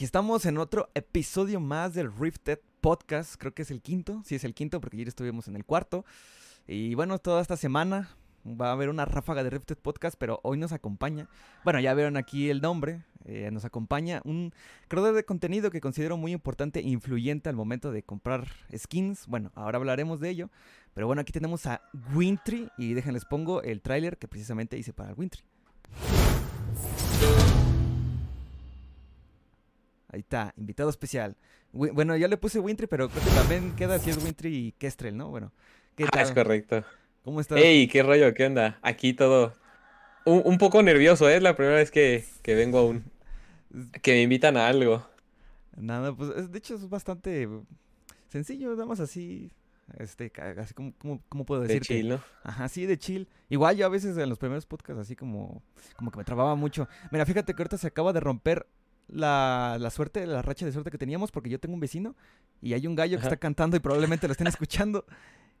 aquí 0.00 0.06
estamos 0.06 0.46
en 0.46 0.56
otro 0.56 0.88
episodio 0.94 1.60
más 1.60 1.92
del 1.92 2.10
Rifted 2.10 2.58
Podcast. 2.80 3.34
Creo 3.36 3.52
que 3.52 3.60
es 3.60 3.70
el 3.70 3.82
quinto. 3.82 4.22
Sí, 4.24 4.34
es 4.34 4.44
el 4.44 4.54
quinto 4.54 4.80
porque 4.80 4.96
ayer 4.96 5.08
estuvimos 5.08 5.46
en 5.46 5.56
el 5.56 5.66
cuarto. 5.66 6.06
Y 6.66 6.94
bueno, 6.94 7.18
toda 7.18 7.42
esta 7.42 7.58
semana 7.58 8.08
va 8.46 8.70
a 8.70 8.72
haber 8.72 8.88
una 8.88 9.04
ráfaga 9.04 9.44
de 9.44 9.50
Rifted 9.50 9.76
Podcast, 9.76 10.16
pero 10.18 10.40
hoy 10.42 10.56
nos 10.56 10.72
acompaña. 10.72 11.28
Bueno, 11.64 11.80
ya 11.80 11.92
vieron 11.92 12.16
aquí 12.16 12.48
el 12.48 12.62
nombre. 12.62 13.02
eh, 13.26 13.50
nos 13.52 13.66
acompaña 13.66 14.22
un 14.24 14.54
creador 14.88 15.14
de 15.14 15.24
contenido 15.24 15.70
que 15.70 15.82
considero 15.82 16.16
muy 16.16 16.32
importante 16.32 16.80
e 16.80 16.88
influyente 16.88 17.50
al 17.50 17.56
momento 17.56 17.92
de 17.92 18.02
comprar 18.02 18.48
skins. 18.74 19.26
Bueno, 19.26 19.52
ahora 19.54 19.76
hablaremos 19.76 20.18
de 20.18 20.30
ello. 20.30 20.48
Pero 20.94 21.08
bueno, 21.08 21.20
aquí 21.20 21.32
tenemos 21.34 21.66
a 21.66 21.82
Wintry. 22.14 22.70
Y 22.78 22.94
déjenles 22.94 23.26
pongo 23.26 23.60
el 23.60 23.82
tráiler 23.82 24.16
que 24.16 24.28
precisamente 24.28 24.78
hice 24.78 24.94
para 24.94 25.10
el 25.10 25.18
Wintry. 25.18 25.42
Ahí 30.12 30.20
está, 30.20 30.52
invitado 30.56 30.90
especial. 30.90 31.36
Bueno, 31.72 32.16
yo 32.16 32.26
le 32.28 32.36
puse 32.36 32.58
Wintry, 32.60 32.86
pero 32.86 33.10
creo 33.10 33.22
que 33.22 33.32
también 33.32 33.72
queda 33.74 33.98
si 34.00 34.10
es 34.10 34.18
Wintry 34.18 34.54
y 34.68 34.72
Kestrel, 34.72 35.16
¿no? 35.16 35.28
Bueno, 35.30 35.52
¿qué 35.96 36.08
Ah, 36.12 36.22
es 36.22 36.30
tal? 36.30 36.32
correcto. 36.32 36.84
¿Cómo 37.24 37.40
estás? 37.40 37.70
Ey, 37.70 37.88
qué 37.88 38.02
rollo, 38.02 38.34
¿qué 38.34 38.46
onda? 38.46 38.78
Aquí 38.82 39.14
todo 39.14 39.54
un, 40.24 40.42
un 40.44 40.58
poco 40.58 40.82
nervioso, 40.82 41.28
¿eh? 41.30 41.36
Es 41.38 41.42
la 41.42 41.56
primera 41.56 41.76
vez 41.78 41.90
que, 41.92 42.24
que 42.42 42.54
vengo 42.54 42.78
a 42.80 42.86
un... 42.86 43.04
que 44.02 44.12
me 44.14 44.22
invitan 44.22 44.56
a 44.56 44.68
algo. 44.68 45.06
Nada, 45.76 46.14
pues 46.14 46.30
es- 46.36 46.50
de 46.50 46.58
hecho 46.58 46.74
es 46.74 46.88
bastante 46.88 47.48
sencillo, 48.28 48.70
nada 48.72 48.86
más 48.86 49.00
así, 49.00 49.52
este, 49.98 50.32
así 50.58 50.74
como, 50.74 50.92
como, 50.98 51.22
¿cómo 51.28 51.46
puedo 51.46 51.62
De 51.62 51.78
decirte? 51.78 51.80
chill, 51.80 52.08
¿no? 52.08 52.22
Ajá, 52.44 52.68
sí, 52.68 52.86
de 52.86 52.98
chill. 52.98 53.28
Igual 53.50 53.76
yo 53.76 53.86
a 53.86 53.90
veces 53.90 54.16
en 54.18 54.28
los 54.28 54.38
primeros 54.38 54.66
podcasts 54.66 55.00
así 55.02 55.16
como, 55.16 55.62
como 55.96 56.10
que 56.10 56.18
me 56.18 56.24
trababa 56.24 56.54
mucho. 56.56 56.88
Mira, 57.10 57.26
fíjate 57.26 57.54
que 57.54 57.62
ahorita 57.62 57.78
se 57.78 57.88
acaba 57.88 58.12
de 58.12 58.20
romper 58.20 58.66
la, 59.12 59.76
la 59.80 59.90
suerte, 59.90 60.26
la 60.26 60.42
racha 60.42 60.66
de 60.66 60.72
suerte 60.72 60.90
que 60.90 60.98
teníamos 60.98 61.30
porque 61.32 61.50
yo 61.50 61.60
tengo 61.60 61.74
un 61.74 61.80
vecino 61.80 62.16
y 62.62 62.74
hay 62.74 62.86
un 62.86 62.94
gallo 62.94 63.18
que 63.18 63.22
Ajá. 63.22 63.26
está 63.26 63.36
cantando 63.38 63.76
y 63.76 63.80
probablemente 63.80 64.26
lo 64.28 64.32
estén 64.32 64.46
escuchando. 64.48 65.04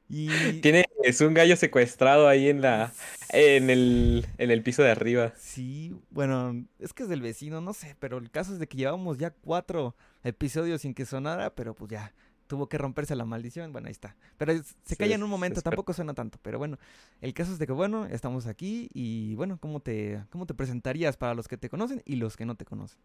Y 0.08 0.28
Tiene, 0.60 0.84
es 1.02 1.20
un 1.20 1.34
gallo 1.34 1.56
secuestrado 1.56 2.28
ahí 2.28 2.48
en 2.48 2.60
la... 2.62 2.92
en 3.30 3.70
el, 3.70 4.26
en 4.38 4.50
el 4.50 4.62
piso 4.62 4.82
de 4.82 4.90
arriba. 4.90 5.34
Sí, 5.34 5.96
bueno, 6.10 6.66
es 6.78 6.92
que 6.92 7.04
es 7.04 7.08
del 7.08 7.22
vecino, 7.22 7.60
no 7.60 7.72
sé, 7.72 7.96
pero 7.98 8.18
el 8.18 8.30
caso 8.30 8.52
es 8.52 8.58
de 8.58 8.66
que 8.68 8.76
llevamos 8.76 9.16
ya 9.18 9.30
cuatro 9.30 9.96
episodios 10.22 10.82
sin 10.82 10.92
que 10.94 11.06
sonara, 11.06 11.54
pero 11.54 11.74
pues 11.74 11.90
ya 11.90 12.12
tuvo 12.46 12.68
que 12.68 12.78
romperse 12.78 13.14
la 13.16 13.24
maldición, 13.24 13.72
bueno, 13.72 13.86
ahí 13.86 13.92
está. 13.92 14.16
Pero 14.36 14.52
se 14.84 14.96
Sí, 14.96 14.96
calla 14.96 15.14
en 15.14 15.22
un 15.22 15.30
momento, 15.30 15.62
tampoco 15.62 15.92
suena 15.94 16.14
tanto, 16.14 16.38
pero 16.42 16.58
bueno, 16.58 16.78
el 17.20 17.32
caso 17.32 17.52
es 17.52 17.58
de 17.58 17.66
que 17.66 17.72
bueno, 17.72 18.06
estamos 18.06 18.46
aquí 18.46 18.90
y 18.92 19.34
bueno, 19.36 19.58
¿cómo 19.60 19.80
te, 19.80 20.24
cómo 20.30 20.46
te 20.46 20.54
presentarías 20.54 21.16
para 21.16 21.34
los 21.34 21.48
que 21.48 21.56
te 21.56 21.70
conocen 21.70 22.02
y 22.04 22.16
los 22.16 22.36
que 22.36 22.44
no 22.44 22.56
te 22.56 22.64
conocen? 22.64 22.98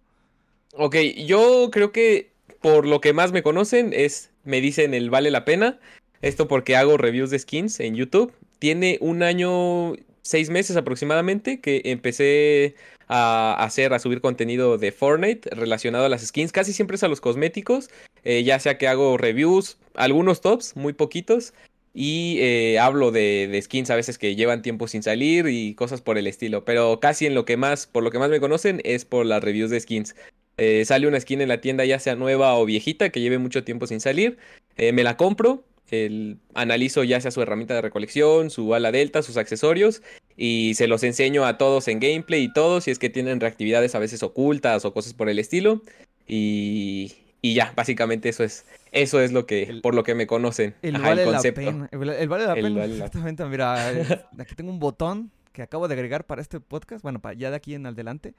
Ok, 0.78 0.96
yo 1.26 1.70
creo 1.72 1.92
que 1.94 2.32
por 2.62 2.86
lo 2.86 3.00
que 3.00 3.14
más 3.14 3.32
me 3.32 3.44
conocen 3.44 3.94
es, 3.94 4.32
me 4.44 4.60
dicen 4.60 4.94
el 4.94 5.10
vale 5.10 5.32
la 5.32 5.46
pena. 5.46 5.80
Esto 6.22 6.48
porque 6.48 6.76
hago 6.76 6.98
reviews 6.98 7.30
de 7.30 7.40
skins 7.40 7.80
en 7.80 7.96
YouTube. 7.96 8.34
Tiene 8.60 8.98
un 9.00 9.24
año, 9.24 9.94
seis 10.22 10.50
meses 10.50 10.76
aproximadamente 10.76 11.62
que 11.62 11.82
empecé 11.86 12.76
a 13.08 13.54
hacer, 13.64 13.94
a 13.94 14.00
subir 14.00 14.20
contenido 14.20 14.78
de 14.78 14.92
Fortnite 14.92 15.50
relacionado 15.52 16.06
a 16.06 16.10
las 16.10 16.26
skins. 16.26 16.52
Casi 16.52 16.74
siempre 16.74 16.96
es 16.96 17.04
a 17.04 17.08
los 17.08 17.22
cosméticos. 17.22 17.90
eh, 18.26 18.44
ya 18.44 18.60
sea 18.60 18.78
que 18.78 18.88
hago 18.90 19.18
reviews, 19.18 19.78
algunos 19.94 20.42
tops, 20.42 20.76
muy 20.76 20.92
poquitos. 20.94 21.54
Y 21.94 22.38
eh, 22.42 22.80
hablo 22.80 23.12
de, 23.12 23.48
de 23.50 23.62
skins 23.62 23.90
a 23.92 23.96
veces 23.96 24.18
que 24.18 24.36
llevan 24.36 24.62
tiempo 24.62 24.90
sin 24.90 25.04
salir 25.04 25.48
y 25.48 25.76
cosas 25.76 26.02
por 26.02 26.18
el 26.18 26.28
estilo. 26.28 26.66
Pero 26.66 27.00
casi 27.00 27.26
en 27.28 27.36
lo 27.36 27.46
que 27.46 27.56
más, 27.56 27.88
por 27.88 28.04
lo 28.04 28.12
que 28.12 28.20
más 28.20 28.30
me 28.30 28.42
conocen 28.42 28.82
es 28.84 29.06
por 29.06 29.26
las 29.26 29.42
reviews 29.42 29.70
de 29.70 29.80
skins. 29.80 30.16
Eh, 30.58 30.86
sale 30.86 31.08
una 31.08 31.20
skin 31.20 31.42
en 31.42 31.50
la 31.50 31.60
tienda 31.62 31.84
ya 31.86 32.00
sea 32.00 32.16
nueva 32.16 32.56
o 32.56 32.66
viejita 32.66 33.10
que 33.10 33.20
lleve 33.22 33.38
mucho 33.38 33.64
tiempo 33.64 33.88
sin 33.88 34.00
salir. 34.00 34.38
eh, 34.78 34.92
me 34.92 35.04
la 35.04 35.16
compro. 35.18 35.64
el- 35.92 36.40
analizo 36.56 37.04
ya 37.04 37.22
sea 37.22 37.30
su 37.30 37.42
herramienta 37.44 37.76
de 37.76 37.82
recolección, 37.82 38.50
su 38.50 38.74
ala 38.74 38.92
delta, 38.92 39.22
sus 39.22 39.38
accesorios. 39.38 40.02
Y 40.36 40.74
se 40.76 40.88
los 40.88 41.04
enseño 41.04 41.46
a 41.46 41.58
todos 41.60 41.88
en 41.88 42.00
gameplay 42.00 42.44
y 42.46 42.52
todo. 42.54 42.82
Si 42.82 42.90
es 42.90 42.98
que 43.00 43.10
tienen 43.12 43.40
reactividades 43.40 43.94
a 43.94 44.00
veces 44.00 44.24
ocultas 44.24 44.84
o 44.84 44.94
cosas 44.94 45.14
por 45.14 45.30
el 45.30 45.38
estilo. 45.40 45.82
Y, 46.28 47.14
y 47.42 47.54
ya, 47.54 47.72
básicamente 47.76 48.30
eso 48.30 48.44
es. 48.44 48.66
Eso 48.92 49.22
es 49.22 49.32
lo 49.32 49.46
que, 49.46 49.64
El- 49.64 49.82
por 49.82 49.94
lo 49.94 50.04
que 50.04 50.16
me 50.16 50.26
conocen. 50.28 50.74
El 50.82 50.96
Ajá, 50.96 51.10
vale 51.10 51.24
concepto. 51.26 51.62
la 51.62 51.72
pena, 51.72 51.90
el, 51.92 52.10
el 52.10 52.30
vale 52.30 52.46
la 52.46 52.54
El 52.54 52.64
pena, 52.64 52.80
vale 52.80 52.88
la- 52.98 53.06
exactamente, 53.06 53.46
mira, 53.46 53.90
aquí 54.40 54.56
tengo 54.56 54.72
un 54.72 54.80
botón 54.80 55.32
que 55.52 55.62
acabo 55.62 55.88
de 55.88 55.94
agregar 55.94 56.26
para 56.26 56.42
este 56.42 56.60
podcast, 56.60 57.04
bueno, 57.04 57.20
para 57.22 57.36
ya 57.38 57.50
de 57.52 57.58
aquí 57.58 57.76
en 57.76 57.86
adelante, 57.86 58.34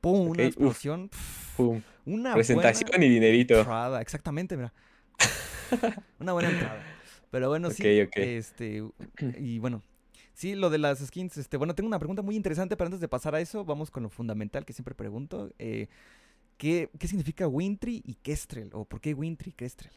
¡pum! 0.00 0.28
Ok, 0.28 0.34
Una 0.34 0.44
explosión, 0.44 1.10
Pum. 1.56 1.82
una 2.06 2.34
Presentación 2.34 2.90
buena... 2.90 3.04
y 3.04 3.08
dinerito. 3.08 3.58
entrada, 3.58 4.00
exactamente, 4.00 4.56
mira. 4.56 4.72
Una 6.20 6.32
buena 6.32 6.50
entrada. 6.50 6.82
Pero 7.30 7.48
bueno, 7.48 7.70
sí, 7.70 7.82
este, 8.14 8.82
y 9.38 9.58
bueno, 9.58 9.82
sí, 10.32 10.54
lo 10.54 10.70
de 10.70 10.78
las 10.78 11.00
skins, 11.00 11.36
este, 11.36 11.56
bueno, 11.58 11.74
tengo 11.74 11.88
una 11.88 11.98
pregunta 11.98 12.22
muy 12.22 12.36
interesante, 12.36 12.76
pero 12.76 12.86
antes 12.86 13.00
de 13.00 13.08
pasar 13.08 13.34
a 13.34 13.40
eso, 13.40 13.64
vamos 13.64 13.90
con 13.90 14.02
lo 14.02 14.08
fundamental 14.08 14.64
que 14.64 14.72
siempre 14.72 14.94
pregunto. 14.94 15.50
eh, 15.58 15.88
¿qué, 16.56 16.88
¿Qué 16.98 17.06
significa 17.06 17.46
Wintry 17.46 18.02
y 18.06 18.14
Kestrel? 18.14 18.70
¿O 18.72 18.84
por 18.86 19.00
qué 19.00 19.12
Wintry 19.14 19.50
y 19.50 19.52
Kestrel? 19.52 19.92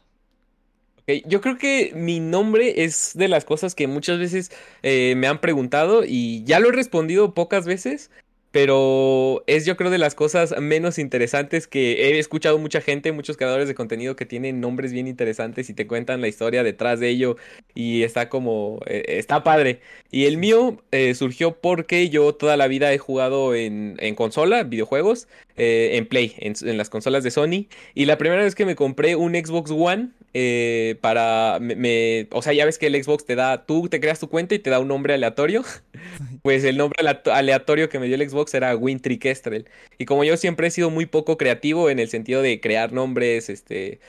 Yo 1.25 1.41
creo 1.41 1.57
que 1.57 1.91
mi 1.95 2.19
nombre 2.21 2.83
es 2.85 3.11
de 3.15 3.27
las 3.27 3.43
cosas 3.43 3.75
que 3.75 3.87
muchas 3.87 4.17
veces 4.19 4.49
eh, 4.81 5.13
me 5.17 5.27
han 5.27 5.41
preguntado 5.41 6.03
y 6.05 6.43
ya 6.45 6.59
lo 6.59 6.69
he 6.69 6.71
respondido 6.71 7.33
pocas 7.33 7.65
veces, 7.65 8.11
pero 8.51 9.43
es 9.47 9.65
yo 9.65 9.77
creo 9.77 9.89
de 9.89 9.97
las 9.97 10.13
cosas 10.13 10.53
menos 10.59 10.99
interesantes 10.99 11.67
que 11.67 12.09
he 12.09 12.19
escuchado 12.19 12.57
mucha 12.59 12.81
gente, 12.81 13.11
muchos 13.11 13.37
creadores 13.37 13.67
de 13.67 13.75
contenido 13.75 14.15
que 14.15 14.25
tienen 14.25 14.59
nombres 14.59 14.91
bien 14.91 15.07
interesantes 15.07 15.69
y 15.69 15.73
te 15.73 15.87
cuentan 15.87 16.21
la 16.21 16.27
historia 16.27 16.63
detrás 16.63 16.99
de 16.99 17.09
ello 17.09 17.37
y 17.73 18.03
está 18.03 18.29
como, 18.29 18.79
eh, 18.85 19.03
está 19.07 19.43
padre. 19.43 19.79
Y 20.11 20.25
el 20.25 20.37
mío 20.37 20.81
eh, 20.91 21.15
surgió 21.15 21.59
porque 21.59 22.09
yo 22.09 22.33
toda 22.35 22.57
la 22.57 22.67
vida 22.67 22.91
he 22.93 22.97
jugado 22.97 23.55
en, 23.55 23.97
consola, 24.15 24.63
videojuegos, 24.63 25.27
eh, 25.55 25.91
en 25.93 26.05
Play, 26.05 26.35
en 26.39 26.77
las 26.77 26.89
consolas 26.89 27.23
de 27.23 27.31
Sony. 27.31 27.67
Y 27.93 28.05
la 28.05 28.17
primera 28.17 28.43
vez 28.43 28.55
que 28.55 28.65
me 28.65 28.75
compré 28.75 29.15
un 29.15 29.33
Xbox 29.33 29.71
One, 29.71 30.09
eh, 30.33 30.97
para, 31.01 31.59
me, 31.61 31.75
me- 31.75 32.27
o 32.31 32.41
sea, 32.41 32.53
ya 32.53 32.65
ves 32.65 32.77
que 32.77 32.87
el 32.87 33.01
Xbox 33.03 33.25
te 33.25 33.35
da, 33.35 33.65
tú 33.65 33.89
te 33.89 33.99
creas 33.99 34.19
tu 34.19 34.29
cuenta 34.29 34.55
y 34.55 34.59
te 34.59 34.69
da 34.69 34.79
un 34.79 34.87
nombre 34.87 35.13
aleatorio. 35.13 35.63
Pues 36.43 36.63
el 36.63 36.77
nombre 36.77 36.97
alea- 37.01 37.21
aleatorio 37.35 37.89
que 37.89 37.99
me 37.99 38.07
dio 38.07 38.15
el 38.15 38.29
Xbox 38.29 38.53
era 38.55 38.75
Wintry 38.75 39.19
Kestrel. 39.19 39.69
Y 39.99 40.05
como 40.05 40.23
yo 40.23 40.37
siempre 40.37 40.67
he 40.67 40.71
sido 40.71 40.89
muy 40.89 41.05
poco 41.05 41.37
creativo 41.37 41.89
en 41.89 41.99
el 41.99 42.09
sentido 42.09 42.41
de 42.41 42.59
crear 42.59 42.93
nombres, 42.93 43.49
este, 43.49 43.99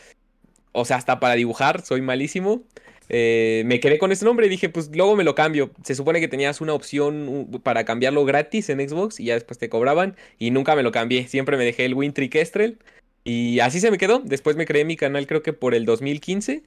o 0.73 0.85
sea, 0.85 0.97
hasta 0.97 1.21
para 1.21 1.35
dibujar, 1.35 1.83
soy 1.85 2.01
malísimo. 2.03 2.63
eh, 3.09 3.63
me 3.67 3.81
quedé 3.81 3.99
con 3.99 4.13
ese 4.13 4.25
nombre 4.25 4.47
y 4.47 4.49
dije, 4.49 4.69
pues 4.71 4.91
luego 4.95 5.17
me 5.17 5.25
lo 5.25 5.35
cambio. 5.35 5.71
Se 5.85 5.95
supone 5.95 6.21
que 6.21 6.29
tenías 6.29 6.61
una 6.63 6.73
opción 6.75 7.49
para 7.63 7.85
cambiarlo 7.85 8.25
gratis 8.25 8.71
en 8.71 8.87
Xbox 8.89 9.21
y 9.21 9.27
ya 9.27 9.35
después 9.35 9.59
te 9.59 9.69
cobraban 9.69 10.17
y 10.39 10.51
nunca 10.51 10.75
me 10.77 10.83
lo 10.83 10.93
cambié. 10.93 11.29
Siempre 11.29 11.57
me 11.59 11.65
dejé 11.65 11.85
el 11.85 11.95
Wintry 11.95 12.29
Kestrel 12.31 12.79
y 13.25 13.61
así 13.61 13.81
se 13.81 13.91
me 13.91 13.99
quedó. 13.99 14.21
Después 14.21 14.57
me 14.57 14.67
creé 14.67 14.85
mi 14.85 14.97
canal 14.97 15.27
creo 15.27 15.43
que 15.43 15.53
por 15.53 15.75
el 15.75 15.85
2015. 15.85 16.63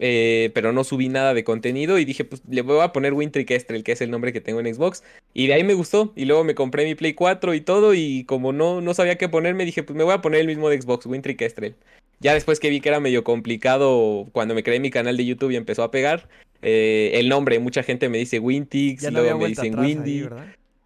eh, 0.00 0.50
pero 0.54 0.72
no 0.72 0.82
subí 0.82 1.08
nada 1.08 1.34
de 1.34 1.44
contenido 1.44 1.98
y 1.98 2.04
dije, 2.04 2.24
pues 2.24 2.42
le 2.48 2.62
voy 2.62 2.80
a 2.80 2.92
poner 2.92 3.12
Wintry 3.12 3.44
Kestrel, 3.44 3.84
que 3.84 3.92
es 3.92 4.00
el 4.00 4.10
nombre 4.10 4.32
que 4.32 4.40
tengo 4.40 4.60
en 4.60 4.74
Xbox. 4.74 5.04
Y 5.34 5.46
de 5.46 5.54
ahí 5.54 5.64
me 5.64 5.74
gustó. 5.74 6.12
Y 6.16 6.24
luego 6.24 6.44
me 6.44 6.54
compré 6.54 6.84
mi 6.84 6.94
Play 6.94 7.14
4 7.14 7.54
y 7.54 7.60
todo. 7.60 7.94
Y 7.94 8.24
como 8.24 8.52
no, 8.52 8.80
no 8.80 8.94
sabía 8.94 9.18
qué 9.18 9.28
ponerme, 9.28 9.64
dije, 9.64 9.82
pues 9.82 9.96
me 9.96 10.04
voy 10.04 10.14
a 10.14 10.22
poner 10.22 10.40
el 10.40 10.46
mismo 10.48 10.68
de 10.68 10.80
Xbox, 10.80 11.06
Wintry 11.06 11.36
Kestrel. 11.36 11.76
Ya 12.20 12.34
después 12.34 12.58
que 12.60 12.70
vi 12.70 12.80
que 12.80 12.88
era 12.88 13.00
medio 13.00 13.22
complicado 13.24 14.28
cuando 14.32 14.54
me 14.54 14.62
creé 14.62 14.80
mi 14.80 14.90
canal 14.90 15.16
de 15.16 15.26
YouTube 15.26 15.50
y 15.50 15.56
empezó 15.56 15.82
a 15.82 15.90
pegar, 15.90 16.28
eh, 16.62 17.12
el 17.14 17.28
nombre, 17.28 17.58
mucha 17.58 17.82
gente 17.82 18.08
me 18.08 18.18
dice 18.18 18.38
Wintix, 18.38 19.02
no 19.02 19.10
luego 19.10 19.38
me 19.38 19.48
dicen 19.48 19.78
ahí, 19.78 19.94
Windy. 19.94 20.28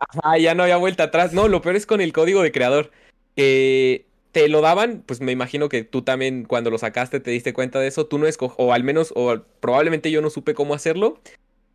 Ajá, 0.00 0.38
ya 0.38 0.54
no 0.54 0.64
había 0.64 0.76
vuelta 0.76 1.04
atrás. 1.04 1.32
No, 1.32 1.48
lo 1.48 1.62
peor 1.62 1.76
es 1.76 1.86
con 1.86 2.00
el 2.00 2.12
código 2.12 2.42
de 2.42 2.52
creador. 2.52 2.90
Que 3.36 4.07
te 4.32 4.48
lo 4.48 4.60
daban, 4.60 5.02
pues 5.06 5.20
me 5.20 5.32
imagino 5.32 5.68
que 5.68 5.84
tú 5.84 6.02
también 6.02 6.44
cuando 6.44 6.70
lo 6.70 6.78
sacaste 6.78 7.20
te 7.20 7.30
diste 7.30 7.52
cuenta 7.52 7.80
de 7.80 7.88
eso. 7.88 8.06
Tú 8.06 8.18
no 8.18 8.26
escoges, 8.26 8.56
o 8.58 8.72
al 8.72 8.84
menos, 8.84 9.12
o 9.16 9.42
probablemente 9.60 10.10
yo 10.10 10.20
no 10.22 10.30
supe 10.30 10.54
cómo 10.54 10.74
hacerlo. 10.74 11.20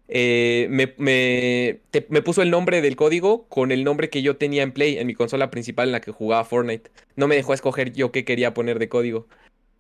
Eh, 0.10 0.68
me, 0.70 0.94
me, 0.98 1.80
me 2.10 2.22
puso 2.22 2.42
el 2.42 2.52
nombre 2.52 2.82
del 2.82 2.96
código 2.96 3.48
con 3.48 3.72
el 3.72 3.84
nombre 3.84 4.10
que 4.10 4.22
yo 4.22 4.38
tenía 4.38 4.64
en 4.64 4.72
Play, 4.74 4.98
en 4.98 5.08
mi 5.08 5.16
consola 5.16 5.50
principal 5.50 5.88
en 5.90 5.94
la 5.94 6.02
que 6.02 6.12
jugaba 6.12 6.46
Fortnite. 6.46 6.92
No 7.16 7.28
me 7.28 7.36
dejó 7.36 7.54
escoger 7.54 7.94
yo 7.94 8.12
qué 8.12 8.26
quería 8.26 8.54
poner 8.54 8.80
de 8.80 8.90
código. 8.90 9.28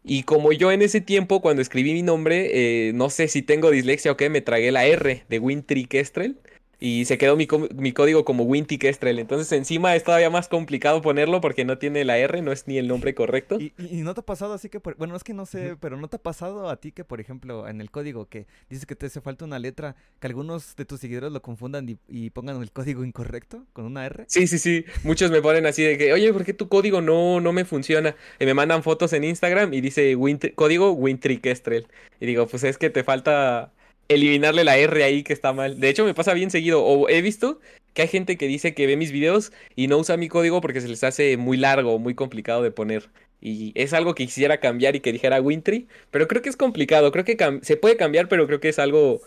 Y 0.04 0.24
como 0.24 0.52
yo 0.52 0.72
en 0.72 0.82
ese 0.82 1.02
tiempo, 1.02 1.42
cuando 1.42 1.62
escribí 1.62 1.94
mi 1.94 2.02
nombre, 2.04 2.90
eh, 2.90 2.94
no 2.94 3.10
sé 3.10 3.28
si 3.30 3.42
tengo 3.42 3.72
dislexia 3.72 4.12
o 4.12 4.18
qué, 4.18 4.30
me 4.30 4.42
tragué 4.42 4.72
la 4.72 4.86
R 4.86 5.24
de 5.30 5.40
Wintry 5.40 5.86
Kestrel. 5.86 6.38
Y 6.86 7.06
se 7.06 7.18
quedó 7.18 7.38
mi, 7.38 7.48
mi 7.76 7.94
código 7.94 8.26
como 8.26 8.44
Winty 8.44 8.78
Kestrel. 8.78 9.18
Entonces 9.18 9.50
encima 9.54 9.96
es 9.96 10.04
todavía 10.04 10.30
más 10.30 10.50
complicado 10.50 11.02
ponerlo 11.02 11.40
porque 11.40 11.64
no 11.64 11.78
tiene 11.78 12.04
la 12.04 12.18
R, 12.18 12.42
no 12.42 12.52
es 12.52 12.68
ni 12.68 12.78
el 12.78 12.90
nombre 12.90 13.16
correcto. 13.16 13.58
¿Y, 13.58 13.72
no 13.78 14.14
te 14.14 14.20
ha 14.20 14.26
pasado 14.26 14.52
así 14.52 14.68
que, 14.68 14.80
bueno, 14.98 15.16
es 15.16 15.24
que 15.24 15.34
no 15.34 15.46
sé, 15.46 15.78
pero 15.80 15.96
no 15.96 16.10
te 16.10 16.18
ha 16.18 16.22
pasado 16.22 16.68
a 16.68 16.76
ti 16.76 16.92
que, 16.92 17.06
por 17.06 17.22
ejemplo, 17.22 17.70
en 17.70 17.80
el 17.80 17.90
código 17.90 18.28
que 18.28 18.48
dice 18.70 18.86
que 18.86 18.98
te 18.98 19.06
hace 19.06 19.22
falta 19.22 19.46
una 19.46 19.60
letra, 19.60 19.96
que 20.20 20.28
algunos 20.28 20.76
de 20.76 20.84
tus 20.84 21.00
seguidores 21.00 21.32
lo 21.32 21.42
confundan 21.42 21.88
y, 22.10 22.30
pongan 22.32 22.62
el 22.62 22.74
código 22.74 23.06
incorrecto 23.06 23.66
con 23.72 23.86
una 23.86 24.06
R? 24.06 24.26
Sí, 24.28 24.46
sí, 24.48 24.60
sí. 24.60 24.84
Muchos 25.06 25.32
me 25.32 25.42
ponen 25.42 25.66
así 25.66 25.84
de 25.84 25.98
que, 25.98 26.12
oye, 26.12 26.34
¿por 26.34 26.44
qué 26.44 26.54
tu 26.54 26.68
código 26.68 27.00
no, 27.00 27.40
no 27.40 27.54
me 27.54 27.64
funciona? 27.64 28.14
Y 28.42 28.46
me 28.46 28.54
mandan 28.54 28.84
fotos 28.84 29.14
en 29.14 29.24
Instagram 29.24 29.74
y 29.74 29.80
dice 29.80 30.18
código 30.54 30.92
Wintry 30.92 31.38
Kestrel. 31.38 31.88
Y 32.20 32.26
digo, 32.26 32.46
pues 32.46 32.66
es 32.66 32.78
que 32.78 32.90
te 32.90 33.06
falta 33.06 33.72
eliminarle 34.08 34.64
la 34.64 34.78
R 34.78 35.04
ahí 35.04 35.24
que 35.24 35.34
está 35.34 35.54
mal. 35.54 35.80
De 35.80 35.90
hecho, 35.90 36.06
me 36.06 36.14
pasa 36.14 36.34
bien 36.34 36.52
seguido. 36.52 36.84
O 36.84 37.10
he 37.10 37.22
visto 37.22 37.60
que 37.94 38.04
hay 38.04 38.08
gente 38.08 38.38
que 38.38 38.48
dice 38.48 38.74
que 38.74 38.88
ve 38.88 38.98
mis 38.98 39.12
videos 39.12 39.52
y 39.76 39.88
no 39.88 39.98
usa 39.98 40.18
mi 40.18 40.28
código 40.28 40.62
porque 40.62 40.82
se 40.82 40.88
les 40.88 41.04
hace 41.04 41.38
muy 41.38 41.58
largo, 41.58 42.00
muy 42.00 42.16
complicado 42.16 42.64
de 42.64 42.72
poner. 42.72 43.10
Y 43.40 43.74
es 43.76 43.94
algo 43.94 44.16
que 44.16 44.26
quisiera 44.26 44.60
cambiar 44.60 44.96
y 44.96 45.02
que 45.02 45.12
dijera 45.12 45.42
Wintry, 45.42 45.88
pero 46.12 46.28
creo 46.28 46.42
que 46.42 46.50
es 46.50 46.56
complicado. 46.56 47.12
Creo 47.12 47.26
que 47.26 47.38
se 47.62 47.78
puede 47.78 47.98
cambiar, 47.98 48.30
pero 48.30 48.48
creo 48.48 48.60
que 48.60 48.70
es 48.70 48.80
algo 48.80 49.22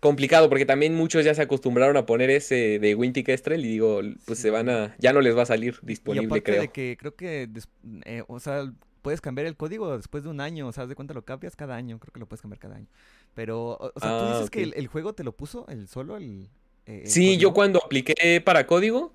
complicado 0.00 0.50
porque 0.50 0.66
también 0.66 0.94
muchos 0.94 1.24
ya 1.24 1.34
se 1.34 1.40
acostumbraron 1.40 1.96
a 1.96 2.04
poner 2.04 2.28
ese 2.28 2.78
de 2.78 2.94
Wintry 2.94 3.24
Kestrel 3.24 3.64
y 3.64 3.68
digo, 3.68 4.02
pues 4.26 4.38
se 4.38 4.50
van 4.50 4.68
a, 4.68 4.94
ya 4.98 5.14
no 5.14 5.22
les 5.22 5.34
va 5.34 5.42
a 5.42 5.46
salir 5.46 5.78
disponible, 5.80 6.38
y 6.38 6.40
creo. 6.42 6.60
De 6.60 6.68
que 6.68 6.98
creo 7.00 7.14
que, 7.14 7.48
eh, 8.04 8.22
o 8.26 8.38
sea, 8.38 8.70
puedes 9.04 9.20
cambiar 9.20 9.46
el 9.46 9.54
código 9.54 9.96
después 9.96 10.24
de 10.24 10.30
un 10.30 10.40
año, 10.40 10.66
o 10.66 10.72
sea, 10.72 10.86
de 10.86 10.94
cuánto 10.94 11.12
lo 11.12 11.22
cambias 11.22 11.54
cada 11.54 11.76
año, 11.76 12.00
creo 12.00 12.12
que 12.12 12.20
lo 12.20 12.26
puedes 12.26 12.40
cambiar 12.40 12.58
cada 12.58 12.76
año. 12.76 12.88
Pero, 13.34 13.76
o, 13.78 14.00
sea, 14.00 14.18
tú 14.18 14.24
dices 14.24 14.46
ah, 14.46 14.50
que 14.50 14.62
el, 14.62 14.86
juego 14.88 15.12
te 15.12 15.22
lo 15.22 15.32
puso, 15.32 15.66
el 15.68 15.86
solo, 15.86 16.16
el... 16.16 16.48
Eh, 16.86 17.02
sí, 17.04 17.36
yo 17.36 17.52
cuando 17.52 17.84
apliqué 17.84 18.40
para 18.42 18.66
código, 18.66 19.12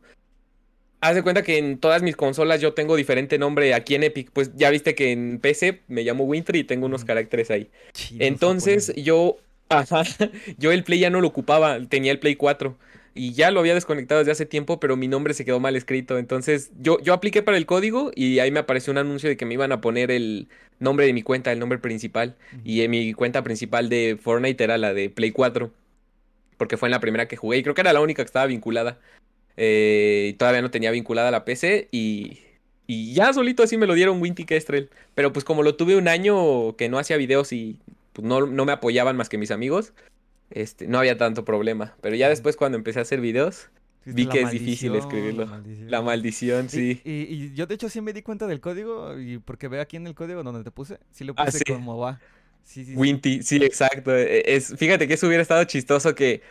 haz 1.01 1.15
de 1.15 1.24
cuenta 1.24 1.41
que 1.41 1.57
en 1.57 1.80
todas 1.80 2.03
mis 2.03 2.15
consolas 2.15 2.62
yo 2.62 2.74
tengo 2.74 2.95
diferente 2.95 3.39
nombre 3.39 3.74
aquí 3.74 3.95
en 3.95 4.03
Epic. 4.03 4.30
Pues 4.31 4.51
ya 4.56 4.69
viste 4.69 4.94
que 4.94 5.12
en 5.12 5.39
PC 5.39 5.81
me 5.88 6.03
llamo 6.03 6.24
Wintry 6.24 6.59
y 6.59 6.63
tengo 6.63 6.85
unos 6.85 7.03
caracteres 7.03 7.50
ahí. 7.50 7.71
Entonces 8.19 8.94
yo, 8.95 9.38
ajá, 9.69 10.03
yo 10.57 10.71
el 10.71 10.83
Play 10.83 11.00
ya 11.00 11.09
no 11.09 11.19
lo 11.19 11.27
ocupaba, 11.27 11.80
tenía 11.88 12.12
el 12.12 12.19
Play 12.19 12.35
4 12.35 12.77
y 13.19 13.33
ya 13.33 13.51
lo 13.51 13.60
había 13.60 13.74
desconectado 13.74 14.19
desde 14.19 14.31
hace 14.31 14.45
tiempo, 14.45 14.80
pero 14.80 14.95
mi 14.95 15.10
nombre 15.10 15.33
se 15.33 15.44
quedó 15.44 15.60
mal 15.60 15.75
escrito. 15.75 16.18
Entonces 16.18 16.71
yo, 16.80 17.01
yo 17.01 17.13
apliqué 17.13 17.44
para 17.44 17.57
el 17.57 17.66
código 17.66 18.12
y 18.16 18.39
ahí 18.39 18.50
me 18.50 18.62
apareció 18.62 18.92
un 18.92 18.98
anuncio 18.98 19.27
de 19.27 19.36
que 19.36 19.45
me 19.45 19.56
iban 19.56 19.74
a 19.74 19.81
poner 19.81 20.10
el 20.10 20.48
nombre 20.80 21.06
de 21.06 21.12
mi 21.12 21.21
cuenta, 21.21 21.51
el 21.51 21.60
nombre 21.60 21.80
principal. 21.80 22.38
Y 22.63 22.81
en 22.81 22.92
mi 22.92 23.13
cuenta 23.13 23.44
principal 23.44 23.89
de 23.89 24.18
Fortnite 24.21 24.63
era 24.63 24.77
la 24.77 24.94
de 24.94 25.10
Play 25.10 25.31
4, 25.31 25.69
porque 26.56 26.77
fue 26.77 26.88
en 26.88 26.92
la 26.92 27.01
primera 27.01 27.27
que 27.27 27.36
jugué 27.36 27.57
y 27.57 27.63
creo 27.63 27.75
que 27.75 27.81
era 27.81 27.92
la 27.92 28.00
única 28.00 28.24
que 28.24 28.27
estaba 28.27 28.45
vinculada. 28.45 29.00
Eh, 29.57 30.36
todavía 30.39 30.62
no 30.62 30.71
tenía 30.71 30.92
vinculada 30.92 31.30
la 31.30 31.44
PC 31.44 31.89
y, 31.92 32.39
y 32.88 33.13
ya 33.13 33.33
solito 33.33 33.63
así 33.63 33.75
me 33.75 33.86
lo 33.86 33.95
dieron 33.95 34.21
Winty 34.21 34.45
Kestrel. 34.45 34.89
Pero 35.13 35.33
pues 35.33 35.44
como 35.44 35.62
lo 35.62 35.75
tuve 35.75 35.98
un 35.98 36.07
año 36.07 36.77
que 36.77 36.88
no 36.88 36.98
hacía 36.98 37.18
videos 37.18 37.51
y 37.51 37.80
pues, 38.13 38.25
no, 38.25 38.45
no 38.45 38.63
me 38.63 38.71
apoyaban 38.71 39.18
más 39.18 39.27
que 39.27 39.38
mis 39.38 39.51
amigos, 39.51 39.92
este, 40.51 40.88
no 40.88 41.00
había 41.00 41.18
tanto 41.18 41.46
problema. 41.46 41.96
Pero 42.01 42.16
ya 42.16 42.30
después 42.30 42.56
cuando 42.56 42.78
empecé 42.78 43.00
a 43.00 43.01
hacer 43.04 43.22
videos, 43.22 43.69
vi 44.06 44.28
que 44.28 44.42
es 44.42 44.51
difícil 44.51 44.96
escribirlo. 44.96 45.48
La 45.88 46.01
maldición, 46.01 46.69
sí. 46.69 47.01
Y, 47.04 47.54
yo 47.54 47.66
de 47.66 47.75
hecho 47.75 47.90
sí 47.90 48.01
me 48.01 48.13
di 48.13 48.22
cuenta 48.22 48.48
del 48.48 48.60
código, 48.60 49.19
y 49.19 49.40
porque 49.40 49.68
veo 49.68 49.81
aquí 49.81 49.98
en 49.98 50.07
el 50.07 50.16
código 50.16 50.44
donde 50.44 50.63
te 50.63 50.72
puse, 50.72 51.00
sí 51.12 51.24
lo 51.24 51.34
ah, 51.38 51.46
puse 51.46 51.63
como 51.66 51.98
va. 51.98 52.19
Sí, 52.63 52.86
sí, 52.86 52.96
Winty, 52.96 53.42
sí, 53.42 53.57
exacto. 53.57 54.16
E, 54.16 54.44
es, 54.46 54.75
fíjate 54.78 55.07
que 55.07 55.16
eso 55.16 55.28
hubiera 55.28 55.42
estado 55.42 55.63
chistoso 55.63 56.13
que 56.13 56.42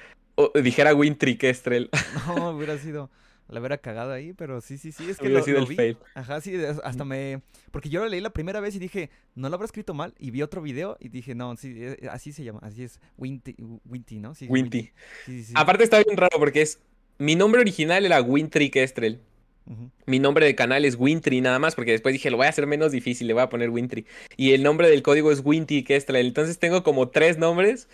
dijera 0.62 0.94
Wintry 0.94 1.36
Kestrel. 1.36 1.90
No, 2.26 2.50
hubiera 2.50 2.78
sido 2.78 3.10
la 3.48 3.60
hubiera 3.60 3.78
cagado 3.78 4.12
ahí, 4.12 4.32
pero 4.32 4.60
sí, 4.60 4.78
sí, 4.78 4.92
sí, 4.92 5.08
es 5.10 5.18
que 5.18 5.28
lo, 5.28 5.42
sido 5.42 5.64
vi. 5.66 5.96
Ajá, 6.14 6.40
sí, 6.40 6.54
hasta 6.84 7.04
me... 7.04 7.42
Porque 7.70 7.88
yo 7.88 8.00
lo 8.00 8.08
leí 8.08 8.20
la 8.20 8.30
primera 8.30 8.60
vez 8.60 8.74
y 8.76 8.78
dije, 8.78 9.10
no 9.34 9.48
lo 9.48 9.54
habrá 9.54 9.66
escrito 9.66 9.94
mal, 9.94 10.14
y 10.18 10.30
vi 10.30 10.42
otro 10.42 10.62
video 10.62 10.96
y 11.00 11.08
dije, 11.08 11.34
no, 11.34 11.56
sí, 11.56 11.74
eh, 11.76 12.08
así 12.10 12.32
se 12.32 12.44
llama, 12.44 12.60
así 12.62 12.84
es, 12.84 13.00
Winty, 13.16 13.56
Winty 13.84 14.18
¿no? 14.18 14.34
Sí, 14.34 14.46
Winty. 14.48 14.90
Sí, 15.24 15.44
sí, 15.44 15.52
Aparte 15.56 15.84
está 15.84 16.02
bien 16.02 16.16
raro 16.16 16.38
porque 16.38 16.62
es, 16.62 16.80
mi 17.18 17.36
nombre 17.36 17.60
original 17.60 18.04
era 18.04 18.20
Wintry 18.20 18.70
Kestrel. 18.70 19.20
Mi 20.06 20.18
nombre 20.18 20.46
de 20.46 20.54
canal 20.54 20.86
es 20.86 20.96
Wintry 20.96 21.42
nada 21.42 21.58
más, 21.58 21.74
porque 21.74 21.92
después 21.92 22.14
dije, 22.14 22.30
lo 22.30 22.38
voy 22.38 22.46
a 22.46 22.48
hacer 22.48 22.66
menos 22.66 22.90
difícil, 22.90 23.26
le 23.26 23.34
voy 23.34 23.42
a 23.42 23.50
poner 23.50 23.68
Wintry. 23.68 24.06
Y 24.36 24.52
el 24.52 24.62
nombre 24.62 24.88
del 24.88 25.02
código 25.02 25.30
es 25.30 25.42
Winty 25.44 25.84
Kestrel. 25.84 26.26
Entonces 26.26 26.58
tengo 26.58 26.82
como 26.82 27.10
tres 27.10 27.36
nombres. 27.36 27.86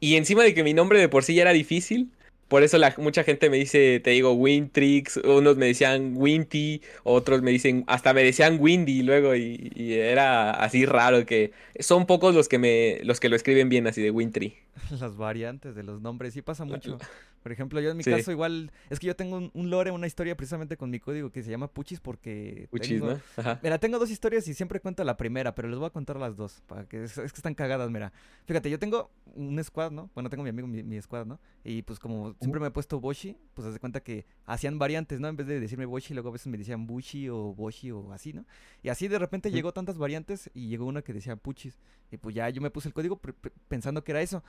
Y 0.00 0.16
encima 0.16 0.42
de 0.42 0.54
que 0.54 0.64
mi 0.64 0.72
nombre 0.72 0.98
de 0.98 1.08
por 1.08 1.24
sí 1.24 1.34
ya 1.34 1.42
era 1.42 1.52
difícil, 1.52 2.12
por 2.48 2.62
eso 2.62 2.78
la, 2.78 2.94
mucha 2.98 3.24
gente 3.24 3.50
me 3.50 3.58
dice, 3.58 4.00
te 4.00 4.10
digo, 4.10 4.32
Wintrix, 4.32 5.18
unos 5.18 5.56
me 5.56 5.66
decían 5.66 6.14
Winty, 6.16 6.82
otros 7.04 7.42
me 7.42 7.50
dicen, 7.50 7.84
hasta 7.86 8.14
me 8.14 8.22
decían 8.24 8.58
Windy 8.60 9.02
luego, 9.02 9.34
y, 9.36 9.70
y, 9.74 9.94
era 9.94 10.50
así 10.52 10.86
raro 10.86 11.26
que 11.26 11.52
son 11.78 12.06
pocos 12.06 12.34
los 12.34 12.48
que 12.48 12.58
me, 12.58 13.00
los 13.04 13.20
que 13.20 13.28
lo 13.28 13.36
escriben 13.36 13.68
bien 13.68 13.86
así 13.86 14.02
de 14.02 14.10
Wintry. 14.10 14.56
Las 15.00 15.16
variantes 15.16 15.74
de 15.74 15.82
los 15.82 16.00
nombres, 16.00 16.34
sí 16.34 16.42
pasa 16.42 16.64
mucho. 16.64 16.98
Por 17.42 17.52
ejemplo, 17.52 17.80
yo 17.80 17.90
en 17.90 17.96
mi 17.96 18.04
caso 18.04 18.30
igual, 18.30 18.70
es 18.90 18.98
que 18.98 19.06
yo 19.06 19.16
tengo 19.16 19.50
un, 19.52 19.70
lore, 19.70 19.90
una 19.90 20.06
historia 20.06 20.36
precisamente 20.36 20.76
con 20.76 20.90
mi 20.90 20.98
código 20.98 21.30
que 21.30 21.42
se 21.42 21.50
llama 21.50 21.68
Puchis 21.68 22.00
porque... 22.00 22.68
Puchis, 22.70 23.00
¿no? 23.00 23.20
Ajá. 23.36 23.60
Mira, 23.62 23.78
tengo 23.78 23.98
dos 23.98 24.10
historias 24.10 24.46
y 24.48 24.54
siempre 24.54 24.80
cuento 24.80 25.04
la 25.04 25.16
primera, 25.16 25.54
pero 25.54 25.68
les 25.68 25.78
voy 25.78 25.86
a 25.86 25.90
contar 25.90 26.16
las 26.16 26.36
dos, 26.36 26.62
para 26.66 26.86
que 26.86 27.04
es, 27.04 27.14
que 27.14 27.22
están 27.24 27.54
cagadas, 27.54 27.90
mira. 27.90 28.12
Fíjate, 28.44 28.68
yo 28.68 28.78
tengo 28.78 29.10
un 29.34 29.62
squad, 29.62 29.92
¿no? 29.92 30.10
Bueno, 30.14 30.28
tengo 30.30 30.42
mi 30.42 30.50
amigo, 30.50 30.66
mi, 30.66 31.00
squad, 31.00 31.26
¿no? 31.26 31.40
Y 31.64 31.82
pues 31.82 31.98
como 31.98 32.34
siempre 32.40 32.60
me 32.60 32.66
he 32.66 32.70
puesto 32.70 33.00
Boshi, 33.00 33.36
pues 33.54 33.66
haz 33.66 33.78
cuenta 33.78 34.00
que 34.00 34.26
hacían 34.44 34.78
variantes, 34.78 35.20
¿no? 35.20 35.28
En 35.28 35.36
vez 35.36 35.46
de 35.46 35.60
decirme 35.60 35.86
Boshi, 35.86 36.14
luego 36.14 36.30
a 36.30 36.32
veces 36.32 36.48
me 36.48 36.58
decían 36.58 36.86
Bushi 36.86 37.28
o 37.28 37.54
Boshi 37.54 37.92
o 37.92 38.12
así, 38.12 38.32
¿no? 38.32 38.44
Y 38.82 38.88
así 38.88 39.08
de 39.08 39.18
repente 39.18 39.50
llegó 39.50 39.72
tantas 39.72 39.96
variantes 39.96 40.50
y 40.54 40.68
llegó 40.68 40.86
una 40.86 41.02
que 41.02 41.12
decía 41.12 41.36
Puchis. 41.36 41.78
Y 42.10 42.16
pues 42.16 42.34
ya 42.34 42.48
yo 42.48 42.60
me 42.60 42.70
puse 42.70 42.88
el 42.88 42.94
código 42.94 43.20
pensando 43.68 44.02
que 44.02 44.12
era 44.12 44.22
eso. 44.22 44.42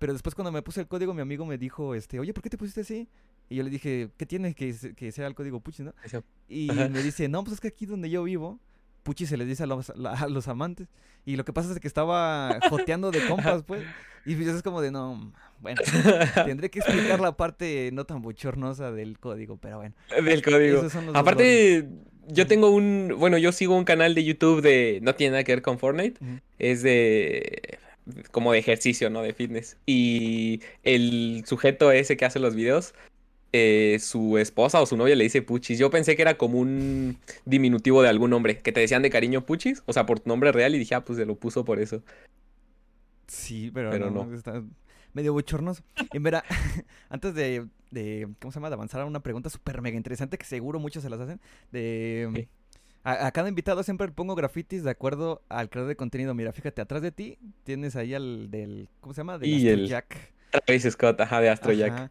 Pero 0.00 0.14
después 0.14 0.34
cuando 0.34 0.50
me 0.50 0.62
puse 0.62 0.80
el 0.80 0.88
código, 0.88 1.12
mi 1.12 1.20
amigo 1.20 1.44
me 1.44 1.58
dijo, 1.58 1.94
este, 1.94 2.18
oye, 2.18 2.32
¿por 2.32 2.42
qué 2.42 2.48
te 2.48 2.56
pusiste 2.56 2.80
así? 2.80 3.06
Y 3.50 3.56
yo 3.56 3.62
le 3.62 3.68
dije, 3.68 4.08
¿qué 4.16 4.24
tiene 4.24 4.54
que, 4.54 4.74
que 4.96 5.12
sea 5.12 5.26
el 5.26 5.34
código 5.34 5.60
Puchi, 5.60 5.82
no? 5.82 5.92
Y 6.48 6.68
me 6.72 7.02
dice, 7.02 7.28
no, 7.28 7.44
pues 7.44 7.54
es 7.54 7.60
que 7.60 7.68
aquí 7.68 7.84
donde 7.84 8.08
yo 8.08 8.22
vivo, 8.22 8.58
Puchi 9.02 9.26
se 9.26 9.36
les 9.36 9.46
dice 9.46 9.64
a 9.64 9.66
los, 9.66 9.90
a 9.90 10.26
los 10.28 10.48
amantes. 10.48 10.88
Y 11.26 11.36
lo 11.36 11.44
que 11.44 11.52
pasa 11.52 11.70
es 11.70 11.78
que 11.80 11.86
estaba 11.86 12.58
joteando 12.70 13.10
de 13.10 13.26
compas, 13.28 13.62
pues. 13.62 13.84
Y 14.24 14.36
pues 14.36 14.48
es 14.48 14.62
como 14.62 14.80
de, 14.80 14.90
no, 14.90 15.34
bueno, 15.60 15.82
tendré 16.46 16.70
que 16.70 16.78
explicar 16.78 17.20
la 17.20 17.36
parte 17.36 17.90
no 17.92 18.06
tan 18.06 18.22
bochornosa 18.22 18.92
del 18.92 19.18
código, 19.18 19.58
pero 19.58 19.78
bueno. 19.78 19.94
Del 20.24 20.40
código. 20.40 20.82
Aparte, 21.12 21.90
yo 22.26 22.46
tengo 22.46 22.70
un, 22.70 23.16
bueno, 23.18 23.36
yo 23.36 23.52
sigo 23.52 23.76
un 23.76 23.84
canal 23.84 24.14
de 24.14 24.24
YouTube 24.24 24.62
de, 24.62 25.00
no 25.02 25.14
tiene 25.14 25.32
nada 25.32 25.44
que 25.44 25.52
ver 25.52 25.62
con 25.62 25.78
Fortnite, 25.78 26.18
es 26.58 26.82
de 26.82 27.78
como 28.30 28.52
de 28.52 28.58
ejercicio, 28.58 29.10
¿no? 29.10 29.22
De 29.22 29.32
fitness. 29.32 29.76
Y 29.86 30.60
el 30.82 31.44
sujeto 31.46 31.92
ese 31.92 32.16
que 32.16 32.24
hace 32.24 32.38
los 32.38 32.54
videos, 32.54 32.94
eh, 33.52 33.98
su 34.00 34.38
esposa 34.38 34.80
o 34.80 34.86
su 34.86 34.96
novia 34.96 35.16
le 35.16 35.24
dice 35.24 35.42
Puchis. 35.42 35.78
Yo 35.78 35.90
pensé 35.90 36.14
que 36.14 36.22
era 36.22 36.36
como 36.36 36.58
un 36.58 37.18
diminutivo 37.44 38.02
de 38.02 38.08
algún 38.08 38.30
nombre, 38.30 38.58
que 38.58 38.72
te 38.72 38.80
decían 38.80 39.02
de 39.02 39.10
cariño 39.10 39.44
Puchis, 39.44 39.82
o 39.86 39.92
sea, 39.92 40.06
por 40.06 40.20
tu 40.20 40.28
nombre 40.28 40.52
real, 40.52 40.74
y 40.74 40.78
dije, 40.78 40.94
ah, 40.94 41.04
pues 41.04 41.18
se 41.18 41.26
lo 41.26 41.34
puso 41.34 41.64
por 41.64 41.80
eso. 41.80 42.02
Sí, 43.26 43.70
pero, 43.72 44.10
no, 44.10 44.32
Está 44.34 44.62
medio 45.12 45.32
bochornoso. 45.32 45.82
Y 46.12 46.20
mira, 46.20 46.44
antes 47.08 47.34
de, 47.34 47.66
de, 47.90 48.28
¿cómo 48.40 48.52
se 48.52 48.58
llama? 48.58 48.70
De 48.70 48.74
avanzar 48.74 49.00
a 49.00 49.06
una 49.06 49.20
pregunta 49.20 49.50
súper 49.50 49.82
mega 49.82 49.96
interesante 49.96 50.38
que 50.38 50.44
seguro 50.44 50.78
muchos 50.78 51.02
se 51.02 51.10
las 51.10 51.20
hacen, 51.20 51.40
de... 51.72 52.48
A, 53.02 53.30
cada 53.32 53.48
invitado 53.48 53.82
siempre 53.82 54.06
le 54.06 54.12
pongo 54.12 54.34
grafitis 54.34 54.84
de 54.84 54.90
acuerdo 54.90 55.42
al 55.48 55.70
creador 55.70 55.88
de 55.88 55.96
contenido. 55.96 56.34
Mira, 56.34 56.52
fíjate, 56.52 56.82
atrás 56.82 57.00
de 57.00 57.12
ti 57.12 57.38
tienes 57.64 57.96
ahí 57.96 58.14
al 58.14 58.50
del. 58.50 58.88
¿Cómo 59.00 59.14
se 59.14 59.20
llama? 59.20 59.38
Del 59.38 59.48
y 59.48 59.68
el 59.68 59.88
Jack. 59.88 60.34
Travis 60.66 60.82
Scott, 60.90 61.20
ajá, 61.20 61.40
de 61.40 61.48
Astro 61.48 61.72
Jack. 61.72 62.10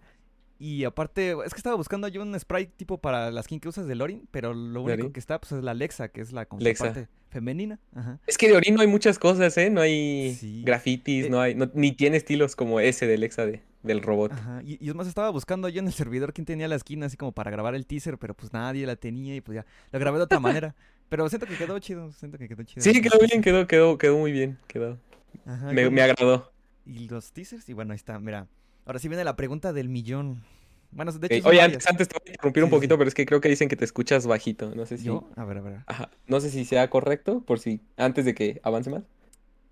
Y 0.58 0.84
aparte, 0.84 1.38
es 1.46 1.54
que 1.54 1.58
estaba 1.60 1.78
buscando 1.78 2.08
yo 2.10 2.22
un 2.22 2.38
sprite 2.38 2.74
tipo 2.76 2.98
para 2.98 3.32
la 3.32 3.42
skin 3.44 3.62
que 3.62 3.70
usas 3.70 3.88
de 3.88 3.96
Lorin, 3.96 4.28
pero 4.30 4.54
lo 4.54 4.82
único 4.82 5.14
que 5.14 5.20
está 5.20 5.40
pues 5.40 5.54
es 5.54 5.64
la 5.64 5.72
Alexa, 5.72 6.10
que 6.10 6.20
es 6.20 6.34
la 6.34 6.46
parte 6.46 7.08
femenina. 7.30 7.80
Ajá. 7.96 8.20
Es 8.28 8.38
que 8.38 8.48
de 8.48 8.54
Lorin 8.54 8.76
no 8.76 8.82
hay 8.82 8.88
muchas 8.88 9.18
cosas, 9.20 9.58
¿eh? 9.58 9.70
No 9.70 9.80
hay 9.80 10.38
grafitis, 10.66 11.28
eh, 11.28 11.30
no 11.30 11.40
hay, 11.40 11.56
ni 11.74 11.94
tiene 11.94 12.18
estilos 12.18 12.58
como 12.58 12.82
ese 12.82 13.08
de 13.08 13.14
Alexa 13.14 13.46
de 13.46 13.62
del 13.84 14.02
robot. 14.02 14.34
Ajá. 14.34 14.62
Y, 14.64 14.84
y, 14.84 14.90
es 14.90 14.96
más, 14.96 15.08
estaba 15.08 15.30
buscando 15.30 15.70
yo 15.70 15.80
en 15.80 15.88
el 15.88 15.94
servidor 15.94 16.34
quién 16.34 16.46
tenía 16.46 16.68
la 16.68 16.76
esquina 16.76 17.06
así 17.06 17.18
como 17.18 17.32
para 17.32 17.52
grabar 17.52 17.76
el 17.76 17.86
teaser, 17.86 18.18
pero 18.18 18.34
pues 18.34 18.54
nadie 18.54 18.86
la 18.86 18.96
tenía 18.96 19.36
y 19.36 19.42
pues 19.42 19.56
ya 19.56 19.66
lo 19.92 20.00
grabé 20.00 20.18
de 20.18 20.24
otra 20.24 20.40
manera. 20.40 20.76
Pero 21.10 21.28
siento 21.28 21.48
que 21.48 21.58
quedó 21.58 21.80
chido, 21.80 22.12
siento 22.12 22.38
que 22.38 22.48
quedó 22.48 22.64
chido. 22.64 22.84
Sí, 22.84 23.02
quedó 23.02 23.18
bien, 23.20 23.42
quedó, 23.42 23.66
quedó, 23.68 23.98
quedó 23.98 24.18
muy 24.18 24.32
bien, 24.32 24.58
quedó. 24.68 25.00
Ajá, 25.46 25.72
me, 25.72 25.90
me, 25.90 26.02
agradó. 26.02 26.52
Y 26.86 27.08
los 27.08 27.32
teasers, 27.32 27.68
y 27.68 27.74
bueno, 27.74 27.94
ahí 27.94 27.98
está, 27.98 28.20
mira. 28.20 28.48
Ahora 28.86 29.00
sí 29.00 29.08
viene 29.08 29.24
la 29.24 29.36
pregunta 29.36 29.74
del 29.74 29.90
millón. 29.90 30.44
Bueno, 30.92 31.12
de 31.12 31.28
hecho, 31.30 31.48
Oye, 31.48 31.62
antes, 31.62 31.86
antes 31.88 32.08
te 32.08 32.18
voy 32.18 32.30
a 32.30 32.32
interrumpir 32.32 32.64
un 32.64 32.70
poquito, 32.70 32.98
pero 32.98 33.08
es 33.08 33.14
que 33.14 33.26
creo 33.26 33.42
que 33.42 33.50
dicen 33.50 33.70
que 33.70 33.76
te 33.76 33.86
escuchas 33.86 34.26
bajito. 34.26 34.74
No 34.76 34.86
sé 34.86 34.98
si. 34.98 35.06
¿Yo? 35.06 35.30
A 35.36 35.46
ver, 35.46 35.58
a 35.60 35.62
ver. 35.62 35.80
Ajá. 35.86 36.10
No 36.28 36.40
sé 36.40 36.50
si 36.50 36.66
sea 36.66 36.90
correcto, 36.90 37.42
por 37.42 37.60
si. 37.60 37.82
Antes 37.98 38.26
de 38.26 38.34
que 38.34 38.60
avance 38.64 38.90
más. 38.90 39.04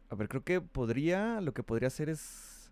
A 0.10 0.16
ver, 0.16 0.28
creo 0.28 0.44
que 0.44 0.62
podría. 0.62 1.42
Lo 1.42 1.54
que 1.54 1.64
podría 1.64 1.88
hacer 1.88 2.10
es. 2.10 2.72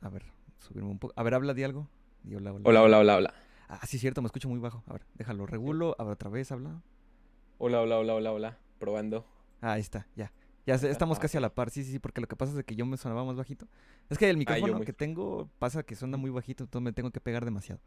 A 0.00 0.10
ver, 0.10 0.22
subirme 0.68 0.90
un 0.90 0.98
poco. 0.98 1.14
A 1.16 1.22
ver, 1.22 1.34
habla 1.34 1.54
de 1.54 1.64
algo. 1.64 1.88
Hola, 2.26 2.52
hola. 2.52 2.62
Hola, 2.64 2.82
hola, 2.82 2.98
hola, 2.98 3.16
hola. 3.16 3.34
Ah, 3.68 3.80
sí, 3.86 3.98
cierto, 3.98 4.22
me 4.22 4.26
escucho 4.26 4.48
muy 4.48 4.58
bajo. 4.58 4.82
A 4.86 4.92
ver, 4.94 5.02
déjalo, 5.14 5.46
regulo. 5.46 5.94
A 5.98 6.04
ver, 6.04 6.12
otra 6.14 6.30
vez, 6.30 6.50
habla. 6.52 6.82
Hola, 7.58 7.80
hola, 7.80 7.98
hola, 7.98 8.14
hola, 8.14 8.32
hola. 8.32 8.58
Probando. 8.78 9.26
Ah, 9.60 9.72
ahí 9.72 9.80
está, 9.80 10.06
ya. 10.14 10.32
Ya 10.66 10.74
estamos 10.74 11.18
casi 11.18 11.38
a 11.38 11.40
la 11.40 11.54
par, 11.54 11.70
sí, 11.70 11.82
sí, 11.82 11.92
sí, 11.92 11.98
porque 11.98 12.20
lo 12.20 12.26
que 12.26 12.36
pasa 12.36 12.58
es 12.58 12.62
que 12.64 12.76
yo 12.76 12.84
me 12.84 12.98
sonaba 12.98 13.24
más 13.24 13.36
bajito. 13.36 13.66
Es 14.10 14.18
que 14.18 14.28
el 14.28 14.36
micrófono 14.36 14.74
muy- 14.76 14.84
que 14.86 14.92
tengo 14.92 15.48
pasa 15.58 15.82
que 15.82 15.96
suena 15.96 16.18
muy 16.18 16.30
bajito, 16.30 16.64
entonces 16.64 16.84
me 16.84 16.92
tengo 16.92 17.10
que 17.10 17.20
pegar 17.20 17.46
demasiado. 17.46 17.80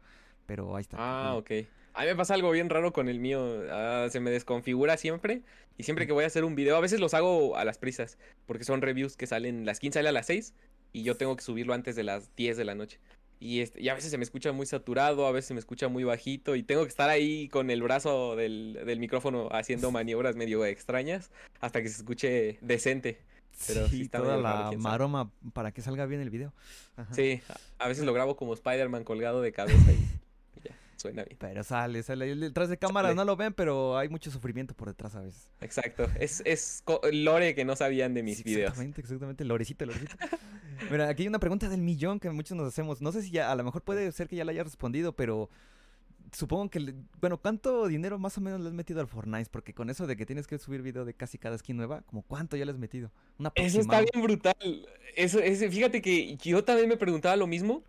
Pero 0.46 0.74
ahí 0.74 0.80
está. 0.82 0.96
Ah, 0.98 1.36
ok. 1.36 1.50
A 1.94 2.00
mí 2.02 2.06
me 2.08 2.16
pasa 2.16 2.34
algo 2.34 2.50
bien 2.50 2.68
raro 2.70 2.92
con 2.92 3.08
el 3.08 3.20
mío. 3.20 3.40
ah, 3.70 4.08
se 4.10 4.18
me 4.18 4.30
desconfigura 4.32 4.96
siempre. 4.96 5.42
Y 5.78 5.84
siempre 5.84 6.08
que 6.08 6.12
voy 6.12 6.24
a 6.24 6.26
hacer 6.26 6.42
un 6.44 6.56
video, 6.56 6.76
a 6.76 6.80
veces 6.80 6.98
los 6.98 7.14
hago 7.14 7.56
a 7.56 7.64
las 7.64 7.78
prisas. 7.78 8.18
Porque 8.46 8.64
son 8.64 8.82
reviews 8.82 9.16
que 9.16 9.28
salen, 9.28 9.64
las 9.64 9.78
15 9.78 10.00
sale 10.00 10.08
a 10.08 10.12
las 10.12 10.26
6. 10.26 10.52
Y 10.92 11.02
yo 11.02 11.16
tengo 11.16 11.36
que 11.36 11.42
subirlo 11.42 11.74
antes 11.74 11.96
de 11.96 12.02
las 12.02 12.34
10 12.36 12.56
de 12.56 12.64
la 12.64 12.74
noche. 12.74 12.98
Y, 13.40 13.60
este, 13.60 13.82
y 13.82 13.88
a 13.88 13.94
veces 13.94 14.10
se 14.10 14.18
me 14.18 14.24
escucha 14.24 14.52
muy 14.52 14.66
saturado, 14.66 15.26
a 15.26 15.32
veces 15.32 15.48
se 15.48 15.54
me 15.54 15.60
escucha 15.60 15.88
muy 15.88 16.04
bajito. 16.04 16.54
Y 16.54 16.62
tengo 16.62 16.82
que 16.82 16.88
estar 16.88 17.10
ahí 17.10 17.48
con 17.48 17.70
el 17.70 17.82
brazo 17.82 18.36
del, 18.36 18.78
del 18.86 19.00
micrófono 19.00 19.48
haciendo 19.50 19.90
maniobras 19.92 20.36
medio 20.36 20.64
extrañas. 20.64 21.30
Hasta 21.60 21.82
que 21.82 21.88
se 21.88 21.96
escuche 21.96 22.58
decente. 22.60 23.18
Pero 23.66 23.86
sí 23.88 23.96
sí, 23.96 24.02
está 24.02 24.18
toda 24.18 24.36
raro, 24.40 24.70
la 24.70 24.78
maroma 24.78 25.30
para 25.52 25.72
que 25.72 25.82
salga 25.82 26.06
bien 26.06 26.20
el 26.20 26.30
video. 26.30 26.52
Ajá. 26.96 27.12
Sí, 27.14 27.40
a- 27.78 27.88
veces 27.88 28.04
lo 28.04 28.12
grabo 28.14 28.36
como 28.36 28.54
Spider-Man 28.54 29.04
colgado 29.04 29.42
de 29.42 29.52
cabeza 29.52 29.92
y 29.92 29.98
suena 31.02 31.24
bien. 31.24 31.36
Pero 31.38 31.62
sale, 31.64 32.02
sale. 32.02 32.34
Detrás 32.36 32.68
de 32.68 32.78
cámaras 32.78 33.10
Sale. 33.10 33.16
no 33.16 33.24
lo 33.24 33.36
ven, 33.36 33.52
pero 33.52 33.98
hay 33.98 34.08
mucho 34.08 34.30
sufrimiento 34.30 34.74
por 34.74 34.88
detrás 34.88 35.14
a 35.14 35.20
veces. 35.20 35.50
Exacto, 35.60 36.06
es, 36.18 36.42
es 36.46 36.82
lore 37.12 37.54
que 37.54 37.64
no 37.64 37.76
sabían 37.76 38.14
de 38.14 38.22
mis 38.22 38.38
Sí, 38.38 38.44
videos. 38.44 38.70
Exactamente, 38.70 39.00
exactamente. 39.00 39.44
Lorecito, 39.44 39.84
Lorecito. 39.84 40.16
Mira, 40.90 41.08
aquí 41.08 41.22
hay 41.22 41.28
una 41.28 41.38
pregunta 41.38 41.68
del 41.68 41.80
millón 41.82 42.18
que 42.20 42.30
muchos 42.30 42.56
nos 42.56 42.66
hacemos. 42.68 43.00
No 43.02 43.12
sé 43.12 43.22
si 43.22 43.30
ya, 43.30 43.50
a 43.52 43.54
lo 43.56 43.64
mejor 43.64 43.82
puede 43.82 44.10
ser 44.12 44.28
que 44.28 44.36
ya 44.36 44.44
la 44.44 44.52
haya 44.52 44.64
respondido, 44.64 45.14
pero 45.14 45.48
supongo 46.32 46.70
que, 46.70 46.94
bueno, 47.20 47.38
¿cuánto 47.38 47.86
dinero 47.88 48.18
más 48.18 48.38
o 48.38 48.40
menos 48.40 48.60
le 48.60 48.68
has 48.68 48.74
metido 48.74 49.00
al 49.00 49.06
Fortnite? 49.06 49.50
Porque 49.50 49.74
con 49.74 49.90
eso 49.90 50.06
de 50.06 50.16
que 50.16 50.24
tienes 50.26 50.46
que 50.46 50.58
subir 50.58 50.82
video 50.82 51.04
de 51.04 51.14
casi 51.14 51.36
cada 51.38 51.58
skin 51.58 51.76
nueva, 51.76 52.02
como 52.02 52.22
cuánto 52.22 52.56
ya 52.56 52.64
le 52.64 52.72
has 52.72 52.78
metido? 52.78 53.10
Un 53.38 53.50
Eso 53.54 53.80
está 53.80 54.00
bien 54.00 54.22
brutal. 54.22 54.54
Eso, 55.14 55.40
ese- 55.40 55.70
fíjate 55.70 56.00
que 56.00 56.36
yo 56.38 56.64
también 56.64 56.88
me 56.88 56.96
preguntaba 56.96 57.36
lo 57.36 57.46
mismo. 57.46 57.84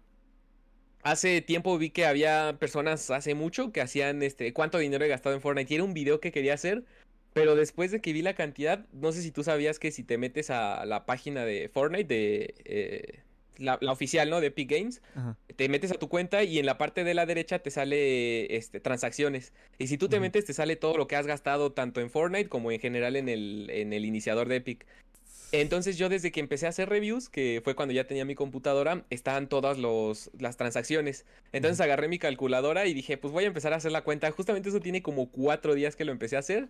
Hace 1.04 1.42
tiempo 1.42 1.78
vi 1.78 1.90
que 1.90 2.06
había 2.06 2.58
personas 2.60 3.12
hace 3.12 3.36
mucho 3.36 3.72
que 3.72 3.82
hacían 3.82 4.24
este 4.24 4.54
cuánto 4.54 4.78
dinero 4.78 5.04
he 5.04 5.10
gastado 5.10 5.36
en 5.36 5.42
Fortnite. 5.42 5.74
Y 5.74 5.76
era 5.76 5.84
un 5.84 5.94
video 5.94 6.20
que 6.20 6.32
quería 6.32 6.54
hacer. 6.54 6.84
Pero 7.34 7.56
después 7.56 7.92
de 7.92 8.00
que 8.00 8.14
vi 8.14 8.22
la 8.22 8.36
cantidad, 8.36 8.86
no 8.94 9.12
sé 9.12 9.22
si 9.24 9.32
tú 9.32 9.44
sabías 9.44 9.80
que 9.80 9.92
si 9.92 10.04
te 10.04 10.18
metes 10.20 10.50
a 10.52 10.86
la 10.86 11.06
página 11.06 11.44
de 11.46 11.68
Fortnite, 11.68 12.14
de 12.14 12.54
eh, 12.64 13.20
la, 13.58 13.80
la 13.82 13.92
oficial, 13.92 14.30
¿no? 14.30 14.40
De 14.40 14.48
Epic 14.48 14.70
Games, 14.70 15.02
Ajá. 15.16 15.36
te 15.56 15.68
metes 15.68 15.92
a 15.92 15.96
tu 15.96 16.10
cuenta 16.10 16.44
y 16.44 16.60
en 16.60 16.68
la 16.68 16.78
parte 16.78 17.04
de 17.04 17.16
la 17.16 17.26
derecha 17.26 17.60
te 17.60 17.72
sale 17.72 18.56
este, 18.56 18.80
transacciones. 18.80 19.52
Y 19.80 19.88
si 19.88 19.98
tú 19.98 20.10
te 20.10 20.20
metes, 20.20 20.46
te 20.46 20.54
sale 20.54 20.76
todo 20.76 20.96
lo 20.96 21.08
que 21.08 21.16
has 21.16 21.26
gastado 21.26 21.72
tanto 21.72 22.02
en 22.02 22.12
Fortnite 22.12 22.50
como 22.50 22.72
en 22.72 22.80
general 22.80 23.16
en 23.16 23.28
el, 23.28 23.70
en 23.72 23.94
el 23.94 24.06
iniciador 24.06 24.48
de 24.48 24.58
Epic. 24.58 24.86
Entonces 25.54 26.00
yo 26.00 26.10
desde 26.10 26.32
que 26.32 26.40
empecé 26.40 26.66
a 26.66 26.70
hacer 26.70 26.90
reviews, 26.90 27.30
que 27.30 27.62
fue 27.64 27.76
cuando 27.76 27.94
ya 27.94 28.08
tenía 28.08 28.26
mi 28.26 28.34
computadora, 28.34 29.06
estaban 29.12 29.48
todas 29.48 29.78
los, 29.78 30.32
las 30.40 30.58
transacciones. 30.58 31.28
Entonces 31.52 31.80
agarré 31.80 32.08
mi 32.08 32.18
calculadora 32.18 32.88
y 32.88 32.96
dije, 32.96 33.18
pues 33.18 33.32
voy 33.32 33.44
a 33.44 33.48
empezar 33.48 33.72
a 33.72 33.76
hacer 33.76 33.92
la 33.92 34.04
cuenta. 34.04 34.32
Justamente 34.32 34.70
eso 34.70 34.80
tiene 34.80 35.04
como 35.04 35.30
cuatro 35.30 35.76
días 35.76 35.96
que 35.96 36.06
lo 36.06 36.12
empecé 36.12 36.38
a 36.38 36.40
hacer. 36.40 36.70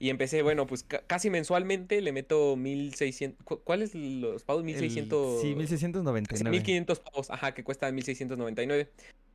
Y 0.00 0.08
empecé, 0.10 0.40
bueno, 0.42 0.66
pues 0.66 0.82
ca- 0.82 1.02
casi 1.06 1.28
mensualmente 1.30 2.00
le 2.00 2.10
meto 2.10 2.56
1600. 2.56 3.44
¿cu- 3.44 3.60
¿Cuáles 3.62 3.94
los 3.94 4.42
pagos? 4.42 4.62
El- 4.62 4.66
1600. 4.66 5.42
Sí, 5.42 5.54
1699. 5.54 6.50
1500 6.50 6.98
pavos, 7.00 7.30
ajá, 7.30 7.52
que 7.52 7.62
cuesta 7.62 7.92
1699. 7.92 8.88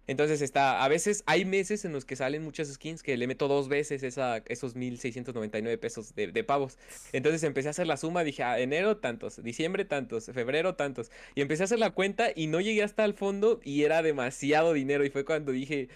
Entonces 0.08 0.42
está, 0.42 0.84
a 0.84 0.88
veces 0.88 1.24
hay 1.28 1.46
meses 1.46 1.84
en 1.86 1.92
los 1.94 2.06
que 2.06 2.16
salen 2.16 2.44
muchas 2.44 2.72
skins 2.72 3.02
que 3.02 3.16
le 3.18 3.26
meto 3.28 3.48
dos 3.48 3.70
veces 3.70 4.04
esa, 4.04 4.38
esos 4.48 4.76
1699 4.76 5.78
pesos 5.80 6.14
de, 6.16 6.28
de 6.32 6.44
pavos. 6.44 6.78
Entonces 7.14 7.42
empecé 7.44 7.68
a 7.70 7.72
hacer 7.72 7.88
la 7.88 7.98
suma, 7.98 8.24
dije, 8.24 8.44
ah, 8.44 8.60
enero 8.60 8.98
tantos, 8.98 9.42
diciembre 9.44 9.84
tantos, 9.86 10.26
febrero 10.26 10.76
tantos. 10.76 11.12
Y 11.36 11.42
empecé 11.42 11.64
a 11.64 11.66
hacer 11.66 11.80
la 11.80 11.90
cuenta 11.92 12.28
y 12.36 12.48
no 12.48 12.60
llegué 12.62 12.84
hasta 12.84 13.04
el 13.06 13.14
fondo 13.16 13.60
y 13.64 13.84
era 13.84 14.02
demasiado 14.04 14.74
dinero. 14.74 15.06
Y 15.06 15.10
fue 15.10 15.26
cuando 15.26 15.52
dije, 15.52 15.90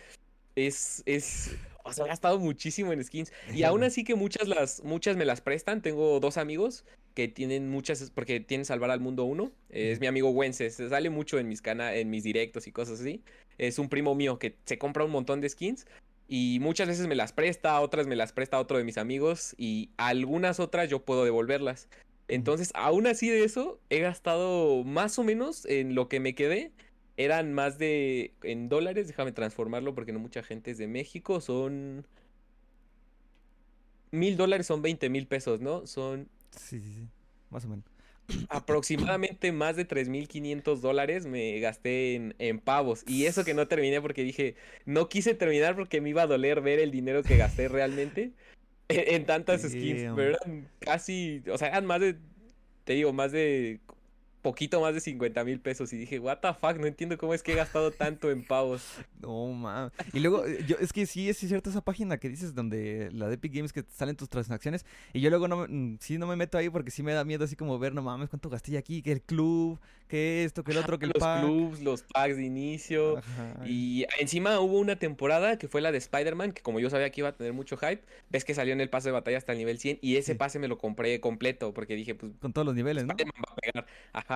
es, 0.56 1.04
es, 1.06 1.52
o 1.90 1.94
sea, 1.94 2.06
he 2.06 2.08
gastado 2.08 2.40
muchísimo 2.40 2.94
en 2.94 3.04
skins. 3.04 3.32
Y 3.54 3.64
aún 3.64 3.84
así 3.84 4.04
que 4.04 4.16
muchas 4.16 4.48
las, 4.48 4.84
muchas 4.84 5.18
me 5.18 5.26
las 5.26 5.42
prestan. 5.42 5.82
Tengo 5.82 6.20
dos 6.20 6.38
amigos 6.38 6.86
que 7.14 7.28
tienen 7.28 7.70
muchas, 7.70 8.12
porque 8.12 8.40
tienen 8.40 8.66
Salvar 8.66 8.92
al 8.92 9.00
Mundo 9.00 9.26
1. 9.26 9.52
Es 9.70 10.00
mi 10.00 10.08
amigo 10.08 10.30
Wences, 10.30 10.76
sale 10.76 11.10
mucho 11.10 11.40
en 11.40 11.48
mis 11.48 11.62
cana 11.62 11.96
en 11.96 12.10
mis 12.10 12.24
directos 12.24 12.68
y 12.68 12.72
cosas 12.72 13.02
así. 13.02 13.24
Es 13.58 13.80
un 13.80 13.90
primo 13.90 14.16
mío 14.16 14.40
que 14.40 14.56
se 14.66 14.78
compra 14.78 15.04
un 15.04 15.12
montón 15.12 15.42
de 15.42 15.50
skins. 15.50 15.86
Y 16.28 16.60
muchas 16.62 16.88
veces 16.88 17.08
me 17.08 17.16
las 17.16 17.34
presta, 17.34 17.82
otras 17.82 18.06
me 18.06 18.16
las 18.16 18.34
presta 18.34 18.60
otro 18.60 18.78
de 18.78 18.84
mis 18.84 18.98
amigos. 18.98 19.56
Y 19.58 19.90
algunas 19.98 20.60
otras 20.60 20.90
yo 20.90 21.04
puedo 21.04 21.26
devolverlas. 21.26 21.90
Entonces, 22.30 22.72
aún 22.76 23.08
así 23.08 23.28
de 23.28 23.44
eso, 23.44 23.80
he 23.90 24.00
gastado 24.00 24.84
más 24.84 25.18
o 25.18 25.24
menos 25.24 25.66
en 25.66 25.96
lo 25.96 26.08
que 26.08 26.20
me 26.20 26.36
quedé. 26.36 26.72
Eran 27.20 27.54
más 27.54 27.78
de. 27.78 28.32
En 28.44 28.70
dólares, 28.70 29.08
déjame 29.08 29.34
transformarlo 29.34 29.94
porque 29.94 30.14
no 30.14 30.20
mucha 30.20 30.42
gente 30.42 30.72
es 30.72 30.78
de 30.78 30.88
México. 30.88 31.42
Son. 31.42 32.08
Mil 34.12 34.38
dólares 34.38 34.66
son 34.66 34.82
20 34.82 35.10
mil 35.10 35.28
pesos, 35.28 35.60
¿no? 35.60 35.86
Son 35.86 36.30
Sí, 36.56 36.80
sí, 36.80 36.94
sí. 36.94 37.08
Más 37.50 37.66
o 37.66 37.68
menos. 37.68 37.84
aproximadamente 38.50 39.52
más 39.52 39.76
de 39.76 39.86
3.500 39.86 40.80
dólares 40.80 41.26
me 41.26 41.60
gasté 41.60 42.16
en, 42.16 42.36
en 42.40 42.60
pavos. 42.60 43.04
Y 43.06 43.26
eso 43.26 43.44
que 43.44 43.54
no 43.54 43.68
terminé 43.68 44.00
porque 44.00 44.24
dije, 44.24 44.56
no 44.86 45.10
quise 45.10 45.34
terminar 45.34 45.76
porque 45.76 46.00
me 46.00 46.12
iba 46.12 46.22
a 46.22 46.28
doler 46.28 46.62
ver 46.62 46.80
el 46.80 46.92
dinero 46.92 47.24
que 47.24 47.36
gasté 47.36 47.68
realmente 47.68 48.32
en, 48.88 49.16
en 49.16 49.26
tantas 49.26 49.64
skins. 49.64 50.14
Pero 50.16 50.38
eran 50.38 50.70
casi, 50.80 51.44
o 51.52 51.58
sea, 51.58 51.68
eran 51.68 51.86
más 51.86 52.00
de, 52.00 52.16
te 52.86 52.94
digo, 52.94 53.12
más 53.12 53.34
de, 53.34 53.82
poquito 54.42 54.82
más 54.82 54.94
de 54.94 55.00
50 55.02 55.44
mil 55.44 55.60
pesos. 55.60 55.92
Y 55.94 55.98
dije, 55.98 56.20
what 56.20 56.38
the 56.40 56.54
fuck, 56.54 56.78
no 56.78 56.88
entiendo 56.88 57.18
cómo 57.18 57.34
es 57.34 57.44
que 57.44 57.54
he 57.54 57.56
gastado 57.56 57.92
tanto 57.92 58.32
en 58.32 58.44
pavos. 58.46 58.84
No, 59.22 59.48
mames. 59.48 59.92
Y 60.14 60.20
luego, 60.20 60.46
eh, 60.46 60.64
yo, 60.68 60.78
es 60.80 60.94
que 60.94 61.06
sí, 61.06 61.30
es 61.30 61.38
cierto 61.38 61.70
esa 61.70 61.82
página 61.82 62.18
que 62.18 62.30
dices 62.30 62.56
donde 62.56 63.10
la 63.14 63.28
de 63.28 63.36
Epic 63.36 63.54
Games 63.54 63.74
que 63.74 63.84
salen 63.90 64.16
tus 64.16 64.30
transacciones. 64.30 64.86
Y 65.14 65.22
yo 65.22 65.30
luego 65.30 65.48
no, 65.48 65.58
me- 65.58 65.68
mm, 65.68 65.98
sí 66.00 66.18
no 66.18 66.28
me 66.28 66.36
meto 66.36 66.58
ahí 66.58 66.70
porque 66.70 66.92
sí 66.92 67.04
me 67.04 67.14
da 67.14 67.24
miedo 67.26 67.44
así 67.46 67.56
como 67.56 67.78
ver, 67.80 67.94
no 67.94 68.02
mames, 68.02 68.30
cuánto 68.30 68.50
gasté 68.50 68.78
aquí, 68.78 69.02
que 69.02 69.12
el 69.12 69.22
club, 69.22 69.80
que 70.08 70.44
esto, 70.44 70.64
que 70.64 70.72
el 70.72 70.78
otro, 70.80 70.98
que 71.00 71.06
el 71.06 71.12
Los 71.14 71.20
pack. 71.22 71.44
clubs, 71.44 71.82
los 71.82 72.04
packs 72.04 72.36
de 72.38 72.44
inicio. 72.46 73.18
Ajá. 73.18 73.56
Y 73.66 74.06
encima 74.20 74.60
hubo 74.60 74.80
una 74.80 74.96
temporada 74.98 75.58
que 75.58 75.68
fue 75.68 75.82
la 75.82 75.92
de 75.92 75.98
Spider-Man, 76.00 76.52
que 76.54 76.62
como 76.62 76.80
yo 76.80 76.90
sabía 76.90 77.10
que 77.12 77.22
iba 77.22 77.30
a 77.30 77.36
tener 77.36 77.54
mucho 77.54 77.78
hype, 77.78 78.02
ves 78.30 78.44
que 78.46 78.54
salió 78.56 78.74
en 78.74 78.82
el 78.82 78.90
pase 78.90 79.10
de 79.10 79.14
batalla 79.14 79.38
hasta 79.38 79.52
el 79.52 79.58
nivel 79.60 79.80
100 79.80 80.00
y 80.02 80.16
ese 80.18 80.34
Sí. 80.34 80.38
pase 80.38 80.60
me 80.60 80.68
lo 80.68 80.78
compré 80.78 81.20
completo 81.20 81.74
porque 81.74 81.96
dije, 81.96 82.16
pues 82.16 82.32
Con 82.42 82.54
todos 82.54 82.66
los 82.66 82.76
niveles, 82.76 83.06
¿no? 83.06 83.16
Va 83.16 83.52
a 83.52 83.56
pegar. 83.56 83.86
Ajá. 84.14 84.29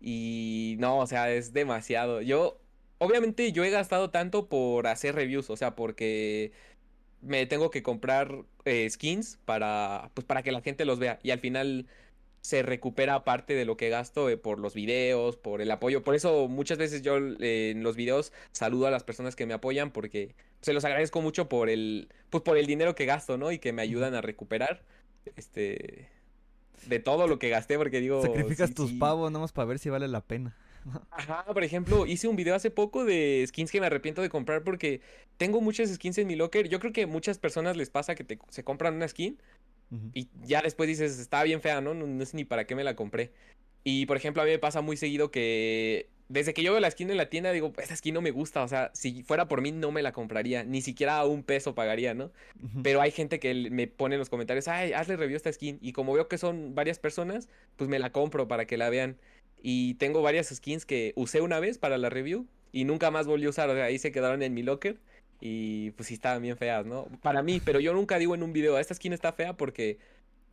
Y 0.00 0.76
no, 0.78 0.98
o 0.98 1.06
sea, 1.06 1.30
es 1.32 1.52
demasiado. 1.52 2.22
Yo, 2.22 2.60
obviamente 2.98 3.52
yo 3.52 3.64
he 3.64 3.70
gastado 3.70 4.10
tanto 4.10 4.48
por 4.48 4.86
hacer 4.86 5.14
reviews, 5.14 5.50
o 5.50 5.56
sea, 5.56 5.74
porque 5.76 6.52
me 7.20 7.46
tengo 7.46 7.70
que 7.70 7.82
comprar 7.82 8.44
eh, 8.64 8.88
skins 8.90 9.38
para, 9.44 10.10
pues, 10.14 10.26
para 10.26 10.42
que 10.42 10.52
la 10.52 10.60
gente 10.62 10.84
los 10.84 10.98
vea 10.98 11.18
y 11.22 11.30
al 11.30 11.40
final 11.40 11.86
se 12.40 12.62
recupera 12.62 13.24
parte 13.24 13.54
de 13.54 13.64
lo 13.64 13.76
que 13.76 13.88
gasto 13.90 14.28
eh, 14.30 14.36
por 14.36 14.58
los 14.60 14.74
videos, 14.74 15.36
por 15.36 15.60
el 15.60 15.70
apoyo. 15.70 16.04
Por 16.04 16.14
eso 16.14 16.48
muchas 16.48 16.78
veces 16.78 17.02
yo 17.02 17.18
eh, 17.18 17.70
en 17.70 17.82
los 17.82 17.96
videos 17.96 18.32
saludo 18.52 18.86
a 18.86 18.90
las 18.90 19.04
personas 19.04 19.36
que 19.36 19.46
me 19.46 19.54
apoyan 19.54 19.92
porque 19.92 20.34
se 20.60 20.72
los 20.72 20.84
agradezco 20.84 21.20
mucho 21.20 21.48
por 21.48 21.68
el, 21.70 22.08
pues 22.30 22.42
por 22.42 22.56
el 22.58 22.66
dinero 22.66 22.94
que 22.94 23.06
gasto, 23.06 23.36
¿no? 23.38 23.52
Y 23.52 23.58
que 23.58 23.72
me 23.72 23.82
ayudan 23.82 24.14
a 24.14 24.20
recuperar, 24.22 24.84
este, 25.36 26.08
de 26.86 26.98
todo 26.98 27.26
lo 27.26 27.38
que 27.38 27.48
gasté, 27.48 27.76
porque 27.76 28.00
digo... 28.00 28.22
Sacrificas 28.22 28.70
sí, 28.70 28.74
tus 28.74 28.90
sí. 28.90 28.98
pavos 28.98 29.30
nomás 29.32 29.52
para 29.52 29.66
ver 29.66 29.78
si 29.78 29.90
vale 29.90 30.08
la 30.08 30.20
pena. 30.20 30.56
Ajá, 31.10 31.44
por 31.52 31.64
ejemplo, 31.64 32.06
hice 32.06 32.28
un 32.28 32.36
video 32.36 32.54
hace 32.54 32.70
poco 32.70 33.04
de 33.04 33.44
skins 33.46 33.70
que 33.70 33.80
me 33.80 33.86
arrepiento 33.86 34.22
de 34.22 34.28
comprar 34.28 34.62
porque 34.62 35.00
tengo 35.36 35.60
muchas 35.60 35.90
skins 35.92 36.18
en 36.18 36.26
mi 36.26 36.36
locker. 36.36 36.68
Yo 36.68 36.80
creo 36.80 36.92
que 36.92 37.06
muchas 37.06 37.38
personas 37.38 37.76
les 37.76 37.90
pasa 37.90 38.14
que 38.14 38.24
te- 38.24 38.38
se 38.48 38.64
compran 38.64 38.94
una 38.94 39.08
skin 39.08 39.38
y 40.14 40.28
ya 40.42 40.62
después 40.62 40.86
dices, 40.88 41.18
está 41.18 41.42
bien 41.42 41.60
fea, 41.60 41.80
¿no? 41.80 41.94
No, 41.94 42.06
no 42.06 42.24
sé 42.24 42.36
ni 42.36 42.44
para 42.44 42.66
qué 42.66 42.74
me 42.74 42.84
la 42.84 42.94
compré. 42.94 43.32
Y 43.84 44.06
por 44.06 44.16
ejemplo, 44.16 44.42
a 44.42 44.44
mí 44.44 44.50
me 44.50 44.58
pasa 44.58 44.80
muy 44.80 44.96
seguido 44.96 45.30
que 45.30 46.08
desde 46.28 46.52
que 46.52 46.62
yo 46.62 46.72
veo 46.72 46.80
la 46.80 46.90
skin 46.90 47.10
en 47.10 47.16
la 47.16 47.30
tienda, 47.30 47.52
digo, 47.52 47.72
esta 47.78 47.96
skin 47.96 48.14
no 48.14 48.20
me 48.20 48.30
gusta. 48.30 48.62
O 48.62 48.68
sea, 48.68 48.90
si 48.94 49.22
fuera 49.22 49.48
por 49.48 49.62
mí, 49.62 49.72
no 49.72 49.90
me 49.90 50.02
la 50.02 50.12
compraría. 50.12 50.62
Ni 50.62 50.82
siquiera 50.82 51.18
a 51.18 51.26
un 51.26 51.42
peso 51.42 51.74
pagaría, 51.74 52.14
¿no? 52.14 52.30
Pero 52.82 53.00
hay 53.00 53.10
gente 53.10 53.40
que 53.40 53.54
me 53.70 53.86
pone 53.86 54.16
en 54.16 54.18
los 54.18 54.28
comentarios, 54.28 54.68
ay, 54.68 54.92
hazle 54.92 55.16
review 55.16 55.36
a 55.36 55.38
esta 55.38 55.52
skin. 55.52 55.78
Y 55.80 55.92
como 55.92 56.12
veo 56.12 56.28
que 56.28 56.38
son 56.38 56.74
varias 56.74 56.98
personas, 56.98 57.48
pues 57.76 57.88
me 57.88 57.98
la 57.98 58.12
compro 58.12 58.46
para 58.46 58.66
que 58.66 58.76
la 58.76 58.90
vean. 58.90 59.16
Y 59.62 59.94
tengo 59.94 60.22
varias 60.22 60.48
skins 60.48 60.84
que 60.84 61.12
usé 61.16 61.40
una 61.40 61.60
vez 61.60 61.78
para 61.78 61.98
la 61.98 62.10
review 62.10 62.46
y 62.72 62.84
nunca 62.84 63.10
más 63.10 63.26
volví 63.26 63.46
a 63.46 63.50
usar. 63.50 63.70
O 63.70 63.74
sea, 63.74 63.84
ahí 63.84 63.98
se 63.98 64.12
quedaron 64.12 64.42
en 64.42 64.52
mi 64.52 64.62
locker. 64.62 64.98
Y 65.40 65.92
pues 65.92 66.08
sí 66.08 66.14
estaban 66.14 66.42
bien 66.42 66.56
feas, 66.56 66.84
¿no? 66.84 67.06
Para 67.22 67.42
mí, 67.42 67.60
pero 67.64 67.80
yo 67.80 67.94
nunca 67.94 68.18
digo 68.18 68.34
en 68.34 68.42
un 68.42 68.52
video, 68.52 68.78
esta 68.78 68.94
skin 68.94 69.12
está 69.12 69.32
fea 69.32 69.56
porque 69.56 69.98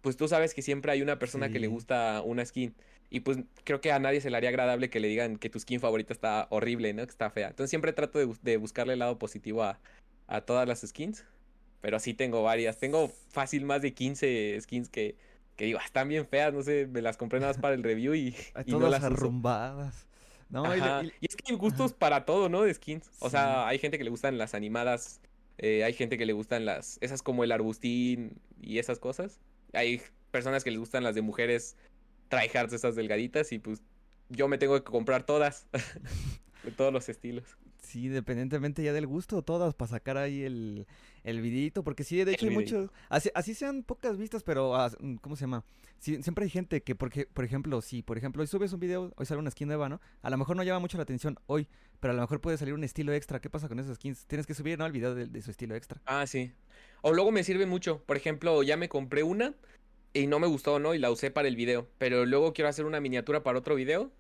pues 0.02 0.16
tú 0.16 0.28
sabes 0.28 0.54
que 0.54 0.62
siempre 0.62 0.92
hay 0.92 1.02
una 1.02 1.18
persona 1.18 1.50
que 1.50 1.58
le 1.58 1.66
gusta 1.66 2.22
una 2.24 2.46
skin. 2.46 2.76
Y 3.10 3.22
pues 3.22 3.38
creo 3.64 3.82
que 3.82 3.92
a 3.92 4.00
nadie 4.00 4.20
se 4.22 4.30
le 4.30 4.38
haría 4.38 4.50
agradable 4.50 4.90
que 4.90 5.00
le 5.00 5.08
digan 5.08 5.38
que 5.38 5.50
tu 5.50 5.60
skin 5.60 5.80
favorita 5.80 6.12
está 6.14 6.48
horrible, 6.50 6.94
¿no? 6.94 7.04
Que 7.06 7.12
está 7.12 7.30
fea. 7.30 7.48
Entonces 7.50 7.70
siempre 7.70 7.94
trato 7.94 8.20
de, 8.20 8.26
bus- 8.26 8.42
de 8.44 8.58
buscarle 8.58 8.94
el 8.94 9.00
lado 9.00 9.18
positivo 9.20 9.64
a, 9.64 9.80
a 10.28 10.42
todas 10.42 10.68
las 10.68 10.82
skins. 10.82 11.24
Pero 11.82 12.00
sí 12.00 12.14
tengo 12.16 12.42
varias. 12.44 12.78
Tengo 12.80 13.10
fácil 13.30 13.64
más 13.64 13.82
de 13.84 13.94
15 13.94 14.58
skins 14.62 14.90
que, 14.90 15.16
que 15.56 15.66
digo, 15.66 15.78
"Ah, 15.80 15.86
están 15.86 16.10
bien 16.10 16.26
feas, 16.26 16.52
no 16.52 16.64
sé, 16.64 16.88
me 16.88 17.02
las 17.02 17.16
compré 17.16 17.40
nada 17.40 17.52
más 17.54 17.62
para 17.62 17.76
el 17.76 17.84
review 17.84 18.16
y, 18.16 18.36
y 18.66 18.72
no 18.72 18.80
todas 18.80 18.92
las 18.92 19.02
uso. 19.04 19.08
arrumbadas. 19.14 20.08
No, 20.50 20.76
y- 20.76 20.80
y- 20.80 21.12
Y 21.22 21.26
es 21.28 21.36
que 21.36 21.52
hay 21.52 21.56
gustos 21.58 21.94
para 21.94 22.26
todo, 22.26 22.50
¿no? 22.50 22.64
De 22.64 22.74
skins. 22.74 23.10
O 23.20 23.26
Sí. 23.28 23.32
sea, 23.32 23.68
hay 23.68 23.78
gente 23.78 23.98
que 24.00 24.04
le 24.04 24.10
gustan 24.10 24.38
las 24.40 24.56
animadas, 24.56 25.22
eh, 25.60 25.84
hay 25.84 25.94
gente 25.94 26.18
que 26.18 26.26
le 26.26 26.34
gustan 26.34 26.66
las, 26.66 26.98
esas 27.02 27.22
como 27.22 27.44
el 27.44 27.52
arbustín 27.52 28.40
y 28.62 28.80
esas 28.80 28.98
cosas. 29.00 29.40
Hay 29.74 30.02
personas 30.32 30.64
que 30.64 30.72
les 30.72 30.80
gustan 30.80 31.04
las 31.04 31.14
de 31.16 31.22
mujeres 31.22 31.76
tryhards, 32.28 32.74
esas 32.74 32.96
delgaditas, 32.96 33.52
y 33.52 33.60
pues 33.60 33.82
yo 34.30 34.48
me 34.48 34.58
tengo 34.58 34.76
que 34.76 34.84
comprar 34.84 35.26
todas, 35.26 35.68
de 36.64 36.72
todos 36.72 36.92
los 36.92 37.10
estilos. 37.10 37.46
Sí, 37.82 38.08
independientemente 38.08 38.84
ya 38.84 38.94
del 38.94 39.06
gusto, 39.06 39.44
todas 39.44 39.76
para 39.76 39.90
sacar 39.90 40.18
ahí 40.18 40.44
el, 40.44 40.88
el 41.24 41.42
videito, 41.42 41.84
porque 41.84 42.04
sí, 42.04 42.24
de 42.24 42.34
hecho 42.34 42.46
El 42.46 42.52
hay 42.52 42.58
muchos, 42.58 42.90
así, 43.10 43.30
así 43.36 43.54
sean 43.54 43.84
pocas 43.84 44.18
vistas, 44.18 44.44
pero, 44.44 44.76
ah, 44.76 44.92
mm, 45.00 45.16
¿cómo 45.18 45.36
se 45.36 45.42
llama? 45.42 45.64
Sí, 46.00 46.22
siempre 46.24 46.46
hay 46.46 46.50
gente 46.50 46.82
que, 46.82 46.96
porque, 46.96 47.26
por 47.26 47.46
ejemplo, 47.46 47.82
si, 47.82 48.02
por 48.02 48.18
ejemplo, 48.18 48.42
hoy 48.42 48.48
subes 48.48 48.74
un 48.74 48.80
video, 48.80 49.14
hoy 49.16 49.26
sale 49.26 49.40
una 49.40 49.52
skin 49.52 49.68
nueva, 49.68 49.88
¿no? 49.88 50.02
A 50.22 50.30
lo 50.30 50.38
mejor 50.38 50.56
no 50.56 50.64
llama 50.64 50.80
mucho 50.80 50.98
la 50.98 51.04
atención 51.04 51.38
hoy, 51.46 51.68
pero 52.00 52.12
a 52.12 52.16
lo 52.16 52.22
mejor 52.22 52.42
puede 52.42 52.58
salir 52.58 52.74
un 52.74 52.84
estilo 52.84 53.14
extra. 53.14 53.40
¿Qué 53.40 53.50
pasa 53.50 53.68
con 53.68 53.80
esas 53.80 53.96
skins? 53.96 54.26
Tienes 54.26 54.46
que 54.46 54.54
subir, 54.54 54.78
¿no? 54.78 54.86
El 54.86 54.92
video 54.92 55.16
de, 55.16 55.28
de 55.28 55.42
su 55.42 55.52
estilo 55.52 55.76
extra. 55.76 56.02
Ah, 56.06 56.28
sí. 56.28 56.52
O 57.02 57.14
luego 57.14 57.32
me 57.32 57.44
sirve 57.44 57.66
mucho. 57.66 58.04
Por 58.06 58.18
ejemplo, 58.18 58.62
ya 58.62 58.78
me 58.78 58.90
compré 58.90 59.24
una 59.24 59.56
y 60.16 60.28
no 60.28 60.40
me 60.40 60.48
gustó, 60.48 60.80
¿no? 60.80 60.94
Y 60.96 61.00
la 61.00 61.12
usé 61.12 61.30
para 61.30 61.48
el 61.48 61.56
video. 61.56 61.88
Pero 61.98 62.26
luego 62.26 62.54
quiero 62.54 62.70
hacer 62.70 62.86
una 62.86 63.02
miniatura 63.02 63.44
para 63.44 63.60
otro 63.60 63.76
video. 63.76 64.12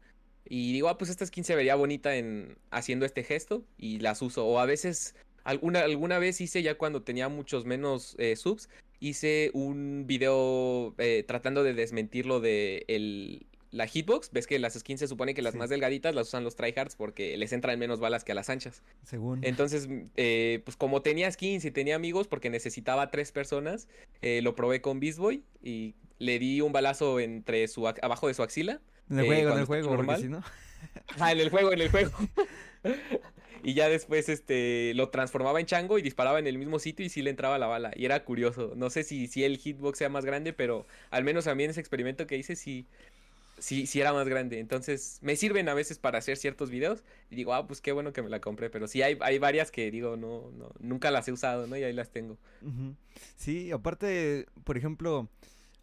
Y 0.47 0.73
digo, 0.73 0.89
ah, 0.89 0.97
pues 0.97 1.09
esta 1.09 1.25
skin 1.25 1.43
se 1.43 1.55
vería 1.55 1.75
bonita 1.75 2.15
en 2.17 2.57
haciendo 2.69 3.05
este 3.05 3.23
gesto. 3.23 3.63
Y 3.77 3.99
las 3.99 4.21
uso. 4.21 4.45
O 4.45 4.59
a 4.59 4.65
veces, 4.65 5.15
alguna, 5.43 5.79
alguna 5.81 6.19
vez 6.19 6.41
hice 6.41 6.61
ya 6.61 6.77
cuando 6.77 7.03
tenía 7.03 7.29
muchos 7.29 7.65
menos 7.65 8.15
eh, 8.19 8.35
subs. 8.35 8.69
Hice 8.99 9.51
un 9.53 10.05
video 10.05 10.93
eh, 10.97 11.23
tratando 11.25 11.63
de 11.63 11.73
desmentir 11.73 12.25
lo 12.25 12.41
de 12.41 12.85
el, 12.87 13.45
la 13.75 13.87
hitbox. 13.87 14.31
Ves 14.31 14.47
que 14.47 14.57
las 14.57 14.73
skins 14.73 15.01
se 15.01 15.07
supone 15.07 15.33
que 15.33 15.41
las 15.41 15.51
Sí. 15.53 15.57
más 15.59 15.69
delgaditas 15.69 16.15
las 16.15 16.27
usan 16.27 16.43
los 16.43 16.55
tryhards 16.55 16.95
porque 16.95 17.37
les 17.37 17.51
entran 17.53 17.77
menos 17.77 17.99
balas 17.99 18.23
que 18.23 18.31
a 18.31 18.35
las 18.35 18.49
anchas. 18.49 18.81
Según. 19.03 19.43
Entonces, 19.43 19.89
eh, 20.15 20.61
pues 20.63 20.77
como 20.77 21.01
tenía 21.01 21.29
skins 21.31 21.65
y 21.65 21.71
tenía 21.71 21.95
amigos, 21.95 22.27
porque 22.27 22.49
necesitaba 22.49 23.11
tres 23.11 23.31
personas, 23.31 23.87
eh, 24.21 24.41
lo 24.41 24.55
probé 24.55 24.81
con 24.81 24.99
Beast 24.99 25.19
Boy 25.19 25.43
y 25.61 25.93
le 26.19 26.39
di 26.39 26.61
un 26.61 26.71
balazo 26.71 27.19
entre 27.19 27.67
su 27.67 27.87
abajo 27.87 28.27
de 28.27 28.33
su 28.33 28.43
axila. 28.43 28.79
en 29.09 29.19
el 29.19 29.25
eh, 29.25 29.27
juego, 29.27 29.51
en 29.53 29.59
el 29.59 29.65
juego, 29.65 29.91
normal. 29.91 30.21
si 30.21 30.27
no. 30.29 30.41
Ah, 31.19 31.31
en 31.31 31.39
el 31.39 31.49
juego, 31.49 31.73
en 31.73 31.81
el 31.81 31.89
juego. 31.89 32.11
y 33.63 33.73
ya 33.73 33.89
después 33.89 34.29
este 34.29 34.93
lo 34.95 35.09
transformaba 35.09 35.59
en 35.59 35.65
chango 35.65 35.97
y 35.97 36.01
disparaba 36.01 36.37
en 36.39 36.47
el 36.47 36.57
mismo 36.57 36.77
sitio 36.79 37.05
y 37.05 37.09
sí 37.09 37.21
le 37.21 37.31
entraba 37.31 37.57
la 37.57 37.67
bala. 37.67 37.91
Y 37.95 38.05
era 38.05 38.23
curioso. 38.23 38.73
No 38.75 38.89
sé 38.89 39.03
si, 39.03 39.27
si 39.27 39.43
el 39.43 39.57
hitbox 39.57 39.97
sea 39.97 40.09
más 40.09 40.25
grande, 40.25 40.53
pero 40.53 40.85
al 41.09 41.23
menos 41.23 41.47
a 41.47 41.55
mí 41.55 41.63
en 41.63 41.71
ese 41.71 41.79
experimento 41.79 42.27
que 42.27 42.37
hice 42.37 42.55
sí, 42.55 42.85
sí, 43.57 43.85
sí 43.87 43.99
era 44.01 44.13
más 44.13 44.27
grande. 44.27 44.59
Entonces 44.59 45.19
me 45.21 45.35
sirven 45.35 45.69
a 45.69 45.73
veces 45.73 45.97
para 45.99 46.17
hacer 46.19 46.37
ciertos 46.37 46.69
videos. 46.69 47.03
Y 47.29 47.35
digo, 47.35 47.53
ah, 47.53 47.67
pues 47.67 47.81
qué 47.81 47.91
bueno 47.91 48.13
que 48.13 48.21
me 48.21 48.29
la 48.29 48.39
compré. 48.41 48.69
Pero 48.69 48.87
sí 48.87 49.01
hay, 49.01 49.17
hay 49.21 49.39
varias 49.39 49.71
que 49.71 49.91
digo, 49.91 50.17
no, 50.17 50.51
no, 50.51 50.71
nunca 50.79 51.11
las 51.11 51.27
he 51.27 51.31
usado, 51.31 51.67
¿no? 51.67 51.77
Y 51.77 51.83
ahí 51.83 51.93
las 51.93 52.11
tengo. 52.11 52.37
Sí, 53.35 53.71
aparte, 53.71 54.45
por 54.63 54.77
ejemplo. 54.77 55.29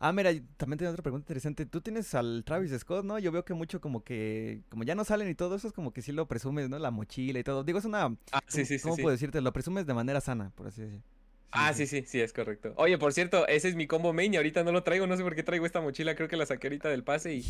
Ah, 0.04 0.12
mira, 0.12 0.32
también 0.56 0.78
tengo 0.78 0.90
otra 0.90 1.02
pregunta 1.04 1.22
interesante. 1.24 1.64
Tú 1.64 1.80
tienes 1.80 2.12
al 2.16 2.42
Travis 2.44 2.72
Scott, 2.76 3.04
¿no? 3.04 3.20
Yo 3.20 3.30
veo 3.30 3.44
que 3.44 3.54
mucho 3.54 3.80
como 3.80 4.02
que, 4.02 4.62
como 4.68 4.82
ya 4.82 4.96
no 4.96 5.04
salen 5.04 5.28
y 5.28 5.36
todo 5.36 5.54
eso, 5.54 5.68
es 5.68 5.72
como 5.72 5.92
que 5.92 6.02
sí 6.02 6.10
lo 6.10 6.26
presumes, 6.26 6.68
¿no? 6.68 6.76
La 6.80 6.90
mochila 6.90 7.38
y 7.38 7.44
todo. 7.44 7.62
Digo, 7.62 7.78
es 7.78 7.84
una, 7.84 8.06
Ah, 8.32 8.42
sí, 8.48 8.64
¿cómo- 8.64 8.66
sí, 8.66 8.78
sí. 8.78 8.82
¿Cómo 8.82 8.96
sí. 8.96 9.02
puedo 9.02 9.12
decirte? 9.12 9.40
Lo 9.40 9.52
presumes 9.52 9.86
de 9.86 9.94
manera 9.94 10.20
sana, 10.20 10.50
por 10.56 10.66
así 10.66 10.82
decirlo. 10.82 11.04
Ah, 11.52 11.72
sí, 11.74 11.86
sí, 11.86 12.02
sí, 12.06 12.20
es 12.20 12.32
correcto. 12.32 12.72
Oye, 12.76 12.96
por 12.98 13.12
cierto, 13.12 13.46
ese 13.46 13.68
es 13.68 13.74
mi 13.76 13.86
combo 13.86 14.12
main 14.12 14.32
y 14.34 14.36
ahorita 14.38 14.64
no 14.64 14.72
lo 14.72 14.82
traigo, 14.82 15.06
no 15.06 15.16
sé 15.16 15.22
por 15.22 15.34
qué 15.34 15.42
traigo 15.42 15.66
esta 15.66 15.80
mochila, 15.80 16.14
creo 16.14 16.28
que 16.28 16.36
la 16.36 16.46
saqué 16.46 16.66
ahorita 16.68 16.88
del 16.88 17.04
pase 17.04 17.34
y 17.34 17.44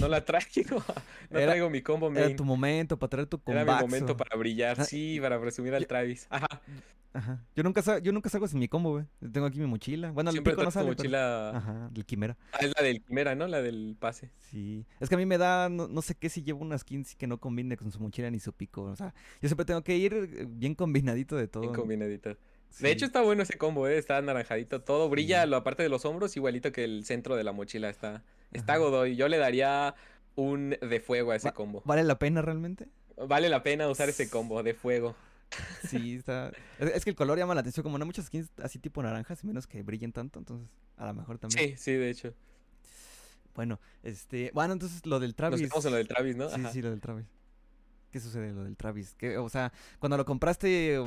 no 0.00 0.08
la 0.08 0.24
traigo. 0.24 0.44
No 1.30 1.38
Era- 1.38 1.52
traigo 1.52 1.70
mi 1.70 1.82
combo 1.82 2.10
main. 2.10 2.24
Era 2.26 2.36
tu 2.36 2.44
momento 2.44 2.98
para 2.98 3.10
traer 3.10 3.26
tu 3.26 3.40
Era 3.46 3.64
mi 3.64 3.70
momento 3.72 4.16
para 4.16 4.36
brillar, 4.36 4.80
Ah, 4.80 4.84
sí, 4.84 5.18
para 5.20 5.40
presumir 5.40 5.74
al 5.74 5.82
yo- 5.82 5.88
Travis. 5.88 6.26
Ajá. 6.30 6.46
Ajá. 7.12 7.44
Yo 7.56 7.64
nunca, 7.64 7.82
sa- 7.82 7.98
yo 7.98 8.12
nunca 8.12 8.28
salgo 8.30 8.46
sin 8.46 8.60
mi 8.60 8.68
combo, 8.68 8.90
güey. 8.92 9.04
Tengo 9.32 9.46
aquí 9.46 9.58
mi 9.58 9.66
mochila. 9.66 10.12
Bueno, 10.12 10.30
el 10.30 10.34
Siempre 10.34 10.52
pico 10.52 10.62
no 10.62 10.68
tu 10.68 10.72
sale, 10.74 10.86
pero- 10.90 10.96
mochila. 10.96 11.50
Ajá, 11.56 11.88
del 11.90 12.04
quimera. 12.06 12.36
Ah, 12.52 12.58
es 12.60 12.72
la 12.76 12.84
del 12.84 13.02
Quimera, 13.02 13.34
¿no? 13.34 13.48
La 13.48 13.60
del 13.62 13.96
pase. 13.98 14.30
Sí. 14.38 14.86
Es 15.00 15.08
que 15.08 15.16
a 15.16 15.18
mí 15.18 15.26
me 15.26 15.36
da, 15.36 15.68
no, 15.68 15.88
no 15.88 16.02
sé 16.02 16.14
qué 16.14 16.28
si 16.28 16.42
llevo 16.44 16.60
una 16.62 16.78
skin 16.78 17.04
que 17.18 17.26
no 17.26 17.38
combine 17.38 17.76
con 17.76 17.90
su 17.90 17.98
mochila 17.98 18.30
ni 18.30 18.38
su 18.38 18.52
pico. 18.52 18.82
O 18.84 18.94
sea, 18.94 19.12
yo 19.42 19.48
siempre 19.48 19.64
tengo 19.64 19.82
que 19.82 19.96
ir 19.96 20.14
eh, 20.14 20.46
bien 20.48 20.76
combinadito 20.76 21.34
de 21.36 21.48
todo. 21.48 21.62
Bien 21.62 21.74
combinadito. 21.74 22.36
Sí. 22.70 22.84
De 22.84 22.90
hecho, 22.92 23.04
está 23.04 23.20
bueno 23.22 23.42
ese 23.42 23.58
combo, 23.58 23.88
¿eh? 23.88 23.98
Está 23.98 24.16
anaranjadito. 24.18 24.80
Todo 24.80 25.08
brilla, 25.08 25.42
Sí. 25.44 25.48
lo 25.50 25.56
aparte 25.56 25.82
de 25.82 25.88
los 25.88 26.04
hombros, 26.04 26.36
igualito 26.36 26.70
que 26.72 26.84
el 26.84 27.04
centro 27.04 27.36
de 27.36 27.44
la 27.44 27.52
mochila. 27.52 27.90
Está, 27.90 28.22
está 28.52 28.74
Ajá. 28.74 28.82
godoy. 28.82 29.16
Yo 29.16 29.28
le 29.28 29.38
daría 29.38 29.94
un 30.36 30.70
de 30.80 31.00
fuego 31.00 31.32
a 31.32 31.36
ese 31.36 31.48
Va- 31.48 31.54
combo. 31.54 31.82
¿Vale 31.84 32.04
la 32.04 32.18
pena 32.18 32.42
realmente? 32.42 32.86
Vale 33.26 33.48
la 33.48 33.62
pena 33.62 33.88
usar 33.88 34.08
ese 34.08 34.30
combo 34.30 34.62
de 34.62 34.72
fuego. 34.74 35.14
Sí, 35.88 36.14
está. 36.14 36.52
Es, 36.78 37.04
que 37.04 37.10
el 37.10 37.16
color 37.16 37.36
llama 37.36 37.54
la 37.56 37.60
atención. 37.60 37.82
Como 37.82 37.98
no 37.98 38.04
hay 38.04 38.06
muchas 38.06 38.26
skins 38.26 38.48
así 38.62 38.78
tipo 38.78 39.02
naranjas, 39.02 39.42
menos 39.44 39.66
que 39.66 39.82
brillen 39.82 40.12
tanto, 40.12 40.38
entonces 40.38 40.70
a 40.96 41.06
lo 41.06 41.12
mejor 41.14 41.38
también. 41.38 41.70
Sí, 41.70 41.74
sí, 41.76 41.92
de 41.92 42.08
hecho. 42.08 42.32
Bueno, 43.54 43.80
este. 44.04 44.50
Bueno, 44.54 44.72
entonces 44.74 45.04
lo 45.06 45.18
del 45.18 45.30
Nos 45.30 45.36
Travis. 45.36 45.60
quedamos 45.60 45.84
en 45.84 45.90
lo 45.90 45.96
del 45.96 46.08
Travis, 46.08 46.36
¿no? 46.36 46.48
Sí, 46.48 46.54
Ajá. 46.60 46.72
sí, 46.72 46.82
lo 46.82 46.90
del 46.90 47.00
Travis. 47.00 47.26
¿Qué 48.12 48.20
sucede 48.20 48.52
lo 48.52 48.62
del 48.64 48.76
Travis? 48.76 49.14
Que, 49.14 49.38
o 49.38 49.48
sea, 49.48 49.72
cuando 49.98 50.16
lo 50.16 50.24
compraste, 50.24 50.98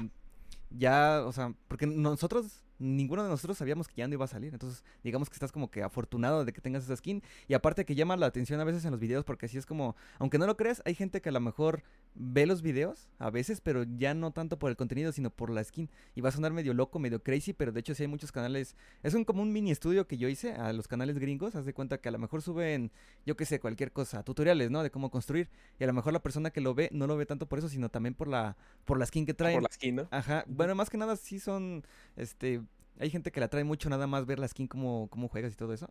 ya, 0.78 1.24
o 1.26 1.32
sea, 1.32 1.54
porque 1.68 1.86
nosotros, 1.86 2.64
ninguno 2.80 3.24
de 3.24 3.30
nosotros 3.30 3.58
sabíamos 3.58 3.88
que 3.88 3.96
ya 3.96 4.08
no 4.08 4.14
iba 4.14 4.26
a 4.26 4.28
salir. 4.28 4.54
Entonces, 4.54 4.84
digamos 5.04 5.30
que 5.30 5.36
estás 5.36 5.52
como 5.52 5.70
que 5.70 5.84
afortunado 5.84 6.46
de 6.46 6.54
que 6.54 6.62
tengas 6.62 6.84
esa 6.84 6.96
skin. 6.96 7.24
Y 7.48 7.54
aparte 7.54 7.86
que 7.86 7.96
llama 7.96 8.18
la 8.18 8.26
atención 8.26 8.60
a 8.60 8.64
veces 8.64 8.84
en 8.86 8.92
los 8.92 9.00
videos, 9.00 9.24
porque 9.24 9.46
así 9.46 9.58
es 9.58 9.66
como, 9.66 9.96
aunque 10.20 10.38
no 10.38 10.48
lo 10.48 10.58
creas, 10.58 10.82
hay 10.86 10.96
gente 10.96 11.22
que 11.22 11.30
a 11.30 11.32
lo 11.32 11.40
mejor 11.40 11.84
ve 12.16 12.46
los 12.46 12.62
videos 12.62 13.10
a 13.18 13.30
veces, 13.30 13.62
pero 13.62 13.84
ya 13.84 14.14
no 14.14 14.32
tanto 14.32 14.60
por 14.60 14.70
el 14.70 14.78
contenido, 14.78 15.12
sino 15.12 15.30
por 15.30 15.50
la 15.50 15.64
skin. 15.64 15.90
Y 16.16 16.22
va 16.22 16.30
a 16.30 16.32
sonar 16.32 16.54
medio 16.54 16.74
loco, 16.74 17.00
medio 17.00 17.24
crazy, 17.24 17.54
pero 17.54 17.72
de 17.72 17.80
hecho 17.80 17.96
sí 17.96 18.04
hay 18.04 18.08
muchos 18.08 18.32
canales. 18.32 18.76
Es 19.02 19.14
un 19.14 19.26
como 19.26 19.42
un 19.42 19.52
mini 19.52 19.72
estudio 19.72 20.08
que 20.08 20.18
yo 20.18 20.28
hice 20.28 20.54
a 20.54 20.74
los 20.74 20.88
canales 20.88 21.18
gringos. 21.18 21.56
Haz 21.56 21.66
de 21.66 21.74
cuenta 21.74 22.00
que 22.00 22.10
a 22.10 22.12
lo 22.12 22.20
mejor 22.20 22.42
suben, 22.42 22.92
yo 23.26 23.36
qué 23.36 23.46
sé, 23.46 23.60
cualquier 23.60 23.92
cosa, 23.92 24.24
tutoriales, 24.24 24.70
¿no? 24.72 24.84
De 24.84 24.92
cómo 24.92 25.10
construir. 25.10 25.50
Y 25.80 25.84
a 25.84 25.88
lo 25.88 25.94
mejor 25.94 26.14
la 26.14 26.22
persona 26.22 26.52
que 26.52 26.62
lo 26.62 26.74
ve 26.74 26.90
no 26.92 27.08
lo 27.08 27.18
ve 27.18 27.26
tanto 27.26 27.48
por 27.48 27.60
eso, 27.60 27.70
sino 27.70 27.90
también 27.90 28.14
por 28.14 28.28
la, 28.28 28.58
por 28.86 29.00
la 29.00 29.06
skin 29.06 29.26
que 29.26 29.34
traen. 29.34 29.56
Por 29.56 29.64
la 29.64 29.74
skin, 29.74 29.96
¿no? 29.96 30.08
Ajá. 30.12 30.44
Bueno, 30.48 30.76
más 30.76 30.90
que 30.90 30.98
nada 30.98 31.16
sí 31.16 31.40
son, 31.40 31.84
este, 32.16 32.62
hay 33.00 33.10
gente 33.10 33.32
que 33.32 33.40
la 33.40 33.48
trae 33.48 33.64
mucho 33.64 33.90
nada 33.90 34.08
más 34.08 34.26
ver 34.26 34.40
la 34.40 34.48
skin 34.48 34.68
cómo, 34.68 35.08
cómo 35.10 35.28
juegas 35.28 35.54
y 35.54 35.56
todo 35.56 35.74
eso. 35.74 35.90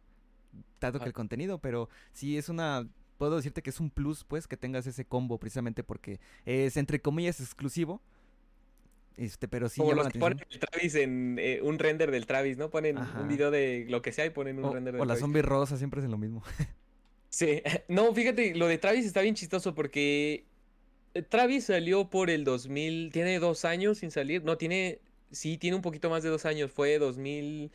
Tanto 0.78 0.98
que 0.98 1.06
el 1.06 1.14
contenido, 1.14 1.58
pero 1.58 1.88
sí 2.12 2.36
es 2.36 2.48
una, 2.48 2.86
puedo 3.22 3.36
decirte 3.36 3.62
que 3.62 3.70
es 3.70 3.78
un 3.78 3.88
plus, 3.88 4.24
pues, 4.24 4.48
que 4.48 4.56
tengas 4.56 4.84
ese 4.88 5.04
combo 5.04 5.38
precisamente 5.38 5.84
porque 5.84 6.18
es, 6.44 6.76
entre 6.76 7.00
comillas, 7.00 7.38
exclusivo. 7.38 8.02
Este, 9.16 9.46
pero 9.46 9.68
sí 9.68 9.80
Como 9.80 9.92
los 9.92 10.08
que 10.08 10.18
ponen 10.18 10.44
el 10.50 10.58
Travis 10.58 10.96
en 10.96 11.36
eh, 11.38 11.60
un 11.62 11.78
render 11.78 12.10
del 12.10 12.26
Travis, 12.26 12.58
¿no? 12.58 12.68
Ponen 12.70 12.98
Ajá. 12.98 13.20
un 13.20 13.28
video 13.28 13.52
de 13.52 13.86
lo 13.88 14.02
que 14.02 14.10
sea 14.10 14.26
y 14.26 14.30
ponen 14.30 14.58
un 14.58 14.64
O, 14.64 14.72
render 14.74 14.96
o 14.96 14.98
del 14.98 15.06
la 15.06 15.14
Travis. 15.14 15.20
zombie 15.20 15.42
rosa 15.42 15.76
siempre 15.76 16.02
es 16.02 16.10
lo 16.10 16.18
mismo. 16.18 16.42
Sí, 17.28 17.62
no, 17.88 18.12
fíjate, 18.12 18.56
lo 18.56 18.66
de 18.66 18.76
Travis 18.76 19.06
está 19.06 19.22
bien 19.22 19.36
chistoso 19.36 19.72
porque 19.72 20.44
eh, 21.14 21.22
Travis 21.22 21.66
salió 21.66 22.10
por 22.10 22.28
el 22.28 22.42
2000, 22.42 23.10
tiene 23.12 23.38
dos 23.38 23.64
años 23.64 23.98
sin 23.98 24.10
salir, 24.10 24.42
no, 24.42 24.58
tiene, 24.58 24.98
sí, 25.30 25.58
tiene 25.58 25.76
un 25.76 25.82
poquito 25.82 26.10
más 26.10 26.24
de 26.24 26.28
dos 26.28 26.44
años, 26.44 26.72
fue 26.72 26.98
2000, 26.98 27.70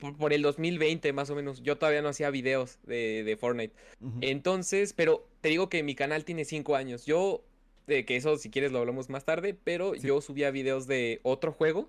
por, 0.00 0.16
por 0.16 0.32
el 0.32 0.42
2020 0.42 1.12
más 1.12 1.30
o 1.30 1.34
menos, 1.34 1.62
yo 1.62 1.76
todavía 1.78 2.02
no 2.02 2.08
hacía 2.08 2.30
videos 2.30 2.78
de, 2.86 3.22
de 3.24 3.36
Fortnite, 3.36 3.74
entonces, 4.20 4.92
pero 4.92 5.26
te 5.40 5.48
digo 5.48 5.68
que 5.68 5.82
mi 5.82 5.94
canal 5.94 6.24
tiene 6.24 6.44
cinco 6.44 6.76
años, 6.76 7.06
yo, 7.06 7.42
de 7.86 8.04
que 8.04 8.16
eso 8.16 8.36
si 8.36 8.50
quieres 8.50 8.72
lo 8.72 8.78
hablamos 8.80 9.08
más 9.08 9.24
tarde, 9.24 9.54
pero 9.64 9.94
Sí. 9.94 10.06
yo 10.06 10.20
subía 10.20 10.50
videos 10.50 10.86
de 10.86 11.20
otro 11.22 11.52
juego 11.52 11.88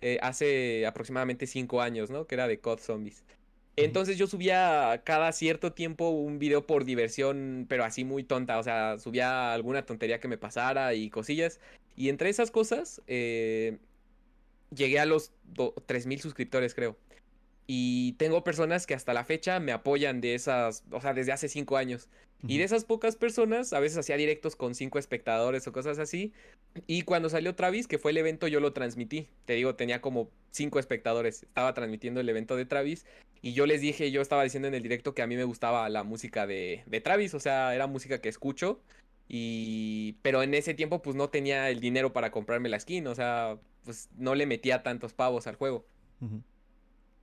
eh, 0.00 0.18
hace 0.22 0.86
aproximadamente 0.86 1.46
cinco 1.46 1.80
años, 1.80 2.10
¿no? 2.10 2.26
Que 2.26 2.34
era 2.34 2.48
de 2.48 2.58
COD 2.58 2.78
Zombies. 2.80 3.22
Entonces 3.76 4.18
yo 4.18 4.26
subía 4.26 5.00
cada 5.04 5.32
cierto 5.32 5.72
tiempo 5.72 6.10
un 6.10 6.38
video 6.38 6.66
por 6.66 6.84
diversión, 6.84 7.66
pero 7.68 7.84
así 7.84 8.04
muy 8.04 8.22
tonta. 8.24 8.58
O 8.58 8.62
sea, 8.62 8.98
subía 8.98 9.52
alguna 9.54 9.86
tontería 9.86 10.20
que 10.20 10.28
me 10.28 10.36
pasara 10.36 10.92
y 10.94 11.08
cosillas. 11.08 11.58
Y 11.96 12.08
entre 12.08 12.28
esas 12.30 12.50
cosas, 12.50 13.00
eh, 13.06 13.78
llegué 14.74 14.98
a 14.98 15.06
los 15.06 15.32
do- 15.44 15.74
3000 15.86 16.20
suscriptores, 16.20 16.74
creo. 16.74 16.96
Y 17.66 18.12
tengo 18.14 18.44
personas 18.44 18.86
que 18.86 18.94
hasta 18.94 19.14
la 19.14 19.24
fecha 19.24 19.60
me 19.60 19.72
apoyan 19.72 20.20
de 20.20 20.34
esas, 20.34 20.84
o 20.90 21.00
sea, 21.00 21.14
desde 21.14 21.32
hace 21.32 21.48
cinco 21.48 21.76
años. 21.76 22.08
Y 22.44 22.58
de 22.58 22.64
esas 22.64 22.84
pocas 22.84 23.14
personas, 23.14 23.72
a 23.72 23.78
veces 23.78 23.98
hacía 23.98 24.16
directos 24.16 24.56
con 24.56 24.74
cinco 24.74 24.98
espectadores 24.98 25.66
o 25.68 25.72
cosas 25.72 26.00
así. 26.00 26.32
Y 26.88 27.02
cuando 27.02 27.28
salió 27.28 27.54
Travis, 27.54 27.86
que 27.86 27.98
fue 27.98 28.10
el 28.10 28.16
evento, 28.16 28.48
yo 28.48 28.58
lo 28.58 28.72
transmití. 28.72 29.28
Te 29.44 29.52
digo, 29.52 29.76
tenía 29.76 30.00
como 30.00 30.28
cinco 30.50 30.80
espectadores. 30.80 31.44
Estaba 31.44 31.72
transmitiendo 31.72 32.20
el 32.20 32.28
evento 32.28 32.56
de 32.56 32.64
Travis. 32.64 33.06
Y 33.42 33.52
yo 33.52 33.66
les 33.66 33.80
dije, 33.80 34.10
yo 34.10 34.20
estaba 34.20 34.42
diciendo 34.42 34.66
en 34.66 34.74
el 34.74 34.82
directo 34.82 35.14
que 35.14 35.22
a 35.22 35.28
mí 35.28 35.36
me 35.36 35.44
gustaba 35.44 35.88
la 35.88 36.02
música 36.02 36.48
de, 36.48 36.82
de 36.86 37.00
Travis. 37.00 37.34
O 37.34 37.40
sea, 37.40 37.76
era 37.76 37.86
música 37.86 38.20
que 38.20 38.28
escucho. 38.28 38.80
Y. 39.28 40.16
Pero 40.22 40.42
en 40.42 40.54
ese 40.54 40.74
tiempo, 40.74 41.00
pues 41.00 41.14
no 41.14 41.28
tenía 41.28 41.70
el 41.70 41.78
dinero 41.78 42.12
para 42.12 42.32
comprarme 42.32 42.68
la 42.68 42.80
skin. 42.80 43.06
O 43.06 43.14
sea, 43.14 43.56
pues 43.84 44.08
no 44.16 44.34
le 44.34 44.46
metía 44.46 44.82
tantos 44.82 45.12
pavos 45.12 45.46
al 45.46 45.54
juego. 45.54 45.86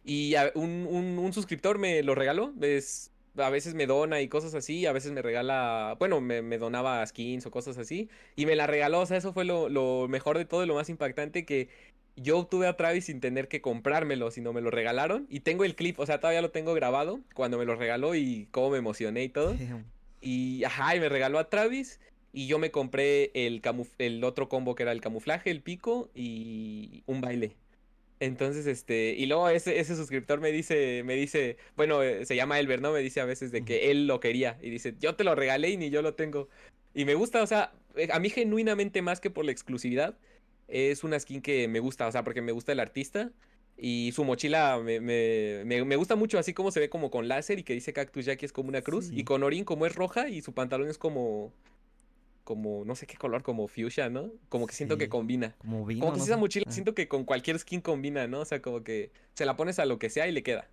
Y 0.03 0.33
un, 0.55 0.87
un, 0.87 1.33
suscriptor 1.33 1.77
me 1.77 2.01
lo 2.03 2.15
regaló. 2.15 2.53
Es, 2.61 3.11
a 3.37 3.49
veces 3.49 3.73
me 3.73 3.85
dona 3.85 4.21
y 4.21 4.27
cosas 4.27 4.53
así, 4.55 4.85
a 4.85 4.91
veces 4.91 5.11
me 5.11 5.21
regala, 5.21 5.95
bueno, 5.99 6.21
me, 6.21 6.57
donaba 6.57 7.05
skins 7.05 7.45
o 7.45 7.51
cosas 7.51 7.77
así, 7.77 8.09
y 8.35 8.45
me 8.45 8.55
la 8.55 8.67
regaló, 8.67 9.01
o 9.01 9.05
sea, 9.05 9.17
eso 9.17 9.33
fue 9.33 9.45
lo, 9.45 10.07
mejor 10.07 10.37
de 10.37 10.45
todo 10.45 10.63
y 10.63 10.67
lo 10.67 10.75
más 10.75 10.89
impactante 10.89 11.45
que 11.45 11.69
yo 12.15 12.37
obtuve 12.37 12.67
a 12.67 12.75
Travis 12.75 13.05
sin 13.05 13.21
tener 13.21 13.47
que 13.47 13.61
comprármelo, 13.61 14.31
sino 14.31 14.51
me 14.51 14.61
lo 14.61 14.71
regalaron, 14.71 15.25
y 15.29 15.41
tengo 15.41 15.63
el 15.63 15.75
clip, 15.75 15.99
o 15.99 16.05
sea, 16.05 16.19
todavía 16.19 16.41
lo 16.41 16.51
tengo 16.51 16.73
grabado, 16.73 17.19
cuando 17.33 17.57
me 17.57 17.65
lo 17.65 17.75
regaló 17.75 18.15
y 18.15 18.47
cómo 18.51 18.71
me 18.71 18.77
emocioné 18.77 19.23
y 19.23 19.29
todo, 19.29 19.55
y 20.21 20.63
ajá, 20.63 20.95
y 20.95 20.99
me 20.99 21.09
regaló 21.09 21.39
a 21.39 21.49
Travis, 21.49 21.99
y 22.31 22.47
yo 22.47 22.59
me 22.59 22.71
compré 22.71 23.31
el, 23.33 23.61
el 23.97 24.23
otro 24.23 24.49
combo 24.49 24.75
que 24.75 24.83
era 24.83 24.91
el 24.91 25.01
camuflaje, 25.01 25.49
el 25.49 25.61
pico 25.61 26.09
y 26.13 27.03
un 27.07 27.21
baile. 27.21 27.55
Entonces, 28.19 28.67
este, 28.67 29.13
y 29.17 29.25
luego 29.27 29.47
ese, 29.49 29.79
ese 29.79 29.95
suscriptor 29.95 30.41
me 30.41 30.51
dice, 30.51 31.03
me 31.05 31.15
dice, 31.15 31.57
bueno, 31.77 32.03
eh, 32.03 32.25
se 32.25 32.35
llama 32.35 32.59
Elber, 32.59 32.81
¿no? 32.81 32.91
Me 32.91 32.99
dice 32.99 33.21
a 33.21 33.25
veces 33.25 33.51
de 33.51 33.63
que 33.63 33.91
él 33.91 34.07
lo 34.07 34.19
quería. 34.19 34.57
Y 34.61 34.69
dice, 34.69 34.95
yo 34.99 35.15
te 35.15 35.23
lo 35.23 35.35
regalé 35.35 35.69
y 35.69 35.77
ni 35.77 35.89
yo 35.89 36.01
lo 36.01 36.15
tengo. 36.15 36.49
Y 36.93 37.05
me 37.05 37.15
gusta, 37.15 37.41
o 37.41 37.47
sea, 37.47 37.71
eh, 37.95 38.09
a 38.11 38.19
mí 38.19 38.29
genuinamente 38.29 39.01
más 39.01 39.21
que 39.21 39.29
por 39.29 39.45
la 39.45 39.51
exclusividad, 39.51 40.17
es 40.67 41.03
una 41.03 41.19
skin 41.19 41.41
que 41.41 41.67
me 41.67 41.79
gusta, 41.79 42.07
o 42.07 42.11
sea, 42.11 42.23
porque 42.23 42.41
me 42.41 42.51
gusta 42.51 42.73
el 42.73 42.79
artista. 42.81 43.31
Y 43.81 44.11
su 44.13 44.25
mochila 44.25 44.77
me, 44.83 44.99
me, 44.99 45.63
me, 45.63 45.95
gusta 45.95 46.17
mucho, 46.17 46.37
así 46.37 46.53
como 46.53 46.69
se 46.71 46.81
ve 46.81 46.89
como 46.89 47.09
con 47.09 47.29
láser 47.29 47.59
y 47.59 47.63
que 47.63 47.73
dice 47.73 47.93
Cactus 47.93 48.25
Jackie 48.25 48.45
es 48.45 48.51
como 48.51 48.67
una 48.67 48.81
cruz. 48.81 49.09
Y 49.13 49.23
con 49.23 49.41
Orin 49.43 49.63
como 49.63 49.85
es 49.85 49.95
roja 49.95 50.27
y 50.27 50.41
su 50.41 50.53
pantalón 50.53 50.89
es 50.89 50.97
como, 50.97 51.53
como, 52.49 52.83
no 52.83 52.95
sé 52.95 53.05
qué 53.05 53.15
color, 53.15 53.43
como 53.43 53.67
fuchsia, 53.67 54.09
¿no? 54.09 54.31
Como 54.49 54.65
que 54.65 54.73
siento 54.73 54.97
que 54.97 55.07
combina. 55.07 55.53
Como 55.59 55.85
vino. 55.85 56.03
Como 56.03 56.17
que 56.17 56.23
esa 56.23 56.35
mochila 56.35 56.65
ah. 56.67 56.71
siento 56.71 56.95
que 56.95 57.07
con 57.07 57.23
cualquier 57.23 57.59
skin 57.59 57.79
combina, 57.79 58.25
¿no? 58.25 58.39
O 58.39 58.45
sea, 58.45 58.59
como 58.59 58.83
que 58.83 59.11
se 59.35 59.45
la 59.45 59.55
pones 59.55 59.77
a 59.77 59.85
lo 59.85 59.99
que 59.99 60.09
sea 60.09 60.27
y 60.27 60.31
le 60.31 60.41
queda. 60.41 60.67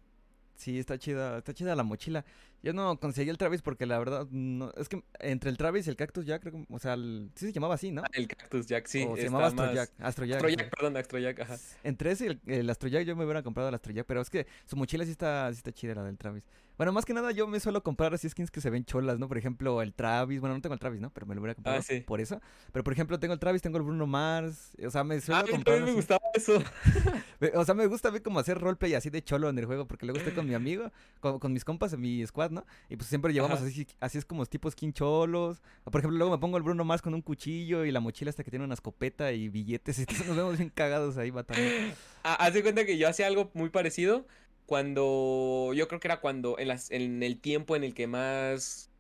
Sí, 0.55 0.79
está 0.79 0.99
chida, 0.99 1.37
está 1.37 1.53
chida 1.53 1.77
la 1.77 1.83
mochila. 1.83 2.25
Yo 2.63 2.73
no 2.73 2.99
conseguí 2.99 3.29
el 3.29 3.37
Travis 3.37 3.61
porque 3.61 3.85
la 3.85 3.99
verdad, 3.99 4.27
no, 4.31 4.73
es 4.79 4.89
que 4.89 5.03
entre 5.21 5.51
el 5.51 5.59
Travis 5.59 5.87
y 5.87 5.91
el 5.91 5.97
Cactus 5.97 6.25
Jack, 6.25 6.45
creo, 6.45 6.65
o 6.71 6.79
sea, 6.79 6.95
el, 6.95 7.31
sí 7.35 7.49
se 7.49 7.53
llamaba 7.53 7.75
así, 7.75 7.91
¿no? 7.91 8.03
el 8.15 8.27
Cactus 8.27 8.67
Jack, 8.67 8.87
sí. 8.87 9.07
O 9.07 9.17
se 9.17 9.25
llamaba 9.25 9.49
Astro 9.49 9.75
Jack. 9.75 9.91
Astro 9.99 10.25
Jack. 10.25 10.37
Astro 10.37 10.49
Jack, 10.49 10.71
perdón, 10.71 10.97
Astro 10.97 11.19
Jack, 11.19 11.41
ajá. 11.41 11.59
Entre 11.85 12.11
ese 12.11 12.25
y 12.25 12.29
el, 12.29 12.41
el, 12.47 12.71
Astro 12.71 12.89
Jack 12.89 13.05
yo 13.05 13.15
me 13.17 13.27
hubiera 13.27 13.43
comprado 13.43 13.69
el 13.69 13.75
Astro 13.75 13.93
Jack, 13.93 14.07
pero 14.07 14.23
es 14.23 14.31
que 14.31 14.47
su 14.65 14.77
mochila 14.77 15.05
sí 15.05 15.11
está, 15.11 15.53
sí 15.53 15.59
está 15.59 15.73
chida 15.73 15.95
la 15.95 16.05
del 16.05 16.17
Travis. 16.17 16.43
Bueno, 16.77 16.93
más 16.93 17.07
que 17.07 17.15
nada 17.15 17.31
yo 17.31 17.47
me 17.47 17.59
suelo 17.59 17.83
comprar 17.83 18.13
así 18.13 18.29
skins 18.29 18.51
que 18.51 18.61
se 18.61 18.69
ven 18.69 18.85
cholas, 18.85 19.19
¿no? 19.19 19.29
Por 19.29 19.39
ejemplo, 19.39 19.81
el 19.81 19.95
Travis, 19.95 20.41
bueno, 20.41 20.55
no 20.55 20.61
tengo 20.61 20.75
el 20.75 20.79
Travis, 20.79 21.01
¿no? 21.01 21.11
Pero 21.11 21.27
me 21.27 21.35
lo 21.35 21.41
hubiera 21.41 21.55
comprado 21.55 21.81
ah, 21.81 21.95
por 22.07 22.21
eso. 22.21 22.41
Pero 22.71 22.85
por 22.85 22.93
ejemplo, 22.93 23.19
tengo 23.19 23.33
el 23.33 23.41
Travis, 23.41 23.63
tengo 23.63 23.79
el 23.79 23.83
Bruno 23.83 24.07
Mars, 24.07 24.73
o 24.85 24.91
sea, 24.91 25.03
me 25.03 25.19
suelo 25.21 25.45
ah, 25.47 25.51
comprar. 25.51 25.79
A 25.79 25.81
mí 25.81 25.87
me 25.87 25.93
gustaba 25.93 26.21
eso. 26.35 26.63
o 27.55 27.65
sea, 27.65 27.75
me 27.75 27.87
gusta 27.87 28.11
ver 28.11 28.23
como 28.23 28.41
hacer 28.41 28.59
roleplay 28.59 28.93
así 28.93 29.09
de 29.09 29.23
cholo 29.23 29.49
en 29.49 29.59
el 29.59 29.65
juego, 29.65 29.87
porque 29.87 30.05
luego 30.05 30.19
estoy 30.19 30.35
con 30.35 30.47
mi 30.47 30.53
amigo, 30.53 30.93
con, 31.21 31.39
con 31.39 31.53
mis 31.53 31.65
compas 31.65 31.95
en 31.95 32.01
mi 32.01 32.27
squad, 32.27 32.51
¿no? 32.51 32.67
Y 32.91 32.97
pues 32.97 33.09
siempre 33.09 33.33
llevamos 33.33 33.63
así, 33.63 33.87
así 34.01 34.19
es 34.19 34.27
como 34.27 34.45
tipos 34.45 34.75
quincholos. 34.75 35.63
O 35.85 35.91
por 35.91 36.01
ejemplo, 36.03 36.19
luego 36.19 36.33
me 36.33 36.39
pongo 36.39 36.59
el 36.59 36.63
Bruno 36.63 36.85
más 36.85 37.01
con 37.01 37.15
un 37.15 37.23
cuchillo 37.23 37.87
y 37.87 37.91
la 37.91 38.01
mochila 38.01 38.29
hasta 38.29 38.45
que 38.45 38.51
tiene 38.51 38.67
una 38.67 38.75
escopeta 38.75 39.33
y 39.33 39.49
billetes. 39.49 39.99
Y 39.99 40.07
nos 40.27 40.37
vemos 40.37 40.59
bien 40.59 40.71
cagados 40.71 41.17
ahí 41.17 41.31
batallando. 41.31 41.95
Ah, 42.23 42.35
haz 42.35 42.53
de 42.53 42.63
cuenta 42.63 42.85
que 42.85 42.99
yo 42.99 43.09
hacía 43.09 43.27
algo 43.29 43.51
muy 43.55 43.71
parecido 43.71 44.27
cuando. 44.67 45.73
Yo 45.75 45.89
creo 45.89 46.01
que 46.01 46.09
era 46.09 46.21
cuando. 46.21 46.59
En, 46.59 46.69
las, 46.69 46.91
en 46.91 47.23
el 47.23 47.41
tiempo 47.41 47.77
en 47.77 47.85
el 47.85 47.95
que 47.95 48.07
más. 48.07 48.91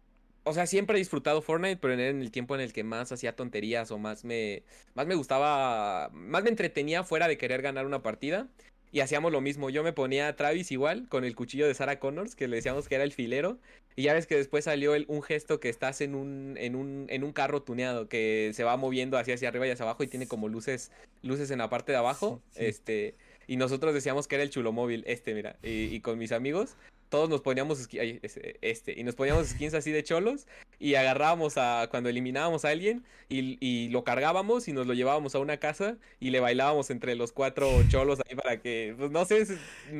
O 0.44 0.52
sea, 0.52 0.66
siempre 0.66 0.96
he 0.96 1.00
disfrutado 1.00 1.42
Fortnite, 1.42 1.78
pero 1.78 1.94
en 1.94 2.20
el 2.22 2.30
tiempo 2.30 2.54
en 2.54 2.60
el 2.60 2.72
que 2.72 2.84
más 2.84 3.10
hacía 3.10 3.34
tonterías 3.34 3.90
o 3.90 3.98
más 3.98 4.24
me. 4.24 4.62
Más 4.94 5.06
me 5.06 5.14
gustaba. 5.14 6.10
Más 6.12 6.42
me 6.42 6.50
entretenía 6.50 7.04
fuera 7.04 7.28
de 7.28 7.36
querer 7.36 7.62
ganar 7.62 7.86
una 7.86 8.02
partida. 8.02 8.48
Y 8.92 9.00
hacíamos 9.00 9.32
lo 9.32 9.40
mismo. 9.40 9.68
Yo 9.68 9.82
me 9.82 9.92
ponía 9.92 10.28
a 10.28 10.36
Travis 10.36 10.70
igual, 10.72 11.08
con 11.08 11.24
el 11.24 11.34
cuchillo 11.34 11.66
de 11.66 11.74
Sarah 11.74 11.98
Connors, 11.98 12.36
que 12.36 12.48
le 12.48 12.56
decíamos 12.56 12.88
que 12.88 12.94
era 12.94 13.04
el 13.04 13.12
filero. 13.12 13.58
Y 13.96 14.04
ya 14.04 14.14
ves 14.14 14.26
que 14.26 14.36
después 14.36 14.64
salió 14.64 14.92
un 15.08 15.22
gesto 15.22 15.58
que 15.58 15.68
estás 15.68 16.00
en 16.00 16.14
un, 16.14 16.56
en 16.58 16.76
un, 16.76 17.06
en 17.08 17.24
un 17.24 17.32
carro 17.32 17.62
tuneado, 17.62 18.08
que 18.08 18.52
se 18.54 18.62
va 18.64 18.76
moviendo 18.76 19.18
hacia, 19.18 19.34
hacia 19.34 19.48
arriba 19.48 19.66
y 19.66 19.70
hacia 19.70 19.84
abajo 19.84 20.02
y 20.04 20.06
tiene 20.06 20.28
como 20.28 20.48
luces, 20.48 20.92
luces 21.22 21.50
en 21.50 21.58
la 21.58 21.68
parte 21.68 21.92
de 21.92 21.98
abajo. 21.98 22.40
Este. 22.54 23.16
Y 23.46 23.56
nosotros 23.56 23.94
decíamos 23.94 24.26
que 24.28 24.34
era 24.36 24.44
el 24.44 24.50
chulo 24.50 24.72
móvil, 24.72 25.04
este, 25.06 25.34
mira. 25.34 25.56
y 25.62 26.00
con 26.00 26.18
mis 26.18 26.32
amigos 26.32 26.76
todos 27.08 27.28
nos 27.28 27.40
poníamos 27.40 27.88
este 27.92 28.98
y 28.98 29.04
nos 29.04 29.14
poníamos 29.14 29.48
skins 29.48 29.74
así 29.74 29.92
de 29.92 30.02
cholos 30.02 30.46
y 30.78 30.94
agarrábamos 30.94 31.56
a 31.56 31.88
cuando 31.90 32.08
eliminábamos 32.08 32.64
a 32.64 32.70
alguien 32.70 33.04
y, 33.28 33.88
lo 33.90 34.04
cargábamos 34.04 34.68
y 34.68 34.72
nos 34.72 34.86
lo 34.86 34.94
llevábamos 34.94 35.34
a 35.34 35.38
una 35.38 35.58
casa 35.58 35.96
y 36.20 36.30
le 36.30 36.40
bailábamos 36.40 36.90
entre 36.90 37.14
los 37.14 37.32
cuatro 37.32 37.68
cholos 37.88 38.20
ahí 38.28 38.36
para 38.36 38.60
que 38.60 38.94
pues 38.98 39.10
no 39.10 39.24
sé 39.24 39.46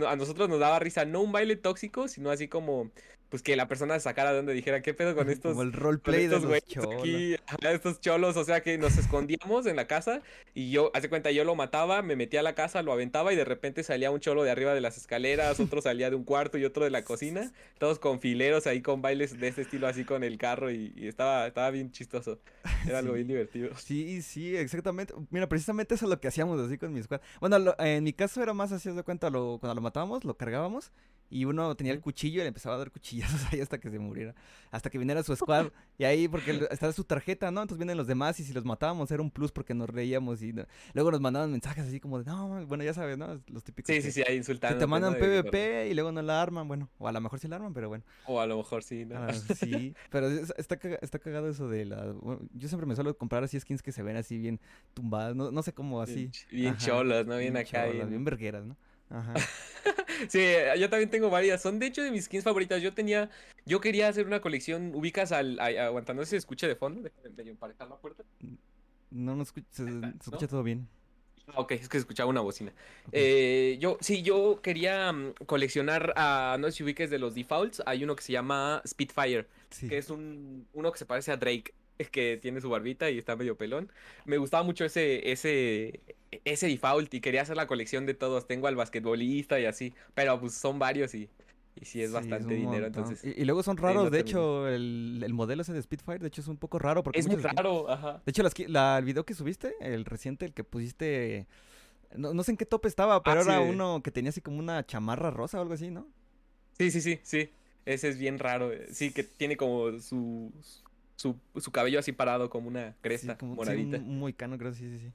a 0.07 0.17
nosotros 0.17 0.49
nos 0.49 0.59
daba 0.59 0.79
risa 0.79 1.05
no 1.05 1.23
un 1.23 1.33
baile 1.33 1.57
tóxico 1.57 2.09
sino 2.09 2.31
así 2.31 2.49
como 2.49 2.91
pues 3.29 3.43
que 3.43 3.57
la 3.57 3.69
persona 3.69 3.99
sacara 4.01 4.31
de 4.31 4.37
donde 4.37 4.53
dijera, 4.53 4.83
¿qué 4.83 4.95
pedo 4.95 5.15
con 5.15 5.29
estos? 5.31 5.53
Como 5.53 5.63
el 5.63 5.73
roleplay 5.73 6.27
de 6.27 6.37
estos 6.37 6.67
cholos. 6.67 6.95
Aquí, 7.03 7.37
estos 7.63 8.01
cholos, 8.01 8.37
o 8.37 8.45
sea 8.45 8.63
que 8.63 8.79
nos 8.79 8.97
escondíamos 8.97 9.67
en 9.67 9.77
la 9.77 9.87
casa 9.87 10.23
y 10.55 10.71
yo, 10.71 10.91
hace 10.95 11.09
cuenta, 11.09 11.31
yo 11.31 11.45
lo 11.45 11.55
mataba, 11.55 12.03
me 12.03 12.17
metía 12.17 12.41
a 12.41 12.43
la 12.43 12.55
casa, 12.55 12.83
lo 12.83 12.93
aventaba 12.93 13.33
y 13.33 13.37
de 13.37 13.45
repente 13.45 13.83
salía 13.83 14.11
un 14.11 14.21
cholo 14.21 14.45
de 14.45 14.51
arriba 14.51 14.75
de 14.75 14.81
las 14.81 14.97
escaleras, 14.97 15.59
otro 15.61 15.83
salía 15.83 16.11
de 16.11 16.17
un 16.17 16.25
cuarto 16.25 16.59
y 16.59 16.65
otro 16.65 16.85
de 16.85 16.91
la 16.91 17.03
cocina, 17.03 17.53
todos 17.79 17.99
con 17.99 18.21
fileros 18.21 18.67
ahí 18.67 18.83
con 18.83 19.03
bailes 19.03 19.39
de 19.39 19.49
este 19.49 19.63
estilo 19.63 19.87
así 19.87 20.05
con 20.05 20.23
el 20.25 20.39
carro 20.39 20.71
y, 20.71 20.93
estaba, 20.97 21.47
estaba 21.47 21.71
bien 21.71 21.91
chistoso. 21.93 22.39
Era 22.87 22.99
algo 22.99 23.15
bien 23.15 23.27
divertido. 23.27 23.77
Sí, 23.77 24.23
sí, 24.23 24.57
exactamente. 24.57 25.15
Mira, 25.31 25.49
precisamente 25.49 25.95
eso 25.95 26.07
es 26.07 26.11
lo 26.11 26.21
que 26.21 26.29
hacíamos 26.29 26.61
así 26.61 26.79
con 26.79 26.93
mis 26.93 27.05
squad. 27.05 27.21
Bueno, 27.41 27.75
en 27.79 28.05
mi 28.05 28.13
caso 28.13 28.43
era 28.43 28.55
más 28.55 28.73
así, 28.73 28.91
de 28.91 29.03
cuenta, 29.03 29.31
lo, 29.31 29.59
cuando 29.59 29.75
lo 29.75 29.81
matábamos, 29.81 30.25
lo 30.25 30.37
cargábamos 30.37 30.93
y 31.29 31.45
uno 31.45 31.75
tenía 31.75 31.93
el 31.93 32.01
cuchillo 32.01 32.41
y 32.41 32.43
le 32.43 32.49
empezaba 32.49 32.77
a 32.77 32.79
dar 32.79 32.91
cuchillazos 32.91 33.53
ahí 33.53 33.61
hasta 33.61 33.79
que 33.79 33.91
se 33.91 33.99
muriera. 33.99 34.35
Hasta 34.71 34.91
que 34.91 34.99
viniera 34.99 35.23
su 35.23 35.35
squad. 35.37 35.71
y 35.99 36.05
ahí, 36.05 36.29
porque 36.29 36.67
estaba 36.71 36.93
su 36.93 37.05
tarjeta, 37.05 37.51
¿no? 37.51 37.63
Entonces 37.63 37.79
vienen 37.79 37.97
los 37.97 38.07
demás 38.07 38.39
y 38.41 38.45
si 38.45 38.53
los 38.53 38.65
matábamos 38.65 39.11
era 39.11 39.23
un 39.23 39.31
plus 39.31 39.51
porque 39.53 39.75
nos 39.75 39.89
reíamos. 39.89 40.43
Y 40.43 40.55
luego 40.95 41.11
nos 41.11 41.21
mandaban 41.21 41.51
mensajes 41.51 41.87
así 41.87 42.01
como 42.01 42.19
de, 42.19 42.25
no, 42.25 42.67
bueno, 42.67 42.85
ya 42.85 42.95
sabes, 42.95 43.19
¿no? 43.19 43.41
Los 43.49 43.65
típicos. 43.65 43.95
Sí, 43.95 44.03
sí, 44.03 44.13
sí, 44.13 44.23
ahí 44.27 44.37
insultando. 44.37 44.79
te 44.79 44.87
mandan 44.87 45.15
PvP 45.15 45.89
y 45.91 45.95
luego 45.95 46.13
no 46.13 46.23
la 46.23 46.41
arman, 46.41 46.69
bueno. 46.69 46.89
O 46.99 47.09
a 47.09 47.13
lo 47.13 47.21
mejor 47.21 47.39
sí 47.39 47.49
la 47.49 47.57
arman, 47.57 47.75
pero 47.75 47.89
bueno. 47.89 48.05
O 48.27 48.41
a 48.41 48.47
lo 48.47 48.57
mejor 48.57 48.83
sí, 48.83 49.05
¿no? 49.05 49.17
Ah, 49.17 49.33
sí. 49.59 49.95
Pero 50.11 50.29
está, 50.29 50.79
está 51.01 51.19
cagado 51.19 51.49
eso 51.49 51.69
de 51.69 51.87
la. 51.87 52.15
yo 52.53 52.69
siempre 52.69 52.87
me 52.87 52.95
suelo 52.95 53.17
comprar 53.17 53.43
así 53.45 53.59
skins 53.59 53.83
que 53.83 53.93
se 53.93 54.03
ven 54.03 54.17
así 54.17 54.39
bien 54.39 54.61
tumbadas. 54.95 55.35
No, 55.35 55.51
no 55.51 55.63
sé 55.63 55.73
cómo 55.73 56.01
así. 56.01 56.31
Bien, 56.51 56.77
cholas, 56.77 57.27
¿no? 57.27 57.37
Bien, 57.37 57.57
acá. 57.57 57.87
bien... 57.87 58.09
bien 58.09 58.25
vergueras, 58.25 58.65
¿no? 58.65 58.77
Ajá. 59.11 59.35
sí, 60.29 60.45
yo 60.79 60.91
también 60.91 61.11
tengo 61.11 61.31
varias. 61.31 61.63
Son 61.63 61.79
de 61.79 61.87
hecho 61.87 62.03
de 62.03 62.11
mis 62.11 62.25
skins 62.25 62.45
favoritas. 62.45 62.83
Yo 62.83 62.95
tenía. 62.95 63.31
Yo 63.65 63.81
quería 63.81 64.09
hacer 64.09 64.27
una 64.27 64.41
colección. 64.41 64.95
¿Ubicas 64.95 65.33
al. 65.33 65.59
aguantando 65.61 66.25
se 66.25 66.37
escucha 66.37 66.67
de 66.67 66.77
fondo? 66.77 67.03
Déjame 67.03 67.51
emparejar 67.51 67.89
la 67.89 67.97
puerta. 67.97 68.25
No, 69.11 69.37
no 69.37 69.43
escucha, 69.43 69.67
se, 69.71 69.85
escucha 70.21 70.49
todo 70.49 70.63
bien. 70.63 70.89
Ah, 71.49 71.61
ok, 71.61 71.73
es 71.73 71.89
que 71.89 71.99
escuchaba 71.99 72.29
una 72.29 72.41
bocina. 72.41 72.73
Eh, 73.13 73.79
yo, 73.81 73.99
sí, 74.01 74.23
yo 74.23 74.61
quería 74.61 75.13
mm, 75.13 75.35
coleccionar 75.47 76.13
a. 76.17 76.57
No 76.59 76.67
sé 76.67 76.79
si 76.79 76.83
ubiques 76.83 77.09
de 77.09 77.19
los 77.19 77.35
defaults. 77.35 77.83
Hay 77.87 78.03
uno 78.03 78.17
que 78.17 78.23
se 78.23 78.33
llama 78.33 78.83
Spitfire. 78.87 79.47
Que 79.89 79.99
es 79.99 80.11
un. 80.11 80.67
Uno 80.73 80.91
que 80.91 80.99
se 80.99 81.07
parece 81.07 81.31
a 81.31 81.37
Drake 81.37 81.73
que 82.11 82.39
tiene 82.41 82.61
su 82.61 82.69
barbita 82.69 83.11
y 83.11 83.19
está 83.19 83.37
medio 83.37 83.57
pelón. 83.57 83.91
Me 84.25 84.39
gustaba 84.39 84.63
mucho 84.63 84.85
ese, 84.85 85.31
ese, 85.31 86.01
ese 86.45 86.67
default 86.67 87.13
y 87.15 87.21
quería 87.21 87.43
hacer 87.43 87.57
la 87.57 87.67
colección 87.67 88.07
de 88.07 88.15
todos. 88.15 88.47
Tengo 88.47 88.67
al 88.67 88.77
basquetbolista 88.77 89.59
y 89.59 89.65
así, 89.65 89.95
pero 90.15 90.39
pues 90.39 90.55
son 90.55 90.79
varios 90.79 91.15
y, 91.15 91.29
y 91.81 91.85
sí 91.85 92.03
es 92.03 92.13
bastante 92.13 92.55
dinero. 92.55 92.87
Entonces, 92.87 93.25
y, 93.25 93.45
luego 93.45 93.63
son 93.63 93.77
raros, 93.77 94.11
de 94.11 94.21
hecho, 94.21 94.69
el, 94.69 95.23
el, 95.25 95.33
modelo 95.35 95.63
ese 95.63 95.73
de 95.73 95.83
Spitfire, 95.83 96.19
de 96.19 96.29
hecho 96.29 96.41
es 96.41 96.49
un 96.49 96.57
poco 96.57 96.79
raro. 96.79 97.03
Porque 97.03 97.19
es 97.19 97.27
muy 97.27 97.37
raro, 97.37 97.91
ajá. 97.91 98.23
De 98.25 98.31
hecho, 98.31 98.43
la, 98.69 98.99
el 98.99 99.05
video 99.05 99.25
que 99.25 99.35
subiste, 99.35 99.75
el 99.81 100.05
reciente, 100.05 100.47
el 100.47 100.53
que 100.53 100.65
pusiste... 100.65 101.47
No, 102.15 102.33
no 102.33 102.45
sé 102.45 102.53
en 102.53 102.57
qué 102.57 102.65
tope 102.65 102.89
estaba, 102.89 103.23
pero 103.23 103.41
ah, 103.41 103.43
era 103.43 103.61
uno 103.61 104.01
que 104.03 104.11
tenía 104.11 104.31
así 104.31 104.41
como 104.41 104.59
una 104.59 104.87
chamarra 104.87 105.31
rosa 105.31 105.59
o 105.59 105.63
algo 105.63 105.75
así, 105.75 105.91
¿no? 105.91 106.07
Sí, 106.79 106.91
sí, 106.91 107.01
sí, 107.01 107.19
sí. 107.23 107.51
Ese 107.85 108.09
es 108.09 108.19
bien 108.19 108.39
raro. 108.39 108.71
Sí, 108.91 109.13
que 109.13 109.23
tiene 109.23 109.57
como 109.57 109.99
su, 110.01 110.53
su, 111.17 111.37
su 111.57 111.73
cabello 111.73 111.99
así 111.99 112.13
parado 112.13 112.49
como 112.51 112.69
una 112.69 112.95
cresta 113.01 113.37
moradita. 113.41 113.99
muy 113.99 114.33
cano, 114.33 114.59
creo, 114.59 114.73
sí, 114.73 114.89
sí, 114.89 114.99
sí. 114.99 115.13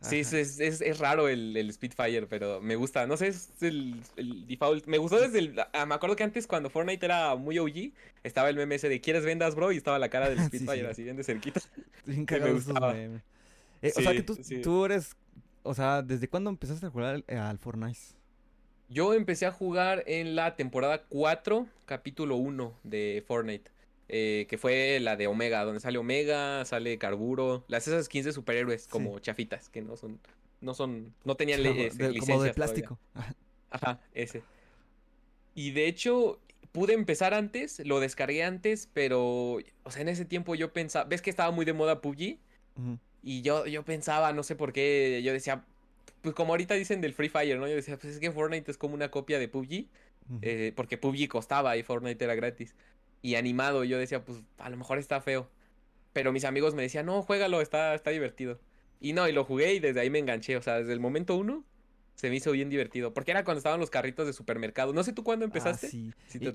Sí, 0.00 0.18
es, 0.18 0.32
es, 0.34 0.60
es, 0.60 0.98
raro 0.98 1.28
el, 1.28 1.56
el, 1.56 1.72
Spitfire, 1.72 2.26
pero 2.26 2.60
me 2.60 2.76
gusta. 2.76 3.06
No 3.06 3.16
sé, 3.16 3.28
es 3.28 3.50
el, 3.62 4.02
el 4.16 4.46
default. 4.46 4.86
Me 4.86 4.98
gustó 4.98 5.18
desde 5.18 5.38
el. 5.38 5.58
Ah, 5.72 5.86
me 5.86 5.94
acuerdo 5.94 6.14
que 6.14 6.22
antes, 6.22 6.46
cuando 6.46 6.68
Fortnite 6.68 7.06
era 7.06 7.34
muy 7.36 7.58
OG, 7.58 7.92
estaba 8.22 8.50
el 8.50 8.56
meme 8.56 8.74
ese 8.74 8.90
de 8.90 9.00
¿Quieres 9.00 9.24
vendas, 9.24 9.54
bro? 9.54 9.72
Y 9.72 9.78
estaba 9.78 9.98
la 9.98 10.10
cara 10.10 10.28
del 10.28 10.40
Spitfire 10.40 10.74
sí, 10.76 10.80
sí. 10.80 10.90
así 10.90 11.02
bien 11.04 11.16
de 11.16 11.24
cerquita. 11.24 11.60
Bien 12.04 12.26
me 12.28 12.52
gustaba. 12.52 12.94
Eh, 12.94 13.92
o 13.96 14.00
sea, 14.02 14.12
que 14.12 14.22
tú, 14.22 14.36
tú, 14.62 14.84
eres. 14.84 15.16
O 15.62 15.74
sea, 15.74 16.02
¿desde 16.02 16.28
cuándo 16.28 16.50
empezaste 16.50 16.84
a 16.84 16.90
jugar 16.90 17.22
al, 17.26 17.38
al 17.38 17.58
Fortnite? 17.58 17.98
Yo 18.90 19.14
empecé 19.14 19.46
a 19.46 19.52
jugar 19.52 20.04
en 20.06 20.36
la 20.36 20.56
temporada 20.56 21.04
4, 21.08 21.66
capítulo 21.86 22.36
1 22.36 22.78
de 22.82 23.24
Fortnite. 23.26 23.70
Eh, 24.08 24.46
que 24.50 24.58
fue 24.58 25.00
la 25.00 25.16
de 25.16 25.26
Omega, 25.26 25.64
donde 25.64 25.80
sale 25.80 25.96
Omega, 25.96 26.64
sale 26.66 26.98
Carburo, 26.98 27.64
las 27.68 27.88
esas 27.88 28.04
skins 28.04 28.26
de 28.26 28.32
superhéroes 28.32 28.86
como 28.86 29.18
chafitas, 29.18 29.70
que 29.70 29.80
no 29.80 29.96
son, 29.96 30.20
no 30.60 30.74
son, 30.74 31.14
no 31.24 31.36
tenían 31.36 31.62
como, 31.62 31.74
de, 31.74 32.18
como 32.18 32.42
de 32.42 32.52
plástico. 32.52 32.98
Ajá, 33.70 34.00
ese. 34.12 34.42
Y 35.54 35.70
de 35.70 35.86
hecho, 35.86 36.38
pude 36.72 36.92
empezar 36.92 37.32
antes, 37.32 37.80
lo 37.80 37.98
descargué 37.98 38.44
antes, 38.44 38.90
pero, 38.92 39.58
o 39.84 39.90
sea, 39.90 40.02
en 40.02 40.10
ese 40.10 40.26
tiempo 40.26 40.54
yo 40.54 40.72
pensaba, 40.72 41.06
ves 41.06 41.22
que 41.22 41.30
estaba 41.30 41.50
muy 41.50 41.64
de 41.64 41.72
moda 41.72 42.02
PUBG, 42.02 42.38
y 43.22 43.40
yo, 43.40 43.64
yo 43.66 43.84
pensaba, 43.84 44.34
no 44.34 44.42
sé 44.42 44.54
por 44.54 44.74
qué, 44.74 45.22
yo 45.24 45.32
decía, 45.32 45.64
pues 46.20 46.34
como 46.34 46.52
ahorita 46.52 46.74
dicen 46.74 47.00
del 47.00 47.14
Free 47.14 47.30
Fire, 47.30 47.58
¿no? 47.58 47.66
Yo 47.66 47.74
decía, 47.74 47.96
pues 47.96 48.14
es 48.14 48.20
que 48.20 48.30
Fortnite 48.30 48.70
es 48.70 48.76
como 48.76 48.94
una 48.94 49.10
copia 49.10 49.38
de 49.38 49.48
PUBG, 49.48 49.86
eh, 50.42 50.72
porque 50.76 50.98
PUBG 50.98 51.28
costaba 51.28 51.76
y 51.76 51.82
Fortnite 51.82 52.22
era 52.22 52.34
gratis 52.34 52.74
y 53.24 53.36
animado. 53.36 53.84
yo 53.84 53.98
decía, 53.98 54.22
pues 54.22 54.38
a 54.58 54.68
lo 54.68 54.76
mejor 54.76 54.98
está 54.98 55.18
feo. 55.22 55.48
Pero 56.12 56.30
mis 56.30 56.44
amigos 56.44 56.74
me 56.74 56.82
decían, 56.82 57.06
no, 57.06 57.22
juégalo, 57.22 57.62
está, 57.62 57.94
está 57.94 58.10
divertido. 58.10 58.60
Y 59.00 59.14
no, 59.14 59.26
y 59.26 59.32
lo 59.32 59.44
jugué 59.44 59.72
y 59.72 59.80
desde 59.80 59.98
ahí 60.00 60.10
me 60.10 60.18
enganché. 60.18 60.58
O 60.58 60.62
sea, 60.62 60.74
desde 60.76 60.92
el 60.92 61.00
momento 61.00 61.34
uno 61.34 61.64
se 62.16 62.28
me 62.28 62.36
hizo 62.36 62.52
bien 62.52 62.68
divertido. 62.68 63.14
Porque 63.14 63.30
era 63.30 63.42
cuando 63.42 63.58
estaban 63.58 63.80
los 63.80 63.88
carritos 63.88 64.26
de 64.26 64.34
supermercado. 64.34 64.92
No 64.92 65.02
sé 65.02 65.14
tú 65.14 65.24
cuándo 65.24 65.46
empezaste. 65.46 65.86
Ah, 65.86 65.90
sí. 65.90 66.12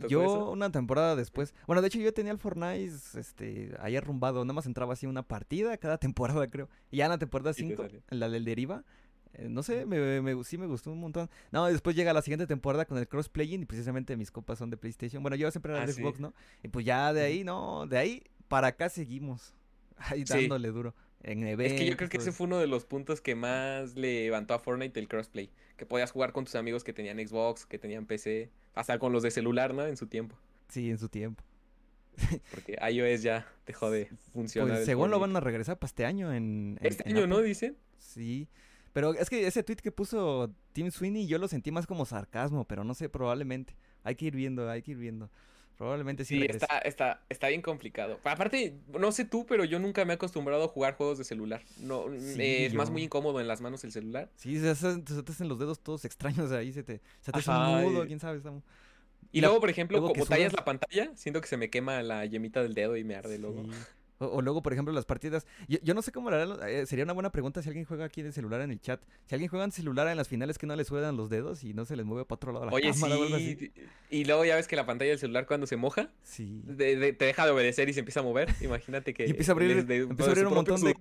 yo 0.07 0.51
una 0.51 0.71
temporada 0.71 1.15
después. 1.15 1.55
Bueno, 1.65 1.81
de 1.81 1.87
hecho 1.87 1.97
yo 1.97 2.13
tenía 2.13 2.31
el 2.31 2.37
Fortnite 2.37 2.93
este, 3.17 3.71
ahí 3.79 3.95
arrumbado. 3.95 4.45
Nada 4.45 4.53
más 4.53 4.67
entraba 4.67 4.93
así 4.93 5.07
una 5.07 5.23
partida 5.23 5.75
cada 5.77 5.97
temporada, 5.99 6.47
creo. 6.51 6.69
Y 6.91 6.97
ya 6.97 7.05
en 7.05 7.11
la 7.11 7.17
temporada 7.17 7.51
5, 7.51 7.83
en 8.11 8.19
la 8.19 8.29
del 8.29 8.45
Deriva, 8.45 8.83
eh, 9.33 9.47
no 9.49 9.63
sé, 9.63 9.85
me, 9.85 10.21
me, 10.21 10.43
sí 10.43 10.57
me 10.57 10.65
gustó 10.65 10.91
un 10.91 10.99
montón. 10.99 11.29
No, 11.51 11.65
después 11.67 11.95
llega 11.95 12.13
la 12.13 12.21
siguiente 12.21 12.47
temporada 12.47 12.85
con 12.85 12.97
el 12.97 13.07
crossplaying 13.07 13.61
y 13.61 13.65
precisamente 13.65 14.17
mis 14.17 14.31
copas 14.31 14.57
son 14.57 14.69
de 14.69 14.77
PlayStation. 14.77 15.21
Bueno, 15.21 15.35
yo 15.35 15.49
siempre 15.51 15.73
era 15.73 15.83
ah, 15.83 15.85
de 15.85 15.93
Xbox, 15.93 16.19
¿no? 16.19 16.33
Y 16.63 16.67
pues 16.69 16.85
ya 16.85 17.13
de 17.13 17.21
ahí, 17.21 17.43
no, 17.43 17.85
de 17.87 17.97
ahí 17.97 18.23
para 18.47 18.67
acá 18.67 18.89
seguimos. 18.89 19.53
Ahí 19.97 20.23
dándole 20.23 20.69
duro. 20.69 20.95
En 21.21 21.45
eventos, 21.45 21.73
es 21.73 21.79
que 21.81 21.89
yo 21.89 21.97
creo 21.97 22.07
que 22.07 22.15
ese 22.15 22.31
fue 22.31 22.47
uno 22.47 22.59
de 22.59 22.67
los 22.67 22.85
puntos 22.85 23.19
que 23.19 23.35
más 23.35 23.95
le 23.95 24.23
levantó 24.23 24.53
a 24.53 24.59
Fortnite 24.59 24.97
el 24.97 25.09
crossplay. 25.09 25.51
Que 25.75 25.85
podías 25.85 26.11
jugar 26.11 26.31
con 26.31 26.45
tus 26.45 26.55
amigos 26.55 26.85
que 26.85 26.93
tenían 26.93 27.17
Xbox, 27.17 27.65
que 27.65 27.77
tenían 27.77 28.05
PC, 28.05 28.49
hasta 28.73 28.97
con 28.97 29.11
los 29.11 29.23
de 29.23 29.31
celular, 29.31 29.73
¿no? 29.73 29.85
En 29.85 29.97
su 29.97 30.07
tiempo. 30.07 30.37
Sí, 30.69 30.89
en 30.89 30.97
su 30.97 31.09
tiempo. 31.09 31.43
Porque 32.51 32.77
iOS 32.89 33.21
ya 33.21 33.45
dejó 33.65 33.91
de 33.91 34.09
funcionar. 34.33 34.77
Pues 34.77 34.85
según 34.85 35.11
lo 35.11 35.19
van 35.19 35.35
a 35.35 35.41
regresar 35.41 35.77
para 35.77 35.87
este 35.87 36.05
año 36.05 36.33
en... 36.33 36.79
este 36.81 37.09
año, 37.09 37.27
¿no? 37.27 37.41
Dicen. 37.41 37.75
Sí. 37.97 38.47
Pero 38.99 39.13
es 39.13 39.29
que 39.29 39.47
ese 39.47 39.63
tweet 39.63 39.77
que 39.77 39.93
puso 39.93 40.53
Tim 40.73 40.91
Sweeney 40.91 41.25
yo 41.25 41.37
lo 41.37 41.47
sentí 41.47 41.71
más 41.71 41.87
como 41.87 42.05
sarcasmo, 42.05 42.65
pero 42.65 42.83
no 42.83 42.93
sé, 42.93 43.07
probablemente. 43.07 43.77
Hay 44.03 44.15
que 44.15 44.25
ir 44.25 44.35
viendo, 44.35 44.69
hay 44.69 44.81
que 44.81 44.91
ir 44.91 44.97
viendo. 44.97 45.29
Probablemente 45.77 46.25
sí. 46.25 46.37
Sí, 46.37 46.45
está, 46.49 46.79
está, 46.79 47.23
está 47.29 47.47
bien 47.47 47.61
complicado. 47.61 48.19
Aparte, 48.25 48.77
no 48.89 49.13
sé 49.13 49.23
tú, 49.23 49.45
pero 49.45 49.63
yo 49.63 49.79
nunca 49.79 50.03
me 50.03 50.11
he 50.11 50.15
acostumbrado 50.15 50.65
a 50.65 50.67
jugar 50.67 50.95
juegos 50.95 51.17
de 51.17 51.23
celular. 51.23 51.61
No, 51.77 52.11
es 52.13 52.73
más 52.73 52.89
muy 52.89 53.03
incómodo 53.03 53.39
en 53.39 53.47
las 53.47 53.61
manos 53.61 53.85
el 53.85 53.93
celular. 53.93 54.29
Sí, 54.35 54.59
se, 54.59 54.75
se, 54.75 54.97
te 54.99 55.31
hacen 55.31 55.47
los 55.47 55.57
dedos 55.57 55.79
todos 55.79 56.03
extraños 56.03 56.51
ahí, 56.51 56.73
se 56.73 56.83
te, 56.83 56.99
se 57.21 57.31
te 57.31 57.39
hace 57.39 57.51
un 57.51 57.81
nudo, 57.93 58.05
quién 58.05 58.19
sabe. 58.19 58.41
Y, 59.31 59.39
luego, 59.39 59.61
por 59.61 59.69
ejemplo, 59.69 60.01
como 60.01 60.25
tallas 60.25 60.51
la 60.51 60.65
pantalla, 60.65 61.13
siento 61.15 61.39
que 61.39 61.47
se 61.47 61.55
me 61.55 61.69
quema 61.69 62.01
la 62.01 62.25
yemita 62.25 62.61
del 62.61 62.73
dedo 62.73 62.97
y 62.97 63.05
me 63.05 63.15
arde 63.15 63.39
luego. 63.39 63.63
O, 64.19 64.41
luego, 64.41 64.61
por 64.61 64.73
ejemplo, 64.73 64.93
las 64.93 65.05
partidas. 65.05 65.47
Yo, 65.67 65.93
no 65.93 66.01
sé 66.01 66.11
cómo 66.11 66.29
la 66.29 66.43
eh, 66.69 66.85
sería 66.85 67.05
una 67.05 67.13
buena 67.13 67.31
pregunta 67.31 67.61
si 67.61 67.69
alguien 67.69 67.85
juega 67.85 68.05
aquí 68.05 68.21
de 68.21 68.31
celular 68.31 68.61
en 68.61 68.71
el 68.71 68.81
chat. 68.81 69.01
Si 69.25 69.35
alguien 69.35 69.49
juega 69.49 69.65
en 69.65 69.71
celular 69.71 70.07
en 70.07 70.17
las 70.17 70.27
finales 70.27 70.57
que 70.57 70.67
no 70.67 70.75
les 70.75 70.87
suedan 70.87 71.15
los 71.15 71.29
dedos 71.29 71.63
y 71.63 71.73
no 71.73 71.85
se 71.85 71.95
les 71.95 72.05
mueve 72.05 72.25
para 72.25 72.35
otro 72.35 72.51
lado 72.51 72.65
la 72.65 72.71
Oye, 72.73 72.93
sí. 72.93 73.71
Y 74.09 74.25
luego 74.25 74.43
ya 74.43 74.55
ves 74.55 74.67
que 74.67 74.75
la 74.75 74.85
pantalla 74.85 75.11
del 75.11 75.19
celular 75.19 75.45
cuando 75.45 75.67
se 75.67 75.77
moja, 75.77 76.09
sí. 76.23 76.63
te 76.77 76.95
deja 76.95 77.45
de 77.45 77.51
obedecer 77.51 77.87
y 77.87 77.93
se 77.93 77.99
empieza 77.99 78.19
a 78.19 78.23
mover. 78.23 78.53
Imagínate 78.61 79.13
que. 79.13 79.25
Y 79.25 79.29
empieza 79.29 79.51
a 79.51 79.53
abrir, 79.53 79.77
empieza 79.77 80.23
a 80.23 80.31
abrir 80.31 80.47
un 80.47 80.53
montón 80.53 80.81
de. 80.81 80.95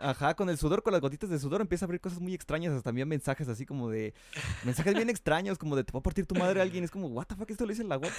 Ajá, 0.00 0.34
con 0.34 0.50
el 0.50 0.58
sudor, 0.58 0.82
con 0.82 0.92
las 0.92 1.00
gotitas 1.00 1.30
de 1.30 1.38
sudor, 1.38 1.60
empieza 1.60 1.84
a 1.84 1.86
abrir 1.86 2.00
cosas 2.00 2.20
muy 2.20 2.34
extrañas. 2.34 2.72
Hasta 2.72 2.82
también 2.82 3.06
mensajes 3.08 3.48
así 3.48 3.64
como 3.66 3.88
de. 3.88 4.14
Mensajes 4.64 4.94
bien 4.94 5.10
extraños, 5.10 5.58
como 5.58 5.76
de 5.76 5.84
te 5.84 5.92
va 5.92 6.00
a 6.00 6.02
partir 6.02 6.26
tu 6.26 6.34
madre 6.34 6.60
a 6.60 6.62
alguien. 6.64 6.82
Es 6.82 6.90
como, 6.90 7.06
¿What 7.08 7.26
the 7.26 7.36
fuck? 7.36 7.50
¿Esto 7.50 7.64
lo 7.64 7.70
dice 7.70 7.84
la 7.84 7.96
gota? 7.96 8.14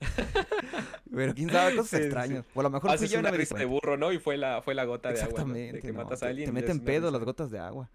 Pero 1.14 1.34
quién 1.34 1.50
sabe, 1.50 1.76
cosas 1.76 2.00
extrañas. 2.00 2.44
O 2.54 2.60
a 2.60 2.62
lo 2.64 2.70
mejor 2.70 2.90
Haces 2.90 3.12
una 3.14 3.30
risa 3.30 3.56
de 3.56 3.64
burro, 3.80 3.96
¿no? 3.96 4.12
Y 4.12 4.18
fue 4.18 4.36
la, 4.36 4.62
fue 4.62 4.74
la 4.74 4.84
gota 4.84 5.10
de 5.10 5.20
agua. 5.20 5.30
Exactamente. 5.30 5.80
que 5.80 5.92
matas 5.92 6.22
a 6.22 6.28
alguien. 6.28 6.46
Te, 6.46 6.52
meten 6.52 6.80
pedo 6.80 7.10
las 7.10 7.22
gotas 7.22 7.50
de 7.50 7.58
agua. 7.58 7.90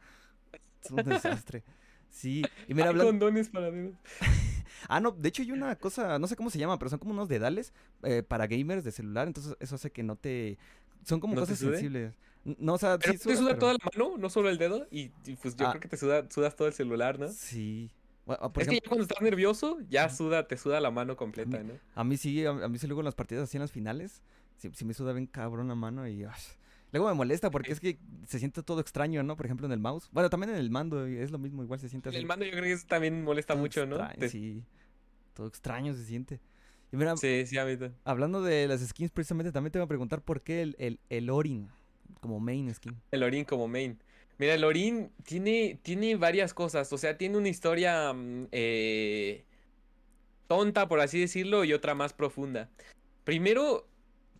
Es 0.83 0.91
un 0.91 1.03
desastre. 1.03 1.63
Sí, 2.13 2.43
y 2.67 2.73
mira, 2.75 2.89
hablando... 2.89 3.11
condones 3.11 3.49
para 3.49 3.71
dedos. 3.71 3.95
ah, 4.87 4.99
no, 4.99 5.11
de 5.11 5.29
hecho 5.29 5.41
hay 5.41 5.51
una 5.51 5.75
cosa, 5.75 6.19
no 6.19 6.27
sé 6.27 6.35
cómo 6.35 6.51
se 6.51 6.59
llama, 6.59 6.77
pero 6.77 6.89
son 6.89 6.99
como 6.99 7.11
unos 7.11 7.27
dedales 7.27 7.73
eh, 8.03 8.21
para 8.21 8.45
gamers 8.45 8.83
de 8.83 8.91
celular, 8.91 9.27
entonces 9.27 9.55
eso 9.59 9.75
hace 9.75 9.91
que 9.91 10.03
no 10.03 10.15
te... 10.15 10.59
Son 11.03 11.19
como 11.19 11.35
cosas 11.35 11.57
sensibles. 11.57 12.13
No, 12.45 12.75
o 12.75 12.77
sea, 12.77 12.99
pero 12.99 13.13
sí 13.13 13.19
te 13.19 13.35
suda 13.35 13.57
toda 13.57 13.73
la 13.73 13.79
mano, 13.83 14.17
no 14.17 14.29
solo 14.29 14.49
el 14.49 14.57
dedo, 14.57 14.85
y, 14.91 15.09
pues 15.41 15.55
yo 15.55 15.67
ah. 15.67 15.71
creo 15.71 15.81
que 15.81 15.87
te 15.87 15.97
suda, 15.97 16.29
sudas 16.29 16.55
todo 16.55 16.67
el 16.67 16.73
celular, 16.73 17.17
¿no? 17.17 17.29
Sí. 17.29 17.89
es 18.57 18.67
que 18.67 18.75
ya 18.75 18.81
cuando 18.87 19.03
estás 19.03 19.21
nervioso, 19.21 19.79
ya 19.89 20.09
suda, 20.09 20.47
te 20.47 20.55
suda 20.55 20.79
la 20.81 20.91
mano 20.91 21.17
completa, 21.17 21.63
¿no? 21.63 21.73
A 21.95 22.03
mí 22.03 22.17
sí, 22.17 22.45
a, 22.45 22.53
mí 22.53 22.77
sí 22.77 22.85
luego 22.85 23.01
en 23.01 23.05
las 23.05 23.15
partidas 23.15 23.45
así 23.45 23.57
en 23.57 23.61
las 23.61 23.71
finales, 23.71 24.21
sí, 24.73 24.85
me 24.85 24.93
suda 24.93 25.13
bien 25.13 25.27
cabrón 25.27 25.67
la 25.67 25.75
mano 25.75 26.07
y... 26.07 26.25
Luego 26.91 27.07
me 27.07 27.15
molesta 27.15 27.49
porque 27.49 27.71
es 27.71 27.79
que 27.79 27.97
se 28.27 28.37
siente 28.37 28.61
todo 28.61 28.79
extraño, 28.79 29.23
¿no? 29.23 29.35
Por 29.35 29.47
ejemplo, 29.47 29.65
en 29.65 29.71
el 29.71 29.79
mouse. 29.79 30.09
Bueno, 30.11 30.29
también 30.29 30.51
en 30.51 30.57
el 30.57 30.69
mando 30.69 31.07
es 31.07 31.31
lo 31.31 31.39
mismo, 31.39 31.63
igual 31.63 31.79
se 31.79 31.89
siente 31.89 32.09
así. 32.09 32.17
En 32.17 32.21
el 32.21 32.27
mando 32.27 32.45
yo 32.45 32.51
creo 32.51 32.63
que 32.63 32.71
eso 32.71 32.85
también 32.87 33.23
molesta 33.23 33.55
mucho, 33.55 33.87
¿no? 33.87 33.97
Sí, 34.29 34.63
todo 35.33 35.47
extraño 35.47 35.95
se 35.95 36.05
siente. 36.05 36.39
Y 36.91 36.97
mira, 36.97 37.17
sí, 37.17 37.47
sí, 37.47 37.57
Hablando 38.03 38.43
de 38.43 38.67
las 38.67 38.87
skins, 38.87 39.09
precisamente 39.09 39.51
también 39.51 39.71
te 39.71 39.79
voy 39.79 39.85
a 39.85 39.87
preguntar 39.87 40.21
por 40.21 40.43
qué 40.43 40.61
el, 40.61 40.75
el, 40.77 40.99
el 41.09 41.31
Orin 41.31 41.67
como 42.21 42.39
main 42.39 42.71
skin. 42.71 42.95
El 43.09 43.23
Orin 43.23 43.43
como 43.43 43.67
main. 43.67 43.97
Mira, 44.37 44.53
el 44.53 44.63
Orin 44.63 45.11
tiene, 45.23 45.79
tiene 45.81 46.15
varias 46.15 46.53
cosas. 46.53 46.93
O 46.93 46.99
sea, 46.99 47.17
tiene 47.17 47.37
una 47.37 47.49
historia 47.49 48.13
mm, 48.13 48.49
eh, 48.51 49.45
tonta, 50.47 50.87
por 50.87 50.99
así 50.99 51.19
decirlo, 51.19 51.63
y 51.63 51.73
otra 51.73 51.95
más 51.95 52.13
profunda. 52.13 52.69
Primero, 53.23 53.87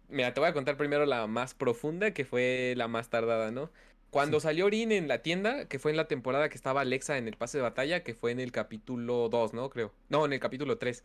Mira, 0.09 0.33
te 0.33 0.39
voy 0.39 0.49
a 0.49 0.53
contar 0.53 0.77
primero 0.77 1.05
la 1.05 1.27
más 1.27 1.53
profunda, 1.53 2.11
que 2.11 2.25
fue 2.25 2.73
la 2.77 2.87
más 2.87 3.09
tardada, 3.09 3.51
¿no? 3.51 3.71
Cuando 4.13 4.39
salió 4.39 4.67
Orin 4.67 4.91
en 4.91 5.07
la 5.07 5.23
tienda, 5.23 5.65
que 5.65 5.79
fue 5.79 5.89
en 5.89 5.97
la 5.97 6.07
temporada 6.07 6.47
que 6.47 6.55
estaba 6.55 6.81
Alexa 6.81 7.17
en 7.17 7.27
el 7.27 7.35
pase 7.35 7.57
de 7.57 7.63
batalla, 7.63 8.03
que 8.03 8.13
fue 8.13 8.31
en 8.31 8.39
el 8.39 8.51
capítulo 8.51 9.27
2, 9.27 9.53
¿no? 9.53 9.71
Creo. 9.71 9.91
No, 10.09 10.25
en 10.25 10.33
el 10.33 10.39
capítulo 10.39 10.77
3. 10.77 11.03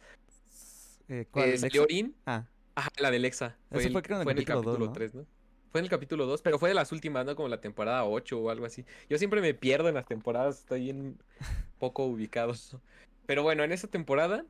Eh, 1.09 1.27
¿Cuál? 1.31 1.49
Eh, 1.49 1.59
salió 1.59 1.85
Orin. 1.85 2.15
Ah. 2.27 2.45
Ajá, 2.75 2.91
la 2.99 3.11
de 3.11 3.17
Alexa. 3.17 3.57
Fue, 3.71 3.81
fue, 3.81 3.89
en, 3.89 3.97
el 4.39 4.45
capítulo 4.45 4.93
3, 4.93 5.15
¿no? 5.15 5.27
Fue 5.73 5.81
en 5.81 5.85
el 5.85 5.91
capítulo 5.91 6.27
2, 6.27 6.43
pero 6.43 6.59
fue 6.59 6.69
de 6.69 6.75
las 6.75 6.93
últimas, 6.93 7.25
¿no? 7.25 7.35
Como 7.35 7.49
la 7.49 7.63
temporada 7.63 8.05
8 8.05 8.39
o 8.39 8.51
algo 8.51 8.67
así. 8.67 8.85
Yo 9.09 9.17
siempre 9.17 9.41
me 9.41 9.55
pierdo 9.55 9.89
en 9.89 9.95
las 9.95 10.07
temporadas, 10.07 10.59
estoy 10.59 10.85
bien 10.85 11.19
poco 11.79 12.05
ubicado. 12.05 12.53
Pero 13.25 13.43
bueno, 13.43 13.65
en 13.65 13.73
esa 13.73 13.89
temporada 13.89 14.45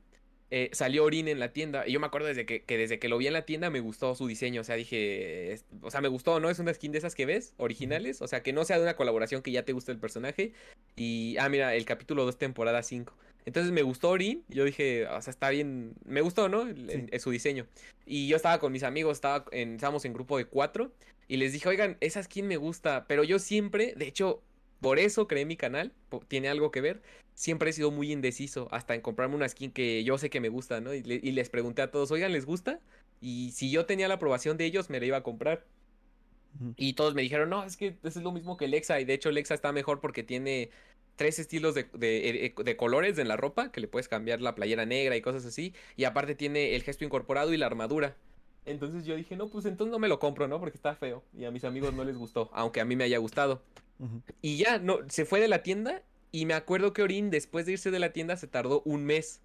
eh, 0.51 0.71
salió 0.73 1.05
Orin 1.05 1.29
en 1.29 1.39
la 1.39 1.53
tienda. 1.53 1.87
Y 1.87 1.93
yo 1.93 2.01
me 2.01 2.07
acuerdo 2.07 2.27
desde 2.27 2.47
que, 2.47 2.65
desde 2.67 2.99
que 2.99 3.09
lo 3.09 3.19
vi 3.19 3.27
en 3.27 3.35
la 3.35 3.43
tienda 3.43 3.69
me 3.71 3.81
gustó 3.81 4.15
su 4.15 4.27
diseño. 4.27 4.63
O 4.63 4.65
sea, 4.65 4.77
dije. 4.77 5.61
o 5.83 5.91
sea, 5.91 6.01
me 6.01 6.09
gustó, 6.09 6.41
¿no? 6.41 6.51
Es 6.51 6.59
una 6.59 6.73
skin 6.73 6.93
de 6.93 6.99
esas 6.99 7.15
que 7.15 7.27
ves, 7.27 7.55
originales. 7.59 8.23
O 8.23 8.29
sea, 8.29 8.43
que 8.43 8.53
no 8.53 8.65
sea 8.65 8.77
de 8.77 8.83
una 8.83 8.97
colaboración 8.97 9.43
que 9.43 9.53
ya 9.53 9.65
te 9.65 9.73
guste 9.73 9.93
el 9.93 9.99
personaje. 9.99 10.53
Y. 10.97 11.37
Ah, 11.39 11.49
mira, 11.49 11.75
el 11.75 11.85
capítulo 11.85 12.25
2, 12.25 12.39
temporada 12.39 12.83
5. 12.83 13.13
Entonces 13.45 13.73
me 13.73 13.83
gustó 13.83 14.11
Orin. 14.11 14.45
Yo 14.49 14.65
dije, 14.65 15.07
o 15.07 15.21
sea, 15.21 15.31
está 15.31 15.51
bien. 15.51 15.95
Me 16.05 16.23
gustó, 16.23 16.49
¿no? 16.49 16.67
su 17.19 17.31
diseño. 17.31 17.67
Y 18.07 18.29
yo 18.29 18.37
estaba 18.37 18.59
con 18.59 18.73
mis 18.73 18.83
amigos, 18.83 19.19
estaba 19.19 19.45
en, 19.53 19.75
estábamos 19.75 20.05
en 20.05 20.15
grupo 20.15 20.39
de 20.39 20.47
cuatro. 20.47 20.93
Y 21.29 21.37
les 21.37 21.53
dije, 21.53 21.69
oigan, 21.69 21.99
esa 22.01 22.23
skin 22.23 22.47
me 22.47 22.57
gusta. 22.57 23.05
Pero 23.07 23.23
yo 23.23 23.39
siempre, 23.39 23.93
de 23.97 24.07
hecho, 24.07 24.43
por 24.81 24.99
eso 24.99 25.29
creé 25.29 25.45
mi 25.45 25.57
canal, 25.57 25.93
tiene 26.29 26.49
algo 26.49 26.71
que 26.71 26.81
ver. 26.81 27.03
Siempre 27.38 27.70
he 27.70 27.72
sido 27.72 27.92
muy 27.92 28.11
indeciso 28.11 28.66
hasta 28.72 28.96
en 28.96 29.01
comprarme 29.01 29.37
una 29.37 29.48
skin 29.48 29.70
que 29.70 30.03
yo 30.03 30.18
sé 30.18 30.29
que 30.29 30.40
me 30.40 30.48
gusta, 30.48 30.81
¿no? 30.81 30.92
Y, 30.92 31.03
les 31.05 31.48
pregunté 31.48 31.83
a 31.83 31.90
todos, 31.92 32.11
oigan, 32.11 32.33
¿les 32.33 32.44
gusta? 32.44 32.81
Y 33.20 33.53
si 33.53 33.70
yo 33.70 33.87
tenía 33.87 34.09
la 34.09 34.14
aprobación 34.14 34.57
de 34.57 34.64
ellos, 34.64 34.90
me 34.90 34.98
la 34.98 35.07
iba 35.07 35.18
a 35.18 35.22
comprar. 35.22 35.64
Y 36.74 36.94
todos 36.94 37.14
me 37.14 37.22
dijeron, 37.22 37.48
no, 37.48 37.62
es 37.62 37.77
que 37.77 37.96
es 38.03 38.16
lo 38.16 38.33
mismo 38.33 38.57
que 38.57 38.66
Lexa. 38.66 38.98
Y 38.98 39.05
de 39.05 39.14
hecho, 39.14 39.31
Lexa 39.31 39.55
está 39.55 39.70
mejor 39.70 40.01
porque 40.01 40.24
tiene 40.24 40.70
tres 41.14 41.38
estilos 41.38 41.77
de, 41.77 41.85
de, 41.92 42.53
de, 42.57 42.77
colores 42.77 43.16
en 43.18 43.29
la 43.29 43.37
ropa, 43.37 43.70
que 43.70 43.81
le 43.81 43.87
puedes 43.87 44.09
cambiar 44.09 44.40
la 44.40 44.57
playera 44.57 44.85
negra 44.85 45.16
y 45.16 45.20
cosas 45.20 45.46
así. 45.46 45.74
Y 45.96 46.07
aparte 46.07 46.35
tiene 46.35 46.74
el 46.74 46.83
gesto 46.83 47.05
incorporado 47.05 47.55
y 47.55 47.57
la 47.57 47.66
armadura. 47.66 48.16
Entonces 48.66 49.05
yo 49.05 49.14
dije, 49.14 49.37
no, 49.37 49.48
pues 49.48 49.64
entonces 49.64 49.92
no 49.92 50.01
me 50.01 50.09
lo 50.09 50.18
compro, 50.18 50.48
¿no? 50.48 50.59
Porque 50.59 50.77
está 50.77 50.96
feo. 50.96 51.22
Y 51.38 51.44
a 51.44 51.53
mis 51.53 51.62
amigos 51.62 51.94
no 51.94 52.03
les 52.03 52.16
gustó, 52.16 52.51
aunque 52.53 52.81
a 52.81 52.85
mí 52.85 52.96
me 52.96 53.05
haya 53.05 53.18
gustado. 53.18 53.62
Y 54.42 54.57
ya, 54.57 54.81
no, 54.81 54.98
se 55.09 55.24
fue 55.24 55.38
de 55.38 55.46
la 55.46 55.62
tienda 55.62 56.03
y 56.33 56.47
me 56.47 56.55
acuerdo 56.55 56.93
que 56.93 57.03
Orin, 57.03 57.31
después 57.31 57.67
de 57.67 57.73
irse 57.73 57.91
de 57.91 57.99
la 57.99 58.12
tienda, 58.12 58.37
se 58.37 58.47
tardó 58.47 58.83
un 58.85 59.05
mes. 59.05 59.41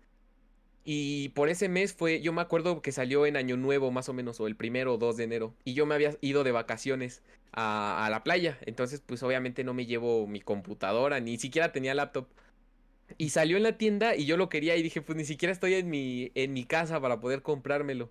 Y 0.85 1.29
por 1.29 1.49
ese 1.49 1.69
mes 1.69 1.93
fue, 1.93 2.21
yo 2.21 2.33
me 2.33 2.41
acuerdo 2.41 2.81
que 2.81 2.91
salió 2.91 3.25
en 3.25 3.37
Año 3.37 3.55
Nuevo 3.55 3.89
más 3.91 4.09
o 4.09 4.13
menos, 4.13 4.39
o 4.41 4.47
el 4.47 4.55
primero 4.55 4.95
o 4.95 4.97
dos 4.97 5.17
de 5.17 5.23
enero. 5.23 5.53
Y 5.63 5.73
yo 5.73 5.85
me 5.85 5.95
había 5.95 6.17
ido 6.21 6.43
de 6.43 6.51
vacaciones 6.51 7.21
a, 7.53 8.05
a, 8.05 8.09
la 8.09 8.23
playa. 8.23 8.57
Entonces, 8.65 9.01
pues 9.05 9.23
obviamente 9.23 9.63
no 9.63 9.73
me 9.73 9.85
llevo 9.85 10.27
mi 10.27 10.41
computadora, 10.41 11.19
ni 11.19 11.37
siquiera 11.37 11.71
tenía 11.71 11.93
laptop. 11.95 12.27
Y 13.17 13.29
salió 13.29 13.57
en 13.57 13.63
la 13.63 13.77
tienda 13.77 14.15
y 14.15 14.25
yo 14.25 14.37
lo 14.37 14.49
quería 14.49 14.75
y 14.75 14.83
dije, 14.83 15.01
pues 15.01 15.17
ni 15.17 15.25
siquiera 15.25 15.51
estoy 15.51 15.75
en 15.75 15.89
mi, 15.89 16.31
en 16.35 16.53
mi 16.53 16.65
casa 16.65 16.99
para 16.99 17.19
poder 17.19 17.41
comprármelo. 17.41 18.09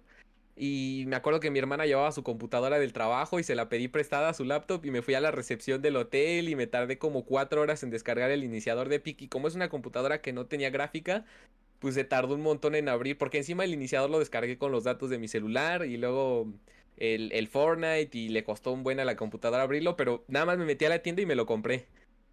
Y 0.57 1.05
me 1.07 1.17
acuerdo 1.17 1.41
que 1.41 1.51
mi 1.51 1.59
hermana 1.59 1.87
llevaba 1.87 2.13
su 2.13 2.23
computadora 2.23 2.79
del 2.79 2.93
trabajo 2.93 3.41
y 3.41 3.43
se 3.43 3.55
la 3.55 3.69
pedí 3.69 3.89
prestada 3.89 4.29
a 4.29 4.35
su 4.35 4.45
laptop 4.45 4.85
y 4.85 4.91
me 4.91 5.03
fui 5.03 5.15
a 5.15 5.21
la 5.21 5.31
recepción 5.31 5.81
del 5.81 5.97
hotel 5.97 6.49
y 6.49 6.57
me 6.57 6.67
tardé 6.67 6.99
como 6.99 7.25
cuatro 7.25 7.63
horas 7.63 7.83
en 7.83 7.91
descargar 7.91 8.31
el 8.31 8.45
iniciador 8.45 8.89
de 8.89 8.97
Epic. 8.97 9.23
Y 9.23 9.29
como 9.29 9.49
es 9.49 9.55
una 9.55 9.71
computadora 9.71 10.21
que 10.21 10.33
no 10.33 10.47
tenía 10.47 10.71
gráfica, 10.71 11.25
pues 11.79 11.95
se 11.95 12.05
tardó 12.05 12.35
un 12.35 12.43
montón 12.43 12.75
en 12.75 12.89
abrir, 12.89 13.19
porque 13.19 13.39
encima 13.39 13.65
el 13.65 13.73
iniciador 13.73 14.11
lo 14.11 14.19
descargué 14.19 14.59
con 14.59 14.73
los 14.73 14.85
datos 14.85 15.11
de 15.11 15.19
mi 15.19 15.27
celular 15.27 15.87
y 15.87 15.97
luego 15.97 16.47
el, 16.97 17.33
el 17.33 17.49
Fortnite 17.49 18.17
y 18.17 18.29
le 18.29 18.45
costó 18.45 18.73
un 18.73 18.83
buen 18.85 19.01
a 19.01 19.05
la 19.05 19.17
computadora 19.17 19.63
abrirlo, 19.65 19.97
pero 19.97 20.25
nada 20.29 20.47
más 20.47 20.59
me 20.59 20.65
metí 20.65 20.85
a 20.85 20.91
la 20.91 21.01
tienda 21.01 21.23
y 21.23 21.27
me 21.27 21.35
lo 21.35 21.47
compré. 21.47 21.87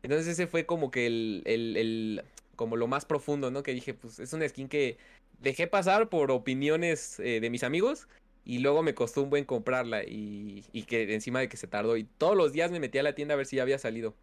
Entonces 0.03 0.27
ese 0.27 0.47
fue 0.47 0.65
como 0.65 0.91
que 0.91 1.07
el, 1.07 1.41
el, 1.45 1.77
el 1.77 2.23
como 2.55 2.75
lo 2.75 2.87
más 2.87 3.05
profundo, 3.05 3.51
¿no? 3.51 3.63
Que 3.63 3.73
dije, 3.73 3.93
pues 3.93 4.19
es 4.19 4.33
una 4.33 4.47
skin 4.47 4.67
que 4.67 4.97
dejé 5.41 5.67
pasar 5.67 6.09
por 6.09 6.31
opiniones 6.31 7.19
eh, 7.19 7.39
de 7.39 7.49
mis 7.49 7.63
amigos 7.63 8.07
y 8.45 8.59
luego 8.59 8.83
me 8.83 8.93
costó 8.93 9.21
un 9.21 9.29
buen 9.29 9.45
comprarla 9.45 10.03
y, 10.03 10.63
y, 10.71 10.83
que 10.83 11.13
encima 11.13 11.39
de 11.39 11.49
que 11.49 11.57
se 11.57 11.67
tardó 11.67 11.97
y 11.97 12.03
todos 12.03 12.35
los 12.35 12.53
días 12.53 12.71
me 12.71 12.79
metí 12.79 12.97
a 12.97 13.03
la 13.03 13.13
tienda 13.13 13.33
a 13.35 13.37
ver 13.37 13.45
si 13.45 13.57
ya 13.57 13.63
había 13.63 13.77
salido. 13.77 14.15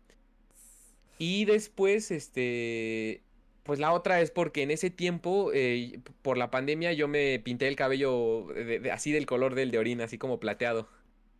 Y 1.18 1.44
después, 1.44 2.11
este, 2.11 3.22
pues 3.62 3.79
la 3.79 3.92
otra 3.92 4.20
es 4.20 4.31
porque 4.31 4.62
en 4.62 4.70
ese 4.70 4.90
tiempo, 4.90 5.50
eh, 5.55 6.00
por 6.22 6.38
la 6.38 6.50
pandemia, 6.50 6.92
yo 6.92 7.09
me 7.09 7.38
pinté 7.38 7.68
el 7.68 7.76
cabello 7.76 8.46
de, 8.55 8.81
de, 8.81 8.90
así 8.90 9.12
del 9.12 9.26
color 9.26 9.55
del 9.55 9.70
de 9.70 9.79
orina, 9.79 10.05
así 10.05 10.18
como 10.18 10.40
plateado. 10.40 10.88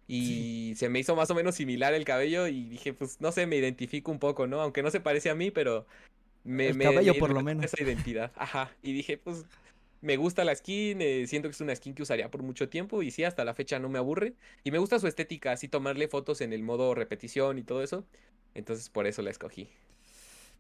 Y 0.09 0.71
sí. 0.71 0.75
se 0.77 0.89
me 0.89 1.01
hizo 1.01 1.17
más 1.17 1.31
o 1.31 1.35
menos 1.35 1.57
similar 1.57 1.93
el 1.93 2.05
cabello 2.05 2.47
y 2.47 2.65
dije, 2.65 2.95
pues 2.95 3.21
no 3.21 3.33
sé, 3.33 3.47
me 3.47 3.57
identifico 3.57 4.13
un 4.13 4.19
poco, 4.19 4.47
¿no? 4.47 4.61
Aunque 4.61 4.83
no 4.83 4.91
se 4.91 5.01
parece 5.01 5.31
a 5.31 5.35
mí, 5.35 5.51
pero 5.51 5.87
me, 6.45 6.69
el 6.69 6.79
cabello 6.79 7.15
me, 7.15 7.19
por 7.19 7.33
lo 7.33 7.43
menos. 7.43 7.65
Esa 7.65 7.83
identidad. 7.83 8.33
Ajá. 8.37 8.71
Y 8.83 8.93
dije, 8.93 9.19
pues 9.19 9.45
me 10.01 10.17
gusta 10.17 10.45
la 10.45 10.55
skin, 10.55 11.01
eh, 11.03 11.27
siento 11.27 11.49
que 11.49 11.53
es 11.53 11.61
una 11.61 11.75
skin 11.75 11.95
que 11.95 12.03
usaría 12.03 12.31
por 12.31 12.43
mucho 12.43 12.69
tiempo 12.69 13.03
y 13.03 13.11
sí, 13.11 13.25
hasta 13.25 13.45
la 13.45 13.55
fecha 13.55 13.79
no 13.79 13.89
me 13.89 13.99
aburre. 13.99 14.35
Y 14.65 14.71
me 14.71 14.79
gusta 14.79 14.99
su 14.99 15.07
estética, 15.07 15.53
así 15.53 15.69
tomarle 15.69 16.09
fotos 16.09 16.41
en 16.41 16.53
el 16.53 16.63
modo 16.63 16.95
repetición 16.95 17.59
y 17.59 17.63
todo 17.65 17.83
eso. 17.83 18.07
Entonces 18.55 18.91
por 18.91 19.07
eso 19.07 19.23
la 19.23 19.31
escogí. 19.31 19.69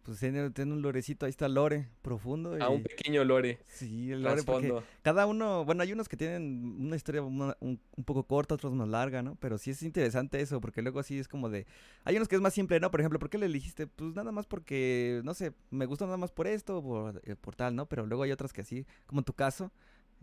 Pues 0.06 0.20
tiene, 0.20 0.50
tiene, 0.50 0.72
un 0.72 0.82
lorecito, 0.82 1.26
ahí 1.26 1.30
está 1.30 1.48
Lore, 1.48 1.88
profundo. 2.00 2.56
Y... 2.56 2.62
A 2.62 2.68
un 2.68 2.84
pequeño 2.84 3.24
Lore. 3.24 3.58
Sí, 3.66 4.12
el 4.12 4.22
Lore, 4.22 4.44
porque 4.44 4.72
cada 5.02 5.26
uno, 5.26 5.64
bueno, 5.64 5.82
hay 5.82 5.92
unos 5.92 6.08
que 6.08 6.16
tienen 6.16 6.76
una 6.78 6.94
historia 6.94 7.22
una, 7.22 7.56
un, 7.58 7.80
un, 7.96 8.04
poco 8.04 8.22
corta, 8.22 8.54
otros 8.54 8.72
más 8.72 8.86
larga, 8.86 9.24
¿no? 9.24 9.34
Pero 9.40 9.58
sí 9.58 9.72
es 9.72 9.82
interesante 9.82 10.40
eso, 10.40 10.60
porque 10.60 10.80
luego 10.80 11.00
así 11.00 11.18
es 11.18 11.26
como 11.26 11.50
de... 11.50 11.66
Hay 12.04 12.14
unos 12.14 12.28
que 12.28 12.36
es 12.36 12.40
más 12.40 12.54
simple, 12.54 12.78
¿no? 12.78 12.88
Por 12.92 13.00
ejemplo, 13.00 13.18
¿por 13.18 13.28
qué 13.28 13.36
le 13.36 13.46
elegiste? 13.46 13.88
Pues 13.88 14.14
nada 14.14 14.30
más 14.30 14.46
porque, 14.46 15.22
no 15.24 15.34
sé, 15.34 15.52
me 15.70 15.86
gusta 15.86 16.04
nada 16.04 16.18
más 16.18 16.30
por 16.30 16.46
esto, 16.46 16.80
por, 16.80 17.20
eh, 17.24 17.34
por 17.34 17.56
tal, 17.56 17.74
¿no? 17.74 17.86
Pero 17.86 18.06
luego 18.06 18.22
hay 18.22 18.30
otras 18.30 18.52
que 18.52 18.60
así, 18.60 18.86
como 19.06 19.22
en 19.22 19.24
tu 19.24 19.32
caso, 19.32 19.72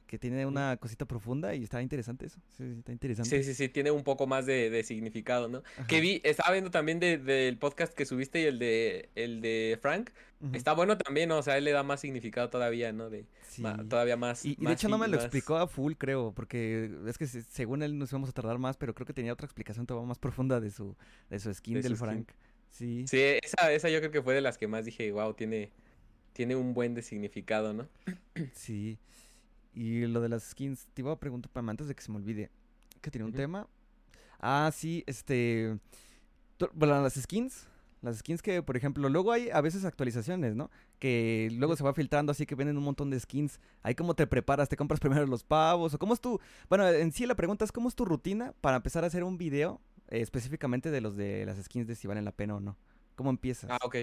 que 0.07 0.19
tiene 0.19 0.45
una 0.45 0.77
cosita 0.77 1.05
profunda 1.05 1.55
y 1.55 1.63
está 1.63 1.81
interesante 1.81 2.25
eso. 2.25 2.39
Sí, 2.57 2.63
está 2.79 2.91
interesante. 2.91 3.29
Sí, 3.29 3.43
sí, 3.43 3.53
sí, 3.53 3.69
tiene 3.69 3.91
un 3.91 4.03
poco 4.03 4.27
más 4.27 4.45
de, 4.45 4.69
de 4.69 4.83
significado, 4.83 5.47
¿no? 5.47 5.63
Ajá. 5.77 5.87
Que 5.87 6.01
vi, 6.01 6.21
estaba 6.23 6.51
viendo 6.51 6.71
también 6.71 6.99
del 6.99 7.25
de, 7.25 7.57
podcast 7.59 7.93
que 7.93 8.05
subiste 8.05 8.41
y 8.41 8.45
el 8.45 8.59
de 8.59 9.09
el 9.15 9.41
de 9.41 9.77
Frank. 9.81 10.11
Uh 10.39 10.47
-huh. 10.47 10.55
Está 10.55 10.73
bueno 10.73 10.97
también, 10.97 11.29
¿no? 11.29 11.37
o 11.37 11.43
sea, 11.43 11.57
él 11.57 11.63
le 11.63 11.71
da 11.71 11.83
más 11.83 12.01
significado 12.01 12.49
todavía, 12.49 12.91
¿no? 12.91 13.09
De 13.09 13.25
sí. 13.47 13.63
todavía 13.89 14.17
más. 14.17 14.45
Y, 14.45 14.55
de 14.55 14.73
hecho 14.73 14.89
no 14.89 14.97
me 14.97 15.07
lo 15.07 15.15
más... 15.15 15.25
explicó 15.25 15.57
a 15.57 15.67
full, 15.67 15.93
creo, 15.93 16.33
porque 16.33 16.91
es 17.07 17.17
que 17.17 17.27
según 17.27 17.81
él 17.83 17.97
nos 17.97 18.11
íbamos 18.11 18.29
a 18.29 18.33
tardar 18.33 18.57
más, 18.57 18.77
pero 18.77 18.93
creo 18.93 19.05
que 19.05 19.13
tenía 19.13 19.33
otra 19.33 19.45
explicación 19.45 19.85
todavía 19.85 20.07
más 20.07 20.19
profunda 20.19 20.59
de 20.59 20.71
su, 20.71 20.95
de 21.29 21.39
su 21.39 21.53
skin 21.53 21.75
de 21.75 21.81
del 21.81 21.93
su 21.93 22.03
Frank. 22.03 22.29
Skin. 22.29 22.37
Sí. 22.69 23.05
Sí, 23.07 23.19
esa, 23.43 23.71
esa 23.71 23.89
yo 23.89 23.99
creo 23.99 24.11
que 24.11 24.21
fue 24.21 24.33
de 24.33 24.41
las 24.41 24.57
que 24.57 24.67
más 24.67 24.83
dije, 24.85 25.11
wow, 25.11 25.33
tiene, 25.33 25.71
tiene 26.33 26.55
un 26.55 26.73
buen 26.73 26.95
de 26.95 27.03
significado, 27.03 27.73
¿no? 27.73 27.87
Sí. 28.53 28.97
Y 29.73 30.05
lo 30.05 30.21
de 30.21 30.29
las 30.29 30.43
skins, 30.43 30.87
te 30.93 31.01
iba 31.01 31.11
a 31.11 31.19
preguntar 31.19 31.51
para 31.51 31.69
antes 31.69 31.87
de 31.87 31.95
que 31.95 32.01
se 32.01 32.11
me 32.11 32.17
olvide. 32.17 32.51
Que 33.01 33.11
tiene 33.11 33.25
un 33.25 33.31
uh 33.31 33.33
-huh. 33.33 33.37
tema. 33.37 33.67
Ah, 34.39 34.71
sí, 34.73 35.03
este. 35.07 35.79
Bueno, 36.73 37.01
las 37.01 37.13
skins. 37.13 37.67
Las 38.01 38.17
skins 38.17 38.41
que, 38.41 38.61
por 38.61 38.75
ejemplo, 38.75 39.07
luego 39.07 39.31
hay 39.31 39.49
a 39.49 39.61
veces 39.61 39.85
actualizaciones, 39.85 40.55
¿no? 40.55 40.69
Que 40.99 41.49
luego 41.53 41.77
se 41.77 41.85
va 41.85 41.93
filtrando 41.93 42.33
así 42.33 42.45
que 42.45 42.53
venden 42.53 42.77
un 42.77 42.83
montón 42.83 43.09
de 43.09 43.17
skins. 43.17 43.61
Ahí 43.81 43.95
cómo 43.95 44.13
te 44.13 44.27
preparas, 44.27 44.67
te 44.67 44.75
compras 44.75 44.99
primero 44.99 45.25
los 45.25 45.45
pavos 45.45 45.93
o 45.93 45.97
cómo 45.97 46.13
es 46.13 46.19
tu... 46.19 46.37
Bueno, 46.67 46.85
en 46.89 47.13
sí 47.13 47.25
la 47.25 47.35
pregunta 47.35 47.63
es 47.63 47.71
cómo 47.71 47.87
es 47.87 47.95
tu 47.95 48.03
rutina 48.03 48.53
para 48.59 48.75
empezar 48.75 49.05
a 49.05 49.07
hacer 49.07 49.23
un 49.23 49.37
video 49.37 49.79
eh, 50.09 50.19
específicamente 50.19 50.91
de 50.91 50.99
los 50.99 51.15
de 51.15 51.45
las 51.45 51.63
skins 51.63 51.87
de 51.87 51.95
si 51.95 52.05
valen 52.07 52.25
la 52.25 52.33
pena 52.33 52.55
o 52.55 52.59
no. 52.59 52.77
¿Cómo 53.15 53.29
empiezas? 53.29 53.69
Ah, 53.71 53.79
ok. 53.83 53.95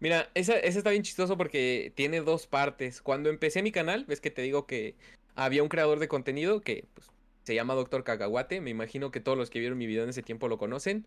Mira, 0.00 0.30
esa, 0.34 0.58
esa 0.58 0.78
está 0.78 0.90
bien 0.90 1.02
chistoso 1.02 1.36
porque 1.36 1.92
tiene 1.94 2.20
dos 2.20 2.46
partes. 2.46 3.00
Cuando 3.00 3.30
empecé 3.30 3.62
mi 3.62 3.72
canal, 3.72 4.04
ves 4.06 4.20
que 4.20 4.30
te 4.30 4.42
digo 4.42 4.66
que 4.66 4.94
había 5.34 5.62
un 5.62 5.68
creador 5.68 5.98
de 5.98 6.08
contenido 6.08 6.60
que 6.60 6.86
pues, 6.94 7.10
se 7.44 7.54
llama 7.54 7.74
Doctor 7.74 8.04
Cacahuate. 8.04 8.60
Me 8.60 8.70
imagino 8.70 9.10
que 9.10 9.20
todos 9.20 9.38
los 9.38 9.50
que 9.50 9.60
vieron 9.60 9.78
mi 9.78 9.86
video 9.86 10.04
en 10.04 10.10
ese 10.10 10.22
tiempo 10.22 10.48
lo 10.48 10.58
conocen. 10.58 11.06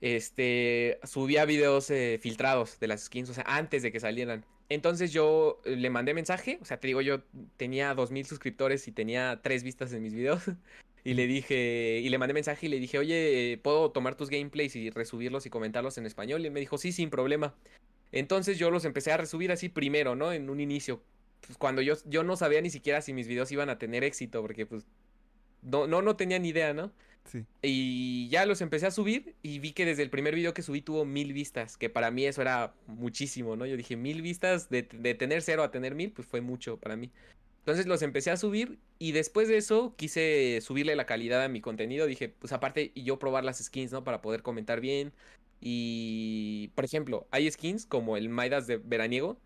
Este 0.00 0.98
subía 1.04 1.44
videos 1.46 1.90
eh, 1.90 2.18
filtrados 2.20 2.78
de 2.80 2.86
las 2.88 3.04
skins, 3.04 3.30
o 3.30 3.34
sea, 3.34 3.44
antes 3.46 3.82
de 3.82 3.92
que 3.92 4.00
salieran. 4.00 4.44
Entonces 4.68 5.12
yo 5.12 5.60
eh, 5.64 5.76
le 5.76 5.90
mandé 5.90 6.12
mensaje, 6.12 6.58
o 6.60 6.64
sea, 6.64 6.78
te 6.78 6.88
digo, 6.88 7.00
yo 7.00 7.22
tenía 7.56 7.94
2000 7.94 8.26
suscriptores 8.26 8.86
y 8.88 8.92
tenía 8.92 9.40
3 9.42 9.62
vistas 9.62 9.92
en 9.92 10.02
mis 10.02 10.12
videos. 10.12 10.42
y 11.04 11.14
le 11.14 11.26
dije, 11.26 12.00
y 12.02 12.08
le 12.08 12.18
mandé 12.18 12.34
mensaje 12.34 12.66
y 12.66 12.68
le 12.68 12.78
dije, 12.78 12.98
oye, 12.98 13.58
¿puedo 13.62 13.90
tomar 13.90 14.16
tus 14.16 14.28
gameplays 14.28 14.76
y 14.76 14.90
resubirlos 14.90 15.46
y 15.46 15.50
comentarlos 15.50 15.98
en 15.98 16.06
español? 16.06 16.42
Y 16.42 16.46
él 16.46 16.52
me 16.52 16.60
dijo, 16.60 16.78
sí, 16.78 16.92
sin 16.92 17.10
problema. 17.10 17.54
Entonces 18.18 18.58
yo 18.58 18.70
los 18.70 18.84
empecé 18.84 19.12
a 19.12 19.18
resubir 19.18 19.52
así 19.52 19.68
primero, 19.68 20.16
¿no? 20.16 20.32
En 20.32 20.48
un 20.48 20.58
inicio. 20.58 21.02
Pues 21.42 21.58
cuando 21.58 21.82
yo, 21.82 21.94
yo 22.06 22.24
no 22.24 22.34
sabía 22.36 22.62
ni 22.62 22.70
siquiera 22.70 23.02
si 23.02 23.12
mis 23.12 23.28
videos 23.28 23.52
iban 23.52 23.68
a 23.68 23.78
tener 23.78 24.04
éxito, 24.04 24.40
porque 24.40 24.64
pues 24.64 24.86
no, 25.62 25.86
no, 25.86 26.00
no 26.00 26.16
tenía 26.16 26.38
ni 26.38 26.48
idea, 26.48 26.72
¿no? 26.72 26.92
Sí. 27.30 27.44
Y 27.60 28.28
ya 28.28 28.46
los 28.46 28.60
empecé 28.62 28.86
a 28.86 28.90
subir 28.90 29.34
y 29.42 29.58
vi 29.58 29.72
que 29.72 29.84
desde 29.84 30.02
el 30.02 30.10
primer 30.10 30.34
video 30.34 30.54
que 30.54 30.62
subí 30.62 30.80
tuvo 30.80 31.04
mil 31.04 31.32
vistas, 31.34 31.76
que 31.76 31.90
para 31.90 32.10
mí 32.10 32.24
eso 32.24 32.40
era 32.40 32.72
muchísimo, 32.86 33.54
¿no? 33.54 33.66
Yo 33.66 33.76
dije, 33.76 33.96
mil 33.96 34.22
vistas, 34.22 34.70
de, 34.70 34.82
de 34.82 35.14
tener 35.14 35.42
cero 35.42 35.62
a 35.62 35.70
tener 35.70 35.94
mil, 35.94 36.12
pues 36.12 36.26
fue 36.26 36.40
mucho 36.40 36.78
para 36.78 36.96
mí. 36.96 37.10
Entonces 37.58 37.86
los 37.86 38.00
empecé 38.02 38.30
a 38.30 38.36
subir 38.36 38.78
y 38.98 39.12
después 39.12 39.48
de 39.48 39.56
eso 39.56 39.94
quise 39.96 40.60
subirle 40.62 40.94
la 40.96 41.04
calidad 41.04 41.42
a 41.42 41.48
mi 41.48 41.60
contenido. 41.60 42.06
Dije, 42.06 42.28
pues 42.28 42.52
aparte, 42.52 42.92
y 42.94 43.02
yo 43.02 43.18
probar 43.18 43.44
las 43.44 43.58
skins, 43.58 43.92
¿no? 43.92 44.04
Para 44.04 44.22
poder 44.22 44.42
comentar 44.42 44.80
bien. 44.80 45.12
Y, 45.60 46.70
por 46.74 46.84
ejemplo, 46.84 47.26
hay 47.30 47.50
skins 47.50 47.86
como 47.86 48.16
el 48.16 48.28
Maidas 48.28 48.66
de 48.66 48.76
veraniego 48.76 49.38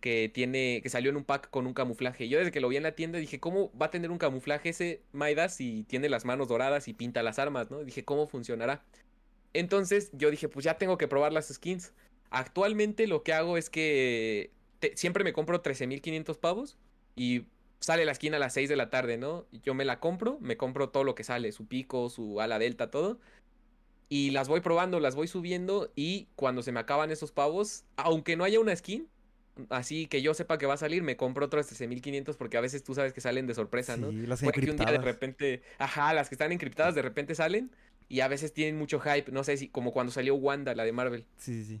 que 0.00 0.30
tiene 0.32 0.80
que 0.82 0.90
salió 0.90 1.10
en 1.10 1.16
un 1.16 1.24
pack 1.24 1.48
con 1.48 1.66
un 1.66 1.72
camuflaje. 1.72 2.28
Yo 2.28 2.38
desde 2.38 2.52
que 2.52 2.60
lo 2.60 2.68
vi 2.68 2.76
en 2.76 2.82
la 2.82 2.94
tienda 2.94 3.18
dije, 3.18 3.40
¿cómo 3.40 3.72
va 3.80 3.86
a 3.86 3.90
tener 3.90 4.10
un 4.10 4.18
camuflaje 4.18 4.68
ese 4.68 5.02
Maidas 5.12 5.56
si 5.56 5.84
tiene 5.84 6.10
las 6.10 6.26
manos 6.26 6.48
doradas 6.48 6.88
y 6.88 6.92
pinta 6.92 7.22
las 7.22 7.38
armas, 7.38 7.70
¿no? 7.70 7.82
Dije, 7.82 8.04
¿cómo 8.04 8.26
funcionará? 8.28 8.84
Entonces 9.54 10.10
yo 10.12 10.30
dije, 10.30 10.48
pues 10.48 10.64
ya 10.64 10.76
tengo 10.76 10.98
que 10.98 11.08
probar 11.08 11.32
las 11.32 11.48
skins. 11.48 11.94
Actualmente 12.28 13.06
lo 13.06 13.22
que 13.22 13.32
hago 13.32 13.56
es 13.56 13.70
que 13.70 14.50
siempre 14.94 15.24
me 15.24 15.32
compro 15.32 15.62
13.500 15.62 16.38
pavos 16.38 16.76
y 17.16 17.46
sale 17.80 18.04
la 18.04 18.14
skin 18.14 18.34
a 18.34 18.38
las 18.38 18.52
6 18.52 18.68
de 18.68 18.76
la 18.76 18.90
tarde, 18.90 19.16
¿no? 19.16 19.46
Yo 19.62 19.72
me 19.72 19.84
la 19.84 20.00
compro, 20.00 20.38
me 20.40 20.56
compro 20.56 20.90
todo 20.90 21.04
lo 21.04 21.14
que 21.14 21.24
sale, 21.24 21.52
su 21.52 21.66
pico, 21.66 22.10
su 22.10 22.40
ala 22.40 22.58
delta, 22.58 22.90
todo. 22.90 23.20
Y 24.14 24.30
las 24.30 24.46
voy 24.46 24.60
probando, 24.60 25.00
las 25.00 25.16
voy 25.16 25.26
subiendo 25.26 25.90
y 25.96 26.28
cuando 26.36 26.62
se 26.62 26.70
me 26.70 26.78
acaban 26.78 27.10
esos 27.10 27.32
pavos, 27.32 27.82
aunque 27.96 28.36
no 28.36 28.44
haya 28.44 28.60
una 28.60 28.76
skin, 28.76 29.08
así 29.70 30.06
que 30.06 30.22
yo 30.22 30.34
sepa 30.34 30.56
que 30.56 30.66
va 30.66 30.74
a 30.74 30.76
salir, 30.76 31.02
me 31.02 31.16
compro 31.16 31.46
otros 31.46 31.66
13.500 31.72 32.36
porque 32.36 32.56
a 32.56 32.60
veces 32.60 32.84
tú 32.84 32.94
sabes 32.94 33.12
que 33.12 33.20
salen 33.20 33.48
de 33.48 33.54
sorpresa, 33.54 33.96
sí, 33.96 34.00
¿no? 34.00 34.12
Las 34.12 34.40
Puede 34.40 34.52
que 34.52 34.70
un 34.70 34.76
día 34.76 34.92
de 34.92 34.98
repente, 34.98 35.62
ajá, 35.78 36.14
las 36.14 36.28
que 36.28 36.36
están 36.36 36.52
encriptadas 36.52 36.94
de 36.94 37.02
repente 37.02 37.34
salen 37.34 37.72
y 38.08 38.20
a 38.20 38.28
veces 38.28 38.52
tienen 38.52 38.78
mucho 38.78 39.00
hype, 39.00 39.32
no 39.32 39.42
sé 39.42 39.56
si 39.56 39.66
como 39.66 39.92
cuando 39.92 40.12
salió 40.12 40.36
Wanda, 40.36 40.76
la 40.76 40.84
de 40.84 40.92
Marvel. 40.92 41.26
Sí, 41.36 41.64
sí. 41.64 41.80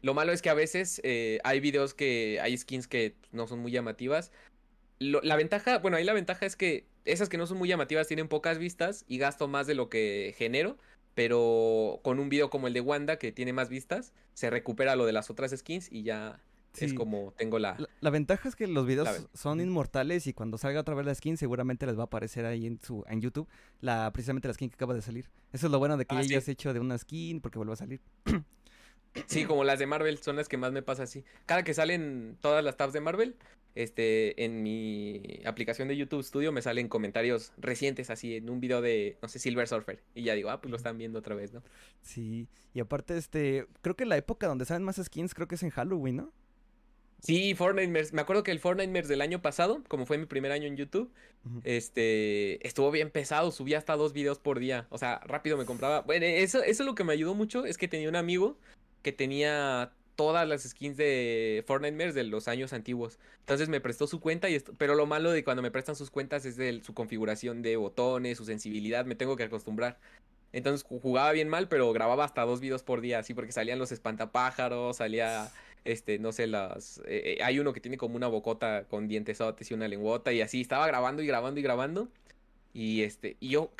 Lo 0.00 0.14
malo 0.14 0.32
es 0.32 0.40
que 0.40 0.48
a 0.48 0.54
veces 0.54 1.02
eh, 1.04 1.38
hay 1.44 1.60
videos 1.60 1.92
que 1.92 2.40
hay 2.40 2.56
skins 2.56 2.88
que 2.88 3.14
no 3.30 3.46
son 3.46 3.58
muy 3.58 3.72
llamativas. 3.72 4.32
Lo, 5.00 5.20
la 5.20 5.36
ventaja, 5.36 5.80
bueno, 5.80 5.98
ahí 5.98 6.04
la 6.04 6.14
ventaja 6.14 6.46
es 6.46 6.56
que 6.56 6.86
esas 7.04 7.28
que 7.28 7.36
no 7.36 7.46
son 7.46 7.58
muy 7.58 7.68
llamativas 7.68 8.08
tienen 8.08 8.28
pocas 8.28 8.56
vistas 8.56 9.04
y 9.06 9.18
gasto 9.18 9.48
más 9.48 9.66
de 9.66 9.74
lo 9.74 9.90
que 9.90 10.34
genero 10.38 10.78
pero 11.14 12.00
con 12.02 12.18
un 12.18 12.28
video 12.28 12.50
como 12.50 12.66
el 12.66 12.72
de 12.72 12.80
Wanda 12.80 13.18
que 13.18 13.32
tiene 13.32 13.52
más 13.52 13.68
vistas, 13.68 14.12
se 14.34 14.50
recupera 14.50 14.96
lo 14.96 15.06
de 15.06 15.12
las 15.12 15.30
otras 15.30 15.52
skins 15.56 15.90
y 15.90 16.02
ya 16.02 16.40
Es 16.78 16.94
como 16.94 17.34
tengo 17.36 17.58
la... 17.58 17.76
la... 18.00 18.10
ventaja 18.10 18.48
es 18.48 18.56
que 18.56 18.66
los 18.66 18.86
videos 18.86 19.28
son 19.34 19.60
inmortales 19.60 20.26
y 20.26 20.32
cuando 20.32 20.56
salga 20.56 20.80
otra 20.80 20.94
vez 20.94 21.04
la 21.04 21.14
skin 21.14 21.36
seguramente 21.36 21.86
les 21.86 21.96
va 21.96 22.02
a 22.02 22.04
aparecer 22.04 22.46
ahí 22.46 22.66
en 22.66 22.80
su 22.80 23.04
en 23.08 23.20
YouTube 23.20 23.48
la 23.80 24.10
precisamente 24.12 24.48
la 24.48 24.54
skin 24.54 24.70
que 24.70 24.74
acaba 24.74 24.94
de 24.94 25.02
salir. 25.02 25.30
Eso 25.52 25.66
es 25.66 25.72
lo 25.72 25.78
bueno 25.78 25.96
de 25.96 26.06
que 26.06 26.14
ah, 26.14 26.22
ya 26.22 26.38
has 26.38 26.48
hecho 26.48 26.72
de 26.72 26.80
una 26.80 26.96
skin 26.96 27.40
porque 27.40 27.58
vuelve 27.58 27.74
a 27.74 27.76
salir. 27.76 28.00
Sí, 29.26 29.44
como 29.44 29.62
las 29.64 29.78
de 29.78 29.86
Marvel 29.86 30.18
son 30.18 30.36
las 30.36 30.48
que 30.48 30.56
más 30.56 30.72
me 30.72 30.82
pasa 30.82 31.02
así. 31.02 31.24
Cada 31.44 31.64
que 31.64 31.74
salen 31.74 32.38
todas 32.40 32.64
las 32.64 32.78
tabs 32.78 32.94
de 32.94 33.00
Marvel, 33.00 33.36
este, 33.74 34.44
en 34.44 34.62
mi 34.62 35.40
aplicación 35.44 35.88
de 35.88 35.96
YouTube 35.96 36.22
Studio 36.22 36.52
me 36.52 36.62
salen 36.62 36.88
comentarios 36.88 37.52
recientes 37.58 38.10
así 38.10 38.36
en 38.36 38.50
un 38.50 38.60
video 38.60 38.80
de, 38.80 39.18
no 39.22 39.28
sé, 39.28 39.38
Silver 39.38 39.68
Surfer. 39.68 40.02
Y 40.14 40.24
ya 40.24 40.34
digo, 40.34 40.50
ah, 40.50 40.60
pues 40.60 40.70
lo 40.70 40.76
están 40.76 40.98
viendo 40.98 41.18
otra 41.18 41.34
vez, 41.34 41.52
¿no? 41.52 41.62
Sí, 42.02 42.48
y 42.74 42.80
aparte, 42.80 43.16
este, 43.16 43.66
creo 43.80 43.96
que 43.96 44.06
la 44.06 44.16
época 44.16 44.46
donde 44.46 44.64
salen 44.64 44.84
más 44.84 45.00
skins 45.02 45.34
creo 45.34 45.48
que 45.48 45.54
es 45.54 45.62
en 45.62 45.70
Halloween, 45.70 46.16
¿no? 46.16 46.32
Sí, 47.22 47.54
Fortnite 47.54 48.12
Me 48.12 48.20
acuerdo 48.20 48.42
que 48.42 48.50
el 48.50 48.58
Fortnite 48.58 49.02
del 49.02 49.20
año 49.20 49.40
pasado, 49.40 49.84
como 49.86 50.06
fue 50.06 50.18
mi 50.18 50.26
primer 50.26 50.50
año 50.50 50.66
en 50.66 50.76
YouTube, 50.76 51.12
este, 51.62 52.66
estuvo 52.66 52.90
bien 52.90 53.10
pesado, 53.10 53.52
subía 53.52 53.78
hasta 53.78 53.94
dos 53.94 54.12
videos 54.12 54.40
por 54.40 54.58
día. 54.58 54.88
O 54.90 54.98
sea, 54.98 55.20
rápido 55.24 55.56
me 55.56 55.64
compraba. 55.64 56.00
Bueno, 56.00 56.26
eso, 56.26 56.64
eso 56.64 56.82
lo 56.82 56.96
que 56.96 57.04
me 57.04 57.12
ayudó 57.12 57.34
mucho 57.34 57.64
es 57.64 57.78
que 57.78 57.86
tenía 57.86 58.08
un 58.08 58.16
amigo 58.16 58.58
que 59.02 59.12
tenía 59.12 59.92
todas 60.16 60.46
las 60.48 60.62
skins 60.62 60.96
de 60.96 61.64
Fortnite 61.66 62.12
de 62.12 62.24
los 62.24 62.48
años 62.48 62.72
antiguos. 62.72 63.18
Entonces 63.40 63.68
me 63.68 63.80
prestó 63.80 64.06
su 64.06 64.20
cuenta, 64.20 64.48
y 64.50 64.58
pero 64.78 64.94
lo 64.94 65.06
malo 65.06 65.30
de 65.32 65.44
cuando 65.44 65.62
me 65.62 65.70
prestan 65.70 65.96
sus 65.96 66.10
cuentas 66.10 66.44
es 66.44 66.56
de 66.56 66.80
su 66.82 66.94
configuración 66.94 67.62
de 67.62 67.76
botones, 67.76 68.38
su 68.38 68.44
sensibilidad, 68.44 69.04
me 69.04 69.14
tengo 69.14 69.36
que 69.36 69.44
acostumbrar. 69.44 69.98
Entonces 70.52 70.86
jugaba 70.86 71.32
bien 71.32 71.48
mal, 71.48 71.68
pero 71.68 71.92
grababa 71.92 72.24
hasta 72.24 72.42
dos 72.42 72.60
videos 72.60 72.82
por 72.82 73.00
día, 73.00 73.18
así 73.20 73.34
porque 73.34 73.52
salían 73.52 73.78
los 73.78 73.90
espantapájaros, 73.90 74.98
salía, 74.98 75.50
este, 75.84 76.18
no 76.18 76.32
sé, 76.32 76.46
las... 76.46 76.98
Eh, 77.06 77.38
eh, 77.38 77.42
hay 77.42 77.58
uno 77.58 77.72
que 77.72 77.80
tiene 77.80 77.96
como 77.96 78.16
una 78.16 78.28
bocota 78.28 78.84
con 78.84 79.08
dientes 79.08 79.38
y 79.40 79.74
una 79.74 79.88
lengüota 79.88 80.32
y 80.32 80.42
así, 80.42 80.60
estaba 80.60 80.86
grabando 80.86 81.22
y 81.22 81.26
grabando 81.26 81.58
y 81.58 81.62
grabando. 81.62 82.08
Y 82.74 83.02
este, 83.02 83.36
y 83.38 83.50
yo, 83.50 83.64
o 83.64 83.74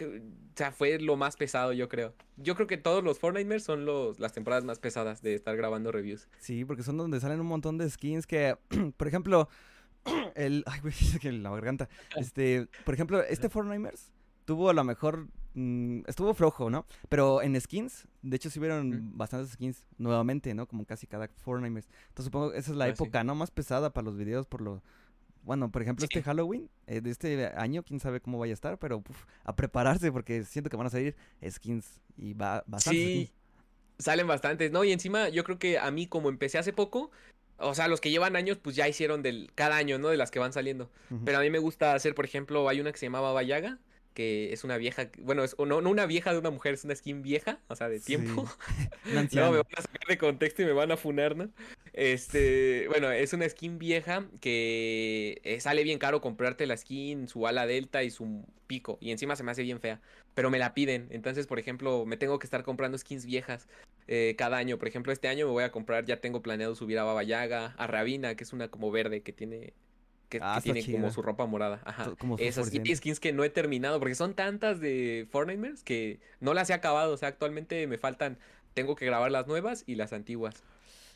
sea, 0.55 0.70
fue 0.70 0.99
lo 0.99 1.16
más 1.16 1.36
pesado, 1.36 1.72
yo 1.72 1.88
creo. 1.88 2.14
Yo 2.36 2.55
creo 2.55 2.66
que 2.66 2.76
todos 2.76 3.03
los 3.03 3.18
Fortnite 3.18 3.61
son 3.61 3.86
los, 3.86 4.20
las 4.20 4.32
temporadas 4.32 4.64
más 4.64 4.78
pesadas 4.78 5.22
de 5.22 5.34
estar 5.34 5.57
grabando 5.57 5.93
reviews. 5.93 6.28
Sí, 6.38 6.64
porque 6.64 6.82
son 6.82 6.99
donde 6.99 7.18
salen 7.20 7.40
un 7.40 7.47
montón 7.47 7.78
de 7.78 7.88
skins 7.88 8.26
que, 8.26 8.57
por 8.99 9.09
ejemplo, 9.09 9.49
el, 10.34 10.62
ay, 10.66 10.80
güey, 10.80 10.95
que 11.20 11.32
la 11.32 11.51
garganta. 11.51 11.88
Este, 12.16 12.68
por 12.84 12.95
ejemplo, 12.95 13.22
este 13.22 13.49
Fortnite 13.49 13.93
tuvo 14.45 14.68
a 14.68 14.74
lo 14.74 14.84
mejor, 14.84 15.28
mm, 15.55 16.03
estuvo 16.07 16.34
flojo, 16.34 16.68
¿no? 16.68 16.84
Pero 17.09 17.40
en 17.40 17.59
skins, 17.59 18.07
de 18.20 18.36
hecho, 18.36 18.51
sí 18.51 18.59
hubieron 18.59 19.16
bastantes 19.16 19.53
skins 19.53 19.86
nuevamente, 19.97 20.55
¿no? 20.55 20.66
Como 20.66 20.84
casi 20.84 21.07
cada 21.07 21.28
Fortnite. 21.28 21.88
Entonces 22.09 22.26
supongo 22.26 22.53
que 22.53 22.59
esa 22.59 22.72
es 22.72 22.76
la 22.76 22.84
ah, 22.84 22.88
época, 22.88 23.24
¿no? 23.24 23.34
Más 23.34 23.51
pesada 23.51 23.90
para 23.90 24.05
los 24.05 24.18
videos 24.18 24.47
por 24.47 24.61
lo 24.61 24.82
bueno, 25.43 25.70
por 25.70 25.82
ejemplo, 25.82 26.05
este 26.05 26.22
Halloween 26.22 26.70
eh, 26.86 27.01
de 27.01 27.11
este 27.11 27.47
año, 27.57 27.82
quién 27.82 28.01
sabe 28.01 28.20
cómo 28.20 28.38
vaya 28.38 28.53
a 28.53 28.55
estar, 28.55 28.78
pero 28.78 29.03
a 29.45 29.57
prepararse 29.57 30.12
porque 30.12 30.45
siento 30.45 30.70
que 30.70 30.76
van 30.76 30.86
a 30.86 30.90
salir 30.90 31.16
skins 31.49 32.01
y 32.16 32.34
va 32.34 32.62
bastantes 32.66 33.03
sí, 33.03 33.32
Salen 33.99 34.26
bastantes, 34.26 34.72
¿no? 34.72 34.84
Y 34.84 34.93
encima 34.93 35.28
yo 35.28 35.45
creo 35.45 35.59
que 35.59 35.78
a 35.78 35.90
mí 35.90 36.07
como 36.07 36.28
empecé 36.28 36.59
hace 36.59 36.72
poco, 36.72 37.11
o 37.59 37.74
sea, 37.74 37.88
los 37.88 38.01
que 38.01 38.11
llevan 38.11 38.36
años 38.36 38.59
pues 38.59 38.74
ya 38.74 38.88
hicieron 38.88 39.22
del 39.22 39.51
cada 39.55 39.76
año, 39.76 39.99
¿no? 39.99 40.09
De 40.09 40.16
las 40.16 40.30
que 40.30 40.38
van 40.38 40.53
saliendo. 40.53 40.90
Pero 41.24 41.38
a 41.38 41.40
mí 41.40 41.51
me 41.51 41.59
gusta 41.59 41.95
hacer, 41.95 42.14
por 42.14 42.24
ejemplo, 42.24 42.68
hay 42.68 42.80
una 42.80 42.90
que 42.90 42.99
se 42.99 43.07
llamaba 43.07 43.32
Vallaga, 43.32 43.78
que 44.14 44.52
es 44.52 44.64
una 44.64 44.76
vieja, 44.76 45.08
bueno, 45.18 45.44
es, 45.44 45.56
no, 45.58 45.80
no 45.80 45.90
una 45.90 46.06
vieja 46.06 46.32
de 46.32 46.38
una 46.38 46.50
mujer, 46.50 46.74
es 46.74 46.84
una 46.84 46.94
skin 46.94 47.22
vieja, 47.22 47.58
o 47.68 47.76
sea, 47.76 47.88
de 47.88 48.00
tiempo. 48.00 48.48
no, 49.04 49.22
me 49.52 49.58
van 49.58 49.66
a 49.76 49.82
sacar 49.82 50.06
de 50.08 50.18
contexto 50.18 50.62
y 50.62 50.66
me 50.66 50.72
van 50.72 50.92
a 50.92 50.96
funar, 50.96 51.36
¿no? 51.36 51.50
Este, 51.92 52.86
bueno, 52.88 53.10
es 53.10 53.32
una 53.32 53.48
skin 53.48 53.78
vieja 53.78 54.26
que 54.40 55.40
eh, 55.44 55.60
sale 55.60 55.84
bien 55.84 55.98
caro 55.98 56.20
comprarte 56.20 56.66
la 56.66 56.76
skin, 56.76 57.28
su 57.28 57.46
ala 57.46 57.66
delta 57.66 58.02
y 58.02 58.10
su 58.10 58.44
pico, 58.66 58.98
y 59.00 59.10
encima 59.10 59.36
se 59.36 59.42
me 59.42 59.50
hace 59.50 59.62
bien 59.62 59.80
fea, 59.80 60.00
pero 60.34 60.50
me 60.50 60.58
la 60.58 60.74
piden, 60.74 61.08
entonces, 61.10 61.46
por 61.46 61.58
ejemplo, 61.58 62.06
me 62.06 62.16
tengo 62.16 62.38
que 62.38 62.46
estar 62.46 62.62
comprando 62.62 62.96
skins 62.96 63.26
viejas 63.26 63.68
eh, 64.08 64.34
cada 64.36 64.56
año, 64.56 64.78
por 64.78 64.88
ejemplo, 64.88 65.12
este 65.12 65.28
año 65.28 65.46
me 65.46 65.52
voy 65.52 65.64
a 65.64 65.72
comprar, 65.72 66.04
ya 66.04 66.20
tengo 66.20 66.42
planeado 66.42 66.74
subir 66.74 66.98
a 66.98 67.04
Baba 67.04 67.22
Yaga, 67.22 67.74
a 67.76 67.86
Rabina, 67.86 68.34
que 68.34 68.44
es 68.44 68.52
una 68.52 68.68
como 68.68 68.90
verde 68.90 69.22
que 69.22 69.32
tiene 69.32 69.74
que, 70.33 70.39
ah, 70.43 70.61
tiene 70.62 70.85
como 70.91 71.11
su 71.11 71.20
ropa 71.20 71.45
morada. 71.45 71.83
Ajá. 71.85 72.14
Esas 72.39 72.68
skins 72.68 73.20
que 73.20 73.33
no 73.33 73.45
he 73.45 73.51
terminado, 73.51 73.99
porque 73.99 74.14
son 74.14 74.35
tantas 74.35 74.80
de 74.80 75.28
Fortnite 75.30 75.83
que 75.85 76.20
no 76.41 76.55
las 76.55 76.70
he 76.70 76.72
acabado. 76.72 77.12
O 77.12 77.16
sea, 77.18 77.28
actualmente 77.28 77.87
me 77.87 77.99
faltan, 77.99 78.39
tengo 78.72 78.97
que 78.97 79.05
grabar 79.05 79.30
las 79.30 79.47
nuevas 79.47 79.85
y 79.87 79.97
las 79.97 80.12
antiguas. 80.12 80.62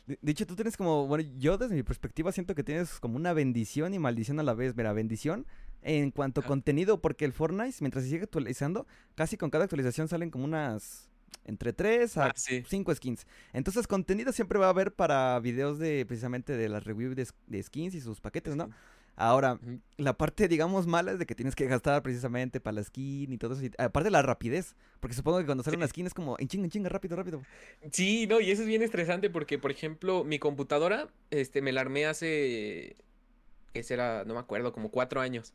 De, 0.05 0.31
hecho, 0.31 0.45
tú 0.45 0.55
tienes 0.55 0.77
como, 0.77 1.07
bueno, 1.07 1.27
yo 1.37 1.57
desde 1.57 1.75
mi 1.75 1.83
perspectiva 1.83 2.31
siento 2.31 2.55
que 2.55 2.63
tienes 2.63 2.99
como 2.99 3.17
una 3.17 3.33
bendición 3.33 3.93
y 3.93 3.99
maldición 3.99 4.39
a 4.39 4.43
la 4.43 4.53
vez. 4.53 4.75
Mira, 4.75 4.93
bendición 4.93 5.45
en 5.81 6.11
cuanto 6.11 6.41
a 6.41 6.43
contenido, 6.43 7.01
porque 7.01 7.25
el 7.25 7.33
Fortnite, 7.33 7.77
mientras 7.81 8.03
se 8.03 8.11
sigue 8.11 8.23
actualizando, 8.23 8.85
casi 9.15 9.35
con 9.35 9.49
cada 9.49 9.65
actualización 9.65 10.07
salen 10.07 10.29
como 10.29 10.45
unas 10.45 11.09
entre 11.47 11.73
3 11.73 12.17
a 12.17 12.33
5 12.35 12.91
ah, 12.91 12.95
skins. 12.95 13.25
Entonces, 13.53 13.87
contenido 13.87 14.31
siempre 14.31 14.59
va 14.59 14.67
a 14.67 14.69
haber 14.69 14.93
para 14.93 15.39
videos 15.39 15.79
de 15.79 16.05
precisamente 16.05 16.55
de 16.55 16.69
las 16.69 16.83
reviews 16.83 17.15
de, 17.15 17.63
skins 17.63 17.95
y 17.95 18.01
sus 18.01 18.21
paquetes, 18.21 18.55
¿no? 18.55 18.69
Ahora, 19.19 19.59
la 19.97 20.15
parte, 20.15 20.47
digamos, 20.47 20.85
mala 20.85 21.11
es 21.11 21.17
de 21.17 21.25
que 21.25 21.33
tienes 21.33 21.55
que 21.55 21.65
gastar 21.65 22.03
precisamente 22.03 22.59
para 22.59 22.75
la 22.75 22.83
skin 22.83 23.33
y 23.33 23.37
todo 23.39 23.55
eso. 23.55 23.65
aparte 23.79 24.11
la 24.11 24.21
rapidez, 24.21 24.75
porque 24.99 25.15
supongo 25.15 25.39
que 25.39 25.45
cuando 25.47 25.63
sale 25.63 25.75
una 25.75 25.87
skin 25.87 26.05
es 26.05 26.13
como 26.13 26.35
en 26.37 26.47
chinga, 26.47 26.65
en 26.65 26.69
chinga, 26.69 26.89
rápido, 26.89 27.15
rápido. 27.15 27.41
Sí, 27.91 28.27
no, 28.27 28.39
y 28.39 28.51
eso 28.51 28.61
es 28.61 28.67
bien 28.67 28.83
estresante 28.83 29.31
porque, 29.31 29.57
por 29.57 29.71
ejemplo, 29.71 30.23
mi 30.23 30.37
computadora, 30.37 31.07
este, 31.31 31.63
me 31.63 31.71
la 31.71 31.81
armé 31.81 32.05
hace, 32.05 32.95
¿qué 33.73 33.81
será? 33.81 34.23
No 34.23 34.35
me 34.35 34.39
acuerdo, 34.39 34.71
como 34.71 34.91
cuatro 34.91 35.19
años. 35.19 35.51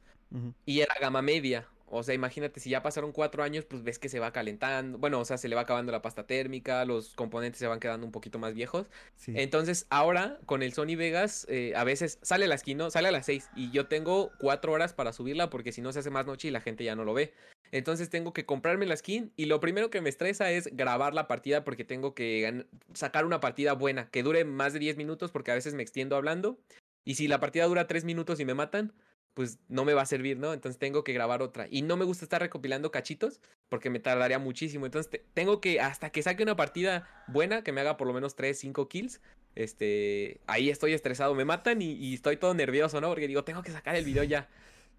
Y 0.67 0.81
era 0.81 0.95
gama 1.01 1.23
media. 1.23 1.69
O 1.95 2.03
sea, 2.03 2.15
imagínate, 2.15 2.59
si 2.59 2.71
ya 2.71 2.83
pasaron 2.83 3.13
cuatro 3.13 3.43
años, 3.43 3.67
pues 3.67 3.83
ves 3.83 3.99
que 3.99 4.09
se 4.09 4.19
va 4.19 4.33
calentando. 4.33 4.97
Bueno, 4.97 5.21
o 5.21 5.27
sea, 5.27 5.37
se 5.37 5.47
le 5.47 5.55
va 5.55 5.61
acabando 5.61 5.93
la 5.93 6.01
pasta 6.01 6.27
térmica, 6.27 6.87
los 6.87 7.15
componentes 7.15 7.59
se 7.59 7.67
van 7.67 7.81
quedando 7.81 8.07
un 8.07 8.13
poquito 8.13 8.39
más 8.39 8.55
viejos. 8.55 8.87
Entonces, 9.27 9.87
ahora 9.91 10.39
con 10.47 10.63
el 10.63 10.73
Sony 10.73 10.97
Vegas, 10.97 11.47
eh, 11.51 11.75
a 11.77 11.85
veces 11.85 12.19
sale 12.23 12.47
la 12.47 12.57
skin, 12.57 12.79
¿no? 12.79 12.91
Sale 12.91 13.09
a 13.09 13.13
las 13.13 13.27
seis 13.27 13.51
y 13.55 13.71
yo 13.73 13.89
tengo 13.89 14.33
cuatro 14.39 14.73
horas 14.73 14.95
para 14.95 15.13
subirla 15.13 15.51
porque 15.51 15.71
si 15.71 15.83
no 15.83 15.93
se 15.93 15.99
hace 15.99 16.09
más 16.09 16.25
noche 16.25 16.49
y 16.49 16.51
la 16.51 16.63
gente 16.63 16.83
ya 16.83 16.97
no 16.97 17.05
lo 17.05 17.13
ve. 17.13 17.35
Entonces 17.73 18.09
tengo 18.09 18.33
que 18.33 18.47
comprarme 18.47 18.87
la 18.87 18.97
skin 18.97 19.31
y 19.37 19.45
lo 19.45 19.61
primero 19.61 19.91
que 19.91 20.01
me 20.01 20.09
estresa 20.09 20.51
es 20.51 20.75
grabar 20.75 21.13
la 21.13 21.29
partida 21.29 21.63
porque 21.63 21.85
tengo 21.85 22.15
que 22.15 22.65
sacar 22.95 23.27
una 23.27 23.41
partida 23.41 23.75
buena, 23.75 24.09
que 24.09 24.23
dure 24.23 24.47
más 24.47 24.73
de 24.73 24.79
10 24.79 24.97
minutos 24.97 25.31
porque 25.31 25.51
a 25.51 25.55
veces 25.55 25.75
me 25.75 25.83
extiendo 25.83 26.17
hablando. 26.17 26.59
Y 27.05 27.17
si 27.17 27.29
la 27.29 27.39
partida 27.39 27.67
dura 27.67 27.87
3 27.87 28.05
minutos 28.05 28.41
y 28.41 28.47
me 28.47 28.55
matan, 28.55 28.95
pues 29.35 29.59
no 29.69 29.85
me 29.85 29.95
va 29.95 30.03
a 30.03 30.07
servir, 30.07 30.39
¿no? 30.39 30.53
Entonces 30.53 30.79
tengo 30.79 31.05
que 31.05 31.13
grabar 31.13 31.43
otra. 31.43 31.67
Y 31.71 31.83
no 31.83 31.97
me 31.97 32.05
gusta 32.05 32.25
estar 32.25 32.41
recopilando 32.41 32.91
cachitos 32.91 33.41
porque 33.69 33.91
me 33.91 34.01
tardaría 34.01 34.39
muchísimo. 34.39 34.87
Entonces 34.87 35.21
tengo 35.35 35.61
que, 35.61 35.81
hasta 35.81 36.11
que 36.11 36.23
saque 36.23 36.43
una 36.43 36.57
partida 36.57 37.09
buena, 37.29 37.63
que 37.63 37.73
me 37.73 37.81
haga 37.81 37.97
por 37.97 38.07
lo 38.07 38.13
menos 38.13 38.37
3, 38.37 38.59
5 38.59 38.89
kills, 38.89 39.21
este, 39.55 40.41
ahí 40.47 40.71
estoy 40.71 40.93
estresado. 40.93 41.35
Me 41.35 41.45
matan 41.45 41.81
y, 41.83 42.15
estoy 42.15 42.37
todo 42.37 42.55
nervioso, 42.55 43.01
¿no? 43.01 43.09
Porque 43.09 43.29
digo, 43.29 43.45
tengo 43.45 43.63
que 43.63 43.73
sacar 43.73 43.97
el 43.97 44.05
video 44.05 44.25
ya. 44.25 44.49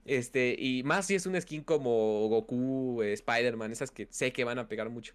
Este, 0.05 0.55
y 0.57 0.83
más 0.83 1.07
si 1.07 1.15
es 1.15 1.25
un 1.25 1.39
skin 1.39 1.63
como 1.63 2.27
Goku, 2.27 3.01
eh, 3.03 3.13
Spider-Man, 3.13 3.71
esas 3.71 3.91
que 3.91 4.07
sé 4.09 4.33
que 4.33 4.43
van 4.43 4.59
a 4.59 4.67
pegar 4.67 4.89
mucho. 4.89 5.13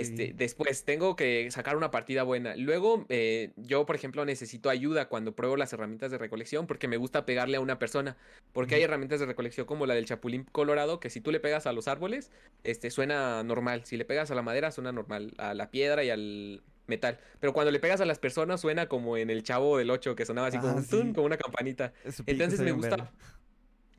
Este, 0.00 0.32
después 0.34 0.84
tengo 0.84 1.16
que 1.16 1.50
sacar 1.50 1.76
una 1.76 1.90
partida 1.90 2.22
buena. 2.22 2.56
Luego, 2.56 3.06
eh, 3.08 3.52
yo, 3.56 3.86
por 3.86 3.96
ejemplo, 3.96 4.24
necesito 4.24 4.70
ayuda 4.70 5.08
cuando 5.08 5.34
pruebo 5.34 5.56
las 5.56 5.72
herramientas 5.72 6.10
de 6.10 6.18
recolección 6.18 6.66
porque 6.66 6.88
me 6.88 6.96
gusta 6.96 7.26
pegarle 7.26 7.56
a 7.56 7.60
una 7.60 7.78
persona. 7.78 8.16
Porque 8.52 8.74
hay 8.76 8.82
herramientas 8.82 9.20
de 9.20 9.26
recolección 9.26 9.66
como 9.66 9.86
la 9.86 9.94
del 9.94 10.06
Chapulín 10.06 10.44
Colorado 10.44 11.00
que 11.00 11.10
si 11.10 11.20
tú 11.20 11.30
le 11.30 11.40
pegas 11.40 11.66
a 11.66 11.72
los 11.72 11.88
árboles, 11.88 12.30
este, 12.64 12.90
suena 12.90 13.42
normal. 13.42 13.82
Si 13.84 13.96
le 13.96 14.04
pegas 14.04 14.30
a 14.30 14.34
la 14.34 14.42
madera, 14.42 14.70
suena 14.70 14.92
normal. 14.92 15.34
A 15.38 15.54
la 15.54 15.70
piedra 15.70 16.04
y 16.04 16.10
al 16.10 16.62
metal. 16.86 17.18
Pero 17.40 17.52
cuando 17.52 17.70
le 17.70 17.80
pegas 17.80 18.00
a 18.00 18.04
las 18.04 18.18
personas, 18.18 18.60
suena 18.60 18.86
como 18.86 19.16
en 19.16 19.30
el 19.30 19.42
Chavo 19.42 19.78
del 19.78 19.90
8 19.90 20.14
que 20.16 20.26
sonaba 20.26 20.48
así 20.48 20.58
como, 20.58 20.76
un 20.76 20.86
tun, 20.86 21.14
como 21.14 21.26
una 21.26 21.36
campanita. 21.36 21.92
Entonces 22.26 22.60
me 22.60 22.72
gusta. 22.72 23.10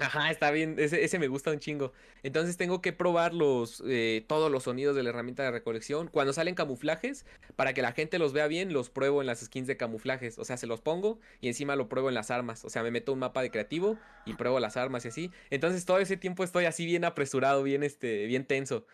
Ajá, 0.03 0.29
está 0.31 0.51
bien, 0.51 0.75
ese, 0.79 1.17
me 1.17 1.29
gusta 1.29 1.51
un 1.51 1.59
chingo. 1.59 1.93
Entonces 2.23 2.57
tengo 2.57 2.81
que 2.81 2.91
probar 2.91 3.33
los, 3.33 3.81
eh, 3.87 4.25
todos 4.27 4.51
los 4.51 4.63
sonidos 4.63 4.97
de 4.97 5.03
la 5.03 5.11
herramienta 5.11 5.43
de 5.43 5.51
recolección. 5.51 6.09
Cuando 6.09 6.33
salen 6.33 6.55
camuflajes, 6.55 7.25
para 7.55 7.73
que 7.73 7.81
la 7.81 7.93
gente 7.93 8.19
los 8.19 8.33
vea 8.33 8.47
bien, 8.47 8.73
los 8.73 8.89
pruebo 8.89 9.21
en 9.21 9.27
las 9.27 9.39
skins 9.39 9.65
de 9.65 9.77
camuflajes. 9.77 10.37
O 10.39 10.43
sea, 10.43 10.57
se 10.57 10.67
los 10.67 10.81
pongo 10.81 11.19
y 11.39 11.47
encima 11.47 11.77
lo 11.77 11.87
pruebo 11.87 12.09
en 12.09 12.15
las 12.15 12.31
armas. 12.31 12.65
O 12.65 12.69
sea, 12.69 12.83
me 12.83 12.91
meto 12.91 13.13
un 13.13 13.19
mapa 13.19 13.41
de 13.41 13.49
creativo 13.49 13.97
y 14.25 14.33
pruebo 14.33 14.59
las 14.59 14.75
armas 14.75 15.05
y 15.05 15.07
así. 15.07 15.31
Entonces 15.49 15.85
todo 15.85 15.99
ese 15.99 16.17
tiempo 16.17 16.43
estoy 16.43 16.65
así 16.65 16.85
bien 16.85 17.05
apresurado, 17.05 17.63
bien, 17.63 17.81
este, 17.83 18.25
bien 18.25 18.45
tenso. 18.45 18.85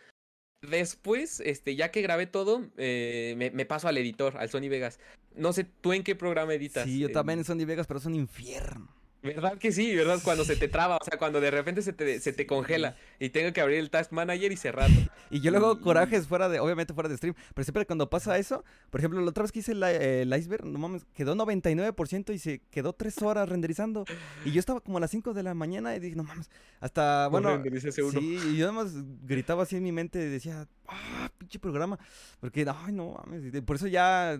Después, 0.62 1.40
este, 1.40 1.76
ya 1.76 1.90
que 1.90 2.04
grabé 2.04 2.28
todo, 2.28 2.70
eh, 2.78 3.34
me, 3.54 3.66
paso 3.66 3.88
al 3.88 3.98
editor, 3.98 4.38
al 4.38 4.50
Sony 4.50 4.70
Vegas. 4.70 5.00
No 5.34 5.54
sé, 5.54 5.64
¿tú 5.64 5.94
en 5.94 6.04
qué 6.04 6.16
programa 6.16 6.54
editas? 6.54 6.84
Sí, 6.84 7.00
yo 7.00 7.12
también 7.12 7.40
en 7.40 7.46
Sony 7.46 7.66
Vegas, 7.66 7.88
pero 7.88 8.00
es 8.00 8.06
un 8.06 8.16
infierno. 8.16 8.99
¿Verdad 9.22 9.58
que 9.58 9.72
sí? 9.72 9.94
¿Verdad? 9.96 10.20
Cuando 10.24 10.46
se 10.46 10.56
te 10.56 10.68
traba, 10.70 10.98
o 10.98 11.04
sea, 11.04 11.18
cuando 11.18 11.42
de 11.42 11.52
repente 11.52 11.82
se 11.82 11.92
te, 11.92 12.20
se 12.22 12.32
te 12.32 12.48
congela 12.48 12.96
y 13.20 13.30
tengo 13.30 13.52
que 13.52 13.60
abrir 13.60 13.80
el 13.80 13.90
Task 13.90 14.12
Manager 14.12 14.52
y 14.52 14.58
cerrarlo. 14.58 14.96
Y 15.32 15.42
yo 15.42 15.52
luego 15.52 15.80
corajes 15.80 16.28
fuera 16.28 16.50
de, 16.50 16.60
obviamente 16.60 16.94
fuera 16.94 17.08
de 17.08 17.16
stream, 17.16 17.36
pero 17.54 17.64
siempre 17.64 17.86
cuando 17.86 18.10
pasa 18.10 18.40
eso, 18.40 18.64
por 18.90 19.00
ejemplo, 19.00 19.22
la 19.22 19.30
otra 19.30 19.44
vez 19.44 19.52
que 19.52 19.60
hice 19.60 19.74
el 19.74 20.34
iceberg, 20.34 20.66
no 20.66 20.80
mames, 20.80 21.06
quedó 21.14 21.36
99% 21.36 22.34
y 22.34 22.40
se 22.40 22.62
quedó 22.72 22.94
3 22.94 23.22
horas 23.22 23.48
renderizando. 23.48 24.06
Y 24.44 24.52
yo 24.52 24.60
estaba 24.60 24.80
como 24.80 24.98
a 24.98 25.02
las 25.02 25.12
5 25.12 25.36
de 25.36 25.44
la 25.44 25.54
mañana 25.54 25.96
y 25.96 26.00
dije, 26.00 26.16
no 26.16 26.24
mames, 26.24 26.50
hasta, 26.80 27.28
bueno, 27.28 27.62
sí, 27.92 28.40
y 28.54 28.58
yo 28.58 28.66
además 28.66 28.94
gritaba 29.24 29.64
así 29.64 29.76
en 29.76 29.84
mi 29.84 29.92
mente 29.92 30.20
y 30.20 30.30
decía, 30.30 30.68
ah, 30.90 31.30
pinche 31.38 31.60
programa, 31.60 32.00
porque, 32.40 32.66
ay, 32.68 32.94
no 32.94 33.14
mames, 33.14 33.62
por 33.64 33.76
eso 33.76 33.88
ya 33.88 34.40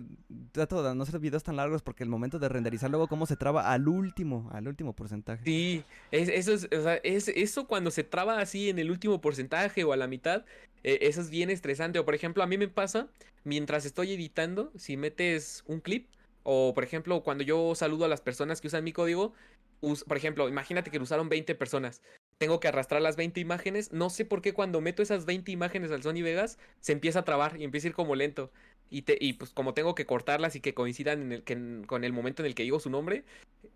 trato 0.52 0.82
de 0.82 0.94
no 0.94 1.02
hacer 1.02 1.18
videos 1.18 1.42
tan 1.42 1.56
largos 1.56 1.82
porque 1.82 2.02
el 2.02 2.10
momento 2.10 2.38
de 2.38 2.48
renderizar 2.48 2.90
luego 2.90 3.08
cómo 3.08 3.26
se 3.26 3.36
traba 3.36 3.72
al 3.72 3.88
último, 3.88 4.50
al 4.52 4.68
último 4.68 4.94
porcentaje. 4.94 5.44
Sí, 5.44 5.84
eso 6.10 6.52
es, 6.52 6.68
o 6.72 6.82
sea, 6.82 6.96
es, 6.96 7.28
eso 7.28 7.66
cuando 7.66 7.90
se 7.90 8.04
traba 8.04 8.40
así 8.40 8.70
en 8.70 8.78
el 8.78 8.90
último 8.90 9.20
porcentaje 9.20 9.84
o 9.84 9.92
a 9.92 9.96
la 9.96 10.06
mitad, 10.06 10.44
eh, 10.84 10.98
eso 11.02 11.20
es 11.20 11.30
bien 11.30 11.50
estresante. 11.50 11.98
O 11.98 12.04
por 12.04 12.14
ejemplo, 12.14 12.42
a 12.42 12.46
mí 12.46 12.58
me 12.58 12.68
pasa, 12.68 13.08
mientras 13.44 13.84
estoy 13.84 14.12
editando, 14.12 14.72
si 14.76 14.96
metes 14.96 15.62
un 15.66 15.80
clip, 15.80 16.08
o 16.42 16.72
por 16.74 16.84
ejemplo, 16.84 17.22
cuando 17.22 17.44
yo 17.44 17.74
saludo 17.74 18.04
a 18.04 18.08
las 18.08 18.20
personas 18.20 18.60
que 18.60 18.68
usan 18.68 18.84
mi 18.84 18.92
código, 18.92 19.34
por 19.80 20.16
ejemplo, 20.16 20.48
imagínate 20.48 20.90
que 20.90 20.98
lo 20.98 21.04
usaron 21.04 21.28
20 21.28 21.54
personas. 21.54 22.02
Tengo 22.40 22.58
que 22.58 22.68
arrastrar 22.68 23.02
las 23.02 23.16
20 23.16 23.38
imágenes. 23.38 23.92
No 23.92 24.08
sé 24.08 24.24
por 24.24 24.40
qué 24.40 24.54
cuando 24.54 24.80
meto 24.80 25.02
esas 25.02 25.26
20 25.26 25.52
imágenes 25.52 25.90
al 25.90 26.02
Sony 26.02 26.22
Vegas 26.22 26.56
se 26.80 26.92
empieza 26.92 27.18
a 27.18 27.24
trabar 27.26 27.60
y 27.60 27.64
empieza 27.64 27.86
a 27.86 27.90
ir 27.90 27.94
como 27.94 28.14
lento. 28.14 28.50
Y, 28.88 29.02
te, 29.02 29.18
y 29.20 29.34
pues 29.34 29.50
como 29.50 29.74
tengo 29.74 29.94
que 29.94 30.06
cortarlas 30.06 30.56
y 30.56 30.60
que 30.60 30.72
coincidan 30.72 31.20
en 31.20 31.32
el, 31.32 31.42
que 31.42 31.82
con 31.86 32.02
el 32.02 32.14
momento 32.14 32.40
en 32.40 32.46
el 32.46 32.54
que 32.54 32.62
digo 32.62 32.80
su 32.80 32.88
nombre, 32.88 33.24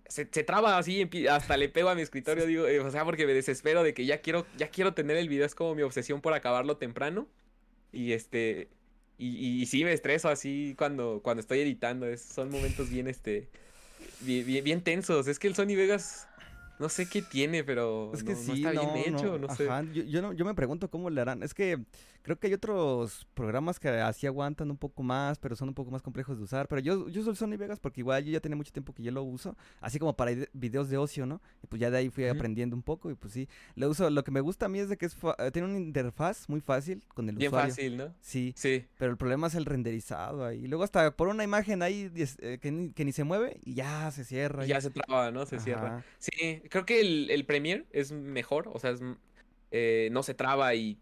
se, 0.09 0.25
traba 0.25 0.79
así, 0.79 1.07
hasta 1.31 1.59
le 1.59 1.69
pego 1.69 1.91
a 1.91 1.95
mi 1.95 2.01
escritorio, 2.01 2.47
digo, 2.47 2.67
eh, 2.67 2.81
o 2.81 2.91
sea, 2.91 3.05
porque 3.05 3.27
me 3.27 3.35
desespero 3.35 3.83
de 3.83 3.93
que 3.93 4.07
ya 4.07 4.23
quiero, 4.23 4.47
ya 4.57 4.69
quiero 4.71 4.95
tener 4.95 5.19
el 5.19 5.29
video, 5.29 5.45
es 5.45 5.55
como 5.55 5.75
mi 5.75 5.83
obsesión 5.83 6.23
por 6.23 6.33
acabarlo 6.33 6.79
temprano. 6.79 7.29
Y 7.93 8.13
este, 8.13 8.69
y, 9.19 9.61
y, 9.61 9.67
sí 9.67 9.85
me 9.85 9.93
estreso 9.93 10.31
así 10.31 10.75
cuando, 10.79 11.21
cuando 11.23 11.43
estoy 11.43 11.61
editando, 11.61 12.07
son 12.17 12.51
momentos 12.51 12.89
bien, 12.89 13.09
este, 13.09 13.47
bien, 14.21 14.65
bien 14.65 14.81
tensos. 14.81 15.29
Es 15.29 15.39
que 15.39 15.49
el 15.49 15.55
Sony 15.55 15.77
Vegas 15.77 16.29
no 16.79 16.89
sé 16.89 17.09
qué 17.09 17.23
tiene, 17.23 17.65
pero 17.65 18.13
es 18.15 18.25
que 18.25 18.35
sí, 18.35 18.53
está 18.65 18.71
bien 18.73 18.91
hecho, 18.97 19.39
no, 19.39 19.55
sé. 19.55 19.69
Yo, 19.93 20.33
yo, 20.33 20.45
me 20.45 20.55
pregunto 20.55 20.91
cómo 20.91 21.11
le 21.11 21.21
harán. 21.21 21.43
Es 21.43 21.55
que 21.55 21.79
creo 22.25 22.39
que 22.39 22.47
hay 22.47 22.55
otros 22.55 23.29
programas 23.35 23.79
que 23.79 23.89
así 23.89 24.27
aguantan 24.27 24.71
un 24.71 24.79
poco 24.79 25.03
más, 25.03 25.39
pero 25.39 25.55
son 25.55 25.69
un 25.69 25.75
poco 25.75 25.91
más 25.91 26.01
complejos 26.01 26.39
de 26.39 26.45
usar. 26.45 26.67
Pero 26.69 26.81
yo, 26.81 27.09
yo 27.11 27.21
uso 27.21 27.31
el 27.31 27.37
Sony 27.37 27.59
Vegas 27.59 27.79
porque 27.79 28.01
igual 28.01 28.25
yo 28.25 28.33
ya 28.33 28.41
tenía 28.41 28.57
mucho 28.57 28.73
tiempo 28.73 28.95
que 28.95 29.03
yo 29.03 29.13
lo 29.13 29.23
uso, 29.23 29.57
así 29.81 29.99
como 29.99 30.17
para 30.17 30.33
videos 30.55 30.89
de 30.89 30.97
ocio, 30.97 31.27
¿no? 31.27 31.43
Y 31.63 31.67
pues 31.67 31.81
ya 31.81 31.91
de 31.91 31.99
ahí 31.99 32.09
fui 32.09 32.27
aprendiendo 32.27 32.75
un 32.75 32.83
poco 32.83 33.11
y 33.11 33.15
pues 33.15 33.35
sí, 33.35 33.47
lo 33.77 33.91
uso. 33.91 34.09
Lo 34.09 34.25
que 34.25 34.31
me 34.31 34.41
gusta 34.41 34.67
a 34.67 34.69
mí 34.71 34.79
es 34.79 34.89
de 34.89 34.97
que 34.97 35.05
es 35.05 35.17
tiene 35.53 35.69
una 35.69 35.79
interfaz 35.79 36.49
muy 36.49 36.63
fácil 36.63 37.05
con 37.09 37.29
el 37.29 37.37
usuario. 37.37 37.51
Bien 37.51 37.69
fácil, 37.69 37.97
¿no? 37.99 38.15
Sí, 38.23 38.55
sí. 38.57 38.87
Pero 38.97 39.11
el 39.11 39.19
problema 39.19 39.49
es 39.49 39.55
el 39.55 39.67
renderizado 39.67 40.47
ahí. 40.47 40.67
Luego 40.67 40.83
hasta 40.83 41.15
por 41.15 41.29
una 41.29 41.45
imagen 41.45 41.83
ahí 41.83 42.11
eh, 42.17 42.59
que, 42.59 42.71
ni, 42.73 42.91
que, 42.93 43.05
ni, 43.05 43.13
se 43.13 43.25
mueve 43.25 43.61
y 43.65 43.75
ya 43.75 44.11
se 44.13 44.25
cierra. 44.25 44.65
Ya 44.65 44.81
se 44.81 44.89
traba, 44.89 45.31
¿no? 45.31 45.45
Se 45.45 45.61
cierra. 45.61 46.03
Sí, 46.19 46.63
creo 46.71 46.87
que 46.87 47.03
el, 47.03 47.31
el 47.31 47.45
Premiere 47.45 47.85
es 47.91 48.13
mejor, 48.13 48.71
o 48.73 48.79
sea, 48.79 48.95
eh, 49.71 50.09
no 50.11 50.23
se 50.23 50.33
traba 50.33 50.75
y 50.75 50.99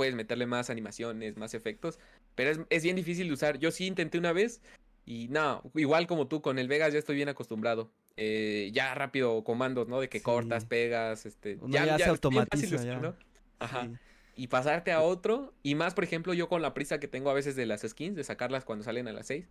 puedes 0.00 0.14
meterle 0.14 0.46
más 0.46 0.70
animaciones, 0.70 1.36
más 1.36 1.52
efectos, 1.52 1.98
pero 2.34 2.66
es, 2.70 2.82
bien 2.82 2.96
difícil 2.96 3.26
de 3.26 3.34
usar. 3.34 3.58
Yo 3.58 3.70
sí 3.70 3.84
intenté 3.84 4.16
una 4.16 4.32
vez 4.32 4.62
y 5.04 5.28
no, 5.28 5.62
igual 5.74 6.06
como 6.06 6.26
tú, 6.26 6.40
con 6.40 6.58
el 6.58 6.68
Vegas 6.68 6.94
ya 6.94 6.98
estoy 6.98 7.16
bien 7.16 7.28
acostumbrado. 7.28 7.92
Eh, 8.16 8.70
ya 8.72 8.94
rápido 8.94 9.44
comandos, 9.44 9.88
¿no? 9.88 10.00
De 10.00 10.08
que 10.08 10.22
cortas, 10.22 10.64
pegas, 10.64 11.26
este... 11.26 11.58
ya, 11.68 11.98
se 11.98 12.04
automatiza, 12.04 13.12
Ajá. 13.58 13.90
Y 14.36 14.46
pasarte 14.46 14.90
a 14.90 15.02
otro, 15.02 15.52
y 15.62 15.74
más, 15.74 15.92
por 15.92 16.04
ejemplo, 16.04 16.32
yo 16.32 16.48
con 16.48 16.62
la 16.62 16.72
prisa 16.72 16.98
que 16.98 17.06
tengo 17.06 17.28
a 17.28 17.34
veces 17.34 17.54
de 17.54 17.66
las 17.66 17.82
skins, 17.82 18.16
de 18.16 18.24
sacarlas 18.24 18.64
cuando 18.64 18.86
salen 18.86 19.06
a 19.06 19.12
las 19.12 19.26
6, 19.26 19.44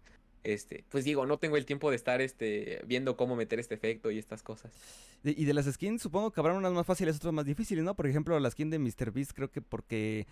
este, 0.43 0.85
pues 0.89 1.03
digo, 1.03 1.25
no 1.25 1.37
tengo 1.37 1.57
el 1.57 1.65
tiempo 1.65 1.89
de 1.89 1.95
estar 1.95 2.21
este, 2.21 2.81
viendo 2.85 3.17
cómo 3.17 3.35
meter 3.35 3.59
este 3.59 3.75
efecto 3.75 4.11
y 4.11 4.17
estas 4.17 4.41
cosas. 4.41 4.71
Y 5.23 5.43
de 5.43 5.53
las 5.53 5.65
skins, 5.65 6.01
supongo 6.01 6.31
que 6.31 6.39
habrán 6.39 6.55
unas 6.55 6.71
más 6.71 6.85
fáciles, 6.85 7.17
otras 7.17 7.33
más 7.33 7.45
difíciles, 7.45 7.83
¿no? 7.83 7.93
Por 7.95 8.07
ejemplo, 8.07 8.39
la 8.39 8.49
skin 8.49 8.69
de 8.69 8.79
MrBeast, 8.79 9.33
creo 9.33 9.51
que 9.51 9.61
porque 9.61 10.27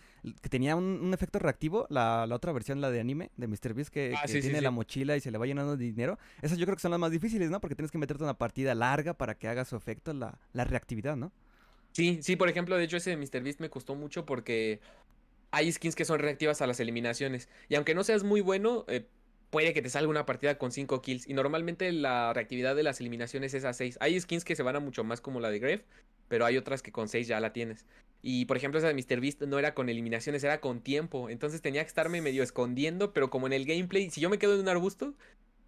tenía 0.50 0.78
un, 0.78 1.14
efecto 1.14 1.40
reactivo, 1.40 1.88
la, 1.90 2.26
otra 2.32 2.54
versión, 2.54 2.80
la 2.80 2.90
de 2.90 3.02
anime 3.02 3.32
de 3.36 3.48
MrBeast, 3.48 3.92
que, 3.92 4.14
ah, 4.16 4.24
que 4.26 4.40
tiene 4.40 4.62
la 4.62 4.72
mochila 4.72 5.18
y 5.18 5.22
se 5.22 5.30
le 5.30 5.38
va 5.38 5.46
llenando 5.46 5.76
de 5.76 5.84
dinero. 5.84 6.18
Esas 6.42 6.58
yo 6.58 6.66
creo 6.66 6.78
que 6.78 6.82
son 6.82 6.92
las 6.92 7.00
más 7.00 7.12
difíciles, 7.12 7.50
¿no? 7.50 7.60
Porque 7.60 7.76
tienes 7.76 7.92
que 7.92 7.98
meterte 7.98 8.24
una 8.24 8.38
partida 8.38 8.74
larga 8.76 9.14
para 9.14 9.36
que 9.36 9.48
haga 9.50 9.66
su 9.66 9.76
efecto 9.76 10.14
la, 10.14 10.38
reactividad, 10.54 11.18
¿no? 11.18 11.34
Sí, 11.92 12.20
sí, 12.22 12.36
por 12.36 12.48
ejemplo, 12.48 12.78
de 12.78 12.86
hecho 12.86 12.98
ese 12.98 13.10
de 13.10 13.18
MrBeast 13.18 13.60
me 13.60 13.70
costó 13.70 13.96
mucho 13.96 14.26
porque 14.26 14.80
hay 15.52 15.72
skins 15.72 15.96
que 15.96 16.06
son 16.06 16.20
reactivas 16.20 16.62
a 16.62 16.68
las 16.68 16.80
eliminaciones. 16.80 17.50
Y 17.70 17.76
aunque 17.76 17.96
no 17.96 18.04
seas 18.04 18.24
muy 18.24 18.42
bueno, 18.42 18.86
eh, 18.88 19.06
puede 19.50 19.74
que 19.74 19.82
te 19.82 19.90
salga 19.90 20.10
una 20.10 20.26
partida 20.26 20.58
con 20.58 20.72
5 20.72 21.02
kills. 21.02 21.28
Y 21.28 21.34
normalmente 21.34 21.92
la 21.92 22.34
reactividad 22.34 22.76
de 22.76 22.84
las 22.84 23.00
eliminaciones 23.00 23.54
es 23.54 23.66
a 23.66 23.74
6. 23.74 23.98
Hay 24.02 24.20
skins 24.20 24.46
que 24.46 24.56
se 24.56 24.64
van 24.64 24.76
a 24.76 24.80
mucho 24.80 25.04
más 25.04 25.22
como 25.22 25.40
la 25.40 25.50
de 25.50 25.60
Gref, 25.60 25.84
pero 26.28 26.46
hay 26.46 26.58
otras 26.58 26.82
que 26.82 26.92
con 26.92 27.08
6 27.08 27.28
ya 27.28 27.40
la 27.40 27.54
tienes. 27.54 27.86
Y 28.22 28.46
por 28.46 28.58
ejemplo, 28.58 28.80
esa 28.80 28.88
de 28.88 28.94
MrBeast 28.94 29.44
no 29.44 29.60
era 29.60 29.74
con 29.74 29.90
eliminaciones, 29.90 30.44
era 30.44 30.60
con 30.60 30.82
tiempo. 30.82 31.30
Entonces 31.30 31.62
tenía 31.62 31.84
que 31.84 31.88
estarme 31.88 32.22
medio 32.22 32.44
escondiendo, 32.44 33.14
pero 33.14 33.30
como 33.30 33.48
en 33.48 33.54
el 33.54 33.66
gameplay, 33.66 34.10
si 34.10 34.22
yo 34.22 34.30
me 34.30 34.40
quedo 34.40 34.56
en 34.56 34.62
un 34.62 34.70
arbusto, 34.70 35.14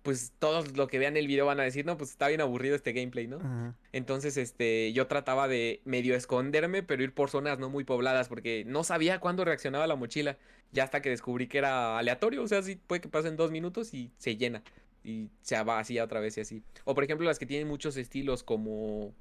pues 0.02 0.34
todos 0.40 0.78
lo 0.78 0.88
que 0.88 1.00
vean 1.00 1.18
el 1.18 1.28
video 1.28 1.46
van 1.46 1.60
a 1.60 1.64
decir, 1.64 1.86
no, 1.86 1.98
pues 1.98 2.12
está 2.12 2.28
bien 2.28 2.42
aburrido 2.42 2.76
este 2.76 2.94
gameplay, 2.94 3.28
¿no? 3.28 3.76
Entonces, 3.92 4.38
este, 4.38 4.94
yo 4.94 5.08
trataba 5.08 5.48
de 5.48 5.82
medio 5.86 6.16
esconderme, 6.16 6.84
pero 6.84 7.04
ir 7.04 7.14
por 7.14 7.30
zonas 7.30 7.60
no 7.60 7.70
muy 7.70 7.84
pobladas, 7.84 8.30
porque 8.30 8.64
no 8.66 8.84
sabía 8.84 9.20
cuándo 9.20 9.44
reaccionaba 9.46 9.88
la 9.88 9.96
mochila, 9.96 10.38
ya 10.72 10.84
hasta 10.84 11.02
que 11.02 11.10
descubrí 11.10 11.48
que 11.48 11.58
era 11.58 11.98
aleatorio, 11.98 12.44
o 12.44 12.48
sea, 12.48 12.62
sí 12.62 12.80
puede 12.88 13.02
que 13.02 13.10
pasen 13.10 13.36
dos 13.36 13.52
minutos 13.52 13.94
y 13.94 14.12
se 14.18 14.38
llena, 14.38 14.64
y 15.04 15.28
se 15.42 15.62
va 15.64 15.80
así 15.80 16.00
otra 16.00 16.20
vez 16.20 16.38
y 16.38 16.42
así. 16.42 16.64
O 16.86 16.96
por 16.96 17.04
ejemplo, 17.04 17.28
las 17.28 17.40
que 17.40 17.46
tienen 17.46 17.68
muchos 17.68 17.98
estilos 17.98 18.44
como... 18.44 19.14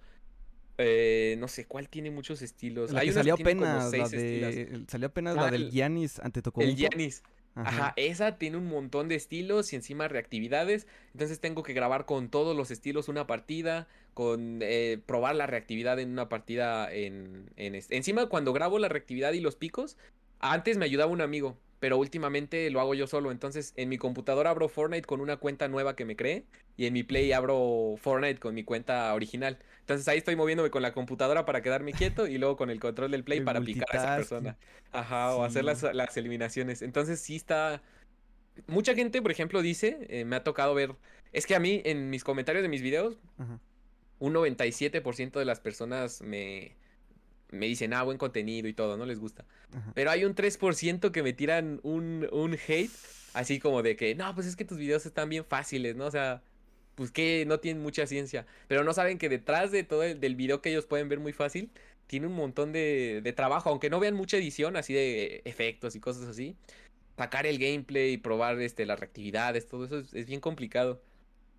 Eh, 0.80 1.34
no 1.40 1.48
sé, 1.48 1.64
¿cuál 1.64 1.88
tiene 1.88 2.12
muchos 2.12 2.40
estilos? 2.40 2.94
Hay 2.94 3.10
salió 3.10 3.34
apenas, 3.34 3.92
la 3.92 4.08
de, 4.08 4.84
salió 4.86 5.08
apenas 5.08 5.34
la 5.34 5.50
del 5.50 5.72
Giannis 5.72 6.20
ante 6.20 6.40
El 6.58 6.76
Giannis. 6.76 7.24
Ajá. 7.64 7.92
esa 7.96 8.38
tiene 8.38 8.56
un 8.56 8.66
montón 8.66 9.08
de 9.08 9.14
estilos 9.14 9.72
y 9.72 9.76
encima 9.76 10.08
reactividades. 10.08 10.86
Entonces 11.12 11.40
tengo 11.40 11.62
que 11.62 11.72
grabar 11.72 12.06
con 12.06 12.28
todos 12.28 12.56
los 12.56 12.70
estilos 12.70 13.08
una 13.08 13.26
partida, 13.26 13.88
con 14.14 14.60
eh, 14.62 15.00
probar 15.06 15.36
la 15.36 15.46
reactividad 15.46 15.98
en 15.98 16.10
una 16.10 16.28
partida 16.28 16.92
en, 16.92 17.50
en 17.56 17.74
Encima 17.90 18.26
cuando 18.26 18.52
grabo 18.52 18.78
la 18.78 18.88
reactividad 18.88 19.32
y 19.32 19.40
los 19.40 19.56
picos, 19.56 19.96
antes 20.40 20.76
me 20.76 20.84
ayudaba 20.84 21.10
un 21.10 21.20
amigo, 21.20 21.56
pero 21.80 21.98
últimamente 21.98 22.70
lo 22.70 22.80
hago 22.80 22.94
yo 22.94 23.06
solo. 23.06 23.30
Entonces, 23.30 23.72
en 23.76 23.88
mi 23.88 23.98
computadora 23.98 24.50
abro 24.50 24.68
Fortnite 24.68 25.06
con 25.06 25.20
una 25.20 25.36
cuenta 25.36 25.68
nueva 25.68 25.94
que 25.96 26.04
me 26.04 26.16
creé 26.16 26.44
y 26.76 26.86
en 26.86 26.92
mi 26.92 27.02
Play 27.02 27.32
abro 27.32 27.94
Fortnite 27.98 28.40
con 28.40 28.54
mi 28.54 28.64
cuenta 28.64 29.12
original. 29.14 29.58
Entonces, 29.80 30.06
ahí 30.08 30.18
estoy 30.18 30.36
moviéndome 30.36 30.70
con 30.70 30.82
la 30.82 30.92
computadora 30.92 31.44
para 31.44 31.62
quedarme 31.62 31.92
quieto 31.92 32.26
y 32.26 32.38
luego 32.38 32.56
con 32.56 32.70
el 32.70 32.80
control 32.80 33.10
del 33.10 33.24
Play 33.24 33.40
para 33.40 33.60
picar 33.60 33.88
a 33.92 33.96
esa 33.96 34.16
persona. 34.16 34.56
Ajá, 34.92 35.34
o 35.34 35.44
hacer 35.44 35.64
las, 35.64 35.82
las, 35.82 36.16
eliminaciones. 36.16 36.82
Entonces, 36.82 37.20
sí 37.20 37.36
está. 37.36 37.82
Mucha 38.66 38.94
gente, 38.94 39.22
por 39.22 39.30
ejemplo, 39.30 39.62
dice, 39.62 39.98
eh, 40.08 40.24
me 40.24 40.36
ha 40.36 40.42
tocado 40.42 40.74
ver. 40.74 40.94
Es 41.32 41.46
que 41.46 41.54
a 41.54 41.60
mí, 41.60 41.82
en 41.84 42.10
mis 42.10 42.24
comentarios 42.24 42.62
de 42.62 42.68
mis 42.68 42.82
videos, 42.82 43.18
un 44.18 44.34
97% 44.34 45.38
de 45.38 45.44
las 45.44 45.60
personas 45.60 46.22
me 46.22 46.76
me 47.50 47.66
dicen, 47.66 47.94
ah, 47.94 48.02
buen 48.02 48.18
contenido 48.18 48.68
y 48.68 48.74
todo, 48.74 48.96
no 48.96 49.06
les 49.06 49.18
gusta. 49.18 49.44
Pero 49.94 50.10
hay 50.10 50.24
un 50.24 50.34
3% 50.34 51.10
que 51.12 51.22
me 51.22 51.32
tiran 51.32 51.80
un, 51.82 52.28
un 52.32 52.54
hate, 52.54 52.90
así 53.34 53.58
como 53.58 53.82
de 53.82 53.96
que, 53.96 54.14
no, 54.14 54.34
pues 54.34 54.46
es 54.46 54.56
que 54.56 54.64
tus 54.64 54.78
videos 54.78 55.06
están 55.06 55.28
bien 55.28 55.44
fáciles, 55.44 55.96
¿no? 55.96 56.06
O 56.06 56.10
sea, 56.10 56.42
pues 56.94 57.10
que 57.10 57.44
no 57.46 57.60
tienen 57.60 57.82
mucha 57.82 58.06
ciencia. 58.06 58.46
Pero 58.66 58.84
no 58.84 58.92
saben 58.92 59.18
que 59.18 59.28
detrás 59.28 59.70
de 59.70 59.84
todo 59.84 60.02
el 60.02 60.20
del 60.20 60.36
video 60.36 60.60
que 60.60 60.70
ellos 60.70 60.86
pueden 60.86 61.08
ver 61.08 61.20
muy 61.20 61.32
fácil, 61.32 61.70
tiene 62.06 62.26
un 62.26 62.34
montón 62.34 62.72
de, 62.72 63.20
de 63.22 63.32
trabajo, 63.32 63.70
aunque 63.70 63.90
no 63.90 64.00
vean 64.00 64.14
mucha 64.14 64.36
edición, 64.36 64.76
así 64.76 64.94
de 64.94 65.42
efectos 65.44 65.94
y 65.96 66.00
cosas 66.00 66.24
así. 66.28 66.56
Sacar 67.16 67.46
el 67.46 67.58
gameplay, 67.58 68.16
probar 68.16 68.60
este, 68.60 68.86
las 68.86 68.98
reactividades, 68.98 69.68
todo 69.68 69.84
eso 69.84 69.98
es 69.98 70.26
bien 70.26 70.40
complicado. 70.40 71.02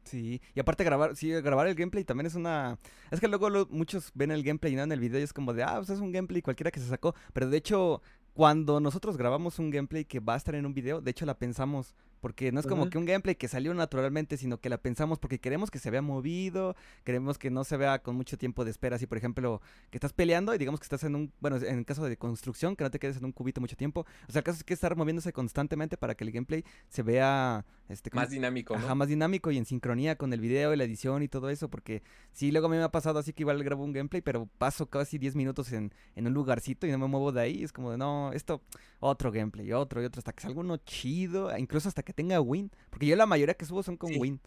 Sí, 0.10 0.41
y 0.55 0.60
aparte 0.60 0.84
grabar, 0.84 1.16
sí, 1.16 1.30
grabar 1.30 1.68
el 1.68 1.76
gameplay 1.76 2.03
también 2.03 2.26
es 2.26 2.34
una... 2.34 2.80
Es 3.12 3.20
que 3.20 3.28
luego 3.28 3.47
muchos 3.70 4.10
ven 4.16 4.32
el 4.32 4.41
gameplay 4.41 4.74
y 4.74 4.76
no 4.76 4.82
en 4.82 4.91
el 4.91 4.99
video 4.99 5.20
y 5.20 5.24
es 5.24 5.34
como 5.34 5.53
de, 5.53 5.62
ah, 5.62 5.76
pues 5.76 5.91
es 5.91 5.99
un 5.99 6.12
gameplay 6.12 6.41
cualquiera 6.41 6.72
que 6.72 6.80
se 6.80 6.88
sacó. 6.88 7.14
Pero 7.32 7.47
de 7.47 7.57
hecho, 7.57 8.01
cuando 8.34 8.80
nosotros 8.80 9.18
grabamos 9.18 9.60
un 9.60 9.70
gameplay 9.70 10.05
que 10.05 10.20
va 10.20 10.34
a 10.34 10.38
estar 10.38 10.55
en 10.55 10.66
un 10.66 10.74
video, 10.74 10.99
de 10.99 11.12
hecho 11.12 11.28
la 11.28 11.38
pensamos 11.38 11.93
Porque 12.20 12.51
no 12.51 12.59
es 12.59 12.67
como 12.67 12.89
que 12.89 12.97
un 12.97 13.05
gameplay 13.05 13.36
que 13.36 13.47
salió 13.47 13.74
naturalmente, 13.74 14.38
sino 14.38 14.59
que 14.59 14.70
la 14.70 14.78
pensamos 14.78 15.20
porque 15.20 15.39
queremos 15.39 15.72
que 15.72 15.80
se 15.80 15.89
vea 15.89 16.01
movido, 16.01 16.76
queremos 17.03 17.38
que 17.38 17.49
no 17.49 17.63
se 17.63 17.78
vea 17.78 17.99
con 17.99 18.15
mucho 18.15 18.38
tiempo 18.38 18.65
de 18.65 18.72
espera. 18.72 18.97
Así, 18.97 19.07
por 19.07 19.17
ejemplo, 19.17 19.61
que 19.89 19.97
estás 19.97 20.13
peleando 20.13 20.53
y 20.53 20.57
digamos 20.57 20.80
que 20.80 20.86
estás 20.86 21.03
en 21.03 21.15
un, 21.15 21.34
bueno, 21.39 21.57
en 21.57 21.80
el 21.80 21.86
caso 21.86 22.03
de 22.05 22.17
construcción, 22.17 22.76
que 22.76 22.84
no 22.84 22.91
te 22.91 22.99
quedes 22.99 23.17
en 23.17 23.26
un 23.26 23.32
cubito 23.32 23.61
mucho 23.61 23.76
tiempo. 23.76 24.05
O 24.28 24.32
sea, 24.32 24.39
el 24.39 24.43
caso 24.43 24.57
es 24.57 24.63
que 24.63 24.74
estar 24.74 24.95
moviéndose 24.95 25.32
constantemente 25.34 25.97
para 25.97 26.15
que 26.15 26.24
el 26.24 26.32
gameplay 26.32 26.63
se 26.89 27.03
vea... 27.03 27.65
Este, 27.88 28.11
más 28.13 28.30
dinámico, 28.30 28.78
¿no? 28.78 28.86
Ajá, 28.86 28.93
más 28.93 29.07
dinámico 29.07 29.49
y 29.49 29.57
en 29.57 29.65
sincronía 29.65 30.15
con 30.15 30.32
el 30.32 30.39
video 30.39 30.74
y 30.74 30.78
la 30.78 30.84
edición 30.84 31.24
y 31.24 31.28
todo 31.28 31.49
eso, 31.49 31.70
porque 31.70 32.03
sí, 32.32 32.51
luego 32.51 32.67
a 32.67 32.70
mí 32.70 32.78
me 32.78 32.84
ha 32.84 32.91
pasado 32.91 33.17
así 33.17 33.34
que 33.34 33.41
igual 33.41 33.63
grabo 33.63 33.84
un 33.84 33.93
gameplay, 33.93 34.22
pero 34.22 34.47
paso 34.59 34.88
casi 34.88 35.17
10 35.17 35.36
minutos 35.36 35.72
en, 35.72 35.91
en 36.15 36.28
un 36.28 36.34
lugarcito 36.34 36.86
y 36.86 36.91
no 36.91 36.99
me 36.99 37.07
muevo 37.07 37.32
de 37.32 37.41
ahí. 37.41 37.63
Es 37.63 37.72
como 37.72 37.89
de, 37.91 37.97
no, 37.97 38.32
esto, 38.34 38.61
otro 38.99 39.32
gameplay, 39.32 39.72
otro 39.72 40.01
y 40.01 40.05
otro, 40.05 40.20
hasta 40.20 40.34
que 40.34 40.43
salga 40.43 40.59
uno 40.59 40.78
chido, 40.78 41.55
incluso 41.57 41.89
hasta 41.89 42.03
que 42.03 42.09
tenga 42.14 42.41
win. 42.41 42.72
Porque 42.89 43.05
yo 43.05 43.16
la 43.16 43.26
mayoría 43.26 43.53
que 43.53 43.66
subo 43.66 43.84
son 43.84 43.97
con 43.97 44.12
win. 44.18 44.39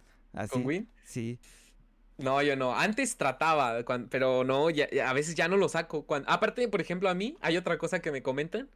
¿Con 0.51 0.65
win? 0.65 0.89
Sí. 1.05 1.39
No, 2.19 2.41
yo 2.43 2.57
no. 2.57 2.75
Antes 2.75 3.17
trataba, 3.17 3.85
pero 4.11 4.45
no, 4.45 4.71
ya, 4.71 4.89
a 5.09 5.13
veces 5.13 5.35
ya 5.35 5.49
no 5.49 5.57
lo 5.57 5.69
saco. 5.69 6.07
aparte, 6.27 6.69
por 6.69 6.81
ejemplo, 6.81 7.09
a 7.09 7.15
mí 7.15 7.37
hay 7.41 7.57
otra 7.57 7.79
cosa 7.79 8.01
que 8.01 8.13
me 8.13 8.23
comentan. 8.23 8.69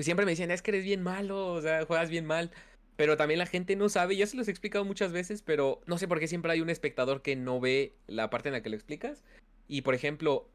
Siempre 0.00 0.26
me 0.26 0.32
decían, 0.32 0.50
es 0.50 0.62
que 0.62 0.70
eres 0.70 0.84
bien 0.84 1.02
malo, 1.02 1.52
o 1.52 1.62
sea, 1.62 1.84
juegas 1.86 2.10
bien 2.10 2.26
mal. 2.26 2.50
Pero 2.96 3.16
también 3.16 3.38
la 3.38 3.46
gente 3.46 3.76
no 3.76 3.88
sabe, 3.88 4.16
ya 4.16 4.26
se 4.26 4.36
los 4.36 4.48
he 4.48 4.50
explicado 4.50 4.84
muchas 4.84 5.12
veces, 5.12 5.42
pero 5.42 5.80
no 5.86 5.98
sé 5.98 6.08
por 6.08 6.18
qué 6.18 6.26
siempre 6.26 6.50
hay 6.50 6.60
un 6.60 6.68
espectador 6.68 7.22
que 7.22 7.36
no 7.36 7.60
ve 7.60 7.94
la 8.08 8.28
parte 8.28 8.48
en 8.48 8.54
la 8.54 8.62
que 8.62 8.70
lo 8.70 8.74
explicas. 8.74 9.22
Y 9.68 9.82
por 9.82 9.94
ejemplo, 9.94 10.48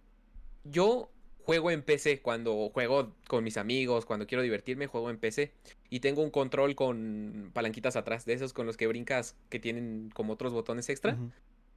yo 0.66 1.10
juego 1.46 1.72
en 1.72 1.82
PC 1.84 2.22
cuando 2.22 2.70
juego 2.70 3.14
con 3.28 3.44
mis 3.44 3.58
amigos, 3.58 4.06
cuando 4.06 4.28
quiero 4.28 4.42
divertirme, 4.42 4.88
juego 4.88 5.10
en 5.10 5.18
PC. 5.18 5.52
Y 5.90 6.00
tengo 6.00 6.22
un 6.24 6.32
control 6.32 6.76
con 6.76 7.52
palanquitas 7.54 7.96
atrás, 7.96 8.26
de 8.26 8.34
esos 8.34 8.54
con 8.54 8.66
los 8.66 8.78
que 8.78 8.88
brincas 8.88 9.36
que 9.50 9.60
tienen 9.60 10.10
como 10.14 10.34
otros 10.34 10.54
botones 10.54 10.90
extra. 10.90 11.18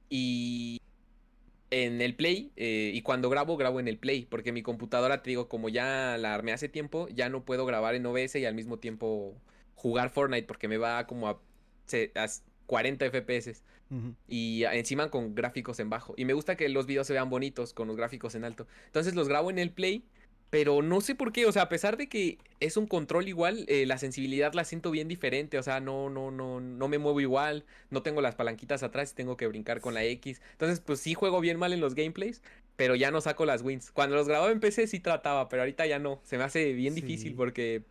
Y 0.09 0.81
en 1.69 2.01
el 2.01 2.15
Play, 2.15 2.51
eh, 2.55 2.91
y 2.93 3.01
cuando 3.01 3.29
grabo, 3.29 3.57
grabo 3.57 3.79
en 3.79 3.87
el 3.87 3.97
Play, 3.97 4.25
porque 4.25 4.51
mi 4.51 4.63
computadora, 4.63 5.21
te 5.21 5.29
digo, 5.29 5.49
como 5.49 5.67
ya 5.69 6.17
la 6.17 6.33
armé 6.33 6.53
hace 6.53 6.69
tiempo, 6.69 7.09
ya 7.09 7.29
no 7.29 7.43
puedo 7.43 7.65
grabar 7.65 7.95
en 7.95 8.05
OBS 8.05 8.35
y 8.35 8.45
al 8.45 8.55
mismo 8.55 8.79
tiempo 8.79 9.35
jugar 9.75 10.09
Fortnite 10.09 10.47
porque 10.47 10.67
me 10.67 10.77
va 10.77 11.05
como 11.07 11.27
a, 11.27 11.39
40 12.65 13.05
FPS. 13.11 13.63
Y 14.27 14.63
encima 14.65 15.09
con 15.09 15.35
gráficos 15.35 15.79
en 15.79 15.89
bajo. 15.89 16.13
Y 16.17 16.25
me 16.25 16.33
gusta 16.33 16.55
que 16.55 16.67
los 16.69 16.85
videos 16.85 17.07
se 17.07 17.13
vean 17.13 17.29
bonitos 17.29 17.73
con 17.73 17.87
los 17.87 17.97
gráficos 17.97 18.35
en 18.35 18.43
alto. 18.43 18.67
Entonces 18.87 19.15
los 19.15 19.27
grabo 19.27 19.49
en 19.49 19.59
el 19.59 19.71
Play. 19.71 20.03
Pero 20.49 20.81
no 20.81 21.01
sé 21.01 21.13
por 21.13 21.33
qué, 21.33 21.45
o 21.45 21.51
sea, 21.51 21.63
a 21.63 21.69
pesar 21.69 21.97
de 21.97 22.07
que 22.07 22.37
es 22.61 22.77
un 22.77 22.87
control 22.87 23.27
igual, 23.27 23.65
eh, 23.67 23.85
la 23.85 23.97
sensibilidad 23.97 24.53
la 24.53 24.63
siento 24.63 24.91
bien 24.91 25.09
diferente, 25.09 25.59
o 25.59 25.63
sea, 25.63 25.81
no, 25.81 26.09
no, 26.09 26.31
no, 26.31 26.61
no 26.61 26.87
me 26.87 26.97
muevo 26.99 27.19
igual, 27.19 27.65
no 27.89 28.01
tengo 28.01 28.21
las 28.21 28.35
palanquitas 28.35 28.81
atrás 28.81 29.11
y 29.11 29.15
tengo 29.15 29.35
que 29.35 29.45
brincar 29.47 29.81
con 29.81 29.93
la 29.93 30.05
X. 30.05 30.41
Entonces, 30.53 30.79
pues 30.79 31.01
sí 31.01 31.15
juego 31.15 31.41
bien 31.41 31.59
mal 31.59 31.73
en 31.73 31.81
los 31.81 31.95
gameplays, 31.95 32.41
pero 32.77 32.95
ya 32.95 33.11
no 33.11 33.19
saco 33.19 33.45
las 33.45 33.61
wins. 33.61 33.91
Cuando 33.91 34.15
los 34.15 34.29
grababa 34.29 34.51
en 34.51 34.61
PC 34.61 34.87
sí 34.87 35.01
trataba, 35.01 35.49
pero 35.49 35.63
ahorita 35.63 35.85
ya 35.85 35.99
no. 35.99 36.21
Se 36.23 36.37
me 36.37 36.45
hace 36.45 36.71
bien 36.71 36.95
difícil 36.95 37.35
porque 37.35 37.83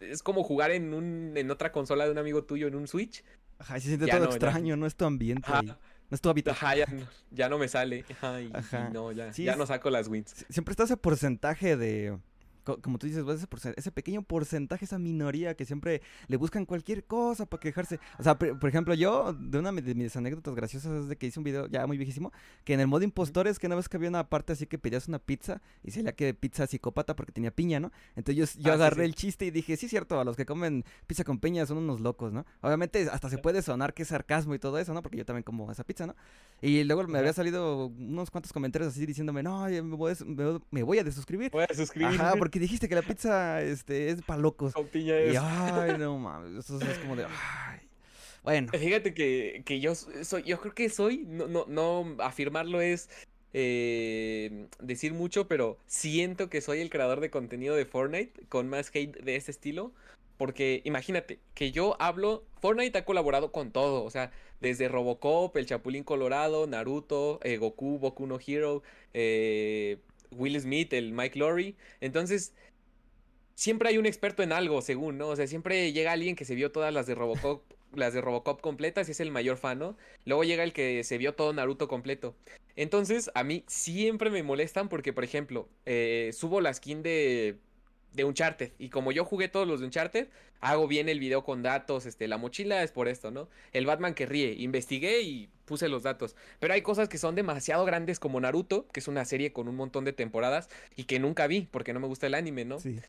es 0.00 0.22
como 0.22 0.42
jugar 0.42 0.70
en 0.72 0.92
un 0.92 1.32
en 1.36 1.50
otra 1.50 1.72
consola 1.72 2.04
de 2.04 2.10
un 2.10 2.18
amigo 2.18 2.44
tuyo 2.44 2.66
en 2.66 2.74
un 2.74 2.88
Switch. 2.88 3.24
Ajá, 3.58 3.80
se 3.80 3.88
siente 3.88 4.06
todo 4.06 4.24
extraño, 4.24 4.76
no 4.76 4.86
es 4.86 4.96
tu 4.96 5.04
ambiente 5.04 5.48
No 5.50 5.76
es 6.10 6.20
tu 6.20 6.28
hábitat. 6.28 6.54
Ajá, 6.54 6.74
ya, 7.30 7.48
no 7.48 7.58
me 7.58 7.68
sale. 7.68 8.04
Ajá, 8.52 8.90
no, 8.90 9.12
ya, 9.12 9.30
ya 9.30 9.56
no 9.56 9.66
saco 9.66 9.90
las 9.90 10.08
wins. 10.08 10.44
Siempre 10.50 10.72
está 10.72 10.84
ese 10.84 10.96
porcentaje 10.96 11.76
de 11.76 12.18
como 12.64 12.98
tú 12.98 13.06
dices, 13.06 13.24
ese, 13.26 13.74
ese 13.76 13.92
pequeño 13.92 14.22
porcentaje, 14.22 14.84
esa 14.84 14.98
minoría 14.98 15.54
que 15.54 15.64
siempre 15.64 16.02
le 16.28 16.36
buscan 16.36 16.64
cualquier 16.64 17.04
cosa 17.04 17.46
para 17.46 17.60
quejarse. 17.60 17.98
O 18.18 18.22
sea, 18.22 18.38
por, 18.38 18.68
ejemplo, 18.68 18.94
yo, 18.94 19.32
de 19.32 19.58
una 19.58 19.72
de 19.72 19.94
mis 19.94 20.16
anécdotas 20.16 20.54
graciosas 20.54 20.92
es 20.92 21.08
de 21.08 21.16
que 21.16 21.26
hice 21.26 21.40
un 21.40 21.44
video 21.44 21.66
ya 21.66 21.86
muy 21.86 21.96
viejísimo, 21.96 22.32
que 22.64 22.74
en 22.74 22.80
el 22.80 22.86
modo 22.86 23.04
impostores, 23.04 23.58
que 23.58 23.66
una 23.66 23.76
vez 23.76 23.88
que 23.88 23.96
había 23.96 24.08
una 24.08 24.28
parte 24.28 24.52
así 24.52 24.66
que 24.66 24.78
pedías 24.78 25.08
una 25.08 25.18
pizza 25.18 25.60
y 25.82 25.90
se 25.90 26.02
le 26.02 26.14
que 26.14 26.34
pizza 26.34 26.66
psicópata 26.66 27.16
porque 27.16 27.32
tenía 27.32 27.50
piña, 27.50 27.80
¿no? 27.80 27.90
Entonces 28.16 28.56
yo, 28.56 28.70
ah, 28.70 28.74
agarré 28.74 29.04
el 29.04 29.14
chiste 29.14 29.46
y 29.46 29.50
dije, 29.50 29.76
sí, 29.76 29.88
cierto, 29.88 30.20
a 30.20 30.24
los 30.24 30.36
que 30.36 30.46
comen 30.46 30.84
pizza 31.06 31.24
con 31.24 31.38
piña 31.38 31.66
son 31.66 31.78
unos 31.78 32.00
locos, 32.00 32.32
¿no? 32.32 32.44
Obviamente 32.60 33.08
hasta 33.10 33.28
se 33.28 33.38
puede 33.38 33.62
sonar 33.62 33.94
que 33.94 34.02
es 34.02 34.08
sarcasmo 34.08 34.54
y 34.54 34.58
todo 34.58 34.78
eso, 34.78 34.92
¿no? 34.94 35.02
Porque 35.02 35.16
yo 35.16 35.24
también 35.24 35.42
como 35.42 35.70
esa 35.70 35.84
pizza, 35.84 36.06
¿no? 36.06 36.14
Y 36.60 36.84
luego 36.84 37.06
me 37.08 37.18
había 37.18 37.32
salido 37.32 37.86
unos 37.86 38.30
cuantos 38.30 38.52
comentarios 38.52 38.92
así 38.92 39.04
diciéndome, 39.04 39.42
no, 39.42 39.66
me 39.66 39.80
voy, 39.80 40.12
a, 40.12 40.16
me 40.70 40.82
voy 40.82 40.98
a 40.98 41.04
desuscribir. 41.04 41.50
Voy 41.50 41.64
a 41.68 41.74
suscribir. 41.74 42.20
Ajá, 42.20 42.34
porque 42.38 42.51
dijiste 42.58 42.88
que 42.88 42.94
la 42.94 43.02
pizza 43.02 43.62
este, 43.62 44.10
es 44.10 44.22
para 44.22 44.40
locos. 44.40 44.74
Y 44.94 45.10
ay, 45.10 45.96
no 45.98 46.18
mames, 46.18 46.64
eso 46.64 46.80
es 46.80 46.98
como 46.98 47.16
de 47.16 47.24
ay. 47.24 47.80
Bueno. 48.42 48.72
Fíjate 48.72 49.14
que, 49.14 49.62
que 49.64 49.80
yo 49.80 49.94
soy, 49.94 50.42
yo 50.42 50.60
creo 50.60 50.74
que 50.74 50.88
soy, 50.88 51.24
no, 51.26 51.46
no, 51.46 51.64
no 51.68 52.16
afirmarlo 52.18 52.80
es 52.80 53.08
eh, 53.54 54.66
decir 54.80 55.12
mucho, 55.12 55.46
pero 55.46 55.78
siento 55.86 56.48
que 56.48 56.60
soy 56.60 56.80
el 56.80 56.90
creador 56.90 57.20
de 57.20 57.30
contenido 57.30 57.76
de 57.76 57.84
Fortnite 57.84 58.46
con 58.48 58.68
más 58.68 58.90
hate 58.94 59.16
de 59.22 59.36
ese 59.36 59.50
estilo. 59.50 59.92
Porque 60.38 60.82
imagínate 60.84 61.38
que 61.54 61.70
yo 61.70 61.94
hablo, 62.00 62.44
Fortnite 62.60 62.98
ha 62.98 63.04
colaborado 63.04 63.52
con 63.52 63.70
todo, 63.70 64.02
o 64.02 64.10
sea, 64.10 64.32
desde 64.60 64.88
Robocop, 64.88 65.56
el 65.56 65.66
Chapulín 65.66 66.02
Colorado, 66.02 66.66
Naruto, 66.66 67.38
eh, 67.44 67.58
Goku, 67.58 67.98
Boku 67.98 68.26
no 68.26 68.38
Hero, 68.44 68.82
eh, 69.14 69.98
Will 70.36 70.60
Smith, 70.60 70.92
el 70.92 71.12
Mike 71.12 71.38
Lowry. 71.38 71.76
Entonces, 72.00 72.52
siempre 73.54 73.88
hay 73.88 73.98
un 73.98 74.06
experto 74.06 74.42
en 74.42 74.52
algo, 74.52 74.82
según, 74.82 75.18
¿no? 75.18 75.28
O 75.28 75.36
sea, 75.36 75.46
siempre 75.46 75.92
llega 75.92 76.12
alguien 76.12 76.36
que 76.36 76.44
se 76.44 76.54
vio 76.54 76.72
todas 76.72 76.92
las 76.92 77.06
de 77.06 77.14
Robocop, 77.14 77.62
las 77.94 78.14
de 78.14 78.20
Robocop 78.20 78.60
completas 78.60 79.08
y 79.08 79.12
es 79.12 79.20
el 79.20 79.30
mayor 79.30 79.56
fan, 79.56 79.78
¿no? 79.78 79.96
Luego 80.24 80.44
llega 80.44 80.64
el 80.64 80.72
que 80.72 81.04
se 81.04 81.18
vio 81.18 81.34
todo 81.34 81.52
Naruto 81.52 81.88
completo. 81.88 82.34
Entonces, 82.76 83.30
a 83.34 83.44
mí 83.44 83.64
siempre 83.66 84.30
me 84.30 84.42
molestan 84.42 84.88
porque, 84.88 85.12
por 85.12 85.24
ejemplo, 85.24 85.68
eh, 85.86 86.30
subo 86.32 86.60
la 86.60 86.72
skin 86.72 87.02
de 87.02 87.56
de 88.12 88.24
Uncharted. 88.24 88.72
Y 88.78 88.88
como 88.88 89.12
yo 89.12 89.24
jugué 89.24 89.48
todos 89.48 89.66
los 89.66 89.80
de 89.80 89.86
Uncharted, 89.86 90.28
hago 90.60 90.88
bien 90.88 91.08
el 91.08 91.20
video 91.20 91.44
con 91.44 91.62
datos. 91.62 92.06
Este, 92.06 92.28
la 92.28 92.38
mochila 92.38 92.82
es 92.82 92.92
por 92.92 93.08
esto, 93.08 93.30
¿no? 93.30 93.48
El 93.72 93.86
Batman 93.86 94.14
que 94.14 94.26
ríe. 94.26 94.52
Investigué 94.52 95.22
y 95.22 95.48
puse 95.64 95.88
los 95.88 96.02
datos. 96.02 96.36
Pero 96.60 96.74
hay 96.74 96.82
cosas 96.82 97.08
que 97.08 97.18
son 97.18 97.34
demasiado 97.34 97.84
grandes 97.84 98.18
como 98.18 98.40
Naruto, 98.40 98.86
que 98.88 99.00
es 99.00 99.08
una 99.08 99.24
serie 99.24 99.52
con 99.52 99.68
un 99.68 99.76
montón 99.76 100.04
de 100.04 100.12
temporadas 100.12 100.68
y 100.96 101.04
que 101.04 101.18
nunca 101.18 101.46
vi 101.46 101.68
porque 101.70 101.92
no 101.92 102.00
me 102.00 102.06
gusta 102.06 102.26
el 102.26 102.34
anime, 102.34 102.64
¿no? 102.64 102.80
Sí 102.80 103.00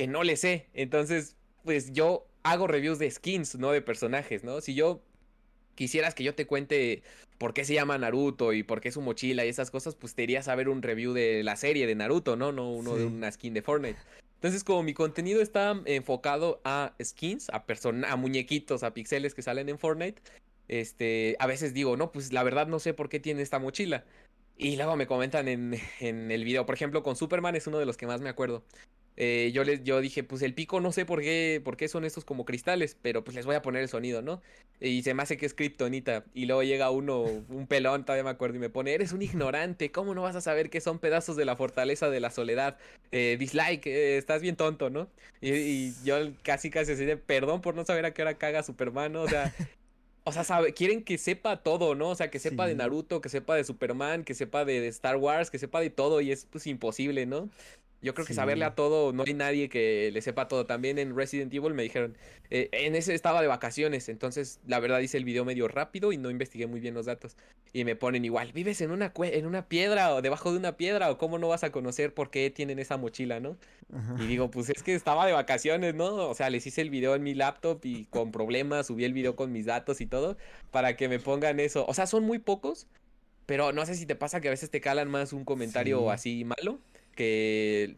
que 0.00 0.06
no 0.06 0.24
le 0.24 0.36
sé. 0.36 0.66
Entonces, 0.72 1.36
pues 1.62 1.92
yo 1.92 2.26
hago 2.42 2.66
reviews 2.66 2.98
de 2.98 3.10
skins, 3.10 3.56
no 3.56 3.70
de 3.70 3.82
personajes, 3.82 4.44
¿no? 4.44 4.62
Si 4.62 4.74
yo 4.74 5.02
quisieras 5.74 6.14
que 6.14 6.24
yo 6.24 6.34
te 6.34 6.46
cuente 6.46 7.02
por 7.36 7.52
qué 7.52 7.66
se 7.66 7.74
llama 7.74 7.98
Naruto 7.98 8.54
y 8.54 8.62
por 8.62 8.80
qué 8.80 8.92
su 8.92 9.02
mochila 9.02 9.44
y 9.44 9.50
esas 9.50 9.70
cosas, 9.70 9.94
pues 9.96 10.14
te 10.14 10.22
irías 10.22 10.48
a 10.48 10.54
ver 10.54 10.70
un 10.70 10.80
review 10.80 11.12
de 11.12 11.42
la 11.42 11.56
serie 11.56 11.86
de 11.86 11.94
Naruto, 11.94 12.34
¿no? 12.36 12.50
No 12.50 12.72
uno 12.72 12.96
de 12.96 13.04
una 13.04 13.30
skin 13.30 13.52
de 13.52 13.60
Fortnite. 13.60 13.98
Entonces, 14.40 14.64
como 14.64 14.82
mi 14.82 14.94
contenido 14.94 15.42
está 15.42 15.78
enfocado 15.84 16.62
a 16.64 16.94
skins, 17.02 17.50
a, 17.50 17.62
a 18.08 18.16
muñequitos, 18.16 18.82
a 18.82 18.94
pixeles 18.94 19.34
que 19.34 19.42
salen 19.42 19.68
en 19.68 19.78
Fortnite, 19.78 20.22
este, 20.66 21.36
a 21.40 21.46
veces 21.46 21.74
digo, 21.74 21.98
no, 21.98 22.10
pues 22.10 22.32
la 22.32 22.42
verdad 22.42 22.66
no 22.66 22.78
sé 22.78 22.94
por 22.94 23.10
qué 23.10 23.20
tiene 23.20 23.42
esta 23.42 23.58
mochila. 23.58 24.06
Y 24.56 24.76
luego 24.76 24.96
me 24.96 25.06
comentan 25.06 25.46
en, 25.46 25.78
en 26.00 26.30
el 26.30 26.44
video, 26.44 26.64
por 26.64 26.74
ejemplo, 26.74 27.02
con 27.02 27.16
Superman 27.16 27.54
es 27.54 27.66
uno 27.66 27.78
de 27.78 27.84
los 27.84 27.98
que 27.98 28.06
más 28.06 28.22
me 28.22 28.30
acuerdo. 28.30 28.64
Eh, 29.22 29.50
yo, 29.52 29.64
les, 29.64 29.84
yo 29.84 30.00
dije, 30.00 30.24
pues 30.24 30.40
el 30.40 30.54
pico 30.54 30.80
no 30.80 30.92
sé 30.92 31.04
por 31.04 31.20
qué, 31.20 31.60
por 31.62 31.76
qué 31.76 31.88
son 31.88 32.06
estos 32.06 32.24
como 32.24 32.46
cristales, 32.46 32.96
pero 33.02 33.22
pues 33.22 33.34
les 33.34 33.44
voy 33.44 33.54
a 33.54 33.60
poner 33.60 33.82
el 33.82 33.88
sonido, 33.90 34.22
¿no? 34.22 34.40
Y 34.80 35.02
se 35.02 35.12
me 35.12 35.22
hace 35.22 35.36
que 35.36 35.44
es 35.44 35.52
kriptonita. 35.52 36.24
Y 36.32 36.46
luego 36.46 36.62
llega 36.62 36.90
uno, 36.90 37.20
un 37.20 37.66
pelón, 37.66 38.06
todavía 38.06 38.24
me 38.24 38.30
acuerdo, 38.30 38.56
y 38.56 38.60
me 38.60 38.70
pone, 38.70 38.94
eres 38.94 39.12
un 39.12 39.20
ignorante, 39.20 39.92
¿cómo 39.92 40.14
no 40.14 40.22
vas 40.22 40.36
a 40.36 40.40
saber 40.40 40.70
que 40.70 40.80
son 40.80 40.98
pedazos 40.98 41.36
de 41.36 41.44
la 41.44 41.54
fortaleza 41.54 42.08
de 42.08 42.18
la 42.18 42.30
soledad? 42.30 42.78
Eh, 43.12 43.36
dislike, 43.38 43.86
eh, 43.88 44.16
estás 44.16 44.40
bien 44.40 44.56
tonto, 44.56 44.88
¿no? 44.88 45.10
Y, 45.42 45.92
yo 46.02 46.16
casi 46.42 46.70
casi 46.70 46.92
así 46.92 47.04
de, 47.04 47.18
perdón 47.18 47.60
por 47.60 47.74
no 47.74 47.84
saber 47.84 48.06
a 48.06 48.14
qué 48.14 48.22
hora 48.22 48.38
caga 48.38 48.62
Superman, 48.62 49.12
¿no? 49.12 49.22
O 49.22 49.28
sea... 49.28 49.54
O 50.22 50.32
sea, 50.32 50.44
sabe, 50.44 50.74
quieren 50.74 51.02
que 51.02 51.16
sepa 51.16 51.62
todo, 51.62 51.94
¿no? 51.94 52.10
O 52.10 52.14
sea, 52.14 52.30
que 52.30 52.38
sepa 52.38 52.66
de 52.66 52.74
Naruto, 52.74 53.22
que 53.22 53.30
sepa 53.30 53.56
de 53.56 53.64
Superman, 53.64 54.22
que 54.22 54.34
sepa 54.34 54.66
de, 54.66 54.78
de, 54.78 54.88
Star 54.88 55.16
Wars, 55.16 55.50
que 55.50 55.58
sepa 55.58 55.80
de 55.80 55.88
todo 55.88 56.20
y 56.20 56.30
es 56.30 56.44
pues 56.44 56.66
imposible, 56.66 57.24
¿no? 57.24 57.48
Yo 58.02 58.14
creo 58.14 58.26
que 58.26 58.32
saberle 58.32 58.64
a 58.64 58.74
todo, 58.74 59.12
no 59.12 59.24
hay 59.26 59.34
nadie 59.34 59.68
que 59.68 60.10
le 60.12 60.22
sepa 60.22 60.48
todo. 60.48 60.64
También 60.64 60.98
en 60.98 61.14
Resident 61.14 61.52
Evil 61.52 61.74
me 61.74 61.82
dijeron, 61.82 62.16
eh, 62.48 62.70
en 62.72 62.94
ese 62.94 63.14
estaba 63.14 63.42
de 63.42 63.48
vacaciones, 63.48 64.08
entonces 64.08 64.58
la 64.66 64.80
verdad 64.80 65.00
hice 65.00 65.18
el 65.18 65.24
video 65.24 65.44
medio 65.44 65.68
rápido 65.68 66.10
y 66.10 66.16
no 66.16 66.30
investigué 66.30 66.66
muy 66.66 66.80
bien 66.80 66.94
los 66.94 67.06
datos. 67.06 67.36
Y 67.74 67.84
me 67.84 67.96
ponen 67.96 68.24
igual, 68.24 68.52
vives 68.52 68.80
en 68.80 68.90
una, 68.90 69.12
en 69.14 69.46
una 69.46 69.68
piedra 69.68 70.14
o 70.14 70.22
debajo 70.22 70.50
de 70.50 70.58
una 70.58 70.78
piedra 70.78 71.10
o 71.10 71.18
cómo 71.18 71.38
no 71.38 71.48
vas 71.48 71.62
a 71.62 71.70
conocer 71.70 72.14
por 72.14 72.30
qué 72.30 72.50
tienen 72.50 72.78
esa 72.78 72.96
mochila, 72.96 73.38
¿no? 73.38 73.58
Y 74.18 74.26
digo, 74.26 74.50
pues 74.50 74.70
es 74.70 74.82
que 74.82 74.94
estaba 74.94 75.26
de 75.26 75.32
vacaciones, 75.32 75.94
¿no? 75.94 76.14
O 76.14 76.34
sea, 76.34 76.48
les 76.48 76.66
hice 76.66 76.80
el 76.80 76.90
video 76.90 77.14
en 77.16 77.22
mi 77.22 77.34
laptop 77.34 77.80
y 77.84 78.06
con 78.06 78.32
problemas 78.32 78.86
subí 78.86 79.04
el 79.04 79.12
video 79.12 79.36
con 79.36 79.52
mis 79.52 79.66
datos 79.66 80.00
y 80.00 80.06
todo 80.06 80.36
para 80.70 80.96
que 80.96 81.08
me 81.08 81.18
pongan 81.18 81.60
eso. 81.60 81.84
O 81.86 81.92
sea, 81.92 82.06
son 82.06 82.24
muy 82.24 82.38
pocos, 82.38 82.86
pero 83.46 83.72
no 83.72 83.84
sé 83.84 83.94
si 83.94 84.06
te 84.06 84.14
pasa 84.14 84.40
que 84.40 84.48
a 84.48 84.52
veces 84.52 84.70
te 84.70 84.80
calan 84.80 85.10
más 85.10 85.32
un 85.32 85.44
comentario 85.44 86.10
así 86.10 86.44
malo 86.44 86.78
que, 87.14 87.96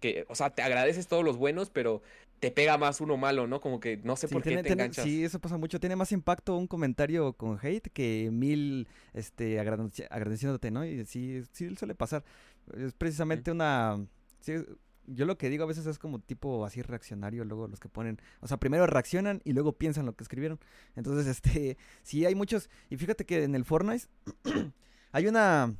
que, 0.00 0.26
o 0.28 0.34
sea, 0.34 0.50
te 0.50 0.62
agradeces 0.62 1.06
todos 1.06 1.24
los 1.24 1.36
buenos, 1.36 1.70
pero 1.70 2.02
te 2.40 2.50
pega 2.50 2.78
más 2.78 3.00
uno 3.00 3.16
malo, 3.18 3.46
¿no? 3.46 3.60
Como 3.60 3.80
que 3.80 3.98
no 3.98 4.16
sé 4.16 4.26
por 4.26 4.42
qué 4.42 4.62
te 4.62 4.72
enganchas. 4.72 5.04
Sí, 5.04 5.22
eso 5.22 5.38
pasa 5.38 5.58
mucho. 5.58 5.78
Tiene 5.78 5.94
más 5.94 6.10
impacto 6.10 6.56
un 6.56 6.66
comentario 6.66 7.34
con 7.34 7.58
hate 7.62 7.88
que 7.92 8.30
mil 8.32 8.88
este, 9.12 9.60
agradeciéndote, 9.60 10.70
¿no? 10.70 10.84
Y 10.84 11.04
sí, 11.04 11.42
sí 11.52 11.76
suele 11.76 11.94
pasar. 11.94 12.24
Es 12.74 12.94
precisamente 12.94 13.50
una... 13.50 14.06
yo 15.06 15.26
lo 15.26 15.36
que 15.36 15.50
digo 15.50 15.64
a 15.64 15.66
veces 15.66 15.84
es 15.84 15.98
como 15.98 16.18
tipo 16.18 16.64
así 16.64 16.80
reaccionario, 16.80 17.44
luego 17.44 17.68
los 17.68 17.78
que 17.78 17.90
ponen, 17.90 18.18
o 18.40 18.48
sea, 18.48 18.56
primero 18.56 18.86
reaccionan 18.86 19.42
y 19.44 19.52
luego 19.52 19.74
piensan 19.74 20.06
lo 20.06 20.14
que 20.14 20.24
escribieron. 20.24 20.58
Entonces, 20.96 21.26
este, 21.44 21.76
sí 22.02 22.24
hay 22.24 22.34
muchos, 22.34 22.70
y 22.88 22.96
fíjate 22.96 23.26
que 23.26 23.44
en 23.44 23.54
el 23.54 23.66
Fortnite 23.66 24.06
hay 25.12 25.26
una, 25.26 25.74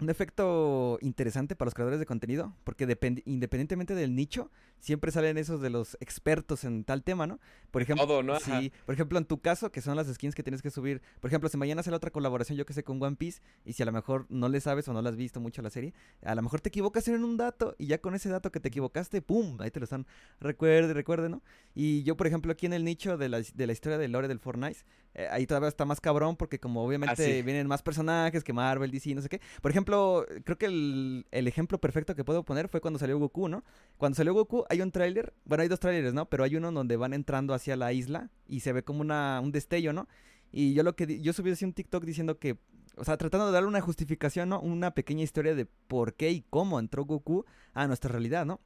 un 0.00 0.10
efecto 0.10 0.98
interesante 1.00 1.56
para 1.56 1.68
los 1.68 1.74
creadores 1.74 2.00
de 2.00 2.06
contenido, 2.06 2.54
porque 2.64 2.84
independientemente 3.24 3.94
del 3.94 4.14
nicho, 4.14 4.50
siempre 4.84 5.10
salen 5.10 5.38
esos 5.38 5.62
de 5.62 5.70
los 5.70 5.96
expertos 6.00 6.62
en 6.64 6.84
tal 6.84 7.02
tema, 7.02 7.26
¿no? 7.26 7.40
Por 7.70 7.80
ejemplo, 7.80 8.06
Todo, 8.06 8.22
¿no? 8.22 8.38
Sí, 8.38 8.70
por 8.84 8.94
ejemplo, 8.94 9.18
en 9.18 9.24
tu 9.24 9.40
caso, 9.40 9.72
que 9.72 9.80
son 9.80 9.96
las 9.96 10.12
skins 10.12 10.34
que 10.34 10.42
tienes 10.42 10.60
que 10.60 10.70
subir. 10.70 11.00
Por 11.20 11.30
ejemplo, 11.30 11.48
si 11.48 11.56
mañana 11.56 11.82
sale 11.82 11.96
otra 11.96 12.10
colaboración, 12.10 12.58
yo 12.58 12.66
que 12.66 12.74
sé, 12.74 12.84
con 12.84 13.02
One 13.02 13.16
Piece, 13.16 13.40
y 13.64 13.72
si 13.72 13.82
a 13.82 13.86
lo 13.86 13.92
mejor 13.92 14.26
no 14.28 14.50
le 14.50 14.60
sabes 14.60 14.86
o 14.88 14.92
no 14.92 15.00
la 15.00 15.08
has 15.08 15.16
visto 15.16 15.40
mucho 15.40 15.62
la 15.62 15.70
serie, 15.70 15.94
a 16.22 16.34
lo 16.34 16.42
mejor 16.42 16.60
te 16.60 16.68
equivocas 16.68 17.08
en 17.08 17.24
un 17.24 17.38
dato, 17.38 17.74
y 17.78 17.86
ya 17.86 17.98
con 17.98 18.14
ese 18.14 18.28
dato 18.28 18.52
que 18.52 18.60
te 18.60 18.68
equivocaste, 18.68 19.22
¡pum! 19.22 19.58
Ahí 19.60 19.70
te 19.70 19.80
lo 19.80 19.84
están, 19.84 20.06
recuerde, 20.38 20.92
recuerde, 20.92 21.30
¿no? 21.30 21.42
Y 21.74 22.02
yo, 22.02 22.18
por 22.18 22.26
ejemplo, 22.26 22.52
aquí 22.52 22.66
en 22.66 22.74
el 22.74 22.84
nicho 22.84 23.16
de 23.16 23.30
la, 23.30 23.40
de 23.40 23.66
la 23.66 23.72
historia 23.72 23.96
de 23.96 24.08
lore 24.08 24.28
del 24.28 24.38
Fortnite, 24.38 24.80
eh, 25.14 25.28
ahí 25.30 25.46
todavía 25.46 25.68
está 25.68 25.84
más 25.84 26.00
cabrón, 26.00 26.36
porque 26.36 26.58
como 26.58 26.84
obviamente 26.84 27.40
ah, 27.40 27.42
vienen 27.44 27.68
más 27.68 27.82
personajes 27.82 28.42
que 28.42 28.52
Marvel, 28.52 28.90
DC, 28.90 29.14
no 29.14 29.22
sé 29.22 29.28
qué. 29.28 29.40
Por 29.62 29.70
ejemplo, 29.70 30.26
creo 30.44 30.58
que 30.58 30.66
el, 30.66 31.24
ejemplo 31.30 31.78
perfecto 31.78 32.14
que 32.16 32.24
puedo 32.24 32.44
poner 32.44 32.68
fue 32.68 32.80
cuando 32.80 32.98
salió 32.98 33.18
Goku, 33.18 33.48
¿no? 33.48 33.64
Cuando 33.96 34.16
salió 34.16 34.34
Goku 34.34 34.64
hay 34.74 34.82
un 34.82 34.90
tráiler, 34.90 35.32
bueno, 35.44 35.62
hay 35.62 35.68
dos 35.68 35.80
tráileres, 35.80 36.14
¿no? 36.14 36.28
Pero 36.28 36.44
hay 36.44 36.56
uno 36.56 36.70
donde 36.70 36.96
van 36.96 37.14
entrando 37.14 37.54
hacia 37.54 37.76
la 37.76 37.92
isla 37.92 38.30
y 38.46 38.60
se 38.60 38.72
ve 38.72 38.82
como 38.82 39.00
una, 39.00 39.40
un 39.42 39.52
destello, 39.52 39.92
¿no? 39.92 40.08
Y 40.52 40.74
yo 40.74 40.82
lo 40.82 40.94
que 40.94 41.20
yo 41.20 41.32
subí 41.32 41.50
así 41.50 41.64
un 41.64 41.72
TikTok 41.72 42.04
diciendo 42.04 42.38
que, 42.38 42.58
o 42.96 43.04
sea, 43.04 43.16
tratando 43.16 43.46
de 43.46 43.52
darle 43.52 43.68
una 43.68 43.80
justificación, 43.80 44.50
¿no? 44.50 44.60
Una 44.60 44.92
pequeña 44.92 45.22
historia 45.22 45.54
de 45.54 45.66
por 45.66 46.14
qué 46.14 46.30
y 46.30 46.44
cómo 46.48 46.78
entró 46.78 47.04
Goku 47.04 47.44
a 47.72 47.86
nuestra 47.86 48.10
realidad, 48.12 48.46
¿no? 48.46 48.60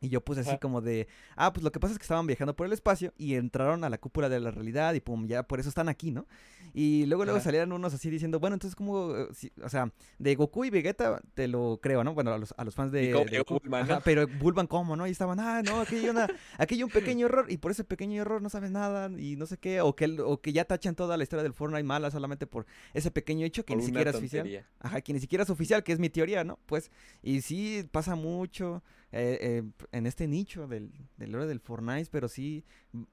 Y 0.00 0.08
yo 0.08 0.20
puse 0.20 0.40
así 0.40 0.58
como 0.58 0.82
de, 0.82 1.08
ah, 1.36 1.52
pues 1.52 1.64
lo 1.64 1.72
que 1.72 1.80
pasa 1.80 1.92
es 1.92 1.98
que 1.98 2.02
estaban 2.02 2.26
viajando 2.26 2.54
por 2.54 2.66
el 2.66 2.72
espacio 2.72 3.14
y 3.16 3.34
entraron 3.34 3.82
a 3.82 3.88
la 3.88 3.98
cúpula 3.98 4.28
de 4.28 4.40
la 4.40 4.50
realidad 4.50 4.92
y 4.94 5.00
pum, 5.00 5.26
ya 5.26 5.42
por 5.42 5.58
eso 5.58 5.68
están 5.68 5.88
aquí, 5.88 6.10
¿no? 6.10 6.26
Y 6.74 7.06
luego 7.06 7.24
luego 7.24 7.40
salieron 7.40 7.72
unos 7.72 7.94
así 7.94 8.10
diciendo, 8.10 8.38
bueno, 8.38 8.54
entonces 8.54 8.76
como, 8.76 9.16
eh, 9.16 9.28
o 9.62 9.68
sea, 9.70 9.90
de 10.18 10.34
Goku 10.34 10.66
y 10.66 10.70
Vegeta 10.70 11.22
te 11.32 11.48
lo 11.48 11.80
creo, 11.82 12.04
¿no? 12.04 12.12
Bueno, 12.12 12.34
a 12.34 12.38
los, 12.38 12.54
a 12.58 12.64
los 12.64 12.74
fans 12.74 12.92
de, 12.92 13.12
Goku, 13.12 13.60
pero 14.04 14.26
Bulban 14.28 14.66
cómo, 14.66 14.96
¿no? 14.96 15.06
Y 15.06 15.10
estaban, 15.10 15.40
ah, 15.40 15.62
no, 15.62 15.80
aquí 15.80 15.96
hay, 15.96 16.10
una, 16.10 16.28
aquí 16.58 16.74
hay 16.74 16.82
un 16.82 16.90
pequeño 16.90 17.26
error 17.26 17.46
y 17.48 17.56
por 17.56 17.70
ese 17.70 17.84
pequeño 17.84 18.20
error 18.20 18.42
no 18.42 18.50
sabes 18.50 18.70
nada 18.70 19.10
y 19.18 19.36
no 19.36 19.46
sé 19.46 19.56
qué, 19.56 19.80
o 19.80 19.96
que, 19.96 20.20
o 20.20 20.40
que 20.42 20.52
ya 20.52 20.66
tachan 20.66 20.94
toda 20.94 21.16
la 21.16 21.22
historia 21.22 21.42
del 21.42 21.54
Fortnite 21.54 21.84
mala 21.84 22.10
solamente 22.10 22.46
por 22.46 22.66
ese 22.92 23.10
pequeño 23.10 23.46
hecho 23.46 23.64
que 23.64 23.74
ni 23.74 23.82
siquiera 23.82 24.10
es 24.10 24.16
oficial. 24.16 24.66
Ajá, 24.80 25.00
que 25.00 25.14
ni 25.14 25.20
siquiera 25.20 25.44
es 25.44 25.50
oficial, 25.50 25.82
que 25.82 25.92
es 25.92 25.98
mi 25.98 26.10
teoría, 26.10 26.44
¿no? 26.44 26.58
Pues, 26.66 26.90
y 27.22 27.40
sí, 27.40 27.88
pasa 27.90 28.14
mucho. 28.16 28.82
Eh, 29.18 29.38
eh, 29.40 29.62
en 29.92 30.06
este 30.06 30.28
nicho 30.28 30.66
del, 30.66 30.90
del 31.16 31.32
lore 31.32 31.46
del 31.46 31.58
Fortnite, 31.58 32.10
pero 32.12 32.28
sí, 32.28 32.64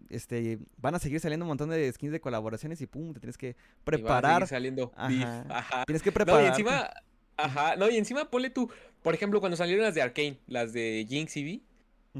este, 0.09 0.59
van 0.75 0.95
a 0.95 0.99
seguir 0.99 1.21
saliendo 1.21 1.45
un 1.45 1.47
montón 1.47 1.69
de 1.69 1.89
skins 1.93 2.11
de 2.11 2.19
colaboraciones 2.19 2.81
y 2.81 2.87
pum, 2.87 3.13
te 3.13 3.21
tienes 3.21 3.37
que 3.37 3.55
preparar. 3.85 4.45
saliendo 4.45 4.91
Tienes 5.85 6.03
que 6.03 6.11
preparar. 6.11 6.41
No, 6.41 6.47
y 6.47 6.49
encima, 6.49 6.89
ajá, 7.37 7.77
no, 7.77 7.89
y 7.89 7.95
encima 7.95 8.29
ponle 8.29 8.49
tú, 8.49 8.69
por 9.01 9.13
ejemplo, 9.13 9.39
cuando 9.39 9.55
salieron 9.55 9.85
las 9.85 9.95
de 9.95 10.01
Arkane, 10.01 10.39
las 10.47 10.73
de 10.73 11.05
Jinx 11.07 11.37
y 11.37 11.63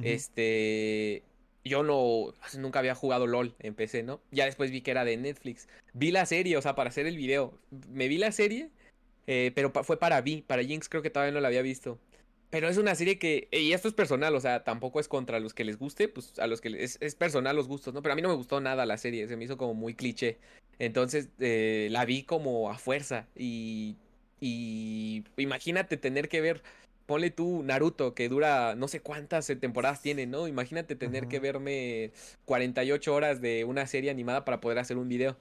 este, 0.01 1.23
yo 1.65 1.83
no, 1.83 2.33
nunca 2.57 2.79
había 2.79 2.95
jugado 2.95 3.27
LOL 3.27 3.53
en 3.59 3.75
PC, 3.75 4.03
¿no? 4.03 4.21
Ya 4.31 4.45
después 4.45 4.71
vi 4.71 4.79
que 4.79 4.91
era 4.91 5.03
de 5.03 5.17
Netflix. 5.17 5.67
Vi 5.93 6.11
la 6.11 6.25
serie, 6.25 6.55
o 6.55 6.61
sea, 6.61 6.73
para 6.73 6.89
hacer 6.89 7.05
el 7.05 7.17
video. 7.17 7.59
Me 7.89 8.07
vi 8.07 8.17
la 8.17 8.31
serie, 8.31 8.69
eh, 9.27 9.51
pero 9.53 9.71
fue 9.83 9.99
para 9.99 10.21
Vi, 10.21 10.41
para 10.41 10.63
Jinx 10.63 10.87
creo 10.87 11.03
que 11.03 11.09
todavía 11.09 11.33
no 11.33 11.41
la 11.41 11.49
había 11.49 11.61
visto. 11.61 11.99
Pero 12.53 12.69
es 12.69 12.77
una 12.77 12.93
serie 12.93 13.17
que, 13.17 13.47
y 13.51 13.73
esto 13.73 13.87
es 13.87 13.95
personal, 13.95 14.35
o 14.35 14.39
sea, 14.39 14.63
tampoco 14.63 14.99
es 14.99 15.07
contra 15.07 15.39
los 15.39 15.55
que 15.55 15.63
les 15.63 15.79
guste, 15.79 16.07
pues 16.07 16.37
a 16.37 16.45
los 16.45 16.61
que 16.61 16.69
les, 16.69 16.99
es, 17.01 17.15
personal 17.15 17.55
los 17.55 17.67
gustos, 17.67 17.95
¿no? 17.95 18.03
Pero 18.03 18.13
a 18.13 18.15
mí 18.15 18.21
no 18.21 18.29
me 18.29 18.35
gustó 18.35 18.61
nada 18.61 18.85
la 18.85 18.99
serie, 18.99 19.27
se 19.27 19.35
me 19.35 19.45
hizo 19.45 19.57
como 19.57 19.73
muy 19.73 19.95
cliché. 19.95 20.37
Entonces 20.77 21.29
eh, 21.39 21.87
la 21.89 22.05
vi 22.05 22.21
como 22.21 22.69
a 22.69 22.77
fuerza 22.77 23.25
y, 23.35 23.95
y 24.39 25.23
imagínate 25.37 25.97
tener 25.97 26.29
que 26.29 26.41
ver, 26.41 26.61
ponle 27.07 27.31
tú 27.31 27.63
Naruto, 27.63 28.13
que 28.13 28.29
dura 28.29 28.75
no 28.75 28.87
sé 28.87 28.99
cuántas 28.99 29.47
temporadas 29.59 30.03
tiene, 30.03 30.27
¿no? 30.27 30.47
Imagínate 30.47 30.95
tener 30.95 31.27
que 31.27 31.39
verme 31.39 32.11
48 32.45 33.15
horas 33.15 33.41
de 33.41 33.63
una 33.63 33.87
serie 33.87 34.11
animada 34.11 34.45
para 34.45 34.61
poder 34.61 34.77
hacer 34.77 34.99
un 34.99 35.09
video. 35.09 35.37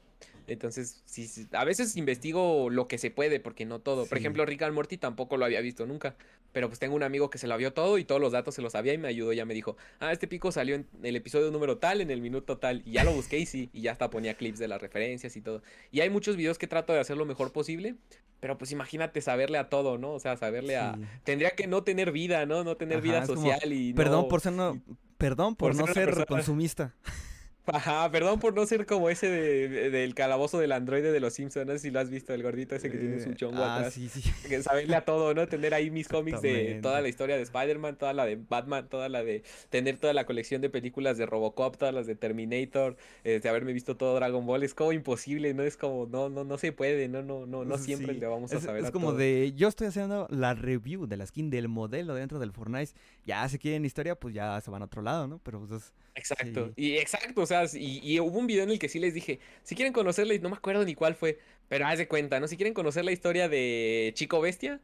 Entonces, 0.46 1.02
sí, 1.04 1.28
a 1.52 1.64
veces 1.64 1.96
investigo 1.96 2.70
lo 2.70 2.88
que 2.88 2.98
se 2.98 3.10
puede, 3.10 3.40
porque 3.40 3.64
no 3.64 3.80
todo. 3.80 4.06
Por 4.06 4.18
ejemplo, 4.18 4.44
Rick 4.44 4.62
and 4.62 4.74
Morty 4.74 4.98
tampoco 4.98 5.36
lo 5.36 5.44
había 5.44 5.60
visto 5.60 5.86
nunca. 5.86 6.16
Pero 6.52 6.68
pues 6.68 6.78
tengo 6.78 6.94
un 6.94 7.02
amigo 7.02 7.30
que 7.30 7.38
se 7.38 7.46
lo 7.46 7.56
vio 7.56 7.72
todo 7.72 7.96
y 7.96 8.04
todos 8.04 8.20
los 8.20 8.32
datos 8.32 8.54
se 8.54 8.62
los 8.62 8.72
sabía 8.72 8.92
y 8.92 8.98
me 8.98 9.08
ayudó. 9.08 9.32
Ya 9.32 9.44
me 9.44 9.54
dijo, 9.54 9.76
ah, 10.00 10.12
este 10.12 10.28
pico 10.28 10.52
salió 10.52 10.74
en 10.74 10.86
el 11.02 11.16
episodio 11.16 11.50
número 11.50 11.78
tal, 11.78 12.00
en 12.00 12.10
el 12.10 12.20
minuto 12.20 12.58
tal. 12.58 12.82
Y 12.84 12.92
ya 12.92 13.04
lo 13.04 13.12
busqué 13.12 13.38
y 13.38 13.46
sí, 13.46 13.70
y 13.72 13.82
ya 13.82 13.92
hasta 13.92 14.10
ponía 14.10 14.34
clips 14.34 14.58
de 14.58 14.68
las 14.68 14.80
referencias 14.80 15.36
y 15.36 15.40
todo. 15.40 15.62
Y 15.90 16.00
hay 16.00 16.10
muchos 16.10 16.36
videos 16.36 16.58
que 16.58 16.66
trato 16.66 16.92
de 16.92 17.00
hacer 17.00 17.16
lo 17.16 17.24
mejor 17.24 17.52
posible. 17.52 17.96
Pero 18.40 18.58
pues 18.58 18.72
imagínate 18.72 19.20
saberle 19.20 19.56
a 19.56 19.68
todo, 19.68 19.98
¿no? 19.98 20.12
O 20.12 20.18
sea, 20.18 20.36
saberle 20.36 20.76
a... 20.76 20.98
Tendría 21.22 21.50
que 21.52 21.68
no 21.68 21.84
tener 21.84 22.10
vida, 22.10 22.44
¿no? 22.44 22.64
No 22.64 22.76
tener 22.76 23.00
vida 23.00 23.24
social 23.24 23.72
y... 23.72 23.94
Perdón 23.94 24.26
por 24.28 24.40
ser 24.40 24.52
no... 24.52 24.82
Perdón 25.16 25.54
por, 25.54 25.76
no 25.76 25.86
ser 25.86 26.26
consumista. 26.26 26.96
Ajá, 27.66 28.10
perdón 28.10 28.40
por 28.40 28.54
no 28.54 28.66
ser 28.66 28.86
como 28.86 29.08
ese 29.08 29.28
de, 29.28 29.90
del 29.90 30.14
calabozo 30.14 30.58
del 30.58 30.72
androide 30.72 31.12
de 31.12 31.20
los 31.20 31.34
Simpsons, 31.34 31.66
no 31.66 31.72
sé 31.72 31.78
si 31.78 31.90
lo 31.90 32.00
has 32.00 32.10
visto, 32.10 32.34
el 32.34 32.42
gordito 32.42 32.74
ese 32.74 32.90
que 32.90 32.98
tiene 32.98 33.20
su 33.20 33.34
chongo 33.34 33.62
ah, 33.62 33.76
atrás. 33.76 33.94
Sí, 33.94 34.08
sí. 34.08 34.22
Que 34.48 34.62
saberle 34.62 34.96
a 34.96 35.04
todo, 35.04 35.32
¿no? 35.32 35.46
Tener 35.46 35.72
ahí 35.72 35.90
mis 35.90 36.08
cómics 36.08 36.42
de 36.42 36.80
toda 36.82 37.00
la 37.00 37.08
historia 37.08 37.36
de 37.36 37.42
Spider-Man, 37.42 37.96
toda 37.96 38.12
la 38.12 38.26
de 38.26 38.36
Batman, 38.36 38.88
toda 38.88 39.08
la 39.08 39.22
de... 39.22 39.44
Tener 39.70 39.96
toda 39.98 40.12
la 40.12 40.26
colección 40.26 40.60
de 40.60 40.70
películas 40.70 41.18
de 41.18 41.26
Robocop, 41.26 41.76
todas 41.76 41.94
las 41.94 42.06
de 42.06 42.16
Terminator, 42.16 42.96
eh, 43.22 43.38
de 43.40 43.48
haberme 43.48 43.72
visto 43.72 43.96
todo 43.96 44.16
Dragon 44.16 44.44
Ball, 44.44 44.64
es 44.64 44.74
como 44.74 44.92
imposible, 44.92 45.54
¿no? 45.54 45.62
Es 45.62 45.76
como, 45.76 46.06
no, 46.06 46.28
no, 46.28 46.44
no 46.44 46.58
se 46.58 46.72
puede, 46.72 47.08
no, 47.08 47.22
no, 47.22 47.46
no, 47.46 47.64
no 47.64 47.78
siempre 47.78 48.14
le 48.14 48.26
vamos 48.26 48.52
a 48.52 48.60
saber 48.60 48.84
Es 48.84 48.90
como 48.90 49.12
de, 49.12 49.52
yo 49.54 49.68
estoy 49.68 49.86
haciendo 49.86 50.26
la 50.30 50.54
review 50.54 51.06
de 51.06 51.16
la 51.16 51.26
skin 51.26 51.50
del 51.50 51.68
modelo 51.68 52.14
dentro 52.14 52.38
del 52.38 52.52
Fortnite, 52.52 52.92
ya 53.24 53.48
se 53.48 53.58
quieren 53.58 53.84
historia, 53.84 54.14
pues 54.14 54.34
ya 54.34 54.60
se 54.60 54.70
van 54.70 54.82
a 54.82 54.86
otro 54.86 55.02
lado, 55.02 55.26
¿no? 55.26 55.38
Pero 55.38 55.64
pues 55.66 55.92
Exacto, 56.14 56.72
y 56.76 56.96
exacto, 56.96 57.40
o 57.40 57.46
sea, 57.46 57.64
y, 57.72 58.20
hubo 58.20 58.38
un 58.38 58.46
video 58.46 58.64
en 58.64 58.70
el 58.70 58.78
que 58.78 58.88
sí 58.88 58.98
les 58.98 59.14
dije, 59.14 59.40
si 59.62 59.74
quieren 59.74 59.94
conocerla, 59.94 60.34
no 60.38 60.50
me 60.50 60.56
acuerdo 60.56 60.84
ni 60.84 60.94
cuál 60.94 61.14
fue, 61.14 61.38
pero 61.68 61.86
haz 61.86 61.98
de 61.98 62.06
cuenta, 62.06 62.38
¿no? 62.38 62.48
Si 62.48 62.56
quieren 62.56 62.74
conocer 62.74 63.04
la 63.04 63.12
historia 63.12 63.48
de 63.48 64.12
Chico 64.14 64.40
Bestia, 64.40 64.80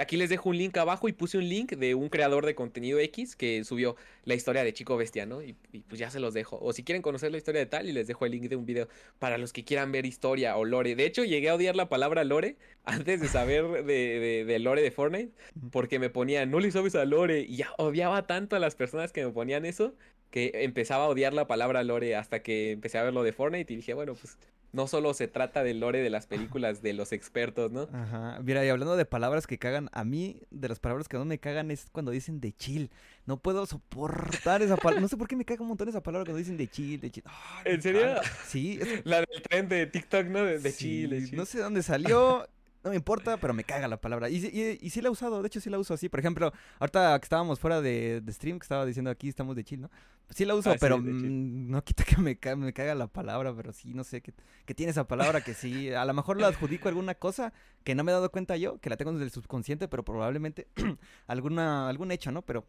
aquí 0.00 0.16
les 0.16 0.28
dejo 0.28 0.48
un 0.48 0.58
link 0.58 0.76
abajo 0.76 1.08
y 1.08 1.12
puse 1.12 1.38
un 1.38 1.48
link 1.48 1.72
de 1.74 1.94
un 1.94 2.08
creador 2.08 2.46
de 2.46 2.54
contenido 2.54 2.98
X 2.98 3.36
que 3.36 3.62
subió 3.64 3.96
la 4.24 4.34
historia 4.34 4.64
de 4.64 4.72
Chico 4.72 4.96
Bestia, 4.96 5.24
¿no? 5.24 5.42
Y, 5.42 5.54
pues 5.88 5.98
ya 5.98 6.10
se 6.10 6.20
los 6.20 6.34
dejo. 6.34 6.58
O 6.60 6.72
si 6.72 6.82
quieren 6.82 7.00
conocer 7.00 7.30
la 7.30 7.38
historia 7.38 7.60
de 7.60 7.66
tal, 7.66 7.88
y 7.88 7.92
les 7.92 8.06
dejo 8.06 8.26
el 8.26 8.32
link 8.32 8.48
de 8.48 8.56
un 8.56 8.66
video 8.66 8.88
para 9.18 9.38
los 9.38 9.52
que 9.52 9.64
quieran 9.64 9.92
ver 9.92 10.04
historia 10.04 10.56
o 10.56 10.64
lore. 10.64 10.96
De 10.96 11.06
hecho, 11.06 11.24
llegué 11.24 11.48
a 11.48 11.54
odiar 11.54 11.76
la 11.76 11.88
palabra 11.88 12.24
lore 12.24 12.56
antes 12.84 13.20
de 13.20 13.28
saber 13.28 13.84
de, 13.84 14.44
de, 14.44 14.58
lore 14.58 14.82
de 14.82 14.90
Fortnite, 14.90 15.32
porque 15.70 15.98
me 15.98 16.10
ponían, 16.10 16.50
no 16.50 16.58
le 16.58 16.70
sabes 16.70 16.94
a 16.96 17.04
lore, 17.04 17.40
y 17.40 17.56
ya 17.56 17.72
odiaba 17.78 18.26
tanto 18.26 18.56
a 18.56 18.58
las 18.58 18.74
personas 18.74 19.12
que 19.12 19.24
me 19.24 19.30
ponían 19.30 19.64
eso 19.64 19.94
que 20.32 20.50
empezaba 20.54 21.04
a 21.04 21.08
odiar 21.08 21.34
la 21.34 21.46
palabra 21.46 21.84
lore 21.84 22.16
hasta 22.16 22.42
que 22.42 22.72
empecé 22.72 22.98
a 22.98 23.04
ver 23.04 23.12
lo 23.12 23.22
de 23.22 23.32
Fortnite 23.32 23.72
y 23.72 23.76
dije, 23.76 23.92
bueno, 23.94 24.14
pues 24.14 24.38
no 24.72 24.86
solo 24.86 25.12
se 25.12 25.28
trata 25.28 25.62
del 25.62 25.80
lore 25.80 26.00
de 26.00 26.10
las 26.10 26.26
películas 26.26 26.82
de 26.82 26.94
los 26.94 27.12
expertos, 27.12 27.70
¿no? 27.70 27.88
Ajá. 27.92 28.40
Mira, 28.42 28.64
y 28.64 28.68
hablando 28.70 28.96
de 28.96 29.04
palabras 29.04 29.46
que 29.46 29.58
cagan, 29.58 29.90
a 29.92 30.04
mí 30.04 30.40
de 30.50 30.68
las 30.68 30.80
palabras 30.80 31.08
que 31.08 31.18
no 31.18 31.26
me 31.26 31.38
cagan 31.38 31.70
es 31.70 31.88
cuando 31.92 32.10
dicen 32.10 32.40
de 32.40 32.52
chill. 32.52 32.90
No 33.26 33.36
puedo 33.36 33.66
soportar 33.66 34.62
esa 34.62 34.76
palabra. 34.76 35.00
No 35.00 35.08
sé 35.08 35.16
por 35.16 35.28
qué 35.28 35.36
me 35.36 35.44
caga 35.44 35.62
un 35.62 35.68
montón 35.68 35.88
esa 35.88 36.02
palabra 36.02 36.24
cuando 36.24 36.38
dicen 36.38 36.56
de 36.56 36.68
chill, 36.68 37.00
de 37.00 37.10
chill. 37.10 37.24
¿En 37.64 37.82
serio? 37.82 38.20
Sí. 38.46 38.80
La 39.04 39.18
del 39.18 39.42
tren 39.42 39.68
de 39.68 39.86
TikTok, 39.86 40.26
¿no? 40.26 40.44
De, 40.44 40.72
chill, 40.72 41.10
de 41.10 41.26
chill. 41.26 41.36
No 41.36 41.44
sé 41.44 41.58
dónde 41.58 41.82
salió. 41.82 42.48
No 42.84 42.90
me 42.90 42.96
importa, 42.96 43.36
pero 43.36 43.54
me 43.54 43.64
caga 43.64 43.86
la 43.86 44.00
palabra. 44.00 44.28
Y, 44.28 44.78
y, 44.80 44.90
sí 44.90 45.00
la 45.00 45.08
he 45.08 45.10
usado, 45.10 45.40
de 45.40 45.46
hecho 45.46 45.60
sí 45.60 45.70
la 45.70 45.78
uso 45.78 45.94
así. 45.94 46.08
Por 46.08 46.20
ejemplo, 46.20 46.52
ahorita 46.80 47.18
que 47.20 47.24
estábamos 47.24 47.60
fuera 47.60 47.80
de, 47.80 48.22
stream, 48.30 48.58
que 48.58 48.64
estaba 48.64 48.84
diciendo 48.84 49.10
aquí 49.10 49.28
estamos 49.28 49.54
de 49.54 49.64
chill, 49.64 49.82
¿no? 49.82 49.90
Sí 50.30 50.44
la 50.44 50.54
uso, 50.54 50.70
ah, 50.70 50.76
pero 50.80 50.98
mm, 50.98 51.70
no 51.70 51.84
quita 51.84 52.04
que 52.04 52.16
me, 52.16 52.38
caga, 52.38 52.56
me 52.56 52.72
caga 52.72 52.94
la 52.94 53.06
palabra, 53.06 53.54
pero 53.54 53.72
sí, 53.72 53.92
no 53.94 54.02
sé, 54.02 54.20
que, 54.22 54.32
que 54.64 54.74
tiene 54.74 54.90
esa 54.90 55.06
palabra 55.06 55.42
que 55.42 55.54
sí, 55.54 55.92
a 55.92 56.04
lo 56.04 56.14
mejor 56.14 56.40
la 56.40 56.48
adjudico 56.48 56.88
a 56.88 56.90
alguna 56.90 57.14
cosa 57.14 57.52
que 57.84 57.94
no 57.94 58.02
me 58.02 58.12
he 58.12 58.14
dado 58.14 58.30
cuenta 58.30 58.56
yo, 58.56 58.78
que 58.78 58.90
la 58.90 58.96
tengo 58.96 59.12
desde 59.12 59.24
el 59.26 59.30
subconsciente, 59.30 59.88
pero 59.88 60.04
probablemente 60.04 60.68
alguna, 61.26 61.88
algún 61.88 62.10
hecho, 62.10 62.32
¿no? 62.32 62.42
Pero 62.42 62.66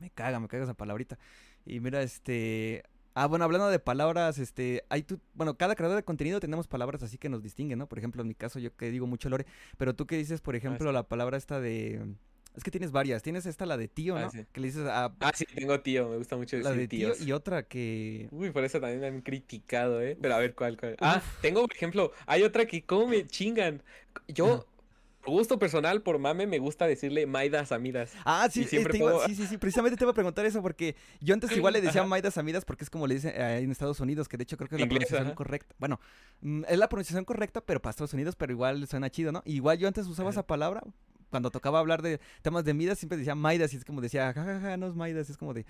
me 0.00 0.10
caga, 0.10 0.40
me 0.40 0.48
caga 0.48 0.64
esa 0.64 0.74
palabrita. 0.74 1.18
Y 1.64 1.80
mira, 1.80 2.02
este, 2.02 2.82
Ah, 3.22 3.26
bueno, 3.26 3.44
hablando 3.44 3.68
de 3.68 3.78
palabras, 3.78 4.38
este, 4.38 4.82
hay 4.88 5.02
tú, 5.02 5.20
bueno, 5.34 5.54
cada 5.58 5.74
creador 5.74 5.94
de 5.94 6.02
contenido 6.02 6.40
tenemos 6.40 6.66
palabras 6.66 7.02
así 7.02 7.18
que 7.18 7.28
nos 7.28 7.42
distinguen, 7.42 7.78
¿no? 7.78 7.86
Por 7.86 7.98
ejemplo, 7.98 8.22
en 8.22 8.28
mi 8.28 8.34
caso 8.34 8.58
yo 8.58 8.74
que 8.74 8.90
digo 8.90 9.06
mucho 9.06 9.28
lore, 9.28 9.44
pero 9.76 9.94
tú 9.94 10.06
que 10.06 10.16
dices, 10.16 10.40
por 10.40 10.56
ejemplo, 10.56 10.90
la 10.90 11.02
palabra 11.02 11.36
esta 11.36 11.60
de 11.60 12.00
Es 12.56 12.64
que 12.64 12.70
tienes 12.70 12.92
varias. 12.92 13.22
Tienes 13.22 13.44
esta, 13.44 13.66
la 13.66 13.76
de 13.76 13.88
tío, 13.88 14.16
Ah, 14.16 14.22
¿no? 14.22 14.30
sí. 14.30 14.46
Que 14.50 14.60
le 14.62 14.68
dices 14.68 14.86
a... 14.86 15.12
Ah, 15.20 15.32
sí, 15.34 15.44
tengo 15.54 15.78
tío, 15.80 16.08
me 16.08 16.16
gusta 16.16 16.38
mucho 16.38 16.56
la 16.56 16.70
decir 16.70 16.80
de 16.80 16.88
tío 16.88 17.12
y 17.20 17.32
otra 17.32 17.62
que... 17.64 18.26
Uy, 18.30 18.52
por 18.52 18.64
eso 18.64 18.80
también 18.80 19.00
me 19.00 19.08
han 19.08 19.20
criticado, 19.20 20.00
¿eh? 20.00 20.16
Pero 20.18 20.34
a 20.34 20.38
ver, 20.38 20.54
¿cuál, 20.54 20.78
cuál? 20.78 20.96
Ah, 21.00 21.20
tengo, 21.42 21.60
por 21.60 21.76
ejemplo, 21.76 22.12
hay 22.24 22.42
otra 22.42 22.64
que 22.64 22.86
cómo 22.86 23.06
me 23.06 23.26
chingan. 23.26 23.82
Yo, 24.28 24.66
por 25.22 25.32
gusto 25.34 25.58
personal, 25.58 26.02
por 26.02 26.18
mame, 26.18 26.46
me 26.46 26.58
gusta 26.58 26.86
decirle 26.86 27.26
Maidas 27.26 27.72
Amidas. 27.72 28.12
Ah, 28.24 28.48
sí, 28.50 28.64
siempre 28.64 28.96
eh, 28.96 29.00
pongo- 29.00 29.24
sí, 29.26 29.34
sí, 29.34 29.46
sí, 29.46 29.58
precisamente 29.58 29.96
te 29.96 30.04
iba 30.04 30.10
a 30.12 30.14
preguntar 30.14 30.46
eso 30.46 30.62
porque 30.62 30.96
yo 31.20 31.34
antes 31.34 31.50
igual 31.52 31.74
le 31.74 31.80
decía 31.80 32.02
Maidas 32.04 32.38
Amidas 32.38 32.64
porque 32.64 32.84
es 32.84 32.90
como 32.90 33.06
le 33.06 33.14
dicen 33.16 33.32
eh, 33.34 33.58
en 33.58 33.70
Estados 33.70 34.00
Unidos, 34.00 34.28
que 34.28 34.36
de 34.36 34.44
hecho 34.44 34.56
creo 34.56 34.68
que 34.68 34.76
es 34.76 34.80
la 34.80 34.84
Inglés, 34.86 35.00
pronunciación 35.08 35.26
ajá. 35.28 35.34
correcta. 35.36 35.74
Bueno, 35.78 36.00
mm, 36.40 36.64
es 36.68 36.78
la 36.78 36.88
pronunciación 36.88 37.24
correcta, 37.24 37.60
pero 37.60 37.80
para 37.82 37.90
Estados 37.90 38.14
Unidos, 38.14 38.34
pero 38.36 38.52
igual 38.52 38.86
suena 38.88 39.10
chido, 39.10 39.30
¿no? 39.32 39.42
Igual 39.44 39.78
yo 39.78 39.88
antes 39.88 40.06
usaba 40.06 40.30
Ajá. 40.30 40.40
esa 40.40 40.46
palabra. 40.46 40.82
Cuando 41.30 41.50
tocaba 41.52 41.78
hablar 41.78 42.02
de 42.02 42.18
temas 42.42 42.64
de 42.64 42.74
Midas, 42.74 42.98
siempre 42.98 43.16
decía 43.16 43.34
Maidas 43.36 43.72
y 43.72 43.76
es 43.76 43.84
como 43.84 44.00
decía, 44.00 44.32
jajaja, 44.32 44.76
no 44.76 44.88
es 44.88 44.94
Maidas, 44.94 45.30
es 45.30 45.36
como 45.36 45.54
de... 45.54 45.64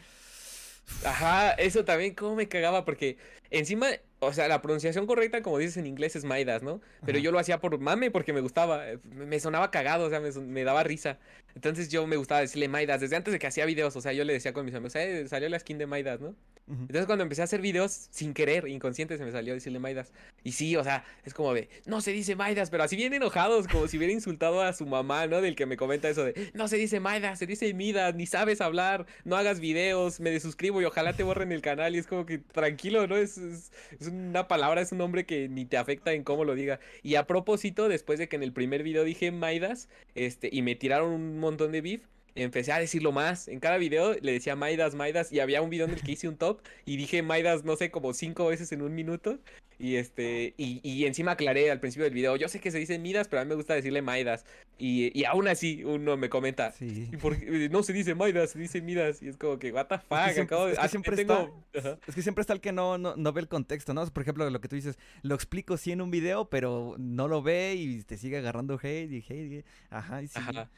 Ajá, 1.04 1.52
eso 1.52 1.84
también, 1.84 2.14
cómo 2.14 2.34
me 2.36 2.48
cagaba, 2.48 2.84
porque 2.84 3.16
encima, 3.50 3.88
o 4.20 4.32
sea, 4.32 4.48
la 4.48 4.62
pronunciación 4.62 5.06
correcta, 5.06 5.42
como 5.42 5.58
dices 5.58 5.76
en 5.76 5.86
inglés, 5.86 6.16
es 6.16 6.24
Maidas, 6.24 6.62
¿no? 6.62 6.80
Pero 7.04 7.18
Ajá. 7.18 7.24
yo 7.24 7.32
lo 7.32 7.38
hacía 7.38 7.58
por 7.58 7.78
mame, 7.78 8.10
porque 8.10 8.32
me 8.32 8.40
gustaba, 8.40 8.90
eh, 8.90 8.98
me 9.04 9.40
sonaba 9.40 9.70
cagado, 9.70 10.06
o 10.06 10.10
sea, 10.10 10.20
me, 10.20 10.64
daba 10.64 10.82
risa. 10.82 11.18
Entonces 11.54 11.88
yo 11.88 12.06
me 12.06 12.16
gustaba 12.16 12.40
decirle 12.40 12.68
Maidas, 12.68 13.00
desde 13.00 13.16
antes 13.16 13.32
de 13.32 13.38
que 13.38 13.46
hacía 13.46 13.64
videos, 13.66 13.96
o 13.96 14.00
sea, 14.00 14.12
yo 14.12 14.24
le 14.24 14.32
decía 14.32 14.52
con 14.52 14.64
mis 14.64 14.74
amigos, 14.74 14.94
eh, 14.96 15.26
salió 15.28 15.48
la 15.48 15.58
skin 15.58 15.78
de 15.78 15.86
Maidas, 15.86 16.20
¿no? 16.20 16.34
Entonces 16.70 17.06
cuando 17.06 17.24
empecé 17.24 17.40
a 17.40 17.44
hacer 17.44 17.60
videos, 17.60 18.08
sin 18.10 18.32
querer, 18.32 18.68
inconsciente, 18.68 19.18
se 19.18 19.24
me 19.24 19.32
salió 19.32 19.54
decirle 19.54 19.80
Maidas. 19.80 20.12
Y 20.44 20.52
sí, 20.52 20.76
o 20.76 20.84
sea, 20.84 21.04
es 21.24 21.34
como 21.34 21.52
de, 21.52 21.68
no 21.84 22.00
se 22.00 22.12
dice 22.12 22.36
Maidas, 22.36 22.70
pero 22.70 22.84
así 22.84 22.94
bien 22.94 23.12
enojados, 23.12 23.66
como 23.66 23.88
si 23.88 23.96
hubiera 23.96 24.12
insultado 24.12 24.62
a 24.62 24.72
su 24.72 24.86
mamá, 24.86 25.26
¿no? 25.26 25.40
Del 25.40 25.56
que 25.56 25.66
me 25.66 25.76
comenta 25.76 26.08
eso 26.08 26.24
de, 26.24 26.52
no 26.54 26.68
se 26.68 26.76
dice 26.76 27.00
Maidas, 27.00 27.40
se 27.40 27.46
dice 27.46 27.74
Midas, 27.74 28.14
ni 28.14 28.26
sabes 28.26 28.60
hablar, 28.60 29.06
no 29.24 29.36
hagas 29.36 29.58
videos, 29.58 30.20
me 30.20 30.30
desuscribo 30.30 30.80
y 30.80 30.84
ojalá 30.84 31.12
te 31.12 31.24
borren 31.24 31.50
el 31.50 31.60
canal. 31.60 31.96
Y 31.96 31.98
es 31.98 32.06
como 32.06 32.24
que 32.24 32.38
tranquilo, 32.38 33.08
¿no? 33.08 33.16
Es, 33.16 33.39
es, 33.40 34.06
una 34.06 34.48
palabra, 34.48 34.80
es 34.80 34.92
un 34.92 34.98
nombre 34.98 35.26
que 35.26 35.48
ni 35.48 35.64
te 35.64 35.76
afecta 35.76 36.12
en 36.12 36.24
cómo 36.24 36.44
lo 36.44 36.54
diga. 36.54 36.80
Y 37.02 37.16
a 37.16 37.26
propósito, 37.26 37.88
después 37.88 38.18
de 38.18 38.28
que 38.28 38.36
en 38.36 38.42
el 38.42 38.52
primer 38.52 38.82
video 38.82 39.04
dije 39.04 39.30
Maidas, 39.32 39.88
este, 40.14 40.48
y 40.52 40.62
me 40.62 40.74
tiraron 40.76 41.12
un 41.12 41.38
montón 41.38 41.72
de 41.72 41.80
beef. 41.80 42.02
Empecé 42.34 42.72
a 42.72 42.78
decirlo 42.78 43.12
más. 43.12 43.48
En 43.48 43.60
cada 43.60 43.76
video 43.78 44.14
le 44.20 44.32
decía 44.32 44.56
Maidas, 44.56 44.94
Maidas. 44.94 45.32
Y 45.32 45.40
había 45.40 45.62
un 45.62 45.70
video 45.70 45.86
en 45.86 45.92
el 45.92 46.02
que 46.02 46.12
hice 46.12 46.28
un 46.28 46.36
top. 46.36 46.60
Y 46.84 46.96
dije 46.96 47.22
Maidas, 47.22 47.64
no 47.64 47.76
sé, 47.76 47.90
como 47.90 48.12
cinco 48.14 48.46
veces 48.46 48.70
en 48.72 48.82
un 48.82 48.94
minuto. 48.94 49.38
Y 49.78 49.96
este. 49.96 50.52
Y, 50.58 50.80
y 50.82 51.06
encima 51.06 51.32
aclaré 51.32 51.70
al 51.70 51.80
principio 51.80 52.04
del 52.04 52.12
video. 52.12 52.36
Yo 52.36 52.48
sé 52.48 52.60
que 52.60 52.70
se 52.70 52.78
dice 52.78 52.98
Midas, 52.98 53.28
pero 53.28 53.40
a 53.40 53.44
mí 53.44 53.48
me 53.48 53.54
gusta 53.54 53.74
decirle 53.74 54.02
Maidas. 54.02 54.44
Y, 54.78 55.18
y 55.18 55.24
aún 55.24 55.48
así 55.48 55.84
uno 55.84 56.16
me 56.18 56.28
comenta. 56.28 56.72
Sí. 56.72 57.08
¿Y 57.10 57.16
por 57.16 57.38
qué? 57.38 57.68
No 57.70 57.82
se 57.82 57.92
dice 57.94 58.14
Maidas, 58.14 58.50
se 58.50 58.58
dice 58.58 58.82
Midas. 58.82 59.22
Y 59.22 59.28
es 59.28 59.36
como 59.38 59.58
que, 59.58 59.72
what 59.72 59.86
the 59.86 59.98
fuck, 59.98 60.18
siempre- 60.32 60.42
acabo 60.42 60.66
de. 60.66 60.72
es 60.74 60.78
que 60.78 60.88
siempre 60.88 61.16
tengo- 61.16 61.64
Ajá. 61.78 61.98
Es 62.06 62.14
que 62.14 62.22
siempre 62.22 62.42
está 62.42 62.52
el 62.52 62.60
que 62.60 62.72
no, 62.72 62.98
no, 62.98 63.16
no 63.16 63.32
ve 63.32 63.40
el 63.40 63.48
contexto, 63.48 63.94
¿no? 63.94 64.06
Por 64.06 64.22
ejemplo, 64.22 64.48
lo 64.50 64.60
que 64.60 64.68
tú 64.68 64.76
dices, 64.76 64.98
lo 65.22 65.34
explico 65.34 65.76
sí 65.78 65.92
en 65.92 66.02
un 66.02 66.10
video, 66.10 66.50
pero 66.50 66.96
no 66.98 67.26
lo 67.28 67.40
ve 67.42 67.74
y 67.74 68.02
te 68.02 68.18
sigue 68.18 68.36
agarrando 68.38 68.78
hate 68.82 69.10
y 69.10 69.24
hate. 69.26 69.52
y- 69.52 69.64
Ajá, 69.88 70.22
y 70.22 70.28
sí. 70.28 70.34
Ajá. 70.38 70.70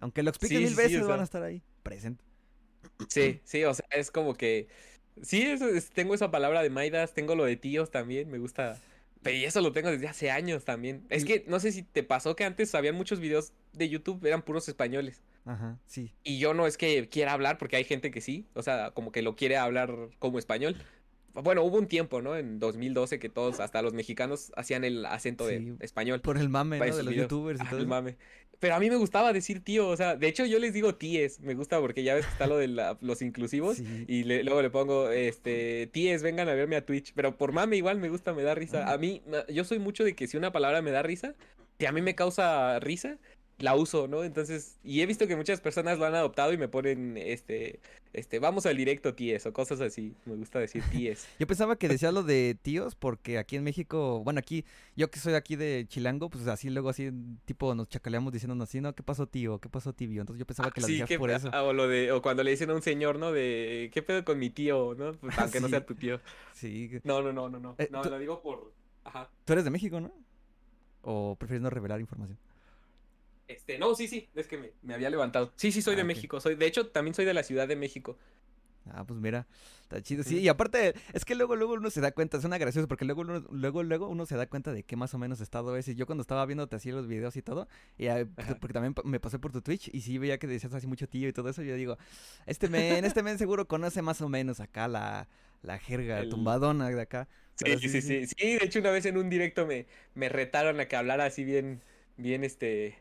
Aunque 0.00 0.22
lo 0.22 0.30
explique 0.30 0.56
Sí, 0.56 0.60
mil 0.64 0.70
sí, 0.70 0.76
veces, 0.76 1.06
van 1.06 1.20
a 1.20 1.24
estar 1.24 1.42
ahí, 1.42 1.62
presente. 1.82 2.24
Sí, 3.08 3.40
sí, 3.44 3.64
o 3.64 3.74
sea, 3.74 3.86
es 3.90 4.10
como 4.10 4.34
que. 4.34 4.68
Sí, 5.22 5.42
es- 5.42 5.90
tengo 5.90 6.14
esa 6.14 6.30
palabra 6.30 6.62
de 6.62 6.70
Maidas, 6.70 7.12
tengo 7.14 7.34
lo 7.34 7.44
de 7.44 7.56
tíos 7.56 7.90
también, 7.90 8.30
me 8.30 8.38
gusta. 8.38 8.78
Pero 9.22 9.36
y 9.36 9.44
eso 9.44 9.60
lo 9.60 9.72
tengo 9.72 9.90
desde 9.90 10.08
hace 10.08 10.30
años 10.30 10.64
también. 10.64 11.04
Es 11.10 11.24
que 11.26 11.44
no 11.46 11.60
sé 11.60 11.72
si 11.72 11.82
te 11.82 12.02
pasó 12.02 12.34
que 12.36 12.44
antes 12.44 12.74
habían 12.74 12.94
muchos 12.94 13.20
videos 13.20 13.52
de 13.74 13.88
YouTube, 13.88 14.24
eran 14.24 14.42
puros 14.42 14.66
españoles. 14.68 15.20
Ajá, 15.44 15.78
sí. 15.86 16.12
Y 16.22 16.38
yo 16.38 16.54
no 16.54 16.66
es 16.66 16.78
que 16.78 17.08
quiera 17.08 17.32
hablar, 17.32 17.58
porque 17.58 17.76
hay 17.76 17.84
gente 17.84 18.10
que 18.10 18.20
sí, 18.22 18.46
o 18.54 18.62
sea, 18.62 18.92
como 18.92 19.12
que 19.12 19.20
lo 19.22 19.36
quiere 19.36 19.56
hablar 19.58 19.94
como 20.18 20.38
español. 20.38 20.76
Bueno, 21.32 21.62
hubo 21.62 21.76
un 21.78 21.86
tiempo, 21.86 22.22
¿no? 22.22 22.36
En 22.36 22.58
2012 22.58 23.18
que 23.18 23.28
todos, 23.28 23.60
hasta 23.60 23.82
los 23.82 23.92
mexicanos, 23.92 24.52
hacían 24.56 24.84
el 24.84 25.06
acento 25.06 25.46
Sí, 25.46 25.54
de 25.54 25.76
español. 25.80 26.20
Por 26.20 26.38
el 26.38 26.48
mame. 26.48 26.80
De 26.80 26.86
los 26.88 26.98
videos. 27.06 27.16
youtubers 27.30 27.60
y 27.60 27.64
Ah, 27.66 27.70
todo 27.70 27.80
el 27.80 27.86
mame. 27.86 28.16
Pero 28.60 28.74
a 28.74 28.78
mí 28.78 28.88
me 28.90 28.96
gustaba 28.96 29.32
decir 29.32 29.64
tío, 29.64 29.88
o 29.88 29.96
sea, 29.96 30.16
de 30.16 30.28
hecho 30.28 30.44
yo 30.46 30.58
les 30.58 30.72
digo 30.74 30.94
tíes, 30.94 31.40
me 31.40 31.54
gusta 31.54 31.80
porque 31.80 32.02
ya 32.04 32.14
ves 32.14 32.26
que 32.26 32.32
está 32.32 32.46
lo 32.46 32.58
de 32.58 32.68
la- 32.68 32.96
los 33.00 33.22
inclusivos. 33.22 33.78
Sí. 33.78 34.04
Y 34.06 34.24
le- 34.24 34.44
luego 34.44 34.60
le 34.62 34.70
pongo, 34.70 35.10
este, 35.10 35.88
tíes, 35.92 36.22
vengan 36.22 36.48
a 36.48 36.54
verme 36.54 36.76
a 36.76 36.84
Twitch. 36.84 37.12
Pero 37.14 37.36
por 37.36 37.52
mame 37.52 37.76
igual 37.76 37.98
me 37.98 38.08
gusta, 38.10 38.32
me 38.34 38.42
da 38.42 38.54
risa. 38.54 38.92
A 38.92 38.98
mí, 38.98 39.22
yo 39.48 39.64
soy 39.64 39.78
mucho 39.78 40.04
de 40.04 40.14
que 40.14 40.26
si 40.26 40.36
una 40.36 40.52
palabra 40.52 40.82
me 40.82 40.90
da 40.90 41.02
risa, 41.02 41.34
que 41.78 41.88
a 41.88 41.92
mí 41.92 42.02
me 42.02 42.14
causa 42.14 42.78
risa, 42.80 43.16
la 43.60 43.74
uso, 43.76 44.08
¿no? 44.08 44.24
Entonces, 44.24 44.78
y 44.82 45.00
he 45.02 45.06
visto 45.06 45.26
que 45.26 45.36
muchas 45.36 45.60
personas 45.60 45.98
lo 45.98 46.04
han 46.06 46.14
adoptado 46.14 46.52
y 46.52 46.56
me 46.58 46.68
ponen, 46.68 47.16
este, 47.16 47.80
este, 48.12 48.38
vamos 48.38 48.66
al 48.66 48.76
directo 48.76 49.14
tíes 49.14 49.44
o 49.46 49.52
cosas 49.52 49.80
así. 49.80 50.14
Me 50.24 50.34
gusta 50.34 50.58
decir 50.58 50.82
tíes. 50.90 51.26
Yo 51.38 51.46
pensaba 51.46 51.76
que 51.76 51.88
decía 51.88 52.10
lo 52.12 52.22
de 52.22 52.56
tíos 52.60 52.94
porque 52.94 53.38
aquí 53.38 53.56
en 53.56 53.62
México, 53.64 54.22
bueno, 54.24 54.38
aquí, 54.40 54.64
yo 54.96 55.10
que 55.10 55.18
soy 55.20 55.34
aquí 55.34 55.56
de 55.56 55.84
Chilango, 55.88 56.30
pues 56.30 56.46
así 56.46 56.70
luego 56.70 56.88
así, 56.88 57.10
tipo, 57.44 57.74
nos 57.74 57.88
chacaleamos 57.88 58.32
diciéndonos 58.32 58.68
así, 58.68 58.80
¿no? 58.80 58.94
¿Qué 58.94 59.02
pasó 59.02 59.26
tío? 59.26 59.58
¿Qué 59.60 59.68
pasó 59.68 59.92
tibio? 59.92 60.20
Entonces 60.22 60.38
yo 60.40 60.46
pensaba 60.46 60.70
que 60.70 60.80
lo 60.80 60.86
Sí, 60.86 60.92
decías 60.94 61.08
que- 61.08 61.18
por 61.18 61.30
eso. 61.30 61.50
ah, 61.52 61.62
o 61.62 61.72
lo 61.72 61.86
de, 61.88 62.12
o 62.12 62.22
cuando 62.22 62.42
le 62.42 62.50
dicen 62.52 62.70
a 62.70 62.74
un 62.74 62.82
señor, 62.82 63.18
¿no? 63.18 63.32
De, 63.32 63.90
¿qué 63.92 64.02
pedo 64.02 64.24
con 64.24 64.38
mi 64.38 64.50
tío, 64.50 64.94
no? 64.98 65.12
Pues, 65.12 65.32
aunque 65.38 65.60
no 65.60 65.68
sea 65.68 65.84
tu 65.84 65.94
tío. 65.94 66.20
Sí. 66.54 66.90
No, 67.04 67.22
no, 67.22 67.32
no, 67.32 67.48
no, 67.48 67.58
no. 67.60 67.74
Eh, 67.78 67.88
No, 67.90 68.02
tú- 68.02 68.10
lo 68.10 68.18
digo 68.18 68.40
por, 68.42 68.72
ajá. 69.04 69.28
Tú 69.44 69.52
eres 69.52 69.64
de 69.64 69.70
México, 69.70 70.00
¿no? 70.00 70.12
¿O 71.02 71.36
prefieres 71.36 71.62
no 71.62 71.70
revelar 71.70 72.00
información? 72.00 72.38
Este, 73.50 73.78
no, 73.78 73.94
sí, 73.96 74.06
sí, 74.06 74.28
es 74.34 74.46
que 74.46 74.58
me, 74.58 74.72
me 74.82 74.94
había 74.94 75.10
levantado. 75.10 75.52
Sí, 75.56 75.72
sí, 75.72 75.82
soy 75.82 75.96
Ah, 75.96 76.04
de. 76.04 76.04
México. 76.04 76.40
Soy, 76.40 76.54
de 76.54 76.66
hecho, 76.66 76.88
también 76.90 77.14
soy 77.14 77.24
de 77.24 77.34
la 77.34 77.42
Ciudad 77.42 77.66
de 77.66 77.76
México. 77.76 78.16
Ah, 78.92 79.04
pues 79.06 79.20
mira, 79.20 79.46
está 79.82 80.02
chido. 80.02 80.24
Sí, 80.24 80.38
y 80.40 80.48
aparte, 80.48 80.94
es 81.12 81.24
que 81.24 81.34
luego, 81.34 81.54
luego 81.54 81.74
uno 81.74 81.90
se 81.90 82.00
da 82.00 82.12
cuenta, 82.12 82.40
suena 82.40 82.58
gracioso, 82.58 82.88
porque 82.88 83.04
luego, 83.04 83.22
luego, 83.24 83.82
luego 83.82 84.08
uno 84.08 84.26
se 84.26 84.36
da 84.36 84.46
cuenta 84.48 84.72
de 84.72 84.82
qué 84.84 84.96
más 84.96 85.14
o 85.14 85.18
menos 85.18 85.40
estado 85.40 85.76
es. 85.76 85.86
Y 85.88 85.94
yo 85.94 86.06
cuando 86.06 86.22
estaba 86.22 86.44
viéndote 86.46 86.76
así 86.76 86.90
los 86.90 87.06
videos 87.06 87.36
y 87.36 87.42
todo, 87.42 87.68
y, 87.98 88.06
pues, 88.08 88.56
porque 88.58 88.72
también 88.72 88.94
me 89.04 89.20
pasé 89.20 89.38
por 89.38 89.52
tu 89.52 89.60
Twitch 89.62 89.90
y 89.92 90.00
sí 90.00 90.18
veía 90.18 90.38
que 90.38 90.46
decías 90.46 90.72
así 90.74 90.86
mucho 90.86 91.08
tío 91.08 91.28
y 91.28 91.32
todo 91.32 91.50
eso, 91.50 91.62
yo 91.62 91.74
digo, 91.76 91.98
este 92.46 92.68
men, 92.68 93.04
este 93.04 93.22
men 93.22 93.38
seguro 93.38 93.68
conoce 93.68 94.02
más 94.02 94.20
o 94.22 94.28
menos 94.28 94.60
acá 94.60 94.88
la, 94.88 95.28
la 95.62 95.78
jerga 95.78 96.18
El- 96.20 96.28
tumbadona 96.30 96.88
de 96.88 97.00
acá. 97.02 97.28
Sí, 97.54 97.76
sí, 97.78 97.88
sí, 98.00 98.00
sí. 98.26 98.36
de 98.38 98.64
hecho, 98.64 98.78
una 98.80 98.90
vez 98.90 99.04
en 99.04 99.18
un 99.18 99.28
directo 99.28 99.66
me, 99.66 99.86
me 100.14 100.28
retaron 100.30 100.80
a 100.80 100.88
que 100.88 100.96
hablara 100.96 101.26
así 101.26 101.44
bien, 101.44 101.82
bien, 102.16 102.42
este, 102.42 102.98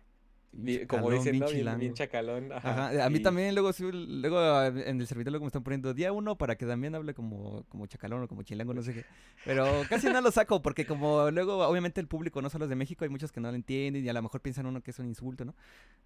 bien- 0.52 0.88
como 0.88 1.12
dicen, 1.12 1.32
bien 1.34 1.40
¿no? 1.42 1.46
Bien, 1.48 1.58
chilango. 1.60 1.80
bien 1.80 1.94
chacalón. 1.94 2.52
Ajá. 2.52 2.88
Ajá, 2.90 3.06
a 3.06 3.10
mí 3.10 3.20
y- 3.20 3.22
también 3.22 3.54
luego, 3.54 3.72
sí, 3.74 3.84
luego 3.92 4.64
en 4.64 5.00
el 5.02 5.08
servidor 5.08 5.32
luego 5.32 5.46
me 5.46 5.48
están 5.50 5.64
poniendo 5.64 5.94
día 5.94 6.12
uno 6.12 6.38
para 6.38 6.56
que 6.58 6.66
también 6.66 6.96
hable 6.96 7.14
como, 7.14 7.64
como 7.70 7.86
chacalón 7.88 8.24
o 8.24 8.28
como 8.28 8.44
chilango, 8.44 8.74
no 8.74 8.82
sé 8.82 8.94
qué. 8.94 9.06
Pero 9.46 9.66
casi 9.90 10.08
no 10.08 10.22
lo 10.22 10.32
saco 10.32 10.62
porque 10.62 10.86
como 10.86 11.30
luego 11.32 11.66
obviamente 11.68 12.02
el 12.02 12.08
público 12.08 12.42
no 12.42 12.50
solo 12.50 12.66
es 12.66 12.70
de 12.70 12.76
México, 12.76 13.04
hay 13.06 13.10
muchos 13.10 13.32
que 13.32 13.40
no 13.40 13.50
lo 13.50 13.56
entienden 13.56 14.04
y 14.04 14.10
a 14.10 14.14
lo 14.14 14.22
mejor 14.22 14.42
piensan 14.42 14.66
uno 14.66 14.82
que 14.82 14.92
es 14.92 15.00
un 15.00 15.06
insulto, 15.08 15.46
¿no? 15.46 15.56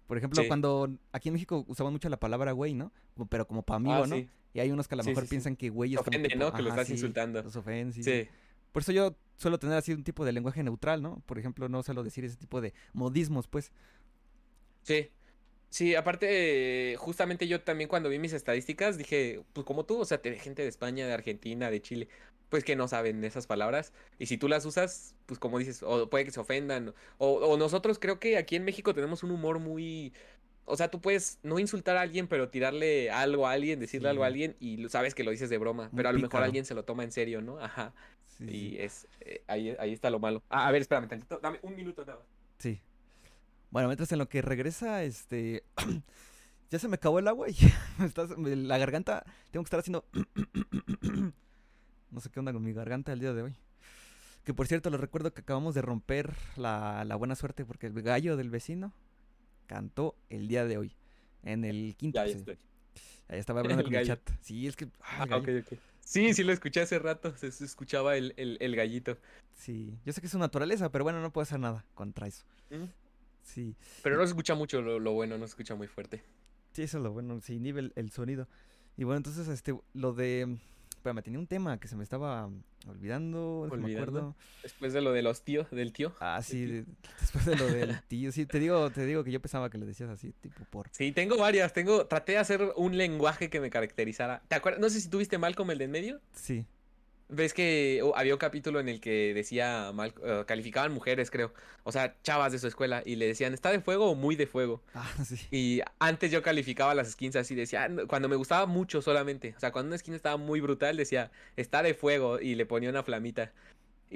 Por 0.06 0.18
ejemplo, 0.18 0.42
Sí. 0.42 0.48
cuando 0.48 0.90
aquí 1.12 1.28
en 1.30 1.34
México 1.34 1.64
usamos 1.68 1.92
mucho 1.92 2.08
la 2.08 2.18
palabra 2.20 2.52
güey, 2.52 2.74
¿no? 2.74 2.92
Pero 3.30 3.46
como 3.46 3.62
para 3.62 3.76
amigo, 3.76 3.94
Ah, 4.04 4.06
¿no? 4.06 4.16
sí. 4.16 4.28
Y 4.52 4.60
hay 4.60 4.70
unos 4.70 4.86
que 4.86 4.94
a 4.94 4.98
lo 4.98 5.04
mejor 5.04 5.28
piensan 5.28 5.56
que 5.56 5.68
güey 5.70 5.94
es 5.94 5.98
como 5.98 6.08
Ofende, 6.10 6.28
tipo, 6.28 6.44
¿no? 6.44 6.52
Que 6.52 6.62
lo 6.62 6.68
estás 6.68 6.88
insultando. 6.90 7.42
Los 7.42 7.56
ofenden, 7.56 7.92
Sí. 8.04 8.28
Por 8.70 8.82
eso 8.82 8.90
yo 8.92 9.14
suelo 9.36 9.58
tener 9.58 9.76
así 9.76 9.92
un 9.92 10.02
tipo 10.02 10.24
de 10.24 10.32
lenguaje 10.32 10.62
neutral, 10.64 11.00
¿no? 11.00 11.22
Por 11.26 11.38
ejemplo, 11.38 11.68
no 11.68 11.82
suelo 11.84 12.02
decir 12.02 12.24
ese 12.24 12.36
tipo 12.36 12.60
de 12.60 12.74
modismos, 12.92 13.46
pues. 13.48 13.70
Sí. 14.84 15.10
Sí, 15.70 15.96
aparte, 15.96 16.92
eh, 16.92 16.96
justamente 16.96 17.48
yo 17.48 17.62
también 17.62 17.88
cuando 17.88 18.08
vi 18.08 18.20
mis 18.20 18.32
estadísticas 18.32 18.96
dije, 18.96 19.42
pues 19.52 19.66
como 19.66 19.84
tú, 19.84 19.98
o 20.00 20.04
sea, 20.04 20.22
te 20.22 20.30
ve 20.30 20.38
gente 20.38 20.62
de 20.62 20.68
España, 20.68 21.06
de 21.06 21.12
Argentina, 21.12 21.68
de 21.70 21.82
Chile, 21.82 22.08
pues 22.48 22.62
que 22.62 22.76
no 22.76 22.86
saben 22.86 23.24
esas 23.24 23.48
palabras. 23.48 23.92
Y 24.18 24.26
si 24.26 24.38
tú 24.38 24.48
las 24.48 24.64
usas, 24.66 25.16
pues 25.26 25.40
como 25.40 25.58
dices, 25.58 25.82
o 25.82 26.08
puede 26.08 26.24
que 26.24 26.30
se 26.30 26.38
ofendan. 26.40 26.94
O, 27.18 27.32
o 27.34 27.56
nosotros 27.56 27.98
creo 27.98 28.20
que 28.20 28.36
aquí 28.38 28.54
en 28.56 28.64
México 28.64 28.94
tenemos 28.94 29.24
un 29.24 29.32
humor 29.32 29.58
muy... 29.58 30.12
O 30.66 30.76
sea, 30.76 30.90
tú 30.90 31.00
puedes 31.00 31.40
no 31.42 31.58
insultar 31.58 31.96
a 31.96 32.02
alguien, 32.02 32.28
pero 32.28 32.48
tirarle 32.50 33.10
algo 33.10 33.46
a 33.46 33.52
alguien, 33.52 33.80
decirle 33.80 34.08
algo 34.08 34.24
a 34.24 34.28
alguien 34.28 34.56
y 34.60 34.88
sabes 34.88 35.14
que 35.14 35.24
lo 35.24 35.30
dices 35.32 35.50
de 35.50 35.58
broma. 35.58 35.90
Muy 35.90 35.96
Pero 35.96 36.08
a 36.08 36.12
lo 36.12 36.20
mejor 36.20 36.42
alguien 36.42 36.64
se 36.64 36.74
lo 36.74 36.84
toma 36.84 37.04
en 37.04 37.12
serio, 37.12 37.42
¿no? 37.42 37.58
Ajá. 37.58 37.94
Sí, 38.26 38.44
Y 38.48 38.76
sí. 38.76 38.78
es 38.78 39.08
eh, 39.20 39.44
ahí, 39.48 39.76
ahí 39.78 39.92
está 39.92 40.10
lo 40.10 40.20
malo. 40.20 40.42
Ah, 40.48 40.68
a 40.68 40.72
ver, 40.72 40.82
espérame 40.82 41.08
tantito. 41.08 41.38
Dame 41.40 41.58
un 41.62 41.74
minuto 41.74 42.04
nada. 42.04 42.26
Sí. 42.58 42.80
Bueno, 43.74 43.88
mientras 43.88 44.12
en 44.12 44.20
lo 44.20 44.28
que 44.28 44.40
regresa, 44.40 45.02
este. 45.02 45.64
ya 46.70 46.78
se 46.78 46.86
me 46.86 46.94
acabó 46.94 47.18
el 47.18 47.26
agua 47.26 47.48
y 47.50 47.56
estás- 48.04 48.30
la 48.38 48.78
garganta. 48.78 49.24
Tengo 49.50 49.64
que 49.64 49.66
estar 49.66 49.80
haciendo. 49.80 50.04
no 52.12 52.20
sé 52.20 52.30
qué 52.30 52.38
onda 52.38 52.52
con 52.52 52.62
mi 52.62 52.72
garganta 52.72 53.12
el 53.12 53.18
día 53.18 53.32
de 53.34 53.42
hoy. 53.42 53.56
Que 54.44 54.54
por 54.54 54.68
cierto, 54.68 54.90
les 54.90 55.00
recuerdo 55.00 55.34
que 55.34 55.40
acabamos 55.40 55.74
de 55.74 55.82
romper 55.82 56.32
la, 56.54 57.02
la 57.04 57.16
buena 57.16 57.34
suerte 57.34 57.64
porque 57.64 57.88
el 57.88 58.00
gallo 58.00 58.36
del 58.36 58.48
vecino 58.48 58.92
cantó 59.66 60.14
el 60.30 60.46
día 60.46 60.64
de 60.66 60.78
hoy. 60.78 60.94
En 61.42 61.64
el 61.64 61.96
quinto. 61.96 62.20
Ya, 62.24 62.30
ya 62.30 62.36
estoy. 62.36 62.58
Ahí 63.26 63.40
estaba 63.40 63.58
hablando 63.62 63.80
El 63.80 63.86
con 63.86 63.94
el 63.96 64.06
chat. 64.06 64.20
Sí, 64.40 64.68
es 64.68 64.76
que. 64.76 64.84
ah, 65.00 65.16
Ah, 65.18 65.22
el 65.24 65.28
gallo. 65.30 65.42
ok, 65.62 65.66
ok. 65.72 65.78
Sí, 66.04 66.32
sí 66.32 66.44
lo 66.44 66.52
escuché 66.52 66.80
hace 66.80 67.00
rato, 67.00 67.36
se, 67.36 67.50
se 67.50 67.64
escuchaba 67.64 68.16
el, 68.16 68.34
el, 68.36 68.56
el 68.60 68.76
gallito. 68.76 69.18
Sí, 69.52 69.98
yo 70.04 70.12
sé 70.12 70.20
que 70.20 70.26
es 70.28 70.30
su 70.32 70.38
naturaleza, 70.38 70.92
pero 70.92 71.02
bueno, 71.02 71.20
no 71.20 71.32
puedo 71.32 71.42
hacer 71.42 71.58
nada 71.58 71.84
contra 71.94 72.28
eso. 72.28 72.44
¿Mm? 72.70 72.84
Sí. 73.44 73.76
Pero 74.02 74.16
no 74.16 74.22
se 74.22 74.28
escucha 74.30 74.54
mucho 74.54 74.82
lo, 74.82 74.98
lo 74.98 75.12
bueno, 75.12 75.38
no 75.38 75.46
se 75.46 75.50
escucha 75.52 75.74
muy 75.74 75.86
fuerte. 75.86 76.22
Sí, 76.72 76.82
eso 76.82 76.98
es 76.98 77.04
lo 77.04 77.12
bueno, 77.12 77.40
se 77.40 77.54
inhibe 77.54 77.80
el, 77.80 77.92
el 77.94 78.10
sonido. 78.10 78.48
Y 78.96 79.04
bueno, 79.04 79.18
entonces, 79.18 79.46
este, 79.48 79.78
lo 79.92 80.12
de... 80.12 80.58
Espérame, 80.96 81.22
tenía 81.22 81.38
un 81.38 81.46
tema 81.46 81.78
que 81.78 81.86
se 81.86 81.96
me 81.96 82.02
estaba 82.02 82.48
olvidando, 82.88 83.60
Olvidando. 83.70 83.86
acuerdo. 83.88 84.36
Después 84.62 84.92
de 84.94 85.02
lo 85.02 85.12
de 85.12 85.20
los 85.22 85.42
tíos, 85.44 85.70
del 85.70 85.92
tío. 85.92 86.14
Ah, 86.18 86.40
sí, 86.42 86.66
tío. 86.66 86.84
después 87.20 87.44
de 87.44 87.56
lo 87.56 87.66
del 87.66 88.00
tío. 88.08 88.32
Sí, 88.32 88.46
te 88.46 88.58
digo, 88.58 88.88
te 88.90 89.04
digo 89.04 89.22
que 89.22 89.30
yo 89.30 89.40
pensaba 89.40 89.68
que 89.68 89.76
le 89.76 89.84
decías 89.84 90.08
así, 90.08 90.32
tipo 90.40 90.64
por... 90.70 90.88
Sí, 90.92 91.12
tengo 91.12 91.36
varias. 91.36 91.72
Tengo, 91.74 92.06
traté 92.06 92.32
de 92.32 92.38
hacer 92.38 92.72
un 92.76 92.96
lenguaje 92.96 93.50
que 93.50 93.60
me 93.60 93.68
caracterizara. 93.68 94.42
¿Te 94.48 94.54
acuerdas? 94.54 94.80
No 94.80 94.88
sé 94.88 95.00
si 95.00 95.10
tuviste 95.10 95.36
Malcolm 95.36 95.70
el 95.72 95.78
de 95.78 95.84
en 95.84 95.90
medio. 95.90 96.20
Sí. 96.32 96.64
Ves 97.28 97.54
que 97.54 98.00
oh, 98.02 98.14
había 98.16 98.34
un 98.34 98.38
capítulo 98.38 98.80
en 98.80 98.88
el 98.88 99.00
que 99.00 99.32
decía 99.34 99.92
mal, 99.92 100.12
eh, 100.22 100.44
calificaban 100.46 100.92
mujeres, 100.92 101.30
creo. 101.30 101.52
O 101.82 101.92
sea, 101.92 102.14
chavas 102.22 102.52
de 102.52 102.58
su 102.58 102.66
escuela. 102.66 103.02
Y 103.04 103.16
le 103.16 103.26
decían, 103.26 103.54
¿está 103.54 103.70
de 103.70 103.80
fuego 103.80 104.10
o 104.10 104.14
muy 104.14 104.36
de 104.36 104.46
fuego? 104.46 104.82
Ah, 104.94 105.10
sí. 105.24 105.36
Y 105.50 105.80
antes 105.98 106.30
yo 106.30 106.42
calificaba 106.42 106.94
las 106.94 107.12
skins 107.12 107.36
así, 107.36 107.54
decía, 107.54 107.88
cuando 108.06 108.28
me 108.28 108.36
gustaba 108.36 108.66
mucho 108.66 109.02
solamente. 109.02 109.54
O 109.56 109.60
sea, 109.60 109.72
cuando 109.72 109.88
una 109.88 109.98
skin 109.98 110.14
estaba 110.14 110.36
muy 110.36 110.60
brutal, 110.60 110.96
decía, 110.96 111.30
está 111.56 111.82
de 111.82 111.94
fuego. 111.94 112.40
Y 112.40 112.54
le 112.54 112.66
ponía 112.66 112.90
una 112.90 113.02
flamita. 113.02 113.52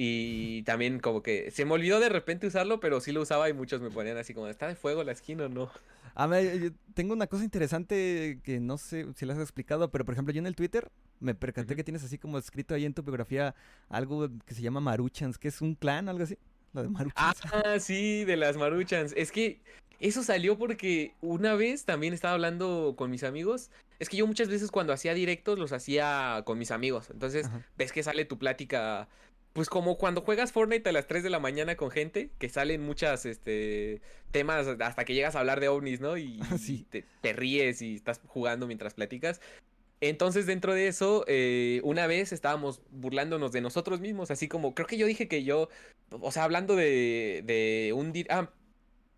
Y 0.01 0.63
también 0.63 1.01
como 1.01 1.25
que 1.25 1.51
se 1.51 1.65
me 1.65 1.73
olvidó 1.73 1.99
de 1.99 2.09
repente 2.09 2.47
usarlo, 2.47 2.79
pero 2.79 3.01
sí 3.01 3.11
lo 3.11 3.21
usaba 3.21 3.49
y 3.49 3.53
muchos 3.53 3.81
me 3.81 3.91
ponían 3.91 4.17
así 4.17 4.33
como, 4.33 4.47
¿está 4.47 4.69
de 4.69 4.77
fuego 4.77 5.03
la 5.03 5.13
skin 5.13 5.41
o 5.41 5.49
no? 5.49 5.73
A 6.15 6.29
ver, 6.29 6.61
yo 6.61 6.71
tengo 6.95 7.15
una 7.15 7.27
cosa 7.27 7.43
interesante 7.43 8.39
que 8.45 8.61
no 8.61 8.79
sé 8.79 9.07
si 9.17 9.27
la 9.27 9.35
has 9.35 9.41
explicado, 9.41 9.91
pero 9.91 10.05
por 10.05 10.15
ejemplo, 10.15 10.33
yo 10.33 10.39
en 10.39 10.47
el 10.47 10.55
Twitter 10.55 10.89
me 11.19 11.35
percaté 11.35 11.75
que 11.75 11.83
tienes 11.83 12.05
así 12.05 12.17
como 12.17 12.39
escrito 12.39 12.77
ahí 12.77 12.85
en 12.85 12.95
tu 12.95 13.03
biografía 13.03 13.57
algo 13.89 14.29
que 14.47 14.55
se 14.55 14.63
llama 14.63 14.79
Maruchans, 14.79 15.37
que 15.37 15.49
es 15.49 15.61
un 15.61 15.75
clan, 15.75 16.09
algo 16.09 16.23
así. 16.23 16.39
Lo 16.75 16.85
de 16.85 16.91
Maruchans. 16.91 17.41
Ah, 17.51 17.81
sí, 17.81 18.25
de 18.25 18.37
las 18.37 18.57
maruchans. 18.57 19.13
Es 19.17 19.33
que 19.33 19.61
eso 19.99 20.23
salió 20.23 20.57
porque 20.59 21.15
una 21.21 21.57
vez 21.57 21.85
también 21.85 22.15
estaba 22.15 22.35
hablando 22.35 22.95
con 22.97 23.11
mis 23.11 23.25
amigos. 23.25 23.71
Es 23.99 24.09
que 24.09 24.17
yo 24.17 24.29
muchas 24.29 24.49
veces 24.49 24.71
cuando 24.71 24.93
hacía 24.93 25.13
directos 25.13 25.59
los 25.59 25.73
hacía 25.73 26.43
con 26.45 26.57
mis 26.57 26.71
amigos. 26.71 27.11
Entonces, 27.11 27.47
Ajá. 27.47 27.67
ves 27.77 27.91
que 27.91 28.05
sale 28.05 28.25
tu 28.25 28.39
plática. 28.39 29.09
Pues 29.59 29.69
como 29.69 29.99
cuando 29.99 30.21
juegas 30.21 30.53
Fortnite 30.53 30.89
a 30.89 30.93
las 30.93 31.09
3 31.09 31.25
de 31.25 31.31
la 31.31 31.41
mañana 31.41 31.75
con 31.75 31.91
gente, 31.91 32.31
que 32.39 32.49
salen 32.49 32.81
muchas 32.81 33.27
este 33.27 34.01
temas 34.31 34.69
hasta 34.69 35.05
que 35.05 35.15
llegas 35.15 35.35
a 35.35 35.41
hablar 35.41 35.59
de 35.59 35.67
ovnis, 35.67 36.01
¿no? 36.01 36.17
Y, 36.17 36.39
sí. 36.61 36.87
te, 36.89 37.05
te 37.21 37.33
ríes 37.33 37.83
y 37.83 37.97
estás 37.97 38.21
jugando 38.29 38.69
mientras 38.69 38.95
platicas. 38.95 39.41
Entonces, 40.01 40.47
dentro 40.47 40.75
de 40.75 40.87
eso, 40.87 41.25
eh, 41.27 41.81
una 41.83 42.07
vez 42.07 42.33
estábamos 42.33 42.83
burlándonos 42.93 43.51
de 43.51 43.61
nosotros 43.61 43.99
mismos, 43.99 44.31
así 44.31 44.47
como, 44.47 44.77
creo 44.77 44.87
que 44.87 44.97
yo 44.97 45.09
dije 45.09 45.27
que 45.27 45.43
yo, 45.43 45.69
o 46.09 46.31
sea, 46.31 46.45
hablando 46.45 46.77
de, 46.77 47.43
de 47.45 47.93
un... 47.97 48.13
Ah. 48.31 48.53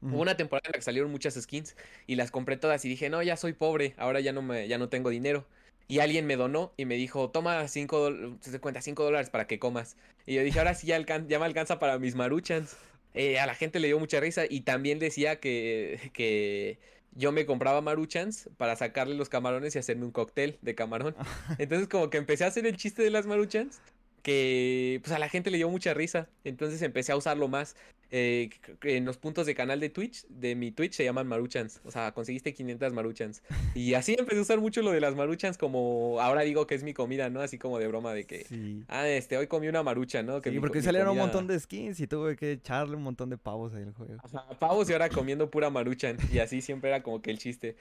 Hubo 0.01 0.23
una 0.23 0.39
temporada 0.39 0.63
en 0.69 0.73
la 0.73 0.79
que 0.79 0.83
salieron 0.83 1.11
muchas 1.11 1.35
skins 1.35 1.77
y 2.07 2.15
las 2.15 2.31
compré 2.31 2.57
todas 2.57 2.83
y 2.87 2.89
dije, 2.89 3.11
no, 3.11 3.23
ya 3.23 3.37
soy 3.37 3.53
pobre, 3.53 3.93
ahora 3.99 4.21
ya 4.21 4.33
no, 4.33 4.41
me, 4.41 4.67
ya 4.69 4.79
no 4.79 4.89
tengo 4.89 5.11
dinero. 5.11 5.47
Y 5.91 5.99
alguien 5.99 6.25
me 6.27 6.37
donó 6.37 6.73
y 6.77 6.85
me 6.85 6.95
dijo, 6.95 7.31
toma 7.31 7.67
5 7.67 8.13
se 8.41 8.61
cuenta 8.61 8.81
5 8.81 9.03
dólares 9.05 9.29
para 9.31 9.47
que 9.47 9.59
comas. 9.59 9.97
Y 10.27 10.35
yo 10.35 10.43
dije, 10.43 10.59
ahora 10.59 10.75
sí 10.75 10.87
ya, 10.87 10.97
alcan- 10.97 11.27
ya 11.29 11.39
me 11.39 11.47
alcanza 11.47 11.79
para 11.79 11.99
mis 11.99 12.15
maruchans. 12.15 12.77
Eh, 13.15 13.41
a 13.41 13.47
la 13.47 13.55
gente 13.57 13.81
le 13.81 13.89
dio 13.89 13.99
mucha 13.99 14.21
risa 14.21 14.45
y 14.49 14.61
también 14.61 15.01
decía 15.01 15.41
que, 15.41 16.11
que 16.13 16.79
yo 17.17 17.33
me 17.33 17.45
compraba 17.45 17.81
maruchans 17.81 18.49
para 18.57 18.77
sacarle 18.77 19.17
los 19.17 19.29
camarones 19.29 19.75
y 19.75 19.81
hacerme 19.81 20.05
un 20.05 20.13
cóctel 20.13 20.59
de 20.63 20.75
camarón. 20.77 21.17
Entonces 21.59 21.89
como 21.89 22.09
que 22.09 22.19
empecé 22.19 22.45
a 22.45 22.49
hacer 22.49 22.67
el 22.67 22.77
chiste 22.77 23.03
de 23.03 23.11
las 23.11 23.27
maruchans 23.27 23.81
que 24.23 25.01
pues 25.03 25.13
a 25.13 25.19
la 25.19 25.29
gente 25.29 25.51
le 25.51 25.57
dio 25.59 25.69
mucha 25.69 25.95
risa. 25.95 26.29
Entonces 26.45 26.81
empecé 26.83 27.13
a 27.13 27.17
usarlo 27.17 27.49
más. 27.49 27.77
Eh, 28.13 28.51
en 28.83 29.05
los 29.05 29.19
puntos 29.19 29.47
de 29.47 29.55
canal 29.55 29.79
de 29.79 29.89
Twitch, 29.89 30.27
de 30.27 30.57
mi 30.57 30.73
Twitch, 30.73 30.95
se 30.95 31.05
llaman 31.05 31.29
maruchans. 31.29 31.81
O 31.85 31.93
sea, 31.93 32.11
conseguiste 32.13 32.53
500 32.53 32.93
maruchans. 32.93 33.41
Y 33.75 33.95
así 33.95 34.17
empecé 34.19 34.41
a 34.41 34.43
usar 34.43 34.61
mucho 34.61 34.83
lo 34.83 34.91
de 34.91 35.01
las 35.01 35.15
maruchans 35.15 35.57
como 35.57 36.21
ahora 36.21 36.43
digo 36.43 36.67
que 36.67 36.75
es 36.75 36.83
mi 36.83 36.93
comida, 36.93 37.31
¿no? 37.31 37.41
Así 37.41 37.57
como 37.57 37.79
de 37.79 37.87
broma 37.87 38.13
de 38.13 38.25
que, 38.25 38.45
Sí. 38.47 38.83
ah, 38.89 39.09
este, 39.09 39.37
hoy 39.37 39.47
comí 39.47 39.69
una 39.69 39.85
marucha, 39.85 40.25
¿no? 40.25 40.41
Que 40.41 40.51
Sí, 40.51 40.57
mi 40.57 40.61
porque 40.61 40.79
mi 40.81 40.85
salieron 40.85 41.11
un 41.13 41.19
montón 41.19 41.47
de 41.47 41.59
skins 41.61 42.01
y 42.01 42.09
tuve 42.09 42.35
que 42.35 42.53
echarle 42.53 42.97
un 42.97 43.03
montón 43.05 43.31
de 43.31 43.39
pavos 43.39 43.75
ahí 43.75 43.85
al 43.85 43.93
juego. 43.93 44.17
Ajá, 44.25 44.45
pavos 44.59 44.91
y 44.91 44.93
ahora 44.93 45.09
comiendo 45.09 45.49
pura 45.49 45.71
maruchan. 45.71 46.17
Y 46.33 46.41
así 46.41 46.63
siempre 46.63 46.91
era 46.91 47.05
como 47.05 47.23
que 47.23 47.31
el 47.31 47.39
chiste 47.39 47.77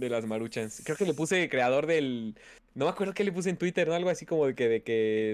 de 0.00 0.08
las 0.10 0.26
maruchans. 0.26 0.82
Creo 0.84 0.96
que 0.96 1.04
le 1.04 1.14
puse 1.14 1.48
creador 1.48 1.86
del... 1.86 2.34
No 2.72 2.84
me 2.84 2.92
acuerdo 2.92 3.12
qué 3.14 3.24
le 3.24 3.32
puse 3.32 3.50
en 3.50 3.56
Twitter, 3.56 3.88
¿no? 3.88 3.94
Algo 3.94 4.10
así 4.10 4.24
como 4.24 4.46
de 4.46 4.54
que 4.54 4.68
de, 4.68 4.82
que 4.84 4.92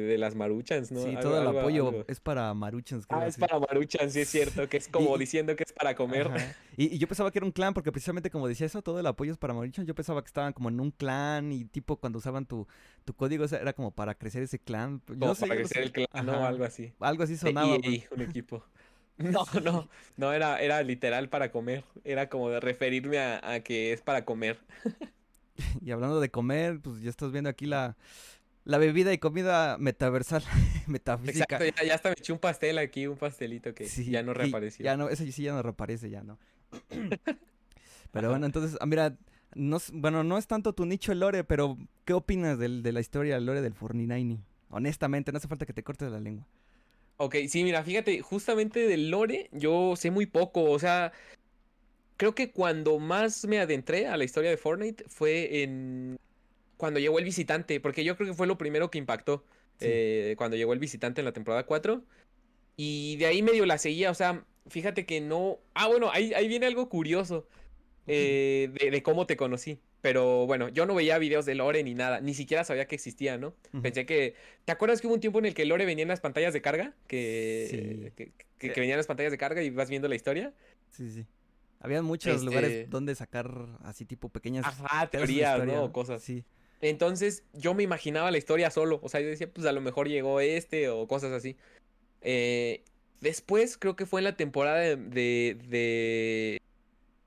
de 0.09 0.17
las 0.17 0.35
maruchans, 0.35 0.91
¿no? 0.91 1.03
Sí, 1.03 1.11
Algo- 1.11 1.21
todo 1.21 1.41
el 1.43 1.47
algo- 1.47 1.61
apoyo 1.61 1.89
algo. 1.89 2.05
es 2.09 2.19
para 2.19 2.53
Maruchans, 2.55 3.07
creo. 3.07 3.21
Ah, 3.21 3.27
es 3.27 3.35
así. 3.35 3.41
para 3.43 3.59
maruchans, 3.61 4.15
sí 4.15 4.21
es 4.21 4.29
cierto, 4.31 4.67
que 4.71 4.79
es 4.79 4.89
como 4.89 5.15
Y- 5.17 5.19
diciendo 5.19 5.55
que 5.55 5.65
es 5.65 5.73
para 5.75 5.95
comer. 5.95 6.31
Y, 6.79 6.95
y 6.95 6.99
yo 6.99 7.07
pensaba 7.07 7.31
que 7.31 7.39
era 7.39 7.45
un 7.45 7.53
clan, 7.53 7.75
porque 7.75 7.93
precisamente 7.93 8.31
como 8.31 8.49
decía 8.49 8.67
eso, 8.67 8.81
todo 8.81 8.99
el 9.01 9.07
apoyo 9.07 9.33
es 9.33 9.39
para 9.39 9.53
Maruchans. 9.53 9.87
Yo 9.87 9.95
pensaba 9.95 10.23
que 10.23 10.29
estaban 10.29 10.55
como 10.55 10.71
en 10.71 10.81
un 10.81 10.91
clan 10.91 11.53
y 11.53 11.67
tipo 11.67 11.97
cuando 11.97 12.19
usaban 12.21 12.47
tu, 12.47 12.67
tu 13.05 13.13
código 13.15 13.45
era 13.45 13.75
como 13.75 13.91
para 13.91 14.15
crecer 14.15 14.43
ese 14.43 14.59
clan. 14.59 15.03
Yo 15.07 15.15
no 15.17 15.35
sé, 15.35 15.43
para 15.47 15.61
no 15.61 15.61
crecer 15.61 15.77
sé. 15.77 15.83
el 15.83 15.93
clan, 15.93 16.25
¿no? 16.27 16.47
Algo 16.47 16.65
así. 16.65 16.95
Algo 17.01 17.23
así 17.23 17.37
sonaba. 17.37 17.77
EA, 17.83 18.01
un 18.13 18.23
equipo. 18.23 18.65
No, 19.19 19.45
no, 19.63 19.89
no 20.17 20.33
era, 20.33 20.61
era 20.61 20.83
literal 20.83 21.29
para 21.29 21.51
comer. 21.51 21.85
Era 22.05 22.29
como 22.29 22.51
de 22.51 22.61
referirme 22.61 23.19
a, 23.19 23.41
a 23.53 23.61
que 23.61 23.93
es 23.93 24.03
para 24.03 24.25
comer. 24.25 24.59
Y 25.81 25.91
hablando 25.91 26.21
de 26.21 26.31
comer, 26.31 26.81
pues 26.81 27.01
ya 27.01 27.11
estás 27.11 27.33
viendo 27.33 27.49
aquí 27.49 27.67
la, 27.67 27.97
la 28.65 28.79
bebida 28.79 29.13
y 29.13 29.19
comida 29.19 29.79
metaversal, 29.79 30.43
metafísica. 30.87 31.57
Exacto, 31.59 31.65
ya, 31.83 31.89
ya 31.89 31.95
hasta 31.95 32.09
me 32.11 32.15
eché 32.19 32.33
un 32.33 32.39
pastel 32.39 32.79
aquí, 32.79 33.07
un 33.07 33.17
pastelito 33.17 33.75
que 33.75 33.87
Sí, 33.89 34.11
ya 34.11 34.23
no 34.23 34.35
reapareció. 34.35 34.85
Ya 34.85 34.97
no, 34.97 35.09
ese 35.09 35.31
sí 35.33 35.43
ya 35.45 35.53
no 35.53 35.63
reaparece, 35.63 36.11
ya 36.11 36.23
no. 36.23 36.39
pero 38.13 38.31
bueno, 38.31 38.47
entonces, 38.47 38.77
ah, 38.81 38.87
mira, 38.87 39.17
no, 39.55 39.77
es- 39.77 39.91
bueno, 39.93 40.25
no 40.25 40.39
es 40.39 40.47
tanto 40.47 40.73
tu 40.73 40.87
nicho 40.87 41.13
el 41.13 41.21
lore, 41.21 41.45
pero 41.45 41.77
¿qué 42.05 42.13
opinas 42.13 42.59
del, 42.59 42.83
de 42.83 42.93
la 42.93 43.01
historia 43.01 43.35
del 43.35 43.47
lore 43.47 43.63
del 43.63 43.75
Fortnite? 43.75 44.39
Honestamente, 44.71 45.33
no 45.33 45.39
hace 45.39 45.49
falta 45.49 45.67
que 45.67 45.73
te 45.73 45.83
cortes 45.83 46.11
la 46.11 46.21
lengua. 46.21 46.47
Ok, 47.19 47.37
sí, 47.49 47.65
mira, 47.65 47.83
fíjate, 47.83 48.21
justamente 48.21 48.87
del 48.87 49.11
lore 49.11 49.49
yo 49.53 49.97
sé 49.97 50.11
muy 50.11 50.27
poco, 50.27 50.65
o 50.71 50.79
sea, 50.79 51.13
creo 52.17 52.35
que 52.35 52.51
cuando 52.53 52.99
más 52.99 53.45
me 53.47 53.59
adentré 53.59 54.07
a 54.07 54.17
la 54.17 54.25
historia 54.25 54.51
de 54.51 54.57
Fortnite 54.57 55.05
fue 55.09 55.63
en 55.63 56.19
cuando 56.77 57.01
llegó 57.01 57.19
el 57.19 57.25
visitante, 57.25 57.81
porque 57.81 58.05
yo 58.05 58.17
creo 58.17 58.29
que 58.31 58.35
fue 58.35 58.47
lo 58.47 58.59
primero 58.59 58.91
que 58.91 58.99
impactó 58.99 59.45
Sí. 59.79 59.87
eh, 59.89 60.35
cuando 60.39 60.57
llegó 60.57 60.73
el 60.73 60.79
visitante 60.79 61.21
en 61.21 61.27
la 61.27 61.33
temporada 61.33 61.67
4, 61.67 62.03
y 62.77 63.17
de 63.17 63.27
ahí 63.27 63.43
medio 63.43 63.67
la 63.67 63.79
seguía, 63.79 64.11
o 64.11 64.15
sea, 64.15 64.45
fíjate 64.69 65.07
que 65.07 65.21
no... 65.21 65.59
Ah, 65.75 65.89
bueno, 65.89 66.11
ahí, 66.13 66.35
ahí 66.35 66.49
viene 66.49 66.67
algo 66.67 66.89
curioso 66.89 67.47
eh, 68.07 68.71
de, 68.81 68.91
de 68.91 69.03
cómo 69.03 69.27
te 69.27 69.37
conocí. 69.37 69.81
Pero 70.07 70.47
bueno, 70.47 70.69
yo 70.69 70.87
no 70.87 70.95
veía 70.95 71.19
videos 71.19 71.47
de 71.47 71.57
Lore 71.57 71.83
ni 71.83 71.95
nada, 71.95 72.21
ni 72.21 72.33
siquiera 72.33 72.63
sabía 72.63 72.87
que 72.87 72.95
existía, 72.95 73.39
¿no? 73.39 73.55
Pensé 73.83 74.07
que. 74.07 74.35
¿Te 74.65 74.71
acuerdas 74.71 75.01
que 75.01 75.09
hubo 75.09 75.15
un 75.15 75.21
tiempo 75.21 75.41
en 75.41 75.47
el 75.47 75.55
que 75.55 75.65
Lore 75.65 75.85
venía 75.85 76.03
en 76.03 76.09
las 76.09 76.21
pantallas 76.21 76.53
de 76.53 76.63
carga? 76.63 76.95
Que, 77.09 77.67
Sí. 77.69 78.11
que, 78.15 78.31
que- 78.57 78.73
que 78.73 78.81
venían 78.81 78.99
las 78.99 79.09
pantallas 79.09 79.33
de 79.33 79.39
carga 79.39 79.65
y 79.65 79.71
vas 79.71 79.91
viendo 79.91 80.07
la 80.07 80.15
historia. 80.15 80.53
Sí, 80.93 81.11
sí. 81.11 81.27
Había 81.81 82.03
muchos 82.03 82.35
Este- 82.35 82.45
lugares 82.47 82.89
donde 82.89 83.17
sacar 83.17 83.51
así 83.83 84.05
tipo 84.05 84.29
pequeñas 84.29 84.65
Ajá, 84.65 85.09
teorías, 85.11 85.55
historia, 85.59 85.75
¿no? 85.75 85.93
Cosas. 85.93 86.23
Sí. 86.23 86.45
Entonces 86.81 87.43
yo 87.53 87.75
me 87.75 87.83
imaginaba 87.83 88.31
la 88.31 88.39
historia 88.39 88.71
solo. 88.71 89.01
O 89.03 89.09
sea, 89.09 89.21
yo 89.21 89.27
decía, 89.27 89.51
pues 89.53 89.67
a 89.67 89.73
lo 89.73 89.81
mejor 89.81 90.07
llegó 90.07 90.39
este 90.39 90.89
o 90.89 91.09
cosas 91.09 91.33
así. 91.33 91.57
Eh, 92.23 92.85
después 93.21 93.77
creo 93.77 93.97
que 93.97 94.07
fue 94.07 94.21
en 94.21 94.25
la 94.25 94.37
temporada 94.37 94.79
de, 94.79 94.95
de, 94.95 95.57
de- 95.69 96.61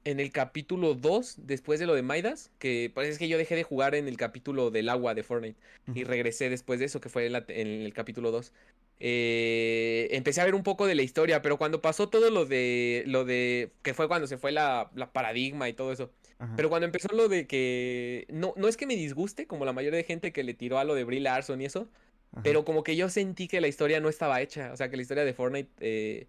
En 0.10 0.20
el 0.20 0.32
capítulo 0.32 0.96
2, 0.96 1.36
después 1.44 1.80
de 1.80 1.86
lo 1.86 1.94
de 1.94 2.02
Maidas, 2.02 2.50
que 2.58 2.90
pues 2.96 3.08
es 3.10 3.20
que 3.20 3.28
yo 3.28 3.38
dejé 3.38 3.56
de 3.56 3.62
jugar 3.64 3.94
en 3.94 4.08
el 4.08 4.18
capítulo 4.18 4.72
del 4.72 4.90
agua 4.90 5.14
de 5.14 5.22
Fortnite. 5.22 5.60
y 5.94 6.04
regresé 6.04 6.50
después 6.50 6.80
de 6.80 6.86
eso, 6.86 7.00
que 7.00 7.10
fue 7.10 7.28
en, 7.28 7.34
la- 7.34 7.46
en 7.48 7.68
el 7.68 7.94
capítulo 7.94 8.32
2. 8.32 8.52
Eh, 9.00 10.08
empecé 10.12 10.42
a 10.42 10.46
ver 10.46 10.56
un 10.56 10.64
poco 10.64 10.88
de 10.88 10.96
la 10.96 11.04
historia, 11.04 11.44
pero 11.44 11.58
cuando 11.58 11.80
pasó 11.82 12.10
todo 12.10 12.32
lo 12.32 12.46
de, 12.46 13.04
lo 13.06 13.24
de, 13.24 13.70
que 13.84 13.94
fue 13.94 14.08
cuando 14.08 14.26
se 14.26 14.38
fue 14.40 14.52
la, 14.52 14.90
la 14.96 15.12
paradigma 15.14 15.70
y 15.70 15.74
todo 15.74 15.92
eso, 15.92 16.12
Ajá. 16.40 16.54
pero 16.56 16.70
cuando 16.70 16.86
empezó 16.86 17.10
lo 17.14 17.28
de 17.30 17.46
que, 17.46 18.26
no, 18.30 18.54
no 18.58 18.68
es 18.68 18.78
que 18.78 18.88
me 18.88 18.96
disguste, 18.96 19.46
como 19.46 19.64
la 19.64 19.74
mayoría 19.74 19.98
de 19.98 20.04
gente 20.06 20.32
que 20.32 20.44
le 20.44 20.56
tiró 20.56 20.80
a 20.80 20.86
lo 20.86 20.96
de 20.96 21.04
Brie 21.04 21.20
Larson 21.20 21.62
y 21.62 21.66
eso, 21.66 21.88
Ajá. 22.32 22.42
pero 22.44 22.66
como 22.66 22.84
que 22.84 22.96
yo 22.96 23.10
sentí 23.10 23.48
que 23.48 23.62
la 23.62 23.68
historia 23.68 24.00
no 24.00 24.10
estaba 24.10 24.42
hecha, 24.42 24.72
o 24.74 24.76
sea, 24.78 24.90
que 24.90 24.96
la 24.96 25.04
historia 25.04 25.24
de 25.24 25.34
Fortnite, 25.34 25.70
eh, 25.80 26.28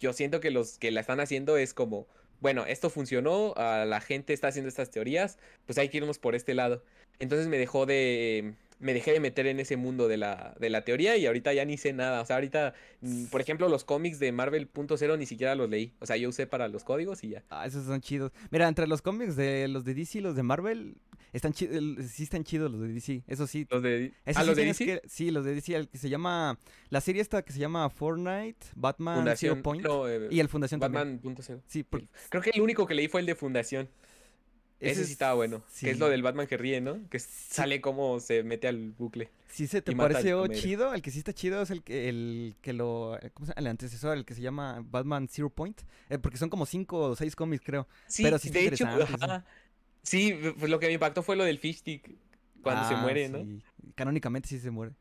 yo 0.00 0.12
siento 0.14 0.40
que 0.40 0.50
los 0.50 0.78
que 0.78 0.90
la 0.90 1.00
están 1.00 1.20
haciendo 1.20 1.56
es 1.56 1.74
como, 1.74 2.06
bueno, 2.42 2.66
esto 2.66 2.90
funcionó, 2.90 3.54
la 3.56 4.00
gente 4.00 4.32
está 4.32 4.48
haciendo 4.48 4.68
estas 4.68 4.90
teorías, 4.90 5.38
pues 5.64 5.78
hay 5.78 5.88
que 5.88 5.98
irnos 5.98 6.18
por 6.18 6.34
este 6.34 6.54
lado. 6.54 6.82
Entonces 7.20 7.46
me 7.46 7.56
dejó 7.56 7.86
de, 7.86 8.54
me 8.82 8.92
dejé 8.92 9.12
de 9.12 9.20
meter 9.20 9.46
en 9.46 9.58
ese 9.60 9.76
mundo 9.76 10.08
de 10.08 10.16
la, 10.18 10.54
de 10.60 10.68
la 10.68 10.84
teoría 10.84 11.16
y 11.16 11.24
ahorita 11.26 11.52
ya 11.54 11.64
ni 11.64 11.78
sé 11.78 11.92
nada, 11.92 12.20
o 12.20 12.26
sea, 12.26 12.36
ahorita, 12.36 12.74
mm, 13.00 13.24
por 13.26 13.40
ejemplo, 13.40 13.68
los 13.68 13.84
cómics 13.84 14.18
de 14.18 14.32
Marvel.0 14.32 15.16
ni 15.18 15.24
siquiera 15.26 15.54
los 15.54 15.70
leí, 15.70 15.94
o 16.00 16.06
sea, 16.06 16.16
yo 16.16 16.28
usé 16.28 16.46
para 16.46 16.68
los 16.68 16.84
códigos 16.84 17.24
y 17.24 17.30
ya. 17.30 17.44
Ah, 17.48 17.66
esos 17.66 17.84
son 17.86 18.00
chidos. 18.00 18.32
Mira, 18.50 18.68
entre 18.68 18.86
los 18.86 19.00
cómics 19.00 19.36
de 19.36 19.68
los 19.68 19.84
de 19.84 19.94
DC 19.94 20.18
y 20.18 20.20
los 20.20 20.36
de 20.36 20.42
Marvel, 20.42 20.96
Están 21.32 21.54
chidos, 21.54 21.80
sí 22.10 22.24
están 22.24 22.44
chidos 22.44 22.70
los 22.70 22.80
de 22.82 22.88
DC, 22.88 23.22
eso 23.26 23.46
sí. 23.46 23.66
Los 23.70 23.82
de, 23.82 24.12
Eso 24.26 24.38
¿Ah, 24.38 24.42
sí 24.42 24.46
los 24.48 24.56
de 24.56 24.64
DC? 24.66 24.84
que- 24.84 25.02
sí, 25.08 25.30
los 25.30 25.44
de 25.46 25.54
DC, 25.54 25.74
el 25.74 25.88
que 25.88 25.96
se 25.96 26.10
llama, 26.10 26.58
la 26.90 27.00
serie 27.00 27.22
esta 27.22 27.40
que 27.40 27.54
se 27.54 27.58
llama 27.58 27.88
Fortnite, 27.88 28.58
Batman 28.76 29.16
Fundación. 29.16 29.52
Zero 29.54 29.62
Point 29.62 29.82
no, 29.82 30.06
eh, 30.10 30.28
y 30.30 30.40
el 30.40 30.48
Fundación 30.50 30.78
también. 30.80 31.00
Batman 31.04 31.18
punto 31.20 31.40
cero. 31.42 31.62
Sí, 31.66 31.84
por- 31.84 32.02
Creo 32.28 32.42
que 32.42 32.50
el 32.52 32.60
único 32.60 32.86
que 32.86 32.92
leí 32.94 33.08
fue 33.08 33.20
el 33.20 33.26
de 33.26 33.34
Fundación. 33.34 33.88
Ese, 34.90 35.00
es- 35.02 35.06
sí 35.06 35.12
estaba 35.12 35.34
bueno. 35.34 35.62
sí. 35.68 35.86
Que 35.86 35.92
es 35.92 35.98
lo 35.98 36.08
del 36.08 36.22
Batman 36.22 36.46
que 36.46 36.56
ríe, 36.56 36.80
¿no? 36.80 36.98
Que 37.08 37.18
sale 37.18 37.80
como 37.80 38.18
se 38.20 38.42
mete 38.42 38.68
al 38.68 38.90
bucle. 38.98 39.30
Sí 39.48 39.66
se 39.66 39.82
te 39.82 39.94
pareció 39.94 40.46
chido, 40.48 40.94
el 40.94 41.02
que 41.02 41.10
sí 41.10 41.18
está 41.18 41.32
chido 41.34 41.60
es 41.62 41.70
el 41.70 41.82
que 41.82 42.08
el 42.08 42.54
que 42.62 42.72
lo 42.72 43.18
¿cómo 43.34 43.46
se 43.46 43.50
llama? 43.52 43.60
el 43.60 43.66
antecesor, 43.66 44.16
el 44.16 44.24
que 44.24 44.34
se 44.34 44.40
llama 44.40 44.82
Batman 44.90 45.28
Zero 45.28 45.50
Point, 45.50 45.82
eh, 46.08 46.18
porque 46.18 46.38
son 46.38 46.48
como 46.48 46.64
cinco 46.66 46.98
o 46.98 47.16
seis 47.16 47.36
cómics, 47.36 47.62
creo. 47.64 47.86
Sí, 48.06 48.22
Pero 48.22 48.38
sí 48.38 48.48
de 48.50 48.64
hecho, 48.66 48.86
sí. 48.86 49.14
ajá. 49.22 49.44
sí, 50.02 50.38
pues 50.58 50.70
lo 50.70 50.78
que 50.80 50.86
me 50.86 50.92
impactó 50.94 51.22
fue 51.22 51.36
lo 51.36 51.44
del 51.44 51.58
fish 51.58 51.78
stick. 51.78 52.10
Cuando 52.62 52.88
se 52.88 52.94
Ah, 52.94 52.98
muere, 53.02 53.28
¿no? 53.28 53.38
sí. 53.44 53.60
Canónicamente 53.94 54.48
sí 54.48 54.58
se 54.58 54.70
muere. 54.70 54.92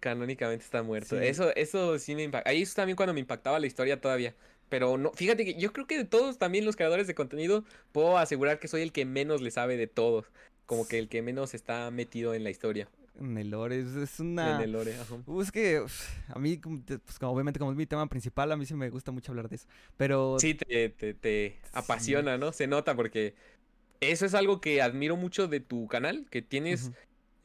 Canónicamente 0.00 0.64
está 0.64 0.82
muerto. 0.82 1.18
Eso, 1.20 1.54
eso 1.56 1.98
sí 1.98 2.14
me 2.14 2.22
impacta. 2.22 2.50
Ahí 2.50 2.62
es 2.62 2.72
también 2.74 2.94
cuando 2.96 3.14
me 3.14 3.20
impactaba 3.20 3.58
la 3.58 3.66
historia 3.66 4.00
todavía. 4.00 4.34
Pero 4.68 4.98
no, 4.98 5.12
fíjate 5.12 5.44
que 5.44 5.54
yo 5.54 5.72
creo 5.72 5.86
que 5.86 5.96
de 5.98 6.04
todos 6.04 6.38
también 6.38 6.64
los 6.64 6.76
creadores 6.76 7.06
de 7.06 7.14
contenido, 7.14 7.64
puedo 7.92 8.18
asegurar 8.18 8.58
que 8.58 8.68
soy 8.68 8.82
el 8.82 8.92
que 8.92 9.04
menos 9.04 9.40
le 9.42 9.50
sabe 9.50 9.76
de 9.76 9.86
todos. 9.86 10.26
Como 10.66 10.86
que 10.86 10.98
el 10.98 11.08
que 11.08 11.22
menos 11.22 11.54
está 11.54 11.90
metido 11.90 12.34
en 12.34 12.44
la 12.44 12.50
historia. 12.50 12.88
En 13.20 13.36
el 13.36 13.50
lore 13.50 13.80
es, 13.80 13.96
es 13.96 14.20
En 14.20 14.26
una 14.28 14.62
el 14.62 14.72
lore. 14.72 14.94
ajá. 14.94 15.16
Uh, 15.26 15.40
es 15.42 15.50
que 15.50 15.82
a 16.28 16.38
mí, 16.38 16.56
pues, 16.58 17.18
obviamente 17.22 17.58
como 17.58 17.72
es 17.72 17.76
mi 17.76 17.86
tema 17.86 18.06
principal, 18.08 18.52
a 18.52 18.56
mí 18.56 18.64
sí 18.64 18.74
me 18.74 18.90
gusta 18.90 19.10
mucho 19.10 19.32
hablar 19.32 19.48
de 19.48 19.56
eso. 19.56 19.66
Pero 19.96 20.36
Sí, 20.38 20.54
te, 20.54 20.90
te, 20.90 21.14
te 21.14 21.56
apasiona, 21.72 22.38
¿no? 22.38 22.52
Se 22.52 22.66
nota 22.66 22.94
porque 22.94 23.34
eso 24.00 24.24
es 24.26 24.34
algo 24.34 24.60
que 24.60 24.82
admiro 24.82 25.16
mucho 25.16 25.48
de 25.48 25.60
tu 25.60 25.88
canal, 25.88 26.26
que 26.30 26.42
tienes. 26.42 26.92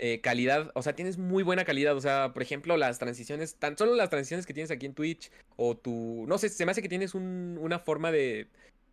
Eh, 0.06 0.20
calidad, 0.20 0.70
o 0.76 0.82
sea, 0.84 0.94
tienes 0.96 1.18
muy 1.18 1.44
buena 1.44 1.64
calidad, 1.64 1.96
o 1.96 2.02
sea, 2.02 2.34
por 2.34 2.42
ejemplo, 2.42 2.76
las 2.76 3.00
transiciones, 3.00 3.56
tan 3.56 3.78
solo 3.78 3.96
las 3.96 4.10
transiciones 4.10 4.46
que 4.46 4.54
tienes 4.54 4.70
aquí 4.70 4.86
en 4.86 4.94
Twitch, 4.94 5.32
o 5.56 5.78
tu, 5.78 6.26
no 6.28 6.38
sé, 6.38 6.50
se 6.50 6.66
me 6.66 6.72
hace 6.72 6.82
que 6.82 6.90
tienes 6.90 7.16
un- 7.16 7.58
una 7.62 7.80
forma 7.80 8.12
de, 8.12 8.48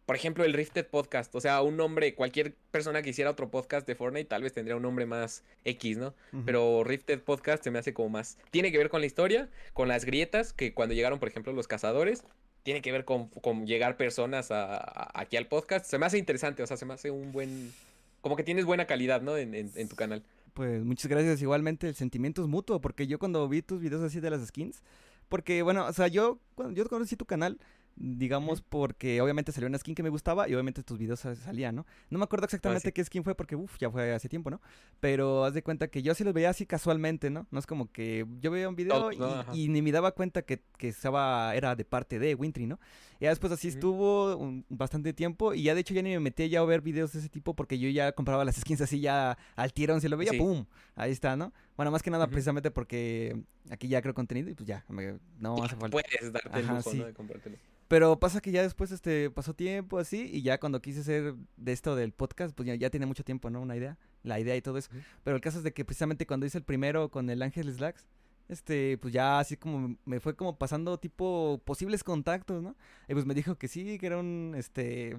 por 0.07 0.15
ejemplo, 0.15 0.45
el 0.45 0.53
Rifted 0.53 0.87
Podcast, 0.87 1.35
o 1.35 1.41
sea, 1.41 1.63
un 1.63 1.77
nombre, 1.77 2.15
cualquier 2.15 2.55
persona 2.71 3.03
que 3.03 3.11
hiciera 3.11 3.29
otro 3.31 3.51
podcast 3.51 3.89
de 3.89 3.97
Fortnite 3.97 4.27
tal 4.29 4.43
vez 4.45 4.53
tendría 4.53 4.77
un 4.77 4.83
nombre 4.83 5.05
más 5.05 5.43
X, 5.65 5.99
¿no? 5.99 6.15
Pero 6.47 6.85
Rifted 6.85 7.21
Podcast 7.23 7.65
se 7.65 7.73
me 7.73 7.81
hace 7.81 7.93
como 7.93 8.09
más. 8.11 8.39
Tiene 8.53 8.71
que 8.71 8.79
ver 8.79 8.89
con 8.89 9.01
la 9.01 9.07
historia, 9.07 9.49
con 9.73 9.89
las 9.89 10.05
grietas, 10.05 10.53
que 10.53 10.75
cuando 10.75 10.95
llegaron, 10.95 11.19
por 11.19 11.29
ejemplo, 11.29 11.53
los 11.53 11.67
cazadores. 11.67 12.23
Tiene 12.63 12.83
que 12.83 12.93
ver 12.93 13.05
con, 13.05 13.29
con 13.31 13.67
llegar 13.67 13.97
personas 13.97 14.51
a- 14.51 14.77
a- 14.77 15.11
aquí 15.21 15.37
al 15.37 15.47
podcast. 15.47 15.87
Se 15.87 15.97
me 15.99 16.07
hace 16.07 16.19
interesante, 16.19 16.63
o 16.63 16.67
sea, 16.69 16.77
se 16.77 16.85
me 16.87 16.95
hace 16.95 17.11
un 17.11 17.33
buen. 17.33 17.73
Como 18.21 18.37
que 18.37 18.43
tienes 18.45 18.65
buena 18.67 18.87
calidad, 18.87 19.23
¿no? 19.23 19.37
En, 19.39 19.55
en- 19.55 19.73
en 19.75 19.89
tu 19.89 19.97
canal. 19.97 20.23
Pues 20.55 20.85
muchas 20.85 21.09
gracias. 21.11 21.43
Igualmente 21.43 21.89
el 21.89 21.95
sentimiento 21.95 22.43
es 22.43 22.49
mutuo, 22.49 22.81
porque 22.81 23.07
yo 23.07 23.19
cuando 23.19 23.49
vi 23.49 23.63
tus 23.63 23.81
videos 23.81 24.03
así 24.03 24.21
de 24.21 24.31
las 24.31 24.47
skins, 24.47 24.83
porque 25.29 25.63
bueno, 25.63 25.87
o 25.87 25.93
sea, 25.93 26.09
yo 26.09 26.41
cuando 26.55 26.75
yo 26.75 26.89
conocí 26.89 27.17
tu 27.17 27.27
canal, 27.27 27.59
digamos, 27.97 28.63
porque 28.63 29.21
obviamente 29.21 29.53
salió 29.53 29.69
una 29.69 29.79
skin 29.79 29.95
que 29.95 30.03
me 30.03 30.09
gustaba 30.09 30.49
y 30.49 30.55
obviamente 30.55 30.83
tus 30.83 30.99
videos 30.99 31.21
sa- 31.21 31.35
salían, 31.35 31.75
¿no? 31.77 31.87
No 32.09 32.19
me 32.19 32.25
acuerdo 32.25 32.45
exactamente 32.47 32.89
sí. 32.89 32.93
qué 32.93 33.05
skin 33.05 33.25
fue 33.25 33.35
porque, 33.35 33.57
uff, 33.57 33.77
ya 33.79 33.91
fue 33.91 34.13
hace 34.15 34.29
tiempo, 34.29 34.51
¿no? 34.51 34.61
Pero 35.01 35.45
haz 35.45 35.55
de 35.55 35.63
cuenta 35.63 35.89
que 35.89 36.03
yo 36.03 36.15
sí 36.15 36.25
los 36.25 36.33
veía 36.35 36.51
así 36.51 36.67
casualmente, 36.67 37.31
¿no? 37.31 37.47
No 37.51 37.59
es 37.59 37.67
como 37.67 37.91
que 37.93 38.27
yo 38.41 38.51
veía 38.51 38.69
un 38.69 38.77
video 38.77 39.11
y, 39.53 39.69
ni 39.69 39.83
me 39.83 39.93
daba 39.93 40.13
cuenta 40.13 40.43
que, 40.43 40.63
que 40.79 40.89
estaba, 40.89 41.55
era 41.55 41.77
de 41.77 41.85
parte 41.85 42.19
de 42.19 42.35
Wintry, 42.35 42.67
¿no? 42.67 42.79
Y 43.19 43.25
ya 43.25 43.31
después 43.31 43.53
así 43.53 43.69
estuvo 43.69 44.35
un- 44.37 44.65
bastante 44.71 45.13
tiempo 45.13 45.53
y 45.53 45.65
ya 45.65 45.75
de 45.75 45.81
hecho 45.83 45.93
ya 45.93 46.01
ni 46.03 46.11
me 46.11 46.21
metí 46.21 46.49
ya 46.49 46.61
a 46.61 46.65
ver 46.65 46.81
videos 46.81 47.13
de 47.13 47.19
ese 47.19 47.29
tipo 47.29 47.55
porque 47.55 47.79
yo 47.79 47.89
ya 47.91 48.13
compraba 48.13 48.45
las 48.47 48.57
skins 48.57 48.81
así 48.81 49.01
ya 49.01 49.37
al 49.57 49.73
tirón, 49.75 50.01
si 50.01 50.09
lo 50.09 50.17
veía, 50.17 50.31
Sí. 50.33 50.39
¡pum! 50.39 50.65
Ahí 50.97 51.13
está, 51.13 51.37
¿no? 51.37 51.53
Bueno, 51.81 51.91
más 51.93 52.03
que 52.03 52.11
nada 52.11 52.27
precisamente 52.27 52.71
porque 52.71 53.43
aquí 53.71 53.89
ya 53.89 54.03
creo 54.03 54.13
contenido 54.13 54.51
y 54.51 54.55
pues 54.55 54.67
ya, 54.67 54.85
me- 54.91 55.19
no 55.39 55.57
Ya 55.57 55.65
hace 55.65 55.77
falta. 55.77 55.93
Puedes 55.93 56.31
darte 56.31 56.59
el 56.59 56.65
Ajá, 56.67 56.75
lujo, 56.77 56.91
sí. 56.91 56.99
¿no? 56.99 57.07
De 57.07 57.15
comprártelo. 57.15 57.57
Pero 57.89 58.21
pasa 58.21 58.43
que 58.43 58.51
ya 58.53 58.63
después 58.63 58.91
este 58.93 59.31
pasó 59.31 59.55
tiempo 59.55 59.99
así 59.99 60.29
y 60.31 60.43
ya 60.43 60.61
cuando 60.61 60.83
quise 60.83 61.01
hacer 61.01 61.35
de 61.57 61.73
esto 61.73 61.97
del 61.97 62.13
podcast, 62.13 62.55
pues 62.55 62.67
ya, 62.67 62.75
ya 62.75 62.91
tiene 62.91 63.07
mucho 63.07 63.25
tiempo, 63.25 63.49
¿no? 63.49 63.63
Una 63.63 63.77
idea, 63.77 63.97
la 64.25 64.39
idea 64.39 64.55
y 64.57 64.61
todo 64.61 64.77
eso. 64.77 64.91
Pero 65.25 65.37
el 65.37 65.41
caso 65.41 65.57
es 65.57 65.65
de 65.65 65.73
que 65.73 65.87
precisamente 65.87 66.27
cuando 66.27 66.45
hice 66.45 66.59
el 66.59 66.65
primero 66.65 67.11
con 67.11 67.31
el 67.31 67.41
Ángel 67.41 67.73
Slacks, 67.73 68.07
este, 68.51 68.99
pues 68.99 69.15
ya 69.15 69.39
así 69.39 69.57
como 69.57 69.97
me 70.05 70.21
fue 70.21 70.37
como 70.37 70.59
pasando 70.59 70.99
tipo 70.99 71.63
posibles 71.65 72.05
contactos, 72.05 72.63
¿no? 72.63 72.77
Y 73.09 73.15
pues 73.15 73.25
me 73.25 73.33
dijo 73.33 73.55
que 73.57 73.69
sí, 73.69 73.97
que 73.99 74.07
era 74.07 74.19
un, 74.19 74.53
este, 74.57 75.19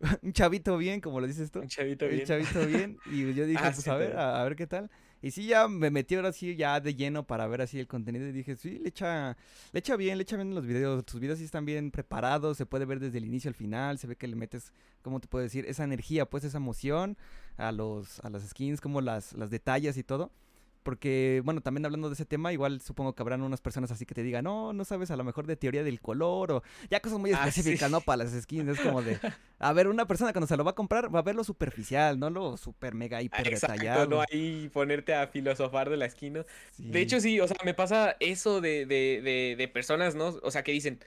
un 0.22 0.32
chavito 0.34 0.76
bien, 0.76 1.00
como 1.00 1.18
lo 1.18 1.26
dices 1.26 1.50
tú. 1.50 1.60
Un 1.60 1.68
chavito 1.68 2.04
El 2.04 2.16
bien. 2.16 2.26
chavito 2.26 2.66
bien. 2.66 2.98
Y 3.06 3.32
yo 3.32 3.46
dije, 3.46 3.58
Ah, 3.64 3.70
pues 3.72 3.84
sí, 3.84 3.88
a 3.90 3.94
ver, 3.96 4.08
pero- 4.10 4.20
a, 4.20 4.40
a 4.40 4.44
ver 4.44 4.54
qué 4.54 4.66
tal. 4.66 4.90
Y 5.24 5.30
sí, 5.30 5.46
ya 5.46 5.68
me 5.68 5.90
metí 5.90 6.16
ahora 6.16 6.32
sí 6.32 6.54
ya 6.54 6.78
de 6.80 6.94
lleno 6.94 7.26
para 7.26 7.46
ver 7.46 7.62
así 7.62 7.80
el 7.80 7.86
contenido. 7.86 8.28
Y 8.28 8.32
dije, 8.32 8.56
sí, 8.56 8.78
le 8.78 8.90
echa, 8.90 9.38
le 9.72 9.78
echa 9.78 9.96
bien, 9.96 10.18
le 10.18 10.22
echa 10.24 10.36
bien 10.36 10.54
los 10.54 10.66
videos. 10.66 11.02
Tus 11.06 11.18
videos 11.18 11.38
sí 11.38 11.46
están 11.46 11.64
bien 11.64 11.90
preparados. 11.90 12.58
Se 12.58 12.66
puede 12.66 12.84
ver 12.84 13.00
desde 13.00 13.16
el 13.16 13.24
inicio 13.24 13.48
al 13.48 13.54
final. 13.54 13.98
Se 13.98 14.06
ve 14.06 14.16
que 14.16 14.28
le 14.28 14.36
metes, 14.36 14.74
¿cómo 15.00 15.20
te 15.20 15.26
puedo 15.26 15.42
decir? 15.42 15.64
Esa 15.64 15.82
energía, 15.82 16.26
pues 16.26 16.44
esa 16.44 16.58
emoción 16.58 17.16
a 17.56 17.72
los, 17.72 18.20
a 18.20 18.28
las 18.28 18.46
skins, 18.46 18.82
como 18.82 19.00
las, 19.00 19.32
las 19.32 19.48
detalles 19.48 19.96
y 19.96 20.02
todo. 20.02 20.30
Porque, 20.84 21.42
bueno, 21.44 21.62
también 21.62 21.84
hablando 21.86 22.08
de 22.10 22.14
ese 22.14 22.26
tema, 22.26 22.52
igual 22.52 22.80
supongo 22.80 23.14
que 23.14 23.22
habrán 23.22 23.42
unas 23.42 23.60
personas 23.60 23.90
así 23.90 24.06
que 24.06 24.14
te 24.14 24.22
digan, 24.22 24.44
no, 24.44 24.72
no 24.72 24.84
sabes 24.84 25.10
a 25.10 25.16
lo 25.16 25.24
mejor 25.24 25.46
de 25.48 25.56
teoría 25.56 25.82
del 25.82 26.00
color 26.00 26.52
o 26.52 26.62
ya 26.90 27.00
cosas 27.00 27.18
muy 27.18 27.32
Ah, 27.32 27.48
específicas, 27.48 27.88
sí. 27.88 27.92
¿no? 27.92 28.02
Para 28.02 28.24
las 28.24 28.32
skins. 28.40 28.68
Es 28.68 28.80
como 28.80 29.02
de, 29.02 29.18
a 29.58 29.72
ver, 29.72 29.88
una 29.88 30.06
persona 30.06 30.32
cuando 30.32 30.46
se 30.46 30.56
lo 30.56 30.64
va 30.64 30.72
a 30.72 30.74
comprar 30.76 31.12
va 31.12 31.18
a 31.20 31.22
ver 31.22 31.34
lo 31.34 31.42
superficial, 31.42 32.18
no 32.20 32.30
lo 32.30 32.56
super 32.56 32.94
mega 32.94 33.18
Ah, 33.18 33.22
hiper 33.22 33.48
Exacto, 33.48 33.72
detallado. 33.82 34.06
no 34.06 34.20
ahí 34.20 34.68
ponerte 34.72 35.14
a 35.14 35.26
filosofar 35.26 35.90
de 35.90 35.96
la 35.96 36.06
esquina. 36.06 36.44
Sí. 36.72 36.84
De 36.90 37.00
hecho, 37.00 37.20
sí, 37.20 37.40
o 37.40 37.48
sea, 37.48 37.56
me 37.64 37.74
pasa 37.74 38.16
eso 38.20 38.60
de, 38.60 38.86
de, 38.86 39.20
de, 39.22 39.56
de 39.56 39.68
personas, 39.68 40.14
¿no? 40.14 40.28
O 40.42 40.50
sea, 40.50 40.62
que 40.62 40.72
dicen 40.72 41.00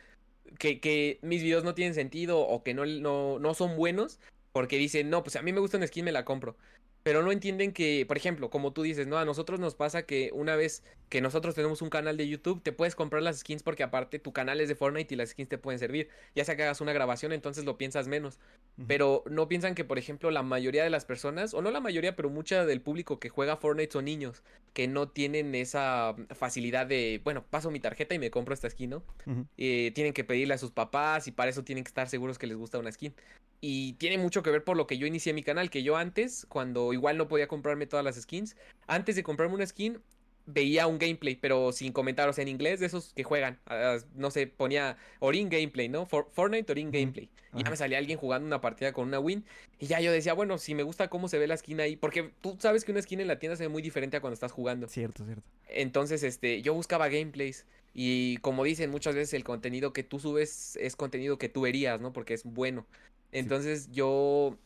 que, 0.59 0.79
que 0.79 1.19
mis 1.21 1.43
videos 1.43 1.63
no 1.63 1.73
tienen 1.75 1.93
sentido 1.93 2.39
o 2.39 2.63
que 2.63 2.73
no, 2.73 2.85
no, 2.85 3.39
no 3.39 3.53
son 3.53 3.77
buenos 3.77 4.19
porque 4.51 4.77
dicen, 4.77 5.09
no, 5.09 5.23
pues 5.23 5.35
a 5.35 5.41
mí 5.43 5.53
me 5.53 5.59
gusta 5.59 5.77
una 5.77 5.87
skin, 5.87 6.05
me 6.05 6.11
la 6.11 6.25
compro. 6.25 6.57
Pero 7.03 7.23
no 7.23 7.31
entienden 7.31 7.71
que, 7.71 8.05
por 8.05 8.17
ejemplo, 8.17 8.49
como 8.49 8.73
tú 8.73 8.81
dices, 8.81 9.07
no, 9.07 9.17
a 9.17 9.25
nosotros 9.25 9.59
nos 9.59 9.75
pasa 9.75 10.03
que 10.05 10.29
una 10.33 10.55
vez 10.55 10.83
que 11.09 11.21
nosotros 11.21 11.55
tenemos 11.55 11.81
un 11.81 11.89
canal 11.89 12.17
de 12.17 12.27
YouTube, 12.27 12.61
te 12.61 12.73
puedes 12.73 12.95
comprar 12.95 13.23
las 13.23 13.39
skins 13.39 13.63
porque 13.63 13.83
aparte 13.83 14.19
tu 14.19 14.33
canal 14.33 14.59
es 14.59 14.67
de 14.67 14.75
Fortnite 14.75 15.13
y 15.13 15.17
las 15.17 15.29
skins 15.29 15.47
te 15.47 15.57
pueden 15.57 15.79
servir. 15.79 16.09
Ya 16.35 16.43
sea 16.43 16.57
que 16.57 16.63
hagas 16.63 16.81
una 16.81 16.91
grabación, 16.91 17.31
entonces 17.31 17.63
lo 17.63 17.77
piensas 17.77 18.07
menos. 18.07 18.39
Pero 18.87 19.23
no 19.29 19.47
piensan 19.47 19.73
que, 19.73 19.85
por 19.85 19.97
ejemplo, 19.97 20.31
la 20.31 20.43
mayoría 20.43 20.83
de 20.83 20.89
las 20.89 21.05
personas, 21.05 21.53
o 21.53 21.61
no 21.61 21.71
la 21.71 21.79
mayoría, 21.79 22.15
pero 22.15 22.29
mucha 22.29 22.65
del 22.65 22.81
público 22.81 23.19
que 23.19 23.29
juega 23.29 23.57
Fortnite 23.57 23.93
son 23.93 24.05
niños, 24.05 24.43
que 24.73 24.87
no 24.87 25.07
tienen 25.07 25.55
esa 25.55 26.13
facilidad 26.35 26.85
de, 26.85 27.21
bueno, 27.23 27.45
paso 27.49 27.71
mi 27.71 27.79
tarjeta 27.79 28.15
y 28.15 28.19
me 28.19 28.29
compro 28.29 28.53
esta 28.53 28.69
skin, 28.69 28.89
¿no? 28.89 29.03
Eh, 29.57 29.91
tienen 29.95 30.13
que 30.13 30.23
pedirle 30.23 30.53
a 30.53 30.57
sus 30.57 30.71
papás 30.71 31.27
y 31.27 31.31
para 31.31 31.49
eso 31.49 31.63
tienen 31.63 31.83
que 31.83 31.89
estar 31.89 32.09
seguros 32.09 32.37
que 32.37 32.47
les 32.47 32.57
gusta 32.57 32.77
una 32.77 32.91
skin. 32.91 33.13
Y 33.59 33.93
tiene 33.93 34.19
mucho 34.19 34.43
que 34.43 34.51
ver 34.51 34.63
por 34.63 34.77
lo 34.77 34.85
que 34.85 34.99
yo 34.99 35.07
inicié 35.07 35.33
mi 35.33 35.41
canal, 35.41 35.71
que 35.71 35.81
yo 35.81 35.97
antes, 35.97 36.45
cuando 36.47 36.93
igual 36.97 37.17
no 37.17 37.27
podía 37.27 37.47
comprarme 37.47 37.87
todas 37.87 38.03
las 38.03 38.15
skins, 38.15 38.55
antes 38.87 39.15
de 39.15 39.23
comprarme 39.23 39.55
una 39.55 39.65
skin, 39.65 39.99
veía 40.45 40.87
un 40.87 40.97
gameplay, 40.97 41.35
pero 41.35 41.71
sin 41.73 41.91
comentarios 41.91 42.37
en 42.39 42.47
inglés, 42.47 42.79
de 42.79 42.85
esos 42.85 43.13
que 43.13 43.23
juegan. 43.23 43.59
ah, 43.65 43.97
no 44.15 44.31
sé, 44.31 44.47
ponía 44.47 44.97
Orin 45.19 45.49
Gameplay, 45.49 45.89
¿no? 45.89 46.05
For- 46.05 46.29
Fortnite 46.31 46.71
Orin. 46.71 46.91
Gameplay. 46.91 47.29
Y 47.53 47.63
ya 47.63 47.69
me 47.69 47.75
salía 47.75 47.97
alguien 47.97 48.17
jugando 48.19 48.45
una 48.45 48.61
partida 48.61 48.93
con 48.93 49.07
una 49.07 49.19
win. 49.19 49.43
Y 49.79 49.87
ya 49.87 49.99
yo 49.99 50.11
decía, 50.11 50.33
bueno, 50.33 50.57
si 50.57 50.75
me 50.75 50.83
gusta 50.83 51.09
cómo 51.09 51.27
se 51.27 51.37
ve 51.39 51.47
la 51.47 51.57
skin 51.57 51.79
ahí. 51.81 51.95
Porque 51.95 52.31
tú 52.41 52.55
sabes 52.59 52.85
que 52.85 52.91
una 52.91 53.01
skin 53.01 53.19
en 53.19 53.27
la 53.27 53.39
tienda 53.39 53.55
se 53.55 53.63
ve 53.63 53.69
muy 53.69 53.81
diferente 53.81 54.15
a 54.15 54.21
cuando 54.21 54.35
estás 54.35 54.51
jugando. 54.51 54.87
Cierto, 54.87 55.25
cierto. 55.25 55.43
Entonces, 55.67 56.23
este, 56.23 56.61
yo 56.61 56.73
buscaba 56.73 57.09
gameplays. 57.09 57.65
Y 57.93 58.37
como 58.37 58.63
dicen 58.63 58.91
muchas 58.91 59.15
veces, 59.15 59.33
el 59.33 59.43
contenido 59.43 59.91
que 59.91 60.03
tú 60.03 60.19
subes 60.19 60.77
es 60.77 60.95
contenido 60.95 61.37
que 61.37 61.49
tú 61.49 61.61
verías, 61.61 61.99
¿no? 61.99 62.13
Porque 62.13 62.35
es 62.35 62.43
bueno. 62.43 62.85
Entonces 63.31 63.91
yo 63.91 64.57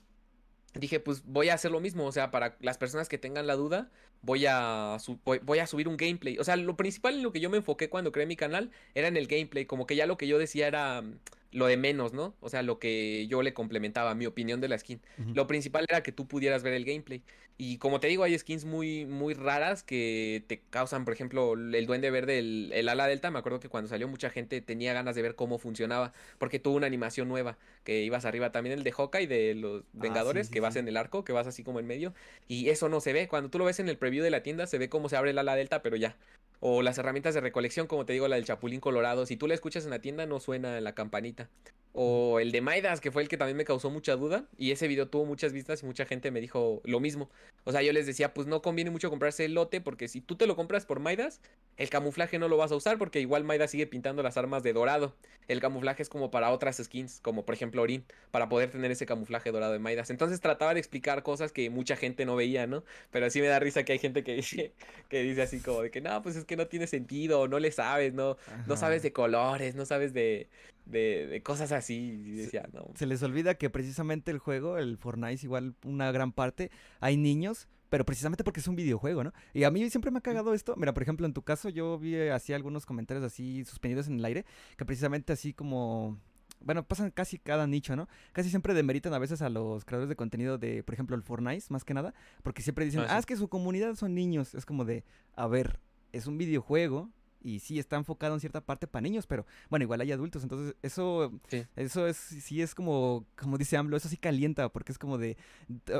dije, 0.73 0.99
pues 0.99 1.23
voy 1.25 1.49
a 1.49 1.55
hacer 1.55 1.71
lo 1.71 1.79
mismo. 1.79 2.05
O 2.05 2.11
sea, 2.11 2.31
para 2.31 2.57
las 2.59 2.77
personas 2.77 3.09
que 3.09 3.17
tengan 3.17 3.47
la 3.47 3.55
duda, 3.55 3.89
voy 4.21 4.45
a, 4.47 4.97
voy, 5.25 5.39
voy 5.39 5.59
a 5.59 5.67
subir 5.67 5.87
un 5.87 5.97
gameplay. 5.97 6.37
O 6.37 6.43
sea, 6.43 6.55
lo 6.55 6.77
principal 6.77 7.15
en 7.15 7.23
lo 7.23 7.31
que 7.31 7.39
yo 7.39 7.49
me 7.49 7.57
enfoqué 7.57 7.89
cuando 7.89 8.11
creé 8.11 8.25
mi 8.25 8.35
canal 8.35 8.71
era 8.95 9.07
en 9.07 9.17
el 9.17 9.27
gameplay. 9.27 9.65
Como 9.65 9.85
que 9.85 9.95
ya 9.95 10.05
lo 10.05 10.17
que 10.17 10.27
yo 10.27 10.37
decía 10.37 10.67
era 10.67 11.03
lo 11.51 11.65
de 11.67 11.77
menos, 11.77 12.13
¿no? 12.13 12.35
O 12.39 12.49
sea, 12.49 12.63
lo 12.63 12.79
que 12.79 13.27
yo 13.27 13.41
le 13.41 13.53
complementaba, 13.53 14.15
mi 14.15 14.25
opinión 14.25 14.61
de 14.61 14.69
la 14.69 14.77
skin. 14.77 15.01
Lo 15.33 15.47
principal 15.47 15.85
era 15.89 16.01
que 16.03 16.11
tú 16.11 16.27
pudieras 16.27 16.63
ver 16.63 16.73
el 16.73 16.85
gameplay. 16.85 17.23
Y 17.57 17.77
como 17.77 17.99
te 17.99 18.07
digo, 18.07 18.23
hay 18.23 18.37
skins 18.39 18.65
muy, 18.65 19.05
muy 19.05 19.33
raras 19.35 19.83
que 19.83 20.43
te 20.47 20.61
causan, 20.69 21.05
por 21.05 21.13
ejemplo, 21.13 21.53
el 21.53 21.85
duende 21.85 22.09
verde, 22.09 22.39
el, 22.39 22.71
el 22.73 22.89
ala 22.89 23.05
delta. 23.07 23.29
Me 23.29 23.37
acuerdo 23.39 23.59
que 23.59 23.69
cuando 23.69 23.87
salió 23.89 24.07
mucha 24.07 24.29
gente 24.31 24.61
tenía 24.61 24.93
ganas 24.93 25.13
de 25.15 25.21
ver 25.21 25.35
cómo 25.35 25.59
funcionaba. 25.59 26.13
Porque 26.39 26.57
tuvo 26.59 26.77
una 26.77 26.87
animación 26.87 27.27
nueva. 27.27 27.57
Que 27.83 28.01
ibas 28.03 28.25
arriba 28.25 28.51
también 28.51 28.77
el 28.77 28.83
de 28.83 28.91
Hawkeye 28.91 29.27
de 29.27 29.53
los 29.55 29.83
Vengadores, 29.93 30.47
Ah, 30.47 30.49
sí, 30.49 30.53
que 30.53 30.59
vas 30.59 30.73
sí. 30.73 30.79
en 30.79 30.87
el 30.87 30.97
arco, 30.97 31.23
que 31.23 31.33
vas 31.33 31.45
así 31.47 31.63
como 31.63 31.79
en 31.79 31.85
medio. 31.87 32.13
Y 32.47 32.69
eso 32.69 32.89
no 32.89 32.99
se 33.01 33.13
ve. 33.13 33.27
Cuando 33.27 33.49
tú 33.49 33.59
lo 33.59 33.65
ves 33.65 33.79
en 33.79 33.89
el 33.89 33.97
preview 33.97 34.23
de 34.23 34.31
la 34.31 34.41
tienda, 34.43 34.65
se 34.67 34.77
ve 34.79 34.89
cómo 34.89 35.09
se 35.09 35.17
abre 35.17 35.31
el 35.31 35.37
ala 35.37 35.55
delta, 35.55 35.81
pero 35.83 35.97
ya. 35.97 36.17
O 36.63 36.83
las 36.83 36.99
herramientas 36.99 37.33
de 37.33 37.41
recolección, 37.41 37.87
como 37.87 38.05
te 38.05 38.13
digo, 38.13 38.27
la 38.27 38.35
del 38.35 38.45
Chapulín 38.45 38.79
Colorado. 38.79 39.25
Si 39.25 39.35
tú 39.35 39.47
la 39.47 39.55
escuchas 39.55 39.83
en 39.83 39.89
la 39.89 39.99
tienda, 39.99 40.27
no 40.27 40.39
suena 40.39 40.79
la 40.79 40.93
campanita. 40.93 41.49
O 41.93 42.39
el 42.39 42.51
de 42.51 42.61
Maidas, 42.61 43.01
que 43.01 43.11
fue 43.11 43.23
el 43.23 43.27
que 43.27 43.35
también 43.35 43.57
me 43.57 43.65
causó 43.65 43.89
mucha 43.89 44.15
duda. 44.15 44.45
Y 44.57 44.71
ese 44.71 44.87
video 44.87 45.09
tuvo 45.09 45.25
muchas 45.25 45.53
vistas 45.53 45.81
y 45.81 45.87
mucha 45.87 46.05
gente 46.05 46.29
me 46.29 46.39
dijo 46.39 46.81
lo 46.85 46.99
mismo. 46.99 47.31
O 47.63 47.71
sea, 47.71 47.81
yo 47.81 47.91
les 47.93 48.05
decía, 48.05 48.33
pues 48.33 48.47
no 48.47 48.61
conviene 48.61 48.91
mucho 48.91 49.09
comprarse 49.09 49.45
el 49.45 49.55
lote 49.55 49.81
porque 49.81 50.07
si 50.07 50.21
tú 50.21 50.35
te 50.35 50.47
lo 50.47 50.55
compras 50.55 50.85
por 50.85 50.99
Maidas, 50.99 51.41
el 51.77 51.89
camuflaje 51.89 52.39
no 52.39 52.47
lo 52.47 52.57
vas 52.57 52.71
a 52.71 52.75
usar 52.75 52.97
porque 52.97 53.19
igual 53.19 53.43
Maida 53.43 53.67
sigue 53.67 53.87
pintando 53.87 54.23
las 54.23 54.37
armas 54.37 54.63
de 54.63 54.73
dorado. 54.73 55.15
El 55.47 55.59
camuflaje 55.59 56.01
es 56.01 56.09
como 56.09 56.31
para 56.31 56.51
otras 56.51 56.77
skins, 56.77 57.19
como 57.21 57.43
por 57.45 57.55
ejemplo 57.55 57.81
Orin, 57.81 58.05
para 58.31 58.49
poder 58.49 58.71
tener 58.71 58.89
ese 58.89 59.05
camuflaje 59.05 59.51
dorado 59.51 59.73
de 59.73 59.79
Maidas. 59.79 60.09
Entonces 60.09 60.39
trataba 60.39 60.73
de 60.73 60.79
explicar 60.79 61.23
cosas 61.23 61.51
que 61.51 61.69
mucha 61.69 61.95
gente 61.95 62.25
no 62.25 62.35
veía, 62.35 62.67
¿no? 62.67 62.83
Pero 63.11 63.29
sí 63.29 63.41
me 63.41 63.47
da 63.47 63.59
risa 63.59 63.83
que 63.83 63.93
hay 63.93 63.99
gente 63.99 64.23
que 64.23 64.35
dice, 64.35 64.73
que 65.09 65.21
dice 65.21 65.41
así 65.41 65.59
como 65.59 65.81
de 65.81 65.91
que 65.91 66.01
no, 66.01 66.21
pues 66.21 66.35
es 66.35 66.45
que 66.45 66.50
no 66.55 66.67
tiene 66.67 66.87
sentido, 66.87 67.47
no 67.47 67.59
le 67.59 67.71
sabes, 67.71 68.13
no, 68.13 68.37
no 68.67 68.77
sabes 68.77 69.03
de 69.03 69.13
colores, 69.13 69.75
no 69.75 69.85
sabes 69.85 70.13
de, 70.13 70.49
de, 70.85 71.41
cosas 71.43 71.71
así. 71.71 72.21
Y 72.25 72.31
decía, 72.31 72.67
no. 72.73 72.87
Se 72.95 73.05
les 73.05 73.21
olvida 73.23 73.55
que 73.55 73.69
precisamente 73.69 74.31
el 74.31 74.39
juego, 74.39 74.77
el 74.77 74.97
Fortnite, 74.97 75.45
igual 75.45 75.75
una 75.83 76.11
gran 76.11 76.31
parte, 76.31 76.71
hay 76.99 77.17
niños 77.17 77.67
pero 77.91 78.05
precisamente 78.05 78.45
porque 78.45 78.61
es 78.61 78.67
un 78.69 78.77
videojuego, 78.77 79.21
¿no? 79.21 79.33
Y 79.53 79.65
a 79.65 79.69
mí 79.69 79.89
siempre 79.89 80.11
me 80.11 80.19
ha 80.19 80.21
cagado 80.21 80.53
esto. 80.53 80.75
Mira, 80.77 80.93
por 80.93 81.03
ejemplo, 81.03 81.25
en 81.25 81.33
tu 81.33 81.41
caso 81.41 81.67
yo 81.67 81.99
vi 81.99 82.15
así 82.29 82.53
algunos 82.53 82.85
comentarios 82.85 83.21
así 83.21 83.65
suspendidos 83.65 84.07
en 84.07 84.17
el 84.17 84.23
aire, 84.23 84.45
que 84.77 84.85
precisamente 84.85 85.33
así 85.33 85.53
como... 85.53 86.17
Bueno, 86.61 86.87
pasan 86.87 87.11
casi 87.11 87.37
cada 87.37 87.67
nicho, 87.67 87.97
¿no? 87.97 88.07
Casi 88.31 88.49
siempre 88.49 88.73
demeritan 88.73 89.13
a 89.13 89.19
veces 89.19 89.41
a 89.41 89.49
los 89.49 89.83
creadores 89.83 90.07
de 90.07 90.15
contenido 90.15 90.57
de, 90.57 90.83
por 90.83 90.93
ejemplo, 90.93 91.17
el 91.17 91.21
Fortnite, 91.21 91.65
más 91.67 91.83
que 91.83 91.93
nada, 91.93 92.13
porque 92.43 92.61
siempre 92.61 92.85
dicen, 92.85 93.01
ah, 93.01 93.07
ah 93.09 93.19
es 93.19 93.25
que 93.25 93.35
su 93.35 93.49
comunidad 93.49 93.95
son 93.95 94.15
niños. 94.15 94.55
Es 94.55 94.65
como 94.65 94.85
de, 94.85 95.03
a 95.35 95.47
ver, 95.47 95.81
es 96.11 96.27
un 96.27 96.37
videojuego, 96.37 97.09
y 97.43 97.59
sí 97.59 97.79
está 97.79 97.95
enfocado 97.95 98.33
en 98.33 98.39
cierta 98.39 98.61
parte 98.61 98.87
para 98.87 99.01
niños, 99.01 99.25
pero 99.27 99.45
bueno, 99.69 99.83
igual 99.83 100.01
hay 100.01 100.11
adultos, 100.11 100.43
entonces 100.43 100.75
eso 100.81 101.31
eso 101.75 102.07
es 102.07 102.17
sí 102.17 102.61
es 102.61 102.75
como 102.75 103.25
como 103.35 103.57
dice 103.57 103.77
AMLO, 103.77 103.97
eso 103.97 104.09
sí 104.09 104.17
calienta 104.17 104.69
porque 104.69 104.91
es 104.91 104.99
como 104.99 105.17
de 105.17 105.37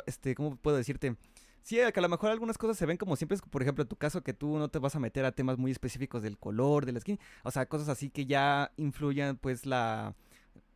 este, 0.06 0.36
¿cómo 0.36 0.56
puedo 0.56 0.78
decirte? 0.78 1.16
Sí, 1.64 1.76
que 1.76 2.00
a 2.00 2.02
lo 2.02 2.10
mejor 2.10 2.32
algunas 2.32 2.58
cosas 2.58 2.78
se 2.78 2.86
ven 2.88 2.98
como 2.98 3.16
siempre, 3.16 3.38
por 3.38 3.62
ejemplo, 3.62 3.84
en 3.84 3.88
tu 3.88 3.96
caso, 3.96 4.24
que 4.24 4.34
tú 4.34 4.58
no 4.58 4.70
te 4.70 4.80
vas 4.80 4.96
a 4.96 5.00
meter 5.00 5.26
a 5.26 5.32
temas 5.32 5.58
muy 5.60 5.72
específicos 5.72 6.24
del 6.24 6.38
color, 6.40 6.86
de 6.86 6.92
la 6.92 7.00
skin, 7.00 7.20
o 7.44 7.52
sea, 7.52 7.68
cosas 7.68 7.88
así 7.90 8.10
que 8.10 8.26
ya 8.26 8.72
influyan, 8.78 9.38
pues, 9.38 9.68
la, 9.68 10.16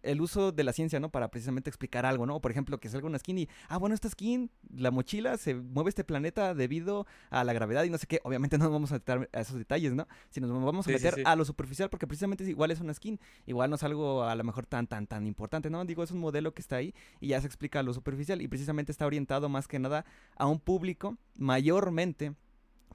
el 0.06 0.22
uso 0.22 0.52
de 0.52 0.64
la 0.64 0.74
ciencia, 0.74 1.00
¿no? 1.00 1.10
Para 1.10 1.30
precisamente 1.30 1.70
explicar 1.70 2.06
algo, 2.06 2.26
¿no? 2.26 2.40
Por 2.40 2.52
ejemplo, 2.52 2.80
que 2.80 2.90
salga 2.90 3.08
una 3.08 3.20
skin 3.20 3.40
y, 3.40 3.50
ah, 3.68 3.78
bueno, 3.78 3.96
esta 3.96 4.10
skin, 4.10 4.50
la 4.76 4.92
mochila, 4.92 5.38
se 5.38 5.56
mueve 5.56 5.90
este 5.90 6.04
planeta 6.04 6.54
debido 6.54 7.06
a 7.30 7.44
la 7.44 7.54
gravedad 7.54 7.84
y 7.84 7.90
no 7.90 7.98
sé 7.98 8.08
qué. 8.08 8.20
Obviamente 8.24 8.58
no 8.58 8.66
nos 8.66 8.74
vamos 8.74 8.92
a 8.92 8.96
meter 8.96 9.30
a 9.34 9.42
esos 9.42 9.58
detalles, 9.58 9.94
¿no? 9.94 10.08
Si 10.30 10.40
nos 10.40 10.52
vamos 10.52 10.88
a 10.88 10.92
meter 10.92 11.24
a 11.26 11.36
lo 11.36 11.46
superficial, 11.46 11.90
porque 11.90 12.08
precisamente 12.08 12.44
es 12.44 12.50
igual 12.50 12.72
es 12.72 12.80
una 12.80 12.94
skin, 12.94 13.20
igual 13.46 13.70
no 13.70 13.76
es 13.76 13.84
algo 13.84 14.24
a 14.24 14.36
lo 14.36 14.44
mejor 14.44 14.66
tan, 14.66 14.88
tan, 14.88 15.08
tan 15.08 15.26
importante, 15.28 15.70
¿no? 15.70 15.84
Digo, 15.86 16.04
es 16.04 16.12
un 16.12 16.20
modelo 16.20 16.54
que 16.54 16.62
está 16.62 16.78
ahí 16.78 16.94
y 17.20 17.30
ya 17.30 17.42
se 17.42 17.48
explica 17.48 17.80
a 17.80 17.84
lo 17.84 17.94
superficial 17.94 18.42
y 18.42 18.48
precisamente 18.48 18.92
está 18.92 19.06
orientado 19.06 19.50
más 19.50 19.68
que 19.68 19.80
nada 19.80 20.06
a 20.36 20.48
un 20.48 20.60
público 20.60 21.18
mayormente 21.38 22.34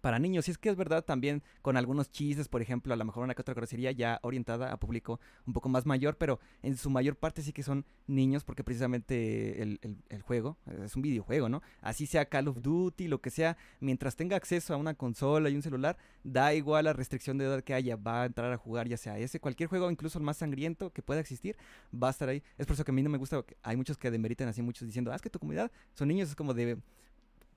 para 0.00 0.18
niños. 0.18 0.48
Y 0.48 0.50
es 0.50 0.58
que 0.58 0.68
es 0.70 0.76
verdad 0.76 1.04
también 1.04 1.42
con 1.62 1.76
algunos 1.76 2.10
chistes, 2.10 2.48
por 2.48 2.62
ejemplo, 2.62 2.92
a 2.92 2.96
lo 2.96 3.04
mejor 3.04 3.24
una 3.24 3.34
que 3.34 3.42
otra 3.42 3.54
grosería 3.54 3.92
ya 3.92 4.18
orientada 4.22 4.72
a 4.72 4.78
público 4.78 5.20
un 5.46 5.52
poco 5.52 5.68
más 5.68 5.86
mayor, 5.86 6.16
pero 6.16 6.40
en 6.62 6.76
su 6.76 6.90
mayor 6.90 7.16
parte 7.16 7.42
sí 7.42 7.52
que 7.52 7.62
son 7.62 7.84
niños 8.06 8.44
porque 8.44 8.64
precisamente 8.64 9.62
el, 9.62 9.78
juego 10.22 10.58
es 10.84 10.96
un 10.96 11.02
videojuego, 11.02 11.48
¿no? 11.48 11.62
Así 11.80 12.06
sea 12.06 12.26
Call 12.26 12.48
of 12.48 12.60
Duty, 12.62 13.08
lo 13.08 13.20
que 13.20 13.30
sea, 13.30 13.56
mientras 13.80 14.16
tenga 14.16 14.36
acceso 14.36 14.74
a 14.74 14.76
una 14.76 14.94
consola 14.94 15.48
y 15.50 15.56
un 15.56 15.62
celular, 15.62 15.96
da 16.22 16.54
igual 16.54 16.84
la 16.84 16.92
restricción 16.92 17.38
de 17.38 17.46
edad 17.46 17.62
que 17.62 17.74
haya, 17.74 17.96
va 17.96 18.22
a 18.22 18.26
entrar 18.26 18.52
a 18.52 18.56
jugar 18.56 18.88
ya 18.88 18.96
sea 18.96 19.18
ese, 19.18 19.40
cualquier 19.40 19.68
juego, 19.68 19.90
incluso 19.90 20.18
el 20.18 20.24
más 20.24 20.36
sangriento 20.36 20.92
que 20.92 21.02
pueda 21.02 21.20
existir, 21.20 21.56
va 21.92 22.08
a 22.08 22.10
estar 22.10 22.28
ahí. 22.28 22.42
Es 22.58 22.66
por 22.66 22.74
eso 22.74 22.84
que 22.84 22.90
a 22.90 22.94
mí 22.94 23.02
no 23.02 23.10
me 23.10 23.18
gusta, 23.18 23.44
hay 23.62 23.76
muchos 23.76 23.96
que 23.96 24.10
demeritan 24.10 24.48
así, 24.48 24.62
muchos 24.62 24.86
diciendo, 24.86 25.12
ah, 25.12 25.16
es 25.16 25.22
que 25.22 25.30
tu 25.30 25.38
comunidad 25.38 25.70
son 25.94 26.08
niños, 26.08 26.28
es 26.28 26.36
como 26.36 26.54
de 26.54 26.78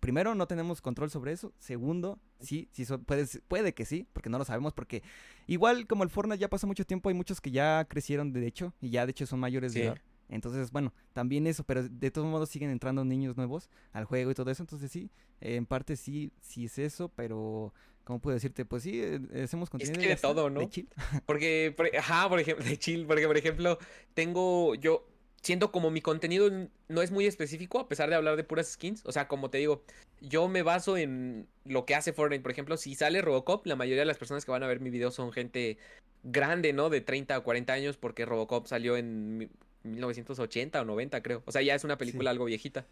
primero, 0.04 0.36
no 0.36 0.48
tenemos 0.48 0.82
control 0.82 1.10
sobre 1.10 1.32
eso. 1.32 1.54
Segundo, 1.60 2.20
sí, 2.42 2.68
sí 2.74 2.86
puede, 3.06 3.26
puede 3.48 3.74
que 3.74 3.86
sí, 3.86 4.06
porque 4.12 4.30
no 4.30 4.38
lo 4.38 4.44
sabemos, 4.44 4.74
porque 4.74 5.02
igual 5.48 5.88
como 5.88 6.04
el 6.04 6.10
Fortnite 6.10 6.40
ya 6.40 6.50
pasó 6.50 6.68
mucho 6.68 6.84
tiempo, 6.84 7.08
hay 7.08 7.16
muchos 7.16 7.40
que 7.40 7.52
ya 7.52 7.86
crecieron 7.86 8.34
de 8.34 8.46
hecho 8.46 8.74
y 8.82 8.90
ya 8.90 9.06
de 9.06 9.12
hecho 9.12 9.26
son 9.26 9.40
mayores 9.40 9.74
de 9.74 9.86
edad. 9.86 9.98
Entonces, 10.28 10.72
bueno, 10.72 10.92
también 11.14 11.48
eso, 11.48 11.64
pero 11.64 11.88
de 11.88 12.12
todos 12.12 12.28
modos 12.28 12.50
siguen 12.50 12.70
entrando 12.70 13.06
niños 13.06 13.38
nuevos 13.38 13.70
al 13.94 14.04
juego 14.04 14.30
y 14.32 14.34
todo 14.34 14.52
eso. 14.52 14.62
Entonces, 14.64 14.92
sí, 14.92 15.10
en 15.40 15.66
parte 15.66 15.96
sí, 15.96 16.34
sí 16.42 16.66
es 16.66 16.78
eso, 16.80 17.08
pero, 17.08 17.74
¿cómo 18.04 18.20
puedo 18.20 18.34
decirte? 18.34 18.66
Pues 18.66 18.84
sí, 18.84 19.00
eh, 19.02 19.22
hacemos 19.42 19.70
contenido 19.70 20.02
de, 20.02 20.18
todo, 20.18 20.50
¿no? 20.50 20.60
De 20.60 20.68
chill. 20.68 20.90
Porque, 21.26 21.74
ajá, 21.98 22.28
por 22.28 22.42
ejemplo, 22.42 22.66
de 22.66 22.78
chill, 22.78 23.06
porque, 23.06 23.26
por 23.26 23.38
ejemplo, 23.38 23.78
tengo 24.14 24.76
yo, 24.76 25.08
siento 25.44 25.72
como 25.72 25.92
mi 25.92 26.02
contenido 26.02 26.50
no 26.88 27.02
es 27.02 27.12
muy 27.12 27.26
específico, 27.26 27.80
a 27.80 27.88
pesar 27.88 28.10
de 28.10 28.16
hablar 28.16 28.38
de 28.38 28.44
puras 28.44 28.72
skins. 28.72 29.02
O 29.06 29.12
sea, 29.12 29.28
como 29.28 29.50
te 29.50 29.60
digo, 29.60 29.84
yo 30.22 30.48
me 30.48 30.64
baso 30.64 30.98
en 30.98 31.48
lo 31.66 31.86
que 31.86 31.96
hace 31.96 32.14
Fortnite. 32.14 32.42
Por 32.42 32.52
ejemplo, 32.52 32.78
si 32.78 32.96
sale 32.96 33.22
Robocop, 33.22 33.66
la 33.68 33.76
mayoría 33.76 34.02
de 34.02 34.08
las 34.08 34.18
personas 34.18 34.46
que 34.46 34.52
van 34.52 34.64
a 34.64 34.68
ver 34.68 34.80
mi 34.80 34.90
video 34.90 35.12
son 35.12 35.32
gente 35.34 35.78
grande, 36.24 36.72
¿no? 36.72 36.90
De 36.90 37.02
30 37.02 37.38
o 37.38 37.44
40 37.44 37.74
años, 37.74 37.98
porque 37.98 38.26
Robocop 38.26 38.68
salió 38.68 38.96
en 38.96 39.50
1980 39.84 40.82
o 40.82 40.86
90, 40.86 41.22
creo. 41.22 41.44
O 41.46 41.52
sea, 41.52 41.62
ya 41.62 41.76
es 41.76 41.84
una 41.84 41.98
película 41.98 42.32
algo 42.32 42.46
viejita. 42.46 42.86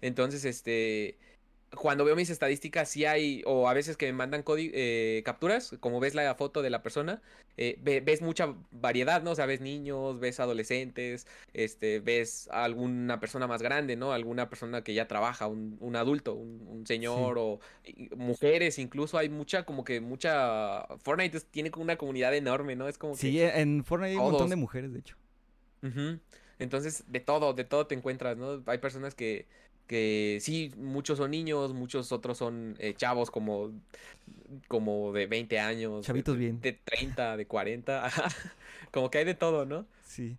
Entonces, 0.00 0.44
este 0.44 1.18
cuando 1.74 2.04
veo 2.04 2.14
mis 2.14 2.30
estadísticas, 2.30 2.88
sí 2.88 3.04
hay, 3.04 3.42
o 3.44 3.68
a 3.68 3.74
veces 3.74 3.96
que 3.96 4.06
me 4.06 4.12
mandan 4.12 4.44
eh, 4.56 5.22
capturas, 5.24 5.74
como 5.80 5.98
ves 5.98 6.14
la 6.14 6.34
foto 6.34 6.62
de 6.62 6.70
la 6.70 6.82
persona, 6.82 7.20
eh, 7.56 7.78
ves 7.82 8.22
mucha 8.22 8.54
variedad, 8.70 9.22
¿no? 9.22 9.32
O 9.32 9.34
sea, 9.34 9.46
ves 9.46 9.60
niños, 9.60 10.20
ves 10.20 10.38
adolescentes, 10.38 11.26
este, 11.54 12.00
ves 12.00 12.48
a 12.52 12.64
alguna 12.64 13.18
persona 13.18 13.46
más 13.46 13.62
grande, 13.62 13.96
¿no? 13.96 14.12
Alguna 14.12 14.48
persona 14.48 14.82
que 14.82 14.94
ya 14.94 15.08
trabaja, 15.08 15.48
un, 15.48 15.96
adulto, 15.96 16.34
un, 16.34 16.86
señor, 16.86 17.36
o 17.38 17.58
mujeres, 18.16 18.78
incluso 18.78 19.18
hay 19.18 19.28
mucha, 19.28 19.64
como 19.64 19.84
que 19.84 20.00
mucha. 20.00 20.86
Fortnite 20.98 21.40
tiene 21.50 21.70
una 21.76 21.96
comunidad 21.96 22.34
enorme, 22.34 22.76
¿no? 22.76 22.88
Es 22.88 22.96
como 22.96 23.16
Sí, 23.16 23.40
en 23.40 23.84
Fortnite 23.84 24.12
hay 24.12 24.16
un 24.16 24.30
montón 24.30 24.50
de 24.50 24.56
mujeres, 24.56 24.92
de 24.92 25.00
hecho. 25.00 25.16
Entonces, 26.58 27.04
de 27.08 27.20
todo, 27.20 27.52
de 27.52 27.64
todo 27.64 27.86
te 27.86 27.94
encuentras, 27.94 28.36
¿no? 28.36 28.62
Hay 28.66 28.78
personas 28.78 29.14
que 29.14 29.46
que 29.86 30.38
sí, 30.40 30.72
muchos 30.76 31.18
son 31.18 31.30
niños, 31.30 31.72
muchos 31.74 32.12
otros 32.12 32.38
son 32.38 32.76
eh, 32.78 32.94
chavos 32.94 33.30
como, 33.30 33.72
como 34.68 35.12
de 35.12 35.26
20 35.26 35.58
años. 35.58 36.04
Chavitos 36.04 36.36
bien. 36.36 36.60
De 36.60 36.72
30, 36.72 37.36
de 37.36 37.46
40, 37.46 38.10
como 38.92 39.10
que 39.10 39.18
hay 39.18 39.24
de 39.24 39.34
todo, 39.34 39.64
¿no? 39.64 39.86
Sí. 40.04 40.36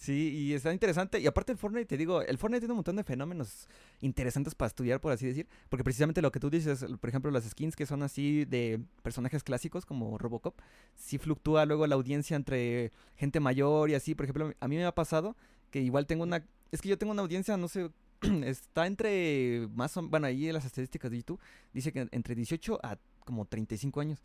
Sí, 0.00 0.30
y 0.34 0.54
está 0.54 0.72
interesante. 0.72 1.20
Y 1.20 1.26
aparte 1.26 1.52
el 1.52 1.58
Fortnite, 1.58 1.84
te 1.84 1.98
digo, 1.98 2.22
el 2.22 2.38
Fortnite 2.38 2.60
tiene 2.60 2.72
un 2.72 2.78
montón 2.78 2.96
de 2.96 3.04
fenómenos 3.04 3.68
interesantes 4.00 4.54
para 4.54 4.68
estudiar, 4.68 4.98
por 4.98 5.12
así 5.12 5.26
decir. 5.26 5.46
Porque 5.68 5.84
precisamente 5.84 6.22
lo 6.22 6.32
que 6.32 6.40
tú 6.40 6.48
dices, 6.48 6.86
por 6.98 7.10
ejemplo, 7.10 7.30
las 7.30 7.44
skins 7.44 7.76
que 7.76 7.84
son 7.84 8.02
así 8.02 8.46
de 8.46 8.80
personajes 9.02 9.44
clásicos 9.44 9.84
como 9.84 10.16
Robocop, 10.16 10.58
sí 10.96 11.18
fluctúa 11.18 11.66
luego 11.66 11.86
la 11.86 11.96
audiencia 11.96 12.34
entre 12.34 12.92
gente 13.14 13.40
mayor 13.40 13.90
y 13.90 13.94
así. 13.94 14.14
Por 14.14 14.24
ejemplo, 14.24 14.54
a 14.58 14.68
mí 14.68 14.76
me 14.76 14.86
ha 14.86 14.94
pasado 14.94 15.36
que 15.70 15.80
igual 15.82 16.06
tengo 16.06 16.22
una... 16.22 16.46
Es 16.72 16.80
que 16.80 16.88
yo 16.88 16.96
tengo 16.96 17.12
una 17.12 17.20
audiencia, 17.20 17.58
no 17.58 17.68
sé 17.68 17.90
está 18.44 18.86
entre 18.86 19.68
más 19.74 19.96
o 19.96 20.02
bueno, 20.08 20.26
ahí 20.26 20.48
en 20.48 20.54
las 20.54 20.64
estadísticas 20.64 21.10
de 21.10 21.18
YouTube 21.18 21.40
dice 21.72 21.92
que 21.92 22.08
entre 22.10 22.34
18 22.34 22.80
a 22.82 22.98
como 23.24 23.44
35 23.44 24.00
años. 24.00 24.22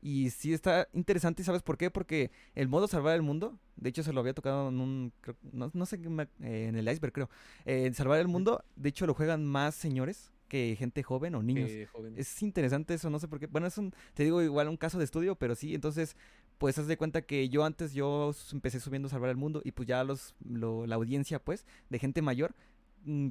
Y 0.00 0.30
sí 0.30 0.52
está 0.52 0.88
interesante, 0.92 1.42
¿sabes 1.42 1.62
por 1.62 1.78
qué? 1.78 1.90
Porque 1.90 2.30
el 2.54 2.68
modo 2.68 2.86
salvar 2.86 3.14
el 3.14 3.22
mundo, 3.22 3.58
de 3.76 3.88
hecho 3.88 4.02
se 4.02 4.12
lo 4.12 4.20
había 4.20 4.34
tocado 4.34 4.68
en 4.68 4.80
un, 4.80 5.12
no, 5.52 5.86
sé, 5.86 5.98
eh, 6.40 6.66
en 6.68 6.76
el 6.76 6.88
iceberg 6.88 7.12
creo. 7.12 7.30
Eh, 7.64 7.90
salvar 7.94 8.20
el 8.20 8.28
mundo, 8.28 8.64
de 8.76 8.90
hecho 8.90 9.06
lo 9.06 9.14
juegan 9.14 9.46
más 9.46 9.74
señores 9.74 10.32
que 10.48 10.76
gente 10.78 11.02
joven 11.02 11.34
o 11.34 11.42
niños. 11.42 11.70
es 12.14 12.42
interesante 12.42 12.92
eso, 12.92 13.08
no 13.08 13.18
sé 13.18 13.26
por 13.26 13.40
qué. 13.40 13.46
Bueno, 13.46 13.66
es 13.66 13.78
un, 13.78 13.94
te 14.12 14.22
digo 14.22 14.42
igual 14.42 14.68
un 14.68 14.76
caso 14.76 14.98
de 14.98 15.04
estudio, 15.04 15.34
pero 15.34 15.54
sí, 15.54 15.74
entonces, 15.74 16.14
pues 16.58 16.76
haz 16.76 16.86
de 16.86 16.98
cuenta 16.98 17.22
que 17.22 17.48
yo 17.48 17.64
antes 17.64 17.94
yo 17.94 18.34
empecé 18.52 18.78
subiendo 18.78 19.08
Salvar 19.08 19.30
el 19.30 19.38
Mundo 19.38 19.62
y 19.64 19.72
pues 19.72 19.88
ya 19.88 20.04
los, 20.04 20.34
la 20.44 20.94
audiencia 20.94 21.38
pues 21.38 21.64
de 21.88 21.98
gente 21.98 22.20
mayor 22.20 22.54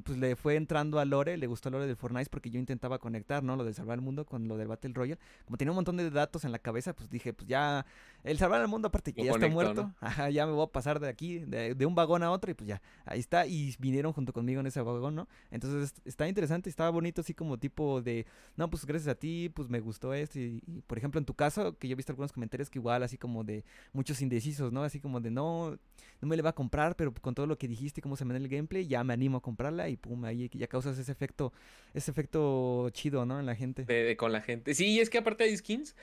pues 0.04 0.18
le 0.18 0.36
fue 0.36 0.56
entrando 0.56 0.98
a 0.98 1.04
Lore, 1.04 1.36
le 1.36 1.46
gustó 1.46 1.70
Lore 1.70 1.86
del 1.86 1.96
Fortnite 1.96 2.28
porque 2.30 2.50
yo 2.50 2.58
intentaba 2.58 2.98
conectar, 2.98 3.42
¿no? 3.42 3.56
Lo 3.56 3.64
de 3.64 3.72
salvar 3.72 3.98
el 3.98 4.02
mundo 4.02 4.26
con 4.26 4.46
lo 4.48 4.56
del 4.56 4.68
Battle 4.68 4.92
Royale. 4.92 5.20
Como 5.44 5.56
tenía 5.56 5.72
un 5.72 5.76
montón 5.76 5.96
de 5.96 6.10
datos 6.10 6.44
en 6.44 6.52
la 6.52 6.58
cabeza, 6.58 6.94
pues 6.94 7.08
dije, 7.08 7.32
pues 7.32 7.48
ya, 7.48 7.86
el 8.22 8.38
salvar 8.38 8.60
el 8.60 8.68
mundo 8.68 8.88
aparte 8.88 9.12
que 9.12 9.24
ya 9.24 9.32
está 9.32 9.48
muerto, 9.48 9.92
ajá, 10.00 10.28
ya 10.30 10.46
me 10.46 10.52
voy 10.52 10.64
a 10.64 10.66
pasar 10.66 11.00
de 11.00 11.08
aquí, 11.08 11.38
de, 11.38 11.86
un 11.86 11.94
vagón 11.94 12.22
a 12.22 12.30
otro 12.30 12.50
y 12.50 12.54
pues 12.54 12.68
ya, 12.68 12.82
ahí 13.06 13.20
está. 13.20 13.46
Y 13.46 13.74
vinieron 13.78 14.12
junto 14.12 14.32
conmigo 14.32 14.60
en 14.60 14.66
ese 14.66 14.80
vagón, 14.82 15.14
¿no? 15.14 15.28
Entonces 15.50 15.94
está 16.04 16.28
interesante, 16.28 16.68
estaba 16.68 16.90
bonito 16.90 17.22
así 17.22 17.32
como 17.32 17.58
tipo 17.58 18.02
de, 18.02 18.26
no, 18.56 18.68
pues 18.68 18.84
gracias 18.84 19.08
a 19.08 19.18
ti, 19.18 19.50
pues 19.54 19.68
me 19.68 19.80
gustó 19.80 20.12
esto. 20.12 20.38
Y, 20.38 20.60
por 20.86 20.98
ejemplo, 20.98 21.18
en 21.18 21.24
tu 21.24 21.34
caso, 21.34 21.78
que 21.78 21.88
yo 21.88 21.92
he 21.92 21.96
visto 21.96 22.12
algunos 22.12 22.32
comentarios 22.32 22.68
que 22.68 22.78
igual 22.78 23.02
así 23.02 23.16
como 23.16 23.42
de 23.42 23.64
muchos 23.92 24.20
indecisos, 24.20 24.70
¿no? 24.70 24.82
Así 24.82 25.00
como 25.00 25.20
de, 25.20 25.30
no, 25.30 25.78
no 26.20 26.28
me 26.28 26.36
le 26.36 26.42
va 26.42 26.50
a 26.50 26.54
comprar, 26.54 26.94
pero 26.94 27.12
con 27.14 27.34
todo 27.34 27.46
lo 27.46 27.56
que 27.56 27.68
dijiste, 27.68 28.02
cómo 28.02 28.16
se 28.16 28.24
me 28.24 28.34
da 28.34 28.38
el 28.38 28.48
gameplay, 28.48 28.86
ya 28.86 29.02
me 29.02 29.14
animo 29.14 29.38
a 29.38 29.40
comprar 29.40 29.61
y 29.88 29.96
pum, 29.96 30.24
ahí 30.24 30.50
ya 30.52 30.66
causas 30.66 30.98
ese 30.98 31.12
efecto, 31.12 31.52
ese 31.94 32.10
efecto 32.10 32.90
chido, 32.90 33.24
¿no? 33.26 33.38
En 33.40 33.46
la 33.46 33.54
gente. 33.54 33.84
De, 33.84 34.16
con 34.16 34.32
la 34.32 34.40
gente. 34.40 34.74
Sí, 34.74 35.00
es 35.00 35.10
que 35.10 35.18
aparte 35.18 35.44
hay 35.44 35.56
skins 35.56 35.94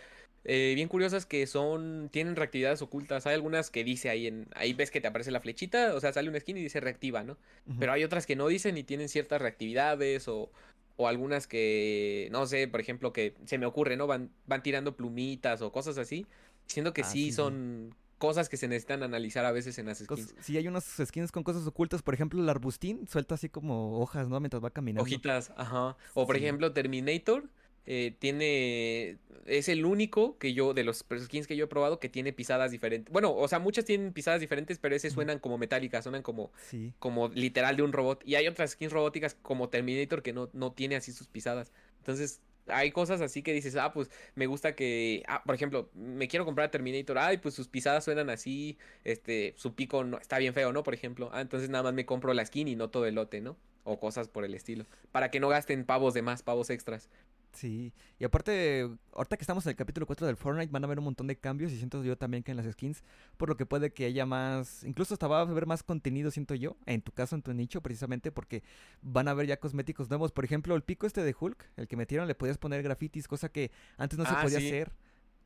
eh, 0.45 0.71
bien 0.75 0.87
curiosas 0.87 1.25
que 1.25 1.45
son, 1.47 2.09
tienen 2.11 2.35
reactividades 2.35 2.81
ocultas. 2.81 3.27
Hay 3.27 3.35
algunas 3.35 3.69
que 3.69 3.83
dice 3.83 4.09
ahí 4.09 4.27
en, 4.27 4.47
ahí 4.55 4.73
ves 4.73 4.91
que 4.91 5.01
te 5.01 5.07
aparece 5.07 5.31
la 5.31 5.41
flechita, 5.41 5.93
o 5.95 5.99
sea, 5.99 6.13
sale 6.13 6.29
una 6.29 6.39
skin 6.39 6.57
y 6.57 6.63
dice 6.63 6.79
reactiva, 6.79 7.23
¿no? 7.23 7.37
Pero 7.77 7.91
hay 7.91 8.03
otras 8.03 8.25
que 8.25 8.35
no 8.35 8.47
dicen 8.47 8.77
y 8.77 8.83
tienen 8.83 9.09
ciertas 9.09 9.41
reactividades 9.41 10.27
o, 10.27 10.49
o 10.95 11.07
algunas 11.07 11.47
que, 11.47 12.29
no 12.31 12.45
sé, 12.45 12.67
por 12.67 12.79
ejemplo, 12.79 13.13
que 13.13 13.33
se 13.45 13.57
me 13.57 13.65
ocurre, 13.65 13.97
¿no? 13.97 14.07
Van, 14.07 14.31
van 14.47 14.63
tirando 14.63 14.95
plumitas 14.95 15.61
o 15.61 15.71
cosas 15.71 15.97
así. 15.97 16.25
Siendo 16.67 16.93
que 16.93 17.01
Ah, 17.01 17.05
sí. 17.05 17.31
son 17.31 17.95
cosas 18.19 18.49
que 18.49 18.57
se 18.57 18.67
necesitan 18.67 19.01
analizar 19.01 19.43
a 19.45 19.51
veces 19.51 19.79
en 19.79 19.87
las 19.87 19.97
skins. 19.97 20.35
Sí, 20.41 20.55
hay 20.57 20.67
unos 20.67 20.83
skins 20.85 21.31
con 21.31 21.43
cosas 21.43 21.65
ocultas. 21.65 22.03
Por 22.03 22.13
ejemplo, 22.13 22.39
el 22.41 22.47
arbustín 22.49 23.07
suelta 23.07 23.33
así 23.35 23.49
como 23.49 23.99
hojas, 23.99 24.27
¿no? 24.29 24.39
Mientras 24.39 24.63
va 24.63 24.69
caminando. 24.69 25.01
Hojitas, 25.03 25.51
ajá. 25.57 25.97
O 26.13 26.27
por 26.27 26.35
Sí. 26.37 26.43
ejemplo, 26.43 26.71
Terminator 26.73 27.49
eh, 27.91 28.13
tiene. 28.19 29.17
Es 29.47 29.67
el 29.67 29.83
único 29.83 30.37
que 30.37 30.53
yo, 30.53 30.75
de 30.75 30.83
los 30.83 31.03
skins 31.19 31.47
que 31.47 31.55
yo 31.55 31.65
he 31.65 31.67
probado, 31.67 31.99
que 31.99 32.07
tiene 32.07 32.31
pisadas 32.33 32.69
diferentes. 32.69 33.11
Bueno, 33.11 33.33
o 33.33 33.47
sea, 33.47 33.57
muchas 33.57 33.83
tienen 33.85 34.13
pisadas 34.13 34.41
diferentes, 34.41 34.77
pero 34.77 34.95
ese 34.95 35.07
Ujú. 35.07 35.15
suenan 35.15 35.39
como 35.39 35.57
metálicas, 35.57 36.03
suenan 36.03 36.21
como, 36.21 36.51
Sí. 36.69 36.93
como 36.99 37.29
literal 37.29 37.77
de 37.77 37.81
un 37.83 37.91
robot. 37.91 38.21
Y 38.27 38.35
hay 38.35 38.47
otras 38.47 38.71
skins 38.71 38.91
robóticas 38.93 39.35
como 39.41 39.69
Terminator 39.69 40.21
que 40.21 40.33
no, 40.33 40.49
no 40.53 40.71
tiene 40.73 40.97
así 40.97 41.11
sus 41.11 41.27
pisadas. 41.27 41.71
Entonces, 41.99 42.41
hay 42.71 42.91
cosas 42.91 43.21
así 43.21 43.41
que 43.41 43.53
dices, 43.53 43.75
ah, 43.75 43.91
pues 43.91 44.09
me 44.35 44.47
gusta 44.47 44.75
que. 44.75 45.23
Ah, 45.27 45.43
por 45.45 45.55
ejemplo, 45.55 45.89
me 45.93 46.27
quiero 46.27 46.45
comprar 46.45 46.71
Terminator. 46.71 47.17
Ay, 47.17 47.37
pues 47.37 47.55
sus 47.55 47.67
pisadas 47.67 48.03
suenan 48.03 48.29
así. 48.29 48.77
Este, 49.03 49.53
su 49.57 49.75
pico 49.75 50.03
no, 50.03 50.17
está 50.17 50.37
bien 50.37 50.53
feo, 50.53 50.71
¿no? 50.73 50.83
Por 50.83 50.93
ejemplo. 50.93 51.29
Ah, 51.33 51.41
entonces 51.41 51.69
nada 51.69 51.83
más 51.83 51.93
me 51.93 52.05
compro 52.05 52.33
la 52.33 52.45
skin 52.45 52.67
y 52.67 52.75
no 52.75 52.89
todo 52.89 53.05
el 53.05 53.15
lote, 53.15 53.41
¿no? 53.41 53.57
O 53.83 53.99
cosas 53.99 54.27
por 54.27 54.45
el 54.45 54.53
estilo. 54.53 54.85
Para 55.11 55.31
que 55.31 55.39
no 55.39 55.49
gasten 55.49 55.85
pavos 55.85 56.13
de 56.13 56.21
más, 56.21 56.43
pavos 56.43 56.69
extras. 56.69 57.09
Sí, 57.51 57.93
y 58.19 58.23
aparte, 58.23 58.87
ahorita 59.11 59.35
que 59.35 59.41
estamos 59.43 59.65
en 59.65 59.71
el 59.71 59.75
capítulo 59.75 60.05
4 60.05 60.27
del 60.27 60.37
Fortnite, 60.37 60.71
van 60.71 60.83
a 60.83 60.85
haber 60.85 60.99
un 60.99 61.05
montón 61.05 61.27
de 61.27 61.35
cambios 61.37 61.71
y 61.71 61.77
siento 61.77 62.01
yo 62.03 62.15
también 62.17 62.43
que 62.43 62.51
en 62.51 62.57
las 62.57 62.71
skins, 62.71 63.03
por 63.37 63.49
lo 63.49 63.57
que 63.57 63.65
puede 63.65 63.91
que 63.91 64.05
haya 64.05 64.25
más, 64.25 64.83
incluso 64.83 65.15
hasta 65.15 65.27
va 65.27 65.39
a 65.39 65.41
haber 65.41 65.65
más 65.65 65.81
contenido, 65.83 66.29
siento 66.31 66.53
yo, 66.55 66.77
en 66.85 67.01
tu 67.01 67.11
caso, 67.11 67.35
en 67.35 67.41
tu 67.41 67.53
nicho, 67.53 67.81
precisamente 67.81 68.31
porque 68.31 68.63
van 69.01 69.27
a 69.27 69.31
haber 69.31 69.47
ya 69.47 69.59
cosméticos 69.59 70.09
nuevos. 70.09 70.31
Por 70.31 70.45
ejemplo, 70.45 70.75
el 70.75 70.83
pico 70.83 71.07
este 71.07 71.23
de 71.23 71.35
Hulk, 71.37 71.71
el 71.75 71.87
que 71.87 71.97
metieron, 71.97 72.27
le 72.27 72.35
podías 72.35 72.57
poner 72.59 72.83
grafitis, 72.83 73.27
cosa 73.27 73.49
que 73.49 73.71
antes 73.97 74.17
no 74.19 74.25
se 74.25 74.31
Ah, 74.35 74.41
podía 74.43 74.59
sí. 74.59 74.67
hacer. 74.67 74.91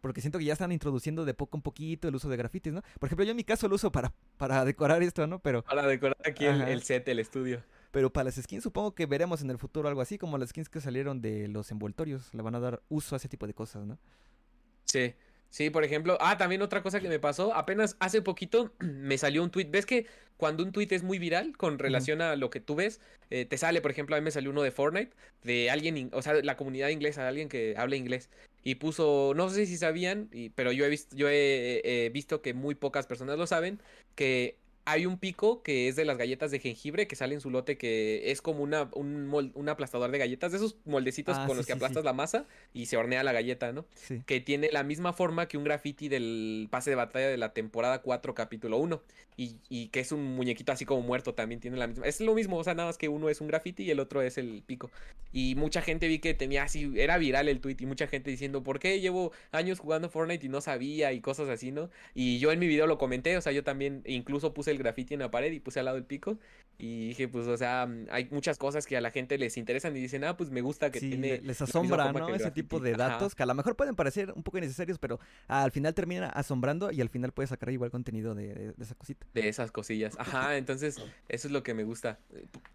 Porque 0.02 0.20
siento 0.20 0.38
que 0.38 0.44
ya 0.44 0.52
están 0.54 0.74
introduciendo 0.74 1.24
de 1.24 1.34
poco 1.34 1.58
en 1.58 1.62
poquito 1.62 2.10
el 2.10 2.16
uso 2.16 2.28
de 2.28 2.36
grafitis, 2.36 2.74
¿no? 2.74 2.82
Por 3.00 3.08
ejemplo, 3.08 3.24
yo 3.24 3.32
en 3.32 3.38
mi 3.38 3.46
caso 3.46 3.70
lo 3.70 3.76
uso 3.76 3.90
para, 3.90 4.12
para 4.36 4.66
decorar 4.66 5.02
esto, 5.02 5.26
¿no? 5.28 5.40
Pero, 5.40 5.64
Para 5.64 5.88
decorar 5.88 6.18
aquí 6.26 6.44
el 6.46 6.82
set, 6.84 7.08
el 7.08 7.20
estudio. 7.20 7.64
Pero 7.94 8.12
para 8.12 8.26
las 8.26 8.36
skins 8.36 8.64
supongo 8.64 8.96
que 8.96 9.06
veremos 9.06 9.44
en 9.44 9.52
el 9.52 9.60
futuro 9.60 9.88
algo 9.88 10.02
así, 10.02 10.18
como 10.18 10.40
las 10.40 10.50
skins 10.50 10.68
que 10.68 10.82
salieron 10.82 11.22
de 11.22 11.48
los 11.48 11.70
envoltorios. 11.70 12.34
Le 12.34 12.42
van 12.42 12.56
a 12.56 12.60
dar 12.60 12.82
uso 12.90 13.14
a 13.16 13.18
ese 13.18 13.30
tipo 13.30 13.46
de 13.46 13.54
cosas, 13.54 13.86
¿no? 13.86 14.00
Sí. 14.86 15.14
Sí, 15.52 15.70
por 15.70 15.84
ejemplo. 15.84 16.18
Ah, 16.20 16.36
también 16.40 16.64
otra 16.64 16.82
cosa 16.82 17.00
que 17.00 17.08
me 17.08 17.20
pasó. 17.20 17.54
Apenas 17.54 17.96
hace 18.00 18.24
poquito 18.24 18.74
me 18.80 19.20
salió 19.20 19.44
un 19.44 19.52
tweet. 19.52 19.68
¿Ves 19.70 19.86
que 19.86 20.08
cuando 20.38 20.64
un 20.64 20.72
tweet 20.72 20.88
es 20.90 21.04
muy 21.04 21.20
viral 21.20 21.56
con 21.56 21.78
relación 21.78 22.20
a 22.24 22.36
lo 22.36 22.50
que 22.50 22.60
tú 22.60 22.74
ves, 22.74 23.00
eh, 23.30 23.46
te 23.46 23.60
sale, 23.60 23.80
por 23.80 23.92
ejemplo, 23.92 24.16
a 24.16 24.20
mí 24.20 24.26
me 24.26 24.32
salió 24.32 24.50
uno 24.50 24.64
de 24.64 24.72
Fortnite, 24.72 25.12
de 25.44 25.70
alguien, 25.70 26.10
o 26.14 26.24
sea, 26.24 26.34
la 26.42 26.58
comunidad 26.58 26.90
inglesa, 26.90 27.28
alguien 27.28 27.48
que 27.48 27.76
habla 27.78 27.96
inglés. 27.96 28.32
Y 28.64 28.76
puso, 28.76 29.34
no 29.36 29.52
sé 29.52 29.68
si 29.68 29.78
sabían, 29.78 30.30
y- 30.32 30.50
pero 30.50 30.72
yo 30.72 30.84
he 30.86 30.90
visto, 30.90 31.16
yo 31.16 31.30
he 31.30 31.82
eh, 31.84 32.10
visto 32.10 32.42
que 32.42 32.56
muy 32.56 32.74
pocas 32.74 33.06
personas 33.06 33.38
lo 33.38 33.46
saben, 33.46 33.80
que 34.16 34.58
hay 34.86 35.06
un 35.06 35.18
pico 35.18 35.64
que 35.64 35.88
es 35.88 35.96
de 35.96 36.04
las 36.06 36.18
galletas 36.18 36.52
de 36.52 36.60
jengibre 36.60 37.08
que 37.08 37.16
sale 37.16 37.34
en 37.36 37.42
su 37.42 37.50
lote 37.50 37.78
que 37.78 38.32
es 38.32 38.42
como 38.42 38.64
una, 38.64 38.90
un, 38.94 39.30
mol- 39.30 39.52
un 39.56 39.70
aplastador 39.70 40.12
de 40.12 40.18
galletas, 40.18 40.52
de 40.52 40.58
esos 40.58 40.76
moldecitos 40.86 41.38
Ah, 41.38 41.46
con 41.48 41.52
sí, 41.56 41.58
los 41.58 41.66
que 41.66 41.74
sí. 41.74 41.78
aplastas 41.78 42.04
la 42.04 42.14
masa 42.14 42.46
y 42.74 42.88
se 42.88 42.98
hornea 42.98 43.24
la 43.24 43.32
galleta, 43.32 43.72
¿no? 43.72 43.86
Sí. 43.96 44.22
que 44.26 44.42
tiene 44.42 44.70
la 44.72 44.84
misma 44.84 45.14
forma 45.14 45.48
que 45.48 45.58
un 45.58 45.64
graffiti 45.64 46.10
del 46.10 46.68
pase 46.70 46.90
de 46.90 46.96
batalla 46.98 47.28
de 47.30 47.38
la 47.38 47.54
temporada 47.54 48.02
4, 48.02 48.34
capítulo 48.34 48.78
1. 48.78 49.02
Y, 49.36 49.56
y 49.68 49.88
que 49.88 50.00
es 50.00 50.12
un 50.12 50.24
muñequito 50.36 50.72
así 50.72 50.86
como 50.86 51.02
muerto, 51.02 51.34
también 51.34 51.60
tiene 51.60 51.76
la 51.78 51.88
misma. 51.88 52.06
Es 52.06 52.22
lo 52.22 52.36
mismo, 52.36 52.58
o 52.58 52.64
sea, 52.64 52.76
nada 52.76 52.90
más 52.90 53.00
que 53.00 53.10
uno 53.10 53.30
es 53.30 53.42
un 53.42 53.48
graffiti 53.48 53.82
y 53.82 53.90
el 53.90 54.00
otro 54.00 54.22
es 54.22 54.38
el 54.38 54.62
pico. 54.64 54.92
Y 55.32 55.56
mucha 55.56 55.82
gente 55.82 56.08
vi 56.08 56.20
que 56.20 56.36
tenía 56.36 56.62
así, 56.62 56.94
era 56.98 57.18
viral 57.18 57.50
el 57.50 57.60
tweet 57.60 57.78
y 57.80 57.88
mucha 57.88 58.06
gente 58.06 58.30
diciendo, 58.30 58.62
¿por 58.62 58.78
qué 58.80 59.00
llevo 59.00 59.32
años 59.52 59.80
jugando 59.80 60.08
Fortnite 60.10 60.46
y 60.46 60.50
no 60.50 60.62
sabía? 60.62 61.14
Y 61.14 61.20
cosas 61.22 61.50
así, 61.50 61.72
¿no? 61.72 61.90
Y 62.14 62.38
yo 62.38 62.52
en 62.52 62.60
mi 62.60 62.68
video 62.68 62.86
lo 62.86 63.00
comenté, 63.00 63.36
o 63.36 63.42
sea, 63.42 63.52
yo 63.54 63.64
también 63.64 64.04
incluso 64.06 64.54
puse 64.54 64.70
el 64.74 64.80
graffiti 64.80 65.14
en 65.14 65.22
la 65.22 65.32
pared 65.32 65.52
y 65.52 65.60
puse 65.60 65.80
al 65.80 65.86
lado 65.86 65.98
el 65.98 66.04
pico. 66.06 66.38
Y 66.78 67.10
dije, 67.10 67.28
pues, 67.28 67.48
o 67.48 67.56
sea, 67.56 67.88
hay 68.10 68.28
muchas 68.32 68.58
cosas 68.58 68.88
que 68.88 68.98
a 68.98 69.02
la 69.02 69.12
gente 69.12 69.38
les 69.38 69.58
interesan 69.58 69.96
y 69.96 70.00
dicen, 70.02 70.24
ah, 70.24 70.36
pues 70.36 70.50
me 70.50 70.62
gusta 70.62 70.90
que 70.92 71.00
Sí, 71.00 71.10
tiene. 71.10 71.28
le- 71.38 71.42
les 71.42 71.62
asombra, 71.62 72.12
¿no? 72.12 72.28
Ese 72.36 72.50
tipo 72.52 72.80
de 72.80 72.90
graffiti". 72.92 73.02
Ajá. 73.04 73.14
datos 73.14 73.36
que 73.36 73.44
a 73.44 73.46
lo 73.46 73.54
mejor 73.54 73.76
pueden 73.76 73.96
parecer 73.96 74.32
un 74.36 74.42
poco 74.42 74.58
innecesarios, 74.58 74.98
pero 74.98 75.20
al 75.48 75.72
final 75.72 75.94
terminan 75.94 76.32
asombrando 76.34 76.92
y 76.92 77.00
al 77.00 77.10
final 77.10 77.32
puedes 77.32 77.52
sacar 77.52 77.70
igual 77.70 77.92
contenido 77.92 78.34
de, 78.34 78.54
de- 78.56 78.74
de 78.74 78.84
esa 78.84 78.96
cosita. 78.96 79.28
de 79.34 79.48
esas 79.48 79.72
cosillas. 79.72 80.16
Ajá, 80.18 80.58
entonces 80.58 80.98
eso 81.30 81.48
es 81.48 81.52
lo 81.52 81.62
que 81.64 81.74
me 81.76 81.84
gusta. 81.84 82.20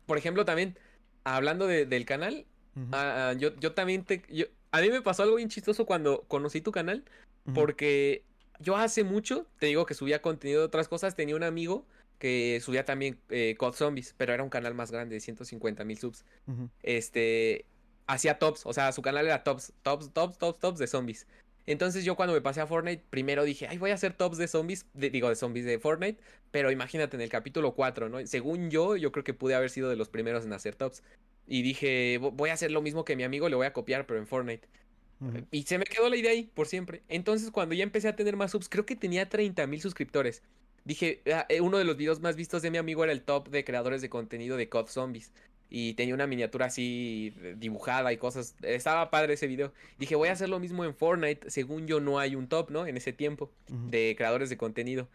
Por 0.06 0.16
ejemplo, 0.16 0.44
también, 0.44 0.76
hablando 1.24 1.66
de- 1.66 1.84
del 1.84 2.04
canal, 2.06 2.46
ah, 2.92 3.30
ah, 3.30 3.32
yo, 3.32 3.54
yo 3.58 3.72
también 3.72 4.04
te... 4.04 4.22
yo- 4.30 4.46
a 4.70 4.80
mí 4.80 4.90
me 4.90 5.02
pasó 5.02 5.24
algo 5.24 5.36
bien 5.36 5.48
chistoso 5.48 5.86
cuando 5.86 6.22
conocí 6.28 6.60
tu 6.60 6.70
canal, 6.70 7.02
porque 7.54 8.22
yo 8.60 8.76
hace 8.76 9.04
mucho, 9.04 9.46
te 9.58 9.66
digo 9.66 9.86
que 9.86 9.94
subía 9.94 10.20
contenido 10.22 10.60
de 10.60 10.66
otras 10.66 10.88
cosas, 10.88 11.14
tenía 11.14 11.36
un 11.36 11.42
amigo 11.42 11.86
que 12.18 12.60
subía 12.62 12.84
también 12.84 13.18
eh, 13.30 13.54
COD 13.58 13.74
Zombies, 13.74 14.14
pero 14.16 14.32
era 14.34 14.42
un 14.42 14.50
canal 14.50 14.74
más 14.74 14.90
grande, 14.90 15.14
de 15.14 15.20
150 15.20 15.84
mil 15.84 15.98
subs. 15.98 16.24
Este, 16.82 17.64
hacía 18.06 18.38
tops, 18.38 18.66
o 18.66 18.72
sea, 18.72 18.90
su 18.92 19.02
canal 19.02 19.26
era 19.26 19.44
tops, 19.44 19.72
tops, 19.82 20.12
tops, 20.12 20.38
tops, 20.38 20.58
tops 20.58 20.78
de 20.78 20.86
zombies. 20.86 21.26
Entonces 21.66 22.04
yo 22.04 22.16
cuando 22.16 22.32
me 22.34 22.40
pasé 22.40 22.60
a 22.62 22.66
Fortnite, 22.66 23.04
primero 23.10 23.44
dije, 23.44 23.66
ay, 23.68 23.76
voy 23.76 23.90
a 23.90 23.94
hacer 23.94 24.14
tops 24.14 24.38
de 24.38 24.48
zombies, 24.48 24.86
de- 24.94 25.10
digo, 25.10 25.28
de 25.28 25.36
zombies 25.36 25.66
de 25.66 25.78
Fortnite, 25.78 26.18
pero 26.50 26.70
imagínate 26.70 27.16
en 27.16 27.20
el 27.20 27.28
capítulo 27.28 27.74
4, 27.74 28.08
¿no? 28.08 28.26
Según 28.26 28.70
yo, 28.70 28.96
yo 28.96 29.12
creo 29.12 29.22
que 29.24 29.34
pude 29.34 29.54
haber 29.54 29.68
sido 29.70 29.90
de 29.90 29.96
los 29.96 30.08
primeros 30.08 30.44
en 30.46 30.52
hacer 30.54 30.74
tops. 30.76 31.02
Y 31.46 31.62
dije, 31.62 32.18
"Vo- 32.20 32.32
voy 32.32 32.50
a 32.50 32.54
hacer 32.54 32.70
lo 32.70 32.80
mismo 32.82 33.04
que 33.04 33.16
mi 33.16 33.22
amigo, 33.24 33.48
le 33.50 33.56
voy 33.56 33.66
a 33.66 33.72
copiar, 33.74 34.06
pero 34.06 34.18
en 34.18 34.26
Fortnite. 34.26 34.66
Y 35.50 35.62
se 35.62 35.78
me 35.78 35.84
quedó 35.84 36.08
la 36.08 36.16
idea 36.16 36.30
ahí, 36.30 36.50
por 36.54 36.66
siempre. 36.66 37.02
Entonces, 37.08 37.50
cuando 37.50 37.74
ya 37.74 37.82
empecé 37.82 38.08
a 38.08 38.16
tener 38.16 38.36
más 38.36 38.52
subs, 38.52 38.68
creo 38.68 38.86
que 38.86 38.96
tenía 38.96 39.28
30 39.28 39.66
mil 39.66 39.80
suscriptores. 39.80 40.42
Dije, 40.84 41.20
ah, 41.32 41.44
eh, 41.48 41.60
uno 41.60 41.78
de 41.78 41.84
los 41.84 41.96
videos 41.96 42.20
más 42.20 42.36
vistos 42.36 42.62
de 42.62 42.70
mi 42.70 42.78
amigo 42.78 43.04
era 43.04 43.12
el 43.12 43.22
top 43.22 43.48
de 43.48 43.64
creadores 43.64 44.00
de 44.00 44.08
contenido 44.08 44.56
de 44.56 44.68
COD 44.68 44.86
Zombies. 44.86 45.32
Y 45.70 45.94
tenía 45.94 46.14
una 46.14 46.26
miniatura 46.26 46.66
así 46.66 47.34
dibujada 47.56 48.12
y 48.12 48.16
cosas. 48.16 48.54
Estaba 48.62 49.10
padre 49.10 49.34
ese 49.34 49.46
video. 49.46 49.72
Dije, 49.98 50.14
voy 50.14 50.28
a 50.28 50.32
hacer 50.32 50.48
lo 50.48 50.60
mismo 50.60 50.84
en 50.84 50.94
Fortnite. 50.94 51.50
Según 51.50 51.86
yo, 51.86 52.00
no 52.00 52.18
hay 52.18 52.36
un 52.36 52.48
top, 52.48 52.70
¿no? 52.70 52.86
En 52.86 52.96
ese 52.96 53.12
tiempo 53.12 53.50
de 53.68 54.14
creadores 54.16 54.48
de 54.48 54.56
contenido. 54.56 55.08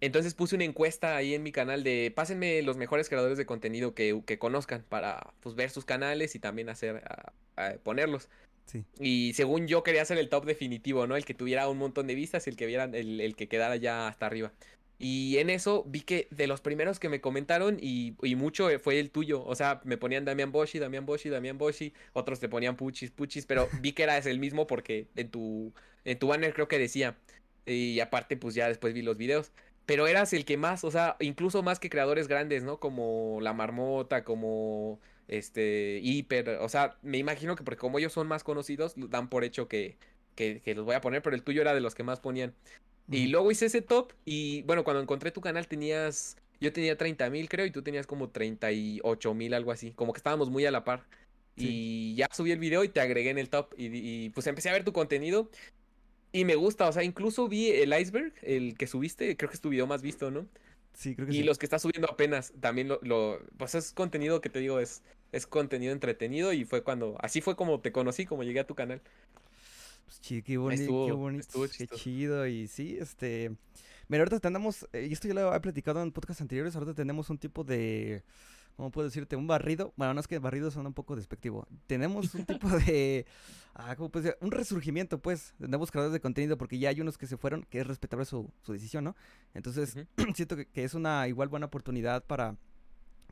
Entonces 0.00 0.34
puse 0.34 0.54
una 0.54 0.64
encuesta 0.64 1.16
ahí 1.16 1.34
en 1.34 1.42
mi 1.42 1.52
canal 1.52 1.82
de 1.82 2.12
pásenme 2.14 2.60
los 2.62 2.76
mejores 2.76 3.08
creadores 3.08 3.38
de 3.38 3.46
contenido 3.46 3.94
que, 3.94 4.20
que 4.26 4.38
conozcan 4.38 4.84
para 4.88 5.32
pues, 5.40 5.54
ver 5.54 5.70
sus 5.70 5.86
canales 5.86 6.34
y 6.34 6.38
también 6.38 6.68
hacer 6.68 7.02
ah, 7.08 7.32
ah, 7.56 7.72
ponerlos. 7.82 8.28
Sí. 8.66 8.84
Y 8.98 9.32
según 9.34 9.68
yo 9.68 9.82
quería 9.82 10.02
hacer 10.02 10.18
el 10.18 10.28
top 10.28 10.44
definitivo, 10.44 11.06
¿no? 11.06 11.16
El 11.16 11.24
que 11.24 11.34
tuviera 11.34 11.68
un 11.68 11.78
montón 11.78 12.06
de 12.06 12.14
vistas 12.14 12.46
y 12.46 12.50
el 12.50 12.56
que 12.56 12.66
viera, 12.66 12.84
el, 12.84 13.20
el 13.20 13.36
que 13.36 13.48
quedara 13.48 13.76
ya 13.76 14.08
hasta 14.08 14.26
arriba. 14.26 14.52
Y 14.98 15.36
en 15.38 15.50
eso 15.50 15.84
vi 15.86 16.00
que 16.00 16.26
de 16.30 16.46
los 16.46 16.62
primeros 16.62 16.98
que 16.98 17.08
me 17.10 17.20
comentaron 17.20 17.76
y, 17.80 18.16
y 18.22 18.34
mucho 18.34 18.68
fue 18.80 18.98
el 18.98 19.10
tuyo. 19.10 19.44
O 19.44 19.54
sea, 19.54 19.80
me 19.84 19.98
ponían 19.98 20.24
Damián 20.24 20.52
Boshi, 20.52 20.78
Damián 20.78 21.04
Boshi, 21.04 21.28
Damián 21.28 21.58
Boshi. 21.58 21.92
Otros 22.14 22.40
te 22.40 22.48
ponían 22.48 22.76
Puchis, 22.76 23.10
Puchis. 23.10 23.46
Pero 23.46 23.68
vi 23.82 23.92
que 23.92 24.04
eras 24.04 24.26
el 24.26 24.38
mismo 24.38 24.66
porque 24.66 25.08
en 25.16 25.30
tu, 25.30 25.74
en 26.04 26.18
tu 26.18 26.28
banner 26.28 26.54
creo 26.54 26.68
que 26.68 26.78
decía. 26.78 27.18
Y 27.66 28.00
aparte, 28.00 28.36
pues 28.36 28.54
ya 28.54 28.68
después 28.68 28.94
vi 28.94 29.02
los 29.02 29.18
videos. 29.18 29.52
Pero 29.84 30.06
eras 30.06 30.32
el 30.32 30.44
que 30.44 30.56
más, 30.56 30.82
o 30.84 30.90
sea, 30.90 31.16
incluso 31.20 31.62
más 31.62 31.78
que 31.78 31.90
creadores 31.90 32.26
grandes, 32.28 32.64
¿no? 32.64 32.80
Como 32.80 33.38
La 33.40 33.52
Marmota, 33.52 34.24
como 34.24 35.00
este 35.28 36.00
Hiper. 36.02 36.50
O 36.60 36.68
sea, 36.68 36.98
me 37.02 37.18
imagino 37.18 37.56
que 37.56 37.64
porque 37.64 37.78
como 37.80 37.98
ellos 37.98 38.12
son 38.12 38.26
más 38.28 38.44
conocidos, 38.44 38.94
dan 38.96 39.28
por 39.28 39.44
hecho 39.44 39.68
que, 39.68 39.98
que, 40.34 40.60
que 40.62 40.74
los 40.74 40.84
voy 40.84 40.94
a 40.94 41.00
poner, 41.00 41.22
pero 41.22 41.36
el 41.36 41.42
tuyo 41.42 41.62
era 41.62 41.74
de 41.74 41.80
los 41.80 41.94
que 41.94 42.02
más 42.02 42.20
ponían. 42.20 42.54
Y 43.10 43.28
luego 43.28 43.50
hice 43.50 43.66
ese 43.66 43.82
top 43.82 44.12
y 44.24 44.62
bueno, 44.62 44.82
cuando 44.84 45.00
encontré 45.02 45.30
tu 45.30 45.40
canal 45.40 45.68
tenías, 45.68 46.36
yo 46.60 46.72
tenía 46.72 46.96
30 46.96 47.30
mil 47.30 47.48
creo 47.48 47.64
y 47.66 47.70
tú 47.70 47.82
tenías 47.82 48.06
como 48.06 48.30
38 48.30 49.32
mil, 49.34 49.54
algo 49.54 49.70
así, 49.72 49.92
como 49.92 50.12
que 50.12 50.18
estábamos 50.18 50.50
muy 50.50 50.66
a 50.66 50.70
la 50.72 50.84
par. 50.84 51.06
Y 51.58 52.14
ya 52.16 52.28
subí 52.32 52.50
el 52.52 52.58
video 52.58 52.84
y 52.84 52.88
te 52.90 53.00
agregué 53.00 53.30
en 53.30 53.38
el 53.38 53.48
top 53.48 53.72
y, 53.78 53.86
y, 54.26 54.30
pues 54.30 54.46
empecé 54.46 54.68
a 54.68 54.72
ver 54.72 54.84
tu 54.84 54.92
contenido 54.92 55.50
y 56.32 56.44
me 56.44 56.54
gusta, 56.56 56.88
o 56.88 56.92
sea, 56.92 57.02
incluso 57.04 57.48
vi 57.48 57.70
el 57.70 57.98
iceberg, 57.98 58.34
el 58.42 58.76
que 58.76 58.86
subiste, 58.86 59.36
creo 59.36 59.48
que 59.50 59.54
es 59.56 59.60
tu 59.60 59.70
video 59.70 59.86
más 59.86 60.02
visto, 60.02 60.30
¿no? 60.30 60.46
Sí, 60.94 61.14
creo 61.14 61.26
que 61.28 61.32
Y 61.32 61.42
sí. 61.42 61.44
los 61.44 61.58
que 61.58 61.66
estás 61.66 61.82
subiendo 61.82 62.10
apenas, 62.10 62.52
también 62.60 62.88
lo, 62.88 63.00
lo- 63.02 63.40
pues 63.58 63.74
es 63.74 63.92
contenido 63.92 64.40
que 64.40 64.50
te 64.50 64.60
digo, 64.60 64.80
es, 64.80 65.02
es 65.32 65.46
contenido 65.46 65.92
entretenido 65.92 66.52
y 66.52 66.64
fue 66.64 66.82
cuando, 66.82 67.16
así 67.20 67.40
fue 67.40 67.56
como 67.56 67.80
te 67.80 67.92
conocí, 67.92 68.26
como 68.26 68.42
llegué 68.42 68.60
a 68.60 68.66
tu 68.66 68.74
canal. 68.74 69.00
Pues, 70.04 70.20
chi- 70.20 70.42
qué 70.42 70.56
bonito, 70.56 70.82
Estuvo- 70.82 71.06
qué 71.06 71.12
bonito, 71.12 71.66
qué 71.76 71.86
chido. 71.88 72.46
Y 72.46 72.68
sí, 72.68 72.96
este. 73.00 73.56
Mira, 74.08 74.22
ahorita 74.22 74.38
tenemos, 74.38 74.86
eh, 74.92 75.08
y 75.10 75.12
esto 75.12 75.26
ya 75.26 75.34
lo 75.34 75.52
he 75.54 75.60
platicado 75.60 76.00
en 76.02 76.12
podcasts 76.12 76.40
anteriores, 76.40 76.76
ahorita 76.76 76.94
tenemos 76.94 77.28
un 77.28 77.38
tipo 77.38 77.64
de, 77.64 78.22
¿cómo 78.76 78.92
puedo 78.92 79.08
decirte? 79.08 79.34
Un 79.34 79.48
barrido. 79.48 79.92
Bueno, 79.96 80.14
no 80.14 80.20
es 80.20 80.28
que 80.28 80.38
barrido 80.38 80.70
suena 80.70 80.88
un 80.88 80.94
poco 80.94 81.16
despectivo. 81.16 81.66
Tenemos 81.88 82.32
un 82.36 82.44
tipo 82.46 82.68
de, 82.68 83.26
ah, 83.74 83.96
¿cómo 83.96 84.10
puedo 84.10 84.22
decir? 84.26 84.38
Un 84.40 84.52
resurgimiento, 84.52 85.18
pues, 85.20 85.54
de 85.58 85.66
nuevos 85.66 85.90
creadores 85.90 86.12
de 86.12 86.20
contenido, 86.20 86.56
porque 86.56 86.78
ya 86.78 86.90
hay 86.90 87.00
unos 87.00 87.18
que 87.18 87.26
se 87.26 87.36
fueron, 87.36 87.64
que 87.64 87.80
es 87.80 87.86
respetable 87.88 88.24
su, 88.26 88.48
su 88.62 88.72
decisión, 88.72 89.02
¿no? 89.02 89.16
Entonces, 89.54 89.96
siento 90.36 90.54
que, 90.56 90.66
que 90.66 90.84
es 90.84 90.94
una 90.94 91.26
igual 91.26 91.48
buena 91.48 91.66
oportunidad 91.66 92.24
para 92.24 92.56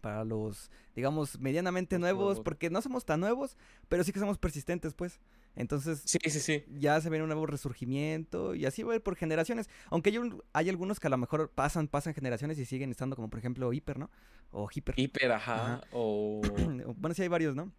para 0.04 0.22
los, 0.22 0.70
digamos, 0.94 1.40
medianamente 1.40 1.94
Los 1.96 2.00
nuevos, 2.02 2.24
nuevos. 2.24 2.40
porque 2.44 2.68
no 2.68 2.82
somos 2.82 3.06
tan 3.06 3.20
nuevos, 3.20 3.56
pero 3.88 4.04
sí 4.04 4.12
que 4.12 4.20
somos 4.20 4.36
persistentes, 4.36 4.92
pues. 4.92 5.18
Entonces, 5.56 6.02
Sí, 6.04 6.18
sí, 6.28 6.40
sí. 6.40 6.62
ya 6.78 7.00
se 7.00 7.08
viene 7.08 7.22
un 7.22 7.28
nuevo 7.30 7.46
resurgimiento 7.46 8.54
y 8.54 8.66
así 8.66 8.82
va 8.82 8.92
a 8.92 8.96
ir 8.96 9.02
por 9.02 9.16
generaciones. 9.16 9.70
Aunque 9.88 10.10
hay, 10.10 10.18
un- 10.18 10.42
hay 10.52 10.68
algunos 10.68 11.00
que 11.00 11.06
a 11.06 11.10
lo 11.10 11.16
mejor 11.16 11.50
pasan, 11.54 11.88
pasan 11.88 12.12
generaciones 12.12 12.58
y 12.58 12.66
siguen 12.66 12.90
estando 12.90 13.16
como 13.16 13.30
por 13.30 13.38
ejemplo 13.38 13.72
Hiper, 13.72 13.98
¿no? 13.98 14.10
O 14.50 14.68
Hiper. 14.72 14.94
Hiper, 14.98 15.32
ajá. 15.32 15.76
Ajá. 15.76 15.80
O. 15.92 16.42
bueno, 16.98 17.14
sí 17.14 17.22
hay 17.22 17.28
varios, 17.28 17.54
¿no? 17.56 17.72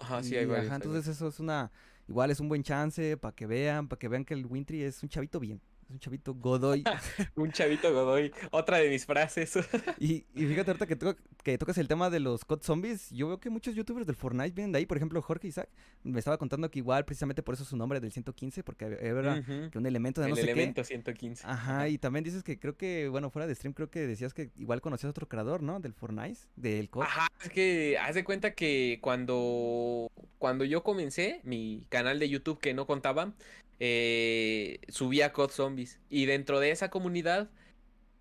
Ajá, 0.00 0.20
sí, 0.24 0.36
hay 0.36 0.46
varios. 0.46 0.66
ajá, 0.66 0.74
hay 0.74 0.82
entonces 0.82 1.06
eso 1.14 1.28
es 1.28 1.38
una, 1.38 1.70
igual 2.08 2.32
es 2.32 2.40
un 2.40 2.48
buen 2.48 2.64
chance 2.64 3.16
para 3.16 3.34
que 3.36 3.46
vean, 3.46 3.86
para 3.86 3.98
que 4.00 4.08
vean 4.08 4.24
que 4.24 4.34
el 4.34 4.44
Wintry 4.46 4.82
es 4.82 5.00
un 5.04 5.08
chavito 5.08 5.38
bien, 5.38 5.60
es 5.88 5.92
un 5.92 5.98
chavito 6.00 6.34
Godoy. 6.34 6.84
Un 7.36 7.50
chavito 7.50 7.92
Godoy. 7.92 8.30
Otra 8.50 8.76
de 8.78 8.90
mis 8.90 9.06
frases. 9.06 9.54
y, 9.98 10.26
y 10.34 10.46
fíjate 10.46 10.70
ahorita 10.70 10.86
que, 10.86 10.96
to- 10.96 11.16
que 11.42 11.56
tocas 11.56 11.78
el 11.78 11.88
tema 11.88 12.10
de 12.10 12.20
los 12.20 12.44
COD 12.44 12.62
Zombies, 12.62 13.10
yo 13.10 13.28
veo 13.28 13.40
que 13.40 13.48
muchos 13.48 13.74
youtubers 13.74 14.06
del 14.06 14.16
Fortnite 14.16 14.50
vienen 14.50 14.72
de 14.72 14.78
ahí, 14.78 14.86
por 14.86 14.98
ejemplo 14.98 15.22
Jorge 15.22 15.48
Isaac, 15.48 15.68
me 16.02 16.18
estaba 16.18 16.36
contando 16.36 16.70
que 16.70 16.78
igual 16.78 17.04
precisamente 17.06 17.42
por 17.42 17.54
eso 17.54 17.64
su 17.64 17.76
nombre 17.76 18.00
del 18.00 18.12
115, 18.12 18.62
porque 18.62 18.98
era 19.00 19.36
Ujú. 19.40 19.70
que 19.70 19.78
un 19.78 19.86
elemento 19.86 20.20
de 20.20 20.26
El 20.26 20.30
no 20.30 20.36
sé 20.36 20.44
qué. 20.44 20.50
elemento 20.52 20.84
115. 20.84 21.46
Ajá, 21.46 21.88
y 21.88 21.96
también 21.98 22.22
dices 22.24 22.42
que 22.42 22.58
creo 22.58 22.76
que, 22.76 23.08
bueno, 23.08 23.30
fuera 23.30 23.46
de 23.46 23.54
stream, 23.54 23.72
creo 23.72 23.90
que 23.90 24.00
decías 24.06 24.34
que 24.34 24.50
igual 24.56 24.80
conocías 24.82 25.10
otro 25.10 25.26
creador, 25.28 25.62
¿no? 25.62 25.80
Del 25.80 25.94
Fortnite, 25.94 26.38
del 26.56 26.90
COD. 26.90 27.02
Ajá, 27.04 27.28
es 27.42 27.50
que 27.50 27.96
haz 27.98 28.14
de 28.14 28.24
cuenta 28.24 28.52
que 28.54 28.98
cuando, 29.00 30.10
cuando 30.38 30.64
yo 30.64 30.82
comencé 30.82 31.40
mi 31.44 31.86
canal 31.88 32.18
de 32.18 32.28
YouTube 32.28 32.58
que 32.60 32.74
no 32.74 32.86
contaba, 32.86 33.32
eh, 33.80 34.80
subía 34.88 35.32
COD 35.32 35.50
Zombies. 35.50 36.00
Y 36.08 36.26
dentro 36.26 36.60
de 36.60 36.70
esa 36.70 36.90
comunidad 36.90 37.50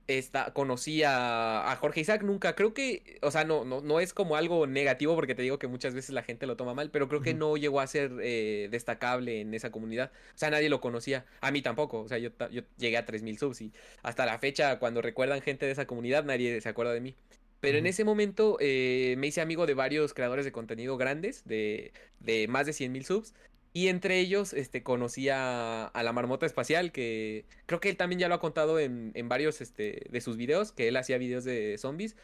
esta, 0.08 0.54
conocí 0.54 1.04
a, 1.04 1.70
a 1.70 1.76
Jorge 1.76 2.02
Isaac 2.02 2.24
nunca. 2.24 2.56
Creo 2.56 2.74
que, 2.74 3.20
o 3.22 3.32
sea, 3.32 3.44
no, 3.44 3.66
no, 3.66 3.82
no 3.82 4.00
es 4.00 4.14
como 4.14 4.36
algo 4.36 4.66
negativo 4.66 5.16
porque 5.16 5.36
te 5.36 5.42
digo 5.42 5.60
que 5.60 5.68
muchas 5.68 5.94
veces 5.94 6.12
la 6.12 6.24
gente 6.24 6.48
lo 6.48 6.56
toma 6.56 6.74
mal, 6.74 6.90
pero 6.92 7.08
creo 7.10 7.22
que 7.22 7.34
no 7.34 7.58
llegó 7.58 7.82
a 7.82 7.88
ser 7.88 8.12
eh, 8.22 8.70
destacable 8.72 9.42
en 9.42 9.54
esa 9.54 9.70
comunidad. 9.72 10.12
O 10.34 10.38
sea, 10.38 10.50
nadie 10.50 10.70
lo 10.70 10.82
conocía. 10.82 11.26
A 11.42 11.52
mí 11.52 11.62
tampoco. 11.62 12.00
O 12.02 12.08
sea, 12.08 12.18
yo, 12.18 12.32
yo 12.52 12.62
llegué 12.78 12.98
a 12.98 13.06
3000 13.06 13.38
subs 13.38 13.62
y 13.62 13.74
hasta 14.02 14.26
la 14.26 14.40
fecha, 14.40 14.80
cuando 14.80 15.02
recuerdan 15.02 15.42
gente 15.42 15.66
de 15.66 15.74
esa 15.74 15.86
comunidad, 15.86 16.24
nadie 16.24 16.62
se 16.62 16.70
acuerda 16.70 16.94
de 16.94 17.02
mí. 17.02 17.16
Pero 17.60 17.80
en 17.80 17.88
ese 17.88 18.04
momento 18.04 18.58
eh, 18.60 19.16
me 19.18 19.28
hice 19.28 19.42
amigo 19.42 19.66
de 19.66 19.74
varios 19.74 20.14
creadores 20.14 20.46
de 20.46 20.52
contenido 20.52 20.96
grandes, 20.96 21.44
de, 21.46 21.92
de 22.20 22.48
más 22.48 22.66
de 22.66 22.74
100 22.74 22.92
mil 22.92 23.04
subs. 23.04 23.34
Y 23.78 23.90
entre 23.90 24.20
ellos 24.20 24.54
este, 24.54 24.82
conocí 24.82 25.30
a, 25.30 25.86
a 25.86 26.02
la 26.02 26.12
marmota 26.12 26.48
espacial, 26.48 26.92
que 26.92 27.46
creo 27.68 27.80
que 27.80 27.90
él 27.90 27.96
también 27.96 28.18
ya 28.18 28.28
lo 28.28 28.34
ha 28.34 28.40
contado 28.40 28.80
en, 28.80 29.12
en 29.14 29.30
varios 29.30 29.62
este, 29.62 30.08
de 30.10 30.20
sus 30.20 30.36
videos, 30.36 30.72
que 30.72 30.88
él 30.88 30.98
hacía 30.98 31.20
videos 31.20 31.44
de 31.44 31.78
zombies. 31.78 32.16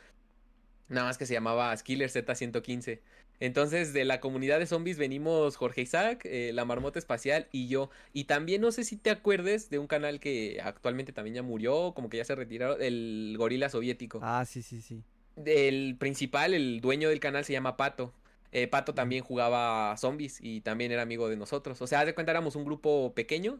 Nada 0.90 1.06
más 1.06 1.20
que 1.20 1.28
se 1.28 1.34
llamaba 1.36 1.78
Skiller 1.78 2.10
Z115. 2.10 3.02
Entonces, 3.40 3.94
de 3.94 4.04
la 4.04 4.20
comunidad 4.20 4.58
de 4.58 4.66
zombies 4.66 4.98
venimos 4.98 5.56
Jorge 5.56 5.82
Isaac, 5.82 6.22
eh, 6.26 6.50
la 6.56 6.66
marmota 6.66 6.98
espacial 6.98 7.48
y 7.52 7.68
yo. 7.68 7.92
Y 8.14 8.24
también 8.24 8.60
no 8.60 8.72
sé 8.72 8.84
si 8.84 8.98
te 8.98 9.12
acuerdes 9.12 9.70
de 9.70 9.78
un 9.78 9.86
canal 9.86 10.20
que 10.20 10.60
actualmente 10.60 11.14
también 11.14 11.36
ya 11.36 11.44
murió, 11.44 11.94
como 11.94 12.10
que 12.10 12.18
ya 12.18 12.26
se 12.26 12.34
retiraron, 12.34 12.82
el 12.82 13.36
gorila 13.38 13.70
soviético. 13.70 14.20
Ah, 14.24 14.44
sí, 14.46 14.64
sí, 14.64 14.82
sí. 14.82 15.04
El 15.46 15.98
principal, 16.00 16.56
el 16.56 16.82
dueño 16.82 17.10
del 17.10 17.20
canal 17.20 17.46
se 17.46 17.54
llama 17.54 17.78
Pato. 17.78 18.12
Eh, 18.56 18.68
Pato 18.68 18.94
también 18.94 19.24
jugaba 19.24 19.98
zombies 19.98 20.38
y 20.40 20.62
también 20.62 20.92
era 20.92 21.02
amigo 21.02 21.28
de 21.28 21.36
nosotros. 21.36 21.82
O 21.82 21.88
sea, 21.88 22.02
haz 22.02 22.06
de 22.06 22.14
cuenta 22.14 22.32
éramos 22.32 22.56
un 22.56 22.66
grupo 22.66 23.14
pequeño 23.16 23.60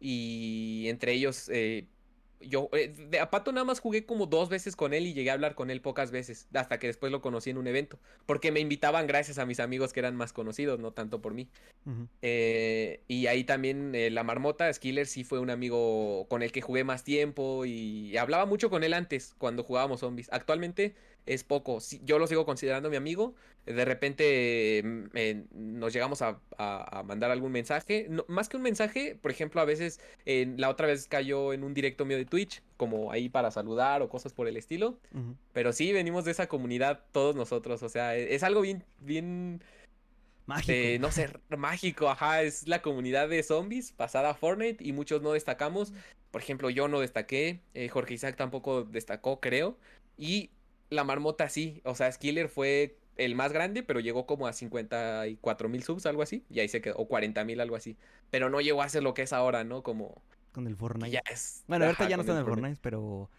y 0.00 0.86
entre 0.88 1.12
ellos 1.12 1.50
eh, 1.50 1.86
yo 2.40 2.70
eh, 2.72 2.88
de- 3.10 3.20
a 3.20 3.28
Pato 3.30 3.52
nada 3.52 3.64
más 3.66 3.80
jugué 3.80 4.06
como 4.06 4.24
dos 4.24 4.48
veces 4.48 4.76
con 4.76 4.94
él 4.94 5.06
y 5.06 5.12
llegué 5.12 5.28
a 5.28 5.34
hablar 5.34 5.54
con 5.54 5.70
él 5.70 5.82
pocas 5.82 6.10
veces 6.10 6.48
hasta 6.54 6.78
que 6.78 6.86
después 6.86 7.12
lo 7.12 7.20
conocí 7.20 7.50
en 7.50 7.58
un 7.58 7.66
evento 7.66 7.98
porque 8.24 8.50
me 8.50 8.60
invitaban 8.60 9.06
gracias 9.06 9.36
a 9.38 9.44
mis 9.44 9.60
amigos 9.60 9.92
que 9.92 10.00
eran 10.00 10.16
más 10.16 10.32
conocidos, 10.32 10.80
no 10.80 10.92
tanto 10.92 11.20
por 11.20 11.34
mí. 11.34 11.48
Eh, 12.22 13.02
y 13.08 13.26
ahí 13.26 13.44
también 13.44 13.94
eh, 13.94 14.10
la 14.10 14.24
marmota, 14.24 14.72
Skiller 14.72 15.06
sí 15.06 15.24
fue 15.24 15.38
un 15.38 15.50
amigo 15.50 16.26
con 16.28 16.42
el 16.42 16.52
que 16.52 16.60
jugué 16.62 16.84
más 16.84 17.04
tiempo 17.04 17.64
y 17.66 18.16
hablaba 18.16 18.46
mucho 18.46 18.70
con 18.70 18.84
él 18.84 18.94
antes 18.94 19.34
cuando 19.38 19.62
jugábamos 19.64 20.00
zombies. 20.00 20.28
Actualmente 20.32 20.94
es 21.26 21.44
poco, 21.44 21.78
yo 22.04 22.18
lo 22.18 22.26
sigo 22.26 22.44
considerando 22.46 22.90
mi 22.90 22.96
amigo. 22.96 23.34
De 23.66 23.84
repente 23.84 24.82
mm, 24.84 25.04
eh, 25.14 25.44
nos 25.52 25.92
llegamos 25.92 26.22
a, 26.22 26.40
a- 26.58 27.00
a 27.00 27.02
mandar 27.02 27.30
algún 27.30 27.52
mensaje. 27.52 28.06
No- 28.08 28.24
más 28.28 28.48
que 28.48 28.56
un 28.56 28.62
mensaje, 28.62 29.16
por 29.20 29.30
ejemplo, 29.30 29.60
a 29.60 29.64
veces 29.64 30.00
eh, 30.26 30.52
la 30.56 30.68
otra 30.70 30.86
vez 30.86 31.06
cayó 31.08 31.52
en 31.52 31.62
un 31.64 31.74
directo 31.74 32.04
mío 32.04 32.16
de 32.16 32.24
Twitch, 32.24 32.62
como 32.76 33.12
ahí 33.12 33.28
para 33.28 33.50
saludar 33.50 34.02
o 34.02 34.08
cosas 34.08 34.32
por 34.32 34.48
el 34.48 34.56
estilo. 34.56 34.98
Pero 35.52 35.72
sí, 35.72 35.92
venimos 35.92 36.24
de 36.24 36.30
esa 36.32 36.48
comunidad 36.48 37.04
todos 37.12 37.36
nosotros. 37.36 37.82
O 37.82 37.88
sea, 37.88 38.16
e- 38.16 38.34
es 38.34 38.42
algo 38.42 38.62
bien, 38.62 38.84
bien 39.00 39.62
Mágico. 40.46 40.72
eh, 40.72 40.98
no 40.98 41.12
sé, 41.12 41.28
mágico, 41.56 42.08
ajá, 42.08 42.42
es 42.42 42.66
la 42.66 42.82
comunidad 42.82 43.28
de 43.28 43.42
zombies 43.42 43.92
pasada 43.92 44.30
a 44.30 44.34
Fortnite 44.34 44.82
y 44.82 44.92
muchos 44.92 45.22
no 45.22 45.32
destacamos. 45.32 45.92
Por 46.32 46.40
ejemplo, 46.42 46.70
yo 46.70 46.88
no 46.88 47.00
destaqué, 47.00 47.60
eh, 47.74 47.88
Jorge 47.88 48.14
Isaac 48.14 48.36
tampoco 48.36 48.82
destacó, 48.84 49.38
creo. 49.40 49.76
Y 50.16 50.50
la 50.90 51.04
marmota 51.04 51.48
sí, 51.48 51.80
o 51.84 51.94
sea, 51.94 52.10
Skiller 52.12 52.48
fue 52.48 52.98
el 53.16 53.34
más 53.34 53.52
grande, 53.52 53.82
pero 53.82 54.00
llegó 54.00 54.26
como 54.26 54.46
a 54.46 54.52
54 54.52 55.68
mil 55.68 55.82
subs, 55.82 56.06
algo 56.06 56.22
así, 56.22 56.44
y 56.50 56.60
ahí 56.60 56.68
se 56.68 56.80
quedó, 56.80 56.96
o 56.96 57.06
40 57.08 57.44
mil, 57.44 57.60
algo 57.60 57.76
así. 57.76 57.96
Pero 58.30 58.50
no 58.50 58.60
llegó 58.60 58.82
a 58.82 58.88
ser 58.88 59.02
lo 59.02 59.14
que 59.14 59.22
es 59.22 59.32
ahora, 59.32 59.64
¿no? 59.64 59.82
Como 59.82 60.22
Con 60.52 60.66
el 60.66 60.76
Fortnite. 60.76 61.10
ya 61.10 61.22
es. 61.30 61.64
Bueno, 61.66 61.84
ahorita 61.86 62.08
ya 62.08 62.16
no 62.16 62.22
está 62.22 62.32
en 62.32 62.38
el 62.38 62.44
Fortnite. 62.44 62.76
Fortnite, 62.76 62.80
pero, 62.82 63.30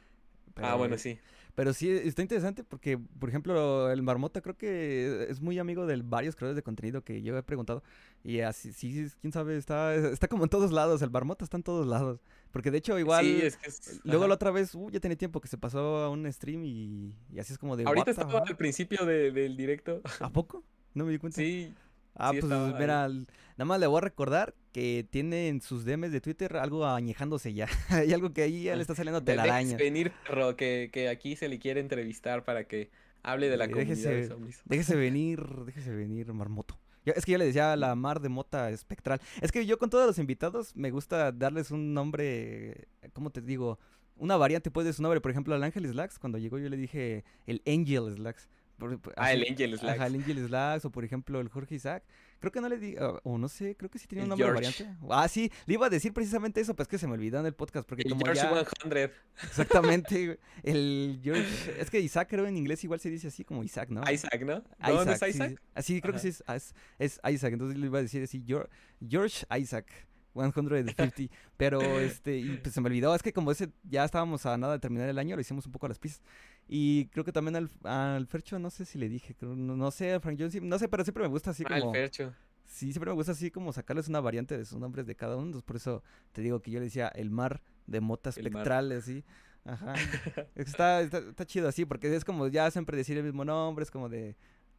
Ah, 0.56 0.76
bueno, 0.76 0.98
sí. 0.98 1.20
Pero 1.56 1.74
sí, 1.74 1.90
está 1.90 2.22
interesante 2.22 2.64
porque, 2.64 2.98
por 2.98 3.28
ejemplo, 3.30 3.92
el 3.92 4.02
Marmota 4.02 4.42
creo 4.42 4.58
que 4.58 5.26
es 5.30 5.42
muy 5.42 5.60
amigo 5.60 5.86
de 5.86 6.02
varios 6.02 6.36
creadores 6.36 6.56
de 6.56 6.64
contenido 6.64 7.04
que 7.04 7.22
yo 7.22 7.38
he 7.38 7.44
preguntado. 7.44 7.84
Y 8.24 8.40
así, 8.40 8.72
sí, 8.72 9.08
quién 9.20 9.34
sabe, 9.34 9.58
está, 9.58 9.94
está 10.18 10.28
como 10.28 10.44
en 10.44 10.50
todos 10.50 10.72
lados. 10.72 11.02
El 11.02 11.12
Marmota 11.12 11.44
está 11.44 11.58
en 11.58 11.64
todos 11.64 11.86
lados. 11.88 12.22
Porque 12.52 12.72
de 12.72 12.78
hecho, 12.78 12.98
igual, 13.00 13.26
sí, 13.26 13.40
es 13.42 13.58
que 13.58 13.68
es- 13.70 14.00
luego 14.04 14.24
ajá. 14.24 14.28
la 14.30 14.36
otra 14.36 14.52
vez, 14.52 14.74
uh, 14.76 14.90
ya 14.90 15.00
tenía 15.00 15.18
tiempo 15.18 15.42
que 15.42 15.48
se 15.48 15.58
pasó 15.58 15.98
a 16.00 16.10
un 16.10 16.32
stream 16.32 16.64
y, 16.66 17.16
y 17.34 17.40
así 17.40 17.54
es 17.54 17.60
como 17.60 17.76
de. 17.78 17.84
Ahorita 17.86 18.02
"What 18.02 18.06
the 18.06 18.12
estaba 18.12 18.32
fuck?". 18.40 18.50
al 18.50 18.58
principio 18.58 19.06
de- 19.06 19.32
del 19.32 19.56
directo. 19.58 20.02
¿A 20.20 20.30
poco? 20.30 20.64
No 20.94 21.06
me 21.06 21.12
di 21.12 21.18
cuenta. 21.18 21.36
Sí, 21.38 21.74
Ah, 22.16 22.32
sí 22.32 22.40
pues 22.42 22.52
estaba 22.52 22.68
ahí. 22.68 22.74
mira, 22.78 23.06
l- 23.06 23.26
nada 23.58 23.66
más 23.66 23.80
le 23.80 23.88
voy 23.88 23.98
a 23.98 24.02
recordar 24.02 24.54
que 24.72 25.06
tiene 25.10 25.48
en 25.50 25.62
sus 25.62 25.84
DMs 25.86 26.12
de 26.12 26.22
Twitter 26.22 26.58
algo 26.58 26.86
añejándose 26.86 27.54
ya. 27.54 27.68
Hay 27.90 28.14
algo 28.14 28.32
que 28.34 28.44
ahí 28.44 28.64
ya 28.64 28.76
le 28.76 28.82
está 28.82 28.96
saliendo 28.96 29.20
De- 29.22 29.26
telaraña. 29.26 29.72
Déjese 29.78 29.84
venir, 29.84 30.12
perro, 30.28 30.56
que, 30.56 30.90
que 30.94 31.10
aquí 31.10 31.36
se 31.36 31.48
le 31.50 31.60
quiere 31.60 31.80
entrevistar 31.82 32.44
para 32.46 32.64
que 32.66 32.90
hable 33.24 33.50
de 33.50 33.58
la 33.58 33.66
Eh, 33.66 33.72
comunidad 33.72 33.96
de 33.96 34.04
déjese- 34.26 34.28
zombies. 34.28 34.62
Déjese 34.66 34.96
venir, 34.96 35.42
déjese 35.66 35.92
venir, 35.92 36.32
marmoto. 36.34 36.80
Yo- 37.06 37.14
es 37.16 37.26
que 37.26 37.32
yo 37.34 37.38
le 37.38 37.46
decía 37.46 37.76
la 37.76 37.96
mar 37.96 38.20
de 38.22 38.30
mota 38.30 38.70
espectral. 38.70 39.20
Es 39.42 39.52
que 39.52 39.66
yo 39.66 39.78
con 39.78 39.90
todos 39.90 40.06
los 40.08 40.20
invitados 40.20 40.76
me 40.76 40.92
gusta 40.92 41.32
darles 41.32 41.72
un 41.72 41.94
nombre, 41.94 42.88
¿cómo 43.14 43.30
te 43.32 43.42
digo? 43.42 43.80
Una 44.18 44.38
variante 44.38 44.70
pues 44.70 44.86
de 44.86 44.94
su 44.94 45.02
nombre. 45.02 45.20
Por 45.20 45.32
ejemplo, 45.32 45.56
al 45.56 45.64
Ángel 45.64 45.88
Slacks, 45.88 46.20
cuando 46.20 46.38
llegó 46.38 46.60
yo 46.60 46.70
le 46.70 46.78
dije 46.78 47.24
el 47.48 47.62
Angel 47.66 48.14
Slacks. 48.16 48.48
Por- 48.78 49.00
por- 49.00 49.14
Ah, 49.18 49.26
así- 49.28 49.34
el 49.42 49.48
Angel 49.52 49.78
Slacks. 49.80 50.00
Ajá, 50.00 50.08
el 50.08 50.16
Angel 50.16 50.48
Slacks, 50.48 50.86
o 50.86 50.92
por 50.92 51.04
ejemplo 51.04 51.40
el 51.42 51.50
Jorge 51.50 51.76
Isaac. 51.76 52.04
Creo 52.42 52.52
que 52.52 52.60
no 52.60 52.68
le 52.68 52.78
di, 52.78 52.96
ah, 53.00 53.14
o 53.24 53.38
no 53.38 53.48
sé, 53.48 53.78
creo 53.78 53.90
que 53.90 53.98
sí 54.00 54.08
tenía 54.08 54.24
un 54.26 54.30
nombre 54.30 54.46
George. 54.48 54.84
variante. 54.84 55.06
Ah, 55.10 55.28
sí, 55.30 55.50
le 55.68 55.76
iba 55.76 55.86
a 55.86 55.90
decir 55.90 56.12
precisamente 56.12 56.60
eso, 56.60 56.74
pero 56.76 56.84
es 56.84 56.88
que 56.90 56.98
se 56.98 57.08
me 57.08 57.14
olvidó 57.14 57.40
en 57.40 57.46
el 57.46 57.54
podcast, 57.54 57.88
porque 57.88 58.02
El 58.04 58.10
como 58.12 58.26
George 58.26 58.42
ya... 58.42 58.66
100. 58.92 59.12
Exactamente, 59.44 60.40
el 60.64 61.20
George... 61.24 61.76
Es 61.80 61.90
que 61.90 62.00
Isaac 62.00 62.28
creo 62.30 62.46
en 62.48 62.58
inglés 62.58 62.84
igual 62.84 63.00
se 63.00 63.10
dice 63.10 63.28
así 63.28 63.46
como 63.46 63.64
Isaac, 63.64 63.90
¿no? 63.90 64.02
Isaac, 64.12 64.42
¿no? 64.44 64.64
Ah, 64.80 64.90
¿No, 64.90 65.06
no 65.06 65.12
es 65.12 65.22
Isaac? 65.22 65.52
sí. 65.52 65.56
Así 65.76 66.02
creo 66.02 66.14
que 66.14 66.20
sí 66.20 66.28
es, 66.30 66.44
ah, 66.48 66.56
es, 66.56 66.74
es 67.00 67.22
Isaac, 67.32 67.54
entonces 67.54 67.78
le 67.78 67.86
iba 67.86 68.00
a 68.00 68.02
decir 68.02 68.24
así, 68.24 68.44
Geor- 68.44 68.68
George 69.08 69.46
Isaac, 69.58 69.88
150, 70.34 70.94
pero 71.58 71.82
este, 72.00 72.38
y 72.38 72.58
pues 72.58 72.74
se 72.74 72.82
me 72.82 72.88
olvidó, 72.88 73.14
es 73.14 73.22
que 73.22 73.34
como 73.34 73.52
ese, 73.52 73.70
ya 73.84 74.04
estábamos 74.06 74.46
a 74.46 74.58
nada 74.58 74.74
de 74.74 74.80
terminar 74.80 75.10
el 75.10 75.20
año, 75.20 75.36
lo 75.36 75.42
hicimos 75.42 75.66
un 75.66 75.72
poco 75.72 75.86
a 75.86 75.90
las 75.90 76.00
pistas, 76.00 76.24
y 76.72 77.08
creo 77.08 77.26
que 77.26 77.34
también 77.34 77.58
al, 77.58 77.70
al 77.84 78.26
Fercho, 78.28 78.58
no 78.58 78.70
sé 78.72 78.86
si 78.86 78.98
le 78.98 79.10
dije, 79.10 79.36
creo- 79.36 79.56
no, 79.56 79.76
no 79.76 79.92
sé, 79.92 80.20
Frank 80.22 80.38
Jones, 80.40 80.62
no 80.64 80.80
sé, 80.80 80.88
pero 80.88 81.04
siempre 81.04 81.24
me 81.24 81.30
gusta 81.30 81.52
así 81.52 81.66
como, 81.66 81.92
Fercho. 81.94 82.34
sí, 82.66 82.92
siempre 82.94 83.10
me 83.12 83.16
gusta 83.16 83.34
así 83.34 83.52
como 83.52 83.74
sacarles 83.74 84.08
una 84.08 84.22
variante 84.22 84.58
de 84.58 84.66
sus 84.66 84.80
nombres 84.80 85.06
de 85.06 85.16
cada 85.16 85.36
uno, 85.36 85.48
entonces 85.48 85.66
por 85.66 85.76
eso 85.76 86.04
te 86.32 86.42
digo 86.42 86.62
que 86.62 86.72
yo 86.72 86.80
le 86.80 86.86
decía 86.86 87.10
el 87.10 87.30
mar 87.30 87.62
de 87.88 88.00
mar. 88.02 88.26
espectrales, 88.30 89.04
así, 89.04 89.24
ajá, 89.66 89.96
está, 90.56 91.02
está, 91.02 91.18
está 91.20 91.46
chido 91.46 91.68
así, 91.68 91.86
porque 91.86 92.16
es 92.16 92.24
como 92.26 92.48
ya 92.48 92.72
siempre 92.72 92.96
decir 92.98 93.18
el 93.18 93.26
mismo 93.26 93.44
nombre, 93.46 93.84
es 93.84 93.92
como 93.92 94.10
de 94.10 94.36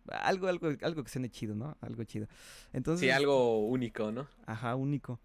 algo, 0.09 0.49
algo, 0.49 0.69
algo 0.83 1.05
que 1.05 1.11
suene 1.11 1.29
chido, 1.31 1.55
¿no? 1.55 1.77
Algo 1.81 2.03
chido. 2.05 2.27
Entonces, 2.73 3.01
Sí, 3.01 3.11
algo 3.11 3.67
único, 3.67 4.11
¿no? 4.11 4.27
ajá, 4.47 4.75
único. 4.77 5.21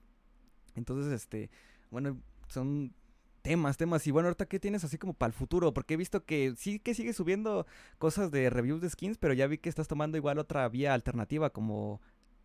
Entonces, 0.75 1.11
este, 1.13 1.49
bueno, 1.89 2.19
son 2.47 2.93
temas, 3.47 3.77
temas. 3.77 4.05
Y 4.07 4.11
bueno, 4.11 4.27
ahorita, 4.27 4.45
¿qué 4.45 4.59
tienes 4.59 4.83
así 4.83 4.97
como 4.97 5.13
para 5.13 5.27
el 5.27 5.33
futuro? 5.33 5.73
Porque 5.73 5.93
he 5.93 5.97
visto 5.97 6.25
que 6.25 6.53
sí 6.57 6.79
que 6.79 6.93
sigues 6.93 7.15
subiendo 7.15 7.65
cosas 7.97 8.29
de 8.31 8.49
reviews 8.49 8.81
de 8.81 8.89
skins, 8.89 9.17
pero 9.17 9.33
ya 9.33 9.47
vi 9.47 9.57
que 9.57 9.69
estás 9.69 9.87
tomando 9.87 10.17
igual 10.17 10.37
otra 10.39 10.67
vía 10.69 10.93
alternativa, 10.93 11.49
como 11.51 12.01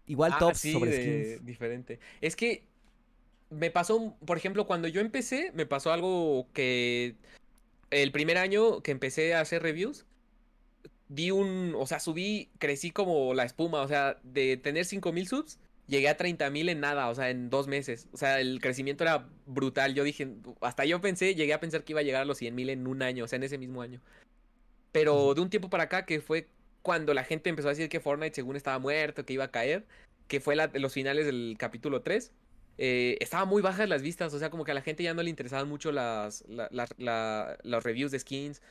igual 0.06 0.32
Ah, 0.34 0.38
tops 0.38 0.58
sí, 0.58 0.72
sobre 0.72 0.90
de- 0.90 0.96
skins. 1.36 1.44
diferente. 1.46 1.98
Es 2.20 2.36
que 2.36 2.64
me 3.50 3.70
pasó, 3.70 4.16
por 4.24 4.36
ejemplo, 4.36 4.66
cuando 4.66 4.88
yo 4.88 5.00
empecé, 5.00 5.50
me 5.54 5.66
pasó 5.66 5.92
algo 5.92 6.46
que 6.52 7.16
el 7.90 8.12
primer 8.12 8.38
año 8.38 8.80
que 8.82 8.90
empecé 8.92 9.34
a 9.34 9.40
hacer 9.40 9.62
reviews, 9.62 10.06
vi 11.08 11.30
un, 11.30 11.74
o 11.76 11.86
sea, 11.86 12.00
subí, 12.00 12.48
crecí 12.58 12.90
como 12.90 13.34
la 13.34 13.44
espuma, 13.44 13.82
o 13.82 13.88
sea, 13.88 14.18
de 14.22 14.56
tener 14.56 14.84
5000 14.86 15.26
subs, 15.28 15.58
llegué 15.86 16.08
a 16.08 16.16
30.000 16.16 16.70
en 16.70 16.80
nada, 16.80 17.08
o 17.08 17.14
sea, 17.14 17.30
en 17.30 17.50
dos 17.50 17.66
meses. 17.68 18.08
O 18.12 18.16
sea, 18.16 18.40
el 18.40 18.60
crecimiento 18.60 19.04
era 19.04 19.28
brutal. 19.46 19.94
Yo 19.94 20.04
dije, 20.04 20.28
hasta 20.60 20.84
yo 20.84 21.00
pensé, 21.00 21.34
llegué 21.34 21.54
a 21.54 21.60
pensar 21.60 21.84
que 21.84 21.92
iba 21.92 22.00
a 22.00 22.04
llegar 22.04 22.22
a 22.22 22.24
los 22.24 22.40
100.000 22.40 22.70
en 22.70 22.86
un 22.86 23.02
año, 23.02 23.24
o 23.24 23.28
sea, 23.28 23.36
en 23.36 23.44
ese 23.44 23.58
mismo 23.58 23.82
año. 23.82 24.00
Pero 24.92 25.34
de 25.34 25.40
un 25.40 25.50
tiempo 25.50 25.70
para 25.70 25.84
acá, 25.84 26.04
que 26.04 26.20
fue 26.20 26.48
cuando 26.82 27.14
la 27.14 27.24
gente 27.24 27.48
empezó 27.48 27.68
a 27.68 27.72
decir 27.72 27.88
que 27.88 28.00
Fortnite 28.00 28.34
según 28.34 28.56
estaba 28.56 28.78
muerto, 28.78 29.24
que 29.24 29.32
iba 29.32 29.44
a 29.44 29.50
caer, 29.50 29.86
que 30.28 30.40
fue 30.40 30.56
la, 30.56 30.70
los 30.74 30.92
finales 30.92 31.26
del 31.26 31.56
capítulo 31.58 32.02
3, 32.02 32.32
eh, 32.78 33.16
estaban 33.20 33.48
muy 33.48 33.62
bajas 33.62 33.88
las 33.88 34.02
vistas, 34.02 34.32
o 34.34 34.38
sea, 34.38 34.50
como 34.50 34.64
que 34.64 34.72
a 34.72 34.74
la 34.74 34.82
gente 34.82 35.02
ya 35.02 35.14
no 35.14 35.22
le 35.22 35.30
interesaban 35.30 35.68
mucho 35.68 35.92
las, 35.92 36.44
las 36.48 37.84
reviews 37.84 38.10
de 38.10 38.18
skins. 38.18 38.62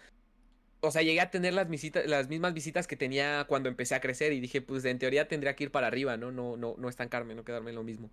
O 0.82 0.92
sea, 0.92 1.04
llegué 1.04 1.22
a 1.22 1.30
tener 1.30 1.54
las, 1.54 1.70
visitas, 1.70 2.06
las 2.08 2.28
mismas 2.28 2.54
visitas 2.54 2.88
que 2.88 2.96
tenía 2.96 3.46
cuando 3.48 3.70
empecé 3.70 3.94
a 3.94 4.02
crecer 4.02 4.34
y 4.34 4.40
dije, 4.40 4.62
pues 4.62 4.84
en 4.86 4.98
teoría 4.98 5.28
tendría 5.28 5.56
que 5.56 5.66
ir 5.66 5.72
para 5.72 5.88
arriba, 5.88 6.18
¿no? 6.18 6.32
No, 6.32 6.58
no, 6.58 6.76
no 6.78 6.90
estancarme, 6.90 7.36
no 7.36 7.44
quedarme 7.44 7.70
en 7.70 7.76
lo 7.76 7.84
mismo. 7.84 8.10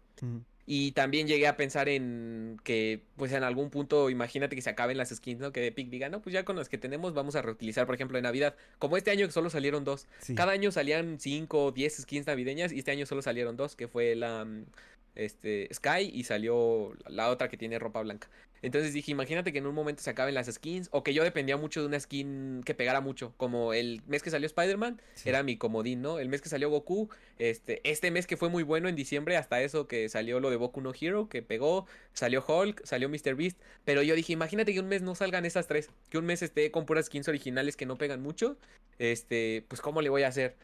Y 0.67 0.93
también 0.93 1.27
llegué 1.27 1.47
a 1.47 1.57
pensar 1.57 1.89
en 1.89 2.61
que, 2.63 3.01
pues 3.17 3.33
en 3.33 3.43
algún 3.43 3.71
punto, 3.71 4.11
imagínate 4.11 4.55
que 4.55 4.61
se 4.61 4.69
acaben 4.69 4.99
las 4.99 5.09
skins, 5.09 5.41
¿no? 5.41 5.51
Que 5.51 5.67
Epic 5.67 5.89
diga, 5.89 6.11
no, 6.11 6.21
pues 6.21 6.35
ya 6.35 6.45
con 6.45 6.57
las 6.57 6.69
que 6.69 6.77
tenemos 6.77 7.15
vamos 7.15 7.37
a 7.37 7.43
reutilizar, 7.43 7.87
por 7.87 7.95
ejemplo, 7.95 8.19
en 8.19 8.25
Navidad. 8.25 8.55
Como 8.79 8.99
este 8.99 9.11
año 9.11 9.25
que 9.25 9.33
solo 9.33 9.49
salieron 9.49 9.85
dos. 9.85 10.07
Cada 10.37 10.53
año 10.53 10.71
salían 10.71 11.19
cinco 11.21 11.65
o 11.65 11.73
diez 11.73 11.97
skins 11.97 12.27
navideñas 12.27 12.71
y 12.73 12.81
este 12.81 12.91
año 12.91 13.07
solo 13.07 13.23
salieron 13.23 13.57
dos, 13.57 13.77
que 13.77 13.89
fue 13.89 14.15
la 14.15 14.45
mm, 14.45 14.67
este, 15.15 15.69
Sky 15.73 16.11
y 16.13 16.25
salió 16.25 16.93
la 17.07 17.31
otra 17.31 17.49
que 17.49 17.57
tiene 17.57 17.79
ropa 17.79 18.03
blanca. 18.03 18.29
Entonces 18.63 18.93
dije, 18.93 19.13
imagínate 19.13 19.53
que 19.53 19.59
en 19.59 19.67
un 19.67 19.75
momento 19.75 20.03
se 20.03 20.11
acaben 20.11 20.35
las 20.35 20.47
skins 20.47 20.89
o 20.93 21.03
que 21.03 21.15
yo 21.15 21.23
dependía 21.25 21.57
mucho 21.57 21.81
de 21.81 21.87
una 21.87 22.01
skin 22.01 22.63
que 22.65 22.75
pegara 22.75 23.01
mucho, 23.01 23.35
como 23.37 23.73
el 23.73 24.03
mes 24.07 24.23
que 24.23 24.31
salió 24.31 24.47
Spider-Man 24.47 25.01
era 25.25 25.43
mi 25.43 25.57
comodín, 25.57 26.03
¿no? 26.03 26.19
El 26.19 26.29
mes 26.29 26.41
que 26.41 26.49
salió 26.49 26.71
Goku, 26.71 27.09
este 27.39 27.81
este 27.89 28.11
mes 28.11 28.27
que 28.27 28.37
fue 28.37 28.49
muy 28.49 28.63
bueno 28.63 28.89
en 28.89 28.97
diciembre, 28.97 29.37
hasta 29.37 29.63
eso 29.63 29.87
que 29.87 30.09
salió 30.09 30.41
lo 30.41 30.51
de 30.51 30.57
Goku 30.57 30.81
no 30.81 30.93
Hero, 30.99 31.29
que 31.29 31.43
pegó, 31.43 31.87
salió 32.13 32.45
Hulk, 32.47 32.85
salió 32.85 33.09
Mr. 33.09 33.35
Beast, 33.35 33.59
pero 33.85 34.03
yo 34.03 34.15
dije, 34.15 34.33
imagínate 34.33 34.73
que 34.73 34.81
un 34.81 34.89
mes 34.89 35.03
no 35.03 35.15
salgan 35.15 35.45
esas 35.45 35.67
tres, 35.67 35.91
que 36.11 36.19
un 36.19 36.27
mes 36.27 36.43
esté 36.43 36.71
con 36.71 36.87
puras 36.87 37.07
skins 37.07 37.29
originales 37.29 37.77
que 37.77 37.87
no 37.87 37.97
pegan 37.97 38.23
mucho, 38.23 38.57
este, 38.99 39.65
pues 39.69 39.81
cómo 39.81 40.03
le 40.03 40.09
voy 40.09 40.23
a 40.23 40.29
hacer? 40.29 40.57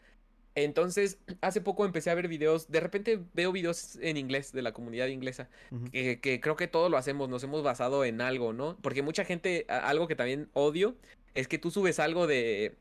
Entonces, 0.55 1.19
hace 1.41 1.59
poco 1.59 1.85
empecé 1.85 2.09
a 2.09 2.15
ver 2.15 2.29
videos, 2.29 2.71
de 2.71 2.79
repente 2.79 3.19
veo 3.33 3.51
videos 3.51 3.97
en 4.01 4.15
inglés 4.15 4.53
de 4.53 4.61
la 4.61 4.71
comunidad 4.71 5.07
inglesa, 5.07 5.49
que, 5.91 6.39
creo 6.41 6.55
que 6.55 6.69
todos 6.69 6.89
lo 6.89 6.97
hacemos, 6.97 7.27
nos 7.27 7.43
hemos 7.43 7.61
basado 7.61 8.05
en 8.05 8.21
algo, 8.21 8.53
¿no? 8.53 8.77
Porque 8.81 9.01
mucha 9.01 9.25
gente, 9.25 9.65
algo 9.67 10.07
que 10.07 10.15
también 10.15 10.49
odio, 10.53 10.95
es 11.33 11.49
que 11.49 11.57
tú 11.57 11.71
subes 11.71 11.99
algo 11.99 12.25
de 12.25 12.77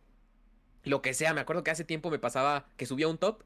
lo 0.85 1.03
que 1.03 1.15
sea, 1.15 1.35
me 1.35 1.41
acuerdo 1.41 1.65
que 1.65 1.73
hace 1.73 1.83
tiempo 1.85 2.11
me 2.11 2.21
pasaba 2.21 2.69
que 2.77 2.87
subía 2.87 3.09
un 3.09 3.19
top, 3.19 3.43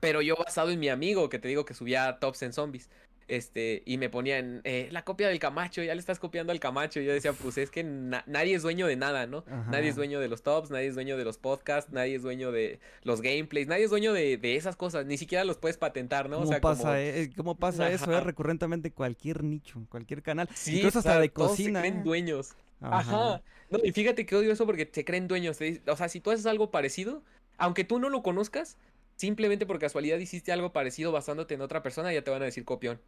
pero 0.00 0.22
yo 0.22 0.34
basado 0.36 0.70
en 0.70 0.80
mi 0.80 0.88
amigo, 0.88 1.28
que 1.28 1.38
te 1.38 1.46
digo 1.46 1.64
que 1.64 1.74
subía 1.74 2.18
tops 2.18 2.42
en 2.42 2.52
zombies. 2.52 2.90
Este, 3.28 3.82
y 3.86 3.98
me 3.98 4.10
ponían 4.10 4.60
eh, 4.64 4.88
la 4.90 5.04
copia 5.04 5.28
del 5.28 5.38
Camacho, 5.38 5.82
ya 5.82 5.94
le 5.94 6.00
estás 6.00 6.18
copiando 6.18 6.52
al 6.52 6.60
Camacho. 6.60 7.00
Y 7.00 7.04
yo 7.04 7.12
decía, 7.12 7.32
pues 7.32 7.58
es 7.58 7.70
que 7.70 7.84
nadie 7.84 8.54
es 8.54 8.62
dueño 8.62 8.86
de 8.86 8.96
nada, 8.96 9.26
¿no? 9.26 9.44
Nadie 9.70 9.88
es 9.88 9.96
dueño 9.96 10.20
de 10.20 10.28
los 10.28 10.42
tops, 10.42 10.70
nadie 10.70 10.88
es 10.88 10.94
dueño 10.94 11.16
de 11.16 11.24
los 11.24 11.38
podcasts, 11.38 11.92
nadie 11.92 12.16
es 12.16 12.22
dueño 12.22 12.52
de 12.52 12.80
los 13.02 13.20
gameplays, 13.20 13.68
nadie 13.68 13.84
es 13.84 13.90
dueño 13.90 14.12
de, 14.12 14.38
esas 14.56 14.76
cosas, 14.76 15.06
ni 15.06 15.16
siquiera 15.16 15.44
los 15.44 15.56
puedes 15.58 15.76
patentar, 15.76 16.28
¿no? 16.28 16.36
¿Cómo 16.36 16.48
o 16.48 16.52
sea, 16.52 16.60
pasa, 16.60 17.00
eh? 17.00 17.30
¿Cómo 17.36 17.54
pasa 17.58 17.90
eso? 17.90 18.16
Es 18.16 18.22
recurrentemente 18.22 18.92
cualquier 18.92 19.44
nicho, 19.44 19.86
cualquier 19.88 20.22
canal, 20.22 20.48
sí, 20.54 20.76
incluso 20.78 20.98
hasta 20.98 21.18
de 21.18 21.30
cocina. 21.30 21.82
Se 21.82 21.88
creen 21.88 22.04
dueños. 22.04 22.54
Ajá. 22.80 23.42
No, 23.70 23.78
y 23.82 23.92
fíjate 23.92 24.26
que 24.26 24.36
odio 24.36 24.52
eso 24.52 24.66
porque 24.66 24.88
se 24.92 25.04
creen 25.04 25.28
dueños. 25.28 25.58
O 25.86 25.96
sea, 25.96 26.08
si 26.08 26.20
tú 26.20 26.30
haces 26.30 26.46
algo 26.46 26.70
parecido, 26.70 27.22
aunque 27.56 27.84
tú 27.84 27.98
no 27.98 28.10
lo 28.10 28.22
conozcas, 28.22 28.76
simplemente 29.16 29.66
por 29.66 29.78
casualidad 29.78 30.18
hiciste 30.18 30.52
algo 30.52 30.72
parecido 30.72 31.12
basándote 31.12 31.54
en 31.54 31.60
otra 31.60 31.82
persona, 31.82 32.12
ya 32.12 32.22
te 32.22 32.30
van 32.30 32.42
a 32.42 32.46
decir 32.46 32.64
copión. 32.64 33.00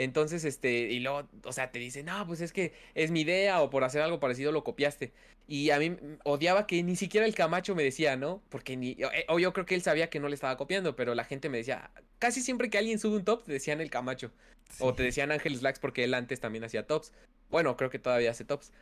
Entonces, 0.00 0.46
este, 0.46 0.70
y 0.70 1.00
luego, 1.00 1.28
o 1.44 1.52
sea, 1.52 1.70
te 1.70 1.78
dicen, 1.78 2.06
no, 2.06 2.26
pues 2.26 2.40
es 2.40 2.54
que 2.54 2.72
es 2.94 3.10
mi 3.10 3.20
idea 3.20 3.60
o 3.60 3.68
por 3.68 3.84
hacer 3.84 4.00
algo 4.00 4.18
parecido 4.18 4.50
lo 4.50 4.64
copiaste. 4.64 5.12
Y 5.46 5.70
a 5.72 5.78
mí 5.78 5.94
odiaba 6.24 6.66
que 6.66 6.82
ni 6.82 6.96
siquiera 6.96 7.26
el 7.26 7.34
Camacho 7.34 7.74
me 7.74 7.82
decía, 7.82 8.16
¿no? 8.16 8.42
Porque 8.48 8.78
ni, 8.78 8.92
eh, 8.92 9.26
o 9.28 9.38
yo 9.38 9.52
creo 9.52 9.66
que 9.66 9.74
él 9.74 9.82
sabía 9.82 10.08
que 10.08 10.18
no 10.18 10.28
le 10.28 10.34
estaba 10.34 10.56
copiando, 10.56 10.96
pero 10.96 11.14
la 11.14 11.24
gente 11.24 11.50
me 11.50 11.58
decía, 11.58 11.90
casi 12.18 12.40
siempre 12.40 12.70
que 12.70 12.78
alguien 12.78 12.98
sube 12.98 13.16
un 13.16 13.26
top, 13.26 13.44
te 13.44 13.52
decían 13.52 13.82
el 13.82 13.90
Camacho. 13.90 14.32
O 14.78 14.94
te 14.94 15.02
decían 15.02 15.32
Ángeles 15.32 15.60
Blacks 15.60 15.80
porque 15.80 16.04
él 16.04 16.14
antes 16.14 16.40
también 16.40 16.64
hacía 16.64 16.86
tops. 16.86 17.12
Bueno, 17.50 17.76
creo 17.76 17.90
que 17.90 17.98
todavía 17.98 18.30
hace 18.30 18.46
tops. 18.46 18.72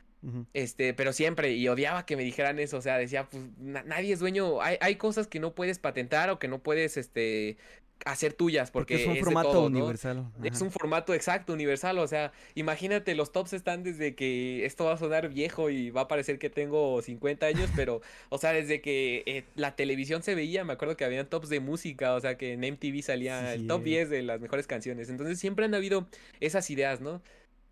Este, 0.53 0.95
pero 0.95 1.13
siempre, 1.13 1.53
y 1.55 1.67
odiaba 1.67 2.07
que 2.07 2.17
me 2.17 2.23
dijeran 2.23 2.61
eso, 2.61 2.77
o 2.77 2.83
sea, 2.83 2.97
decía, 2.99 3.29
pues 3.29 3.43
nadie 3.57 4.13
es 4.13 4.21
dueño, 4.21 4.61
hay, 4.61 4.77
hay 4.81 4.97
cosas 4.97 5.27
que 5.27 5.41
no 5.41 5.55
puedes 5.55 5.79
patentar 5.79 6.31
o 6.31 6.39
que 6.39 6.49
no 6.49 6.59
puedes, 6.61 6.97
este, 6.97 7.57
hacer 8.05 8.33
tuyas 8.33 8.71
porque, 8.71 9.03
es 9.03 9.07
un 9.07 9.17
formato 9.17 9.65
universal. 9.65 10.27
Es 10.43 10.61
un 10.61 10.71
formato 10.71 11.15
exacto, 11.15 11.53
universal, 11.53 11.99
o 11.99 12.07
sea, 12.07 12.33
imagínate, 12.55 13.15
los 13.15 13.33
tops 13.33 13.53
están 13.53 13.83
desde 13.83 14.15
que 14.15 14.65
esto 14.65 14.85
va 14.85 14.95
a 14.95 14.97
sonar 14.97 15.29
viejo 15.29 15.71
y 15.71 15.91
va 15.91 16.03
a 16.03 16.09
parecer 16.09 16.39
que 16.39 16.51
tengo 16.51 17.03
50 17.03 17.47
años, 17.47 17.71
pero, 17.75 18.01
o 18.29 18.39
sea, 18.39 18.53
desde 18.53 18.81
que 18.81 19.23
eh, 19.27 19.45
la 19.55 19.77
televisión 19.77 20.23
se 20.23 20.35
veía, 20.35 20.65
me 20.65 20.73
acuerdo 20.73 20.97
que 20.97 21.05
habían 21.05 21.29
tops 21.29 21.49
de 21.49 21.61
música, 21.61 22.15
o 22.15 22.21
sea, 22.21 22.37
que 22.37 22.53
en 22.53 22.61
MTV 22.61 23.03
salía 23.03 23.55
el 23.55 23.67
top 23.67 23.83
10 23.83 24.11
de 24.11 24.23
las 24.23 24.41
mejores 24.41 24.67
canciones, 24.67 25.09
entonces 25.09 25.39
siempre 25.39 25.65
han 25.65 25.75
habido 25.75 26.07
esas 26.41 26.71
ideas, 26.71 27.01
¿no? 27.01 27.21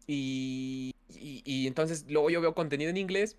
Y, 0.06 0.94
y, 1.08 1.66
entonces 1.66 2.04
luego 2.08 2.30
yo 2.30 2.40
veo 2.40 2.54
contenido 2.54 2.90
en 2.90 2.96
inglés 2.96 3.36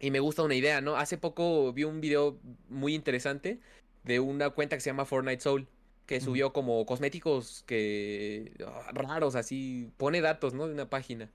y 0.00 0.10
me 0.10 0.20
gusta 0.20 0.42
una 0.42 0.54
idea, 0.54 0.80
¿no? 0.80 0.96
Hace 0.96 1.18
poco 1.18 1.72
vi 1.72 1.84
un 1.84 2.00
video 2.00 2.38
muy 2.68 2.94
interesante 2.94 3.60
de 4.04 4.20
una 4.20 4.50
cuenta 4.50 4.76
que 4.76 4.80
se 4.80 4.90
llama 4.90 5.04
Fortnite 5.04 5.40
Soul, 5.40 5.68
que 6.08 6.22
subió 6.22 6.54
como 6.54 6.86
cosméticos 6.86 7.64
que 7.66 8.52
ah, 8.66 8.90
raros, 8.94 9.36
así, 9.36 9.90
pone 9.98 10.22
datos, 10.22 10.54
¿no? 10.54 10.66
De 10.66 10.72
una 10.72 10.88
página. 10.88 11.30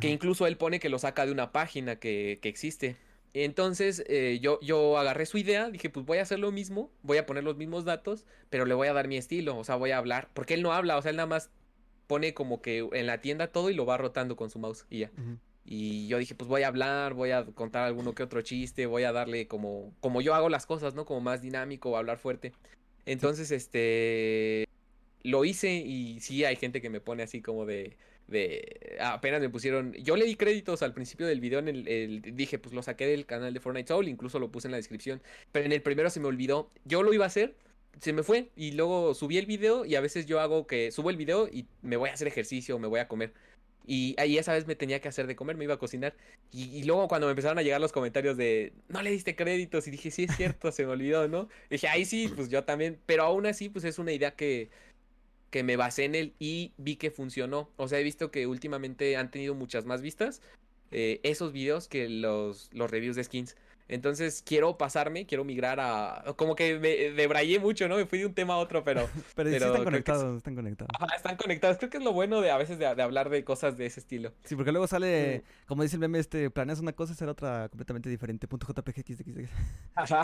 Que 0.00 0.08
incluso 0.08 0.48
él 0.48 0.56
pone 0.56 0.80
que 0.80 0.88
lo 0.88 0.98
saca 0.98 1.24
de 1.24 1.30
una 1.30 1.52
página 1.52 1.96
que, 1.96 2.40
que 2.42 2.48
existe. 2.48 2.96
Entonces 3.32 4.04
eh, 4.08 4.40
yo, 4.42 4.58
yo 4.60 4.98
agarré 4.98 5.24
su 5.24 5.38
idea, 5.38 5.70
dije, 5.70 5.88
pues 5.88 6.04
voy 6.04 6.18
a 6.18 6.22
hacer 6.22 6.40
lo 6.40 6.50
mismo, 6.50 6.90
voy 7.02 7.18
a 7.18 7.26
poner 7.26 7.44
los 7.44 7.56
mismos 7.56 7.84
datos, 7.84 8.26
pero 8.50 8.66
le 8.66 8.74
voy 8.74 8.88
a 8.88 8.92
dar 8.92 9.06
mi 9.06 9.16
estilo, 9.16 9.56
o 9.56 9.62
sea, 9.62 9.76
voy 9.76 9.92
a 9.92 9.98
hablar, 9.98 10.30
porque 10.34 10.54
él 10.54 10.62
no 10.62 10.72
habla, 10.72 10.96
o 10.96 11.02
sea, 11.02 11.10
él 11.10 11.16
nada 11.16 11.28
más 11.28 11.50
pone 12.08 12.34
como 12.34 12.60
que 12.60 12.88
en 12.92 13.06
la 13.06 13.20
tienda 13.20 13.52
todo 13.52 13.70
y 13.70 13.74
lo 13.74 13.86
va 13.86 13.98
rotando 13.98 14.34
con 14.34 14.50
su 14.50 14.58
mouse 14.58 14.84
y 14.90 15.00
ya. 15.00 15.12
Y 15.64 16.08
yo 16.08 16.18
dije, 16.18 16.34
pues 16.34 16.48
voy 16.48 16.62
a 16.62 16.68
hablar, 16.68 17.14
voy 17.14 17.30
a 17.30 17.44
contar 17.44 17.84
alguno 17.84 18.14
que 18.14 18.24
otro 18.24 18.42
chiste, 18.42 18.86
voy 18.86 19.04
a 19.04 19.12
darle 19.12 19.46
como, 19.46 19.94
como 20.00 20.20
yo 20.20 20.34
hago 20.34 20.48
las 20.48 20.66
cosas, 20.66 20.94
¿no? 20.94 21.04
Como 21.04 21.20
más 21.20 21.40
dinámico, 21.40 21.96
hablar 21.96 22.18
fuerte. 22.18 22.52
Entonces, 23.06 23.50
este, 23.50 24.68
lo 25.22 25.44
hice 25.44 25.74
y 25.74 26.20
sí 26.20 26.44
hay 26.44 26.56
gente 26.56 26.80
que 26.80 26.90
me 26.90 27.00
pone 27.00 27.22
así 27.22 27.40
como 27.40 27.66
de, 27.66 27.96
de, 28.28 28.96
apenas 29.00 29.40
me 29.40 29.48
pusieron, 29.48 29.92
yo 29.94 30.16
le 30.16 30.24
di 30.24 30.36
créditos 30.36 30.82
al 30.82 30.92
principio 30.92 31.26
del 31.26 31.40
video, 31.40 31.60
en 31.60 31.68
el, 31.68 32.22
dije, 32.34 32.58
pues 32.58 32.74
lo 32.74 32.82
saqué 32.82 33.06
del 33.06 33.26
canal 33.26 33.54
de 33.54 33.60
Fortnite 33.60 33.88
Soul, 33.88 34.08
incluso 34.08 34.38
lo 34.38 34.50
puse 34.50 34.68
en 34.68 34.72
la 34.72 34.78
descripción, 34.78 35.22
pero 35.52 35.66
en 35.66 35.72
el 35.72 35.82
primero 35.82 36.10
se 36.10 36.20
me 36.20 36.26
olvidó, 36.26 36.70
yo 36.84 37.02
lo 37.02 37.12
iba 37.12 37.24
a 37.24 37.28
hacer, 37.28 37.56
se 38.00 38.12
me 38.12 38.22
fue 38.22 38.50
y 38.56 38.72
luego 38.72 39.14
subí 39.14 39.38
el 39.38 39.46
video 39.46 39.84
y 39.84 39.94
a 39.94 40.00
veces 40.00 40.26
yo 40.26 40.40
hago 40.40 40.66
que 40.66 40.90
subo 40.90 41.10
el 41.10 41.16
video 41.16 41.48
y 41.48 41.66
me 41.82 41.96
voy 41.96 42.10
a 42.10 42.12
hacer 42.12 42.28
ejercicio, 42.28 42.78
me 42.78 42.88
voy 42.88 43.00
a 43.00 43.08
comer. 43.08 43.32
Y 43.86 44.14
ahí 44.18 44.36
esa 44.38 44.52
vez 44.52 44.66
me 44.66 44.74
tenía 44.74 45.00
que 45.00 45.08
hacer 45.08 45.26
de 45.26 45.36
comer, 45.36 45.56
me 45.56 45.64
iba 45.64 45.74
a 45.74 45.78
cocinar. 45.78 46.14
Y, 46.52 46.82
luego 46.84 47.08
cuando 47.08 47.26
me 47.26 47.32
empezaron 47.32 47.58
a 47.58 47.62
llegar 47.62 47.80
los 47.80 47.92
comentarios 47.92 48.36
de, 48.36 48.72
no 48.88 49.02
le 49.02 49.10
diste 49.10 49.36
créditos, 49.36 49.86
y 49.86 49.90
dije, 49.92 50.10
sí 50.10 50.24
es 50.24 50.36
cierto, 50.36 50.72
se 50.72 50.84
me 50.84 50.92
olvidó, 50.92 51.28
¿no? 51.28 51.48
dije, 51.70 51.88
ahí 51.88 52.04
sí, 52.04 52.30
pues 52.34 52.48
yo 52.48 52.64
también. 52.64 52.98
Pero 53.06 53.24
aún 53.24 53.46
así, 53.46 53.68
pues 53.68 53.84
es 53.84 53.98
una 53.98 54.12
idea 54.12 54.32
que, 54.32 54.70
que 55.50 55.62
me 55.62 55.76
basé 55.76 56.04
en 56.04 56.14
él 56.14 56.34
y 56.38 56.72
vi 56.78 56.96
que 56.96 57.10
funcionó. 57.10 57.70
O 57.76 57.88
sea, 57.88 58.00
he 58.00 58.02
visto 58.02 58.30
que 58.30 58.46
últimamente 58.46 59.16
han 59.16 59.30
tenido 59.30 59.54
muchas 59.54 59.86
más 59.86 60.02
vistas 60.02 60.42
eh, 60.90 61.20
esos 61.24 61.52
videos 61.52 61.88
que 61.88 62.08
los, 62.08 62.70
los 62.72 62.90
reviews 62.90 63.16
de 63.16 63.24
skins. 63.24 63.56
Entonces 63.88 64.42
quiero 64.44 64.76
pasarme, 64.76 65.26
quiero 65.26 65.44
migrar 65.44 65.78
a... 65.80 66.24
Como 66.36 66.56
que 66.56 66.78
me 66.78 67.10
debrayé 67.12 67.60
mucho, 67.60 67.86
¿no? 67.88 67.96
Me 67.96 68.06
fui 68.06 68.18
de 68.18 68.26
un 68.26 68.34
tema 68.34 68.54
a 68.54 68.56
otro, 68.58 68.82
pero... 68.82 69.08
pero, 69.36 69.50
sí 69.50 69.56
están 69.56 69.84
conectados, 69.84 70.36
están 70.38 70.54
conectados. 70.54 70.90
están 71.16 71.36
conectados. 71.36 71.78
Creo 71.78 71.90
que 71.90 71.98
es 71.98 72.04
lo 72.04 72.12
bueno 72.12 72.40
de 72.40 72.50
a 72.50 72.56
veces 72.56 72.78
de, 72.78 72.86
hablar 72.86 73.30
de 73.30 73.44
cosas 73.44 73.76
de 73.76 73.86
ese 73.86 74.00
estilo. 74.00 74.32
Sí, 74.44 74.56
porque 74.56 74.72
luego 74.72 74.86
sale, 74.86 75.44
como 75.66 75.82
dice 75.82 75.96
el 75.96 76.00
meme, 76.00 76.18
este, 76.18 76.50
planeas 76.50 76.80
una 76.80 76.92
cosa 76.92 77.12
y 77.12 77.16
será 77.16 77.32
otra 77.32 77.68
completamente 77.68 78.10
diferente. 78.10 78.48
Punto 78.48 78.66
JPG, 78.66 79.04
Ajá. 79.94 80.22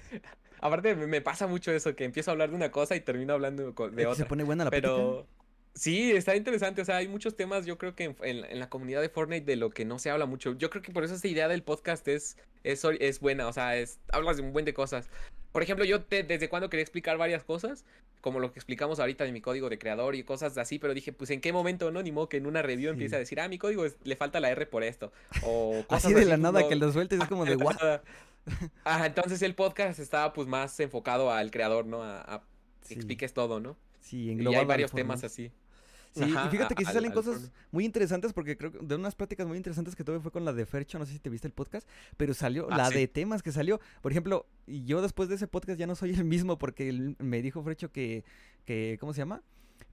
Aparte 0.60 0.94
me 0.94 1.20
pasa 1.20 1.46
mucho 1.46 1.72
eso, 1.72 1.94
que 1.94 2.04
empiezo 2.04 2.30
a 2.30 2.32
hablar 2.32 2.48
de 2.48 2.56
una 2.56 2.70
cosa 2.70 2.96
y 2.96 3.00
termino 3.00 3.34
hablando 3.34 3.62
de 3.62 3.68
otra. 3.68 4.14
Se 4.14 4.24
pone 4.24 4.44
buena 4.44 4.64
la 4.64 4.70
pero... 4.70 5.26
Sí, 5.74 6.12
está 6.12 6.36
interesante. 6.36 6.82
O 6.82 6.84
sea, 6.84 6.98
hay 6.98 7.08
muchos 7.08 7.36
temas, 7.36 7.66
yo 7.66 7.78
creo 7.78 7.96
que 7.96 8.14
en, 8.22 8.58
la 8.60 8.68
comunidad 8.68 9.00
de 9.00 9.08
Fortnite 9.08 9.44
de 9.44 9.56
lo 9.56 9.70
que 9.70 9.84
no 9.84 9.98
se 9.98 10.08
habla 10.08 10.24
mucho. 10.24 10.56
Yo 10.56 10.70
creo 10.70 10.82
que 10.82 10.92
por 10.92 11.02
eso 11.02 11.14
esta 11.14 11.26
idea 11.26 11.48
del 11.48 11.64
podcast 11.64 12.06
es, 12.06 12.36
es, 12.62 12.84
es 13.00 13.20
buena. 13.20 13.48
O 13.48 13.52
sea, 13.52 13.76
es, 13.76 13.98
hablas 14.12 14.36
de 14.36 14.42
un 14.42 14.52
buen 14.52 14.64
de 14.64 14.72
cosas. 14.72 15.08
por 15.50 15.62
ejemplo, 15.62 15.84
yo 15.84 15.98
desde 15.98 16.48
cuando 16.48 16.70
quería 16.70 16.82
explicar 16.82 17.18
varias 17.18 17.42
cosas, 17.42 17.84
como 18.20 18.38
lo 18.38 18.52
que 18.52 18.58
explicamos 18.60 19.00
ahorita 19.00 19.24
de 19.24 19.32
mi 19.32 19.40
código 19.40 19.68
de 19.68 19.78
creador 19.78 20.14
y 20.14 20.22
cosas 20.22 20.56
así, 20.58 20.78
pero 20.78 20.94
dije, 20.94 21.12
pues 21.12 21.30
en 21.30 21.40
qué 21.40 21.52
momento, 21.52 21.90
¿no? 21.90 22.02
Ni 22.02 22.12
modo 22.12 22.28
que 22.28 22.36
en 22.36 22.46
una 22.46 22.62
review 22.62 22.92
empiece 22.92 23.16
a 23.16 23.18
decir, 23.18 23.40
ah, 23.40 23.48
mi 23.48 23.58
código 23.58 23.84
le 24.04 24.16
falta 24.16 24.38
la 24.38 24.50
R 24.50 24.66
por 24.66 24.84
esto. 24.84 25.12
O 25.42 25.84
cosas 25.88 26.06
así 26.06 26.14
de 26.14 26.24
la 26.24 26.36
nada 26.36 26.68
que 26.68 26.76
lo 26.76 26.92
sueltes 26.92 27.20
es 27.20 27.28
como 27.28 27.44
de 27.44 27.56
what. 27.56 27.76
Ajá, 28.84 29.06
entonces 29.06 29.42
el 29.42 29.54
podcast 29.54 29.98
estaba 29.98 30.32
pues 30.32 30.46
más 30.46 30.78
enfocado 30.78 31.32
al 31.32 31.50
creador, 31.50 31.84
¿no? 31.86 32.02
A, 32.02 32.44
que 32.86 32.94
expliques 32.94 33.32
todo, 33.32 33.58
¿no? 33.58 33.76
Sí, 34.00 34.30
en 34.30 34.40
Y 34.40 34.54
hay 34.54 34.64
varios 34.66 34.92
temas 34.92 35.24
así. 35.24 35.50
Sí, 36.14 36.22
y 36.22 36.48
fíjate 36.48 36.76
que 36.76 36.84
sí 36.84 36.92
salen 36.92 37.10
cosas 37.10 37.50
muy 37.72 37.84
interesantes 37.84 38.32
porque 38.32 38.56
creo 38.56 38.70
que 38.70 38.78
de 38.78 38.94
unas 38.94 39.16
prácticas 39.16 39.48
muy 39.48 39.56
interesantes 39.56 39.96
que 39.96 40.04
tuve 40.04 40.20
fue 40.20 40.30
con 40.30 40.44
la 40.44 40.52
de 40.52 40.64
Fercho, 40.64 40.98
no 40.98 41.06
sé 41.06 41.12
si 41.12 41.18
te 41.18 41.28
viste 41.28 41.48
el 41.48 41.52
podcast, 41.52 41.88
pero 42.16 42.34
salió 42.34 42.68
ah, 42.70 42.76
la 42.76 42.90
de 42.90 43.08
temas 43.08 43.42
que 43.42 43.50
salió. 43.50 43.80
Por 44.00 44.12
ejemplo, 44.12 44.46
yo 44.66 45.02
después 45.02 45.28
de 45.28 45.34
ese 45.34 45.48
podcast 45.48 45.78
ya 45.78 45.88
no 45.88 45.96
soy 45.96 46.10
el 46.14 46.24
mismo 46.24 46.56
porque 46.56 47.14
me 47.18 47.42
dijo 47.42 47.62
Fercho 47.64 47.90
que, 47.90 48.24
que 48.64 48.96
¿cómo 49.00 49.12
se 49.12 49.18
llama? 49.18 49.42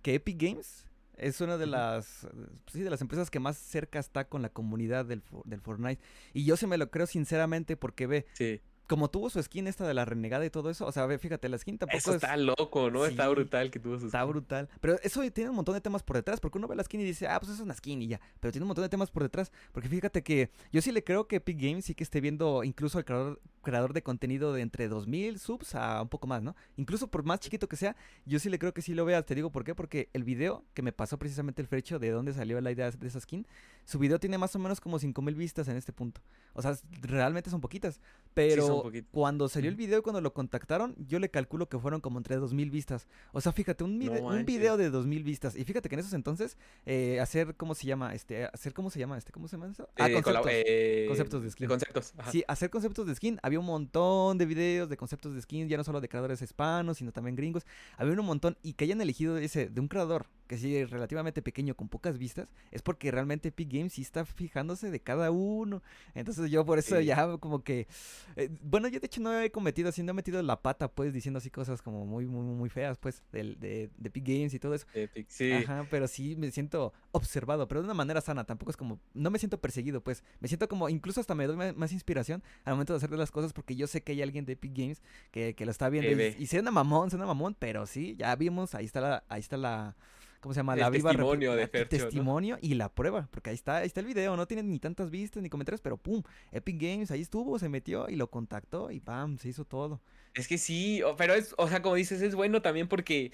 Que 0.03 0.15
Epic 0.15 0.39
Games 0.39 0.85
es 1.17 1.41
una 1.41 1.57
de 1.57 1.65
las, 1.65 2.27
sí, 2.71 2.81
de 2.81 2.89
las 2.89 3.01
empresas 3.01 3.29
que 3.29 3.39
más 3.39 3.57
cerca 3.57 3.99
está 3.99 4.25
con 4.25 4.41
la 4.41 4.49
comunidad 4.49 5.05
del, 5.05 5.23
del 5.45 5.61
Fortnite. 5.61 6.01
Y 6.33 6.45
yo 6.45 6.55
sí 6.55 6.67
me 6.67 6.77
lo 6.77 6.91
creo 6.91 7.07
sinceramente 7.07 7.77
porque 7.77 8.07
ve, 8.07 8.25
sí 8.33 8.61
como 8.87 9.09
tuvo 9.09 9.29
su 9.29 9.41
skin 9.41 9.67
esta 9.67 9.87
de 9.87 9.93
la 9.93 10.05
renegada 10.05 10.45
y 10.45 10.49
todo 10.49 10.69
eso, 10.69 10.85
o 10.85 10.91
sea, 10.91 11.07
fíjate, 11.17 11.47
la 11.49 11.57
skin 11.57 11.77
tampoco 11.77 11.97
eso 11.97 12.15
está 12.15 12.35
loco, 12.37 12.89
¿no? 12.89 13.05
está 13.05 13.27
brutal 13.29 13.71
que 13.71 13.79
tuvo 13.79 13.93
su 13.93 13.99
skin. 13.99 14.07
Está 14.07 14.23
brutal. 14.23 14.69
Pero 14.79 14.97
eso 15.01 15.21
tiene 15.31 15.49
un 15.49 15.55
montón 15.55 15.75
de 15.75 15.81
temas 15.81 16.03
por 16.03 16.17
detrás, 16.17 16.39
porque 16.39 16.57
uno 16.57 16.67
ve 16.67 16.75
la 16.75 16.83
skin 16.83 17.01
y 17.01 17.05
dice, 17.05 17.27
ah, 17.27 17.39
pues 17.39 17.51
eso 17.51 17.61
es 17.61 17.65
una 17.65 17.73
skin 17.73 18.01
y 18.01 18.07
ya. 18.07 18.21
Pero 18.39 18.51
tiene 18.51 18.63
un 18.63 18.69
montón 18.69 18.83
de 18.83 18.89
temas 18.89 19.09
por 19.11 19.23
detrás, 19.23 19.51
porque 19.71 19.87
fíjate 19.87 20.23
que 20.23 20.51
yo 20.71 20.81
sí 20.81 20.91
le 20.91 21.03
creo 21.03 21.27
que 21.27 21.37
Epic 21.37 21.59
Games 21.59 21.85
sí 21.85 21.95
que 21.95 22.03
esté 22.03 22.21
viendo 22.21 22.63
incluso 22.63 22.97
al 22.97 23.05
creador, 23.05 23.41
creador 23.61 23.93
de 23.93 24.03
contenido 24.03 24.53
de 24.53 24.61
entre 24.61 24.87
2000 24.87 25.39
subs 25.39 25.75
a 25.75 26.01
un 26.01 26.09
poco 26.09 26.27
más, 26.27 26.41
¿no? 26.41 26.55
Incluso 26.77 27.07
por 27.07 27.23
más 27.23 27.39
chiquito 27.39 27.67
que 27.67 27.75
sea, 27.75 27.95
yo 28.25 28.39
sí 28.39 28.49
le 28.49 28.59
creo 28.59 28.73
que 28.73 28.81
sí 28.81 28.93
lo 28.93 29.05
vea. 29.05 29.21
Te 29.23 29.35
digo 29.35 29.51
por 29.51 29.63
qué, 29.63 29.75
porque 29.75 30.09
el 30.13 30.23
video 30.23 30.65
que 30.73 30.81
me 30.81 30.91
pasó 30.91 31.17
precisamente 31.17 31.61
el 31.61 31.67
frecho 31.67 31.99
de 31.99 32.09
dónde 32.11 32.33
salió 32.33 32.59
la 32.61 32.71
idea 32.71 32.91
de 32.91 33.07
esa 33.07 33.19
skin, 33.19 33.47
su 33.85 33.99
video 33.99 34.19
tiene 34.19 34.37
más 34.37 34.55
o 34.55 34.59
menos 34.59 34.81
como 34.81 34.99
5000 34.99 35.35
vistas 35.35 35.67
en 35.67 35.77
este 35.77 35.93
punto. 35.93 36.21
O 36.53 36.61
sea, 36.61 36.75
realmente 37.01 37.49
son 37.49 37.61
poquitas. 37.61 37.99
Pero 38.33 38.70
cuando 39.11 39.49
salió 39.49 39.69
el 39.69 39.75
video 39.75 40.03
cuando 40.03 40.21
lo 40.21 40.33
contactaron, 40.33 40.95
yo 41.07 41.19
le 41.19 41.29
calculo 41.29 41.69
que 41.69 41.79
fueron 41.79 42.01
como 42.01 42.17
entre 42.17 42.35
2000 42.37 42.71
vistas. 42.71 43.07
O 43.31 43.41
sea, 43.41 43.51
fíjate, 43.51 43.83
un, 43.83 44.01
un 44.01 44.45
video 44.45 44.77
de 44.77 44.89
2000 44.89 45.23
vistas. 45.23 45.55
Y 45.55 45.63
fíjate 45.63 45.89
que 45.89 45.95
en 45.95 45.99
esos 45.99 46.13
entonces, 46.13 46.57
eh, 46.85 47.19
hacer, 47.19 47.55
¿cómo 47.55 47.75
se 47.75 47.87
llama? 47.87 48.13
Este, 48.13 48.45
hacer, 48.45 48.73
¿cómo 48.73 48.89
se 48.89 48.99
llama? 48.99 49.17
Este, 49.17 49.31
¿cómo 49.31 49.47
se 49.47 49.57
llama 49.57 49.71
eso? 49.71 49.89
Ah, 49.97 50.09
eh, 50.09 50.13
conceptos. 50.13 50.51
Eh, 50.53 51.05
conceptos 51.07 51.43
de 51.43 51.51
skin. 51.51 51.67
Conceptos. 51.67 52.13
Sí, 52.31 52.43
hacer 52.47 52.69
conceptos 52.69 53.07
de 53.07 53.15
skin. 53.15 53.39
Había 53.43 53.59
un 53.59 53.65
montón 53.65 54.37
de 54.37 54.45
videos 54.45 54.89
de 54.89 54.97
conceptos 54.97 55.33
de 55.33 55.41
skin, 55.41 55.67
ya 55.67 55.77
no 55.77 55.83
solo 55.83 56.01
de 56.01 56.09
creadores 56.09 56.41
hispanos, 56.41 56.97
sino 56.97 57.11
también 57.11 57.35
gringos. 57.35 57.65
Había 57.97 58.13
un 58.13 58.25
montón. 58.25 58.57
Y 58.63 58.73
que 58.73 58.85
hayan 58.85 59.01
elegido 59.01 59.37
ese 59.37 59.67
de 59.69 59.81
un 59.81 59.87
creador 59.87 60.27
que 60.51 60.57
sí 60.57 60.83
relativamente 60.83 61.41
pequeño 61.41 61.75
con 61.75 61.87
pocas 61.87 62.17
vistas, 62.17 62.49
es 62.71 62.81
porque 62.81 63.09
realmente 63.09 63.47
Epic 63.47 63.71
Games 63.71 63.93
sí 63.93 64.01
está 64.01 64.25
fijándose 64.25 64.91
de 64.91 64.99
cada 64.99 65.31
uno. 65.31 65.81
Entonces 66.13 66.51
yo 66.51 66.65
por 66.65 66.77
eso 66.77 66.99
ya 66.99 67.37
como 67.37 67.63
que... 67.63 67.87
Eh, 68.35 68.49
bueno, 68.63 68.87
yo 68.87 68.99
de 68.99 69.07
hecho 69.07 69.21
no 69.21 69.39
he 69.39 69.51
cometido 69.51 69.89
así, 69.89 70.03
no 70.03 70.11
he 70.11 70.13
metido 70.13 70.41
la 70.41 70.61
pata 70.61 70.87
pues 70.87 71.13
diciendo 71.13 71.39
así 71.39 71.49
cosas 71.49 71.81
como 71.81 72.05
muy, 72.05 72.25
muy, 72.25 72.43
muy 72.43 72.69
feas 72.69 72.97
pues 72.97 73.23
de, 73.31 73.55
de, 73.55 73.89
de 73.97 74.07
Epic 74.07 74.25
Games 74.25 74.53
y 74.53 74.59
todo 74.59 74.73
eso. 74.73 74.85
Epic, 74.93 75.27
sí. 75.29 75.51
Ajá, 75.51 75.85
pero 75.89 76.07
sí 76.07 76.35
me 76.35 76.51
siento 76.51 76.93
observado, 77.11 77.67
pero 77.67 77.81
de 77.81 77.85
una 77.85 77.93
manera 77.93 78.21
sana, 78.21 78.43
tampoco 78.43 78.71
es 78.71 78.77
como... 78.77 78.99
No 79.13 79.31
me 79.31 79.39
siento 79.39 79.59
perseguido 79.59 80.01
pues, 80.01 80.23
me 80.39 80.47
siento 80.47 80.67
como... 80.67 80.89
Incluso 80.89 81.19
hasta 81.19 81.35
me 81.35 81.47
doy 81.47 81.73
más, 81.75 81.91
inspiración 81.91 82.43
al 82.63 82.73
momento 82.73 82.93
de 82.93 82.97
hacer 82.97 83.11
las 83.11 83.31
cosas 83.31 83.53
porque 83.53 83.75
yo 83.75 83.87
sé 83.87 84.01
que 84.03 84.13
hay 84.13 84.21
alguien 84.21 84.45
de 84.45 84.53
Epic 84.53 84.73
Games 84.75 85.01
que, 85.31 85.55
que 85.55 85.65
lo 85.65 85.71
está 85.71 85.89
viendo. 85.89 86.09
Y, 86.11 86.35
y, 86.37 86.47
y 86.49 86.57
una 86.57 86.71
mamón, 86.71 87.09
una 87.13 87.25
mamón, 87.25 87.55
pero 87.57 87.85
sí, 87.85 88.15
ya 88.17 88.35
vimos, 88.35 88.75
ahí 88.75 88.85
está 88.85 89.01
la... 89.01 89.23
Ahí 89.27 89.39
está 89.39 89.57
la 89.57 89.95
¿cómo 90.41 90.53
se 90.53 90.59
llama? 90.59 90.75
la 90.75 90.89
viva 90.89 91.11
testimonio 91.11 91.55
de 91.55 91.67
testimonio 91.67 92.57
y 92.61 92.73
la 92.73 92.89
prueba, 92.89 93.29
porque 93.31 93.51
ahí 93.51 93.55
está, 93.55 93.77
ahí 93.77 93.87
está 93.87 94.01
el 94.01 94.07
video, 94.07 94.35
no 94.35 94.47
tiene 94.47 94.63
ni 94.63 94.79
tantas 94.79 95.09
vistas 95.09 95.41
ni 95.41 95.49
comentarios, 95.49 95.81
pero 95.81 95.97
pum, 95.97 96.21
Epic 96.51 96.81
Games 96.81 97.11
ahí 97.11 97.21
estuvo, 97.21 97.57
se 97.59 97.69
metió 97.69 98.09
y 98.09 98.15
lo 98.15 98.29
contactó 98.29 98.91
y 98.91 98.99
pam, 98.99 99.37
se 99.37 99.49
hizo 99.49 99.63
todo. 99.63 100.01
Es 100.33 100.47
que 100.47 100.57
sí, 100.57 101.01
pero 101.17 101.33
es, 101.33 101.53
o 101.57 101.67
sea, 101.67 101.81
como 101.81 101.95
dices, 101.95 102.21
es 102.21 102.35
bueno 102.35 102.61
también 102.61 102.87
porque 102.87 103.31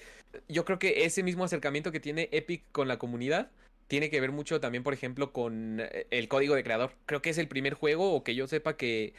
yo 0.48 0.64
creo 0.64 0.78
que 0.78 1.04
ese 1.04 1.22
mismo 1.22 1.44
acercamiento 1.44 1.92
que 1.92 2.00
tiene 2.00 2.28
Epic 2.32 2.64
con 2.72 2.88
la 2.88 2.98
comunidad 2.98 3.50
tiene 3.86 4.10
que 4.10 4.20
ver 4.20 4.32
mucho 4.32 4.60
también, 4.60 4.84
por 4.84 4.92
ejemplo, 4.92 5.32
con 5.32 5.80
eh, 5.80 6.06
el 6.10 6.28
código 6.28 6.54
de 6.54 6.62
creador. 6.62 6.92
Creo 7.06 7.22
que 7.22 7.30
es 7.30 7.38
el 7.38 7.48
primer 7.48 7.74
juego 7.74 8.12
o 8.12 8.22
que 8.22 8.34
yo 8.34 8.46
sepa 8.46 8.76
que 8.76 9.14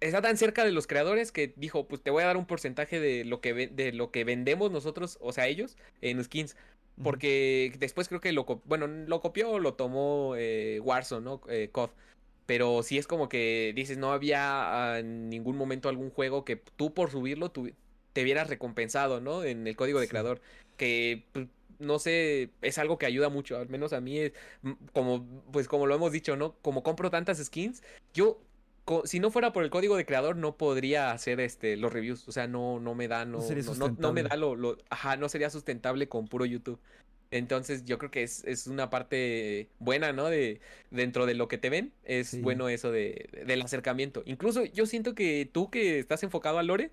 está 0.00 0.20
tan 0.20 0.36
cerca 0.36 0.64
de 0.64 0.72
los 0.72 0.86
creadores 0.86 1.32
que 1.32 1.52
dijo, 1.56 1.88
pues 1.88 2.02
te 2.02 2.10
voy 2.10 2.22
a 2.22 2.26
dar 2.26 2.36
un 2.36 2.46
porcentaje 2.46 3.00
de 3.00 3.24
lo 3.24 3.40
que 3.40 3.54
de 3.68 3.92
lo 3.92 4.10
que 4.10 4.24
vendemos 4.24 4.70
nosotros, 4.70 5.18
o 5.20 5.32
sea, 5.32 5.46
ellos 5.46 5.76
en 6.02 6.22
skins. 6.22 6.56
Porque 7.02 7.72
después 7.78 8.08
creo 8.08 8.20
que 8.20 8.32
lo, 8.32 8.44
bueno, 8.64 8.86
lo 8.86 9.20
copió 9.20 9.50
o 9.50 9.58
lo 9.58 9.74
tomó 9.74 10.34
eh, 10.36 10.80
Warzone, 10.82 11.24
¿no? 11.24 11.40
Eh, 11.48 11.68
COD. 11.72 11.90
Pero 12.46 12.82
sí 12.82 12.98
es 12.98 13.06
como 13.06 13.28
que 13.28 13.72
dices, 13.74 13.96
no 13.98 14.12
había 14.12 14.98
en 14.98 15.30
ningún 15.30 15.56
momento 15.56 15.88
algún 15.88 16.10
juego 16.10 16.44
que 16.44 16.56
tú 16.56 16.92
por 16.92 17.10
subirlo 17.10 17.50
te 17.50 18.22
vieras 18.22 18.48
recompensado, 18.48 19.20
¿no? 19.20 19.44
En 19.44 19.66
el 19.66 19.76
código 19.76 19.98
de 19.98 20.08
creador. 20.08 20.40
Que 20.76 21.24
pues, 21.32 21.46
no 21.78 21.98
sé, 21.98 22.50
es 22.62 22.78
algo 22.78 22.98
que 22.98 23.06
ayuda 23.06 23.28
mucho. 23.28 23.56
Al 23.56 23.68
menos 23.68 23.92
a 23.92 24.00
mí, 24.00 24.20
como, 24.92 25.26
pues 25.52 25.68
como 25.68 25.86
lo 25.86 25.94
hemos 25.94 26.12
dicho, 26.12 26.36
¿no? 26.36 26.54
Como 26.62 26.82
compro 26.82 27.10
tantas 27.10 27.38
skins, 27.38 27.82
yo 28.12 28.40
si 29.04 29.20
no 29.20 29.30
fuera 29.30 29.52
por 29.52 29.64
el 29.64 29.70
código 29.70 29.96
de 29.96 30.04
creador 30.04 30.36
no 30.36 30.56
podría 30.56 31.10
hacer 31.10 31.40
este 31.40 31.76
los 31.76 31.92
reviews, 31.92 32.26
o 32.28 32.32
sea, 32.32 32.46
no 32.46 32.80
no 32.80 32.94
me 32.94 33.08
da 33.08 33.24
no 33.24 33.40
no, 33.98 34.12
me 34.12 34.22
da 34.22 34.36
lo, 34.36 34.78
ajá, 34.90 35.16
no 35.16 35.28
sería 35.28 35.50
sustentable 35.50 36.08
con 36.08 36.28
puro 36.28 36.44
YouTube. 36.44 36.78
Entonces, 37.30 37.84
yo 37.84 37.98
creo 37.98 38.12
que 38.12 38.22
es, 38.22 38.44
es 38.44 38.68
una 38.68 38.90
parte 38.90 39.68
buena, 39.80 40.12
¿no? 40.12 40.28
De 40.28 40.60
dentro 40.90 41.26
de 41.26 41.34
lo 41.34 41.48
que 41.48 41.58
te 41.58 41.68
ven, 41.68 41.92
es 42.04 42.40
bueno 42.42 42.68
eso 42.68 42.92
de, 42.92 43.28
del 43.44 43.62
acercamiento. 43.62 44.22
Incluso 44.24 44.64
yo 44.64 44.86
siento 44.86 45.16
que 45.16 45.48
tú 45.50 45.68
que 45.68 45.98
estás 45.98 46.22
enfocado 46.22 46.58
al 46.58 46.68
lore, 46.68 46.92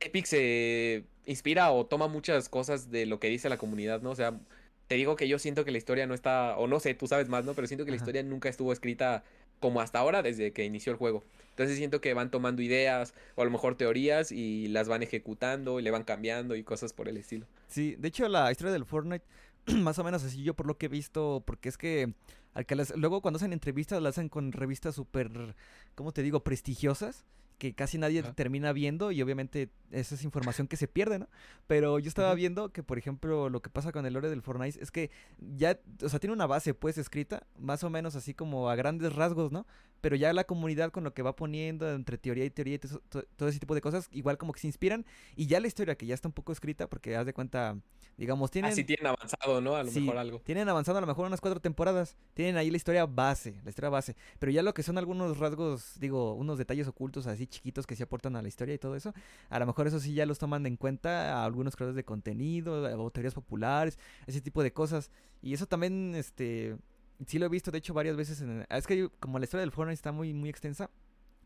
Epic 0.00 0.26
se 0.26 1.04
inspira 1.26 1.70
o 1.70 1.86
toma 1.86 2.08
muchas 2.08 2.48
cosas 2.48 2.90
de 2.90 3.06
lo 3.06 3.20
que 3.20 3.28
dice 3.28 3.48
la 3.48 3.58
comunidad, 3.58 4.02
¿no? 4.02 4.10
O 4.10 4.16
sea, 4.16 4.40
te 4.88 4.94
digo 4.94 5.16
que 5.16 5.28
yo 5.28 5.38
siento 5.38 5.64
que 5.64 5.70
la 5.70 5.78
historia 5.78 6.06
no 6.06 6.14
está, 6.14 6.56
o 6.56 6.66
no 6.66 6.80
sé, 6.80 6.94
tú 6.94 7.06
sabes 7.06 7.28
más, 7.28 7.44
¿no? 7.44 7.54
Pero 7.54 7.66
siento 7.66 7.84
que 7.84 7.90
la 7.90 7.96
historia 7.96 8.22
nunca 8.22 8.48
estuvo 8.48 8.72
escrita 8.72 9.24
como 9.60 9.80
hasta 9.80 9.98
ahora 9.98 10.22
desde 10.22 10.52
que 10.52 10.64
inició 10.64 10.92
el 10.92 10.98
juego. 10.98 11.22
Entonces 11.50 11.78
siento 11.78 12.00
que 12.00 12.12
van 12.12 12.30
tomando 12.30 12.60
ideas 12.60 13.14
o 13.34 13.42
a 13.42 13.44
lo 13.44 13.50
mejor 13.50 13.76
teorías 13.76 14.30
y 14.30 14.68
las 14.68 14.88
van 14.88 15.02
ejecutando 15.02 15.80
y 15.80 15.82
le 15.82 15.90
van 15.90 16.04
cambiando 16.04 16.54
y 16.54 16.62
cosas 16.62 16.92
por 16.92 17.08
el 17.08 17.16
estilo. 17.16 17.46
Sí, 17.68 17.96
de 17.98 18.08
hecho 18.08 18.28
la 18.28 18.50
historia 18.52 18.72
del 18.72 18.84
Fortnite 18.84 19.24
más 19.78 19.98
o 19.98 20.04
menos 20.04 20.22
así 20.24 20.42
yo 20.42 20.54
por 20.54 20.66
lo 20.66 20.76
que 20.76 20.86
he 20.86 20.88
visto, 20.90 21.42
porque 21.46 21.68
es 21.68 21.78
que, 21.78 22.12
al 22.54 22.66
que 22.66 22.76
luego 22.96 23.20
cuando 23.20 23.36
hacen 23.36 23.52
entrevistas 23.52 24.02
las 24.02 24.14
hacen 24.14 24.28
con 24.28 24.52
revistas 24.52 24.94
súper, 24.94 25.54
¿cómo 25.94 26.12
te 26.12 26.22
digo?, 26.22 26.40
prestigiosas 26.40 27.24
que 27.58 27.74
casi 27.74 27.98
nadie 27.98 28.22
termina 28.22 28.72
viendo 28.72 29.12
y 29.12 29.22
obviamente 29.22 29.70
esa 29.90 30.14
es 30.14 30.24
información 30.24 30.68
que 30.68 30.76
se 30.76 30.88
pierde, 30.88 31.18
¿no? 31.18 31.28
Pero 31.66 31.98
yo 31.98 32.08
estaba 32.08 32.34
viendo 32.34 32.70
que, 32.70 32.82
por 32.82 32.98
ejemplo, 32.98 33.48
lo 33.48 33.62
que 33.62 33.70
pasa 33.70 33.92
con 33.92 34.04
el 34.04 34.12
lore 34.12 34.28
del 34.28 34.42
Fortnite 34.42 34.82
es 34.82 34.90
que 34.90 35.10
ya, 35.38 35.78
o 36.02 36.08
sea, 36.08 36.18
tiene 36.18 36.34
una 36.34 36.46
base 36.46 36.74
pues 36.74 36.98
escrita, 36.98 37.46
más 37.58 37.82
o 37.84 37.90
menos 37.90 38.14
así 38.16 38.34
como 38.34 38.68
a 38.68 38.76
grandes 38.76 39.14
rasgos, 39.14 39.52
¿no? 39.52 39.66
Pero 40.00 40.16
ya 40.16 40.32
la 40.32 40.44
comunidad 40.44 40.90
con 40.90 41.04
lo 41.04 41.14
que 41.14 41.22
va 41.22 41.34
poniendo 41.34 41.90
entre 41.90 42.18
teoría 42.18 42.44
y 42.44 42.50
teoría 42.50 42.74
y 42.74 42.78
todo, 42.78 43.48
ese 43.48 43.58
tipo 43.58 43.74
de 43.74 43.80
cosas, 43.80 44.08
igual 44.12 44.38
como 44.38 44.52
que 44.52 44.60
se 44.60 44.66
inspiran 44.66 45.04
y 45.34 45.46
ya 45.46 45.60
la 45.60 45.66
historia 45.66 45.96
que 45.96 46.06
ya 46.06 46.14
está 46.14 46.28
un 46.28 46.32
poco 46.32 46.52
escrita, 46.52 46.88
porque 46.88 47.16
haz 47.16 47.26
de 47.26 47.32
cuenta, 47.32 47.78
digamos, 48.16 48.50
tienen... 48.50 48.72
Así 48.72 48.84
tienen 48.84 49.06
avanzado, 49.06 49.60
¿no? 49.60 49.74
A 49.74 49.82
lo 49.82 49.90
mejor 49.90 50.18
algo. 50.18 50.40
Tienen 50.40 50.68
avanzado 50.68 50.98
a 50.98 51.00
lo 51.00 51.06
mejor 51.06 51.26
unas 51.26 51.40
cuatro 51.40 51.60
temporadas, 51.60 52.16
tienen 52.34 52.56
ahí 52.56 52.70
la 52.70 52.76
historia 52.76 53.06
base, 53.06 53.60
la 53.64 53.70
historia 53.70 53.90
base, 53.90 54.16
pero 54.38 54.52
ya 54.52 54.62
lo 54.62 54.74
que 54.74 54.82
son 54.82 54.98
algunos 54.98 55.38
rasgos, 55.38 55.98
digo, 55.98 56.34
unos 56.34 56.58
detalles 56.58 56.86
ocultos 56.86 57.26
así 57.26 57.46
chiquitos 57.46 57.86
que 57.86 57.96
se 57.96 58.02
aportan 58.02 58.36
a 58.36 58.42
la 58.42 58.48
historia 58.48 58.74
y 58.74 58.78
todo 58.78 58.96
eso, 58.96 59.14
a 59.48 59.58
lo 59.58 59.66
mejor 59.66 59.86
eso 59.86 59.98
sí 59.98 60.14
ya 60.14 60.26
los 60.26 60.38
toman 60.38 60.66
en 60.66 60.76
cuenta 60.76 61.40
a 61.40 61.44
algunos 61.44 61.74
creadores 61.74 61.96
de 61.96 62.04
contenido, 62.04 62.82
o 63.02 63.10
teorías 63.10 63.34
populares, 63.34 63.98
ese 64.26 64.40
tipo 64.40 64.62
de 64.62 64.72
cosas. 64.72 65.10
Y 65.42 65.54
eso 65.54 65.66
también, 65.66 66.14
este, 66.14 66.76
sí 67.26 67.38
lo 67.38 67.46
he 67.46 67.48
visto, 67.48 67.70
de 67.70 67.78
hecho, 67.78 67.94
varias 67.94 68.16
veces. 68.16 68.40
En, 68.40 68.66
es 68.68 68.86
que 68.86 69.08
como 69.20 69.38
la 69.38 69.44
historia 69.44 69.62
del 69.62 69.72
Fortnite 69.72 69.94
está 69.94 70.12
muy, 70.12 70.34
muy 70.34 70.50
extensa, 70.50 70.90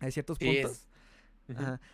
hay 0.01 0.13
ciertos 0.13 0.39
puntos. 0.39 0.87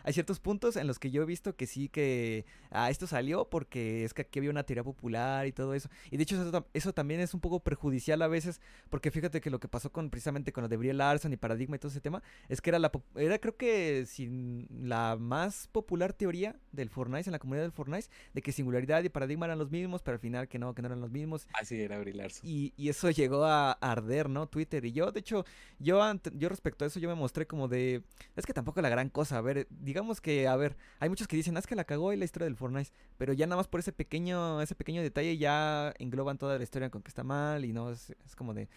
Hay 0.05 0.12
ciertos 0.12 0.41
puntos 0.41 0.77
en 0.77 0.87
los 0.87 0.99
que 0.99 1.11
yo 1.11 1.23
he 1.23 1.27
visto 1.27 1.57
que 1.57 1.66
sí 1.66 1.89
que 1.89 2.45
ah, 2.70 2.91
esto 2.91 3.07
salió 3.07 3.49
porque 3.49 4.05
es 4.05 4.15
que 4.15 4.23
aquí 4.23 4.39
había 4.39 4.51
una 4.51 4.65
teoría 4.65 4.85
popular 4.85 5.47
y 5.47 5.53
todo 5.53 5.74
eso. 5.74 5.89
Y 6.11 6.16
de 6.16 6.23
hecho 6.23 6.65
eso, 6.73 6.93
también 6.93 7.20
es 7.20 7.35
un 7.35 7.41
poco 7.41 7.61
perjudicial 7.61 8.20
a 8.23 8.28
veces 8.28 8.61
porque 8.91 9.11
fíjate 9.11 9.41
que 9.41 9.51
lo 9.51 9.61
que 9.61 9.69
pasó 9.69 9.91
con 9.91 10.11
precisamente 10.11 10.53
con 10.53 10.62
lo 10.62 10.69
de 10.69 10.77
Brie 10.77 10.93
Larson 10.93 11.33
y 11.33 11.37
Paradigma 11.37 11.77
y 11.77 11.78
todo 11.78 11.91
ese 11.91 12.01
tema 12.01 12.23
es 12.49 12.61
que 12.61 12.70
era 12.70 12.78
la 12.78 12.91
era 13.16 13.39
creo 13.39 13.57
que 13.57 14.07
sin 14.07 14.66
la 14.70 15.16
más 15.19 15.69
popular 15.69 16.12
teoría 16.12 16.57
del 16.73 16.91
Fortnite 16.91 17.28
en 17.28 17.33
la 17.33 17.39
comunidad 17.39 17.65
del 17.65 17.73
Fortnite 17.73 18.09
de 18.35 18.43
que 18.43 18.53
singularidad 18.53 19.03
y 19.03 19.09
paradigma 19.09 19.47
eran 19.47 19.59
los 19.59 19.70
mismos, 19.70 20.03
pero 20.03 20.15
al 20.16 20.20
final 20.20 20.49
que 20.49 20.59
no, 20.59 20.74
que 20.74 20.83
no 20.83 20.87
eran 20.87 21.01
los 21.01 21.11
mismos. 21.11 21.47
Así 21.53 21.81
era 21.81 21.99
Brie 21.99 22.15
Larson. 22.15 22.49
Y, 22.49 22.73
y 22.77 22.89
eso 22.89 23.11
llegó 23.11 23.45
a 23.45 23.73
arder, 23.73 24.28
¿no? 24.28 24.47
Twitter 24.47 24.85
y 24.85 24.93
yo, 24.93 25.12
de 25.12 25.20
hecho, 25.20 25.45
yo 25.78 26.01
yo 26.35 26.49
respecto 26.49 26.85
a 26.85 26.89
eso 26.89 27.01
yo 27.01 27.09
me 27.09 27.15
mostré 27.15 27.47
como 27.47 27.69
de 27.69 28.03
es 28.37 28.47
que 28.47 28.53
tampoco 28.53 28.81
la 28.81 28.89
gran 28.89 29.09
cosa, 29.09 29.41
ver, 29.47 29.66
digamos 29.70 30.20
que, 30.20 30.47
a 30.47 30.56
ver, 30.56 30.77
hay 31.01 31.09
muchos 31.09 31.27
que 31.27 31.36
dicen, 31.36 31.56
ah, 31.56 31.60
es 31.60 31.66
que 31.66 31.74
la 31.74 31.85
cagó 31.85 32.12
y 32.12 32.16
la 32.18 32.27
historia 32.27 32.44
del 32.44 32.56
Fortnite, 32.56 32.90
pero 33.16 33.32
ya 33.32 33.47
nada 33.47 33.56
más 33.56 33.66
por 33.68 33.81
ese 33.81 33.93
pequeño, 33.93 34.60
ese 34.60 34.74
pequeño 34.74 35.01
detalle 35.02 35.39
ya 35.39 35.94
engloban 35.98 36.36
toda 36.36 36.59
la 36.59 36.62
historia 36.64 36.90
con 36.90 37.01
que 37.02 37.09
está 37.09 37.24
mal 37.24 37.64
y 37.64 37.73
no, 37.73 37.90
es, 37.90 38.14
es 38.27 38.36
como 38.36 38.52
de... 38.52 38.68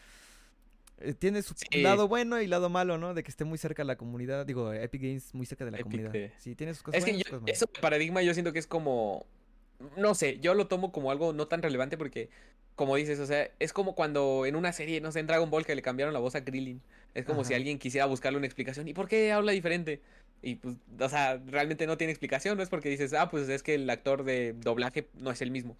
eh, 0.99 1.13
Tiene 1.13 1.41
su 1.41 1.53
Sí. 1.55 1.81
lado 1.81 2.07
bueno 2.07 2.41
y 2.41 2.47
lado 2.47 2.69
malo, 2.69 2.97
¿no? 2.97 3.13
De 3.13 3.23
que 3.23 3.31
esté 3.31 3.43
muy 3.43 3.57
cerca 3.57 3.83
de 3.83 3.87
la 3.87 3.97
comunidad. 3.97 4.45
Digo, 4.45 4.71
Epic 4.73 5.01
Games 5.01 5.33
muy 5.33 5.45
cerca 5.45 5.65
de 5.65 5.71
la 5.71 5.77
Epic, 5.77 5.91
comunidad. 5.91 6.15
eh. 6.15 6.31
Sí, 6.37 6.55
tiene 6.55 6.73
sus 6.73 6.83
cosas 6.83 6.99
Es 6.99 7.05
que 7.05 7.11
buenas, 7.11 7.25
yo- 7.29 7.39
cosas 7.41 7.55
eso 7.55 7.65
de 7.73 7.81
paradigma 7.81 8.21
yo 8.21 8.33
siento 8.33 8.53
que 8.53 8.59
es 8.59 8.67
como, 8.67 9.25
no 9.97 10.13
sé, 10.15 10.39
yo 10.39 10.53
lo 10.53 10.67
tomo 10.67 10.91
como 10.91 11.11
algo 11.11 11.33
no 11.33 11.47
tan 11.47 11.61
relevante 11.61 11.97
porque, 11.97 12.29
como 12.75 12.95
dices, 12.95 13.19
o 13.19 13.25
sea, 13.25 13.49
es 13.59 13.73
como 13.73 13.95
cuando 13.95 14.45
en 14.45 14.55
una 14.55 14.71
serie, 14.73 15.01
no 15.01 15.11
sé, 15.11 15.19
en 15.19 15.27
Dragon 15.27 15.49
Ball 15.49 15.65
que 15.65 15.75
le 15.75 15.81
cambiaron 15.81 16.13
la 16.13 16.19
voz 16.19 16.35
a 16.35 16.43
Krillin. 16.45 16.81
Es 17.15 17.25
como 17.25 17.43
si 17.43 17.53
alguien 17.55 17.79
quisiera 17.79 18.05
buscarle 18.05 18.37
una 18.37 18.45
explicación. 18.45 18.87
¿Y 18.87 18.93
por 18.93 19.07
qué 19.07 19.31
habla 19.31 19.51
diferente? 19.51 19.99
Y 20.41 20.55
pues, 20.55 20.77
o 20.99 21.09
sea, 21.09 21.37
realmente 21.47 21.85
no 21.87 21.97
tiene 21.97 22.11
explicación, 22.11 22.57
no 22.57 22.63
es 22.63 22.69
porque 22.69 22.89
dices, 22.89 23.13
ah, 23.13 23.29
pues 23.29 23.49
es 23.49 23.63
que 23.63 23.75
el 23.75 23.89
actor 23.89 24.23
de 24.23 24.53
doblaje 24.53 25.09
no 25.15 25.31
es 25.31 25.41
el 25.41 25.51
mismo. 25.51 25.77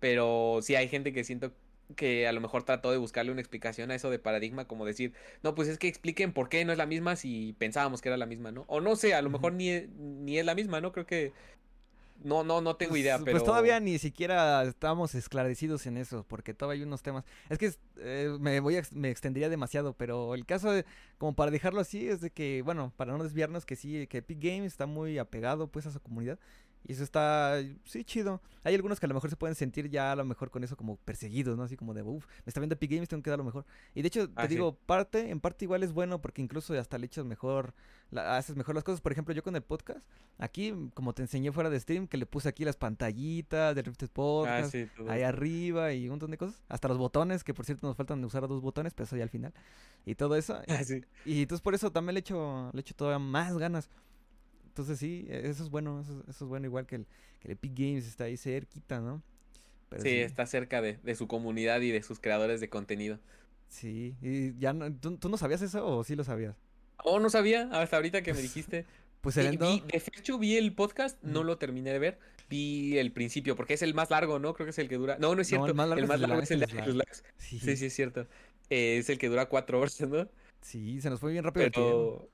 Pero 0.00 0.60
sí 0.62 0.74
hay 0.74 0.88
gente 0.88 1.12
que 1.12 1.24
siento 1.24 1.52
que 1.96 2.26
a 2.28 2.32
lo 2.32 2.40
mejor 2.40 2.62
trató 2.64 2.92
de 2.92 2.98
buscarle 2.98 3.32
una 3.32 3.40
explicación 3.40 3.90
a 3.90 3.94
eso 3.96 4.10
de 4.10 4.18
paradigma, 4.18 4.66
como 4.66 4.86
decir, 4.86 5.12
no, 5.42 5.54
pues 5.54 5.68
es 5.68 5.78
que 5.78 5.88
expliquen 5.88 6.32
por 6.32 6.48
qué 6.48 6.64
no 6.64 6.72
es 6.72 6.78
la 6.78 6.86
misma 6.86 7.16
si 7.16 7.54
pensábamos 7.58 8.00
que 8.00 8.08
era 8.08 8.16
la 8.16 8.26
misma, 8.26 8.52
¿no? 8.52 8.64
O 8.68 8.80
no 8.80 8.96
sé, 8.96 9.14
a 9.14 9.22
lo 9.22 9.30
mejor 9.30 9.52
ni, 9.54 9.70
e- 9.70 9.88
ni 9.96 10.38
es 10.38 10.44
la 10.44 10.54
misma, 10.54 10.80
¿no? 10.80 10.92
Creo 10.92 11.06
que... 11.06 11.32
No, 12.22 12.44
no, 12.44 12.60
no 12.60 12.76
tengo 12.76 12.90
Pues, 12.90 13.02
idea, 13.02 13.18
pues 13.18 13.32
pero... 13.32 13.42
todavía 13.42 13.80
ni 13.80 13.98
siquiera 13.98 14.62
estamos 14.64 15.14
esclarecidos 15.14 15.86
en 15.86 15.96
eso, 15.96 16.24
porque 16.28 16.52
todavía 16.52 16.80
hay 16.82 16.86
unos 16.86 17.02
temas. 17.02 17.24
Es 17.48 17.56
que 17.58 17.72
eh, 17.98 18.36
me 18.38 18.60
voy 18.60 18.76
a, 18.76 18.82
me 18.92 19.10
extendería 19.10 19.48
demasiado, 19.48 19.94
pero 19.94 20.34
el 20.34 20.44
caso 20.44 20.70
de, 20.70 20.84
como 21.18 21.34
para 21.34 21.50
dejarlo 21.50 21.80
así, 21.80 22.08
es 22.08 22.20
de 22.20 22.30
que, 22.30 22.62
bueno, 22.62 22.92
para 22.96 23.16
no 23.16 23.22
desviarnos, 23.22 23.64
que 23.64 23.76
sí, 23.76 24.06
que 24.06 24.18
Epic 24.18 24.38
Games 24.38 24.72
está 24.72 24.86
muy 24.86 25.18
apegado 25.18 25.68
pues 25.68 25.86
a 25.86 25.90
su 25.92 26.00
comunidad. 26.00 26.38
Y 26.86 26.92
eso 26.92 27.04
está, 27.04 27.58
sí, 27.84 28.04
chido. 28.04 28.40
Hay 28.64 28.74
algunos 28.74 28.98
que 29.00 29.06
a 29.06 29.08
lo 29.08 29.14
mejor 29.14 29.30
se 29.30 29.36
pueden 29.36 29.54
sentir 29.54 29.88
ya 29.90 30.12
a 30.12 30.16
lo 30.16 30.24
mejor 30.24 30.50
con 30.50 30.64
eso 30.64 30.76
como 30.76 30.96
perseguidos, 30.96 31.56
¿no? 31.56 31.62
Así 31.62 31.76
como 31.76 31.94
de, 31.94 32.02
uff, 32.02 32.26
me 32.26 32.42
está 32.50 32.58
viendo 32.60 32.74
Epic 32.74 32.90
Games, 32.90 33.08
tengo 33.08 33.22
que 33.22 33.30
dar 33.30 33.38
lo 33.38 33.44
mejor. 33.44 33.64
Y 33.94 34.02
de 34.02 34.08
hecho, 34.08 34.26
te 34.28 34.32
Ah, 34.36 34.42
sí. 34.44 34.54
digo, 34.54 34.74
parte, 34.74 35.30
en 35.30 35.40
parte 35.40 35.64
igual 35.64 35.82
es 35.82 35.92
bueno 35.92 36.20
porque 36.20 36.42
incluso 36.42 36.78
hasta 36.78 36.98
le 36.98 37.06
echas 37.06 37.24
mejor, 37.24 37.74
la- 38.10 38.36
haces 38.36 38.56
mejor 38.56 38.74
las 38.74 38.84
cosas. 38.84 39.00
Por 39.00 39.12
ejemplo, 39.12 39.32
yo 39.34 39.42
con 39.42 39.54
el 39.56 39.62
podcast, 39.62 40.00
aquí, 40.38 40.74
como 40.94 41.12
te 41.14 41.22
enseñé 41.22 41.52
fuera 41.52 41.70
de 41.70 41.78
stream, 41.80 42.06
que 42.06 42.16
le 42.16 42.26
puse 42.26 42.48
aquí 42.48 42.64
las 42.64 42.76
pantallitas 42.76 43.74
del 43.74 43.84
Rifted 43.84 44.08
Ah, 44.08 44.14
Podcast, 44.14 44.72
sí, 44.72 44.86
todo 44.96 45.10
ahí 45.10 45.22
arriba 45.22 45.92
y 45.92 46.04
un 46.04 46.10
montón 46.10 46.30
de 46.30 46.38
cosas. 46.38 46.62
Hasta 46.68 46.88
los 46.88 46.98
botones, 46.98 47.44
que 47.44 47.54
por 47.54 47.64
cierto 47.66 47.86
nos 47.86 47.96
faltan 47.96 48.22
usar 48.24 48.46
dos 48.48 48.60
botones, 48.60 48.94
pero 48.94 49.04
eso 49.04 49.16
ya 49.16 49.22
al 49.22 49.30
final. 49.30 49.52
Y 50.04 50.14
todo 50.16 50.34
eso. 50.36 50.60
Ah, 50.82 50.84
sí. 50.84 51.02
Y 51.24 51.42
entonces 51.42 51.62
por 51.62 51.74
eso 51.74 51.90
también 51.92 52.14
le 52.14 52.20
echo, 52.20 52.70
le 52.72 52.80
echo 52.80 52.94
todavía 52.94 53.18
más 53.18 53.56
ganas. 53.58 53.88
Entonces 54.80 54.98
sí, 54.98 55.26
e- 55.28 55.48
eso 55.48 55.62
es 55.62 55.70
bueno, 55.70 56.00
eso, 56.00 56.24
eso 56.28 56.44
es 56.44 56.48
bueno, 56.48 56.66
igual 56.66 56.86
que 56.86 56.96
el, 56.96 57.06
que 57.40 57.48
el 57.48 57.52
Epic 57.52 57.72
Games 57.76 58.06
está 58.06 58.24
ahí 58.24 58.36
cerquita, 58.36 59.00
¿no? 59.00 59.22
Pero 59.88 60.02
Sí, 60.02 60.10
está 60.20 60.46
cerca 60.46 60.80
de, 60.80 60.98
de 61.02 61.14
su 61.14 61.26
comunidad 61.28 61.80
y 61.80 61.90
de 61.90 62.02
sus 62.02 62.18
creadores 62.20 62.60
de 62.60 62.68
contenido. 62.68 63.18
Sí, 63.68 64.16
y 64.22 64.58
ya 64.58 64.72
no, 64.72 64.92
¿tú, 64.92 65.16
tú 65.16 65.28
no 65.28 65.36
sabías 65.36 65.62
eso 65.62 65.86
o 65.86 66.02
sí 66.04 66.16
lo 66.16 66.24
sabías? 66.24 66.56
Oh, 67.04 67.18
no 67.20 67.30
sabía, 67.30 67.68
hasta 67.72 67.96
ahorita 67.96 68.22
que 68.22 68.34
me 68.34 68.42
dijiste. 68.42 68.86
Pues 69.20 69.36
el 69.36 69.48
Endo- 69.48 69.70
vi- 69.70 69.82
de 69.92 70.02
hecho, 70.16 70.38
vi 70.38 70.56
el 70.56 70.72
podcast, 70.74 71.22
no 71.22 71.44
lo 71.44 71.58
terminé 71.58 71.92
de 71.92 71.98
ver. 71.98 72.18
Vi 72.48 72.96
el 72.96 73.12
principio, 73.12 73.54
porque 73.54 73.74
es 73.74 73.82
el 73.82 73.92
más 73.92 74.08
largo, 74.08 74.38
¿no? 74.38 74.54
Creo 74.54 74.64
que 74.64 74.70
es 74.70 74.78
el 74.78 74.88
que 74.88 74.96
dura. 74.96 75.18
No, 75.18 75.34
no 75.34 75.42
es 75.42 75.46
No, 75.48 75.58
cierto. 75.58 75.66
el 75.66 75.74
más 75.74 75.88
largo 75.90 75.98
el 75.98 76.04
es 76.04 76.08
más 76.08 76.14
el 76.14 76.20
de 76.22 76.26
largo 76.26 76.42
es 76.42 76.50
el 76.50 76.58
de 76.60 76.64
Ángeles 76.64 76.80
Ángeles 76.86 76.96
Lax. 76.96 77.24
Sí, 77.36 77.58
Sí, 77.58 77.76
sí, 77.76 77.84
es 77.84 77.92
cierto. 77.92 78.26
Eh, 78.70 78.96
es 78.96 79.10
el 79.10 79.18
que 79.18 79.28
dura 79.28 79.44
cuatro 79.50 79.78
horas, 79.78 80.00
¿no? 80.00 80.26
sí, 80.62 81.02
se 81.02 81.10
nos 81.10 81.20
fue 81.20 81.32
bien 81.32 81.44
rápido. 81.44 81.66
Pero 81.70 82.28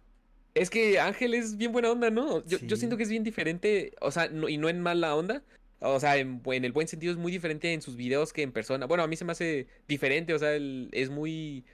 es 0.56 0.70
que 0.70 0.98
Ángel 0.98 1.34
es 1.34 1.56
bien 1.56 1.70
buena 1.70 1.90
onda, 1.90 2.08
¿no? 2.10 2.44
Yo, 2.46 2.76
siento 2.76 2.96
que 2.96 3.02
es 3.02 3.10
bien 3.10 3.22
diferente, 3.22 3.92
o 4.00 4.10
sea, 4.10 4.28
no- 4.28 4.48
y 4.48 4.56
no 4.56 4.68
en 4.68 4.80
mala 4.80 5.14
onda. 5.14 5.42
O 5.80 6.00
sea, 6.00 6.16
en, 6.16 6.40
el 6.46 6.72
buen 6.72 6.88
sentido 6.88 7.12
es 7.12 7.18
muy 7.18 7.30
diferente 7.30 7.74
en 7.74 7.82
sus 7.82 7.96
videos 7.96 8.32
que 8.32 8.40
en 8.40 8.52
persona. 8.52 8.86
Bueno, 8.86 9.02
a 9.02 9.06
mí 9.06 9.16
se 9.16 9.26
me 9.26 9.32
hace 9.32 9.66
diferente, 9.86 10.32
o 10.32 10.38
sea, 10.38 10.54
él 10.54 10.88
es 10.92 11.10
muy... 11.10 11.64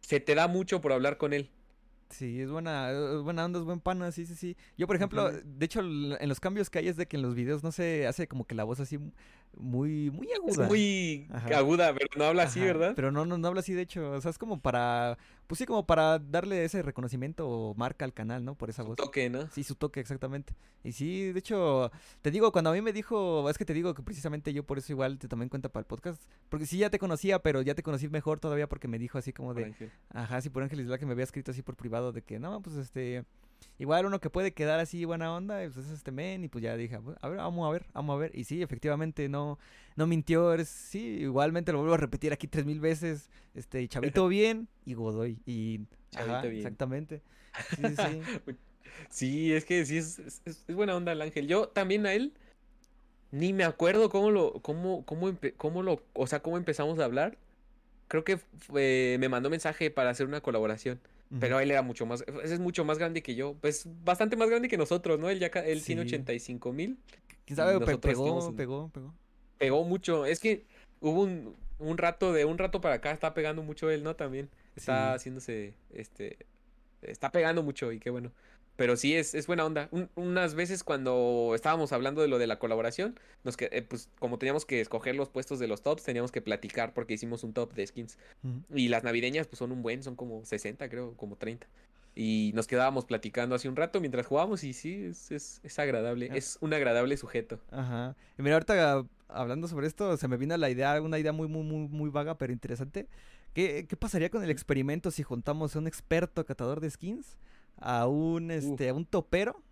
Se 0.00 0.18
te 0.18 0.34
da 0.34 0.48
mucho 0.48 0.80
por 0.80 0.92
hablar 0.92 1.16
con 1.16 1.32
él. 1.32 1.48
Sí, 2.10 2.40
es 2.40 2.50
buena, 2.50 2.90
es 2.90 3.22
buena 3.22 3.44
onda, 3.44 3.60
es 3.60 3.64
buen 3.64 3.80
pana, 3.80 4.10
sí, 4.10 4.26
sí, 4.26 4.34
sí. 4.34 4.56
Yo, 4.76 4.88
por 4.88 4.96
ejemplo, 4.96 5.30
de 5.30 5.64
hecho, 5.64 5.80
en 5.80 6.28
los 6.28 6.40
cambios 6.40 6.70
que 6.70 6.80
hay 6.80 6.88
es 6.88 6.96
de 6.96 7.06
que 7.06 7.16
en 7.16 7.22
los 7.22 7.36
videos 7.36 7.62
no 7.62 7.70
se 7.70 8.08
hace 8.08 8.26
como 8.26 8.46
que 8.46 8.56
la 8.56 8.64
voz 8.64 8.80
así 8.80 8.98
muy, 9.56 10.10
muy 10.10 10.26
Es 10.28 10.38
aguda. 10.38 10.66
muy 10.68 11.26
Ajá. 11.32 11.58
aguda, 11.58 11.94
pero 11.94 12.08
no 12.16 12.24
habla 12.24 12.44
así, 12.44 12.60
¿verdad? 12.60 12.92
Pero 12.96 13.10
no, 13.12 13.24
no, 13.24 13.38
no 13.38 13.48
habla 13.48 13.60
así, 13.60 13.72
de 13.72 13.82
hecho. 13.82 14.12
O 14.12 14.20
sea, 14.20 14.30
es 14.30 14.38
como 14.38 14.60
para, 14.60 15.16
pues 15.46 15.58
sí, 15.58 15.66
como 15.66 15.86
para 15.86 16.18
darle 16.18 16.64
ese 16.64 16.82
reconocimiento 16.82 17.48
o 17.48 17.74
marca 17.74 18.04
al 18.04 18.12
canal, 18.12 18.44
¿no? 18.44 18.54
Por 18.56 18.70
esa 18.70 18.82
voz. 18.82 18.96
Toque, 18.96 19.30
¿no? 19.30 19.48
Sí, 19.50 19.62
su 19.64 19.74
toque, 19.74 20.00
exactamente. 20.00 20.54
Y 20.82 20.92
sí, 20.92 21.32
de 21.32 21.38
hecho, 21.38 21.90
te 22.22 22.30
digo, 22.30 22.52
cuando 22.52 22.70
a 22.70 22.72
mí 22.72 22.80
me 22.80 22.92
dijo, 22.92 23.48
es 23.48 23.56
que 23.58 23.64
te 23.64 23.74
digo 23.74 23.94
que 23.94 24.02
precisamente 24.02 24.52
yo 24.52 24.64
por 24.64 24.78
eso 24.78 24.92
igual 24.92 25.18
te 25.18 25.28
tomé 25.28 25.44
en 25.44 25.48
cuenta 25.48 25.68
para 25.68 25.80
el 25.82 25.86
podcast, 25.86 26.22
porque 26.48 26.66
sí 26.66 26.78
ya 26.78 26.90
te 26.90 26.98
conocía, 26.98 27.38
pero 27.40 27.62
ya 27.62 27.74
te 27.74 27.82
conocí 27.82 28.08
mejor 28.08 28.40
todavía 28.40 28.68
porque 28.68 28.88
me 28.88 28.98
dijo 28.98 29.18
así 29.18 29.32
como 29.32 29.54
de, 29.54 29.64
Ángel. 29.66 29.90
ajá, 30.10 30.40
sí, 30.40 30.50
por 30.50 30.62
Ángeles 30.62 30.86
la 30.86 30.98
que 30.98 31.06
me 31.06 31.12
había 31.12 31.24
escrito 31.24 31.50
así 31.52 31.62
por 31.62 31.76
privado 31.76 32.12
de 32.12 32.22
que, 32.22 32.38
no, 32.38 32.60
pues 32.60 32.76
este, 32.76 33.24
igual 33.78 34.06
uno 34.06 34.20
que 34.20 34.30
puede 34.30 34.52
quedar 34.52 34.80
así 34.80 35.04
buena 35.04 35.34
onda, 35.34 35.58
pues 35.72 35.76
es 35.86 35.90
este 35.92 36.10
men, 36.10 36.44
y 36.44 36.48
pues 36.48 36.62
ya 36.62 36.76
dije, 36.76 36.96
a 37.20 37.28
ver, 37.28 37.38
vamos 37.38 37.66
a 37.68 37.72
ver, 37.72 37.84
vamos 37.92 38.14
a 38.14 38.18
ver. 38.18 38.30
Y 38.34 38.44
sí, 38.44 38.62
efectivamente, 38.62 39.28
no, 39.28 39.58
no 39.96 40.06
mintió, 40.06 40.52
eres, 40.52 40.68
sí, 40.68 41.00
igualmente 41.20 41.72
lo 41.72 41.78
vuelvo 41.78 41.94
a 41.94 41.98
repetir 41.98 42.32
aquí 42.32 42.46
tres 42.46 42.64
mil 42.66 42.80
veces, 42.80 43.30
este, 43.54 43.86
Chavito 43.88 44.28
bien 44.28 44.68
y 44.84 44.94
Godoy, 44.94 45.38
y, 45.46 45.80
ajá, 46.14 46.26
Chavito 46.26 46.48
bien. 46.48 46.56
exactamente. 46.58 47.22
Sí, 47.76 47.82
sí, 47.88 47.96
sí. 47.96 48.54
Sí, 49.10 49.52
es 49.52 49.64
que 49.64 49.84
sí, 49.84 49.96
es, 49.98 50.40
es- 50.44 50.64
buena 50.68 50.94
onda 50.94 51.10
el 51.12 51.20
Ángel. 51.20 51.48
Yo 51.48 51.68
también 51.68 52.06
a 52.06 52.12
él 52.12 52.32
ni 53.32 53.52
me 53.52 53.64
acuerdo 53.64 54.08
cómo 54.08 54.30
lo, 54.30 54.52
cómo, 54.62 55.04
cómo, 55.04 55.32
cómo 55.56 55.82
lo, 55.82 56.00
o 56.12 56.26
sea, 56.26 56.40
cómo 56.40 56.56
empezamos 56.56 56.98
a 57.00 57.04
hablar. 57.04 57.36
Creo 58.08 58.22
que 58.24 58.36
fue- 58.38 59.16
me 59.18 59.28
mandó 59.28 59.50
mensaje 59.50 59.90
para 59.90 60.10
hacer 60.10 60.26
una 60.26 60.40
colaboración, 60.40 61.00
pero 61.40 61.60
él 61.60 61.70
era 61.70 61.82
mucho 61.82 62.06
más, 62.06 62.24
es 62.42 62.58
mucho 62.60 62.84
más 62.84 62.98
grande 62.98 63.22
que 63.22 63.34
yo, 63.34 63.54
pues 63.60 63.86
bastante 64.04 64.36
más 64.36 64.48
grande 64.48 64.68
que 64.68 64.76
nosotros, 64.76 65.18
¿no? 65.18 65.28
Él 65.30 65.38
ya, 65.38 65.46
él 65.46 65.82
tiene 65.82 66.02
Sí. 66.02 66.08
85 66.08 66.72
mil, 66.72 66.98
¿Quién 67.44 67.56
sabe? 67.56 67.78
Pe- 67.80 67.98
pegó, 67.98 68.54
pegó, 68.54 68.88
pegó. 68.90 69.14
pegó 69.58 69.84
mucho. 69.84 70.26
Es 70.26 70.40
que 70.40 70.64
hubo 71.00 71.22
un, 71.22 71.56
un 71.78 71.98
rato, 71.98 72.32
de 72.32 72.44
un 72.44 72.56
rato 72.58 72.80
para 72.80 72.96
acá, 72.96 73.10
está 73.12 73.34
pegando 73.34 73.62
mucho 73.62 73.90
él, 73.90 74.02
¿no? 74.02 74.16
También 74.16 74.48
está 74.76 75.10
Sí. 75.12 75.16
haciéndose, 75.16 75.74
este, 75.92 76.38
está 77.02 77.30
pegando 77.30 77.62
mucho 77.62 77.92
y 77.92 77.98
qué 78.00 78.10
bueno. 78.10 78.32
Pero 78.76 78.96
sí, 78.96 79.14
es, 79.14 79.34
es 79.34 79.46
buena 79.46 79.64
onda. 79.64 79.88
Un- 79.92 80.10
unas 80.16 80.54
veces 80.56 80.82
cuando 80.82 81.52
estábamos 81.54 81.92
hablando 81.92 82.22
de 82.22 82.28
lo 82.28 82.38
de 82.38 82.46
la 82.48 82.58
colaboración, 82.58 83.18
nos 83.44 83.56
que, 83.56 83.68
eh, 83.72 83.82
pues 83.82 84.08
como 84.18 84.38
teníamos 84.38 84.66
que 84.66 84.80
escoger 84.80 85.14
los 85.14 85.28
puestos 85.28 85.58
de 85.60 85.68
los 85.68 85.82
tops, 85.82 86.02
teníamos 86.02 86.32
que 86.32 86.42
platicar 86.42 86.92
porque 86.92 87.14
hicimos 87.14 87.44
un 87.44 87.52
top 87.52 87.72
de 87.74 87.86
skins. 87.86 88.18
Y 88.74 88.88
las 88.88 89.04
navideñas 89.04 89.46
pues 89.46 89.58
son 89.58 89.70
un 89.70 89.82
buen, 89.82 90.02
son 90.02 90.16
como 90.16 90.44
60 90.44 90.88
creo, 90.88 91.14
como 91.16 91.36
30. 91.36 91.66
Y 92.16 92.52
nos 92.54 92.66
quedábamos 92.68 93.04
platicando 93.06 93.54
hace 93.56 93.68
un 93.68 93.74
rato 93.76 94.00
mientras 94.00 94.26
jugábamos 94.26 94.62
y 94.64 94.72
sí, 94.72 95.04
es, 95.04 95.30
es, 95.32 95.60
es 95.64 95.78
agradable, 95.78 96.28
Ah. 96.32 96.36
es 96.36 96.58
un 96.60 96.72
agradable 96.74 97.16
sujeto. 97.16 97.58
Ajá. 97.70 98.14
Y 98.38 98.42
mira, 98.42 98.54
ahorita 98.56 99.04
hablando 99.28 99.66
sobre 99.68 99.86
esto, 99.88 100.16
se 100.16 100.28
me 100.28 100.36
vino 100.36 100.56
la 100.56 100.70
idea, 100.70 101.00
una 101.00 101.18
idea 101.18 101.32
muy, 101.32 101.48
muy, 101.48 101.62
muy, 101.64 101.88
muy 101.88 102.10
vaga, 102.10 102.38
pero 102.38 102.52
interesante. 102.52 103.06
¿Qué, 103.52 103.86
qué 103.88 103.96
pasaría 103.96 104.30
con 104.30 104.42
el 104.44 104.50
experimento 104.50 105.10
si 105.12 105.22
juntamos 105.22 105.74
a 105.74 105.78
un 105.78 105.86
experto 105.86 106.44
catador 106.44 106.80
de 106.80 106.90
skins, 106.90 107.36
a 107.76 108.06
un, 108.06 108.50
este, 108.50 108.88
a 108.88 108.94
un 108.94 109.04
topero 109.06 109.62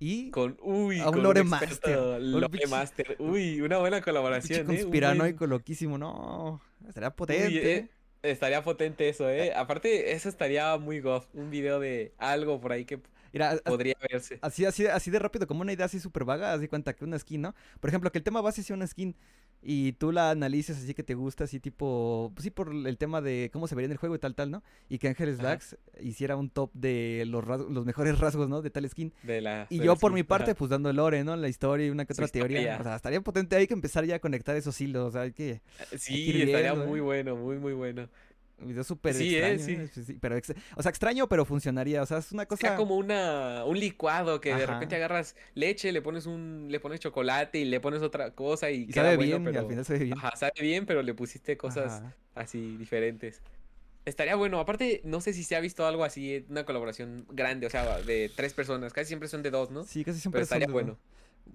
y 0.00 0.30
Con, 0.30 0.58
uy, 0.62 1.00
A 1.00 1.06
un 1.08 1.12
con 1.14 1.22
lore 1.22 1.40
experto 1.40 1.76
master, 1.76 1.98
un 2.20 2.40
Lore 2.40 2.66
master. 2.66 3.16
Uy, 3.20 3.60
una 3.60 3.78
buena 3.78 3.98
un 3.98 4.02
colaboración, 4.02 4.58
¿eh? 4.60 4.62
Un 4.62 4.66
conspiranoico 4.76 5.38
buen- 5.40 5.50
loquísimo? 5.50 5.98
No, 5.98 6.60
estaría 6.86 7.08
Uy, 7.08 7.14
potente. 7.14 7.76
eh, 7.76 7.88
estaría 8.22 8.62
potente 8.62 9.08
eso, 9.08 9.28
¿eh? 9.30 9.52
Aparte, 9.54 10.12
eso 10.12 10.28
estaría 10.28 10.76
muy 10.78 11.00
goth. 11.00 11.26
Un 11.32 11.50
video 11.50 11.78
de 11.80 12.12
algo 12.18 12.60
por 12.60 12.72
ahí 12.72 12.84
que 12.84 13.00
Mira, 13.32 13.56
podría 13.64 13.94
verse. 14.10 14.38
Así, 14.42 14.64
así, 14.64 14.86
así 14.86 15.10
de 15.10 15.18
rápido, 15.18 15.46
como 15.46 15.62
una 15.62 15.72
idea 15.72 15.86
así 15.86 15.98
súper 15.98 16.24
vaga, 16.24 16.52
así 16.52 16.68
cuenta 16.68 16.94
que 16.94 17.04
una 17.04 17.18
skin, 17.18 17.42
¿no? 17.42 17.54
Por 17.80 17.90
ejemplo, 17.90 18.12
que 18.12 18.18
el 18.18 18.24
tema 18.24 18.40
base 18.40 18.62
sea 18.62 18.76
una 18.76 18.86
skin 18.86 19.16
y 19.62 19.92
tú 19.92 20.12
la 20.12 20.30
analices 20.30 20.76
así 20.76 20.92
que 20.94 21.02
te 21.02 21.14
gusta, 21.14 21.44
así 21.44 21.58
tipo, 21.60 22.30
pues 22.34 22.44
sí, 22.44 22.50
por 22.50 22.68
el 22.74 22.98
tema 22.98 23.20
de 23.22 23.48
cómo 23.52 23.66
se 23.66 23.74
vería 23.74 23.86
en 23.86 23.92
el 23.92 23.98
juego 23.98 24.14
y 24.14 24.18
tal, 24.18 24.34
tal, 24.34 24.50
¿no? 24.50 24.62
Y 24.88 24.98
que 24.98 25.08
Ángeles. 25.08 25.42
Lax 25.42 25.76
hiciera 26.00 26.36
un 26.36 26.50
top 26.50 26.70
de 26.74 27.24
los, 27.26 27.42
rasgos- 27.44 27.70
los 27.70 27.86
mejores 27.86 28.18
rasgos, 28.18 28.48
¿no? 28.48 28.60
De 28.60 28.70
tal 28.70 28.88
skin. 28.88 29.12
De 29.22 29.40
la, 29.40 29.66
Y 29.70 29.78
de 29.78 29.84
yo 29.86 29.92
la 29.94 29.98
por 29.98 30.10
skin. 30.10 30.14
mi 30.16 30.22
parte, 30.22 30.50
Ajá. 30.50 30.58
pues 30.58 30.70
dando 30.70 30.90
el 30.90 30.96
lore, 30.96 31.24
¿no? 31.24 31.34
La 31.36 31.48
historia 31.48 31.86
y 31.86 31.90
una 31.90 32.04
que 32.04 32.12
otra 32.12 32.28
teoría. 32.28 32.76
O 32.78 32.82
sea, 32.82 32.96
estaría 32.96 33.20
potente, 33.22 33.56
hay 33.56 33.66
que 33.66 33.74
empezar 33.74 34.04
ya 34.04 34.16
a 34.16 34.18
conectar 34.18 34.54
esos 34.56 34.78
hilos, 34.80 35.08
o 35.08 35.10
sea, 35.12 35.22
hay 35.22 35.32
que... 35.32 35.62
Sí, 35.96 36.14
ir 36.30 36.36
estaría 36.48 36.72
viendo, 36.72 36.86
muy 36.90 36.98
¿eh? 36.98 37.02
bueno, 37.02 37.36
muy, 37.36 37.58
muy 37.58 37.72
bueno. 37.72 38.08
Un 38.64 38.68
video 38.70 38.82
súper 38.84 39.14
Sí, 39.14 39.36
¿eh? 39.36 39.52
extraño. 39.52 39.86
Sí. 39.92 40.00
¿eh? 40.00 40.04
Sí, 40.06 40.18
pero 40.20 40.36
ex- 40.36 40.54
o 40.76 40.82
sea, 40.82 40.90
extraño, 40.90 41.28
pero 41.28 41.44
funcionaría. 41.44 42.02
O 42.02 42.06
sea, 42.06 42.18
es 42.18 42.32
una 42.32 42.46
cosa... 42.46 42.60
Sería 42.62 42.76
como 42.76 42.96
una, 42.96 43.64
un 43.64 43.78
licuado 43.78 44.40
que 44.40 44.54
de 44.54 44.66
repente 44.66 44.96
agarras 44.96 45.36
leche, 45.54 45.92
le 45.92 46.02
pones 46.02 46.26
un, 46.26 46.68
le 46.70 46.80
pones 46.80 47.00
chocolate 47.00 47.58
y 47.58 47.64
le 47.66 47.78
pones 47.80 48.02
otra 48.02 48.30
cosa 48.32 48.70
y, 48.70 48.82
Y 48.82 48.86
queda 48.86 49.04
sabe 49.04 49.16
bueno, 49.16 49.38
bien, 49.38 49.42
y 49.44 49.46
al 49.48 49.52
pero- 49.54 49.68
final 49.68 49.84
sabe 49.84 49.98
bien. 50.00 50.18
Ajá, 50.18 50.36
sabe 50.36 50.52
bien, 50.60 50.86
pero 50.86 51.02
le 51.02 51.14
pusiste 51.14 51.56
cosas 51.56 51.92
Ajá. 52.00 52.14
así 52.34 52.76
diferentes. 52.76 53.42
Estaría 54.06 54.36
bueno. 54.36 54.58
Aparte, 54.60 55.00
no 55.04 55.20
sé 55.20 55.32
si 55.32 55.44
se 55.44 55.56
ha 55.56 55.60
visto 55.60 55.86
algo 55.86 56.04
así, 56.04 56.44
una 56.50 56.64
colaboración 56.64 57.26
grande, 57.30 57.66
o 57.66 57.70
sea, 57.70 58.00
de 58.00 58.30
tres 58.34 58.52
personas. 58.52 58.92
Casi 58.92 59.08
siempre 59.08 59.28
son 59.28 59.42
de 59.42 59.50
dos, 59.50 59.70
¿no? 59.70 59.84
Sí, 59.84 60.04
casi 60.04 60.20
siempre 60.20 60.38
Pero 60.40 60.42
estaría 60.44 60.66
son 60.66 60.72
de- 60.76 60.82
bueno. 60.82 60.98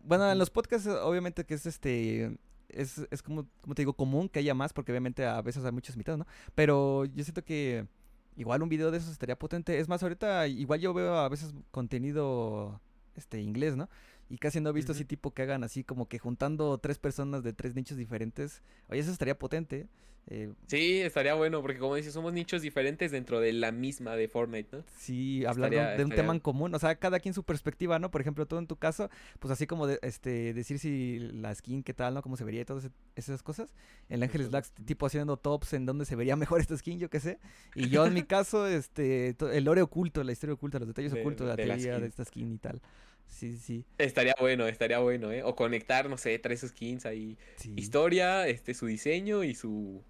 Bueno, 0.03 0.31
en 0.31 0.37
los 0.37 0.49
podcasts, 0.49 0.87
obviamente 0.87 1.43
que 1.45 1.53
es 1.55 1.65
este. 1.65 2.31
Es, 2.69 3.01
es 3.11 3.21
como, 3.21 3.47
como 3.61 3.75
te 3.75 3.81
digo, 3.81 3.93
común 3.93 4.29
que 4.29 4.39
haya 4.39 4.53
más, 4.53 4.73
porque 4.73 4.91
obviamente 4.91 5.25
a 5.25 5.41
veces 5.41 5.65
hay 5.65 5.71
muchos 5.71 5.95
invitados, 5.95 6.19
¿no? 6.19 6.27
Pero 6.55 7.05
yo 7.05 7.23
siento 7.23 7.43
que 7.43 7.87
igual 8.35 8.61
un 8.61 8.69
video 8.69 8.91
de 8.91 8.97
esos 8.97 9.11
estaría 9.11 9.37
potente. 9.37 9.79
Es 9.79 9.87
más, 9.87 10.01
ahorita 10.01 10.47
igual 10.47 10.79
yo 10.79 10.93
veo 10.93 11.15
a 11.15 11.29
veces 11.29 11.53
contenido 11.71 12.79
este 13.15 13.41
inglés, 13.41 13.75
¿no? 13.75 13.89
Y 14.29 14.37
casi 14.37 14.61
no 14.61 14.69
he 14.69 14.73
visto 14.73 14.91
así 14.91 15.05
tipo 15.05 15.33
que 15.33 15.41
hagan 15.41 15.63
así 15.63 15.83
como 15.83 16.07
que 16.07 16.19
juntando 16.19 16.77
tres 16.77 16.99
personas 16.99 17.43
de 17.43 17.51
tres 17.53 17.75
nichos 17.75 17.97
diferentes. 17.97 18.61
Oye, 18.87 18.99
eso 18.99 19.11
estaría 19.11 19.37
potente. 19.37 19.87
Eh, 20.31 20.53
Sí, 20.67 21.01
estaría 21.01 21.33
bueno, 21.33 21.59
porque 21.63 21.79
como 21.79 21.95
dices, 21.95 22.13
somos 22.13 22.31
nichos 22.33 22.61
diferentes 22.61 23.09
dentro 23.11 23.39
de 23.39 23.51
la 23.51 23.71
misma 23.71 24.15
de 24.15 24.27
Fortnite, 24.27 24.77
¿no? 24.77 24.83
Sí, 24.99 25.43
Estaría- 25.43 25.97
de 25.97 26.05
un 26.05 26.11
tema 26.11 26.33
en 26.33 26.39
común, 26.39 26.75
o 26.75 26.77
sea, 26.77 26.93
cada 26.95 27.19
quien 27.19 27.33
su 27.33 27.43
perspectiva, 27.43 27.97
¿no? 27.97 28.11
Por 28.11 28.21
ejemplo, 28.21 28.45
tú 28.45 28.57
en 28.59 28.67
tu 28.67 28.75
caso, 28.75 29.09
pues 29.39 29.51
así 29.51 29.65
como 29.65 29.87
de, 29.87 29.97
este 30.03 30.53
decir 30.53 30.77
si 30.77 31.17
la 31.17 31.55
skin 31.55 31.81
qué 31.81 31.95
tal, 31.95 32.13
¿no? 32.13 32.21
Cómo 32.21 32.37
se 32.37 32.43
vería 32.43 32.61
y 32.61 32.65
todas 32.65 32.91
esas 33.15 33.41
cosas. 33.41 33.73
El 34.07 34.21
Ángeles 34.21 34.45
Ujú. 34.45 34.51
Blacks 34.51 34.71
tipo 34.85 35.07
haciendo 35.07 35.35
tops 35.37 35.73
en 35.73 35.87
donde 35.87 36.05
se 36.05 36.15
vería 36.15 36.35
mejor 36.57 36.61
esta 36.61 36.77
skin, 36.77 36.99
yo 36.99 37.09
qué 37.09 37.19
sé. 37.19 37.39
Y 37.73 37.89
yo 37.89 38.05
en 38.05 38.13
mi 38.13 38.21
caso, 38.21 38.67
este 38.67 39.35
el 39.51 39.63
lore 39.63 39.81
oculto, 39.81 40.23
la 40.23 40.31
historia 40.31 40.53
oculta, 40.53 40.77
los 40.77 40.87
detalles 40.87 41.11
De- 41.11 41.21
ocultos, 41.21 41.47
la 41.47 41.55
de 41.55 41.65
la 41.65 41.75
de 41.75 41.81
skin. 41.81 42.03
esta 42.03 42.23
skin 42.25 42.51
y 42.53 42.57
tal. 42.59 42.81
Sí, 43.27 43.57
sí, 43.57 43.85
Estaría 43.99 44.33
bueno, 44.39 44.67
estaría 44.67 44.97
bueno, 44.99 45.31
¿eh? 45.31 45.43
O 45.43 45.55
conectar, 45.55 46.09
no 46.09 46.17
sé, 46.17 46.37
tres 46.39 46.61
skins 46.61 47.05
ahí. 47.05 47.37
sí. 47.57 47.73
Historia, 47.77 48.47
este, 48.47 48.73
su 48.75 48.85
diseño 48.87 49.43
y 49.43 49.53
su... 49.55 50.03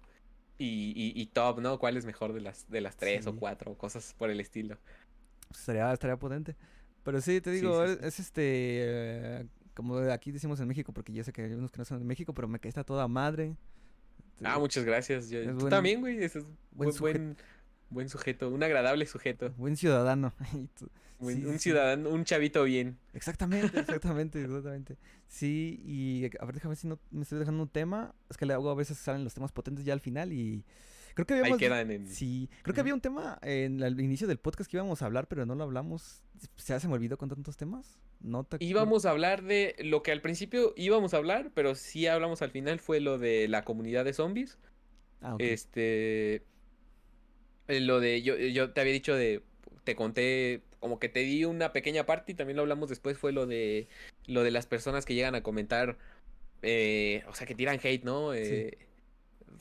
Y, 0.62 0.92
y, 0.94 1.18
y 1.18 1.26
top, 1.26 1.60
¿no? 1.60 1.78
¿Cuál 1.78 1.96
es 1.96 2.04
mejor 2.04 2.34
de 2.34 2.42
las, 2.42 2.68
de 2.68 2.82
las 2.82 2.94
tres 2.96 3.26
o 3.26 3.34
cuatro? 3.34 3.74
Cosas 3.78 4.14
por 4.18 4.28
el 4.28 4.40
estilo. 4.40 4.76
Pues, 5.48 5.60
estaría, 5.60 5.90
estaría 5.90 6.18
potente. 6.18 6.54
Pero 7.02 7.22
sí, 7.22 7.40
te 7.40 7.50
digo, 7.50 7.86
sí, 7.86 7.92
es, 7.92 7.98
sí. 7.98 8.06
es 8.06 8.20
este, 8.20 8.42
eh, 8.44 9.46
como 9.74 9.96
aquí 9.96 10.32
decimos 10.32 10.60
en 10.60 10.68
México, 10.68 10.92
porque 10.92 11.14
yo 11.14 11.24
sé 11.24 11.32
que 11.32 11.42
hay 11.42 11.52
unos 11.54 11.70
que 11.70 11.78
no 11.78 11.86
son 11.86 11.98
de 11.98 12.04
México, 12.04 12.34
pero 12.34 12.46
me 12.46 12.58
cae 12.60 12.68
está 12.68 12.84
toda 12.84 13.08
madre. 13.08 13.56
Ah, 14.44 14.58
muchas 14.58 14.84
gracias. 14.84 15.30
Yo, 15.30 15.42
tú 15.44 15.60
buen- 15.60 15.70
también, 15.70 16.00
güey. 16.00 16.22
Es 16.22 16.34
buen 16.34 16.90
buen, 16.90 16.98
buen, 16.98 17.36
buen 17.88 18.08
sujeto, 18.10 18.50
un 18.50 18.62
agradable 18.62 19.06
sujeto. 19.06 19.50
Buen 19.56 19.76
ciudadano. 19.78 20.34
Sí, 21.20 21.44
un 21.44 21.52
sí. 21.54 21.58
ciudadano, 21.58 22.10
un 22.10 22.24
chavito 22.24 22.64
bien. 22.64 22.98
Exactamente, 23.12 23.78
exactamente, 23.80 24.42
exactamente. 24.42 24.96
Sí, 25.28 25.80
y 25.84 26.24
a 26.40 26.44
ver, 26.44 26.54
déjame 26.54 26.70
ver 26.70 26.78
si 26.78 26.86
no 26.88 26.98
me 27.10 27.22
estoy 27.22 27.38
dejando 27.38 27.62
un 27.62 27.68
tema. 27.68 28.14
Es 28.28 28.36
que 28.36 28.46
luego 28.46 28.70
a 28.70 28.74
veces 28.74 28.98
salen 28.98 29.24
los 29.24 29.34
temas 29.34 29.52
potentes 29.52 29.84
ya 29.84 29.92
al 29.92 30.00
final 30.00 30.32
y 30.32 30.64
creo 31.14 31.26
que 31.26 31.34
Ahí 31.34 31.40
habíamos... 31.40 31.58
quedan 31.58 31.90
en... 31.90 32.06
Sí, 32.08 32.48
creo 32.62 32.74
que 32.74 32.80
había 32.80 32.94
un 32.94 33.00
tema 33.00 33.38
en 33.42 33.82
el 33.82 34.00
inicio 34.00 34.26
del 34.26 34.38
podcast 34.38 34.70
que 34.70 34.76
íbamos 34.76 35.02
a 35.02 35.06
hablar, 35.06 35.28
pero 35.28 35.44
no 35.46 35.54
lo 35.54 35.64
hablamos. 35.64 36.22
¿Se, 36.56 36.78
se 36.80 36.88
me 36.88 36.94
olvidó 36.94 37.18
con 37.18 37.28
tantos 37.28 37.56
temas? 37.56 37.98
No 38.20 38.44
te 38.44 38.62
Íbamos 38.64 39.06
a 39.06 39.10
hablar 39.10 39.42
de 39.42 39.76
lo 39.80 40.02
que 40.02 40.12
al 40.12 40.20
principio 40.22 40.72
íbamos 40.76 41.14
a 41.14 41.18
hablar, 41.18 41.50
pero 41.54 41.74
sí 41.74 42.06
hablamos 42.06 42.42
al 42.42 42.50
final, 42.50 42.78
fue 42.78 43.00
lo 43.00 43.18
de 43.18 43.48
la 43.48 43.64
comunidad 43.64 44.04
de 44.04 44.12
zombies. 44.12 44.58
Ah, 45.20 45.34
ok. 45.34 45.40
Este. 45.42 46.44
eh, 47.68 47.80
Lo 47.80 48.00
de. 48.00 48.22
Yo, 48.22 48.36
yo 48.36 48.72
te 48.72 48.80
había 48.80 48.92
dicho 48.92 49.14
de. 49.14 49.42
Te 49.84 49.94
conté. 49.96 50.62
Como 50.78 50.98
que 50.98 51.08
te 51.08 51.20
di 51.20 51.44
una 51.44 51.72
pequeña 51.72 52.06
parte 52.06 52.32
y 52.32 52.34
también 52.34 52.56
lo 52.56 52.62
hablamos 52.62 52.88
después. 52.88 53.18
Fue 53.18 53.32
lo 53.32 53.46
de. 53.46 53.88
Lo 54.26 54.42
de 54.42 54.50
las 54.50 54.66
personas 54.66 55.04
que 55.04 55.14
llegan 55.14 55.34
a 55.34 55.42
comentar. 55.42 55.96
eh, 56.62 57.22
o 57.28 57.34
sea, 57.34 57.46
que 57.46 57.54
tiran 57.54 57.80
hate, 57.82 58.04
¿no? 58.04 58.34
Eh, 58.34 58.76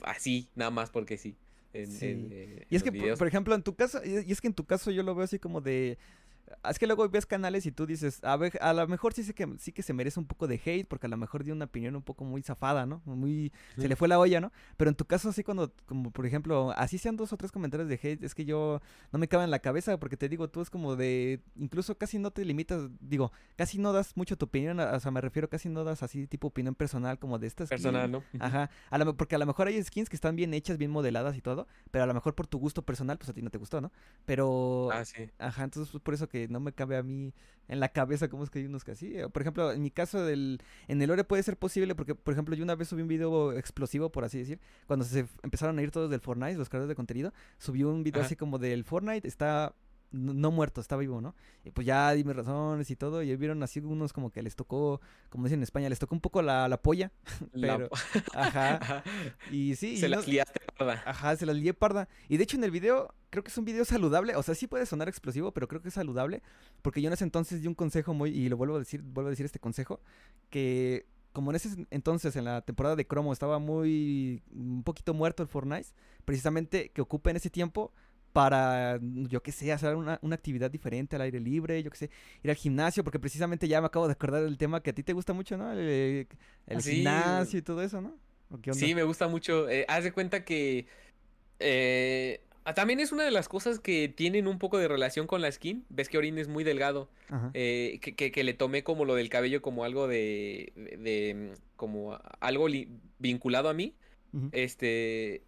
Así, 0.01 0.47
nada 0.55 0.71
más 0.71 0.89
porque 0.89 1.17
sí. 1.17 1.35
En, 1.73 1.91
Sí. 1.91 2.05
en, 2.07 2.29
eh, 2.31 2.65
Y 2.69 2.75
es 2.75 2.83
que, 2.83 2.91
por, 2.91 3.17
por 3.17 3.27
ejemplo, 3.27 3.53
en 3.55 3.63
tu 3.63 3.75
caso, 3.75 4.01
y 4.03 4.31
es 4.31 4.41
que 4.41 4.47
en 4.47 4.53
tu 4.53 4.65
caso 4.65 4.91
yo 4.91 5.03
lo 5.03 5.13
veo 5.15 5.23
así 5.25 5.39
como 5.39 5.61
de... 5.61 5.97
Es 6.69 6.79
que 6.79 6.87
luego 6.87 7.07
ves 7.09 7.25
canales 7.25 7.65
y 7.65 7.71
tú 7.71 7.85
dices, 7.85 8.23
a 8.23 8.35
ver, 8.37 8.57
a 8.61 8.73
lo 8.73 8.87
mejor 8.87 9.13
sí 9.13 9.23
sé 9.23 9.33
que 9.33 9.47
sí 9.57 9.71
que 9.71 9.83
se 9.83 9.93
merece 9.93 10.19
un 10.19 10.25
poco 10.25 10.47
de 10.47 10.59
hate, 10.63 10.87
porque 10.87 11.07
a 11.07 11.09
lo 11.09 11.17
mejor 11.17 11.43
dio 11.43 11.53
una 11.53 11.65
opinión 11.65 11.95
un 11.95 12.01
poco 12.01 12.23
muy 12.23 12.41
zafada, 12.41 12.85
¿no? 12.85 13.01
Muy, 13.05 13.51
se 13.77 13.87
le 13.87 13.95
fue 13.95 14.07
la 14.07 14.19
olla, 14.19 14.39
¿no? 14.41 14.51
Pero 14.77 14.89
en 14.89 14.95
tu 14.95 15.05
caso, 15.05 15.29
así 15.29 15.43
cuando, 15.43 15.71
como 15.85 16.11
por 16.11 16.25
ejemplo, 16.25 16.71
así 16.75 16.97
sean 16.97 17.15
dos 17.17 17.33
o 17.33 17.37
tres 17.37 17.51
comentarios 17.51 17.89
de 17.89 17.99
hate, 18.01 18.23
es 18.23 18.33
que 18.35 18.45
yo 18.45 18.81
no 19.11 19.19
me 19.19 19.27
cabe 19.27 19.43
en 19.43 19.51
la 19.51 19.59
cabeza, 19.59 19.99
porque 19.99 20.17
te 20.17 20.29
digo, 20.29 20.49
tú 20.49 20.61
es 20.61 20.69
como 20.69 20.95
de, 20.95 21.41
incluso 21.55 21.97
casi 21.97 22.19
no 22.19 22.31
te 22.31 22.43
limitas, 22.45 22.89
digo, 22.99 23.31
casi 23.55 23.77
no 23.77 23.93
das 23.93 24.15
mucho 24.17 24.37
tu 24.37 24.45
opinión, 24.45 24.79
o 24.79 24.99
sea, 24.99 25.11
me 25.11 25.21
refiero, 25.21 25.49
casi 25.49 25.69
no 25.69 25.83
das 25.83 26.03
así 26.03 26.27
tipo 26.27 26.47
opinión 26.47 26.75
personal 26.75 27.19
como 27.19 27.39
de 27.39 27.47
estas. 27.47 27.69
Personal, 27.69 28.11
¿no? 28.11 28.23
Ajá, 28.39 28.69
a 28.89 28.97
lo 28.97 29.15
porque 29.15 29.35
a 29.35 29.39
lo 29.39 29.45
mejor 29.45 29.67
hay 29.67 29.81
skins 29.83 30.09
que 30.09 30.15
están 30.15 30.35
bien 30.35 30.53
hechas, 30.53 30.77
bien 30.77 30.91
modeladas 30.91 31.35
y 31.35 31.41
todo, 31.41 31.67
pero 31.91 32.03
a 32.03 32.07
lo 32.07 32.13
mejor 32.13 32.35
por 32.35 32.47
tu 32.47 32.57
gusto 32.59 32.83
personal, 32.83 33.17
pues 33.17 33.29
a 33.29 33.33
ti 33.33 33.41
no 33.41 33.49
te 33.49 33.57
gustó, 33.57 33.81
¿no? 33.81 33.91
Pero, 34.25 34.89
Ah, 34.91 35.03
sí. 35.05 35.29
ajá, 35.39 35.63
entonces 35.63 35.91
pues, 35.91 36.03
por 36.03 36.13
eso 36.13 36.27
que 36.27 36.38
no 36.49 36.59
me 36.59 36.73
cabe 36.73 36.97
a 36.97 37.03
mí 37.03 37.33
en 37.67 37.79
la 37.79 37.89
cabeza 37.89 38.29
cómo 38.29 38.43
es 38.43 38.49
que 38.49 38.59
hay 38.59 38.65
unos 38.65 38.83
que 38.83 38.91
así. 38.91 39.13
Por 39.31 39.41
ejemplo, 39.41 39.71
en 39.71 39.81
mi 39.81 39.91
caso 39.91 40.23
del, 40.23 40.61
en 40.87 41.01
el 41.01 41.07
Lore 41.07 41.23
puede 41.23 41.43
ser 41.43 41.57
posible 41.57 41.95
porque, 41.95 42.15
por 42.15 42.33
ejemplo, 42.33 42.55
yo 42.55 42.63
una 42.63 42.75
vez 42.75 42.87
subí 42.87 43.01
un 43.01 43.07
video 43.07 43.53
explosivo, 43.53 44.11
por 44.11 44.23
así 44.23 44.39
decir, 44.39 44.59
cuando 44.87 45.05
se 45.05 45.27
empezaron 45.43 45.77
a 45.77 45.81
ir 45.83 45.91
todos 45.91 46.09
del 46.09 46.19
Fortnite, 46.19 46.57
los 46.57 46.69
creadores 46.69 46.89
de 46.89 46.95
contenido, 46.95 47.33
subí 47.57 47.83
un 47.83 48.03
video 48.03 48.21
Ajá. 48.21 48.27
así 48.27 48.35
como 48.35 48.57
del 48.57 48.83
Fortnite 48.83 49.27
está... 49.27 49.75
No 50.11 50.33
no 50.33 50.49
muerto, 50.51 50.81
está 50.81 50.97
vivo, 50.97 51.21
¿no? 51.21 51.35
Y 51.63 51.69
pues 51.71 51.85
ya 51.85 52.11
di 52.13 52.23
mis 52.23 52.35
razones 52.35 52.89
y 52.89 52.95
todo. 52.95 53.21
Y 53.21 53.35
vieron 53.35 53.61
así 53.61 53.79
unos 53.79 54.11
como 54.11 54.31
que 54.31 54.41
les 54.41 54.55
tocó, 54.55 55.01
como 55.29 55.43
dicen 55.45 55.59
en 55.59 55.63
España, 55.63 55.87
les 55.89 55.99
tocó 55.99 56.15
un 56.15 56.21
poco 56.21 56.41
la, 56.41 56.67
la 56.67 56.81
polla. 56.81 57.11
La- 57.53 57.77
Pero, 57.77 57.89
ajá. 58.33 58.75
Ajá. 58.75 59.03
Y 59.51 59.75
sí, 59.75 59.91
y 59.93 59.97
Se 59.97 60.09
no- 60.09 60.15
las 60.17 60.27
liaste, 60.27 60.59
parda. 60.77 61.03
Ajá, 61.05 61.35
se 61.35 61.45
las 61.45 61.55
lié 61.55 61.73
parda. 61.73 62.09
Y 62.27 62.37
de 62.37 62.43
hecho 62.43 62.57
en 62.57 62.63
el 62.63 62.71
video, 62.71 63.13
creo 63.29 63.43
que 63.43 63.49
es 63.51 63.57
un 63.57 63.65
video 63.65 63.85
saludable. 63.85 64.35
O 64.35 64.41
sea, 64.43 64.55
sí 64.55 64.65
puede 64.67 64.85
sonar 64.87 65.07
explosivo, 65.09 65.51
pero 65.51 65.67
creo 65.67 65.81
que 65.81 65.89
es 65.89 65.93
saludable. 65.93 66.41
Porque 66.81 67.01
yo 67.01 67.07
en 67.09 67.13
ese 67.13 67.23
entonces 67.23 67.61
di 67.61 67.67
un 67.67 67.75
consejo 67.75 68.13
muy, 68.15 68.31
y 68.31 68.49
lo 68.49 68.57
vuelvo 68.57 68.77
a 68.77 68.79
decir, 68.79 69.01
vuelvo 69.03 69.27
a 69.27 69.31
decir 69.31 69.45
este 69.45 69.59
consejo, 69.59 70.01
que 70.49 71.05
como 71.31 71.51
en 71.51 71.55
ese 71.57 71.85
entonces, 71.91 72.35
en 72.35 72.45
la 72.45 72.61
temporada 72.61 72.95
de 72.95 73.05
Cromo, 73.05 73.31
estaba 73.31 73.59
muy, 73.59 74.41
un 74.51 74.81
poquito 74.83 75.13
muerto 75.13 75.43
el 75.43 75.49
Fortnite, 75.49 75.87
precisamente 76.25 76.89
que 76.89 77.01
ocupe 77.01 77.29
en 77.29 77.35
ese 77.37 77.51
tiempo 77.51 77.93
para, 78.33 78.99
yo 79.01 79.41
qué 79.41 79.51
sé, 79.51 79.71
hacer 79.71 79.95
una, 79.95 80.19
una 80.21 80.35
actividad 80.35 80.69
diferente 80.71 81.15
al 81.15 81.23
aire 81.23 81.39
libre, 81.39 81.81
yo 81.83 81.89
qué 81.91 81.97
sé, 81.97 82.09
ir 82.43 82.49
al 82.49 82.55
gimnasio, 82.55 83.03
porque 83.03 83.19
precisamente 83.19 83.67
ya 83.67 83.81
me 83.81 83.87
acabo 83.87 84.07
de 84.07 84.13
acordar 84.13 84.43
del 84.43 84.57
tema 84.57 84.81
que 84.81 84.91
a 84.91 84.93
ti 84.93 85.03
te 85.03 85.13
gusta 85.13 85.33
mucho, 85.33 85.57
¿no? 85.57 85.71
El, 85.71 85.79
el 85.79 86.27
Ah, 86.77 86.81
sí. 86.81 86.95
gimnasio 86.95 87.59
y 87.59 87.61
todo 87.61 87.81
eso, 87.81 88.01
¿no? 88.01 88.15
Sí, 88.73 88.95
me 88.95 89.03
gusta 89.03 89.27
mucho. 89.27 89.69
Eh, 89.69 89.85
haz 89.87 90.03
de 90.03 90.11
cuenta 90.11 90.43
que 90.45 90.87
eh, 91.59 92.41
ah, 92.65 92.73
también 92.73 92.99
es 92.99 93.11
una 93.11 93.23
de 93.23 93.31
las 93.31 93.47
cosas 93.49 93.79
que 93.79 94.09
tienen 94.09 94.47
un 94.47 94.59
poco 94.59 94.77
de 94.77 94.87
relación 94.87 95.27
con 95.27 95.41
la 95.41 95.51
skin. 95.51 95.85
Ves 95.89 96.09
que 96.09 96.17
Orin 96.17 96.37
es 96.37 96.47
muy 96.47 96.63
delgado. 96.63 97.09
Eh, 97.53 97.99
que, 98.01 98.15
que- 98.15 98.31
que 98.31 98.43
le 98.43 98.53
tomé 98.53 98.83
como 98.83 99.05
lo 99.05 99.13
del 99.15 99.29
cabello 99.29 99.61
como 99.61 99.83
algo 99.83 100.07
de, 100.07 100.71
de- 100.75 101.53
mm, 101.55 101.61
como 101.75 102.19
algo 102.39 102.67
vinculado 103.19 103.69
a 103.69 103.73
mí. 103.73 103.93
Este, 104.51 105.41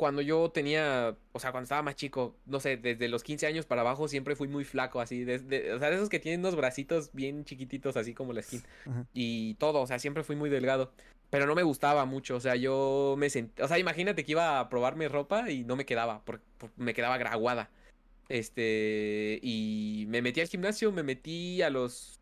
cuando 0.00 0.22
yo 0.22 0.50
tenía, 0.50 1.14
o 1.32 1.38
sea, 1.38 1.52
cuando 1.52 1.64
estaba 1.64 1.82
más 1.82 1.94
chico, 1.94 2.34
no 2.46 2.58
sé, 2.58 2.78
desde 2.78 3.06
los 3.06 3.22
15 3.22 3.46
años 3.46 3.66
para 3.66 3.82
abajo 3.82 4.08
siempre 4.08 4.34
fui 4.34 4.48
muy 4.48 4.64
flaco, 4.64 4.98
así, 4.98 5.24
desde, 5.24 5.74
o 5.74 5.78
sea, 5.78 5.90
de 5.90 5.96
esos 5.96 6.08
que 6.08 6.18
tienen 6.18 6.40
unos 6.40 6.56
bracitos 6.56 7.12
bien 7.12 7.44
chiquititos, 7.44 7.98
así 7.98 8.14
como 8.14 8.32
la 8.32 8.40
skin 8.40 8.62
Ajá. 8.86 9.04
y 9.12 9.56
todo, 9.56 9.82
o 9.82 9.86
sea, 9.86 9.98
siempre 9.98 10.24
fui 10.24 10.36
muy 10.36 10.48
delgado. 10.48 10.90
Pero 11.28 11.44
no 11.44 11.54
me 11.54 11.62
gustaba 11.62 12.06
mucho, 12.06 12.36
o 12.36 12.40
sea, 12.40 12.56
yo 12.56 13.14
me 13.18 13.28
sentía, 13.28 13.62
o 13.62 13.68
sea, 13.68 13.78
imagínate 13.78 14.24
que 14.24 14.32
iba 14.32 14.58
a 14.58 14.70
probarme 14.70 15.06
ropa 15.06 15.50
y 15.50 15.64
no 15.64 15.76
me 15.76 15.84
quedaba, 15.84 16.24
porque 16.24 16.46
me 16.78 16.94
quedaba 16.94 17.18
graguada. 17.18 17.68
Este, 18.30 19.38
y 19.42 20.06
me 20.08 20.22
metí 20.22 20.40
al 20.40 20.48
gimnasio, 20.48 20.92
me 20.92 21.02
metí 21.02 21.60
a 21.60 21.68
los, 21.68 22.20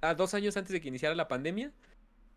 a 0.00 0.14
dos 0.14 0.34
años 0.34 0.56
antes 0.56 0.72
de 0.72 0.80
que 0.80 0.88
iniciara 0.88 1.14
la 1.14 1.28
pandemia. 1.28 1.70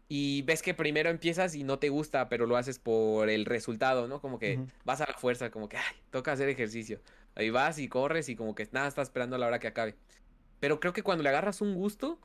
Y 0.09 0.41
ves 0.43 0.61
que 0.61 0.73
primero 0.73 1.09
empiezas 1.09 1.53
y 1.53 1.63
no 1.63 1.79
te 1.79 1.89
gusta, 1.89 2.29
pero 2.29 2.45
lo 2.45 2.55
haces 2.55 2.79
por 2.79 3.29
el 3.29 3.45
resultado, 3.45 4.07
¿no? 4.07 4.21
Como 4.21 4.39
que 4.39 4.59
vas 4.85 5.01
a 5.01 5.05
la 5.07 5.17
fuerza, 5.17 5.51
como 5.51 5.67
que, 5.67 5.77
ay, 5.77 5.95
toca 6.11 6.31
hacer 6.31 6.47
ejercicio. 6.47 7.01
Ahí 7.35 7.49
vas 7.49 7.77
y 7.77 7.89
corres 7.89 8.29
y 8.29 8.35
como 8.35 8.55
que 8.55 8.67
nada, 8.71 8.87
estás 8.87 9.09
esperando 9.09 9.35
a 9.35 9.39
la 9.39 9.47
hora 9.47 9.59
que 9.59 9.67
acabe. 9.67 9.95
Pero 10.59 10.79
creo 10.79 10.93
que 10.93 11.03
cuando 11.03 11.23
le 11.23 11.29
agarras 11.29 11.61
un 11.61 11.75
gusto, 11.75 12.19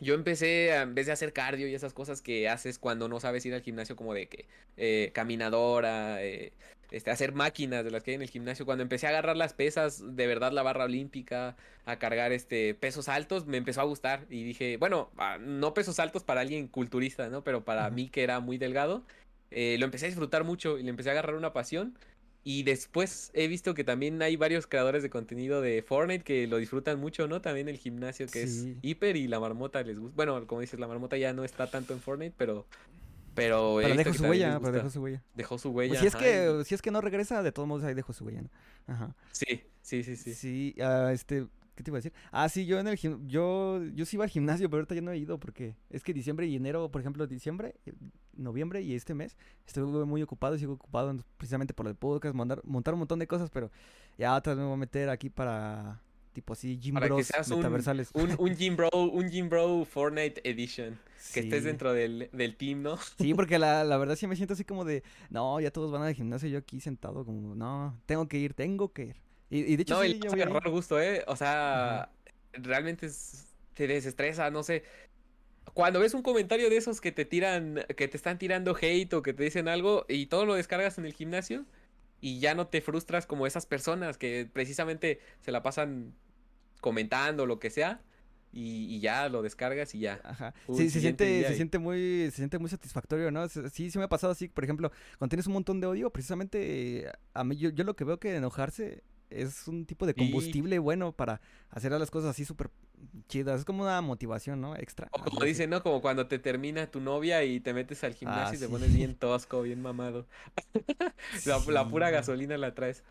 yo 0.00 0.14
empecé, 0.14 0.74
en 0.74 0.94
vez 0.94 1.06
de 1.06 1.12
hacer 1.12 1.32
cardio 1.32 1.68
y 1.68 1.74
esas 1.74 1.92
cosas 1.92 2.22
que 2.22 2.48
haces 2.48 2.78
cuando 2.78 3.08
no 3.08 3.20
sabes 3.20 3.44
ir 3.46 3.54
al 3.54 3.62
gimnasio, 3.62 3.96
como 3.96 4.14
de 4.14 4.28
que 4.28 4.46
eh, 4.76 5.10
caminadora, 5.14 6.22
eh, 6.22 6.52
este, 6.90 7.10
hacer 7.10 7.32
máquinas 7.32 7.84
de 7.84 7.90
las 7.90 8.02
que 8.02 8.12
hay 8.12 8.14
en 8.16 8.22
el 8.22 8.30
gimnasio, 8.30 8.64
cuando 8.64 8.82
empecé 8.82 9.06
a 9.06 9.10
agarrar 9.10 9.36
las 9.36 9.52
pesas, 9.54 10.16
de 10.16 10.26
verdad 10.26 10.52
la 10.52 10.62
barra 10.62 10.84
olímpica, 10.84 11.56
a 11.84 11.98
cargar 11.98 12.32
este, 12.32 12.74
pesos 12.74 13.08
altos, 13.08 13.46
me 13.46 13.56
empezó 13.58 13.80
a 13.80 13.84
gustar 13.84 14.26
y 14.30 14.44
dije, 14.44 14.76
bueno, 14.78 15.10
ah, 15.18 15.38
no 15.38 15.74
pesos 15.74 15.98
altos 15.98 16.24
para 16.24 16.40
alguien 16.40 16.68
culturista, 16.68 17.28
¿no? 17.28 17.44
Pero 17.44 17.64
para 17.64 17.90
mí 17.90 18.08
que 18.08 18.22
era 18.22 18.40
muy 18.40 18.58
delgado, 18.58 19.04
eh, 19.50 19.76
lo 19.78 19.84
empecé 19.86 20.06
a 20.06 20.08
disfrutar 20.08 20.44
mucho 20.44 20.78
y 20.78 20.82
le 20.82 20.90
empecé 20.90 21.10
a 21.10 21.12
agarrar 21.12 21.34
una 21.34 21.52
pasión. 21.52 21.98
Y 22.44 22.62
después 22.62 23.30
he 23.34 23.46
visto 23.48 23.74
que 23.74 23.84
también 23.84 24.22
hay 24.22 24.36
varios 24.36 24.66
creadores 24.66 25.02
de 25.02 25.10
contenido 25.10 25.60
de 25.60 25.82
Fortnite 25.82 26.24
que 26.24 26.46
lo 26.46 26.56
disfrutan 26.56 26.98
mucho, 26.98 27.28
¿no? 27.28 27.40
También 27.42 27.68
el 27.68 27.76
gimnasio 27.76 28.26
que 28.26 28.46
Sí. 28.46 28.70
es 28.70 28.76
hiper 28.82 29.16
y 29.16 29.28
la 29.28 29.38
marmota 29.40 29.82
les 29.82 29.98
gusta. 29.98 30.16
Bueno, 30.16 30.46
como 30.46 30.60
dices, 30.60 30.80
la 30.80 30.86
marmota 30.88 31.16
ya 31.16 31.32
no 31.32 31.44
está 31.44 31.70
tanto 31.70 31.92
en 31.92 32.00
Fortnite, 32.00 32.34
pero, 32.36 32.66
Pero, 33.34 33.78
dejó 33.78 34.14
su 34.14 34.24
huella, 34.24 34.58
pero 34.60 34.72
dejó 34.72 34.90
su 34.90 35.00
huella. 35.02 35.22
Dejó 35.34 35.58
su 35.58 35.70
huella. 35.70 35.90
Pues 35.90 36.00
si 36.00 36.06
es 36.06 36.16
que 36.16 36.64
si 36.64 36.74
es 36.74 36.82
que 36.82 36.90
no 36.90 37.00
regresa, 37.00 37.42
de 37.42 37.52
todos 37.52 37.68
modos 37.68 37.84
ahí 37.84 37.94
dejó 37.94 38.12
su 38.12 38.24
huella, 38.24 38.42
¿no? 38.42 38.50
Ajá. 38.86 39.14
Sí, 39.32 39.62
sí, 39.82 40.02
sí, 40.02 40.16
sí. 40.16 40.34
Sí, 40.34 40.74
ah, 40.80 41.10
este, 41.12 41.46
¿qué 41.78 41.84
te 41.84 41.90
iba 41.90 41.96
a 41.96 42.00
decir? 42.02 42.12
Ah, 42.32 42.48
sí, 42.48 42.66
yo 42.66 42.78
en 42.80 42.88
el 42.88 42.96
gim- 42.98 43.26
yo 43.28 43.80
yo 43.94 44.04
sí 44.04 44.16
iba 44.16 44.24
al 44.24 44.30
gimnasio, 44.30 44.68
pero 44.68 44.80
ahorita 44.80 44.94
ya 44.96 45.00
no 45.00 45.12
he 45.12 45.16
ido 45.18 45.38
porque 45.38 45.76
es 45.88 46.02
que 46.02 46.12
diciembre 46.12 46.46
y 46.46 46.56
enero, 46.56 46.90
por 46.90 47.00
ejemplo, 47.00 47.26
diciembre, 47.26 47.76
eh, 47.86 47.92
noviembre 48.36 48.82
y 48.82 48.94
este 48.94 49.14
mes 49.14 49.36
estuve 49.66 50.04
muy 50.04 50.22
ocupado 50.22 50.56
y 50.56 50.58
sigo 50.58 50.72
ocupado 50.74 51.10
en- 51.10 51.24
precisamente 51.36 51.72
por 51.74 51.86
el 51.86 51.94
podcast, 51.94 52.34
montar, 52.34 52.60
montar 52.64 52.94
un 52.94 52.98
montón 53.00 53.20
de 53.20 53.26
cosas, 53.28 53.48
pero 53.50 53.70
ya 54.18 54.34
otra 54.34 54.52
vez 54.54 54.58
me 54.60 54.66
voy 54.66 54.74
a 54.74 54.76
meter 54.78 55.08
aquí 55.08 55.30
para 55.30 56.02
tipo 56.32 56.52
así 56.52 56.78
que 56.78 56.92
bros 56.92 57.30
un, 57.50 57.56
metaversales. 57.56 58.10
un, 58.14 58.34
un 58.38 58.54
Gym 58.56 58.76
Bro, 58.76 58.90
un 58.92 59.28
Gym 59.30 59.48
Bro 59.48 59.84
Fortnite 59.84 60.40
Edition. 60.48 60.98
Que 61.34 61.40
estés 61.40 61.64
dentro 61.64 61.92
del, 61.92 62.28
del 62.32 62.56
team, 62.56 62.82
¿no? 62.82 62.96
Sí, 63.18 63.34
porque 63.34 63.58
la, 63.58 63.82
la 63.84 63.96
verdad 63.98 64.14
sí 64.14 64.26
me 64.28 64.36
siento 64.36 64.54
así 64.54 64.64
como 64.64 64.84
de, 64.84 65.02
no, 65.30 65.58
ya 65.60 65.70
todos 65.72 65.90
van 65.90 66.02
al 66.02 66.14
gimnasio, 66.14 66.48
yo 66.48 66.58
aquí 66.58 66.80
sentado 66.80 67.24
como, 67.24 67.54
no, 67.56 68.00
tengo 68.06 68.28
que 68.28 68.38
ir, 68.38 68.54
tengo 68.54 68.92
que 68.92 69.04
ir. 69.06 69.16
Y, 69.50 69.60
y 69.72 69.76
de 69.76 69.82
hecho 69.82 69.94
No, 69.94 70.04
sí, 70.04 70.08
y 70.10 70.14
le 70.20 70.20
yo 70.20 70.30
vas 70.30 70.34
a 70.34 70.36
voy 70.36 70.40
a 70.40 70.44
ir. 70.44 70.46
agarrar 70.46 70.70
gusto, 70.70 71.00
¿eh? 71.00 71.24
O 71.26 71.36
sea, 71.36 72.10
realmente 72.52 73.06
es- 73.06 73.46
te 73.74 73.86
desestresa, 73.86 74.50
no 74.50 74.62
sé. 74.62 74.84
Cuando 75.74 76.00
ves 76.00 76.14
un 76.14 76.22
comentario 76.22 76.70
de 76.70 76.76
esos 76.78 77.00
que 77.00 77.12
te 77.12 77.24
tiran, 77.24 77.84
que 77.96 78.08
te 78.08 78.16
están 78.16 78.38
tirando 78.38 78.76
hate 78.80 79.12
o 79.14 79.22
que 79.22 79.34
te 79.34 79.44
dicen 79.44 79.68
algo 79.68 80.06
y 80.08 80.26
todo 80.26 80.46
lo 80.46 80.54
descargas 80.54 80.98
en 80.98 81.06
el 81.06 81.14
gimnasio 81.14 81.66
y 82.20 82.40
ya 82.40 82.54
no 82.54 82.68
te 82.68 82.80
frustras 82.82 83.26
como 83.26 83.46
esas 83.46 83.66
personas 83.66 84.18
que 84.18 84.48
precisamente 84.52 85.20
se 85.40 85.52
la 85.52 85.62
pasan 85.62 86.14
comentando 86.80 87.46
lo 87.46 87.58
que 87.60 87.70
sea 87.70 88.02
y, 88.52 88.86
y 88.96 89.00
ya 89.00 89.28
lo 89.30 89.42
descargas 89.42 89.94
y 89.94 90.00
ya. 90.00 90.20
Ajá. 90.24 90.54
Uy, 90.66 90.86
Sí, 90.86 90.90
se 90.90 91.00
siente, 91.00 91.44
se 91.44 91.54
y- 91.54 91.54
siente 91.54 91.78
muy, 91.78 92.26
se 92.30 92.38
siente 92.38 92.58
muy 92.58 92.68
satisfactorio, 92.68 93.30
¿no? 93.30 93.48
Sí, 93.48 93.90
sí 93.90 93.98
me 93.98 94.04
ha 94.04 94.08
pasado 94.08 94.32
así, 94.32 94.48
por 94.48 94.64
ejemplo, 94.64 94.90
cuando 95.18 95.30
tienes 95.30 95.46
un 95.46 95.52
montón 95.54 95.80
de 95.80 95.86
odio, 95.86 96.10
precisamente 96.10 97.10
a 97.34 97.44
mí 97.44 97.56
yo, 97.56 97.70
yo 97.70 97.84
lo 97.84 97.94
que 97.96 98.04
veo 98.04 98.18
que 98.18 98.34
enojarse 98.34 99.02
es 99.30 99.68
un 99.68 99.84
tipo 99.86 100.06
de 100.06 100.14
combustible 100.14 100.78
bueno 100.78 101.12
para 101.12 101.40
hacer 101.70 101.92
las 101.92 102.10
cosas 102.10 102.30
así 102.30 102.44
súper 102.44 102.70
chidas. 103.28 103.60
Es 103.60 103.64
como 103.64 103.82
una 103.82 104.00
motivación, 104.00 104.60
¿no? 104.60 104.74
Extra. 104.76 105.08
O 105.12 105.22
como 105.22 105.44
dicen, 105.44 105.70
¿no? 105.70 105.82
Como 105.82 106.00
cuando 106.00 106.26
te 106.26 106.38
termina 106.38 106.90
tu 106.90 107.00
novia 107.00 107.44
y 107.44 107.60
te 107.60 107.72
metes 107.74 108.02
al 108.04 108.14
gimnasio 108.14 108.56
y 108.56 108.60
te 108.60 108.66
sí. 108.66 108.70
pones 108.72 108.92
bien 108.94 109.14
tosco, 109.14 109.62
bien 109.62 109.80
mamado. 109.82 110.26
La, 111.44 111.58
la 111.68 111.88
pura 111.88 112.10
gasolina 112.10 112.56
la 112.58 112.74
traes. 112.74 113.02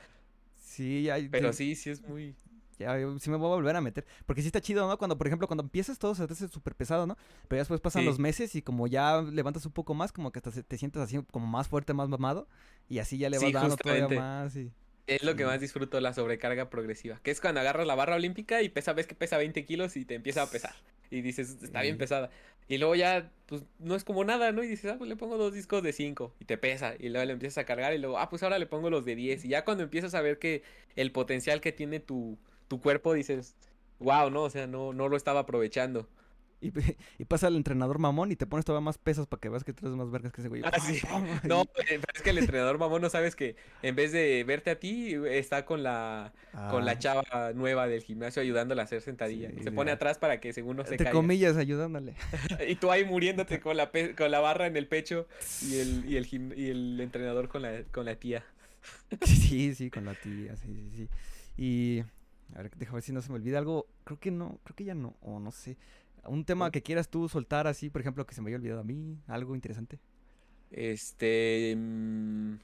Sí, 0.57 1.03
ya, 1.03 1.17
Pero 1.31 1.49
ya- 1.49 1.53
sí, 1.53 1.75
sí 1.75 1.89
es 1.89 2.01
muy... 2.07 2.35
ya, 2.77 2.95
sí 3.19 3.29
me 3.29 3.37
voy 3.37 3.47
a 3.51 3.55
volver 3.55 3.75
a 3.75 3.81
meter. 3.81 4.05
Porque 4.25 4.41
sí 4.41 4.47
está 4.47 4.61
chido, 4.61 4.87
¿no? 4.87 4.97
Cuando, 4.97 5.17
por 5.17 5.27
ejemplo, 5.27 5.47
cuando 5.47 5.63
empiezas 5.63 5.97
todo 5.97 6.13
se 6.15 6.27
te 6.27 6.33
hace 6.33 6.47
súper 6.47 6.75
pesado, 6.75 7.07
¿no? 7.07 7.15
Pero 7.47 7.57
ya 7.57 7.61
después 7.61 7.79
pasan 7.81 8.01
Sí. 8.03 8.05
los 8.07 8.19
meses 8.19 8.53
y 8.55 8.61
como 8.61 8.87
ya 8.87 9.21
levantas 9.21 9.65
un 9.65 9.71
poco 9.71 9.93
más, 9.93 10.11
como 10.11 10.31
que 10.31 10.39
hasta 10.39 10.51
te 10.51 10.77
sientes 10.77 11.01
así 11.01 11.19
como 11.31 11.47
más 11.47 11.67
fuerte, 11.67 11.93
más 11.93 12.09
mamado. 12.09 12.47
Y 12.89 12.99
así 12.99 13.17
ya 13.17 13.29
le 13.29 13.37
vas 13.39 13.51
dando 13.53 13.77
todavía 13.77 14.03
justamente. 14.03 14.15
más 14.21 14.55
y... 14.55 14.71
Es 15.07 15.23
lo 15.23 15.35
que 15.37 15.45
más 15.45 15.61
disfruto, 15.61 16.01
la 16.01 16.13
sobrecarga 16.13 16.69
progresiva. 16.69 17.19
Que 17.23 17.31
es 17.31 17.39
cuando 17.39 17.61
agarras 17.61 17.87
la 17.87 17.95
barra 17.95 18.15
olímpica 18.15 18.61
y 18.61 18.69
pesa, 18.69 18.91
ves 18.93 19.07
que 19.07 19.15
pesa 19.15 19.37
20 19.37 19.65
kilos 19.65 19.95
y 19.95 20.05
te 20.05 20.15
empieza 20.15 20.41
a 20.41 20.49
pesar. 20.49 20.75
Y 21.09 21.21
dices, 21.21 21.63
está 21.63 21.81
bien 21.81 21.97
pesada. 21.97 22.29
Y 22.67 22.77
luego 22.77 22.95
ya, 22.95 23.31
pues 23.45 23.63
no 23.79 23.95
es 23.95 24.03
como 24.03 24.25
nada, 24.25 24.51
¿no? 24.51 24.63
Y 24.63 24.67
dices, 24.67 24.91
ah, 24.91 24.97
pues 24.97 25.09
le 25.09 25.15
pongo 25.15 25.37
dos 25.37 25.53
discos 25.53 25.81
de 25.81 25.93
5 25.93 26.35
y 26.39 26.45
te 26.45 26.57
pesa. 26.57 26.95
Y 26.99 27.07
luego 27.09 27.25
le 27.25 27.33
empiezas 27.33 27.59
a 27.59 27.65
cargar 27.65 27.93
y 27.93 27.97
luego, 27.99 28.19
ah, 28.19 28.27
pues 28.29 28.43
ahora 28.43 28.59
le 28.59 28.65
pongo 28.67 28.89
los 28.89 29.05
de 29.05 29.15
10. 29.15 29.45
Y 29.45 29.49
ya 29.49 29.63
cuando 29.63 29.83
empiezas 29.83 30.13
a 30.13 30.21
ver 30.21 30.39
que 30.39 30.63
el 30.97 31.13
potencial 31.13 31.61
que 31.61 31.71
tiene 31.71 32.01
tu, 32.01 32.37
tu 32.67 32.81
cuerpo, 32.81 33.13
dices, 33.13 33.55
wow, 33.99 34.29
¿no? 34.29 34.43
O 34.43 34.49
sea, 34.49 34.67
no, 34.67 34.91
no 34.93 35.07
lo 35.07 35.15
estaba 35.15 35.41
aprovechando. 35.41 36.09
Y, 36.59 36.73
y 37.19 37.25
pasa 37.25 37.49
el 37.49 37.55
entrenador 37.55 37.99
mamón 37.99 38.31
y 38.31 38.35
te 38.35 38.47
pones 38.47 38.65
todavía 38.65 38.83
más 38.85 38.97
pesas 38.97 39.27
para 39.27 39.39
que 39.39 39.49
veas 39.49 39.63
que 39.63 39.73
tú 39.73 39.85
eres 39.85 39.95
más 39.97 40.09
vergas 40.09 40.33
que 40.33 40.41
ese 40.41 40.49
güey. 40.49 40.63
Ah, 40.63 40.79
sí. 40.79 40.99
No, 41.43 41.61
eh, 41.61 41.99
pero 41.99 42.03
es 42.15 42.21
que 42.23 42.31
el 42.31 42.39
entrenador 42.39 42.79
mamón 42.79 43.01
no 43.01 43.09
sabes 43.09 43.35
que 43.35 43.55
en 43.83 43.95
vez 43.95 44.11
de 44.11 44.43
verte 44.43 44.71
a 44.71 44.79
ti, 44.79 45.13
está 45.29 45.65
con 45.65 45.83
la, 45.83 46.33
con 46.65 46.83
la 46.85 46.93
Ah, 46.93 46.97
chava 46.97 47.23
nueva 47.53 47.87
del 47.87 48.01
gimnasio 48.01 48.41
ayudándola 48.41 48.81
a 48.81 48.85
hacer 48.85 49.01
sentadilla. 49.01 49.51
Sí, 49.51 49.61
Se 49.61 49.71
pone 49.71 49.91
ya. 49.91 49.95
atrás 49.95 50.17
para 50.17 50.39
que 50.39 50.51
según 50.51 50.77
no 50.77 50.83
se 50.85 50.99
caiga. 50.99 51.11
comillas, 51.11 51.57
ayudándole. 51.57 52.15
Y 52.67 52.75
tú 52.75 52.91
ahí 52.91 53.05
muriéndote 53.05 53.59
con 53.59 53.77
la, 53.77 53.91
pe- 53.91 54.15
con 54.15 54.31
la 54.31 54.39
barra 54.39 54.67
en 54.67 54.77
el 54.77 54.87
pecho 54.87 55.27
y 55.61 55.75
el, 55.77 56.05
y 56.05 56.17
el, 56.17 56.27
y 56.57 56.69
el 56.69 56.99
entrenador 57.01 57.49
con 57.49 57.61
la, 57.61 57.83
con 57.91 58.05
la 58.05 58.15
tía. 58.15 58.43
Sí, 59.25 59.73
sí, 59.75 59.89
con 59.89 60.05
la 60.05 60.15
tía, 60.15 60.55
sí, 60.55 60.67
sí, 60.75 60.91
sí. 60.95 61.09
Y 61.57 61.99
a 62.55 62.61
ver, 62.61 62.71
déjame 62.75 62.95
ver 62.97 63.03
si 63.03 63.11
no 63.11 63.21
se 63.21 63.29
me 63.29 63.35
olvida 63.35 63.57
algo. 63.59 63.87
Creo 64.03 64.19
que 64.19 64.31
no, 64.31 64.59
creo 64.63 64.75
que 64.75 64.83
ya 64.85 64.95
no, 64.95 65.15
o 65.21 65.39
no 65.39 65.51
sé. 65.51 65.77
Un 66.25 66.43
tema 66.45 66.71
que 66.71 66.81
quieras 66.83 67.09
tú 67.09 67.29
soltar 67.29 67.67
así, 67.67 67.89
por 67.89 68.01
ejemplo, 68.01 68.25
que 68.25 68.35
se 68.35 68.41
me 68.41 68.49
haya 68.49 68.57
olvidado 68.57 68.81
a 68.81 68.83
mí, 68.83 69.17
algo 69.27 69.55
interesante. 69.55 69.99
Este... 70.71 71.75
mm, 71.77 72.55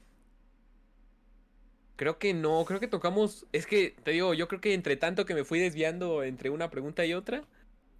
Creo 1.96 2.18
que 2.18 2.34
no, 2.34 2.64
creo 2.66 2.80
que 2.80 2.88
tocamos... 2.88 3.46
Es 3.52 3.66
que, 3.66 3.94
te 4.02 4.10
digo, 4.10 4.34
yo 4.34 4.48
creo 4.48 4.60
que 4.60 4.74
entre 4.74 4.96
tanto 4.96 5.24
que 5.24 5.34
me 5.34 5.44
fui 5.44 5.60
desviando 5.60 6.24
entre 6.24 6.50
una 6.50 6.68
pregunta 6.68 7.06
y 7.06 7.14
otra, 7.14 7.44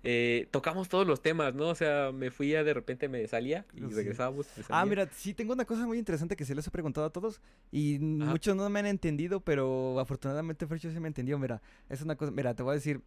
eh, 0.02 0.48
tocamos 0.50 0.88
todos 0.88 1.06
los 1.06 1.22
temas, 1.22 1.54
¿no? 1.54 1.68
O 1.68 1.74
sea, 1.76 2.10
me 2.12 2.32
fui 2.32 2.50
ya 2.50 2.64
de 2.64 2.74
repente 2.74 3.08
me 3.08 3.26
salía 3.28 3.64
y 3.72 3.82
Sí. 3.82 3.94
regresábamos. 3.94 4.48
Ah, 4.68 4.84
mira, 4.84 5.08
sí, 5.12 5.32
tengo 5.32 5.52
una 5.52 5.64
cosa 5.64 5.86
muy 5.86 5.98
interesante 5.98 6.34
que 6.36 6.44
se 6.44 6.56
les 6.56 6.66
he 6.66 6.70
preguntado 6.72 7.06
a 7.06 7.10
todos 7.10 7.40
y 7.70 7.96
Ajá. 7.96 8.32
muchos 8.32 8.56
no 8.56 8.68
me 8.68 8.80
han 8.80 8.86
entendido, 8.86 9.40
pero 9.40 10.00
afortunadamente 10.00 10.66
Fercho 10.66 10.90
sí 10.90 10.98
me 10.98 11.08
entendió. 11.08 11.38
Mira, 11.38 11.62
es 11.88 12.02
una 12.02 12.16
cosa, 12.16 12.32
mira, 12.32 12.52
te 12.54 12.64
voy 12.64 12.72
a 12.72 12.74
decir, 12.74 13.00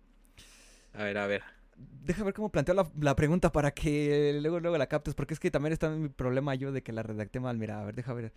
A 0.93 1.03
ver, 1.03 1.17
a 1.17 1.27
ver. 1.27 1.43
Deja 2.03 2.23
ver 2.23 2.33
cómo 2.33 2.49
planteo 2.49 2.73
la, 2.75 2.89
la 2.99 3.15
pregunta 3.15 3.51
para 3.51 3.71
que 3.71 4.37
luego, 4.41 4.59
luego 4.59 4.77
la 4.77 4.87
captes, 4.87 5.13
porque 5.15 5.33
es 5.33 5.39
que 5.39 5.51
también 5.51 5.73
está 5.73 5.89
mi 5.89 6.09
problema 6.09 6.55
yo 6.55 6.71
de 6.71 6.81
que 6.83 6.91
la 6.91 7.03
redacté 7.03 7.39
mal. 7.39 7.57
Mira, 7.57 7.81
a 7.81 7.85
ver, 7.85 7.95
deja 7.95 8.13
ver. 8.13 8.33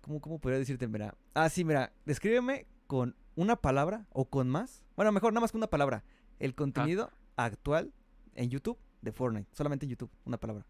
¿Cómo, 0.00 0.20
cómo 0.20 0.38
podría 0.38 0.58
decirte? 0.58 0.86
Mira. 0.88 1.14
Ah, 1.34 1.48
sí, 1.48 1.64
mira. 1.64 1.92
Descríbeme 2.04 2.66
con 2.86 3.16
una 3.34 3.56
palabra 3.56 4.06
o 4.10 4.26
con 4.26 4.48
más. 4.48 4.84
Bueno, 4.96 5.10
mejor 5.12 5.32
nada 5.32 5.40
más 5.42 5.52
con 5.52 5.58
una 5.60 5.66
palabra. 5.68 6.04
El 6.38 6.54
contenido 6.54 7.10
actual 7.36 7.92
en 8.34 8.50
YouTube 8.50 8.78
de 9.02 9.12
Fortnite. 9.12 9.48
Solamente 9.52 9.86
en 9.86 9.90
YouTube, 9.90 10.10
una 10.24 10.36
palabra. 10.38 10.64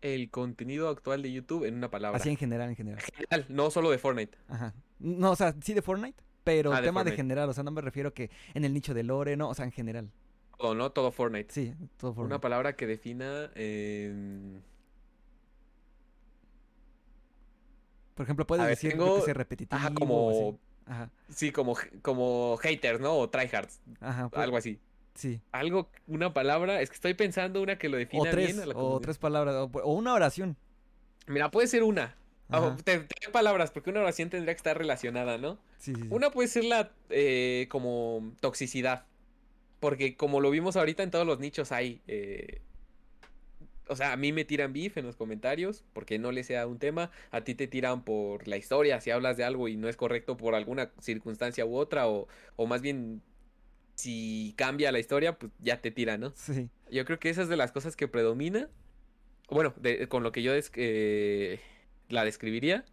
El 0.00 0.30
contenido 0.30 0.88
actual 0.88 1.22
de 1.22 1.32
YouTube 1.32 1.64
en 1.64 1.74
una 1.76 1.90
palabra. 1.90 2.18
Así 2.18 2.28
en 2.28 2.36
general, 2.36 2.68
en 2.70 2.76
general. 2.76 3.00
General, 3.14 3.46
no 3.48 3.70
solo 3.70 3.90
de 3.90 3.98
Fortnite. 3.98 4.36
Ajá. 4.48 4.74
No, 4.98 5.30
o 5.30 5.36
sea, 5.36 5.54
sí 5.62 5.74
de 5.74 5.82
Fortnite, 5.82 6.20
pero 6.42 6.72
Ah, 6.72 6.80
de 6.80 6.88
tema 6.88 7.00
de 7.04 7.10
Fortnite. 7.10 7.16
general. 7.16 7.48
O 7.48 7.52
sea, 7.52 7.62
no 7.62 7.70
me 7.70 7.80
refiero 7.80 8.12
que 8.12 8.30
en 8.54 8.64
el 8.64 8.74
nicho 8.74 8.94
de 8.94 9.04
Lore, 9.04 9.36
no, 9.36 9.48
o 9.48 9.54
sea, 9.54 9.64
en 9.64 9.70
general. 9.70 10.10
Todo, 10.62 10.74
¿no? 10.76 10.92
Todo 10.92 11.10
Fortnite. 11.10 11.52
Sí, 11.52 11.74
todo 11.96 12.12
Una 12.12 12.16
Fortnite. 12.20 12.38
palabra 12.38 12.76
que 12.76 12.86
defina... 12.86 13.50
em, 13.56 14.60
Por 18.14 18.24
ejemplo, 18.24 18.46
puedes 18.46 18.64
ver, 18.64 18.70
decir 18.76 18.92
tengo- 18.92 19.16
que 19.16 19.22
sea 19.22 19.34
repetitivo. 19.34 19.76
Ajá, 19.76 19.92
como... 19.92 20.58
Ajá, 20.86 21.10
Sí, 21.28 21.50
como, 21.50 21.76
como 22.02 22.56
haters, 22.58 23.00
¿no? 23.00 23.14
O 23.16 23.28
tryhards. 23.28 23.80
ajá. 24.00 24.28
pues, 24.28 24.40
Algo 24.42 24.56
así. 24.56 24.78
Sí. 25.14 25.40
Algo, 25.50 25.90
una 26.06 26.32
palabra. 26.32 26.80
Es 26.80 26.90
que 26.90 26.94
estoy 26.94 27.14
pensando 27.14 27.60
una 27.60 27.76
que 27.76 27.88
lo 27.88 27.96
defina 27.96 28.22
O 28.22 28.30
tres, 28.30 28.46
bien. 28.54 28.60
a 28.60 28.66
la 28.66 28.76
o 28.76 29.00
tres 29.00 29.18
palabras, 29.18 29.54
o, 29.56 29.64
o 29.82 29.92
una 29.94 30.14
oración. 30.14 30.56
Mira, 31.26 31.50
puede 31.50 31.66
ser 31.66 31.82
una. 31.82 32.16
Ah, 32.50 32.76
doy 32.84 33.06
palabras, 33.32 33.70
porque 33.72 33.90
una 33.90 34.00
oración 34.00 34.28
tendría 34.30 34.54
que 34.54 34.58
estar 34.58 34.78
relacionada, 34.78 35.38
¿no? 35.38 35.58
Sí, 35.78 35.94
sí, 35.94 36.02
sí. 36.02 36.08
Una 36.10 36.30
puede 36.30 36.48
ser 36.48 36.64
la 36.64 36.92
eh, 37.10 37.66
como 37.70 38.32
toxicidad. 38.40 39.06
Porque 39.82 40.14
como 40.16 40.40
lo 40.40 40.48
vimos 40.52 40.76
ahorita 40.76 41.02
en 41.02 41.10
todos 41.10 41.26
los 41.26 41.40
nichos 41.40 41.72
hay. 41.72 42.00
eh, 42.06 42.60
o 43.88 43.96
sea, 43.96 44.12
a 44.12 44.16
mí 44.16 44.30
me 44.32 44.44
tiran 44.44 44.72
beef 44.72 44.96
en 44.96 45.04
los 45.04 45.16
comentarios 45.16 45.82
porque 45.92 46.20
no 46.20 46.30
le 46.30 46.44
sea 46.44 46.68
un 46.68 46.78
tema. 46.78 47.10
A 47.32 47.42
ti 47.42 47.56
te 47.56 47.66
tiran 47.66 48.04
por 48.04 48.46
la 48.46 48.56
historia 48.56 49.00
si 49.00 49.10
hablas 49.10 49.36
de 49.36 49.42
algo 49.42 49.66
y 49.66 49.76
no 49.76 49.88
es 49.88 49.96
correcto 49.96 50.36
por 50.36 50.54
alguna 50.54 50.92
circunstancia 51.00 51.66
u 51.66 51.74
otra. 51.76 52.06
O, 52.06 52.28
o 52.54 52.66
más 52.68 52.80
bien, 52.80 53.22
si 53.96 54.54
cambia 54.56 54.92
la 54.92 55.00
historia, 55.00 55.36
pues 55.36 55.50
ya 55.58 55.80
te 55.82 55.90
tiran, 55.90 56.20
¿no? 56.20 56.32
Sí. 56.36 56.68
Yo 56.88 57.04
creo 57.04 57.18
que 57.18 57.30
esa 57.30 57.42
es 57.42 57.48
de 57.48 57.56
las 57.56 57.72
cosas 57.72 57.96
que 57.96 58.06
predomina. 58.06 58.70
Bueno, 59.50 59.74
de- 59.80 60.06
con 60.08 60.22
lo 60.22 60.30
que 60.30 60.44
yo 60.44 60.52
des- 60.52 60.70
eh, 60.76 61.58
la 62.08 62.24
describiría. 62.24 62.84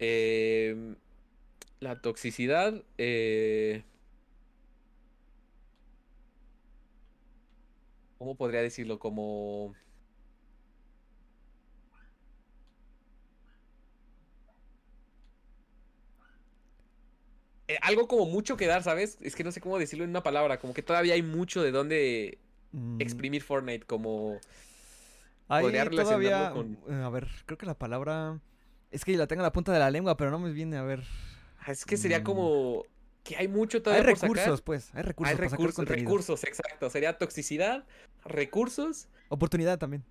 Em, 0.00 0.96
la 1.78 2.00
toxicidad. 2.02 2.82
eh, 2.98 3.84
¿Cómo 8.20 8.34
podría 8.36 8.60
decirlo? 8.60 8.98
Como... 8.98 9.74
eh, 17.68 17.78
algo 17.82 18.06
como 18.08 18.26
mucho 18.26 18.58
que 18.58 18.66
dar, 18.66 18.82
¿sabes? 18.82 19.16
Es 19.22 19.34
que 19.34 19.42
no 19.44 19.52
sé 19.52 19.62
cómo 19.62 19.78
decirlo 19.78 20.04
en 20.04 20.10
una 20.10 20.22
palabra. 20.22 20.58
Como 20.58 20.74
que 20.74 20.82
todavía 20.82 21.14
hay 21.14 21.22
mucho 21.22 21.62
de 21.62 21.70
dónde 21.72 22.38
Mm, 22.72 23.00
exprimir 23.00 23.42
Fortnite. 23.42 23.86
Como... 23.86 24.38
ahí 25.48 25.62
podría 25.62 25.88
todavía, 25.88 26.50
relacionarlo 26.50 26.78
eh, 26.88 27.02
a 27.02 27.08
ver, 27.08 27.28
creo 27.46 27.56
que 27.58 27.66
la 27.66 27.78
palabra... 27.78 28.38
Es 28.90 29.04
que 29.04 29.16
la 29.16 29.26
tengo 29.26 29.40
en 29.40 29.44
la 29.44 29.52
punta 29.52 29.72
de 29.72 29.78
la 29.78 29.90
lengua, 29.90 30.16
pero 30.16 30.30
no 30.30 30.38
me 30.38 30.52
viene 30.52 30.76
a 30.76 30.82
ver. 30.82 31.04
Ah, 31.60 31.72
Es 31.72 31.84
que 31.84 31.96
sería 31.96 32.20
Mm. 32.20 32.24
como 32.24 32.84
que 33.24 33.36
hay 33.36 33.48
mucho 33.48 33.78
Hay 33.78 33.82
todavía 33.82 34.04
por 34.04 34.20
recursos, 34.20 34.44
sacar. 34.44 34.64
pues. 34.64 34.94
Hay 34.94 35.02
recursos 35.02 35.30
Hay 35.30 35.36
para 35.36 35.48
sacar 35.48 35.58
recursos, 35.58 35.76
contenido. 35.76 36.08
recursos, 36.08 36.44
exacto. 36.44 36.90
Sería 36.90 37.18
toxicidad, 37.18 37.84
recursos. 38.24 39.08
Oportunidad 39.28 39.78
también. 39.78 40.04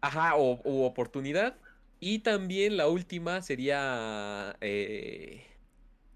Ajá, 0.00 0.36
o 0.36 0.60
u 0.64 0.82
oportunidad. 0.84 1.56
Y 2.00 2.20
también 2.20 2.76
la 2.76 2.88
última 2.88 3.42
sería 3.42 4.56
eh, 4.60 5.44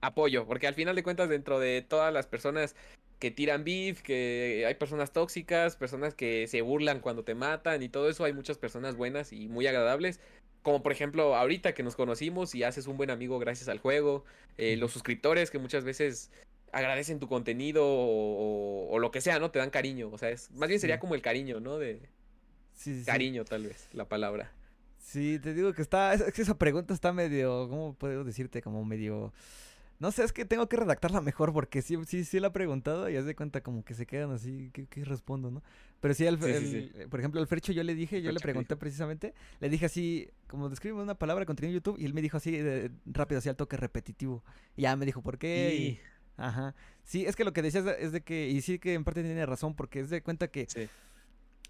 apoyo, 0.00 0.46
porque 0.46 0.66
al 0.66 0.74
final 0.74 0.94
de 0.94 1.02
cuentas 1.02 1.28
dentro 1.28 1.58
de 1.58 1.82
todas 1.82 2.12
las 2.12 2.26
personas 2.26 2.76
que 3.18 3.30
tiran 3.30 3.62
beef, 3.64 4.02
que 4.02 4.64
hay 4.66 4.74
personas 4.74 5.12
tóxicas, 5.12 5.76
personas 5.76 6.14
que 6.14 6.46
se 6.48 6.60
burlan 6.60 7.00
cuando 7.00 7.24
te 7.24 7.34
matan 7.34 7.82
y 7.82 7.88
todo 7.88 8.08
eso, 8.08 8.24
hay 8.24 8.32
muchas 8.32 8.58
personas 8.58 8.96
buenas 8.96 9.32
y 9.32 9.48
muy 9.48 9.66
agradables. 9.66 10.20
Como 10.62 10.82
por 10.82 10.92
ejemplo 10.92 11.34
ahorita 11.34 11.74
que 11.74 11.82
nos 11.82 11.96
conocimos 11.96 12.54
y 12.54 12.62
haces 12.62 12.86
un 12.86 12.96
buen 12.96 13.10
amigo 13.10 13.38
gracias 13.38 13.68
al 13.68 13.78
juego, 13.78 14.24
eh, 14.58 14.76
los 14.76 14.92
suscriptores 14.92 15.50
que 15.50 15.58
muchas 15.58 15.84
veces 15.84 16.30
agradecen 16.72 17.18
tu 17.20 17.28
contenido 17.28 17.84
o, 17.84 18.88
o, 18.90 18.98
lo 18.98 19.10
que 19.10 19.20
sea, 19.20 19.38
¿no? 19.38 19.50
Te 19.50 19.58
dan 19.58 19.70
cariño, 19.70 20.08
o 20.10 20.18
sea, 20.18 20.30
es, 20.30 20.50
más 20.52 20.68
bien 20.68 20.80
sería 20.80 20.98
como 20.98 21.14
el 21.14 21.20
cariño, 21.22 21.60
¿no? 21.60 21.78
De 21.78 22.00
Sí, 22.74 22.94
sí, 22.94 23.00
sí. 23.00 23.06
cariño 23.06 23.44
tal 23.44 23.64
vez, 23.64 23.88
la 23.92 24.08
palabra. 24.08 24.50
Sí, 24.98 25.38
te 25.40 25.52
digo 25.52 25.72
que 25.72 25.82
está, 25.82 26.14
es 26.14 26.32
que 26.32 26.42
esa 26.42 26.56
pregunta 26.56 26.94
está 26.94 27.12
medio, 27.12 27.68
¿cómo 27.68 27.94
puedo 27.94 28.24
decirte? 28.24 28.62
Como 28.62 28.84
medio, 28.84 29.32
no 30.02 30.10
sé, 30.10 30.24
es 30.24 30.32
que 30.32 30.44
tengo 30.44 30.68
que 30.68 30.76
redactarla 30.76 31.20
mejor 31.20 31.52
porque 31.52 31.80
sí, 31.80 31.96
sí, 32.06 32.24
sí 32.24 32.40
la 32.40 32.48
he 32.48 32.50
preguntado 32.50 33.08
y 33.08 33.16
haz 33.16 33.24
de 33.24 33.36
cuenta 33.36 33.62
como 33.62 33.84
que 33.84 33.94
se 33.94 34.04
quedan 34.04 34.32
así, 34.32 34.70
¿qué, 34.74 34.86
qué 34.88 35.04
respondo, 35.04 35.50
no? 35.50 35.62
Pero 36.00 36.12
sí, 36.12 36.26
el- 36.26 36.42
sí. 36.42 36.90
por 37.08 37.20
ejemplo, 37.20 37.40
al 37.40 37.46
Fercho 37.46 37.72
yo 37.72 37.84
le 37.84 37.94
dije, 37.94 38.20
yo 38.20 38.30
le 38.30 38.34
Fercho, 38.34 38.40
¿qué 38.40 38.42
pregunté 38.52 38.76
precisamente, 38.76 39.32
le 39.60 39.68
dije 39.70 39.86
así, 39.86 40.28
como 40.48 40.68
describe 40.68 41.00
una 41.00 41.14
palabra 41.14 41.46
contenido 41.46 41.70
en 41.70 41.74
YouTube 41.76 41.98
y 42.00 42.04
él 42.04 42.12
me 42.14 42.20
dijo 42.20 42.36
así, 42.36 42.50
de- 42.50 42.90
rápido, 43.06 43.38
así 43.38 43.48
al 43.48 43.56
toque 43.56 43.76
repetitivo. 43.76 44.42
Y 44.76 44.82
ya 44.82 44.96
me 44.96 45.06
dijo, 45.06 45.22
¿por 45.22 45.38
qué? 45.38 45.74
Y- 45.76 45.82
Y... 45.86 46.00
Ajá. 46.36 46.74
Sí, 47.04 47.24
es 47.26 47.36
que 47.36 47.44
lo 47.44 47.52
que 47.52 47.62
decías 47.62 47.84
es 48.00 48.10
de 48.10 48.22
que, 48.22 48.48
y 48.48 48.60
sí 48.62 48.78
que 48.80 48.94
en 48.94 49.04
parte 49.04 49.22
tiene 49.22 49.46
razón, 49.46 49.74
porque 49.76 50.00
es 50.00 50.10
de 50.10 50.22
cuenta 50.22 50.48
que 50.48 50.66
Sí. 50.68 50.88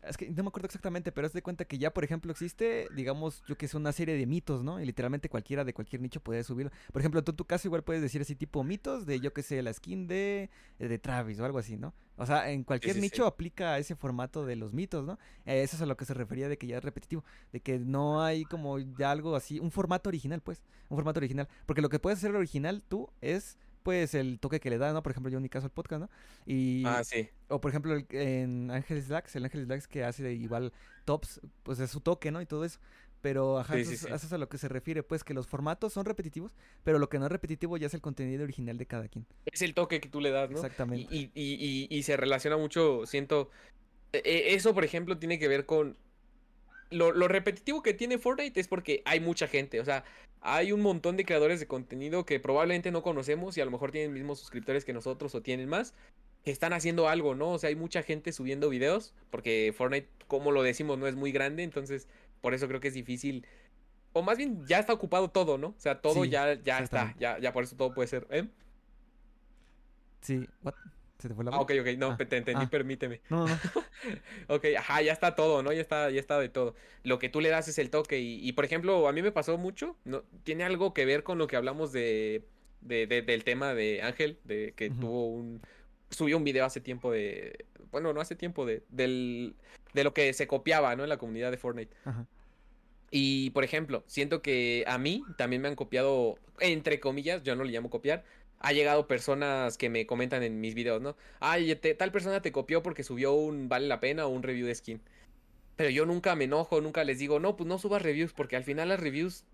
Es 0.03 0.16
que 0.16 0.31
no 0.31 0.43
me 0.43 0.49
acuerdo 0.49 0.66
exactamente, 0.66 1.12
pero 1.12 1.27
es 1.27 1.33
de 1.33 1.43
cuenta 1.43 1.65
que 1.65 1.79
ya, 1.79 1.93
por 1.93 2.05
ejemplo, 2.05 2.33
existe, 2.33 2.89
digamos, 2.95 3.43
yo 3.47 3.57
que 3.57 3.69
sé, 3.69 3.77
una 3.77 3.93
serie 3.93 4.16
de 4.16 4.27
mitos, 4.27 4.65
¿no? 4.65 4.81
Y 4.81 4.85
literalmente 4.85 5.29
cualquiera 5.29 5.65
de 5.65 5.73
cualquier 5.73 6.03
nicho 6.03 6.20
puede 6.20 6.43
subirlo. 6.45 6.73
Por 6.93 7.01
ejemplo, 7.01 7.23
tú 7.23 7.33
en 7.33 7.37
tu 7.37 7.45
caso 7.45 7.69
igual 7.69 7.85
puedes 7.85 8.03
decir 8.03 8.20
así 8.20 8.35
tipo 8.35 8.65
mitos 8.65 9.07
de, 9.07 9.20
yo 9.20 9.33
que 9.33 9.43
sé, 9.43 9.62
la 9.62 9.73
skin 9.73 10.07
de, 10.07 10.51
de 10.79 10.99
Travis 10.99 11.39
o 11.41 11.45
algo 11.45 11.59
así, 11.59 11.77
¿no? 11.77 11.95
O 12.16 12.27
sea, 12.27 12.51
en 12.51 12.65
cualquier 12.65 12.95
sí, 12.95 13.01
sí. 13.01 13.07
nicho 13.07 13.27
aplica 13.27 13.79
ese 13.79 13.97
formato 13.97 14.45
de 14.45 14.57
los 14.57 14.73
mitos, 14.73 15.07
¿no? 15.07 15.19
Eh, 15.47 15.62
Eso 15.62 15.77
es 15.77 15.83
a 15.83 15.87
lo 15.87 15.97
que 15.97 16.05
se 16.05 16.15
refería 16.15 16.49
de 16.49 16.59
que 16.59 16.66
ya 16.66 16.79
es 16.79 16.85
repetitivo, 16.85 17.24
de 17.53 17.61
que 17.61 17.79
no 17.79 18.23
hay 18.23 18.45
como 18.45 18.79
ya 18.79 19.11
algo 19.11 19.35
así, 19.37 19.61
un 19.61 19.70
formato 19.70 20.09
original, 20.09 20.41
pues, 20.41 20.62
un 20.89 20.97
formato 20.97 21.20
original. 21.20 21.49
Porque 21.66 21.81
lo 21.81 21.89
que 21.89 21.99
puedes 21.99 22.19
hacer 22.19 22.35
original 22.35 22.83
tú 22.83 23.11
es... 23.20 23.59
Pues 23.83 24.15
el 24.15 24.39
toque 24.39 24.61
que 24.61 24.71
le 24.71 24.79
da, 24.79 24.93
¿no? 24.93 25.03
Por 25.03 25.13
ejemplo, 25.13 25.31
yo 25.31 25.39
en 25.39 25.43
mi 25.43 25.49
caso 25.49 25.67
el 25.67 25.73
podcast, 25.73 26.03
¿no? 26.03 26.11
Y, 26.47 26.85
Ah, 26.87 27.03
sí. 27.05 27.29
o 27.49 27.61
por 27.61 27.71
ejemplo, 27.71 27.95
el- 27.95 28.07
en 28.11 28.71
Ángeles 28.71 29.09
Lax, 29.09 29.35
el 29.37 29.45
Ángeles 29.45 29.67
Lax 29.69 29.89
que 29.89 30.05
hace 30.05 30.33
igual 30.33 30.73
tops, 31.05 31.41
pues 31.63 31.81
es 31.81 31.91
su 31.91 32.01
toque, 32.01 32.31
¿no? 32.31 32.41
Y 32.41 32.47
todo 32.47 32.65
eso. 32.65 32.79
Pero, 33.23 33.59
ajá, 33.59 33.75
Sí, 33.75 33.81
sí, 33.81 33.85
entonces, 33.95 34.09
sí. 34.09 34.15
eso 34.15 34.27
es 34.27 34.33
a 34.33 34.39
lo 34.39 34.49
que 34.49 34.59
se 34.59 34.69
refiere, 34.69 35.03
pues 35.05 35.23
que 35.23 35.33
los 35.33 35.47
formatos 35.47 35.93
son 35.93 36.05
repetitivos, 36.05 36.53
pero 36.83 36.99
lo 36.99 37.09
que 37.09 37.19
no 37.21 37.27
es 37.27 37.33
repetitivo 37.33 37.77
ya 37.77 37.87
es 37.87 37.95
el 37.95 38.01
contenido 38.01 38.43
original 38.43 38.77
de 38.79 38.87
cada 38.87 39.07
quien. 39.09 39.27
Es 39.47 39.63
el 39.63 39.75
toque 39.75 40.01
que 40.01 40.09
tú 40.09 40.21
le 40.21 40.31
das, 40.31 40.51
¿no? 40.51 40.57
Exactamente. 40.57 41.07
Y, 41.15 41.31
y- 41.35 41.87
y- 41.91 41.97
y 41.97 42.03
se 42.03 42.17
relaciona 42.17 42.57
mucho, 42.57 43.07
siento. 43.07 43.51
e- 44.13 44.55
Eso, 44.55 44.75
por 44.75 44.85
ejemplo, 44.85 45.19
tiene 45.19 45.39
que 45.39 45.49
ver 45.49 45.67
con. 45.67 45.97
Lo, 46.91 47.13
lo 47.13 47.27
repetitivo 47.29 47.81
que 47.83 47.95
tiene 47.95 48.19
Fortnite 48.19 48.61
es 48.61 48.69
porque 48.69 49.03
hay 49.07 49.21
mucha 49.21 49.47
gente. 49.47 49.81
O 49.81 49.85
sea, 49.85 50.05
hay 50.43 50.73
un 50.73 50.81
montón 50.81 51.16
de 51.16 51.24
creadores 51.24 51.60
de 51.60 51.66
contenido 51.66 52.27
que 52.27 52.40
probablemente 52.40 52.90
no 52.90 53.02
conocemos 53.02 53.56
y 53.56 53.60
a 53.60 53.64
lo 53.64 53.70
mejor 53.70 53.93
tienen 53.93 54.12
mismos 54.12 54.40
suscriptores 54.40 54.85
que 54.85 54.93
nosotros 54.93 55.35
o 55.35 55.40
tienen 55.40 55.69
más. 55.69 55.94
Que 56.44 56.51
están 56.51 56.73
haciendo 56.73 57.09
algo, 57.09 57.36
¿no? 57.36 57.51
O 57.51 57.59
sea, 57.59 57.69
hay 57.69 57.77
mucha 57.77 58.02
gente 58.02 58.32
subiendo 58.32 58.69
videos. 58.69 59.14
Porque 59.31 59.73
Fortnite, 59.77 60.09
como 60.27 60.51
lo 60.51 60.64
decimos, 60.64 60.98
no 60.98 61.06
es 61.06 61.14
muy 61.14 61.31
grande. 61.31 61.62
Entonces, 61.62 62.09
por 62.40 62.55
eso 62.55 62.66
creo 62.66 62.81
que 62.81 62.89
es 62.89 62.94
difícil. 62.94 63.47
O 64.12 64.23
más 64.23 64.36
bien, 64.36 64.66
ya 64.66 64.81
está 64.81 64.93
ocupado 64.93 65.31
todo, 65.31 65.56
¿no? 65.56 65.69
O 65.69 65.81
sea, 65.81 66.01
todo 66.01 66.24
Sí, 66.24 66.31
ya, 66.31 66.55
ya 66.55 66.81
está. 66.81 67.14
Ya, 67.20 67.39
ya 67.39 67.52
por 67.52 67.62
eso 67.62 67.77
todo 67.77 67.94
puede 67.94 68.09
ser. 68.09 68.27
¿eh? 68.31 68.48
Sí, 70.20 70.48
what? 70.62 70.74
¿Se 71.23 71.28
te 71.28 71.35
fue 71.35 71.44
la 71.44 71.53
Ah, 71.53 71.61
ok, 71.61 71.70
ok, 71.81 71.86
no, 71.99 72.11
Ah, 72.11 72.16
te 72.16 72.36
entendí, 72.36 72.65
ah. 72.65 72.69
permíteme. 72.70 73.20
No, 73.31 73.47
no. 73.47 73.55
Ok, 74.49 74.65
ajá, 74.77 75.01
ya 75.03 75.12
está 75.12 75.36
todo, 75.36 75.62
¿no? 75.62 75.73
Ya 75.73 75.81
está, 75.81 76.11
ya 76.11 76.19
está 76.19 76.39
de 76.40 76.49
todo. 76.49 76.74
Lo 77.05 77.20
que 77.20 77.28
tú 77.28 77.40
le 77.40 77.49
das 77.49 77.69
es 77.69 77.78
el 77.78 77.90
toque. 77.90 78.19
Y, 78.19 78.40
y, 78.47 78.53
por 78.53 78.65
ejemplo, 78.65 79.07
a 79.07 79.12
mí 79.12 79.23
me 79.23 79.31
pasó 79.31 79.57
mucho. 79.57 79.97
No, 80.05 80.24
tiene 80.43 80.65
algo 80.65 80.93
que 80.93 81.05
ver 81.05 81.23
con 81.23 81.39
lo 81.39 81.47
que 81.47 81.55
hablamos 81.57 81.93
de, 81.93 82.43
de- 82.81 83.07
de- 83.07 83.23
del 83.23 83.44
tema 83.44 83.73
de 83.74 84.03
Ángel, 84.03 84.39
de 84.44 84.74
que 84.77 84.90
tuvo 84.90 85.28
un. 85.28 85.62
Subió 86.11 86.36
un 86.36 86.44
video 86.44 86.65
hace 86.66 86.81
tiempo 86.81 87.12
de. 87.12 87.65
Bueno, 87.93 88.12
no 88.12 88.20
hace 88.20 88.35
tiempo 88.35 88.66
de. 88.66 88.82
Del, 88.89 89.55
de 89.94 90.03
lo 90.05 90.12
que 90.12 90.32
se 90.32 90.49
copiaba, 90.49 90.97
¿no? 90.97 91.05
En 91.05 91.09
la 91.09 91.19
comunidad 91.19 91.53
de 91.53 91.57
Fortnite. 91.57 91.94
Ajá. 92.05 92.27
Y, 93.12 93.51
por 93.51 93.62
ejemplo, 93.62 94.03
siento 94.07 94.40
que 94.43 94.85
a 94.89 94.97
mí 94.99 95.23
también 95.36 95.61
me 95.62 95.69
han 95.69 95.74
copiado, 95.77 96.39
entre 96.61 96.99
comillas, 96.99 97.43
yo 97.43 97.55
no 97.55 97.62
le 97.62 97.70
llamo 97.73 97.90
copiar. 97.90 98.24
Ha 98.62 98.72
llegado 98.72 99.09
personas 99.09 99.76
que 99.76 99.90
me 99.90 100.06
comentan 100.06 100.43
en 100.43 100.60
mis 100.60 100.74
videos, 100.74 101.02
¿no? 101.02 101.16
Ay, 101.40 101.74
tal 101.74 102.12
persona 102.12 102.40
te 102.43 102.52
copió 102.52 102.82
porque 102.82 103.02
subió 103.02 103.32
un 103.32 103.68
vale 103.68 103.89
la 103.89 104.01
pena 104.01 104.26
o 104.26 104.28
un 104.30 104.43
review 104.43 104.66
de 104.66 104.74
skin. 104.74 105.01
Pero 105.76 105.90
yo 105.90 106.06
nunca 106.06 106.36
me 106.36 106.44
enojo, 106.44 106.80
nunca 106.80 107.02
les 107.05 107.18
digo, 107.18 107.40
no, 107.40 107.56
pues 107.56 107.66
no 107.66 107.78
subas 107.78 108.02
reviews, 108.02 108.32
porque 108.32 108.56
al 108.56 108.64
final 108.64 108.89
las 108.89 109.01
reviews 109.01 109.44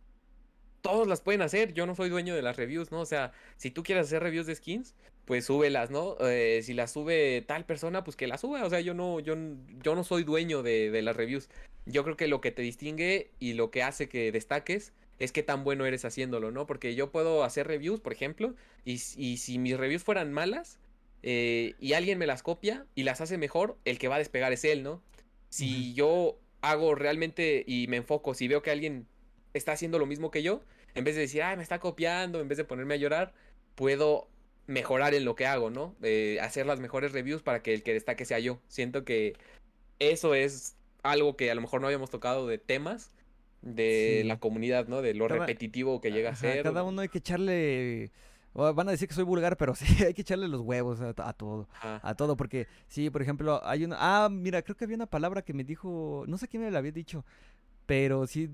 todos 0.82 1.09
las 1.09 1.20
pueden 1.20 1.43
hacer. 1.43 1.72
Yo 1.74 1.86
no 1.86 1.94
soy 1.94 2.10
dueño 2.10 2.35
de 2.35 2.43
las 2.43 2.56
reviews, 2.56 2.90
¿no? 2.93 3.01
O 3.01 3.06
sea, 3.06 3.32
si 3.56 3.70
tú 3.70 3.82
quieres 3.82 4.06
hacer 4.06 4.22
reviews 4.22 4.47
de 4.47 4.55
skins, 4.55 4.94
pues 5.24 5.47
súbelas, 5.47 5.90
¿no? 5.90 6.16
Eh, 6.20 6.60
si 6.62 6.74
las 6.74 6.93
sube 6.93 7.43
tal 7.47 7.64
persona, 7.64 8.05
pues 8.05 8.16
que 8.16 8.26
las 8.26 8.40
suba. 8.40 8.64
O 8.64 8.70
sea, 8.70 8.80
yo 8.80 8.94
no, 8.94 9.20
yo, 9.20 9.35
yo 9.82 9.94
no 9.94 10.05
soy 10.05 10.24
dueño 10.24 10.62
de, 10.62 10.90
de 10.90 11.02
las 11.02 11.16
reviews. 11.16 11.48
Yo 11.86 12.05
creo 12.05 12.16
que 12.16 12.28
lo 12.28 12.40
que 12.40 12.51
te 12.51 12.62
distingue 12.62 13.30
y 13.39 13.55
lo 13.55 13.70
que 13.70 13.82
hace 13.82 14.09
que 14.09 14.32
destaques 14.32 14.93
es 15.19 15.32
qué 15.32 15.43
tan 15.43 15.65
bueno 15.65 15.86
eres 15.86 16.05
haciéndolo, 16.05 16.51
¿no? 16.51 16.66
Porque 16.66 16.95
yo 16.95 17.11
puedo 17.11 17.45
hacer 17.45 17.66
reviews, 17.66 18.01
por 18.01 18.12
ejemplo, 18.12 18.55
y, 18.85 18.95
y 19.16 19.39
si 19.39 19.59
mis 19.59 19.77
reviews 19.77 20.05
fueran 20.05 20.32
malas 20.32 20.78
eh, 21.23 21.74
y 21.81 21.95
alguien 21.95 22.19
me 22.19 22.27
las 22.27 22.43
copia 22.43 22.86
y 22.95 23.03
las 23.03 23.20
hace 23.20 23.39
mejor, 23.39 23.77
el 23.85 23.99
que 23.99 24.09
va 24.09 24.16
a 24.16 24.19
despegar 24.19 24.53
es 24.53 24.65
él, 24.65 24.82
¿no? 24.82 25.03
Si 25.49 25.95
yo 25.95 26.39
hago 26.61 26.95
realmente 26.95 27.65
y 27.66 27.86
me 27.89 27.97
enfoco, 27.97 28.35
si 28.35 28.49
veo 28.49 28.62
que 28.62 28.70
alguien 28.70 29.07
está 29.55 29.73
haciendo 29.73 29.99
lo 29.99 30.07
mismo 30.07 30.31
que 30.31 30.43
yo, 30.43 30.62
en 30.95 31.05
vez 31.05 31.15
de 31.15 31.23
decir, 31.23 31.43
ay, 31.43 31.57
me 31.57 31.62
está 31.62 31.81
copiando, 31.81 32.40
en 32.40 32.49
vez 32.49 32.59
de 32.59 32.65
ponerme 32.65 32.95
a 32.95 32.99
llorar, 32.99 33.35
puedo 33.74 34.28
mejorar 34.66 35.15
en 35.15 35.24
lo 35.24 35.35
que 35.35 35.47
hago, 35.47 35.70
¿no? 35.70 35.97
Eh, 36.03 36.39
hacer 36.40 36.66
las 36.66 36.81
mejores 36.81 37.12
reviews 37.12 37.43
para 37.43 37.62
que 37.62 37.74
el 37.74 37.82
que 37.82 37.95
destaque 37.95 38.24
sea 38.24 38.39
yo. 38.39 38.61
Siento 38.69 39.05
que 39.05 39.35
eso 39.99 40.35
es 40.35 40.77
algo 41.03 41.36
que 41.36 41.51
a 41.51 41.55
lo 41.55 41.61
mejor 41.61 41.81
no 41.81 41.86
habíamos 41.86 42.11
tocado 42.11 42.47
de 42.47 42.59
temas 42.59 43.11
de 43.62 44.20
Sí. 44.22 44.28
la 44.28 44.39
comunidad, 44.39 44.86
¿no? 44.89 45.02
De 45.02 45.14
lo 45.14 45.26
Cada- 45.28 45.40
repetitivo 45.40 46.01
que 46.01 46.10
llega 46.12 46.30
a 46.30 46.35
ser. 46.36 46.62
cada 46.62 46.82
uno 46.82 47.02
hay 47.02 47.09
que 47.09 47.18
echarle... 47.18 48.10
Van 48.55 48.89
a 48.89 48.90
decir 48.90 49.06
que 49.06 49.14
soy 49.14 49.24
vulgar, 49.24 49.56
pero 49.56 49.74
sí, 50.01 50.05
hay 50.05 50.14
que 50.14 50.22
echarle 50.22 50.48
los 50.48 50.60
huevos 50.62 51.01
a, 51.01 51.10
a 51.16 51.32
todo. 51.32 51.68
A 51.82 52.14
todo, 52.14 52.36
porque 52.36 52.66
sí, 52.89 53.10
por 53.10 53.22
ejemplo, 53.22 53.60
hay 53.64 53.85
una... 53.85 53.97
Ah, 54.01 54.28
mira, 54.28 54.62
creo 54.62 54.76
que 54.76 54.85
había 54.85 54.97
una 54.97 55.06
palabra 55.06 55.43
que 55.43 55.52
me 55.52 55.64
dijo... 55.64 56.24
No 56.26 56.39
sé 56.39 56.48
quién 56.48 56.62
me 56.62 56.70
la 56.70 56.78
había 56.78 56.90
dicho, 56.93 57.24
pero 57.86 58.26
sí, 58.26 58.51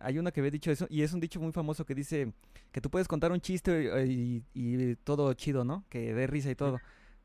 hay 0.00 0.18
una 0.18 0.30
que 0.30 0.40
había 0.40 0.50
dicho 0.50 0.70
eso, 0.70 0.86
y 0.90 1.02
es 1.02 1.12
un 1.12 1.20
dicho 1.20 1.40
muy 1.40 1.52
famoso 1.52 1.84
que 1.86 1.94
dice 1.94 2.32
que 2.70 2.80
tú 2.80 2.90
puedes 2.90 3.08
contar 3.08 3.32
un 3.32 3.40
chiste 3.40 3.88
eh, 4.02 4.06
y, 4.06 4.42
y 4.54 4.96
todo 4.96 5.32
chido, 5.34 5.64
¿no? 5.64 5.84
Que 5.88 6.12
dé 6.12 6.26
risa 6.26 6.50
y 6.50 6.54
todo. 6.54 6.78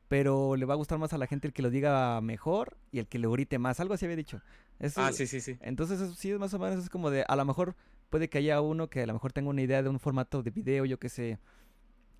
Pero 0.08 0.56
le 0.56 0.64
va 0.66 0.74
a 0.74 0.76
gustar 0.76 0.98
más 0.98 1.12
a 1.12 1.18
la 1.18 1.26
gente 1.26 1.46
el 1.48 1.52
que 1.54 1.62
lo 1.62 1.70
diga 1.70 2.20
mejor 2.20 2.76
y 2.92 2.98
el 2.98 3.06
que 3.06 3.18
le 3.18 3.28
grite 3.28 3.58
más. 3.58 3.80
Algo 3.80 3.94
así 3.94 4.04
había 4.04 4.16
dicho. 4.16 4.40
Eso- 4.82 5.00
Ah, 5.00 5.12
sí, 5.12 5.26
sí, 5.26 5.40
sí. 5.40 5.56
entonces, 5.62 6.00
eso 6.00 6.14
sí 6.14 6.30
es 6.30 6.38
más 6.38 6.52
o 6.52 6.58
menos 6.58 6.84
es 6.84 6.90
como 6.90 7.10
de, 7.10 7.24
a 7.26 7.36
lo 7.36 7.44
mejor 7.46 7.74
puede 8.10 8.28
que 8.28 8.36
haya 8.38 8.60
uno 8.60 8.90
que 8.90 9.02
a 9.02 9.06
lo 9.06 9.14
mejor 9.14 9.32
tenga 9.32 9.48
una 9.48 9.62
idea 9.62 9.82
de 9.82 9.88
un 9.88 9.98
formato 9.98 10.42
de 10.42 10.50
video, 10.50 10.84
yo 10.84 10.98
que 10.98 11.08
sé. 11.08 11.38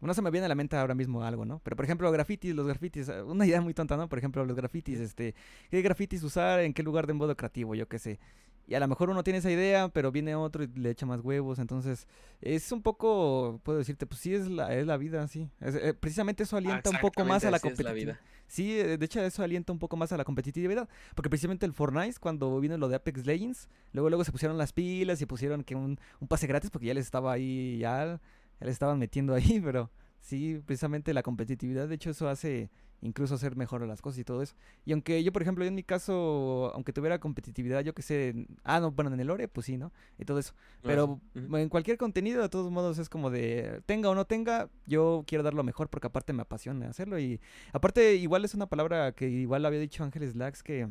No 0.01 0.15
se 0.15 0.23
me 0.23 0.31
viene 0.33 0.47
a 0.47 0.49
la 0.49 0.55
mente 0.57 0.75
ahora 0.77 0.95
mismo 0.97 1.23
algo, 1.23 1.45
¿no? 1.45 1.61
Pero 1.63 1.77
por 1.77 1.85
ejemplo, 1.85 2.11
grafitis, 2.11 2.55
los 2.57 2.67
grafitis, 2.67 3.09
eh, 3.09 3.23
una 3.23 3.47
idea 3.47 3.61
muy 3.61 3.73
tonta, 3.75 3.97
¿no? 3.97 4.09
Por 4.09 4.19
ejemplo, 4.19 4.45
los 4.45 4.57
grafitis, 4.57 4.99
este, 4.99 5.35
¿qué 5.71 5.81
grafitis 5.83 6.23
usar? 6.25 6.61
¿En 6.61 6.73
qué 6.75 6.83
lugar 6.83 7.07
de 7.07 7.13
modo 7.13 7.37
creativo? 7.37 7.75
Yo 7.77 7.87
qué 7.89 7.99
sé. 8.01 8.19
Y 8.67 8.75
a 8.75 8.81
lo 8.81 8.87
mejor 8.89 9.11
uno 9.11 9.23
tiene 9.25 9.41
esa 9.41 9.51
idea, 9.51 9.89
pero 9.89 10.13
viene 10.13 10.35
otro 10.35 10.63
y 10.63 10.69
le 10.69 10.91
echa 10.91 11.05
más 11.05 11.21
huevos, 11.21 11.59
entonces 11.59 12.07
es 12.41 12.71
un 12.73 12.81
poco, 12.81 13.61
puedo 13.65 13.79
decirte, 13.79 14.07
pues 14.07 14.21
sí 14.21 14.35
es 14.35 14.49
la, 14.49 14.73
es 14.75 14.87
la 14.87 14.97
vida, 14.97 15.27
sí. 15.29 15.51
Es- 15.61 15.75
eh, 15.75 15.95
precisamente 15.95 16.45
eso 16.45 16.57
alienta 16.57 16.91
un 16.91 16.99
poco 16.99 17.25
más 17.25 17.45
a 17.45 17.51
la 17.51 17.59
competitividad. 17.59 18.15
vida. 18.15 18.21
Sí, 18.47 18.79
eh, 18.79 18.99
de 18.99 19.05
hecho 19.05 19.21
eso 19.21 19.43
alienta 19.43 19.73
un 19.73 19.79
poco 19.79 19.97
más 19.97 20.13
a 20.13 20.17
la 20.17 20.25
competitividad, 20.25 20.89
porque 21.15 21.29
precisamente 21.29 21.67
el 21.67 21.73
Fortnite 21.73 22.19
cuando 22.21 22.59
vino 22.61 22.77
lo 22.79 22.89
de 22.89 22.97
Apex 22.97 23.27
Legends, 23.27 23.69
luego 23.93 24.09
luego 24.11 24.25
se 24.25 24.33
pusieron 24.33 24.57
las 24.59 24.73
pilas 24.73 25.21
y 25.21 25.27
pusieron 25.27 25.65
que 25.65 25.75
un, 25.75 25.99
un 26.21 26.29
pase 26.29 26.47
gratis 26.47 26.71
porque 26.71 26.87
ya 26.87 26.95
les 26.95 27.05
estaba 27.05 27.33
ahí 27.33 27.79
ya, 27.79 28.21
ya 28.61 28.67
les 28.67 28.73
estaban 28.75 28.99
metiendo 28.99 29.35
ahí, 29.35 29.61
pero 29.65 29.91
sí, 30.21 30.61
precisamente 30.65 31.13
la 31.15 31.23
competitividad, 31.23 31.89
de 31.89 31.95
hecho 31.97 32.11
eso 32.11 32.29
hace 32.29 32.71
incluso 33.03 33.35
hacer 33.35 33.57
mejor 33.57 33.87
las 33.87 34.01
cosas 34.01 34.21
y 34.21 34.25
todo 34.25 34.43
eso. 34.43 34.55
Y 34.87 34.93
aunque 34.93 35.23
yo, 35.23 35.33
por 35.33 35.43
ejemplo, 35.43 35.65
yo 35.65 35.69
en 35.69 35.75
mi 35.75 35.83
caso, 35.83 36.71
aunque 36.75 36.93
tuviera 36.93 37.19
competitividad, 37.19 37.83
yo 37.83 37.95
que 37.95 38.03
sé, 38.03 38.29
en- 38.31 38.47
ah, 38.65 38.81
no, 38.81 38.93
bueno, 38.93 39.13
en 39.13 39.21
el 39.21 39.27
lore, 39.27 39.49
pues 39.49 39.67
sí, 39.67 39.77
¿no? 39.77 39.93
Y 40.19 40.25
todo 40.25 40.39
eso. 40.39 40.55
Pero 40.87 41.21
Ujú. 41.35 41.57
en 41.57 41.69
cualquier 41.69 41.99
contenido, 41.99 42.41
de 42.43 42.49
todos 42.49 42.71
modos, 42.71 42.99
es 42.99 43.09
como 43.09 43.31
de, 43.31 43.83
tenga 43.87 44.09
o 44.09 44.15
no 44.15 44.25
tenga, 44.25 44.71
yo 44.87 45.25
quiero 45.27 45.43
dar 45.45 45.55
lo 45.55 45.65
mejor 45.65 45.89
porque 45.91 46.07
aparte 46.07 46.33
me 46.33 46.43
apasiona 46.43 46.89
hacerlo. 46.89 47.19
Y 47.19 47.41
aparte, 47.73 48.15
igual 48.15 48.45
es 48.45 48.55
una 48.55 48.67
palabra 48.67 49.13
que 49.13 49.29
igual 49.29 49.67
había 49.67 49.81
dicho 49.81 50.05
Ángeles 50.05 50.37
Lax 50.37 50.63
que, 50.63 50.89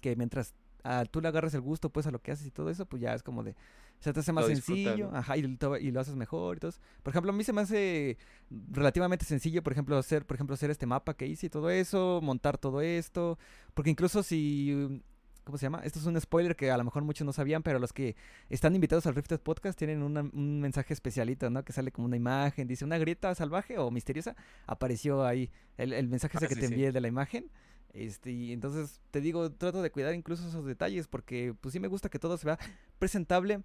que 0.00 0.16
mientras 0.16 0.54
a, 0.84 1.04
tú 1.04 1.20
le 1.20 1.28
agarras 1.28 1.54
el 1.54 1.60
gusto 1.60 1.90
pues 1.90 2.06
a 2.06 2.10
lo 2.10 2.20
que 2.20 2.32
haces 2.32 2.46
y 2.46 2.50
todo 2.50 2.70
eso, 2.70 2.86
pues 2.86 3.00
ya 3.02 3.14
es 3.14 3.22
como 3.22 3.42
de, 3.42 3.54
se 4.00 4.12
te 4.12 4.20
hace 4.20 4.32
más 4.32 4.48
Lo 4.48 4.54
sencillo, 4.54 5.10
ajá, 5.14 5.36
y, 5.36 5.42
lo- 5.42 5.76
y 5.78 5.90
lo 5.90 6.00
haces 6.00 6.16
mejor 6.16 6.56
y 6.56 6.60
todo 6.60 6.68
eso. 6.70 6.80
Por 7.02 7.12
ejemplo, 7.12 7.30
a 7.32 7.34
mí 7.34 7.44
se 7.44 7.52
me 7.52 7.60
hace 7.60 8.18
relativamente 8.70 9.24
sencillo, 9.24 9.62
por 9.62 9.72
ejemplo, 9.72 9.96
hacer, 9.96 10.26
por 10.26 10.36
ejemplo, 10.36 10.54
hacer 10.54 10.70
este 10.70 10.86
mapa 10.86 11.14
que 11.14 11.26
hice 11.26 11.46
y 11.46 11.50
todo 11.50 11.70
eso, 11.70 12.20
montar 12.22 12.58
todo 12.58 12.80
esto, 12.80 13.38
porque 13.74 13.90
incluso 13.90 14.22
si... 14.22 15.02
¿Cómo 15.44 15.58
se 15.58 15.66
llama? 15.66 15.80
Esto 15.82 15.98
es 15.98 16.06
un 16.06 16.20
spoiler 16.20 16.54
que 16.54 16.70
a 16.70 16.76
lo 16.76 16.84
mejor 16.84 17.02
muchos 17.02 17.24
no 17.26 17.32
sabían, 17.32 17.64
pero 17.64 17.80
los 17.80 17.92
que 17.92 18.14
están 18.48 18.76
invitados 18.76 19.06
al 19.08 19.16
Rifted 19.16 19.40
Podcast 19.40 19.76
tienen 19.76 20.00
una- 20.04 20.20
un 20.20 20.60
mensaje 20.60 20.94
especialito, 20.94 21.50
¿no? 21.50 21.64
Que 21.64 21.72
sale 21.72 21.90
como 21.90 22.06
una 22.06 22.14
imagen, 22.16 22.68
dice 22.68 22.84
una 22.84 22.96
grieta 22.96 23.34
salvaje 23.34 23.76
o 23.76 23.90
misteriosa, 23.90 24.36
apareció 24.68 25.26
ahí 25.26 25.50
el, 25.78 25.94
el 25.94 26.06
mensaje 26.06 26.36
ese 26.36 26.46
Ah, 26.46 26.48
que 26.48 26.54
sí, 26.54 26.60
te 26.60 26.66
sí. 26.68 26.74
envié 26.74 26.92
de 26.92 27.00
la 27.00 27.08
imagen. 27.08 27.50
Este, 27.92 28.30
y 28.30 28.52
entonces 28.52 29.00
te 29.10 29.20
digo, 29.20 29.50
trato 29.52 29.82
de 29.82 29.90
cuidar 29.90 30.14
incluso 30.14 30.48
esos 30.48 30.64
detalles 30.64 31.08
porque 31.08 31.54
pues 31.60 31.72
sí 31.74 31.80
me 31.80 31.88
gusta 31.88 32.08
que 32.08 32.18
todo 32.18 32.38
se 32.38 32.46
vea 32.46 32.58
presentable 32.98 33.62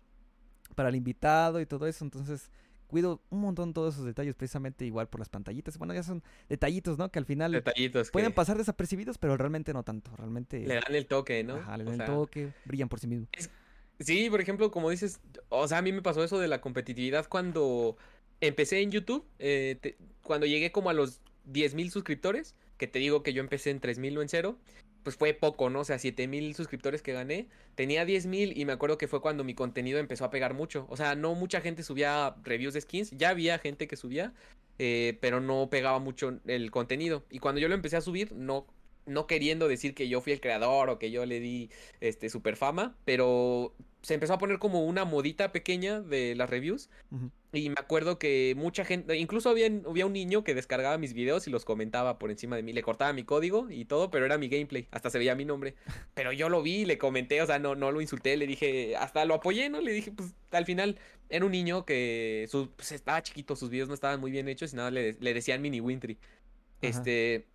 para 0.75 0.89
el 0.89 0.95
invitado 0.95 1.61
y 1.61 1.65
todo 1.65 1.87
eso, 1.87 2.03
entonces 2.05 2.51
cuido 2.87 3.21
un 3.29 3.41
montón 3.41 3.73
todos 3.73 3.95
esos 3.95 4.05
detalles 4.05 4.35
precisamente 4.35 4.85
igual 4.85 5.07
por 5.07 5.19
las 5.19 5.29
pantallitas. 5.29 5.77
Bueno, 5.77 5.93
ya 5.93 6.03
son 6.03 6.23
detallitos, 6.49 6.97
¿no? 6.97 7.09
Que 7.11 7.19
al 7.19 7.25
final 7.25 7.51
Detallitos 7.51 8.11
pueden 8.11 8.31
que 8.31 8.35
pasar 8.35 8.57
desapercibidos, 8.57 9.17
pero 9.17 9.37
realmente 9.37 9.73
no 9.73 9.83
tanto, 9.83 10.11
realmente 10.17 10.59
le 10.65 10.75
dan 10.75 10.95
el 10.95 11.05
toque, 11.07 11.43
¿no? 11.43 11.55
ajá, 11.57 11.77
le 11.77 11.83
O 11.83 11.87
dan 11.87 12.01
el 12.01 12.05
toque, 12.05 12.49
brillan 12.65 12.89
por 12.89 12.99
sí 12.99 13.07
mismos. 13.07 13.29
Sí, 13.99 14.29
por 14.29 14.41
ejemplo, 14.41 14.69
como 14.71 14.89
dices, 14.91 15.19
o 15.49 15.67
sea, 15.67 15.79
a 15.79 15.81
mí 15.81 15.91
me 15.91 16.01
pasó 16.03 16.23
eso 16.23 16.37
de 16.39 16.47
la 16.47 16.61
competitividad 16.61 17.27
cuando 17.27 17.97
empecé 18.41 18.81
en 18.81 18.91
YouTube, 18.91 19.25
eh, 19.39 19.77
te- 19.81 19.97
cuando 20.21 20.45
llegué 20.45 20.71
como 20.71 20.89
a 20.89 20.93
los 20.93 21.19
10.000 21.45 21.89
suscriptores, 21.89 22.53
que 22.77 22.87
te 22.87 22.99
digo 22.99 23.23
que 23.23 23.33
yo 23.33 23.41
empecé 23.41 23.69
en 23.71 23.81
3.000 23.81 24.17
o 24.17 24.21
en 24.21 24.29
cero, 24.29 24.57
pues 25.03 25.15
fue 25.15 25.33
poco, 25.33 25.69
¿no? 25.69 25.79
O 25.79 25.83
sea, 25.85 25.97
7.000 25.97 26.53
suscriptores 26.53 27.01
que 27.01 27.13
gané, 27.13 27.47
tenía 27.75 28.05
10.000 28.05 28.53
y 28.55 28.65
me 28.65 28.73
acuerdo 28.73 28.97
que 28.97 29.07
fue 29.07 29.21
cuando 29.21 29.43
mi 29.43 29.53
contenido 29.53 29.99
empezó 29.99 30.25
a 30.25 30.29
pegar 30.29 30.53
mucho. 30.53 30.85
O 30.89 30.97
sea, 30.97 31.15
no 31.15 31.33
mucha 31.33 31.61
gente 31.61 31.83
subía 31.83 32.35
reviews 32.43 32.73
de 32.73 32.81
skins, 32.81 33.11
ya 33.11 33.29
había 33.29 33.57
gente 33.57 33.87
que 33.87 33.95
subía, 33.95 34.33
eh, 34.79 35.17
pero 35.21 35.39
no 35.39 35.69
pegaba 35.69 35.99
mucho 35.99 36.39
el 36.45 36.71
contenido. 36.71 37.23
Y 37.29 37.39
cuando 37.39 37.61
yo 37.61 37.69
lo 37.69 37.75
empecé 37.75 37.97
a 37.97 38.01
subir, 38.01 38.33
no, 38.33 38.67
no 39.05 39.27
queriendo 39.27 39.67
decir 39.67 39.95
que 39.95 40.09
yo 40.09 40.21
fui 40.21 40.33
el 40.33 40.41
creador 40.41 40.89
o 40.89 40.99
que 40.99 41.09
yo 41.09 41.25
le 41.25 41.39
di 41.39 41.69
este 42.01 42.29
super 42.29 42.57
fama, 42.57 42.97
pero 43.05 43.73
se 44.01 44.13
empezó 44.13 44.33
a 44.33 44.37
poner 44.37 44.59
como 44.59 44.85
una 44.85 45.05
modita 45.05 45.51
pequeña 45.51 46.01
de 46.01 46.35
las 46.35 46.49
reviews. 46.49 46.89
Y 47.53 47.69
me 47.69 47.75
acuerdo 47.79 48.19
que 48.19 48.53
mucha 48.57 48.83
gente, 48.83 49.15
incluso 49.17 49.49
había, 49.49 49.67
había 49.67 50.05
un 50.05 50.11
niño 50.13 50.43
que 50.43 50.53
descargaba 50.53 50.97
mis 50.97 51.13
videos 51.13 51.47
y 51.47 51.49
los 51.49 51.63
comentaba 51.63 52.19
por 52.19 52.29
encima 52.29 52.57
de 52.57 52.61
mí, 52.63 52.73
le 52.73 52.83
cortaba 52.83 53.13
mi 53.13 53.23
código 53.23 53.69
y 53.71 53.85
todo, 53.85 54.11
pero 54.11 54.25
era 54.25 54.37
mi 54.37 54.49
gameplay, 54.49 54.87
hasta 54.91 55.09
se 55.09 55.17
veía 55.17 55.33
mi 55.33 55.45
nombre. 55.45 55.75
Pero 56.13 56.33
yo 56.33 56.49
lo 56.49 56.61
vi, 56.61 56.83
le 56.85 56.97
comenté, 56.97 57.41
o 57.41 57.45
sea, 57.45 57.57
no, 57.57 57.73
no 57.73 57.91
lo 57.91 58.01
insulté, 58.01 58.35
le 58.35 58.47
dije, 58.47 58.97
hasta 58.97 59.23
lo 59.23 59.33
apoyé, 59.35 59.69
¿no? 59.69 59.79
Le 59.79 59.93
dije, 59.93 60.11
pues 60.11 60.33
al 60.51 60.65
final 60.65 60.99
era 61.29 61.45
un 61.45 61.51
niño 61.53 61.85
que 61.85 62.47
su- 62.49 62.69
pues, 62.75 62.91
estaba 62.91 63.23
chiquito, 63.23 63.55
sus 63.55 63.69
videos 63.69 63.87
no 63.87 63.93
estaban 63.93 64.19
muy 64.19 64.29
bien 64.31 64.49
hechos 64.49 64.73
y 64.73 64.75
nada, 64.75 64.91
le, 64.91 65.13
le 65.13 65.33
decían 65.33 65.61
mini 65.61 65.79
Wintry. 65.79 66.17
Este, 66.81 67.47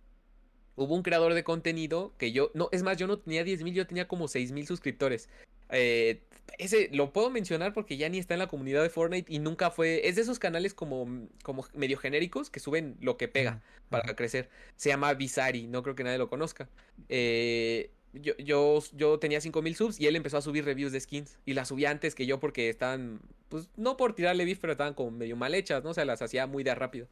hubo 0.75 0.95
un 0.95 1.03
creador 1.03 1.33
de 1.35 1.43
contenido 1.43 2.13
que 2.17 2.31
yo, 2.31 2.49
no, 2.55 2.69
es 2.71 2.81
más, 2.83 2.97
yo 2.97 3.05
no 3.07 3.19
tenía 3.19 3.43
10 3.43 3.63
mil, 3.63 3.73
yo 3.75 3.85
tenía 3.85 4.07
como 4.07 4.27
6 4.27 4.51
mil 4.51 4.65
suscriptores. 4.65 5.29
Eh, 5.69 6.21
ese 6.59 6.89
lo 6.91 7.11
puedo 7.13 7.29
mencionar 7.29 7.73
porque 7.73 7.97
ya 7.97 8.09
ni 8.09 8.19
está 8.19 8.35
en 8.35 8.39
la 8.39 8.47
comunidad 8.47 8.83
de 8.83 8.89
Fortnite 8.89 9.31
y 9.33 9.39
nunca 9.39 9.71
fue, 9.71 10.07
es 10.07 10.15
de 10.15 10.21
esos 10.21 10.37
canales 10.39 10.73
como, 10.73 11.27
como 11.41 11.65
medio 11.73 11.97
genéricos 11.97 12.49
que 12.49 12.59
suben 12.59 12.95
lo 13.01 13.17
que 13.17 13.27
pega 13.27 13.61
para 13.89 14.15
crecer. 14.15 14.49
Se 14.75 14.89
llama 14.89 15.13
Bizari, 15.13 15.67
no 15.67 15.81
creo 15.83 15.95
que 15.95 16.03
nadie 16.03 16.17
lo 16.19 16.29
conozca. 16.29 16.69
Eh, 17.09 17.91
yo, 18.13 18.35
yo, 18.37 18.83
yo 18.93 19.17
tenía 19.19 19.41
5000 19.41 19.75
subs 19.75 19.99
y 19.99 20.05
él 20.05 20.15
empezó 20.15 20.37
a 20.37 20.41
subir 20.41 20.63
reviews 20.65 20.91
de 20.91 20.99
skins. 20.99 21.37
Y 21.45 21.53
las 21.53 21.69
subía 21.69 21.89
antes 21.89 22.13
que 22.13 22.25
yo 22.27 22.39
porque 22.39 22.69
estaban, 22.69 23.19
pues 23.49 23.69
no 23.75 23.97
por 23.97 24.13
tirarle 24.13 24.45
beef, 24.45 24.59
pero 24.59 24.73
estaban 24.73 24.93
como 24.93 25.09
medio 25.11 25.35
mal 25.35 25.55
hechas, 25.55 25.83
¿no? 25.83 25.89
O 25.91 25.93
sea, 25.95 26.05
las 26.05 26.21
hacía 26.21 26.45
muy 26.45 26.63
de 26.63 26.75
rápido. 26.75 27.07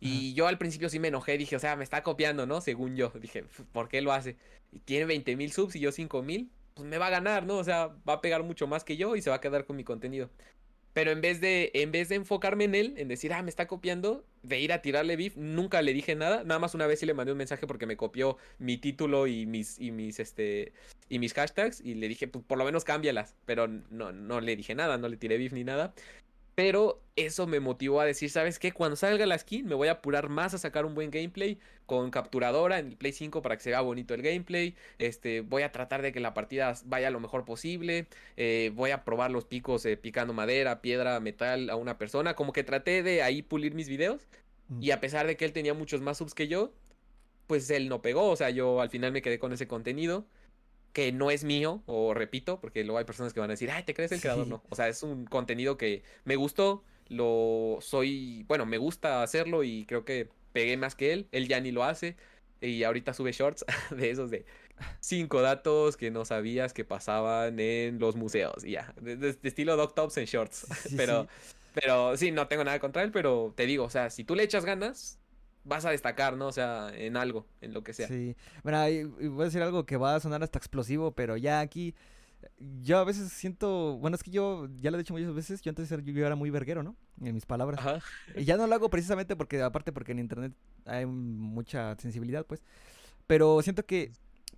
Y 0.00 0.34
yo 0.34 0.48
al 0.48 0.58
principio 0.58 0.88
sí 0.88 0.98
me 0.98 1.08
enojé, 1.08 1.38
dije, 1.38 1.54
o 1.56 1.60
sea, 1.60 1.76
me 1.76 1.84
está 1.84 2.02
copiando, 2.02 2.44
¿no? 2.44 2.60
Según 2.60 2.96
yo. 2.96 3.10
Dije, 3.20 3.40
"F- 3.40 3.62
¿por 3.72 3.88
qué 3.88 4.00
lo 4.02 4.12
hace? 4.12 4.36
Y 4.72 4.80
tiene 4.80 5.04
20 5.06 5.36
mil 5.36 5.52
subs 5.52 5.76
y 5.76 5.80
yo 5.80 5.92
5 5.92 6.22
mil, 6.22 6.50
pues 6.74 6.88
me 6.88 6.98
va 6.98 7.08
a 7.08 7.10
ganar, 7.10 7.46
¿no? 7.46 7.58
O 7.58 7.64
sea, 7.64 7.88
va 8.08 8.14
a 8.14 8.20
pegar 8.20 8.42
mucho 8.42 8.66
más 8.66 8.84
que 8.84 8.96
yo 8.96 9.16
y 9.16 9.22
se 9.22 9.30
va 9.30 9.36
a 9.36 9.40
quedar 9.40 9.64
con 9.64 9.76
mi 9.76 9.84
contenido. 9.84 10.30
Pero 10.92 11.10
en 11.10 11.22
vez 11.22 11.40
de, 11.40 11.70
en 11.74 11.90
vez 11.90 12.10
de 12.10 12.16
enfocarme 12.16 12.64
en 12.64 12.74
él, 12.74 12.94
en 12.98 13.08
decir, 13.08 13.32
ah, 13.32 13.42
me 13.42 13.48
está 13.48 13.66
copiando, 13.66 14.26
de 14.42 14.60
ir 14.60 14.72
a 14.72 14.82
tirarle 14.82 15.16
beef, 15.16 15.36
nunca 15.36 15.80
le 15.80 15.94
dije 15.94 16.14
nada. 16.14 16.44
Nada 16.44 16.58
más 16.58 16.74
una 16.74 16.86
vez 16.86 17.00
sí 17.00 17.06
le 17.06 17.14
mandé 17.14 17.32
un 17.32 17.38
mensaje 17.38 17.66
porque 17.66 17.86
me 17.86 17.96
copió 17.96 18.36
mi 18.58 18.76
título 18.76 19.26
y 19.26 19.46
mis, 19.46 19.78
y 19.78 19.90
mis, 19.90 20.20
este, 20.20 20.72
y 21.08 21.18
mis 21.18 21.32
hashtags. 21.32 21.80
Y 21.80 21.94
le 21.94 22.08
dije, 22.08 22.28
pues 22.28 22.44
por 22.44 22.58
lo 22.58 22.64
menos 22.64 22.84
cámbialas. 22.84 23.34
Pero 23.46 23.68
no, 23.68 24.12
no 24.12 24.40
le 24.42 24.54
dije 24.54 24.74
nada, 24.74 24.98
no 24.98 25.08
le 25.08 25.16
tiré 25.16 25.38
beef 25.38 25.52
ni 25.54 25.64
nada. 25.64 25.94
Pero 26.62 27.02
eso 27.16 27.48
me 27.48 27.58
motivó 27.58 28.00
a 28.00 28.04
decir, 28.04 28.30
¿sabes 28.30 28.60
qué? 28.60 28.70
Cuando 28.70 28.94
salga 28.94 29.26
la 29.26 29.36
skin 29.36 29.66
me 29.66 29.74
voy 29.74 29.88
a 29.88 29.94
apurar 29.94 30.28
más 30.28 30.54
a 30.54 30.58
sacar 30.58 30.86
un 30.86 30.94
buen 30.94 31.10
gameplay 31.10 31.58
con 31.86 32.12
capturadora 32.12 32.78
en 32.78 32.86
el 32.86 32.96
Play 32.96 33.10
5 33.10 33.42
para 33.42 33.56
que 33.56 33.64
se 33.64 33.70
vea 33.70 33.80
bonito 33.80 34.14
el 34.14 34.22
gameplay. 34.22 34.76
Este, 34.98 35.40
voy 35.40 35.62
a 35.62 35.72
tratar 35.72 36.02
de 36.02 36.12
que 36.12 36.20
la 36.20 36.34
partida 36.34 36.72
vaya 36.84 37.10
lo 37.10 37.18
mejor 37.18 37.44
posible. 37.44 38.06
eh, 38.36 38.70
voy 38.76 38.92
a 38.92 39.02
probar 39.02 39.32
los 39.32 39.44
picos 39.44 39.84
eh, 39.86 39.96
picando 39.96 40.34
madera, 40.34 40.82
piedra, 40.82 41.18
metal 41.18 41.68
a 41.68 41.74
una 41.74 41.98
persona. 41.98 42.34
Como 42.36 42.52
que 42.52 42.62
traté 42.62 43.02
de 43.02 43.22
ahí 43.22 43.42
pulir 43.42 43.74
mis 43.74 43.88
videos. 43.88 44.28
Y 44.80 44.92
a 44.92 45.00
pesar 45.00 45.26
de 45.26 45.36
que 45.36 45.44
él 45.44 45.52
tenía 45.52 45.74
muchos 45.74 46.00
más 46.00 46.18
subs 46.18 46.32
que 46.32 46.46
yo, 46.46 46.72
pues 47.48 47.68
él 47.70 47.88
no 47.88 48.02
pegó. 48.02 48.30
O 48.30 48.36
sea, 48.36 48.50
yo 48.50 48.80
al 48.80 48.88
final 48.88 49.10
me 49.10 49.20
quedé 49.20 49.40
con 49.40 49.52
ese 49.52 49.66
contenido 49.66 50.26
que 50.92 51.12
no 51.12 51.30
es 51.30 51.44
mío, 51.44 51.82
o 51.86 52.14
repito, 52.14 52.60
porque 52.60 52.84
luego 52.84 52.98
hay 52.98 53.04
personas 53.04 53.32
que 53.32 53.40
van 53.40 53.50
a 53.50 53.54
decir, 53.54 53.70
ay, 53.70 53.82
¿te 53.84 53.94
crees 53.94 54.12
el 54.12 54.20
creador? 54.20 54.46
No. 54.46 54.62
O 54.70 54.76
sea, 54.76 54.88
es 54.88 55.02
un 55.02 55.24
contenido 55.26 55.76
que 55.78 56.02
me 56.24 56.36
gustó, 56.36 56.84
lo 57.08 57.78
soy, 57.80 58.44
bueno, 58.48 58.66
me 58.66 58.78
gusta 58.78 59.22
hacerlo 59.22 59.64
y 59.64 59.84
creo 59.86 60.04
que 60.04 60.28
pegué 60.52 60.76
más 60.76 60.94
que 60.94 61.12
él. 61.12 61.28
Él 61.32 61.48
ya 61.48 61.60
ni 61.60 61.72
lo 61.72 61.84
hace. 61.84 62.16
Y 62.60 62.84
ahorita 62.84 63.12
sube 63.14 63.32
shorts 63.32 63.64
de 63.90 64.10
esos 64.10 64.30
de 64.30 64.44
cinco 65.00 65.42
datos 65.42 65.96
que 65.96 66.10
no 66.10 66.24
sabías 66.24 66.72
que 66.72 66.84
pasaban 66.84 67.58
en 67.60 67.98
los 67.98 68.16
museos. 68.16 68.64
Y 68.64 68.72
ya, 68.72 68.94
de, 69.00 69.16
de- 69.16 69.32
de 69.34 69.48
estilo 69.48 69.76
Doc 69.76 69.94
Tops 69.94 70.16
en 70.18 70.26
shorts. 70.26 70.66
Sí, 70.86 70.90
pero, 70.96 71.24
sí. 71.24 71.28
pero 71.74 72.16
sí, 72.16 72.30
no 72.30 72.48
tengo 72.48 72.64
nada 72.64 72.78
contra 72.80 73.02
él, 73.02 73.10
pero 73.12 73.52
te 73.56 73.66
digo, 73.66 73.84
o 73.84 73.90
sea, 73.90 74.10
si 74.10 74.24
tú 74.24 74.34
le 74.34 74.42
echas 74.44 74.64
ganas, 74.64 75.18
vas 75.64 75.84
a 75.84 75.90
destacar, 75.90 76.36
¿no? 76.36 76.48
O 76.48 76.52
sea, 76.52 76.90
en 76.94 77.16
algo, 77.16 77.46
en 77.60 77.72
lo 77.72 77.82
que 77.82 77.92
sea. 77.92 78.08
Sí. 78.08 78.36
Mira, 78.64 78.90
y- 78.90 78.98
y 79.00 79.28
voy 79.28 79.42
a 79.42 79.44
decir 79.44 79.62
algo 79.62 79.84
que 79.86 79.96
va 79.96 80.14
a 80.16 80.20
sonar 80.20 80.42
hasta 80.42 80.58
explosivo, 80.58 81.12
pero 81.12 81.36
ya 81.36 81.60
aquí. 81.60 81.94
Yo 82.82 82.98
a 82.98 83.04
veces 83.04 83.30
siento. 83.32 83.98
Bueno, 83.98 84.16
es 84.16 84.22
que 84.24 84.30
yo 84.32 84.66
ya 84.76 84.90
lo 84.90 84.96
he 84.96 85.00
dicho 85.02 85.14
muchas 85.14 85.32
veces. 85.34 85.62
Yo 85.62 85.70
antes 85.70 85.90
era, 85.92 86.02
yo 86.02 86.26
era 86.26 86.34
muy 86.34 86.50
verguero, 86.50 86.82
¿no? 86.82 86.96
En 87.22 87.34
mis 87.34 87.46
palabras. 87.46 87.78
Ajá. 87.80 88.00
Y 88.34 88.44
ya 88.44 88.56
no 88.56 88.66
lo 88.66 88.74
hago 88.74 88.90
precisamente 88.90 89.36
porque, 89.36 89.62
aparte, 89.62 89.92
porque 89.92 90.10
en 90.12 90.18
internet 90.18 90.52
hay 90.84 91.06
mucha 91.06 91.94
sensibilidad, 91.98 92.44
pues. 92.44 92.62
Pero 93.28 93.62
siento 93.62 93.86
que, 93.86 94.10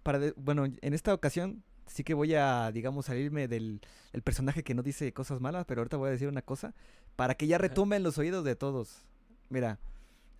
para 0.03 0.19
de- 0.19 0.33
bueno, 0.37 0.65
en 0.65 0.95
esta 0.95 1.13
ocasión 1.13 1.63
sí 1.87 2.03
que 2.05 2.15
voy 2.15 2.35
a, 2.35 2.71
digamos, 2.73 3.05
salirme 3.07 3.49
del 3.49 3.83
el 4.15 4.23
personaje 4.23 4.63
que 4.63 4.75
no 4.75 4.83
dice 4.83 5.13
cosas 5.13 5.41
malas, 5.41 5.67
pero 5.67 5.83
ahorita 5.83 5.99
voy 5.99 6.09
a 6.09 6.13
decir 6.13 6.29
una 6.29 6.41
cosa 6.43 6.75
para 7.17 7.35
que 7.35 7.47
ya 7.47 7.59
retumben 7.59 8.03
los 8.03 8.17
oídos 8.17 8.45
de 8.45 8.57
todos. 8.57 9.03
Mira, 9.51 9.79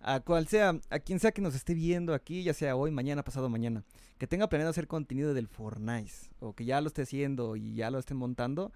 a 0.07 0.19
cual 0.19 0.47
sea, 0.47 0.79
a 0.91 0.99
quien 0.99 1.19
sea 1.19 1.31
que 1.31 1.41
nos 1.41 1.55
esté 1.55 1.73
viendo 1.73 2.13
aquí, 2.13 2.43
ya 2.43 2.53
sea 2.53 2.75
hoy, 2.75 2.91
mañana, 2.91 3.23
pasado 3.23 3.49
mañana, 3.49 3.83
que 4.19 4.27
tenga 4.27 4.47
planeado 4.47 4.69
hacer 4.69 4.87
contenido 4.87 5.33
del 5.33 5.47
Fortnite 5.47 6.13
o 6.39 6.53
que 6.53 6.63
ya 6.63 6.79
lo 6.79 6.87
esté 6.87 7.01
haciendo 7.01 7.55
y 7.55 7.73
ya 7.73 7.89
lo 7.89 7.97
estén 7.97 8.17
montando. 8.17 8.71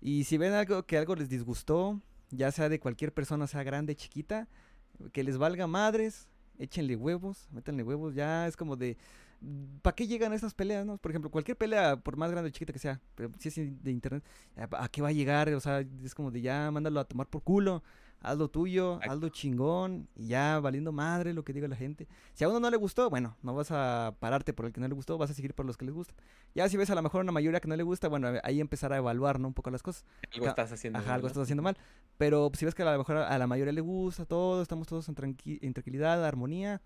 Y 0.00 0.22
si 0.24 0.38
ven 0.38 0.52
algo 0.52 0.86
que 0.86 0.96
algo 0.96 1.16
les 1.16 1.28
disgustó, 1.28 2.00
ya 2.30 2.52
sea 2.52 2.68
de 2.68 2.78
cualquier 2.78 3.12
persona, 3.12 3.48
sea 3.48 3.64
grande, 3.64 3.96
chiquita, 3.96 4.46
que 5.12 5.24
les 5.24 5.38
valga 5.38 5.66
madres, 5.66 6.28
échenle 6.60 6.94
huevos, 6.94 7.48
métanle 7.50 7.82
huevos, 7.82 8.14
ya 8.14 8.46
es 8.46 8.56
como 8.56 8.76
de 8.76 8.96
¿para 9.82 9.96
qué 9.96 10.06
llegan 10.06 10.32
esas 10.32 10.54
peleas, 10.54 10.86
no? 10.86 10.98
Por 10.98 11.10
ejemplo, 11.10 11.32
cualquier 11.32 11.56
pelea, 11.56 11.96
por 11.96 12.16
más 12.16 12.30
grande 12.30 12.50
o 12.50 12.52
chiquita 12.52 12.72
que 12.72 12.78
sea, 12.78 13.00
pero 13.16 13.28
si 13.40 13.48
es 13.48 13.82
de 13.82 13.90
internet, 13.90 14.22
¿a 14.56 14.88
qué 14.88 15.02
va 15.02 15.08
a 15.08 15.12
llegar? 15.12 15.52
O 15.52 15.60
sea, 15.60 15.80
es 15.80 16.14
como 16.14 16.30
de 16.30 16.42
ya, 16.42 16.70
mándalo 16.70 17.00
a 17.00 17.04
tomar 17.04 17.26
por 17.26 17.42
culo, 17.42 17.82
haz 18.24 18.38
lo 18.38 18.48
tuyo, 18.48 18.94
Exacto. 18.94 19.12
hazlo 19.12 19.28
chingón, 19.28 20.08
y 20.16 20.28
ya 20.28 20.58
valiendo 20.60 20.92
madre 20.92 21.32
lo 21.34 21.44
que 21.44 21.52
diga 21.52 21.68
la 21.68 21.76
gente. 21.76 22.08
Si 22.32 22.42
a 22.44 22.48
uno 22.48 22.58
no 22.60 22.70
le 22.70 22.76
gustó, 22.76 23.10
bueno, 23.10 23.36
no 23.42 23.54
vas 23.54 23.70
a 23.70 24.14
pararte 24.18 24.52
por 24.52 24.66
el 24.66 24.72
que 24.72 24.80
no 24.80 24.88
le 24.88 24.94
gustó, 24.94 25.18
vas 25.18 25.30
a 25.30 25.34
seguir 25.34 25.54
por 25.54 25.66
los 25.66 25.76
que 25.76 25.84
les 25.84 25.94
gustan. 25.94 26.16
Ya 26.54 26.68
si 26.68 26.76
ves 26.76 26.90
a 26.90 26.94
lo 26.94 27.02
mejor 27.02 27.20
una 27.22 27.32
mayoría 27.32 27.60
que 27.60 27.68
no 27.68 27.76
le 27.76 27.82
gusta, 27.82 28.08
bueno, 28.08 28.28
ahí 28.42 28.60
empezar 28.60 28.92
a 28.92 28.96
evaluar, 28.96 29.38
¿no? 29.38 29.48
Un 29.48 29.54
poco 29.54 29.70
las 29.70 29.82
cosas. 29.82 30.04
Algo 30.32 30.46
estás 30.48 30.72
haciendo. 30.72 30.98
Ajá, 30.98 31.06
mal, 31.08 31.14
algo 31.16 31.26
estás 31.28 31.42
haciendo 31.42 31.62
mal. 31.62 31.76
Pero 32.18 32.50
si 32.54 32.64
ves 32.64 32.74
que 32.74 32.82
a 32.82 32.92
lo 32.92 32.98
mejor 32.98 33.16
a 33.18 33.38
la 33.38 33.46
mayoría 33.46 33.72
le 33.72 33.80
gusta 33.80 34.24
todo, 34.26 34.62
estamos 34.62 34.86
todos 34.86 35.08
en, 35.08 35.14
tranqui- 35.14 35.58
en 35.62 35.72
tranquilidad, 35.74 36.24
armonía, 36.24 36.80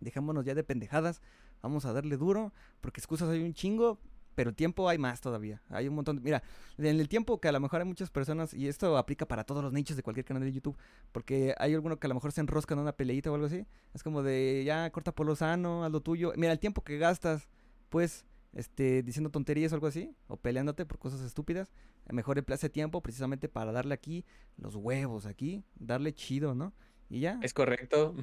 dejémonos 0.00 0.44
ya 0.44 0.54
de 0.54 0.62
pendejadas, 0.64 1.20
vamos 1.62 1.84
a 1.86 1.92
darle 1.92 2.16
duro, 2.16 2.52
porque 2.80 3.00
excusas 3.00 3.28
hay 3.30 3.42
un 3.42 3.52
chingo, 3.54 3.98
pero 4.38 4.52
tiempo 4.52 4.88
hay 4.88 4.98
más 4.98 5.20
todavía. 5.20 5.60
Hay 5.68 5.88
un 5.88 5.96
montón 5.96 6.14
de... 6.14 6.22
Mira, 6.22 6.44
en 6.76 7.00
el 7.00 7.08
tiempo 7.08 7.40
que 7.40 7.48
a 7.48 7.52
lo 7.52 7.58
mejor 7.58 7.80
hay 7.80 7.88
muchas 7.88 8.08
personas, 8.08 8.54
y 8.54 8.68
esto 8.68 8.96
aplica 8.96 9.26
para 9.26 9.42
todos 9.42 9.64
los 9.64 9.72
nichos 9.72 9.96
de 9.96 10.04
cualquier 10.04 10.24
canal 10.24 10.44
de 10.44 10.52
YouTube, 10.52 10.76
porque 11.10 11.56
hay 11.58 11.74
alguno 11.74 11.98
que 11.98 12.06
a 12.06 12.08
lo 12.08 12.14
mejor 12.14 12.30
se 12.30 12.40
enrosca 12.40 12.74
en 12.74 12.78
una 12.78 12.92
peleita 12.92 13.32
o 13.32 13.34
algo 13.34 13.48
así, 13.48 13.66
es 13.94 14.04
como 14.04 14.22
de 14.22 14.62
ya 14.64 14.88
corta 14.90 15.10
por 15.10 15.26
lo 15.26 15.34
sano, 15.34 15.82
haz 15.84 15.90
lo 15.90 16.02
tuyo. 16.02 16.32
Mira, 16.36 16.52
el 16.52 16.60
tiempo 16.60 16.84
que 16.84 16.98
gastas, 16.98 17.48
pues, 17.88 18.26
este, 18.52 19.02
diciendo 19.02 19.28
tonterías 19.30 19.72
o 19.72 19.74
algo 19.74 19.88
así, 19.88 20.14
o 20.28 20.36
peleándote 20.36 20.86
por 20.86 21.00
cosas 21.00 21.20
estúpidas, 21.22 21.72
mejor 22.08 22.38
emplace 22.38 22.68
tiempo 22.68 23.02
precisamente 23.02 23.48
para 23.48 23.72
darle 23.72 23.94
aquí 23.94 24.24
los 24.56 24.76
huevos, 24.76 25.26
aquí, 25.26 25.64
darle 25.80 26.14
chido, 26.14 26.54
¿no? 26.54 26.72
Y 27.10 27.18
ya. 27.18 27.40
Es 27.42 27.52
correcto. 27.52 28.14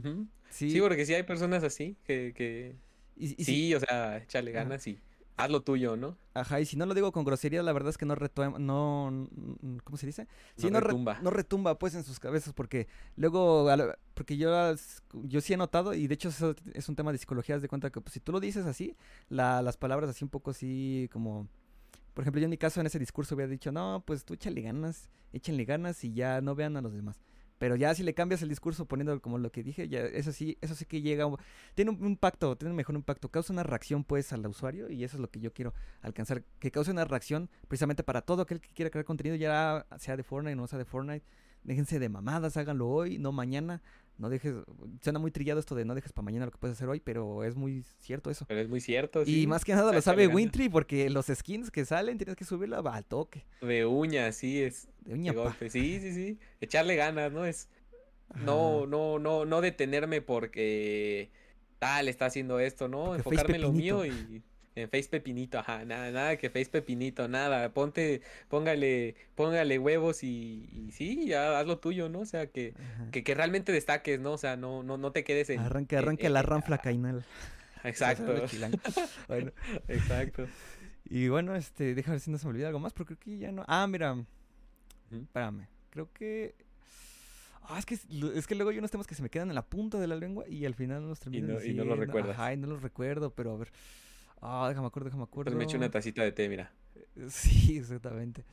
sí. 0.49 0.71
sí. 0.71 0.79
porque 0.79 1.05
sí 1.05 1.13
hay 1.13 1.23
personas 1.23 1.65
así 1.65 1.97
que... 2.05 2.31
que... 2.33 2.77
sí, 3.43 3.75
o 3.75 3.81
sea, 3.81 4.19
échale 4.19 4.53
ganas 4.53 4.87
y 4.87 4.97
haz 5.37 5.49
lo 5.49 5.61
tuyo, 5.61 5.95
¿no? 5.95 6.17
Ajá, 6.33 6.59
y 6.59 6.65
si 6.65 6.77
no 6.77 6.85
lo 6.85 6.93
digo 6.93 7.11
con 7.11 7.23
grosería, 7.23 7.63
la 7.63 7.73
verdad 7.73 7.89
es 7.89 7.97
que 7.97 8.05
no 8.05 8.15
retumba, 8.15 8.59
no, 8.59 9.27
¿cómo 9.83 9.97
se 9.97 10.05
dice? 10.05 10.27
Sí, 10.57 10.69
no, 10.69 10.79
retumba. 10.79 11.19
no 11.21 11.29
retumba, 11.29 11.77
pues, 11.77 11.95
en 11.95 12.03
sus 12.03 12.19
cabezas, 12.19 12.53
porque 12.53 12.87
luego, 13.15 13.67
porque 14.13 14.37
yo, 14.37 14.49
yo 15.13 15.41
sí 15.41 15.53
he 15.53 15.57
notado, 15.57 15.93
y 15.93 16.07
de 16.07 16.13
hecho 16.13 16.29
eso 16.29 16.55
es 16.73 16.89
un 16.89 16.95
tema 16.95 17.11
de 17.11 17.17
psicología, 17.17 17.59
de 17.59 17.67
cuenta 17.67 17.89
que 17.89 18.01
pues, 18.01 18.13
si 18.13 18.19
tú 18.19 18.31
lo 18.31 18.39
dices 18.39 18.65
así, 18.65 18.95
las 19.29 19.77
palabras 19.77 20.09
así 20.09 20.23
un 20.23 20.29
poco 20.29 20.51
así 20.51 21.09
como... 21.11 21.47
Por 22.13 22.23
ejemplo, 22.23 22.39
yo 22.39 22.45
en 22.45 22.51
mi 22.51 22.57
caso 22.57 22.79
en 22.79 22.87
ese 22.87 22.97
discurso 22.97 23.35
hubiera 23.35 23.51
dicho, 23.51 23.73
no, 23.73 24.01
pues 24.05 24.23
tú 24.23 24.35
échale 24.35 24.61
ganas, 24.61 25.09
échenle 25.33 25.65
ganas 25.65 26.01
y 26.05 26.13
ya 26.13 26.39
no 26.39 26.55
vean 26.55 26.77
a 26.77 26.81
los 26.81 26.93
demás. 26.93 27.19
Pero 27.57 27.75
ya 27.75 27.93
si 27.95 28.03
le 28.03 28.13
cambias 28.13 28.41
el 28.41 28.49
discurso 28.49 28.85
poniendo 28.85 29.19
como 29.21 29.37
lo 29.37 29.51
que 29.51 29.63
dije, 29.63 29.87
ya 29.87 30.01
eso 30.01 30.31
sí, 30.31 30.57
eso 30.61 30.75
sí 30.75 30.85
que 30.85 31.01
llega, 31.01 31.25
tiene 31.73 31.91
un 31.91 32.05
impacto, 32.05 32.57
tiene 32.57 32.71
un 32.71 32.75
mejor 32.75 32.95
impacto, 32.95 33.29
causa 33.29 33.53
una 33.53 33.63
reacción 33.63 34.03
pues 34.03 34.33
al 34.33 34.45
usuario 34.45 34.89
y 34.89 35.03
eso 35.03 35.17
es 35.17 35.21
lo 35.21 35.29
que 35.29 35.39
yo 35.39 35.53
quiero 35.53 35.73
alcanzar, 36.01 36.43
que 36.59 36.71
cause 36.71 36.91
una 36.91 37.05
reacción 37.05 37.49
precisamente 37.67 38.03
para 38.03 38.21
todo 38.21 38.41
aquel 38.41 38.59
que 38.59 38.69
quiera 38.69 38.91
crear 38.91 39.05
contenido, 39.05 39.35
ya 39.35 39.85
sea 39.97 40.17
de 40.17 40.23
Fortnite, 40.23 40.55
no 40.55 40.67
sea 40.67 40.79
de 40.79 40.85
Fortnite, 40.85 41.25
déjense 41.63 41.99
de 41.99 42.09
mamadas, 42.09 42.57
háganlo 42.57 42.87
hoy, 42.87 43.17
no 43.17 43.31
mañana, 43.31 43.81
no 44.17 44.29
dejes, 44.29 44.55
suena 45.01 45.19
muy 45.19 45.31
trillado 45.31 45.59
esto 45.59 45.75
de 45.75 45.85
no 45.85 45.95
dejes 45.95 46.13
para 46.13 46.23
mañana 46.23 46.45
lo 46.45 46.51
que 46.51 46.57
puedes 46.57 46.77
hacer 46.77 46.87
hoy, 46.87 46.99
pero 46.99 47.43
es 47.43 47.55
muy 47.55 47.83
cierto 47.99 48.29
eso. 48.29 48.45
Pero 48.47 48.61
es 48.61 48.69
muy 48.69 48.79
cierto, 48.79 49.25
sí. 49.25 49.41
Y 49.41 49.47
más 49.47 49.65
que 49.65 49.73
nada 49.73 49.91
lo 49.91 50.01
sabe 50.01 50.27
Wintry 50.27 50.69
porque 50.69 51.09
los 51.09 51.27
skins 51.27 51.71
que 51.71 51.85
salen 51.85 52.17
tienes 52.17 52.35
que 52.35 52.45
subirla 52.45 52.79
al 52.79 53.05
toque. 53.05 53.45
De 53.61 53.85
uña, 53.85 54.31
sí, 54.31 54.61
es. 54.61 54.87
De 55.01 55.13
uña. 55.13 55.33
golpe. 55.33 55.69
Sí, 55.69 55.99
sí, 55.99 56.13
sí. 56.13 56.39
Echarle 56.61 56.95
ganas, 56.95 57.31
¿no? 57.31 57.45
Es. 57.45 57.69
No, 58.43 58.87
no, 58.87 59.19
no, 59.19 59.45
no 59.45 59.61
detenerme 59.61 60.21
porque 60.21 61.29
tal 61.79 62.07
está 62.07 62.25
haciendo 62.25 62.59
esto, 62.59 62.87
¿no? 62.87 63.15
Enfocarme 63.15 63.55
en 63.55 63.61
lo 63.61 63.71
mío 63.71 64.05
y 64.05 64.41
en 64.75 64.89
Face 64.89 65.07
Pepinito, 65.09 65.57
ajá, 65.57 65.85
nada, 65.85 66.11
nada 66.11 66.37
que 66.37 66.49
Face 66.49 66.69
Pepinito, 66.69 67.29
nada, 67.29 67.69
ponte, 67.69 68.21
póngale, 68.49 69.15
póngale 69.33 69.79
huevos 69.79 70.21
y, 70.21 70.69
y 70.71 70.91
sí, 70.91 71.27
ya 71.27 71.57
haz 71.57 71.65
lo 71.65 71.79
tuyo, 71.79 72.09
¿no? 72.09 72.19
O 72.19 72.25
sea, 72.25 72.47
que, 72.47 72.73
que, 73.11 73.23
que, 73.23 73.33
realmente 73.33 73.71
destaques, 73.71 74.19
¿no? 74.19 74.33
O 74.33 74.37
sea, 74.37 74.57
no, 74.57 74.83
no, 74.83 74.97
no 74.97 75.11
te 75.13 75.23
quedes 75.23 75.49
en... 75.49 75.61
Arranque, 75.61 75.95
arranque 75.95 76.29
la 76.29 76.41
ranfla 76.41 76.79
cainal. 76.79 77.23
Exacto. 77.85 78.33
bueno. 79.27 79.51
Exacto. 79.87 80.47
Y 81.05 81.29
bueno, 81.29 81.55
este, 81.55 81.95
déjame 81.95 82.15
ver 82.15 82.21
si 82.21 82.31
no 82.31 82.37
se 82.37 82.45
me 82.45 82.51
olvida 82.51 82.67
algo 82.67 82.79
más, 82.79 82.91
porque 82.91 83.15
creo 83.15 83.37
que 83.37 83.39
ya 83.39 83.51
no... 83.53 83.63
Ah, 83.67 83.87
mira, 83.87 84.25
espérame, 85.09 85.67
creo 85.89 86.11
que... 86.11 86.55
Ah, 87.67 87.79
es 87.79 87.85
que, 87.85 87.95
es 87.95 88.45
que 88.45 88.55
luego 88.55 88.71
hay 88.71 88.77
unos 88.77 88.91
temas 88.91 89.07
que 89.07 89.15
se 89.15 89.23
me 89.23 89.29
quedan 89.29 89.49
en 89.49 89.55
la 89.55 89.65
punta 89.65 89.99
de 89.99 90.05
la 90.05 90.15
lengua 90.15 90.47
y 90.47 90.65
al 90.65 90.75
final 90.75 91.01
no 91.01 91.07
los 91.07 91.19
termino 91.19 91.47
y 91.47 91.53
no, 91.53 91.63
y 91.63 91.73
no 91.73 91.85
los 91.85 91.97
recuerdas. 91.97 92.37
Ajá, 92.37 92.53
y 92.53 92.57
no 92.57 92.67
los 92.67 92.81
recuerdo, 92.81 93.33
pero 93.33 93.53
a 93.53 93.57
ver... 93.57 93.71
Ah, 94.47 94.69
déjame 94.69 94.87
acuerdo, 94.87 95.05
déjame 95.09 95.23
acuerdo. 95.23 95.51
Pues 95.51 95.57
me 95.57 95.63
eché 95.63 95.75
una 95.75 95.89
tacita 95.89 96.21
de 96.21 96.31
té, 96.31 96.47
mira. 96.47 96.71
Sí, 97.29 97.77
exactamente. 97.77 98.45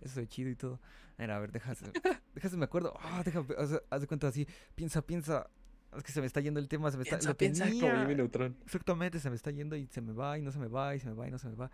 Eso 0.00 0.20
es 0.20 0.28
chido 0.28 0.48
y 0.48 0.56
todo. 0.56 0.80
Mira, 1.18 1.36
a 1.36 1.38
ver, 1.38 1.52
déjase, 1.52 1.86
déjase 2.34 2.56
me 2.56 2.64
acuerdo. 2.64 2.94
Ah, 2.98 3.22
déjame, 3.24 3.46
haz, 3.90 4.00
de 4.00 4.06
cuenta 4.06 4.28
así. 4.28 4.46
Piensa, 4.74 5.02
piensa. 5.02 5.50
Es 5.94 6.02
que 6.02 6.12
se 6.12 6.20
me 6.20 6.26
está 6.26 6.40
yendo 6.40 6.60
el 6.60 6.68
tema, 6.68 6.90
se 6.90 6.96
me 6.96 7.02
está... 7.04 7.18
Piensa, 7.18 7.34
piensa 7.34 7.86
como 7.86 8.00
Jimmy 8.00 8.14
Neutron. 8.16 8.56
Exactamente, 8.64 9.20
se 9.20 9.30
me 9.30 9.36
está 9.36 9.50
yendo 9.50 9.76
y 9.76 9.86
se 9.86 10.00
me 10.00 10.12
va 10.12 10.38
y 10.38 10.42
no 10.42 10.50
se 10.50 10.58
me 10.58 10.66
va 10.66 10.96
y 10.96 11.00
se 11.00 11.06
me 11.06 11.14
va 11.14 11.28
y 11.28 11.30
no 11.30 11.38
se 11.38 11.48
me 11.48 11.54
va. 11.54 11.70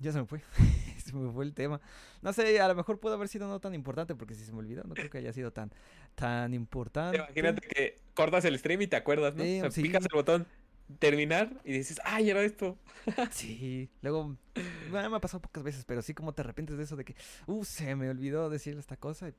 Ya 0.00 0.12
se 0.12 0.18
me 0.18 0.26
fue. 0.26 0.42
se 1.04 1.14
me 1.14 1.30
fue 1.32 1.44
el 1.44 1.54
tema. 1.54 1.80
No 2.20 2.32
sé, 2.32 2.60
a 2.60 2.68
lo 2.68 2.74
mejor 2.74 2.98
pudo 2.98 3.14
haber 3.14 3.28
sido 3.28 3.48
no 3.48 3.60
tan 3.60 3.74
importante 3.74 4.14
porque 4.14 4.34
si 4.34 4.44
se 4.44 4.52
me 4.52 4.58
olvidó, 4.58 4.82
no 4.84 4.94
creo 4.94 5.08
que 5.08 5.18
haya 5.18 5.32
sido 5.32 5.52
tan, 5.52 5.72
tan 6.14 6.52
importante. 6.52 7.18
Imagínate 7.18 7.66
que 7.68 7.96
cortas 8.20 8.44
el 8.44 8.58
stream 8.58 8.82
y 8.82 8.86
te 8.86 8.96
acuerdas, 8.96 9.34
¿no? 9.34 9.44
o 9.44 9.46
sea, 9.46 9.82
Picas 9.82 10.04
el 10.04 10.14
botón 10.14 10.46
terminar 10.98 11.50
y 11.64 11.72
dices, 11.72 12.00
ay, 12.04 12.30
era 12.30 12.42
esto. 12.42 12.76
sí, 13.30 13.88
luego, 14.02 14.36
me 14.90 14.98
ha 14.98 15.20
pasado 15.20 15.40
pocas 15.40 15.62
veces, 15.62 15.84
pero 15.84 16.02
sí 16.02 16.14
como 16.14 16.32
te 16.34 16.42
arrepientes 16.42 16.76
de 16.76 16.84
eso 16.84 16.96
de 16.96 17.04
que, 17.04 17.14
uh, 17.46 17.64
se 17.64 17.94
me 17.94 18.10
olvidó 18.10 18.50
decirle 18.50 18.80
esta 18.80 18.96
cosa 18.96 19.28
y 19.28 19.34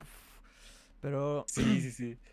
Pero... 1.01 1.45
Sí, 1.47 1.81
sí, 1.81 1.91
sí. 1.91 2.17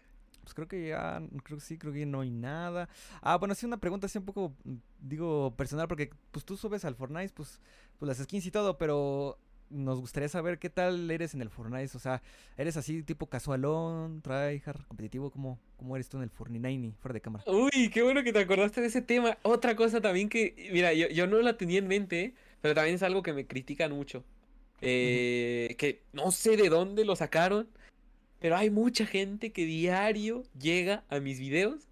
Pues 0.48 0.54
creo 0.54 0.66
que 0.66 0.88
ya, 0.88 1.20
creo 1.44 1.58
que 1.58 1.64
sí, 1.64 1.76
creo 1.76 1.92
que 1.92 2.06
no 2.06 2.22
hay 2.22 2.30
nada. 2.30 2.88
Ah, 3.20 3.36
bueno, 3.36 3.54
sí, 3.54 3.66
una 3.66 3.76
pregunta 3.76 4.06
así 4.06 4.16
un 4.16 4.24
poco, 4.24 4.54
digo, 4.98 5.54
personal, 5.54 5.88
porque 5.88 6.08
pues 6.30 6.46
tú 6.46 6.56
subes 6.56 6.86
al 6.86 6.94
Fortnite, 6.94 7.34
pues, 7.34 7.60
pues 7.98 8.08
las 8.08 8.16
skins 8.16 8.46
y 8.46 8.50
todo, 8.50 8.78
pero 8.78 9.38
nos 9.70 10.00
gustaría 10.00 10.28
saber 10.28 10.58
qué 10.58 10.70
tal 10.70 11.10
eres 11.10 11.34
en 11.34 11.42
el 11.42 11.50
Fortnite. 11.50 11.96
O 11.96 12.00
sea, 12.00 12.22
¿eres 12.56 12.76
así 12.76 13.02
tipo 13.02 13.26
casualón, 13.26 14.22
tryhard, 14.22 14.84
competitivo? 14.86 15.30
¿Cómo, 15.30 15.58
¿Cómo 15.76 15.96
eres 15.96 16.08
tú 16.08 16.16
en 16.18 16.24
el 16.24 16.30
Fortnite 16.30 16.92
fuera 16.98 17.14
de 17.14 17.20
cámara? 17.20 17.44
Uy, 17.46 17.90
qué 17.90 18.02
bueno 18.02 18.22
que 18.22 18.32
te 18.32 18.40
acordaste 18.40 18.80
de 18.80 18.86
ese 18.88 19.02
tema. 19.02 19.38
Otra 19.42 19.76
cosa 19.76 20.00
también 20.00 20.28
que, 20.28 20.70
mira, 20.72 20.92
yo, 20.92 21.08
yo 21.08 21.26
no 21.26 21.40
la 21.40 21.56
tenía 21.56 21.78
en 21.78 21.88
mente, 21.88 22.34
pero 22.60 22.74
también 22.74 22.96
es 22.96 23.02
algo 23.02 23.22
que 23.22 23.32
me 23.32 23.46
critican 23.46 23.92
mucho. 23.92 24.24
Eh, 24.80 25.74
que 25.78 26.02
no 26.12 26.30
sé 26.30 26.56
de 26.56 26.68
dónde 26.68 27.04
lo 27.04 27.16
sacaron, 27.16 27.68
pero 28.38 28.56
hay 28.56 28.70
mucha 28.70 29.06
gente 29.06 29.52
que 29.52 29.64
diario 29.64 30.44
llega 30.56 31.04
a 31.08 31.18
mis 31.18 31.40
videos 31.40 31.88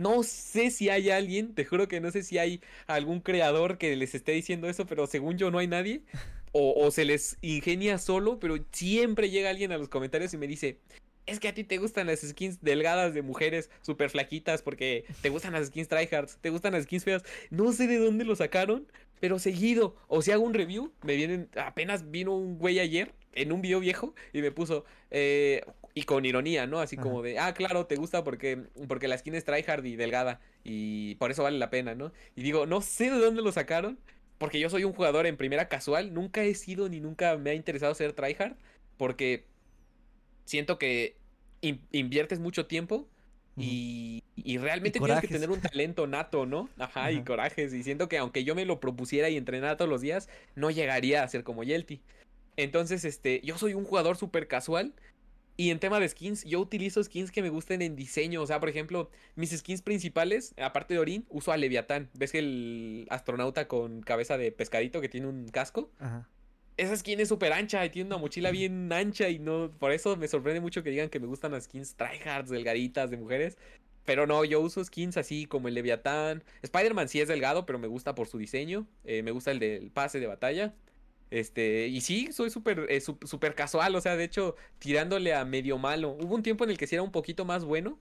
no 0.00 0.22
sé 0.22 0.70
si 0.70 0.88
hay 0.88 1.10
alguien, 1.10 1.54
te 1.54 1.66
juro 1.66 1.86
que 1.86 2.00
no 2.00 2.10
sé 2.10 2.22
si 2.22 2.38
hay 2.38 2.62
algún 2.86 3.20
creador 3.20 3.76
que 3.76 3.94
les 3.96 4.14
esté 4.14 4.32
diciendo 4.32 4.66
eso, 4.66 4.86
pero 4.86 5.06
según 5.06 5.36
yo 5.36 5.50
no 5.50 5.58
hay 5.58 5.66
nadie. 5.66 6.02
O, 6.52 6.90
se 6.90 7.04
les 7.04 7.36
ingenia 7.42 7.98
solo, 7.98 8.40
pero 8.40 8.56
siempre 8.72 9.30
llega 9.30 9.50
alguien 9.50 9.70
a 9.72 9.78
los 9.78 9.88
comentarios 9.88 10.34
y 10.34 10.36
me 10.36 10.48
dice, 10.48 10.78
es 11.26 11.38
que 11.38 11.48
a 11.48 11.54
ti 11.54 11.62
te 11.62 11.78
gustan 11.78 12.08
las 12.08 12.20
skins 12.20 12.60
delgadas 12.60 13.14
de 13.14 13.22
mujeres 13.22 13.70
súper 13.82 14.10
flaquitas 14.10 14.62
porque 14.62 15.04
te 15.22 15.28
gustan 15.28 15.52
las 15.52 15.68
skins 15.68 15.88
tryhards, 15.88 16.38
te 16.40 16.50
gustan 16.50 16.72
las 16.72 16.84
skins 16.84 17.04
feas. 17.04 17.22
No 17.50 17.72
sé 17.72 17.86
de 17.86 17.98
dónde 17.98 18.24
lo 18.24 18.34
sacaron, 18.34 18.88
pero 19.20 19.38
seguido. 19.38 19.94
O 20.08 20.22
si 20.22 20.32
hago 20.32 20.44
un 20.44 20.54
review, 20.54 20.92
me 21.02 21.14
vienen, 21.14 21.48
apenas 21.56 22.10
vino 22.10 22.34
un 22.34 22.58
güey 22.58 22.80
ayer 22.80 23.12
en 23.32 23.52
un 23.52 23.62
video 23.62 23.78
viejo 23.78 24.14
y 24.32 24.42
me 24.42 24.50
puso, 24.50 24.84
eh, 25.10 25.62
y 25.94 26.02
con 26.02 26.24
ironía, 26.24 26.66
¿no? 26.66 26.80
Así 26.80 26.96
como 26.96 27.22
de, 27.22 27.38
ah, 27.38 27.54
claro, 27.54 27.86
te 27.86 27.96
gusta 27.96 28.24
porque, 28.24 28.64
porque 28.88 29.08
la 29.08 29.18
skin 29.18 29.34
es 29.34 29.44
tryhard 29.44 29.84
y 29.84 29.96
delgada 29.96 30.40
y 30.64 31.14
por 31.16 31.30
eso 31.30 31.42
vale 31.42 31.58
la 31.58 31.70
pena, 31.70 31.94
¿no? 31.94 32.12
Y 32.36 32.42
digo, 32.42 32.66
no 32.66 32.80
sé 32.80 33.10
de 33.10 33.18
dónde 33.18 33.42
lo 33.42 33.52
sacaron, 33.52 33.98
porque 34.40 34.58
yo 34.58 34.70
soy 34.70 34.84
un 34.84 34.94
jugador 34.94 35.26
en 35.26 35.36
primera 35.36 35.68
casual, 35.68 36.14
nunca 36.14 36.42
he 36.42 36.54
sido 36.54 36.88
ni 36.88 36.98
nunca 36.98 37.36
me 37.36 37.50
ha 37.50 37.54
interesado 37.54 37.94
ser 37.94 38.14
tryhard, 38.14 38.56
porque 38.96 39.44
siento 40.46 40.78
que 40.78 41.14
inviertes 41.60 42.40
mucho 42.40 42.64
tiempo 42.64 43.06
y, 43.58 44.24
y, 44.36 44.56
realmente 44.56 44.98
tienes 44.98 45.20
que 45.20 45.28
tener 45.28 45.50
un 45.50 45.60
talento 45.60 46.06
nato, 46.06 46.46
¿no? 46.46 46.70
Ajá, 46.78 47.12
y 47.12 47.22
corajes. 47.22 47.74
Y 47.74 47.82
siento 47.82 48.08
que 48.08 48.16
aunque 48.16 48.42
yo 48.42 48.54
me 48.54 48.64
lo 48.64 48.80
propusiera 48.80 49.28
y 49.28 49.36
entrenara 49.36 49.76
todos 49.76 49.90
los 49.90 50.00
días, 50.00 50.30
no 50.54 50.70
llegaría 50.70 51.22
a 51.22 51.28
ser 51.28 51.44
como 51.44 51.62
Yelty. 51.62 52.00
Entonces, 52.56 53.04
este, 53.04 53.42
yo 53.44 53.58
soy 53.58 53.74
un 53.74 53.84
jugador 53.84 54.16
súper 54.16 54.48
casual 54.48 54.94
y 55.60 55.70
en 55.70 55.78
tema 55.78 56.00
de 56.00 56.08
skins, 56.08 56.42
yo 56.44 56.58
utilizo 56.58 57.04
skins 57.04 57.30
que 57.30 57.42
me 57.42 57.50
gusten 57.50 57.82
en 57.82 57.94
diseño. 57.94 58.40
O 58.40 58.46
sea, 58.46 58.60
por 58.60 58.70
ejemplo, 58.70 59.10
mis 59.34 59.50
skins 59.50 59.82
principales, 59.82 60.54
aparte 60.56 60.94
de 60.94 61.00
Orin, 61.00 61.26
uso 61.28 61.52
a 61.52 61.58
Leviatán. 61.58 62.08
¿Ves 62.14 62.32
que 62.32 62.38
el 62.38 63.06
astronauta 63.10 63.68
con 63.68 64.00
cabeza 64.00 64.38
de 64.38 64.52
pescadito 64.52 65.02
que 65.02 65.10
tiene 65.10 65.26
un 65.26 65.48
casco? 65.48 65.90
Ajá. 65.98 66.26
Esa 66.78 66.96
skin 66.96 67.20
es 67.20 67.28
súper 67.28 67.52
ancha 67.52 67.84
y 67.84 67.90
tiene 67.90 68.06
una 68.06 68.16
mochila 68.16 68.50
bien 68.50 68.90
ancha 68.90 69.28
y 69.28 69.38
no... 69.38 69.70
Por 69.78 69.92
eso 69.92 70.16
me 70.16 70.28
sorprende 70.28 70.62
mucho 70.62 70.82
que 70.82 70.88
digan 70.88 71.10
que 71.10 71.20
me 71.20 71.26
gustan 71.26 71.52
las 71.52 71.64
skins 71.64 71.94
tryhards, 71.94 72.48
delgaditas, 72.48 73.10
de 73.10 73.18
mujeres. 73.18 73.58
Pero 74.06 74.26
no, 74.26 74.46
yo 74.46 74.60
uso 74.62 74.82
skins 74.82 75.18
así 75.18 75.44
como 75.44 75.68
el 75.68 75.74
Leviatán. 75.74 76.42
Spider-Man 76.62 77.10
sí 77.10 77.20
es 77.20 77.28
delgado, 77.28 77.66
pero 77.66 77.78
me 77.78 77.86
gusta 77.86 78.14
por 78.14 78.28
su 78.28 78.38
diseño. 78.38 78.86
Eh, 79.04 79.22
me 79.22 79.30
gusta 79.30 79.50
el 79.50 79.58
del 79.58 79.90
pase 79.90 80.20
de 80.20 80.26
batalla. 80.26 80.72
Este, 81.30 81.86
y 81.88 82.00
sí, 82.00 82.32
soy 82.32 82.50
súper 82.50 82.86
eh, 82.88 83.00
super 83.00 83.54
casual, 83.54 83.94
o 83.94 84.00
sea, 84.00 84.16
de 84.16 84.24
hecho, 84.24 84.56
tirándole 84.78 85.34
a 85.34 85.44
medio 85.44 85.78
malo. 85.78 86.16
Hubo 86.20 86.34
un 86.34 86.42
tiempo 86.42 86.64
en 86.64 86.70
el 86.70 86.78
que 86.78 86.86
sí 86.86 86.96
era 86.96 87.02
un 87.02 87.12
poquito 87.12 87.44
más 87.44 87.64
bueno, 87.64 87.98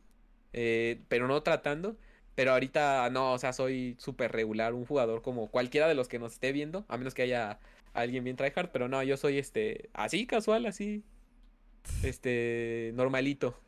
eh, 0.54 1.02
pero 1.08 1.28
no 1.28 1.42
tratando. 1.44 1.98
Pero 2.36 2.54
ahorita 2.54 3.10
no, 3.10 3.34
o 3.34 3.38
sea, 3.38 3.52
soy 3.52 3.96
súper 4.00 4.32
regular, 4.32 4.74
un 4.74 4.86
jugador 4.86 5.22
como 5.22 5.48
cualquiera 5.48 5.90
de 5.90 5.94
los 5.94 6.08
que 6.08 6.20
nos 6.20 6.34
esté 6.34 6.54
viendo, 6.54 6.86
a 6.88 6.98
menos 6.98 7.14
que 7.14 7.24
haya 7.24 7.60
alguien 7.94 8.24
bien 8.24 8.38
tryhard, 8.38 8.72
pero 8.72 8.88
no, 8.88 9.04
yo 9.04 9.18
soy 9.18 9.38
este, 9.38 9.90
así 9.94 10.26
casual, 10.26 10.66
así, 10.66 11.04
este, 12.04 12.92
normalito. 12.96 13.60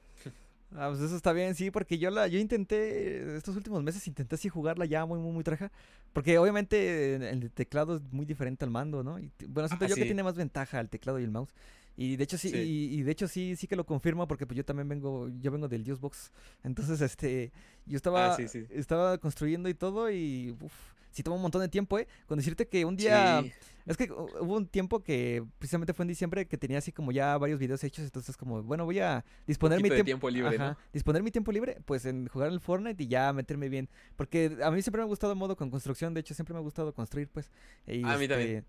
Ah, 0.73 0.87
pues 0.89 1.01
eso 1.01 1.15
está 1.15 1.33
bien, 1.33 1.53
sí, 1.53 1.69
porque 1.69 1.97
yo 1.97 2.09
la, 2.11 2.27
yo 2.27 2.39
intenté, 2.39 3.35
estos 3.35 3.55
últimos 3.57 3.83
meses 3.83 4.07
intenté 4.07 4.35
así 4.35 4.47
jugarla 4.47 4.85
ya 4.85 5.05
muy, 5.05 5.19
muy, 5.19 5.31
muy 5.33 5.43
traja. 5.43 5.71
Porque 6.13 6.37
obviamente 6.37 7.15
el 7.15 7.51
teclado 7.51 7.97
es 7.97 8.01
muy 8.11 8.25
diferente 8.25 8.63
al 8.65 8.71
mando, 8.71 9.03
¿no? 9.03 9.19
Y, 9.19 9.31
bueno, 9.47 9.67
siento 9.67 9.85
yo 9.85 9.95
que 9.95 10.05
tiene 10.05 10.23
más 10.23 10.35
ventaja 10.35 10.79
el 10.79 10.89
teclado 10.89 11.19
y 11.19 11.23
el 11.23 11.31
mouse. 11.31 11.53
Y 11.97 12.15
de 12.15 12.23
hecho 12.23 12.37
sí, 12.37 12.49
Sí. 12.49 12.57
Y, 12.57 12.99
y 12.99 13.03
de 13.03 13.11
hecho 13.11 13.27
sí, 13.27 13.55
sí 13.55 13.67
que 13.67 13.75
lo 13.75 13.85
confirmo 13.85 14.27
porque 14.27 14.47
pues 14.47 14.55
yo 14.57 14.63
también 14.65 14.87
vengo, 14.87 15.27
yo 15.41 15.51
vengo 15.51 15.67
del 15.67 15.83
Box. 15.95 16.31
Entonces, 16.63 17.01
este, 17.01 17.51
yo 17.85 17.97
estaba, 17.97 18.33
Ah, 18.33 18.37
sí. 18.47 18.65
estaba 18.69 19.17
construyendo 19.17 19.67
y 19.67 19.73
todo 19.73 20.09
y 20.09 20.55
uf, 20.61 20.73
sí 21.11 21.23
toma 21.23 21.35
un 21.35 21.41
montón 21.41 21.61
de 21.61 21.69
tiempo, 21.69 21.99
¿eh? 21.99 22.07
Con 22.25 22.37
decirte 22.37 22.67
que 22.67 22.85
un 22.85 22.95
día, 22.95 23.41
Sí. 23.43 23.51
es 23.85 23.97
que 23.97 24.09
hu- 24.09 24.29
hubo 24.41 24.55
un 24.57 24.65
tiempo 24.67 25.01
que 25.03 25.43
precisamente 25.59 25.93
fue 25.93 26.03
en 26.03 26.07
diciembre 26.09 26.45
que 26.47 26.57
tenía 26.57 26.77
así 26.77 26.91
como 26.91 27.11
ya 27.11 27.37
varios 27.37 27.59
videos 27.59 27.83
hechos, 27.83 28.05
entonces 28.05 28.37
como, 28.37 28.63
bueno, 28.63 28.85
voy 28.85 28.99
a 28.99 29.23
disponer 29.45 29.77
mi 29.79 29.83
Poquito 29.83 29.95
de 29.95 30.01
tiemp- 30.01 30.05
tiempo 30.05 30.29
libre, 30.29 30.57
¿no? 30.57 30.77
Disponer 30.93 31.21
mi 31.23 31.31
tiempo 31.31 31.51
libre, 31.51 31.77
pues 31.85 32.05
en 32.05 32.27
jugar 32.27 32.51
el 32.51 32.59
Fortnite 32.59 33.03
y 33.03 33.07
ya 33.07 33.31
meterme 33.33 33.69
bien. 33.69 33.89
Porque 34.15 34.57
a 34.63 34.71
mí 34.71 34.81
siempre 34.81 34.99
me 34.99 35.03
ha 35.03 35.07
gustado 35.07 35.35
modo 35.35 35.55
con 35.55 35.69
construcción, 35.69 36.13
de 36.13 36.21
hecho 36.21 36.33
siempre 36.33 36.53
me 36.53 36.59
ha 36.59 36.63
gustado 36.63 36.93
construir, 36.93 37.27
pues. 37.27 37.51
y, 37.87 38.03
A 38.03 38.17
mí 38.17 38.27
también. 38.27 38.65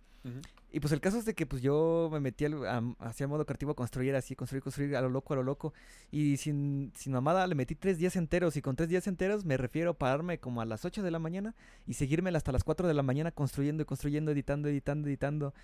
Y 0.70 0.80
pues 0.80 0.92
el 0.92 1.00
caso 1.00 1.18
es 1.18 1.24
de 1.24 1.34
que 1.34 1.46
pues 1.46 1.60
yo 1.60 2.08
me 2.10 2.20
metí 2.20 2.44
al, 2.44 2.54
el 2.54 3.28
modo 3.28 3.44
creativo 3.44 3.72
a 3.72 3.74
construir 3.74 4.14
así, 4.14 4.34
construir, 4.34 4.62
construir 4.62 4.96
a 4.96 5.02
lo 5.02 5.10
loco, 5.10 5.34
a 5.34 5.36
lo 5.36 5.42
loco. 5.42 5.74
Y 6.10 6.38
sin, 6.38 6.92
sin 6.96 7.12
mamada 7.12 7.46
le 7.46 7.54
metí 7.54 7.74
tres 7.74 7.98
días 7.98 8.16
enteros. 8.16 8.56
Y 8.56 8.62
con 8.62 8.74
tres 8.74 8.88
días 8.88 9.06
enteros 9.06 9.44
me 9.44 9.56
refiero 9.56 9.90
a 9.90 9.98
pararme 9.98 10.38
como 10.38 10.60
a 10.60 10.64
las 10.64 10.84
8 10.84 11.02
de 11.02 11.10
la 11.10 11.18
mañana 11.18 11.54
y 11.86 11.94
seguirme 11.94 12.30
hasta 12.30 12.52
las 12.52 12.64
4 12.64 12.88
de 12.88 12.94
la 12.94 13.02
mañana 13.02 13.32
construyendo 13.32 13.84
construyendo, 13.84 14.30
editando, 14.30 14.68
editando, 14.68 15.08
editando. 15.08 15.54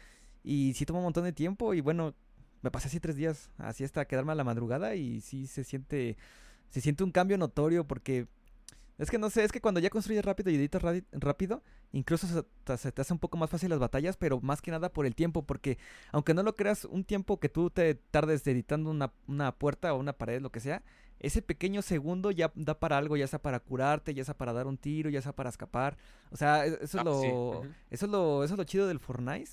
Y 0.44 0.74
sí 0.74 0.84
toma 0.84 0.98
un 0.98 1.06
montón 1.06 1.24
de 1.24 1.32
tiempo 1.32 1.72
y 1.72 1.80
bueno, 1.80 2.14
me 2.62 2.70
pasé 2.70 2.88
así 2.88 3.00
tres 3.00 3.16
días, 3.16 3.50
así 3.58 3.84
hasta 3.84 4.04
quedarme 4.06 4.32
a 4.32 4.34
la 4.34 4.44
madrugada 4.44 4.94
y 4.94 5.20
sí 5.20 5.46
se 5.46 5.64
siente, 5.64 6.16
se 6.70 6.80
siente 6.80 7.04
un 7.04 7.12
cambio 7.12 7.38
notorio 7.38 7.86
porque... 7.86 8.26
Es 8.98 9.10
que 9.10 9.18
no 9.18 9.30
sé, 9.30 9.44
es 9.44 9.52
que 9.52 9.60
cuando 9.60 9.78
ya 9.80 9.90
construyes 9.90 10.24
rápido 10.24 10.50
y 10.50 10.56
editas 10.56 10.82
rápido, 11.12 11.62
incluso 11.92 12.26
se, 12.26 12.42
te- 12.64 12.76
se 12.76 12.90
te 12.90 13.00
hace 13.02 13.12
un 13.12 13.20
poco 13.20 13.38
más 13.38 13.48
fácil 13.48 13.70
las 13.70 13.78
batallas, 13.78 14.16
pero 14.16 14.40
más 14.40 14.60
que 14.60 14.72
nada 14.72 14.92
por 14.92 15.06
el 15.06 15.14
tiempo, 15.14 15.44
porque 15.46 15.78
aunque 16.10 16.34
no 16.34 16.42
lo 16.42 16.56
creas, 16.56 16.84
un 16.84 17.04
tiempo 17.04 17.38
que 17.38 17.48
tú 17.48 17.70
te 17.70 17.94
tardes 17.94 18.44
editando 18.46 18.90
una, 18.90 19.12
una 19.28 19.52
puerta 19.56 19.94
o 19.94 19.98
una 19.98 20.14
pared, 20.14 20.40
lo 20.42 20.50
que 20.50 20.58
sea, 20.60 20.82
ese 21.20 21.42
pequeño 21.42 21.80
segundo 21.82 22.30
ya 22.32 22.52
da 22.56 22.78
para 22.78 22.98
algo, 22.98 23.16
ya 23.16 23.26
sea 23.28 23.40
para 23.40 23.60
curarte, 23.60 24.14
ya 24.14 24.24
sea 24.24 24.36
para 24.36 24.52
dar 24.52 24.66
un 24.66 24.76
tiro, 24.78 25.10
ya 25.10 25.22
sea 25.22 25.32
para 25.32 25.50
escapar. 25.50 25.96
O 26.30 26.36
sea, 26.36 26.66
e- 26.66 26.78
eso 26.82 26.84
es 26.84 26.94
Ah, 26.96 27.04
lo, 27.04 27.20
sí, 27.20 27.28
ujú. 27.28 27.74
eso 27.90 28.06
es 28.06 28.10
lo, 28.12 28.44
eso 28.44 28.54
es 28.54 28.58
lo 28.58 28.64
chido 28.64 28.88
del 28.88 28.98
Fortnite, 29.00 29.50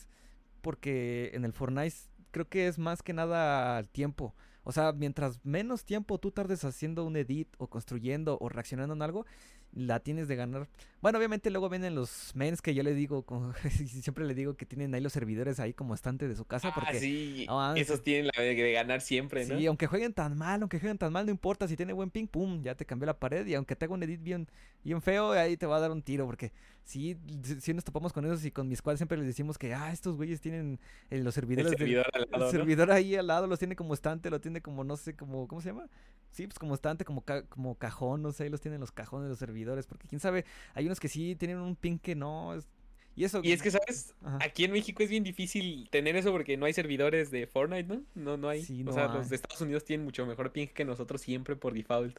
porque 0.62 1.32
en 1.34 1.46
el 1.46 1.54
Fortnite 1.54 1.96
creo 2.32 2.50
que 2.50 2.68
es 2.68 2.78
más 2.80 3.04
que 3.04 3.14
nada 3.14 3.80
el 3.80 3.90
tiempo. 3.90 4.36
O 4.66 4.72
sea, 4.72 4.92
mientras 4.92 5.40
menos 5.46 5.86
tiempo 5.86 6.18
tú 6.18 6.32
tardes 6.32 6.66
haciendo 6.66 7.06
un 7.06 7.16
edit 7.16 7.48
o 7.60 7.68
construyendo 7.68 8.38
o 8.42 8.50
reaccionando 8.50 8.96
en 8.96 9.02
algo, 9.04 9.26
la 9.72 10.00
tienes 10.02 10.28
de 10.28 10.36
ganar. 10.36 10.68
Bueno, 11.06 11.19
obviamente 11.19 11.52
luego 11.52 11.69
vienen 11.69 11.94
los 11.94 12.32
mens 12.34 12.64
que 12.64 12.73
yo 12.73 12.82
le 12.82 12.95
digo, 12.95 13.22
como- 13.22 13.53
siempre 14.02 14.26
le 14.26 14.34
digo 14.34 14.56
que 14.57 14.65
tienen 14.65 14.91
ahí 14.95 15.02
los 15.02 15.14
servidores 15.14 15.60
ahí 15.60 15.72
como 15.72 15.94
estante 15.94 16.27
de 16.27 16.36
su 16.36 16.45
casa, 16.45 16.69
Ah, 16.69 16.73
porque 16.73 16.99
sí. 16.99 17.45
Esos 17.76 18.02
tienen 18.02 18.32
la 18.36 18.41
de 18.41 18.56
de 18.56 18.72
ganar 18.72 19.02
siempre, 19.02 19.45
¿no? 19.45 19.56
Sí, 19.56 19.68
aunque 19.68 19.86
jueguen 19.86 20.14
tan 20.14 20.36
mal, 20.36 20.64
aunque 20.64 20.80
jueguen 20.80 20.98
tan 20.98 21.14
mal, 21.14 21.27
no 21.27 21.32
importa. 21.32 21.68
Si 21.68 21.76
tiene 21.76 21.94
buen 21.94 22.10
ping, 22.10 22.26
pum, 22.26 22.60
ya 22.64 22.73
te 22.73 22.88
cambió 22.88 23.06
la 23.06 23.19
pared. 23.19 23.45
Y 23.45 23.53
aunque 23.53 23.76
te 23.76 23.86
haga 23.86 23.94
un 23.94 24.02
edit 24.02 24.23
bien, 24.23 24.48
bien 24.84 24.99
feo, 24.99 25.34
ahí 25.34 25.57
te 25.57 25.68
va 25.68 25.77
a 25.77 25.80
dar 25.80 25.91
un 25.91 26.02
tiro. 26.02 26.26
Porque 26.26 26.52
sí, 26.84 27.15
sí 27.60 27.76
nos 27.76 27.84
topamos 27.84 28.11
con 28.11 28.26
esos 28.26 28.44
y 28.44 28.49
con 28.49 28.68
mi 28.68 28.76
squad 28.76 28.95
siempre 28.98 29.15
les 29.19 29.27
decimos 29.27 29.60
que, 29.60 29.76
ah, 29.76 29.91
estos 29.91 30.15
güeyes 30.15 30.41
tienen 30.41 30.80
eh, 31.11 31.18
los 31.19 31.38
El 31.38 31.44
servidores 31.44 31.72
del- 31.77 32.03
el 32.34 32.49
servidor 32.49 32.91
ahí 32.91 33.15
al 33.15 33.27
lado, 33.27 33.45
los 33.45 33.60
tiene 33.60 33.76
como 33.76 33.94
estante, 33.94 34.32
lo 34.32 34.41
tiene 34.41 34.60
como, 34.61 34.84
no 34.84 34.98
sé, 34.98 35.15
como, 35.15 35.48
¿cómo 35.48 35.61
se 35.61 35.69
llama? 35.69 35.88
Sí, 36.32 36.48
pues 36.48 36.60
como 36.60 36.73
estante, 36.76 37.06
como, 37.06 37.22
ca- 37.22 37.44
como 37.44 37.76
cajón, 37.76 38.22
no 38.22 38.34
sé, 38.34 38.44
ahí 38.44 38.49
los 38.49 38.60
tienen 38.60 38.82
los 38.82 38.91
cajones 38.91 39.23
de 39.26 39.30
los 39.30 39.40
servidores. 39.40 39.88
Porque 39.88 40.06
quién 40.06 40.19
sabe, 40.19 40.44
hay 40.73 40.86
unos 40.86 40.95
que 41.00 41.08
sí 41.08 41.36
tienen 41.36 41.58
un 41.58 41.76
ping 41.76 41.98
que 41.98 42.16
no. 42.16 42.54
es- 42.56 42.68
Y 43.16 43.24
eso. 43.24 43.40
Y 43.44 43.52
es 43.54 43.62
que, 43.62 43.72
¿sabes? 43.72 44.14
Ajá. 44.24 44.40
Aquí 44.42 44.66
en 44.66 44.72
México 44.74 45.02
es 45.02 45.10
bien 45.10 45.24
difícil 45.24 45.88
tener 45.90 46.16
eso 46.18 46.32
porque 46.32 46.58
no 46.58 46.66
hay 46.66 46.74
servidores 46.74 47.32
de 47.32 47.48
Fortnite, 47.48 47.88
¿no? 47.88 48.04
No, 48.14 48.36
no 48.38 48.50
hay. 48.50 48.64
Sí, 48.64 48.84
o 48.86 48.92
sea, 48.92 49.10
hay. 49.10 49.18
los 49.18 49.30
de 49.30 49.38
Estados 49.38 49.62
Unidos 49.62 49.86
tienen 49.86 50.04
mucho 50.06 50.26
mejor 50.26 50.52
ping 50.52 50.68
que 50.68 50.84
nosotros 50.84 51.22
siempre 51.22 51.56
por 51.56 51.74
default. 51.74 52.18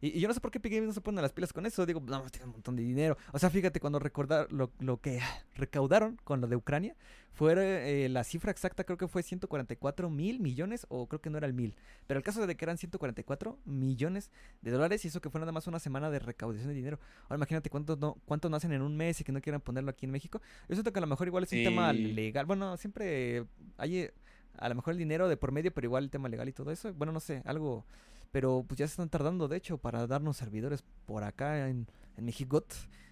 Y, 0.00 0.16
y 0.18 0.20
yo 0.20 0.28
no 0.28 0.34
sé 0.34 0.40
por 0.40 0.50
qué 0.50 0.58
Epic 0.58 0.72
Games 0.72 0.88
no 0.88 0.94
se 0.94 1.00
pone 1.00 1.20
las 1.22 1.32
pilas 1.32 1.52
con 1.52 1.66
eso. 1.66 1.86
Digo, 1.86 2.02
no, 2.06 2.22
tiene 2.30 2.46
un 2.46 2.52
montón 2.52 2.76
de 2.76 2.82
dinero. 2.82 3.16
O 3.32 3.38
sea, 3.38 3.50
fíjate, 3.50 3.80
cuando 3.80 3.98
recordar 3.98 4.52
lo, 4.52 4.70
lo 4.78 5.00
que 5.00 5.20
recaudaron 5.54 6.18
con 6.24 6.40
lo 6.40 6.46
de 6.46 6.56
Ucrania, 6.56 6.94
fue 7.36 7.52
eh, 7.54 8.08
la 8.08 8.24
cifra 8.24 8.50
exacta, 8.50 8.84
creo 8.84 8.96
que 8.96 9.08
fue 9.08 9.22
144 9.22 10.08
mil 10.08 10.40
millones, 10.40 10.86
o 10.88 11.06
creo 11.06 11.20
que 11.20 11.28
no 11.28 11.36
era 11.36 11.46
el 11.46 11.52
mil. 11.52 11.74
Pero 12.06 12.16
el 12.16 12.24
caso 12.24 12.46
de 12.46 12.56
que 12.56 12.64
eran 12.64 12.78
144 12.78 13.58
millones 13.66 14.30
de 14.62 14.70
dólares, 14.70 15.04
y 15.04 15.08
eso 15.08 15.20
que 15.20 15.28
fue 15.28 15.38
nada 15.38 15.52
más 15.52 15.66
una 15.66 15.78
semana 15.78 16.10
de 16.10 16.18
recaudación 16.18 16.68
de 16.68 16.74
dinero. 16.74 16.98
Ahora 17.24 17.36
imagínate 17.36 17.68
cuánto 17.68 17.96
no, 17.96 18.16
cuánto 18.24 18.48
no 18.48 18.56
hacen 18.56 18.72
en 18.72 18.80
un 18.80 18.96
mes 18.96 19.20
y 19.20 19.24
que 19.24 19.32
no 19.32 19.42
quieran 19.42 19.60
ponerlo 19.60 19.90
aquí 19.90 20.06
en 20.06 20.12
México. 20.12 20.40
Yo 20.66 20.76
siento 20.76 20.94
que 20.94 20.98
a 20.98 21.02
lo 21.02 21.06
mejor 21.06 21.26
igual 21.26 21.44
es 21.44 21.52
un 21.52 21.62
tema 21.62 21.92
legal. 21.92 22.46
Bueno, 22.46 22.78
siempre 22.78 23.44
hay 23.76 23.98
eh, 23.98 24.14
a 24.56 24.70
lo 24.70 24.74
mejor 24.74 24.92
el 24.92 24.98
dinero 24.98 25.28
de 25.28 25.36
por 25.36 25.52
medio, 25.52 25.74
pero 25.74 25.86
igual 25.86 26.04
el 26.04 26.10
tema 26.10 26.30
legal 26.30 26.48
y 26.48 26.52
todo 26.52 26.70
eso. 26.70 26.92
Bueno, 26.94 27.12
no 27.12 27.20
sé, 27.20 27.42
algo. 27.44 27.84
Pero 28.32 28.64
pues 28.66 28.78
ya 28.78 28.86
se 28.86 28.92
están 28.92 29.08
tardando, 29.08 29.48
de 29.48 29.56
hecho, 29.56 29.78
para 29.78 30.06
darnos 30.06 30.36
servidores 30.36 30.84
por 31.06 31.24
acá 31.24 31.68
en, 31.68 31.86
en 32.16 32.24
México. 32.24 32.64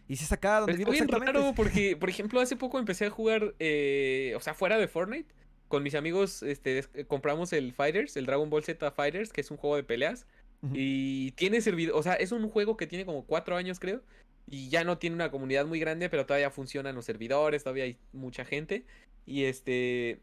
Y 0.07 0.17
si 0.17 0.25
es 0.25 0.33
acá 0.33 0.61
donde 0.61 0.77
vivo 0.77 0.93
exactamente. 0.93 1.33
raro 1.33 1.55
porque, 1.55 1.97
por 2.01 2.11
ejemplo, 2.11 2.41
hace 2.41 2.57
poco 2.57 2.79
empecé 2.79 3.07
a 3.07 3.11
jugar, 3.11 3.55
eh, 3.59 4.35
o 4.37 4.41
sea, 4.41 4.55
fuera 4.55 4.79
de 4.79 4.89
Fortnite. 4.89 5.33
Con 5.69 5.83
mis 5.83 5.95
amigos, 5.95 6.43
este, 6.43 6.85
eh, 6.95 7.05
compramos 7.07 7.53
el 7.53 7.73
Fighters, 7.73 8.17
el 8.17 8.27
Dragon 8.27 8.51
Ball 8.51 8.63
Z 8.63 8.91
Fighters, 8.91 9.33
que 9.33 9.41
es 9.41 9.51
un 9.51 9.57
juego 9.57 9.77
de 9.77 9.83
peleas. 9.83 10.27
Y 10.73 11.33
tiene 11.33 11.61
servidor, 11.61 11.95
o 11.95 12.03
sea, 12.03 12.15
es 12.15 12.33
un 12.33 12.49
juego 12.49 12.79
que 12.79 12.87
tiene 12.87 13.05
como 13.05 13.27
cuatro 13.27 13.55
años, 13.55 13.79
creo. 13.79 14.01
Y 14.47 14.71
ya 14.71 14.83
no 14.83 14.97
tiene 14.97 15.15
una 15.15 15.31
comunidad 15.31 15.67
muy 15.67 15.79
grande, 15.79 16.09
pero 16.09 16.25
todavía 16.25 16.51
funcionan 16.51 16.95
los 16.95 17.05
servidores, 17.05 17.65
todavía 17.65 17.85
hay 17.85 17.99
mucha 18.15 18.47
gente. 18.47 18.87
Y 19.27 19.45
este. 19.45 20.21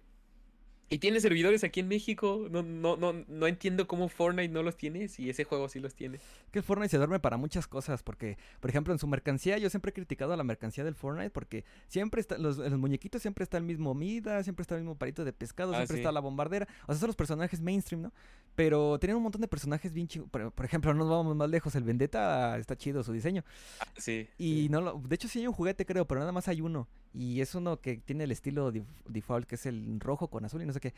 Y 0.93 0.99
tiene 0.99 1.21
servidores 1.21 1.63
aquí 1.63 1.79
en 1.79 1.87
México. 1.87 2.47
No, 2.51 2.63
no, 2.63 2.97
no, 2.97 3.13
no 3.13 3.47
entiendo 3.47 3.87
cómo 3.87 4.09
Fortnite 4.09 4.49
no 4.53 4.61
los 4.61 4.75
tiene, 4.75 5.07
si 5.07 5.29
ese 5.29 5.45
juego 5.45 5.69
sí 5.69 5.79
los 5.79 5.95
tiene. 5.95 6.19
Que 6.51 6.61
Fortnite 6.61 6.89
se 6.89 6.97
duerme 6.97 7.17
para 7.21 7.37
muchas 7.37 7.65
cosas, 7.65 8.03
porque, 8.03 8.37
por 8.59 8.69
ejemplo, 8.69 8.91
en 8.93 8.99
su 8.99 9.07
mercancía, 9.07 9.57
yo 9.57 9.69
siempre 9.69 9.91
he 9.91 9.93
criticado 9.93 10.33
a 10.33 10.37
la 10.37 10.43
mercancía 10.43 10.83
del 10.83 10.93
Fortnite, 10.95 11.29
porque 11.29 11.63
siempre 11.87 12.19
está, 12.19 12.37
los, 12.37 12.57
los 12.57 12.77
muñequitos 12.77 13.21
siempre 13.21 13.43
está 13.43 13.57
el 13.57 13.63
mismo 13.63 13.93
Mida, 13.93 14.43
siempre 14.43 14.63
está 14.63 14.75
el 14.75 14.81
mismo 14.81 14.95
palito 14.97 15.23
de 15.23 15.31
pescado, 15.31 15.71
Ah, 15.71 15.77
siempre 15.77 15.95
sí. 15.95 16.01
está 16.01 16.11
la 16.11 16.19
bombardera, 16.19 16.67
o 16.83 16.91
sea, 16.91 16.99
son 16.99 17.07
los 17.07 17.15
personajes 17.15 17.61
mainstream, 17.61 18.01
¿no? 18.01 18.13
Pero 18.55 18.99
tienen 18.99 19.15
un 19.15 19.23
montón 19.23 19.39
de 19.39 19.47
personajes 19.47 19.93
bien 19.93 20.09
chingos, 20.09 20.29
por, 20.29 20.51
por 20.51 20.65
ejemplo, 20.65 20.93
no 20.93 20.99
nos 21.05 21.09
vamos 21.09 21.35
más 21.37 21.49
lejos, 21.49 21.73
el 21.75 21.83
Vendetta 21.85 22.57
está 22.57 22.75
chido 22.75 23.01
su 23.01 23.13
diseño, 23.13 23.45
Ah, 23.79 23.87
sí. 23.97 24.27
y 24.37 24.67
no 24.69 24.81
lo, 24.81 25.01
de 25.07 25.15
hecho 25.15 25.29
sí 25.29 25.39
hay 25.39 25.47
un 25.47 25.53
juguete 25.53 25.85
creo, 25.85 26.05
pero 26.05 26.19
nada 26.19 26.33
más 26.33 26.49
hay 26.49 26.59
uno, 26.59 26.89
y 27.13 27.41
es 27.41 27.55
uno 27.55 27.79
que 27.81 27.97
tiene 27.97 28.23
el 28.23 28.31
estilo 28.31 28.71
default, 29.07 29.47
que 29.47 29.55
es 29.55 29.65
el 29.65 29.99
rojo 29.99 30.29
con 30.29 30.45
azul 30.45 30.61
y 30.61 30.65
no 30.65 30.73
sé 30.73 30.79
qué, 30.79 30.93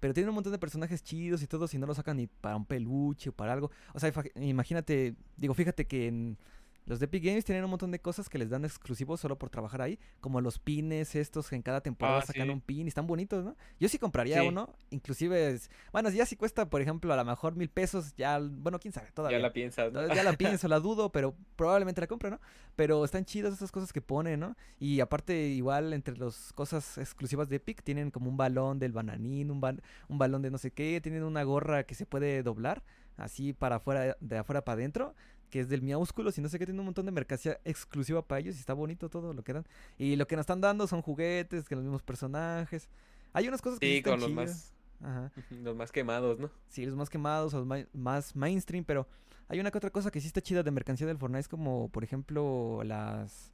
pero 0.00 0.14
tiene 0.14 0.28
un 0.28 0.34
montón 0.34 0.52
de 0.52 0.58
personajes 0.58 1.02
chidos 1.02 1.42
y 1.42 1.46
todo, 1.46 1.66
si 1.68 1.78
no 1.78 1.86
lo 1.86 1.94
sacan 1.94 2.16
ni 2.18 2.26
para 2.26 2.56
un 2.56 2.64
peluche 2.64 3.30
o 3.30 3.32
para 3.32 3.52
algo. 3.52 3.70
O 3.94 4.00
sea, 4.00 4.12
imagínate, 4.36 5.14
digo, 5.36 5.54
fíjate 5.54 5.86
que 5.86 6.06
en 6.06 6.38
los 6.86 6.98
de 7.00 7.04
Epic 7.06 7.24
Games 7.24 7.44
tienen 7.44 7.64
un 7.64 7.70
montón 7.70 7.90
de 7.90 7.98
cosas 7.98 8.28
que 8.28 8.38
les 8.38 8.48
dan 8.48 8.64
exclusivos 8.64 9.20
solo 9.20 9.36
por 9.36 9.50
trabajar 9.50 9.82
ahí, 9.82 9.98
como 10.20 10.40
los 10.40 10.58
pines 10.58 11.14
estos 11.16 11.48
que 11.50 11.56
en 11.56 11.62
cada 11.62 11.80
temporada 11.80 12.18
Ah, 12.18 12.26
sacan 12.26 12.46
sí. 12.46 12.52
un 12.52 12.60
pin 12.60 12.86
y 12.86 12.88
están 12.88 13.06
bonitos, 13.06 13.44
¿no? 13.44 13.56
Yo 13.80 13.88
sí 13.88 13.98
compraría 13.98 14.40
Sí. 14.40 14.46
uno, 14.48 14.72
inclusive, 14.90 15.50
es- 15.50 15.70
bueno, 15.92 16.08
ya 16.10 16.24
si 16.26 16.36
cuesta, 16.36 16.68
por 16.70 16.80
ejemplo, 16.80 17.12
a 17.12 17.16
lo 17.16 17.24
mejor 17.24 17.56
mil 17.56 17.68
pesos, 17.68 18.14
ya, 18.16 18.38
bueno, 18.40 18.78
quién 18.78 18.92
sabe, 18.92 19.10
todavía. 19.12 19.38
Ya 19.38 19.42
la 19.42 19.52
piensas, 19.52 19.92
¿no? 19.92 20.06
Ya 20.14 20.22
la 20.22 20.32
pienso, 20.60 20.68
la 20.68 20.80
dudo, 20.80 21.10
pero 21.10 21.34
probablemente 21.56 22.00
la 22.00 22.06
compro, 22.06 22.30
¿no? 22.30 22.40
Pero 22.76 23.04
están 23.04 23.24
chidas 23.24 23.52
esas 23.54 23.72
cosas 23.72 23.92
que 23.92 24.00
ponen, 24.00 24.38
¿no? 24.40 24.56
Y 24.78 25.00
aparte, 25.00 25.48
igual, 25.48 25.92
entre 25.92 26.16
las 26.16 26.52
cosas 26.52 26.98
exclusivas 26.98 27.48
de 27.48 27.56
Epic, 27.56 27.82
tienen 27.82 28.10
como 28.10 28.30
un 28.30 28.36
balón 28.36 28.78
del 28.78 28.92
bananín, 28.92 29.50
un, 29.50 29.60
ba- 29.60 29.74
un 30.08 30.18
balón 30.18 30.42
de 30.42 30.50
no 30.50 30.58
sé 30.58 30.70
qué, 30.70 31.00
tienen 31.02 31.24
una 31.24 31.42
gorra 31.42 31.84
que 31.84 31.94
se 31.94 32.06
puede 32.06 32.42
doblar, 32.42 32.82
así 33.16 33.52
para 33.54 33.76
afuera, 33.76 34.16
de 34.20 34.38
afuera 34.38 34.62
para 34.62 34.74
adentro, 34.74 35.14
que 35.50 35.60
es 35.60 35.68
del 35.68 35.82
miaúsculo, 35.82 36.30
y 36.36 36.40
no 36.40 36.48
sé 36.48 36.58
qué, 36.58 36.66
tiene 36.66 36.80
un 36.80 36.86
montón 36.86 37.06
de 37.06 37.12
mercancía 37.12 37.58
exclusiva 37.64 38.22
para 38.22 38.40
ellos, 38.40 38.56
y 38.56 38.60
está 38.60 38.74
bonito 38.74 39.08
todo 39.08 39.32
lo 39.32 39.42
que 39.42 39.52
dan. 39.52 39.64
Y 39.98 40.16
lo 40.16 40.26
que 40.26 40.36
nos 40.36 40.42
están 40.44 40.60
dando 40.60 40.86
son 40.86 41.02
juguetes, 41.02 41.68
que 41.68 41.74
los 41.74 41.84
mismos 41.84 42.02
personajes. 42.02 42.88
Hay 43.32 43.48
unas 43.48 43.60
cosas 43.62 43.78
que 43.78 43.86
sí 43.86 43.96
están 43.98 44.14
con 44.14 44.20
los 44.20 44.32
más, 44.32 44.72
Ajá. 45.02 45.30
los 45.62 45.76
más 45.76 45.92
quemados, 45.92 46.38
¿no? 46.38 46.50
Sí, 46.68 46.86
los 46.86 46.96
más 46.96 47.10
quemados, 47.10 47.52
los 47.52 47.66
ma- 47.66 47.86
más 47.92 48.34
mainstream, 48.34 48.84
pero 48.84 49.06
hay 49.48 49.60
una 49.60 49.70
que 49.70 49.78
otra 49.78 49.90
cosa 49.90 50.10
que 50.10 50.20
sí 50.20 50.26
está 50.26 50.40
chida 50.40 50.62
de 50.62 50.70
mercancía 50.70 51.06
del 51.06 51.18
Fortnite, 51.18 51.48
como 51.48 51.88
por 51.90 52.02
ejemplo 52.04 52.82
las... 52.84 53.52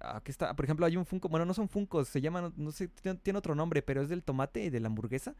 Aquí 0.00 0.30
está, 0.30 0.54
por 0.54 0.64
ejemplo, 0.66 0.84
hay 0.84 0.96
un 0.96 1.06
Funko, 1.06 1.28
bueno, 1.28 1.46
no 1.46 1.54
son 1.54 1.68
Funkos, 1.68 2.08
se 2.08 2.20
llaman, 2.20 2.52
no 2.56 2.72
sé, 2.72 2.88
tiene 3.22 3.38
otro 3.38 3.54
nombre, 3.54 3.80
pero 3.80 4.02
es 4.02 4.08
del 4.08 4.22
tomate 4.22 4.64
y 4.64 4.68
de 4.70 4.80
la 4.80 4.88
hamburguesa. 4.88 5.34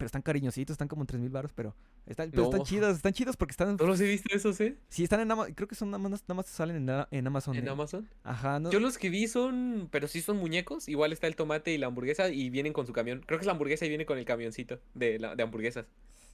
Pero 0.00 0.06
están 0.06 0.22
cariñositos, 0.22 0.72
están 0.72 0.88
como 0.88 1.02
en 1.02 1.08
3000 1.08 1.28
baros, 1.28 1.52
pero 1.52 1.76
están, 2.06 2.30
pero 2.30 2.44
están 2.44 2.62
chidos, 2.62 2.96
están 2.96 3.12
chidos 3.12 3.36
porque 3.36 3.50
están... 3.50 3.76
¿No 3.76 3.84
los 3.84 4.00
he 4.00 4.06
visto 4.06 4.34
esos, 4.34 4.58
eh? 4.62 4.78
Sí, 4.88 5.04
están 5.04 5.20
en 5.20 5.30
Amazon, 5.30 5.52
creo 5.52 5.68
que 5.68 5.74
son 5.74 5.90
nada 5.90 5.98
más, 5.98 6.22
nada 6.22 6.36
más 6.36 6.46
salen 6.46 6.88
en, 6.88 7.04
en 7.10 7.26
Amazon. 7.26 7.54
En 7.54 7.66
eh. 7.66 7.70
Amazon. 7.70 8.08
Ajá, 8.24 8.58
no. 8.58 8.70
Yo 8.70 8.80
los 8.80 8.96
que 8.96 9.10
vi 9.10 9.28
son, 9.28 9.90
pero 9.90 10.08
sí 10.08 10.22
son 10.22 10.38
muñecos. 10.38 10.88
Igual 10.88 11.12
está 11.12 11.26
el 11.26 11.36
tomate 11.36 11.74
y 11.74 11.76
la 11.76 11.88
hamburguesa 11.88 12.30
y 12.30 12.48
vienen 12.48 12.72
con 12.72 12.86
su 12.86 12.94
camión. 12.94 13.22
Creo 13.26 13.38
que 13.38 13.42
es 13.42 13.46
la 13.46 13.52
hamburguesa 13.52 13.84
y 13.84 13.90
viene 13.90 14.06
con 14.06 14.16
el 14.16 14.24
camioncito 14.24 14.80
de, 14.94 15.18
la, 15.18 15.36
de 15.36 15.42
hamburguesas. 15.42 15.84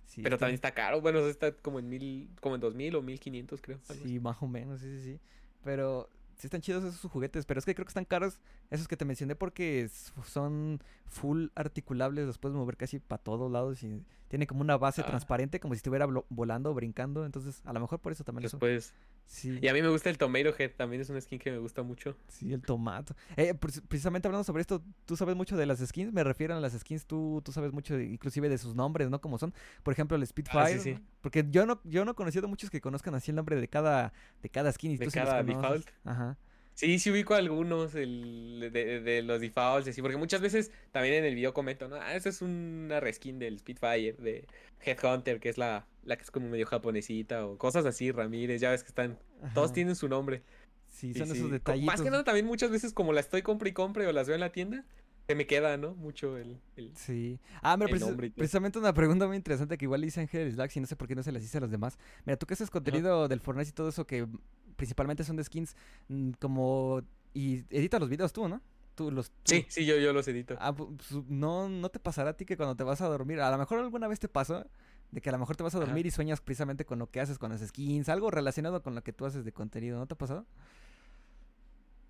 sí, 0.06 0.22
pero 0.22 0.38
también 0.38 0.54
está 0.54 0.70
caro. 0.70 1.00
Bueno, 1.00 1.26
está 1.26 1.50
como 1.50 1.80
en 1.80 1.88
mil, 1.88 2.30
como 2.40 2.54
en 2.54 2.60
dos 2.60 2.76
mil 2.76 2.94
o 2.94 3.02
mil 3.02 3.18
quinientos, 3.18 3.60
creo. 3.60 3.80
algo 3.88 4.00
así. 4.00 4.12
Sí, 4.12 4.20
más 4.20 4.40
o 4.40 4.46
menos, 4.46 4.80
sí, 4.80 4.96
sí, 4.96 5.02
sí. 5.02 5.20
Pero 5.64 6.08
sí 6.36 6.46
están 6.46 6.60
chidos 6.60 6.84
esos 6.84 7.10
juguetes, 7.10 7.46
pero 7.46 7.58
es 7.58 7.64
que 7.64 7.74
creo 7.74 7.84
que 7.84 7.90
están 7.90 8.04
caros 8.04 8.40
esos 8.70 8.88
que 8.88 8.96
te 8.96 9.04
mencioné 9.04 9.34
porque 9.34 9.88
son 10.24 10.82
full 11.06 11.48
articulables, 11.54 12.26
los 12.26 12.38
puedes 12.38 12.56
mover 12.56 12.76
casi 12.76 12.98
para 12.98 13.22
todos 13.22 13.50
lados 13.50 13.82
y 13.82 14.04
tiene 14.28 14.46
como 14.46 14.60
una 14.60 14.76
base 14.76 15.02
Ah. 15.02 15.06
transparente 15.06 15.60
como 15.60 15.74
si 15.74 15.78
estuviera 15.78 16.06
volando 16.28 16.70
o 16.70 16.74
brincando, 16.74 17.24
entonces 17.24 17.60
a 17.64 17.72
lo 17.72 17.80
mejor 17.80 18.00
por 18.00 18.12
eso 18.12 18.24
también 18.24 18.46
eso. 18.46 18.56
Después. 18.56 18.92
Sí, 19.28 19.58
Y 19.60 19.66
a 19.66 19.72
mí 19.72 19.82
me 19.82 19.88
gusta 19.88 20.08
el 20.08 20.18
Tomato 20.18 20.54
Head, 20.56 20.72
también 20.76 21.02
es 21.02 21.10
una 21.10 21.20
skin 21.20 21.40
que 21.40 21.50
me 21.50 21.58
gusta 21.58 21.82
mucho. 21.82 22.16
sí, 22.28 22.52
el 22.52 22.62
tomate. 22.62 23.12
Eh, 23.36 23.54
precis- 23.54 23.82
precisamente 23.88 24.28
hablando 24.28 24.44
sobre 24.44 24.60
esto, 24.60 24.82
tú 25.04 25.16
sabes 25.16 25.34
mucho 25.34 25.56
de 25.56 25.66
las 25.66 25.80
skins, 25.80 26.12
me 26.12 26.22
refiero 26.22 26.54
a 26.56 26.60
las 26.60 26.74
skins, 26.74 27.06
tú, 27.06 27.42
tú 27.44 27.50
sabes 27.50 27.72
mucho 27.72 27.96
de- 27.96 28.04
inclusive 28.04 28.48
de 28.48 28.56
sus 28.56 28.76
nombres, 28.76 29.10
¿no? 29.10 29.20
Como 29.20 29.36
son, 29.38 29.52
por 29.82 29.92
ejemplo, 29.92 30.16
el 30.16 30.24
Spitfire. 30.24 30.60
Ah, 30.76 30.78
sí. 30.78 30.96
Porque 31.22 31.44
yo 31.50 31.66
no, 31.66 31.80
yo 31.82 32.04
no 32.04 32.12
he 32.12 32.14
conocido 32.14 32.46
muchos 32.46 32.70
que 32.70 32.80
conozcan 32.80 33.16
así 33.16 33.32
el 33.32 33.36
nombre 33.36 33.56
de 33.60 33.66
cada, 33.66 34.12
de 34.42 34.48
cada 34.48 34.70
skin 34.70 34.92
y 34.92 34.96
De 34.96 35.06
tú 35.06 35.10
sí 35.10 35.18
cada 35.18 35.38
conoces. 35.44 35.56
default. 35.56 35.88
Ajá. 36.04 36.38
Sí, 36.76 36.98
sí 36.98 37.10
ubico 37.10 37.32
algunos 37.34 37.94
el, 37.94 38.68
de, 38.70 39.00
de 39.00 39.22
los 39.22 39.40
defaults, 39.40 39.88
así, 39.88 40.02
porque 40.02 40.18
muchas 40.18 40.42
veces 40.42 40.70
también 40.92 41.14
en 41.14 41.24
el 41.24 41.34
video 41.34 41.54
comento, 41.54 41.88
¿no? 41.88 41.96
Ah, 41.96 42.14
esa 42.14 42.28
es 42.28 42.42
una 42.42 43.00
reskin 43.00 43.38
del 43.38 43.58
Spitfire, 43.58 44.12
de 44.12 44.46
Headhunter, 44.84 45.40
que 45.40 45.48
es 45.48 45.56
la, 45.56 45.86
la 46.04 46.16
que 46.16 46.22
es 46.22 46.30
como 46.30 46.50
medio 46.50 46.66
japonesita, 46.66 47.46
o 47.46 47.56
cosas 47.56 47.86
así, 47.86 48.12
Ramírez, 48.12 48.60
ya 48.60 48.70
ves 48.70 48.82
que 48.82 48.88
están, 48.88 49.18
todos 49.54 49.72
tienen 49.72 49.96
su 49.96 50.06
nombre. 50.06 50.42
Sí, 50.86 51.14
Sí, 51.14 51.18
son 51.20 51.28
sí. 51.28 51.32
esos 51.32 51.46
Co- 51.46 51.52
detallitos. 51.52 51.86
Más 51.86 52.02
que 52.02 52.10
nada 52.10 52.24
también 52.24 52.44
muchas 52.44 52.70
veces 52.70 52.92
como 52.92 53.14
la 53.14 53.20
estoy 53.20 53.40
compre 53.40 53.70
y 53.70 53.72
compre 53.72 54.06
o 54.06 54.12
las 54.12 54.26
veo 54.26 54.34
en 54.34 54.40
la 54.40 54.52
tienda, 54.52 54.84
se 55.26 55.34
me 55.34 55.46
queda, 55.46 55.78
¿no? 55.78 55.94
Mucho 55.94 56.36
el... 56.36 56.60
el- 56.76 56.94
Sí. 56.94 57.40
Ah, 57.62 57.78
mira, 57.78 57.90
precis- 57.90 58.06
nombre 58.06 58.30
precisamente 58.30 58.78
una 58.78 58.92
pregunta 58.92 59.26
muy 59.26 59.36
interesante 59.38 59.78
que 59.78 59.86
igual 59.86 60.02
le 60.02 60.08
hice 60.08 60.20
a 60.20 60.24
Ángel 60.24 60.52
Slacks 60.52 60.76
y 60.76 60.80
no 60.80 60.86
sé 60.86 60.94
por 60.94 61.08
qué 61.08 61.14
no 61.14 61.22
se 61.22 61.32
las 61.32 61.42
hice 61.42 61.56
a 61.56 61.62
los 61.62 61.70
demás. 61.70 61.98
Mira, 62.26 62.36
tú 62.36 62.44
que 62.46 62.52
haces 62.52 62.68
contenido 62.70 63.28
del 63.28 63.40
Fortnite 63.40 63.70
y 63.70 63.72
todo 63.72 63.88
eso 63.88 64.06
que 64.06 64.26
principalmente 64.76 65.24
son 65.24 65.36
de 65.36 65.44
skins, 65.44 65.76
mm, 66.08 66.32
como... 66.40 67.02
Y 67.34 67.64
editas 67.70 68.00
los 68.00 68.08
videos 68.08 68.32
tú, 68.32 68.48
¿no? 68.48 68.60
Tú 68.94 69.10
los... 69.10 69.30
tú. 69.30 69.34
Sí, 69.44 69.66
sí, 69.68 69.84
yo, 69.84 69.96
yo 69.98 70.12
los 70.12 70.26
edito. 70.28 70.56
Ah, 70.58 70.72
pu- 70.72 70.96
pues, 70.96 71.24
no, 71.28 71.68
no 71.68 71.88
te 71.90 71.98
pasará 71.98 72.30
a 72.30 72.36
ti 72.36 72.44
que 72.46 72.56
cuando 72.56 72.76
te 72.76 72.84
vas 72.84 73.00
a 73.02 73.08
dormir, 73.08 73.40
a 73.40 73.50
lo 73.50 73.58
mejor 73.58 73.78
alguna 73.80 74.08
vez 74.08 74.20
te 74.20 74.28
pasó 74.28 74.66
de 75.10 75.20
que 75.20 75.28
a 75.28 75.32
lo 75.32 75.38
mejor 75.38 75.56
te 75.56 75.62
vas 75.62 75.74
a 75.74 75.78
Ajá. 75.78 75.86
dormir 75.86 76.06
y 76.06 76.10
sueñas 76.10 76.40
precisamente 76.40 76.84
con 76.86 76.98
lo 76.98 77.10
que 77.10 77.20
haces 77.20 77.38
con 77.38 77.50
las 77.50 77.60
skins, 77.60 78.08
algo 78.08 78.30
relacionado 78.30 78.82
con 78.82 78.94
lo 78.94 79.02
que 79.02 79.12
tú 79.12 79.26
haces 79.26 79.44
de 79.44 79.52
contenido, 79.52 79.98
¿no 79.98 80.06
te 80.06 80.14
ha 80.14 80.18
pasado? 80.18 80.46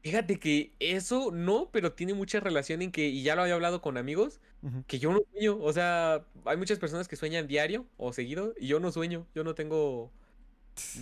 Fíjate 0.02 0.38
que 0.38 0.72
eso 0.78 1.32
no, 1.32 1.70
pero 1.72 1.93
tiene 1.93 2.14
mucha 2.14 2.38
relación 2.38 2.80
en 2.80 2.93
que, 2.93 3.09
y 3.09 3.22
ya 3.24 3.34
lo 3.34 3.43
había 3.43 3.55
hablado 3.55 3.80
con 3.82 3.97
amigos, 3.97 4.40
que 4.86 4.98
yo 5.01 5.12
no 5.12 5.18
sueño. 5.32 5.59
O 5.60 5.72
sea, 5.72 6.24
hay 6.44 6.56
muchas 6.56 6.78
personas 6.78 7.09
que 7.09 7.16
sueñan 7.16 7.48
diario 7.48 7.86
o 7.97 8.12
seguido, 8.12 8.55
y 8.59 8.68
yo 8.68 8.78
no 8.78 8.93
sueño. 8.93 9.26
Yo 9.34 9.43
no 9.43 9.55
tengo. 9.56 10.12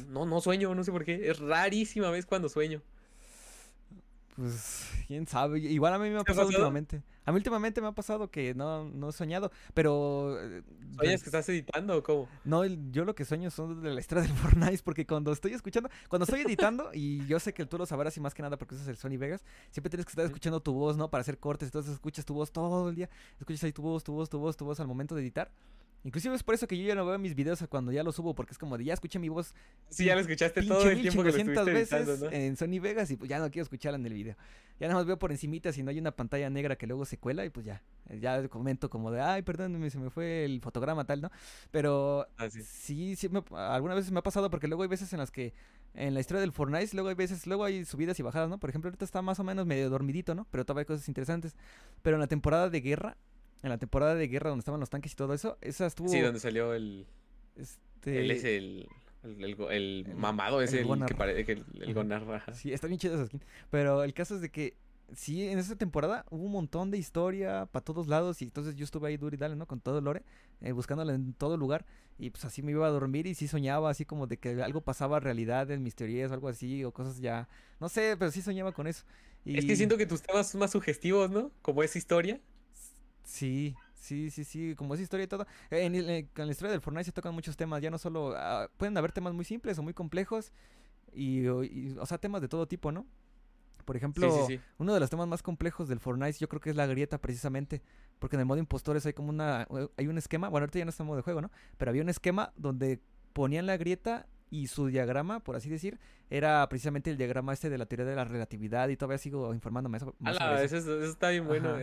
No, 0.09 0.27
no 0.27 0.41
sueño, 0.41 0.75
no 0.75 0.85
sé 0.85 0.93
por 0.93 1.05
qué. 1.05 1.31
Es 1.31 1.39
rarísima 1.39 2.11
vez 2.11 2.27
cuando 2.27 2.49
sueño. 2.49 2.83
Pues, 4.37 4.91
quién 5.07 5.27
sabe. 5.27 5.61
Igual 5.61 5.95
a 5.95 5.99
mí 5.99 6.11
me 6.11 6.19
ha 6.19 6.25
¿Te 6.25 6.33
ha 6.33 6.35
pasado 6.35 6.49
pasado? 6.49 6.49
últimamente. 6.49 7.03
A 7.25 7.33
mí 7.33 7.37
últimamente 7.37 7.81
me 7.81 7.87
ha 7.87 7.93
pasado 7.93 8.31
que 8.31 8.55
no, 8.55 8.85
no 8.85 9.09
he 9.09 9.13
soñado, 9.13 9.51
pero... 9.73 10.37
eh, 10.43 10.63
¿Sueñas 10.97 11.23
que 11.23 11.29
estás 11.29 11.49
editando 11.49 11.97
o 11.97 12.03
cómo? 12.03 12.29
No, 12.45 12.65
yo 12.67 13.05
lo 13.07 13.15
que 13.15 13.25
sueño 13.25 13.51
son 13.51 13.81
de 13.83 13.95
la 13.95 14.01
historia 14.01 14.25
del 14.25 14.33
Fortnite, 14.35 14.83
porque 14.85 15.07
cuando 15.07 15.33
estoy 15.33 15.53
escuchando, 15.55 15.89
cuando 16.09 16.25
estoy 16.25 16.43
editando, 16.43 16.91
y 16.93 17.25
yo 17.27 17.41
sé 17.41 17.55
que 17.55 17.65
tú 17.65 17.79
lo 17.79 17.87
sabrás 17.87 18.17
y 18.17 18.21
más 18.21 18.35
que 18.35 18.43
nada 18.43 18.59
porque 18.59 18.75
usas 18.75 18.89
el 18.89 18.97
Sony 18.99 19.17
Vegas, 19.17 19.45
siempre 19.71 19.89
tienes 19.89 20.05
que 20.05 20.11
estar 20.11 20.27
escuchando 20.27 20.61
tu 20.61 20.75
voz, 20.75 20.97
¿no? 20.99 21.09
Para 21.11 21.23
hacer 21.23 21.39
cortes, 21.39 21.69
entonces 21.69 21.95
escuchas 21.95 22.25
tu 22.27 22.35
voz 22.35 22.53
todo 22.53 22.91
el 22.91 22.95
día, 22.97 23.09
escuchas 23.39 23.65
ahí 23.65 23.73
tu 23.73 23.83
voz, 23.83 24.05
tu 24.05 24.13
voz, 24.13 24.29
tu 24.29 24.39
voz, 24.39 24.57
tu 24.57 24.65
voz 24.67 24.81
al 24.81 24.87
momento 24.89 25.15
de 25.15 25.23
editar. 25.23 25.51
Inclusive 26.05 26.35
es 26.35 26.43
por 26.43 26.55
eso 26.55 26.69
que 26.69 26.77
yo 26.79 26.87
ya 26.87 26.95
no 26.95 27.05
veo 27.07 27.19
mis 27.19 27.35
videos 27.35 27.63
a 27.63 27.67
cuando 27.67 27.91
ya 27.91 28.03
los 28.03 28.15
subo, 28.15 28.35
porque 28.35 28.53
es 28.53 28.59
como 28.59 28.77
de 28.79 28.85
ya 28.85 28.93
escuché 28.95 29.19
mi 29.19 29.31
voz 29.31 29.55
Sí, 29.89 30.05
ya 30.05 30.15
lo 30.15 30.21
escuchaste 30.21 30.63
todo 30.63 30.89
el 30.91 31.01
tiempo 31.01 31.23
que 31.23 31.31
lo 31.33 31.37
estuviste 31.37 31.65
veces 31.65 31.93
editando, 31.93 32.27
¿no? 32.27 32.33
en 32.33 32.57
Sony 32.57 32.79
Vegas 32.81 33.11
y 33.11 33.17
pues 33.17 33.29
ya 33.31 33.39
no 33.39 33.51
quiero 33.51 33.63
escucharla 33.63 33.99
en 33.99 34.05
el 34.07 34.13
video. 34.13 34.37
Ya 34.79 34.89
nada 34.89 35.01
más 35.01 35.07
veo 35.07 35.19
por 35.19 35.33
encimita 35.33 35.73
si 35.73 35.83
no 35.83 35.91
hay 35.91 35.99
una 35.99 36.11
pantalla 36.11 36.51
negra 36.51 36.77
que 36.77 36.87
luego 36.87 37.05
se 37.07 37.17
cuela 37.17 37.45
y 37.47 37.51
pues 37.51 37.65
ya, 37.65 37.83
ya 38.21 38.47
comento 38.49 38.91
como 38.91 39.11
de, 39.11 39.21
ay, 39.21 39.43
perdón, 39.43 39.91
se 39.91 39.99
me 39.99 40.11
fue 40.11 40.45
el 40.45 40.61
fotograma 40.61 41.05
tal, 41.07 41.23
¿no? 41.23 41.31
Pero 41.71 42.27
Ah, 42.37 42.51
sí. 42.51 42.63
sí, 42.63 43.17
sí, 43.17 43.29
me, 43.29 43.43
algunas 43.53 43.97
veces 43.97 44.13
me 44.13 44.19
ha 44.19 44.23
pasado 44.23 44.51
porque 44.51 44.69
luego 44.69 44.83
hay 44.83 44.89
veces 44.89 45.13
en 45.13 45.21
las 45.21 45.31
que 45.31 45.55
en 45.95 46.13
la 46.13 46.21
historia 46.21 46.41
del 46.41 46.53
Fortnite, 46.53 46.91
luego 46.95 47.09
hay 47.09 47.15
veces, 47.15 47.47
luego 47.47 47.65
hay 47.65 47.85
subidas 47.85 48.19
y 48.19 48.23
bajadas, 48.23 48.51
¿no? 48.51 48.59
Por 48.59 48.69
ejemplo, 48.69 48.89
ahorita 48.89 49.05
está 49.05 49.23
más 49.23 49.39
o 49.39 49.45
menos 49.45 49.65
medio 49.65 49.89
dormidito, 49.89 50.35
¿no? 50.35 50.47
Pero 50.51 50.65
todavía 50.65 50.81
hay 50.81 50.87
cosas 50.87 51.07
interesantes. 51.09 51.55
Pero 52.03 52.17
en 52.17 52.21
la 52.21 52.27
temporada 52.27 52.69
de 52.69 52.81
guerra, 52.81 53.17
en 53.63 53.71
la 53.71 53.79
temporada 53.79 54.15
de 54.15 54.29
guerra 54.29 54.51
donde 54.51 54.61
estaban 54.61 54.81
los 54.81 54.91
tanques 54.91 55.13
y 55.13 55.17
todo 55.17 55.33
eso, 55.35 55.57
esa 55.61 55.87
estuvo... 55.87 56.09
Sí, 56.09 56.21
donde 56.21 56.41
salió 56.41 56.75
el. 56.75 57.07
Este... 57.57 58.21
Él 58.21 58.31
es 58.31 58.45
el. 58.45 58.89
El, 59.23 59.43
el, 59.43 59.55
go- 59.57 59.71
el 59.71 60.05
el- 60.07 60.15
mamado, 60.17 60.61
es 60.61 60.73
el 60.75 60.87
que 61.07 61.15
parece. 61.15 61.53
El, 61.53 61.65
el. 61.81 61.95
Gonarra. 61.95 62.45
Sí, 62.53 62.73
está 62.75 62.87
bien 62.87 62.99
chido 62.99 63.15
esa 63.15 63.27
skin. 63.27 63.41
Pero 63.71 64.05
el 64.05 64.13
caso 64.13 64.35
es 64.35 64.43
de 64.43 64.51
que 64.51 64.77
sí, 65.15 65.49
en 65.49 65.59
esa 65.59 65.77
temporada 65.77 66.27
hubo 66.31 66.45
un 66.45 66.53
montón 66.53 66.91
de 66.91 66.99
historia 66.99 67.67
para 67.73 67.83
todos 67.83 68.07
lados 68.07 68.43
y 68.43 68.45
entonces 68.45 68.77
yo 68.77 68.85
estuve 68.85 69.09
ahí 69.09 69.17
duro 69.17 69.35
y 69.35 69.39
dale, 69.39 69.57
¿no? 69.57 69.67
Con 69.67 69.81
todo 69.81 69.99
el 69.99 70.05
lore, 70.05 70.23
eh, 70.61 70.73
buscándola 70.73 71.15
en 71.15 71.33
todo 71.33 71.57
lugar 71.57 71.87
y 72.19 72.29
pues 72.31 72.45
así 72.45 72.63
me 72.63 72.73
iba 72.73 72.87
a 72.87 72.91
dormir 72.91 73.27
y 73.27 73.35
sí 73.35 73.49
soñaba 73.49 73.89
así 73.91 74.05
como 74.05 74.27
de 74.27 74.37
que 74.37 74.63
algo 74.63 74.83
pasaba 74.83 75.21
realidad 75.21 75.71
en 75.71 75.83
mis 75.83 75.95
teorías 75.95 76.31
o 76.31 76.35
algo 76.35 76.49
así 76.49 76.85
o 76.85 76.93
cosas 76.93 77.19
ya, 77.19 77.49
no 77.81 77.89
sé, 77.89 78.17
pero 78.19 78.31
sí 78.31 78.43
soñaba 78.43 78.73
con 78.73 78.87
eso. 78.87 79.05
Es 79.47 79.65
que 79.65 79.75
siento 79.77 79.97
que 79.97 80.07
tus 80.07 80.23
temas 80.23 80.51
son 80.51 80.61
más 80.61 80.71
sugestivos, 80.73 81.31
¿no? 81.31 81.51
Como 81.63 81.83
esa 81.83 81.99
historia. 81.99 82.41
Sí, 83.25 83.75
sí, 83.95 84.31
sí, 84.31 84.45
sí, 84.45 84.75
como 84.77 84.95
esa 84.95 85.03
historia 85.03 85.25
y 85.25 85.27
todo. 85.27 85.47
En, 85.71 85.95
el- 85.95 86.09
eh, 86.11 86.29
con 86.35 86.47
la 86.47 86.53
historia 86.53 86.73
del 86.73 86.81
Fortnite 86.81 87.05
se 87.05 87.13
tocan 87.13 87.35
muchos 87.35 87.57
temas, 87.57 87.81
ya 87.83 87.91
no 87.91 87.99
solo... 87.99 88.35
ah, 88.37 88.69
pueden 88.77 88.97
haber 88.97 89.13
temas 89.13 89.33
muy 89.35 89.45
simples 89.45 89.79
o 89.79 89.83
muy 89.83 89.95
complejos 89.95 90.53
y, 91.13 91.47
o- 91.47 91.65
y, 91.65 91.97
o 91.99 92.07
sea, 92.07 92.19
temas 92.19 92.41
de 92.43 92.49
todo 92.49 92.67
tipo, 92.69 92.93
¿no? 92.93 93.07
Por 93.85 93.97
ejemplo, 93.97 94.31
sí, 94.31 94.55
sí, 94.55 94.57
sí. 94.57 94.61
uno 94.79 94.95
de 94.95 95.01
los 95.01 95.11
temas 95.11 95.27
más 95.29 95.43
complejos 95.43 95.89
del 95.89 96.01
Fortnite 96.01 96.39
yo 96.39 96.49
creo 96.49 96.61
que 96.61 96.71
es 96.71 96.77
la 96.77 96.87
grieta 96.87 97.19
precisamente, 97.21 97.83
porque 98.19 98.37
en 98.37 98.41
el 98.41 98.47
modo 98.47 98.59
impostores 98.59 99.05
hay 99.07 99.13
como 99.13 99.29
una... 99.31 99.67
hay 99.97 100.07
un 100.07 100.17
esquema, 100.19 100.49
bueno, 100.49 100.65
ahorita 100.65 100.79
ya 100.79 100.85
no 100.87 100.91
está 100.91 101.03
en 101.03 101.07
modo 101.09 101.17
de 101.17 101.23
juego, 101.23 101.41
¿no? 101.43 101.51
Pero 101.77 101.91
había 101.91 102.03
un 102.03 102.09
esquema 102.09 102.53
donde 102.57 103.01
ponían 103.33 103.67
la 103.67 103.77
grieta 103.77 104.27
y 104.51 104.69
su 104.69 104.87
diagrama, 104.87 105.41
por 105.41 105.57
así 105.57 105.69
decir, 105.69 105.99
era 106.31 106.67
precisamente 106.69 107.11
el 107.11 107.17
diagrama 107.17 107.53
este 107.53 107.69
de 107.71 107.77
la 107.79 107.87
teoría 107.87 108.07
de 108.07 108.15
la 108.17 108.25
relatividad 108.25 108.89
y 108.89 108.97
todavía 108.97 109.19
sigo 109.19 109.53
informándome 109.53 109.97
eso- 109.99 110.15
más 110.19 110.41
Ala, 110.41 110.63
eso. 110.63 110.77
es- 110.77 110.87
está 110.87 111.31
bien 111.31 111.47
bueno. 111.47 111.71
Ajá. 111.71 111.83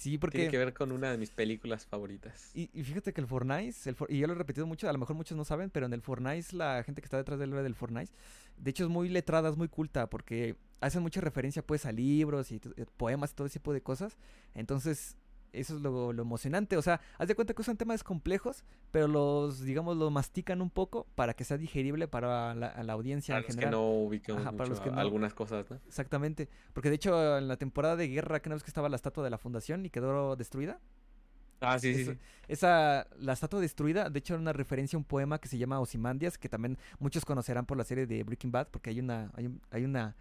Sí, 0.00 0.16
porque... 0.16 0.38
tiene 0.38 0.50
que 0.50 0.56
ver 0.56 0.72
con 0.72 0.92
una 0.92 1.10
de 1.10 1.18
mis 1.18 1.30
películas 1.30 1.84
favoritas. 1.84 2.50
Y, 2.54 2.70
y 2.72 2.84
fíjate 2.84 3.12
que 3.12 3.20
el 3.20 3.26
Fortnite, 3.26 3.76
el 3.84 3.94
For- 3.94 4.10
y 4.10 4.18
yo 4.18 4.26
lo 4.26 4.32
he 4.32 4.36
repetido 4.36 4.66
mucho, 4.66 4.88
a 4.88 4.92
lo 4.94 4.98
mejor 4.98 5.14
muchos 5.14 5.36
no 5.36 5.44
saben, 5.44 5.68
pero 5.68 5.84
en 5.84 5.92
el 5.92 6.00
Fortnite, 6.00 6.56
la 6.56 6.82
gente 6.84 7.02
que 7.02 7.04
está 7.04 7.18
detrás 7.18 7.38
del 7.38 7.50
del 7.50 7.74
Fortnite, 7.74 8.10
de 8.56 8.70
hecho 8.70 8.84
es 8.84 8.88
muy 8.90 9.10
letrada, 9.10 9.50
es 9.50 9.58
muy 9.58 9.68
culta, 9.68 10.08
porque 10.08 10.56
hacen 10.80 11.02
mucha 11.02 11.20
referencia 11.20 11.60
pues 11.60 11.84
a 11.84 11.92
libros 11.92 12.50
y 12.50 12.56
eh, 12.56 12.86
poemas 12.96 13.32
y 13.32 13.34
todo 13.34 13.46
ese 13.46 13.58
tipo 13.58 13.74
de 13.74 13.82
cosas. 13.82 14.16
Entonces, 14.54 15.16
eso 15.52 15.76
es 15.76 15.82
lo, 15.82 16.12
lo 16.12 16.22
emocionante. 16.22 16.76
O 16.76 16.82
sea, 16.82 17.00
haz 17.18 17.28
de 17.28 17.34
cuenta 17.34 17.54
que 17.54 17.62
usan 17.62 17.76
temas 17.76 18.02
complejos, 18.04 18.64
pero 18.90 19.08
los, 19.08 19.60
digamos, 19.62 19.96
los 19.96 20.10
mastican 20.12 20.60
un 20.62 20.70
poco 20.70 21.06
para 21.14 21.34
que 21.34 21.44
sea 21.44 21.56
digerible 21.58 22.08
para 22.08 22.54
la, 22.54 22.68
a 22.68 22.82
la 22.82 22.92
audiencia 22.92 23.34
Para 23.34 23.38
en 23.40 23.42
los 23.42 23.46
que 23.56 23.60
general. 23.62 23.70
no 23.72 23.90
ubicamos 24.04 24.42
Ajá, 24.42 24.52
para 24.52 24.68
los 24.68 24.80
que 24.80 24.90
no. 24.90 24.98
algunas 24.98 25.34
cosas, 25.34 25.70
¿no? 25.70 25.76
Exactamente. 25.86 26.48
Porque 26.72 26.88
de 26.88 26.96
hecho, 26.96 27.38
en 27.38 27.48
la 27.48 27.56
temporada 27.56 27.96
de 27.96 28.08
guerra, 28.08 28.40
que 28.40 28.48
vez 28.50 28.62
que 28.62 28.70
estaba 28.70 28.88
la 28.88 28.96
estatua 28.96 29.24
de 29.24 29.30
la 29.30 29.38
fundación 29.38 29.84
y 29.86 29.90
quedó 29.90 30.36
destruida, 30.36 30.78
Ah, 31.62 31.78
sí, 31.78 31.92
sí, 31.94 32.00
Esa- 32.00 32.12
sí. 32.14 32.18
Esa, 32.48 33.06
la 33.18 33.34
estatua 33.34 33.60
destruida, 33.60 34.08
de 34.08 34.18
hecho 34.18 34.32
era 34.32 34.40
una 34.40 34.54
referencia 34.54 34.96
a 34.96 34.98
un 34.98 35.04
poema 35.04 35.38
que 35.38 35.46
se 35.46 35.58
llama 35.58 35.78
Ozymandias, 35.78 36.38
que 36.38 36.48
también 36.48 36.78
muchos 36.98 37.26
conocerán 37.26 37.66
por 37.66 37.76
la 37.76 37.84
serie 37.84 38.06
de 38.06 38.24
Breaking 38.24 38.50
Bad, 38.50 38.68
porque 38.70 38.88
hay 38.88 38.98
una, 38.98 39.30
hay, 39.34 39.44
un- 39.46 39.60
hay 39.70 39.84
una, 39.84 40.16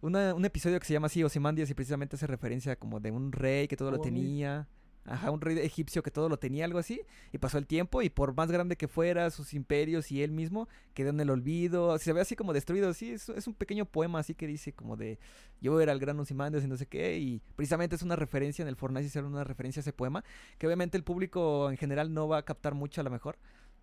una- 0.00 0.34
un 0.34 0.44
episodio 0.44 0.78
que 0.80 0.86
se 0.86 0.92
llama 0.92 1.06
así 1.06 1.22
Ozymandias 1.24 1.70
y 1.70 1.74
precisamente 1.74 2.16
hace 2.16 2.26
referencia 2.26 2.76
como 2.76 3.00
de 3.00 3.10
un 3.10 3.32
rey 3.32 3.68
que 3.68 3.76
todo 3.76 3.90
lo 3.90 3.98
Oh, 3.98 4.00
tenía. 4.02 4.68
Ajá, 5.04 5.32
un 5.32 5.40
rey 5.40 5.58
egipcio 5.58 6.00
que 6.00 6.12
todo 6.12 6.28
lo 6.28 6.36
tenía, 6.38 6.64
algo 6.64 6.78
así, 6.78 7.00
y 7.32 7.38
pasó 7.38 7.58
el 7.58 7.66
tiempo, 7.66 8.02
y 8.02 8.08
por 8.08 8.36
más 8.36 8.52
grande 8.52 8.76
que 8.76 8.86
fuera, 8.86 9.28
sus 9.32 9.52
imperios 9.52 10.12
y 10.12 10.22
él 10.22 10.30
mismo, 10.30 10.68
quedó 10.94 11.10
en 11.10 11.18
el 11.18 11.28
olvido, 11.30 11.98
se 11.98 12.12
ve 12.12 12.20
así 12.20 12.36
como 12.36 12.52
destruido, 12.52 12.94
sí, 12.94 13.10
es, 13.10 13.28
es 13.30 13.48
un 13.48 13.54
pequeño 13.54 13.84
poema 13.84 14.20
así 14.20 14.36
que 14.36 14.46
dice 14.46 14.72
como 14.72 14.96
de, 14.96 15.18
yo 15.60 15.80
era 15.80 15.90
el 15.90 15.98
gran 15.98 16.20
Ozymandias 16.20 16.62
y 16.62 16.68
no 16.68 16.76
sé 16.76 16.86
qué, 16.86 17.18
y 17.18 17.42
precisamente 17.56 17.96
es 17.96 18.02
una 18.02 18.14
referencia 18.14 18.62
en 18.62 18.68
el 18.68 18.76
Fortnite, 18.76 19.06
hicieron 19.06 19.32
una 19.32 19.42
referencia 19.42 19.80
a 19.80 19.82
ese 19.82 19.92
poema, 19.92 20.22
que 20.56 20.68
obviamente 20.68 20.96
el 20.96 21.02
público 21.02 21.68
en 21.68 21.78
general 21.78 22.14
no 22.14 22.28
va 22.28 22.38
a 22.38 22.44
captar 22.44 22.74
mucho 22.74 23.00
a 23.00 23.04
lo 23.04 23.10
mejor, 23.10 23.38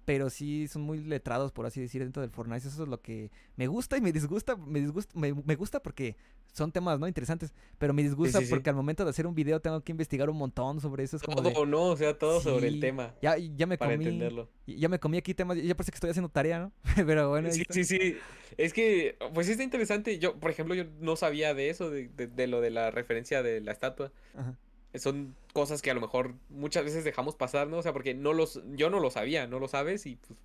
pero 0.10 0.32
sí 0.32 0.68
son 0.68 0.82
muy 0.82 1.04
letrados, 1.04 1.52
por 1.52 1.68
así 1.68 1.80
decir, 1.80 2.02
dentro 2.02 2.24
del 2.24 2.32
Fortnite. 2.32 2.68
Eso 2.68 2.82
es 2.82 2.90
lo 2.90 3.00
que 3.00 3.30
me 3.58 3.68
gusta 3.68 3.96
y 3.96 4.02
me 4.02 4.12
disgusta. 4.12 4.56
Me, 4.56 4.80
disgusta, 4.82 5.14
me, 5.16 5.36
me 5.36 5.56
gusta 5.56 5.84
porque 5.84 6.16
son 6.52 6.72
temas, 6.72 7.00
¿no? 7.00 7.08
Interesantes. 7.08 7.54
Pero 7.78 7.94
me 7.94 8.02
disgusta 8.02 8.40
sí, 8.40 8.46
sí. 8.46 8.50
porque 8.50 8.72
al 8.72 8.76
momento 8.76 9.04
de 9.04 9.12
hacer 9.12 9.28
un 9.28 9.36
video 9.36 9.60
tengo 9.60 9.82
que 9.84 9.92
investigar 9.92 10.28
un 10.32 10.38
montón 10.38 10.82
sobre 10.82 11.04
eso. 11.04 11.18
Es 11.18 11.22
como 11.22 11.44
Todo, 11.44 11.64
de, 11.64 11.68
¿no? 11.70 11.84
O 11.84 11.96
sea, 11.96 12.18
todo 12.18 12.42
sobre 12.42 12.70
el 12.70 12.80
tema. 12.80 13.14
Ya, 13.22 13.38
ya 13.38 13.68
me 13.68 13.78
Para 13.78 13.92
comí. 13.92 14.06
entenderlo. 14.06 14.50
Ya 14.66 14.90
me 14.90 14.98
comí 15.00 15.20
aquí 15.20 15.36
temas. 15.36 15.62
Ya 15.62 15.76
parece 15.76 15.92
que 15.92 15.98
estoy 15.98 16.10
haciendo 16.10 16.30
tarea, 16.30 16.58
¿no? 16.58 16.72
pero 17.06 17.30
bueno. 17.30 17.52
Sí, 17.52 17.64
sí, 17.70 17.84
sí. 17.84 18.18
Es 18.58 18.74
que, 18.74 19.16
pues 19.36 19.48
está 19.48 19.62
interesante. 19.62 20.18
Yo, 20.18 20.40
por 20.40 20.50
ejemplo, 20.50 20.74
yo 20.74 20.86
no 21.00 21.18
sabía 21.18 21.54
de 21.54 21.70
eso, 21.70 21.92
de, 21.92 22.08
de- 22.08 22.26
de 22.26 22.48
lo 22.48 22.62
de 22.62 22.72
la 22.72 22.90
referencia 22.90 23.44
de 23.44 23.62
la 23.62 23.74
estatua. 23.74 24.12
Ajá. 24.36 24.58
Son 24.96 25.36
cosas 25.54 25.82
que 25.82 25.92
a 25.92 25.94
lo 25.94 26.02
mejor 26.02 26.34
muchas 26.50 26.84
veces 26.84 27.04
dejamos 27.04 27.36
pasar, 27.36 27.68
¿no? 27.68 27.78
O 27.78 27.82
sea, 27.84 27.94
porque 27.94 28.14
no 28.14 28.34
los, 28.34 28.62
yo 28.76 28.90
no 28.90 29.00
lo 29.00 29.12
sabía, 29.12 29.46
no 29.46 29.60
lo 29.60 29.68
sabes 29.68 30.06
y 30.06 30.16
pues 30.16 30.40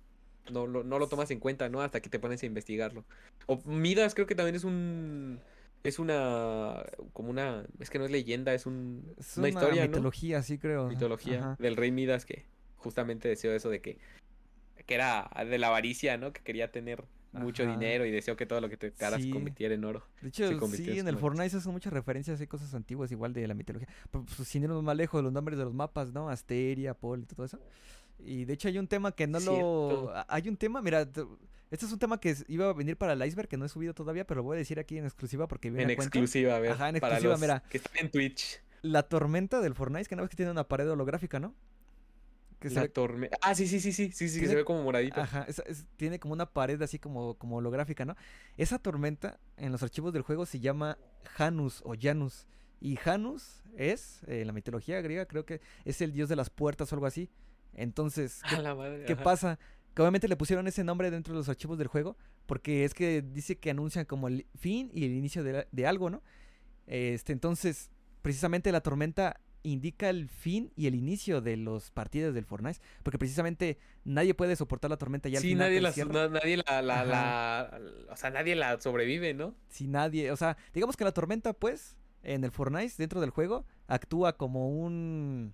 no, 0.51 0.67
lo, 0.67 0.83
no 0.83 0.99
lo 0.99 1.07
tomas 1.07 1.31
en 1.31 1.39
cuenta, 1.39 1.69
¿no? 1.69 1.81
Hasta 1.81 2.01
que 2.01 2.09
te 2.09 2.19
pones 2.19 2.43
a 2.43 2.45
investigarlo. 2.45 3.03
O 3.47 3.59
Midas 3.65 4.13
creo 4.13 4.27
que 4.27 4.35
también 4.35 4.55
es 4.55 4.63
un... 4.63 5.39
Es 5.83 5.99
una... 5.99 6.83
Como 7.13 7.29
una... 7.29 7.65
Es 7.79 7.89
que 7.89 7.99
no 7.99 8.05
es 8.05 8.11
leyenda, 8.11 8.53
es, 8.53 8.65
un, 8.65 9.13
Es 9.17 9.37
una, 9.37 9.49
historia, 9.49 9.83
¿no? 9.83 9.89
mitología, 9.89 10.43
sí 10.43 10.57
creo. 10.57 10.87
Mitología 10.87 11.39
Ajá. 11.39 11.55
del 11.59 11.75
rey 11.75 11.91
Midas 11.91 12.25
que 12.25 12.45
justamente 12.77 13.27
deseó 13.27 13.53
eso 13.53 13.69
de 13.69 13.81
que... 13.81 13.97
Que 14.85 14.93
era 14.93 15.29
de 15.49 15.57
la 15.57 15.67
avaricia, 15.67 16.17
¿no? 16.17 16.31
Que 16.31 16.41
quería 16.41 16.71
tener 16.71 17.03
mucho 17.35 17.63
Ajá. 17.63 17.71
dinero 17.73 18.05
y 18.05 18.11
deseó 18.11 18.35
que 18.35 18.45
todo 18.45 18.61
lo 18.61 18.69
que 18.69 18.77
te 18.77 18.91
cara 18.91 19.17
Sí. 19.19 19.29
convirtiera 19.29 19.73
en 19.75 19.83
oro. 19.85 20.03
De 20.21 20.29
hecho, 20.29 20.47
sí, 20.67 20.89
en 20.91 20.99
en 20.99 21.07
el 21.07 21.17
Fortnite 21.17 21.49
se 21.51 21.57
hacen 21.57 21.71
muchas 21.71 21.93
referencias 21.93 22.39
y 22.41 22.47
cosas 22.47 22.73
antiguas, 22.73 23.11
igual 23.11 23.33
de 23.33 23.47
la 23.47 23.53
mitología. 23.53 23.87
Pero, 24.11 24.25
Pues, 24.35 24.47
sin 24.47 24.63
irnos 24.63 24.81
más 24.83 24.95
lejos, 24.95 25.23
los 25.23 25.31
nombres 25.33 25.57
de 25.57 25.65
los 25.65 25.73
mapas, 25.73 26.11
¿no? 26.13 26.29
Asteria, 26.29 26.93
Pol 26.93 27.21
y 27.21 27.25
todo 27.25 27.45
eso. 27.45 27.59
Y 28.19 28.45
de 28.45 28.53
hecho 28.53 28.67
hay 28.69 28.77
un 28.79 28.87
tema 28.87 29.11
que 29.11 29.27
no 29.27 29.39
Cierto. 29.39 29.59
lo... 29.61 30.13
Hay 30.27 30.47
un 30.47 30.55
tema, 30.57 30.81
mira, 30.81 31.05
te- 31.05 31.25
este 31.71 31.85
es 31.85 31.91
un 31.91 31.99
tema 31.99 32.19
que 32.19 32.35
iba 32.47 32.69
a 32.69 32.73
venir 32.73 32.95
para 32.97 33.13
el 33.13 33.25
iceberg, 33.25 33.47
que 33.49 33.57
no 33.57 33.65
he 33.65 33.69
subido 33.69 33.93
todavía, 33.93 34.25
pero 34.25 34.37
lo 34.39 34.43
voy 34.43 34.55
a 34.55 34.59
decir 34.59 34.79
aquí 34.79 34.97
en 34.97 35.03
exclusiva 35.05 35.47
porque 35.47 35.69
viene 35.69 35.83
En 35.93 35.99
exclusiva, 35.99 36.55
a 36.55 36.59
ver. 36.59 36.71
Ajá, 36.71 36.89
en 36.89 36.99
para 36.99 37.15
exclusiva, 37.15 37.33
los 37.33 37.41
mira. 37.41 37.63
Que 37.69 37.77
están 37.77 37.93
en 37.97 38.11
Twitch. 38.11 38.61
La 38.81 39.03
tormenta 39.03 39.59
del 39.61 39.73
Fortnite, 39.73 40.07
que 40.07 40.15
no 40.15 40.21
ves 40.21 40.29
que 40.29 40.35
tiene 40.37 40.51
una 40.51 40.65
pared 40.67 40.89
holográfica, 40.89 41.39
¿no? 41.39 41.53
Que 42.65 42.69
se 42.69 42.75
La 42.77 42.81
ve- 42.81 42.93
torme- 42.93 43.29
Ah, 43.41 43.53
sí, 43.53 43.67
sí, 43.67 43.79
sí, 43.79 43.93
sí, 43.93 44.11
sí, 44.11 44.27
sí, 44.27 44.39
Tiene- 44.39 44.47
se 44.47 44.55
ve 44.55 44.65
como 44.65 44.81
moradito. 44.81 45.21
Ajá, 45.21 45.45
es- 45.47 45.61
es- 45.67 45.85
tiene 45.97 46.19
como 46.19 46.33
una 46.33 46.47
pared 46.47 46.81
así 46.81 46.97
como, 46.97 47.35
como 47.35 47.57
holográfica, 47.57 48.05
¿no? 48.05 48.15
Esa 48.57 48.79
tormenta 48.79 49.39
en 49.57 49.71
los 49.71 49.83
archivos 49.83 50.13
del 50.13 50.23
juego 50.23 50.47
se 50.47 50.59
llama 50.59 50.97
Janus 51.35 51.83
o 51.85 51.93
Janus. 51.99 52.47
Y 52.81 52.95
Janus 52.95 53.61
es, 53.77 54.23
eh, 54.25 54.41
en 54.41 54.47
la 54.47 54.53
mitología 54.53 54.99
griega, 55.01 55.27
creo 55.27 55.45
que 55.45 55.61
es 55.83 56.01
el 56.01 56.11
dios 56.11 56.27
de 56.27 56.35
las 56.35 56.49
puertas 56.49 56.91
o 56.91 56.95
algo 56.95 57.05
así. 57.05 57.29
Entonces, 57.73 58.41
¿qué, 58.49 58.55
A 58.55 58.61
la 58.63 58.73
madre, 58.73 59.05
qué 59.05 59.13
ajá. 59.13 59.23
pasa? 59.23 59.59
Que 59.93 60.01
obviamente 60.01 60.27
le 60.27 60.35
pusieron 60.35 60.67
ese 60.67 60.83
nombre 60.83 61.11
dentro 61.11 61.33
de 61.35 61.37
los 61.41 61.49
archivos 61.49 61.77
del 61.77 61.87
juego, 61.87 62.17
porque 62.47 62.83
es 62.83 62.95
que 62.95 63.21
dice 63.21 63.57
que 63.59 63.69
anuncian 63.69 64.05
como 64.05 64.27
el 64.27 64.47
fin 64.55 64.89
y 64.91 65.05
el 65.05 65.11
inicio 65.11 65.43
de, 65.43 65.67
de 65.71 65.85
algo, 65.85 66.09
¿no? 66.09 66.23
Este, 66.87 67.31
entonces, 67.31 67.91
precisamente 68.23 68.71
la 68.71 68.81
tormenta 68.81 69.39
indica 69.65 70.09
el 70.09 70.29
fin 70.29 70.71
y 70.75 70.87
el 70.87 70.95
inicio 70.95 71.41
de 71.41 71.57
los 71.57 71.91
partidas 71.91 72.33
del 72.33 72.45
Fortnite, 72.45 72.79
porque 73.03 73.17
precisamente 73.17 73.77
nadie 74.03 74.33
puede 74.33 74.55
soportar 74.55 74.89
la 74.89 74.97
tormenta 74.97 75.27
ya 75.29 75.39
al 75.39 75.41
Sí, 75.41 75.49
final 75.49 75.67
nadie 75.67 75.81
la, 75.81 75.91
na- 76.05 76.29
nadie 76.29 76.57
la, 76.57 76.81
la, 76.81 77.03
la- 77.05 77.81
o 78.11 78.15
sea, 78.15 78.29
nadie 78.29 78.55
la 78.55 78.79
sobrevive, 78.79 79.33
¿no? 79.33 79.55
Si 79.69 79.87
nadie, 79.87 80.31
o 80.31 80.37
sea, 80.37 80.55
digamos 80.73 80.95
que 80.97 81.03
la 81.03 81.11
tormenta, 81.11 81.53
pues, 81.53 81.97
en 82.23 82.43
el 82.43 82.51
Fortnite, 82.51 82.93
dentro 82.97 83.19
del 83.21 83.29
juego, 83.31 83.65
actúa 83.87 84.37
como 84.37 84.69
un... 84.69 85.53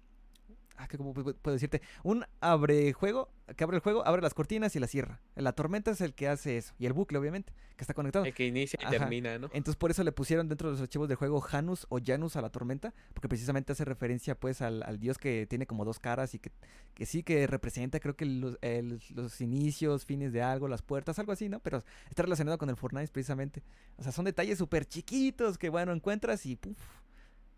Ah, 0.84 0.88
¿Cómo 0.98 1.14
pu- 1.14 1.36
puedo 1.40 1.54
decirte? 1.54 1.80
Un 2.04 2.26
abre 2.40 2.92
juego, 2.94 3.30
que 3.56 3.64
abre 3.64 3.78
el 3.78 3.84
juego, 3.84 4.04
abre 4.08 4.22
las 4.24 4.34
cortinas 4.34 4.76
y 4.76 4.80
la 4.80 4.88
cierra. 4.88 5.20
La 5.36 5.52
tormenta 5.54 5.92
es 5.92 6.02
el 6.02 6.16
que 6.16 6.28
hace 6.28 6.58
eso. 6.58 6.74
Y 6.80 6.88
el 6.88 6.94
bucle, 6.94 7.20
obviamente, 7.20 7.54
que 7.76 7.84
está 7.84 7.94
conectado. 7.94 8.26
El 8.26 8.34
que 8.34 8.48
inicia 8.48 8.80
y 8.82 8.86
Ajá. 8.86 8.92
termina, 8.98 9.38
¿no? 9.38 9.48
Entonces 9.54 9.76
por 9.76 9.92
eso 9.92 10.04
le 10.04 10.12
pusieron 10.12 10.48
dentro 10.50 10.70
de 10.70 10.74
los 10.74 10.82
archivos 10.82 11.08
del 11.08 11.18
juego 11.18 11.40
Janus 11.40 11.86
o 11.90 12.00
Janus 12.04 12.36
a 12.36 12.42
la 12.42 12.50
tormenta, 12.50 12.96
porque 13.14 13.30
precisamente 13.30 13.74
hace 13.74 13.86
referencia 13.86 14.34
pues 14.34 14.62
al, 14.64 14.82
al 14.82 15.00
dios 15.00 15.20
que 15.20 15.46
tiene 15.48 15.68
como 15.68 15.86
dos 15.86 16.00
caras 16.00 16.34
y 16.34 16.40
que, 16.40 16.52
que 16.96 17.06
sí 17.06 17.22
que 17.22 17.46
representa 17.46 18.00
creo 18.00 18.16
que 18.16 18.26
los, 18.26 18.58
el- 18.62 19.00
los 19.14 19.40
inicios, 19.40 20.06
fines 20.06 20.34
de 20.34 20.42
algo, 20.42 20.68
las 20.68 20.82
puertas, 20.82 21.20
algo 21.20 21.32
así, 21.32 21.48
¿no? 21.48 21.60
Pero 21.60 21.84
está 22.10 22.24
relacionado 22.24 22.58
con 22.58 22.70
el 22.70 22.76
Fortnite 22.76 23.12
precisamente. 23.12 23.62
O 23.98 24.04
sea, 24.04 24.12
son 24.12 24.26
detalles 24.26 24.58
súper 24.58 24.86
chiquitos 24.88 25.60
que 25.60 25.70
bueno, 25.70 25.92
encuentras 25.94 26.44
y 26.48 26.56
puf, 26.56 26.76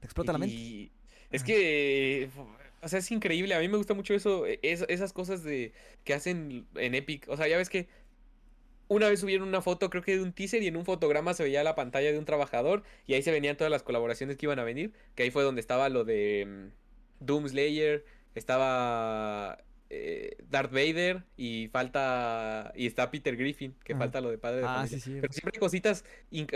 te 0.02 0.08
explota 0.08 0.34
la 0.34 0.40
mente. 0.40 0.92
Es 1.30 1.42
Ajá. 1.42 1.48
que, 1.48 2.30
o 2.84 2.88
sea, 2.88 3.00
es 3.00 3.12
increíble. 3.12 3.56
A 3.56 3.60
mí 3.60 3.68
me 3.68 3.78
gusta 3.78 3.94
mucho 3.94 4.14
eso, 4.14 4.46
e, 4.46 4.60
es- 4.64 4.86
esas 4.90 5.14
cosas 5.14 5.44
de 5.44 5.74
que 6.04 6.14
hacen 6.14 6.68
en 6.76 6.96
Epic. 6.96 7.28
O 7.30 7.38
sea, 7.38 7.48
ya 7.48 7.58
ves 7.58 7.70
que 7.70 7.88
una 8.90 9.10
vez 9.10 9.20
subieron 9.22 9.48
una 9.48 9.62
foto, 9.62 9.90
creo 9.90 10.04
que 10.04 10.18
de 10.18 10.22
un 10.24 10.34
teaser, 10.34 10.62
y 10.62 10.68
en 10.68 10.76
un 10.78 10.86
fotograma 10.86 11.34
se 11.34 11.44
veía 11.44 11.64
la 11.64 11.74
pantalla 11.76 12.12
de 12.12 12.20
un 12.20 12.26
trabajador, 12.26 12.84
y 13.08 13.14
ahí 13.14 13.22
se 13.24 13.32
venían 13.32 13.58
todas 13.58 13.72
las 13.72 13.82
colaboraciones 13.84 14.38
que 14.38 14.46
iban 14.46 14.60
a 14.60 14.64
venir. 14.64 14.94
Que 15.16 15.24
ahí 15.24 15.32
fue 15.32 15.44
donde 15.44 15.62
estaba 15.62 15.90
lo 15.90 16.04
de 16.04 16.46
mm, 16.48 17.26
Doom 17.26 17.48
Slayer, 17.48 18.06
estaba 18.36 19.58
eh, 19.90 20.36
Darth 20.50 20.72
Vader, 20.72 21.24
y 21.38 21.70
falta. 21.72 22.72
Y 22.76 22.88
está 22.88 23.10
Peter 23.12 23.36
Griffin, 23.38 23.76
que 23.84 23.94
Ajá. 23.94 24.00
falta 24.02 24.22
lo 24.22 24.30
de 24.32 24.38
padre 24.38 24.58
de 24.62 24.64
Ah, 24.66 24.76
familia. 24.76 25.00
sí, 25.00 25.00
sí. 25.00 25.18
Pero 25.22 25.32
siempre 25.34 25.52
hay 25.56 25.60
cositas, 25.60 26.04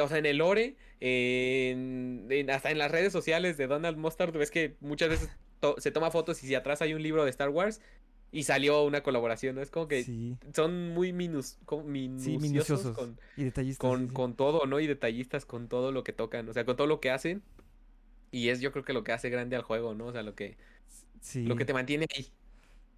o 0.01 0.07
sea, 0.07 0.17
en 0.17 0.25
el 0.25 0.37
lore, 0.37 0.75
en, 0.99 2.27
en- 2.29 2.49
hasta 2.49 2.71
en 2.71 2.77
las 2.77 2.91
redes 2.91 3.13
sociales 3.13 3.57
de 3.57 3.67
Donald 3.67 3.97
Mustard, 3.97 4.35
ves 4.37 4.51
que 4.51 4.75
muchas 4.79 5.09
veces 5.09 5.29
to- 5.59 5.75
se 5.79 5.91
toma 5.91 6.11
fotos 6.11 6.41
y 6.43 6.47
si 6.47 6.55
atrás 6.55 6.81
hay 6.81 6.93
un 6.93 7.01
libro 7.03 7.23
de 7.23 7.29
Star 7.29 7.49
Wars 7.49 7.81
y 8.31 8.43
salió 8.43 8.83
una 8.83 9.01
colaboración, 9.03 9.55
¿no? 9.55 9.61
Es 9.61 9.71
como 9.71 9.87
que 9.87 10.03
Sí, 10.03 10.35
son 10.53 10.89
muy 10.89 11.13
minus, 11.13 11.57
sí, 12.17 12.37
minuciosos, 12.37 12.95
con, 12.95 13.17
y 13.35 13.43
detallistas. 13.43 13.89
con, 13.89 13.99
sí, 14.01 14.07
sí. 14.07 14.13
con 14.13 14.35
todo, 14.35 14.65
¿no? 14.65 14.79
Y 14.79 14.87
detallistas 14.87 15.45
con 15.45 15.67
todo 15.69 15.91
lo 15.91 16.03
que 16.03 16.13
tocan, 16.13 16.47
o 16.49 16.53
sea, 16.53 16.65
con 16.65 16.75
todo 16.75 16.87
lo 16.87 16.99
que 16.99 17.11
hacen. 17.11 17.41
Y 18.31 18.49
es 18.49 18.59
yo 18.61 18.71
creo 18.71 18.83
que 18.83 18.93
lo 18.93 19.03
que 19.03 19.13
hace 19.13 19.29
grande 19.29 19.55
al 19.55 19.63
juego, 19.63 19.93
¿no? 19.95 20.07
O 20.07 20.11
sea, 20.11 20.23
lo 20.23 20.35
que, 20.35 20.57
lo 21.45 21.55
que 21.55 21.65
te 21.65 21.73
mantiene 21.73 22.07
ahí. 22.15 22.27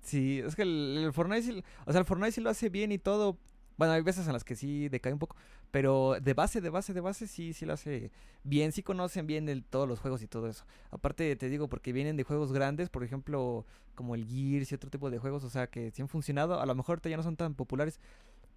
Sí, 0.02 0.40
es 0.46 0.56
que 0.56 0.64
el, 0.64 1.02
el 1.06 1.14
Fortnite, 1.14 1.42
sí- 1.44 1.64
o 1.86 1.92
sea, 1.92 2.00
el 2.02 2.06
Fortnite 2.06 2.32
sí 2.32 2.42
lo 2.42 2.50
hace 2.50 2.70
bien 2.70 2.92
y 2.92 2.98
todo. 2.98 3.38
Bueno, 3.78 3.94
hay 3.94 4.02
veces 4.02 4.28
en 4.28 4.34
las 4.34 4.44
que 4.44 4.56
sí 4.56 4.90
decae 4.90 5.14
un 5.14 5.20
poco, 5.20 5.36
pero 5.72 6.18
de 6.22 6.34
base, 6.34 6.62
de 6.62 6.70
base, 6.70 6.94
de 6.94 7.02
base 7.02 7.28
sí, 7.28 7.54
sí 7.54 7.66
lo 7.66 7.74
hace 7.74 8.12
bien, 8.44 8.72
sí 8.72 8.82
conocen 8.84 9.28
bien 9.28 9.50
el, 9.50 9.64
todos 9.64 9.88
los 9.88 10.00
juegos 10.00 10.22
y 10.24 10.28
todo 10.28 10.48
eso. 10.48 10.66
Aparte 10.92 11.36
te 11.36 11.50
digo 11.50 11.70
porque 11.70 11.94
vienen 11.94 12.18
de 12.18 12.24
juegos 12.24 12.52
grandes, 12.52 12.90
por 12.90 13.04
ejemplo, 13.04 13.66
como 13.96 14.16
el 14.16 14.26
Gears 14.26 14.72
y 14.72 14.76
otro 14.76 14.90
tipo 14.90 15.10
de 15.10 15.20
juegos, 15.20 15.44
o 15.44 15.50
sea, 15.50 15.68
que 15.68 15.92
sí 15.92 16.02
han 16.02 16.08
funcionado, 16.08 16.60
a 16.60 16.66
lo 16.66 16.76
mejor 16.76 16.94
ahorita 16.94 17.10
ya 17.10 17.18
no 17.18 17.24
son 17.24 17.36
tan 17.36 17.54
populares, 17.54 18.00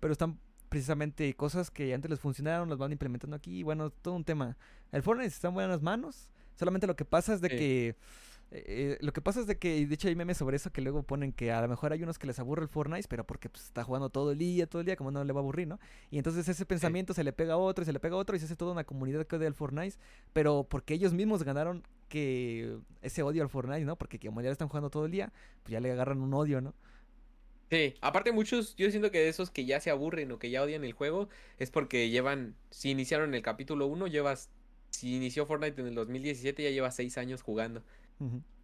pero 0.00 0.12
están 0.12 0.38
precisamente 0.68 1.34
cosas 1.34 1.70
que 1.70 1.92
antes 1.92 2.10
les 2.10 2.20
funcionaron, 2.20 2.68
las 2.68 2.78
van 2.78 2.92
implementando 2.92 3.36
aquí, 3.36 3.58
y 3.58 3.62
bueno, 3.62 3.90
todo 3.90 4.14
un 4.14 4.24
tema. 4.24 4.56
El 4.90 5.02
Fortnite 5.02 5.28
está 5.28 5.48
en 5.48 5.54
buenas 5.54 5.82
manos, 5.82 6.30
solamente 6.54 6.86
lo 6.86 6.96
que 6.96 7.04
pasa 7.04 7.34
es 7.34 7.40
de 7.40 7.50
que 7.50 7.96
eh, 8.54 8.98
lo 9.00 9.12
que 9.12 9.20
pasa 9.20 9.40
es 9.40 9.46
de 9.46 9.58
que, 9.58 9.86
de 9.86 9.94
hecho 9.94 10.08
hay 10.08 10.14
memes 10.14 10.36
sobre 10.36 10.56
eso 10.56 10.70
que 10.70 10.82
luego 10.82 11.02
ponen 11.02 11.32
que 11.32 11.52
a 11.52 11.60
lo 11.62 11.68
mejor 11.68 11.92
hay 11.92 12.02
unos 12.02 12.18
que 12.18 12.26
les 12.26 12.38
aburre 12.38 12.62
el 12.62 12.68
Fortnite, 12.68 13.08
pero 13.08 13.24
porque 13.24 13.48
pues, 13.48 13.64
está 13.64 13.82
jugando 13.82 14.10
todo 14.10 14.32
el 14.32 14.38
día, 14.38 14.66
todo 14.66 14.80
el 14.80 14.86
día, 14.86 14.96
como 14.96 15.10
no 15.10 15.24
le 15.24 15.32
va 15.32 15.40
a 15.40 15.42
aburrir, 15.42 15.68
¿no? 15.68 15.80
Y 16.10 16.18
entonces 16.18 16.48
ese 16.48 16.66
pensamiento 16.66 17.14
se 17.14 17.24
le 17.24 17.32
pega 17.32 17.54
a 17.54 17.56
otro 17.56 17.82
y 17.82 17.86
se 17.86 17.92
le 17.92 18.00
pega 18.00 18.16
a 18.16 18.18
otro 18.18 18.36
y 18.36 18.38
se 18.38 18.44
hace 18.44 18.56
toda 18.56 18.72
una 18.72 18.84
comunidad 18.84 19.26
que 19.26 19.36
odia 19.36 19.48
al 19.48 19.54
Fortnite, 19.54 19.96
pero 20.32 20.66
porque 20.68 20.94
ellos 20.94 21.14
mismos 21.14 21.42
ganaron 21.44 21.82
que 22.08 22.78
ese 23.00 23.22
odio 23.22 23.42
al 23.42 23.48
Fortnite, 23.48 23.84
¿no? 23.84 23.96
Porque 23.96 24.18
como 24.18 24.40
ya 24.42 24.48
le 24.48 24.52
están 24.52 24.68
jugando 24.68 24.90
todo 24.90 25.06
el 25.06 25.12
día, 25.12 25.32
pues 25.62 25.72
ya 25.72 25.80
le 25.80 25.90
agarran 25.90 26.20
un 26.20 26.34
odio, 26.34 26.60
¿no? 26.60 26.74
Sí, 27.70 27.94
aparte 28.02 28.32
muchos, 28.32 28.76
yo 28.76 28.90
siento 28.90 29.10
que 29.10 29.18
de 29.18 29.30
esos 29.30 29.50
que 29.50 29.64
ya 29.64 29.80
se 29.80 29.88
aburren 29.88 30.30
o 30.30 30.38
que 30.38 30.50
ya 30.50 30.62
odian 30.62 30.84
el 30.84 30.92
juego, 30.92 31.30
es 31.58 31.70
porque 31.70 32.10
llevan, 32.10 32.54
si 32.68 32.90
iniciaron 32.90 33.34
el 33.34 33.40
capítulo 33.40 33.86
1, 33.86 34.08
llevas, 34.08 34.50
si 34.90 35.16
inició 35.16 35.46
Fortnite 35.46 35.80
en 35.80 35.86
el 35.86 35.94
2017, 35.94 36.64
ya 36.64 36.68
llevas 36.68 36.96
6 36.96 37.16
años 37.16 37.40
jugando. 37.40 37.82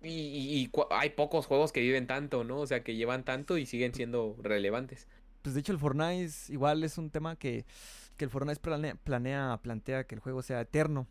Y, 0.02 0.08
y- 0.10 0.70
hay 0.90 1.10
pocos 1.10 1.46
juegos 1.46 1.72
que 1.72 1.80
viven 1.80 2.06
tanto, 2.06 2.44
¿no? 2.44 2.60
O 2.60 2.66
sea, 2.66 2.84
que 2.84 2.94
llevan 2.96 3.24
tanto 3.24 3.58
y 3.58 3.66
siguen 3.66 3.94
siendo 3.94 4.36
relevantes. 4.40 5.08
Pues 5.42 5.54
de 5.54 5.60
hecho 5.60 5.72
el 5.72 5.78
Fortnite 5.78 6.32
igual 6.48 6.84
es 6.84 6.98
un 6.98 7.10
tema 7.10 7.36
que, 7.36 7.64
que 8.16 8.24
el 8.24 8.30
Fortnite 8.30 8.60
planea, 8.60 8.94
planea, 8.96 9.58
plantea 9.62 10.04
que 10.04 10.14
el 10.14 10.20
juego 10.20 10.42
sea 10.42 10.60
eterno. 10.60 11.06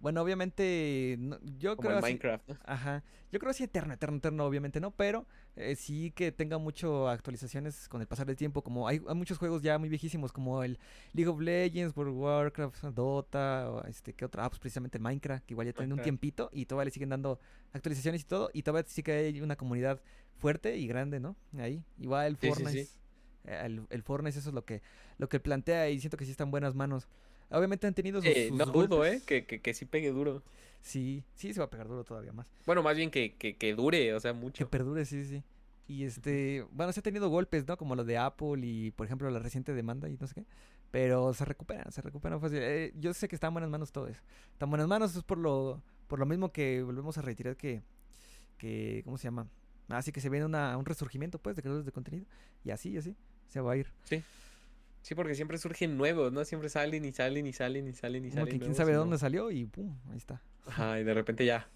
Bueno, 0.00 0.20
obviamente, 0.22 1.16
no- 1.18 1.38
yo 1.58 1.76
Como 1.76 1.88
creo 1.88 1.92
en 1.92 2.04
así- 2.04 2.12
Minecraft, 2.12 2.48
¿no? 2.48 2.56
Ajá. 2.64 3.02
Yo 3.32 3.38
creo 3.40 3.50
así 3.50 3.64
eterno, 3.64 3.94
eterno, 3.94 4.18
eterno, 4.18 4.44
obviamente 4.44 4.78
no, 4.80 4.90
pero 4.92 5.26
eh, 5.56 5.74
sí 5.76 6.10
que 6.12 6.30
tenga 6.30 6.58
mucho 6.58 7.08
actualizaciones 7.08 7.88
con 7.88 8.00
el 8.00 8.06
pasar 8.06 8.26
del 8.26 8.36
tiempo. 8.36 8.62
Como 8.62 8.86
hay, 8.86 9.00
hay 9.08 9.14
muchos 9.14 9.38
juegos 9.38 9.62
ya 9.62 9.78
muy 9.78 9.88
viejísimos, 9.88 10.30
como 10.32 10.62
el 10.62 10.78
League 11.14 11.28
of 11.28 11.40
Legends, 11.40 11.96
World 11.96 12.12
of 12.14 12.20
Warcraft, 12.20 12.84
Dota, 12.94 13.70
o 13.70 13.84
este, 13.86 14.12
¿qué 14.12 14.24
otra? 14.24 14.44
Ah, 14.44 14.50
pues 14.50 14.60
precisamente 14.60 14.98
Minecraft, 14.98 15.44
que 15.46 15.54
igual 15.54 15.66
ya 15.66 15.72
tiene 15.72 15.94
un 15.94 16.02
tiempito 16.02 16.50
y 16.52 16.66
todavía 16.66 16.84
le 16.86 16.90
siguen 16.90 17.08
dando 17.08 17.40
actualizaciones 17.72 18.22
y 18.22 18.24
todo. 18.24 18.50
Y 18.52 18.62
todavía 18.62 18.86
sí 18.88 19.02
que 19.02 19.12
hay 19.12 19.40
una 19.40 19.56
comunidad 19.56 20.00
fuerte 20.38 20.76
y 20.76 20.86
grande, 20.86 21.18
¿no? 21.18 21.34
Ahí. 21.58 21.82
Igual 21.98 22.26
el 22.26 22.36
Sí, 22.36 22.40
sí, 22.42 22.48
Fortnite. 22.62 22.84
sí. 22.84 22.90
eh, 23.46 23.62
El, 23.64 23.86
el 23.90 24.02
Fortnite, 24.02 24.38
eso 24.38 24.50
es 24.50 24.54
lo 24.54 24.64
que, 24.64 24.82
lo 25.18 25.28
que 25.28 25.40
plantea 25.40 25.88
y 25.88 25.98
siento 25.98 26.16
que 26.16 26.24
sí 26.24 26.30
está 26.30 26.44
en 26.44 26.50
buenas 26.50 26.74
manos. 26.74 27.08
Obviamente 27.50 27.86
han 27.86 27.94
tenido 27.94 28.20
sus, 28.20 28.30
Eh, 28.30 28.48
sus 28.48 28.56
no 28.58 28.66
dudo, 28.66 28.96
golpes. 28.98 29.22
¿eh? 29.22 29.22
Que, 29.26 29.44
que, 29.46 29.60
que 29.60 29.74
sí 29.74 29.84
pegue 29.84 30.10
duro. 30.10 30.42
Sí, 30.80 31.24
sí 31.34 31.52
se 31.54 31.60
va 31.60 31.66
a 31.66 31.70
pegar 31.70 31.88
duro 31.88 32.04
todavía 32.04 32.32
más. 32.32 32.46
Bueno, 32.66 32.82
más 32.82 32.96
bien 32.96 33.10
que, 33.10 33.34
que, 33.36 33.56
que 33.56 33.74
dure, 33.74 34.12
o 34.14 34.20
sea, 34.20 34.32
Que 34.32 34.38
mucho. 34.38 34.68
perdure, 34.68 35.04
sí, 35.04 35.24
sí. 35.24 35.42
Y 35.86 36.04
este, 36.04 36.66
bueno, 36.72 36.92
se 36.92 37.00
ha 37.00 37.02
tenido 37.02 37.28
golpes, 37.28 37.66
¿no? 37.66 37.76
Como 37.76 37.94
lo 37.94 38.04
de 38.04 38.16
Apple 38.18 38.60
y, 38.62 38.90
por 38.90 39.06
ejemplo, 39.06 39.30
la 39.30 39.38
reciente 39.38 39.72
demanda 39.74 40.08
y 40.08 40.16
no 40.18 40.26
sé 40.26 40.34
qué. 40.34 40.46
Pero 40.90 41.32
se 41.34 41.44
recuperan, 41.44 41.90
se 41.92 42.00
recuperan 42.02 42.40
fácil. 42.40 42.58
Eh, 42.62 42.92
yo 42.98 43.12
sé 43.14 43.28
que 43.28 43.34
está 43.34 43.48
en 43.48 43.54
buenas 43.54 43.70
manos 43.70 43.92
todo 43.92 44.06
eso. 44.08 44.20
Está 44.52 44.64
en 44.66 44.70
buenas 44.70 44.86
manos, 44.88 45.14
es 45.16 45.22
por 45.22 45.38
lo, 45.38 45.82
por 46.06 46.18
lo 46.18 46.26
mismo 46.26 46.52
que 46.52 46.82
volvemos 46.82 47.18
a 47.18 47.22
retirar 47.22 47.56
que, 47.56 47.82
que, 48.58 49.02
¿cómo 49.04 49.18
se 49.18 49.24
llama? 49.24 49.46
Así 49.88 50.12
que 50.12 50.20
se 50.20 50.30
viene 50.30 50.46
una, 50.46 50.76
un 50.78 50.86
resurgimiento, 50.86 51.38
pues, 51.38 51.56
de 51.56 51.62
creadores 51.62 51.84
de 51.84 51.92
contenido. 51.92 52.26
Y 52.64 52.70
así, 52.70 52.90
y 52.90 52.96
así, 52.98 53.16
se 53.48 53.60
va 53.60 53.72
a 53.72 53.76
ir. 53.76 53.88
Sí, 54.04 54.22
porque 55.14 55.34
siempre 55.34 55.58
surgen 55.58 55.98
nuevos, 55.98 56.32
¿no? 56.32 56.44
Siempre 56.44 56.68
salen 56.70 57.04
y 57.04 57.12
salen 57.12 57.46
y 57.46 57.52
salen 57.52 57.88
y 57.88 57.92
salen 57.92 58.24
y 58.24 58.28
Como 58.30 58.40
salen. 58.42 58.52
que 58.58 58.64
quién 58.64 58.74
sabe 58.74 58.92
de 58.92 58.96
dónde 58.98 59.18
salió 59.18 59.50
y 59.50 59.66
pum, 59.66 59.94
ahí 60.10 60.16
está. 60.16 60.40
Ajá, 60.66 60.98
y 61.00 61.04
de 61.04 61.12
repente 61.12 61.44
ya, 61.44 61.68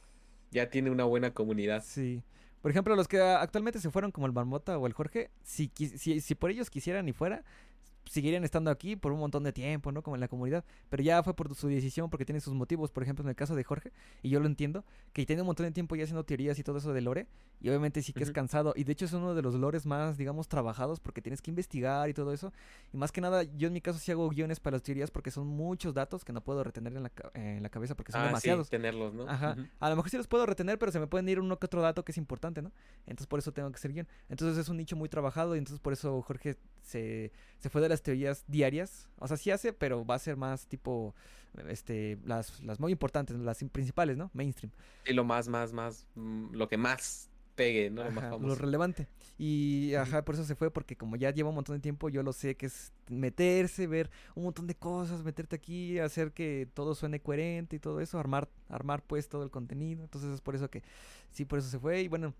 ya 0.50 0.70
tiene 0.70 0.90
una 0.90 1.04
buena 1.04 1.34
comunidad. 1.34 1.82
Sí. 1.84 2.22
Por 2.62 2.70
ejemplo, 2.70 2.96
los 2.96 3.06
que 3.06 3.20
actualmente 3.20 3.80
se 3.80 3.90
fueron 3.90 4.10
como 4.12 4.26
el 4.26 4.32
Marmota 4.32 4.78
o 4.78 4.86
el 4.86 4.92
Jorge, 4.92 5.30
si, 5.42 5.70
si, 5.76 6.20
si 6.20 6.34
por 6.34 6.50
ellos 6.50 6.70
quisieran 6.70 7.08
y 7.08 7.12
fuera, 7.12 7.44
seguirían 8.08 8.44
estando 8.44 8.70
aquí 8.70 8.96
por 8.96 9.12
un 9.12 9.20
montón 9.20 9.44
de 9.44 9.52
tiempo, 9.52 9.92
¿no? 9.92 10.02
Como 10.02 10.16
en 10.16 10.20
la 10.20 10.28
comunidad. 10.28 10.64
Pero 10.88 11.02
ya 11.02 11.22
fue 11.22 11.34
por 11.34 11.54
su 11.54 11.68
decisión, 11.68 12.10
porque 12.10 12.24
tiene 12.24 12.40
sus 12.40 12.54
motivos. 12.54 12.90
Por 12.90 13.02
ejemplo, 13.02 13.22
en 13.22 13.28
el 13.28 13.36
caso 13.36 13.54
de 13.54 13.64
Jorge, 13.64 13.92
y 14.22 14.30
yo 14.30 14.40
lo 14.40 14.46
entiendo, 14.46 14.84
que 15.12 15.24
tiene 15.26 15.42
un 15.42 15.46
montón 15.46 15.66
de 15.66 15.72
tiempo 15.72 15.96
ya 15.96 16.04
haciendo 16.04 16.24
teorías 16.24 16.58
y 16.58 16.62
todo 16.62 16.78
eso 16.78 16.92
de 16.92 17.00
lore. 17.00 17.26
Y 17.60 17.68
obviamente 17.68 18.02
sí 18.02 18.12
que 18.12 18.22
es 18.22 18.30
cansado. 18.30 18.72
Y 18.76 18.84
de 18.84 18.92
hecho 18.92 19.04
es 19.04 19.12
uno 19.12 19.34
de 19.34 19.42
los 19.42 19.54
lores 19.54 19.84
más, 19.86 20.16
digamos, 20.16 20.48
trabajados, 20.48 21.00
porque 21.00 21.20
tienes 21.20 21.42
que 21.42 21.50
investigar 21.50 22.08
y 22.08 22.14
todo 22.14 22.32
eso. 22.32 22.52
Y 22.92 22.96
más 22.96 23.12
que 23.12 23.20
nada, 23.20 23.42
yo 23.42 23.68
en 23.68 23.74
mi 23.74 23.80
caso 23.80 23.98
sí 23.98 24.12
hago 24.12 24.28
guiones 24.28 24.60
para 24.60 24.76
las 24.76 24.82
teorías, 24.82 25.10
porque 25.10 25.30
son 25.30 25.46
muchos 25.46 25.94
datos 25.94 26.24
que 26.24 26.32
no 26.32 26.42
puedo 26.42 26.62
retener 26.62 26.96
en 26.96 27.02
la, 27.02 27.12
en 27.34 27.62
la 27.62 27.68
cabeza, 27.68 27.94
porque 27.94 28.12
son 28.12 28.20
ah, 28.22 28.26
demasiados. 28.26 28.68
Sí, 28.68 28.70
tenerlos, 28.70 29.12
¿no? 29.12 29.28
Ajá. 29.28 29.56
A 29.80 29.90
lo 29.90 29.96
mejor 29.96 30.10
sí 30.10 30.16
los 30.16 30.28
puedo 30.28 30.46
retener, 30.46 30.78
pero 30.78 30.92
se 30.92 31.00
me 31.00 31.06
pueden 31.06 31.28
ir 31.28 31.40
uno 31.40 31.58
que 31.58 31.66
otro 31.66 31.82
dato 31.82 32.04
que 32.04 32.12
es 32.12 32.18
importante, 32.18 32.62
¿no? 32.62 32.72
Entonces 33.06 33.26
por 33.26 33.38
eso 33.38 33.52
tengo 33.52 33.70
que 33.72 33.78
ser 33.78 33.92
guion. 33.92 34.08
Entonces 34.28 34.58
es 34.58 34.68
un 34.68 34.76
nicho 34.76 34.96
muy 34.96 35.08
trabajado 35.08 35.54
y 35.54 35.58
entonces 35.58 35.80
por 35.80 35.92
eso 35.92 36.22
Jorge 36.22 36.56
se, 36.88 37.32
se 37.58 37.68
fue 37.70 37.80
de 37.80 37.88
las 37.88 38.02
teorías 38.02 38.44
diarias. 38.46 39.08
O 39.18 39.28
sea, 39.28 39.36
sí 39.36 39.50
hace, 39.50 39.72
pero 39.72 40.04
va 40.04 40.14
a 40.14 40.18
ser 40.18 40.36
más 40.36 40.66
tipo, 40.66 41.14
este, 41.68 42.18
las, 42.24 42.60
las 42.62 42.80
muy 42.80 42.92
importantes, 42.92 43.36
las 43.36 43.62
principales, 43.70 44.16
¿no? 44.16 44.30
Mainstream. 44.32 44.72
Y 45.06 45.12
lo 45.12 45.24
más, 45.24 45.48
más, 45.48 45.72
más, 45.72 46.06
mm, 46.14 46.54
lo 46.54 46.68
que 46.68 46.76
más 46.76 47.28
pegue, 47.54 47.90
¿no? 47.90 48.08
lo, 48.38 48.54
relevante. 48.54 49.08
Y, 49.36 49.92
ajá, 49.94 50.24
por 50.24 50.36
eso 50.36 50.44
se 50.44 50.54
fue, 50.54 50.70
porque 50.70 50.96
como 50.96 51.16
ya 51.16 51.32
lleva 51.32 51.48
un 51.48 51.56
montón 51.56 51.76
de 51.76 51.80
tiempo, 51.80 52.08
yo 52.08 52.22
lo 52.22 52.32
sé 52.32 52.56
que 52.56 52.66
es 52.66 52.92
meterse, 53.08 53.88
ver 53.88 54.10
un 54.36 54.44
montón 54.44 54.68
de 54.68 54.76
cosas, 54.76 55.24
meterte 55.24 55.56
aquí, 55.56 55.98
hacer 55.98 56.30
que 56.30 56.68
todo 56.72 56.94
suene 56.94 57.20
coherente 57.20 57.74
y 57.74 57.78
todo 57.80 58.00
eso, 58.00 58.18
armar, 58.18 58.48
armar 58.68 59.02
pues 59.02 59.28
todo 59.28 59.42
el 59.42 59.50
contenido. 59.50 60.04
Entonces 60.04 60.30
es 60.30 60.40
por 60.40 60.54
eso 60.54 60.70
que, 60.70 60.84
sí, 61.32 61.44
por 61.44 61.58
eso 61.58 61.68
se 61.68 61.80
fue. 61.80 62.02
Y 62.02 62.08
bueno, 62.08 62.32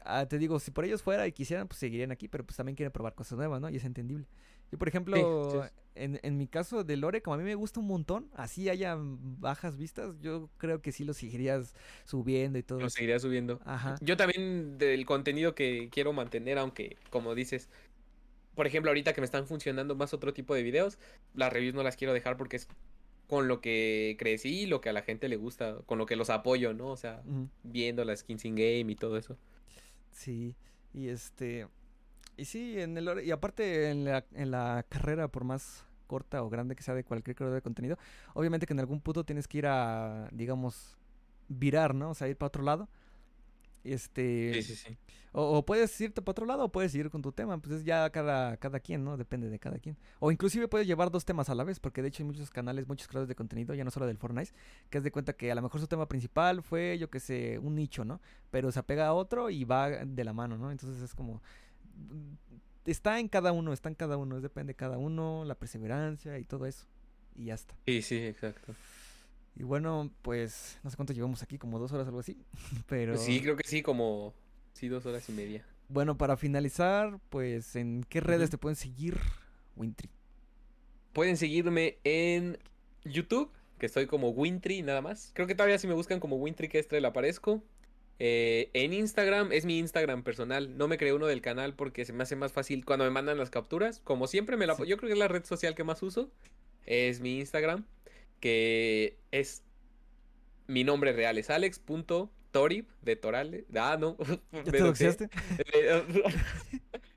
Ah, 0.00 0.26
te 0.26 0.38
digo, 0.38 0.58
si 0.60 0.70
por 0.70 0.84
ellos 0.84 1.02
fuera 1.02 1.26
y 1.26 1.32
quisieran, 1.32 1.68
pues 1.68 1.78
seguirían 1.78 2.10
aquí, 2.10 2.28
pero 2.28 2.44
pues 2.44 2.56
también 2.56 2.76
quieren 2.76 2.92
probar 2.92 3.14
cosas 3.14 3.36
nuevas, 3.36 3.60
¿no? 3.60 3.68
Y 3.68 3.76
es 3.76 3.84
entendible. 3.84 4.26
Yo, 4.70 4.78
por 4.78 4.88
ejemplo, 4.88 5.70
En, 5.96 6.20
en, 6.22 6.36
mi 6.38 6.46
caso 6.46 6.84
de 6.84 6.96
Lore, 6.96 7.20
como 7.20 7.34
a 7.34 7.38
mí 7.38 7.44
me 7.44 7.56
gusta 7.56 7.80
un 7.80 7.88
montón, 7.88 8.30
así 8.34 8.68
haya 8.68 8.96
bajas 8.98 9.76
vistas, 9.76 10.14
yo 10.22 10.48
creo 10.56 10.80
que 10.80 10.92
sí 10.92 11.04
lo 11.04 11.12
seguirías 11.12 11.74
subiendo 12.04 12.58
y 12.58 12.62
todo. 12.62 12.80
Lo 12.80 12.88
seguiría 12.88 13.18
subiendo. 13.18 13.60
Ajá. 13.64 13.96
Yo 14.00 14.16
también 14.16 14.78
del 14.78 15.04
contenido 15.04 15.54
que 15.54 15.88
quiero 15.90 16.12
mantener, 16.12 16.58
aunque, 16.58 16.96
como 17.10 17.34
dices, 17.34 17.68
por 18.54 18.66
ejemplo, 18.66 18.90
ahorita 18.90 19.12
que 19.12 19.20
me 19.20 19.24
están 19.24 19.46
funcionando 19.46 19.96
más 19.96 20.14
otro 20.14 20.32
tipo 20.32 20.54
de 20.54 20.62
videos, 20.62 20.98
las 21.34 21.52
reviews 21.52 21.74
no 21.74 21.82
las 21.82 21.96
quiero 21.96 22.12
dejar 22.12 22.36
porque 22.36 22.56
es 22.56 22.68
con 23.26 23.48
lo 23.48 23.60
que 23.60 24.16
crecí, 24.18 24.66
lo 24.66 24.80
que 24.80 24.88
a 24.88 24.92
la 24.92 25.02
gente 25.02 25.28
le 25.28 25.36
gusta, 25.36 25.76
con 25.86 25.98
lo 25.98 26.06
que 26.06 26.16
los 26.16 26.30
apoyo, 26.30 26.74
¿no? 26.74 26.88
O 26.88 26.96
sea, 26.96 27.22
viendo 27.62 28.04
las 28.04 28.20
skins 28.20 28.44
in 28.44 28.54
game 28.54 28.92
y 28.92 28.96
todo 28.96 29.16
eso. 29.16 29.36
Sí, 30.10 30.56
y 30.92 31.08
este... 31.08 31.68
Y 32.36 32.46
sí, 32.46 32.80
en 32.80 32.96
el, 32.96 33.22
y 33.24 33.30
aparte 33.32 33.90
en 33.90 34.04
la, 34.04 34.24
en 34.32 34.50
la 34.50 34.86
carrera, 34.88 35.28
por 35.28 35.44
más 35.44 35.84
corta 36.06 36.42
o 36.42 36.48
grande 36.48 36.74
que 36.74 36.82
sea 36.82 36.94
de 36.94 37.04
cualquier 37.04 37.36
creador 37.36 37.54
de 37.54 37.62
contenido, 37.62 37.98
obviamente 38.34 38.66
que 38.66 38.72
en 38.72 38.80
algún 38.80 39.00
punto 39.00 39.24
tienes 39.24 39.46
que 39.46 39.58
ir 39.58 39.66
a, 39.66 40.28
digamos, 40.32 40.96
virar, 41.48 41.94
¿no? 41.94 42.10
O 42.10 42.14
sea, 42.14 42.28
ir 42.28 42.36
para 42.36 42.48
otro 42.48 42.62
lado. 42.62 42.88
Este, 43.84 44.52
sí, 44.54 44.62
sí, 44.62 44.76
sí. 44.76 44.98
O, 45.32 45.64
puedes 45.64 46.00
irte 46.00 46.22
para 46.22 46.32
otro 46.32 46.46
lado 46.46 46.64
o 46.64 46.72
puedes 46.72 46.94
ir 46.94 47.08
con 47.10 47.22
tu 47.22 47.32
tema. 47.32 47.58
Pues 47.58 47.76
es 47.76 47.84
ya 47.84 48.10
cada, 48.10 48.56
cada 48.56 48.80
quien, 48.80 49.04
¿no? 49.04 49.16
Depende 49.16 49.48
de 49.48 49.58
cada 49.58 49.78
quien. 49.78 49.96
O 50.18 50.32
inclusive 50.32 50.66
puedes 50.68 50.86
llevar 50.86 51.10
dos 51.10 51.24
temas 51.24 51.48
a 51.48 51.54
la 51.54 51.64
vez, 51.64 51.78
porque 51.78 52.02
de 52.02 52.08
hecho 52.08 52.22
hay 52.22 52.26
muchos 52.26 52.50
canales, 52.50 52.88
muchos 52.88 53.06
creadores 53.06 53.28
de 53.28 53.34
contenido, 53.34 53.74
ya 53.74 53.84
no 53.84 53.90
solo 53.90 54.06
del 54.06 54.18
Fortnite, 54.18 54.52
que 54.88 54.98
es 54.98 55.04
de 55.04 55.12
cuenta 55.12 55.32
que 55.34 55.52
a 55.52 55.54
lo 55.54 55.62
mejor 55.62 55.80
su 55.80 55.86
tema 55.86 56.08
principal 56.08 56.62
fue, 56.62 56.98
yo 56.98 57.10
que 57.10 57.20
sé, 57.20 57.58
un 57.58 57.74
nicho, 57.74 58.04
¿no? 58.04 58.20
Pero 58.50 58.72
se 58.72 58.80
apega 58.80 59.06
a 59.06 59.12
otro 59.12 59.50
y 59.50 59.64
va 59.64 59.90
de 59.90 60.24
la 60.24 60.32
mano, 60.32 60.58
¿no? 60.58 60.70
Entonces 60.70 61.02
es 61.02 61.14
como... 61.14 61.40
Está 62.86 63.20
en 63.20 63.28
cada 63.28 63.52
uno, 63.52 63.72
está 63.72 63.88
en 63.88 63.94
cada 63.94 64.16
uno, 64.16 64.40
depende 64.40 64.72
de 64.72 64.76
cada 64.76 64.98
uno, 64.98 65.44
la 65.44 65.54
perseverancia 65.54 66.38
y 66.38 66.44
todo 66.44 66.66
eso. 66.66 66.86
Y 67.36 67.46
ya 67.46 67.54
está. 67.54 67.74
Sí, 67.86 68.02
sí, 68.02 68.16
exacto. 68.16 68.74
Y 69.56 69.62
bueno, 69.62 70.10
pues 70.22 70.78
no 70.82 70.90
sé 70.90 70.96
cuánto 70.96 71.12
llevamos 71.12 71.42
aquí, 71.42 71.58
como 71.58 71.78
dos 71.78 71.92
horas 71.92 72.06
algo 72.06 72.20
así. 72.20 72.38
Pero. 72.88 73.16
Sí, 73.16 73.40
creo 73.40 73.56
que 73.56 73.68
sí, 73.68 73.82
como. 73.82 74.34
Sí, 74.72 74.88
dos 74.88 75.06
horas 75.06 75.28
y 75.28 75.32
media. 75.32 75.64
Bueno, 75.88 76.16
para 76.16 76.36
finalizar, 76.36 77.18
pues, 77.30 77.76
¿en 77.76 78.04
qué 78.08 78.20
redes 78.20 78.50
te 78.50 78.58
pueden 78.58 78.76
seguir, 78.76 79.18
Wintry? 79.76 80.08
Pueden 81.12 81.36
seguirme 81.36 81.98
en 82.04 82.58
YouTube, 83.04 83.50
que 83.78 83.86
estoy 83.86 84.06
como 84.06 84.30
Wintry 84.30 84.82
nada 84.82 85.00
más. 85.00 85.32
Creo 85.34 85.46
que 85.46 85.54
todavía 85.54 85.78
si 85.78 85.86
me 85.86 85.94
buscan 85.94 86.20
como 86.20 86.36
Wintry 86.36 86.68
que 86.68 86.86
le 86.90 87.06
aparezco. 87.06 87.62
Eh, 88.20 88.70
en 88.74 88.92
Instagram 88.92 89.50
es 89.52 89.64
mi 89.64 89.78
Instagram 89.78 90.22
personal. 90.22 90.76
No 90.76 90.86
me 90.86 90.98
creé 90.98 91.12
uno 91.12 91.26
del 91.26 91.40
canal 91.40 91.74
porque 91.74 92.04
se 92.04 92.12
me 92.12 92.22
hace 92.22 92.36
más 92.36 92.52
fácil 92.52 92.84
cuando 92.84 93.04
me 93.04 93.10
mandan 93.10 93.38
las 93.38 93.50
capturas. 93.50 94.00
Como 94.00 94.26
siempre 94.26 94.56
me 94.56 94.66
la... 94.66 94.76
Yo 94.76 94.96
creo 94.96 95.08
que 95.08 95.12
es 95.14 95.18
la 95.18 95.28
red 95.28 95.44
social 95.44 95.74
que 95.74 95.84
más 95.84 96.02
uso. 96.02 96.30
Es 96.86 97.20
mi 97.20 97.38
Instagram 97.38 97.84
que 98.40 99.18
es 99.30 99.62
mi 100.66 100.82
nombre 100.82 101.12
real, 101.12 101.38
es 101.38 101.50
alex.torib 102.50 102.86
de 103.02 103.16
Torales. 103.16 103.64
Ah, 103.74 103.96
no. 103.98 104.16
¿Ya 104.52 105.28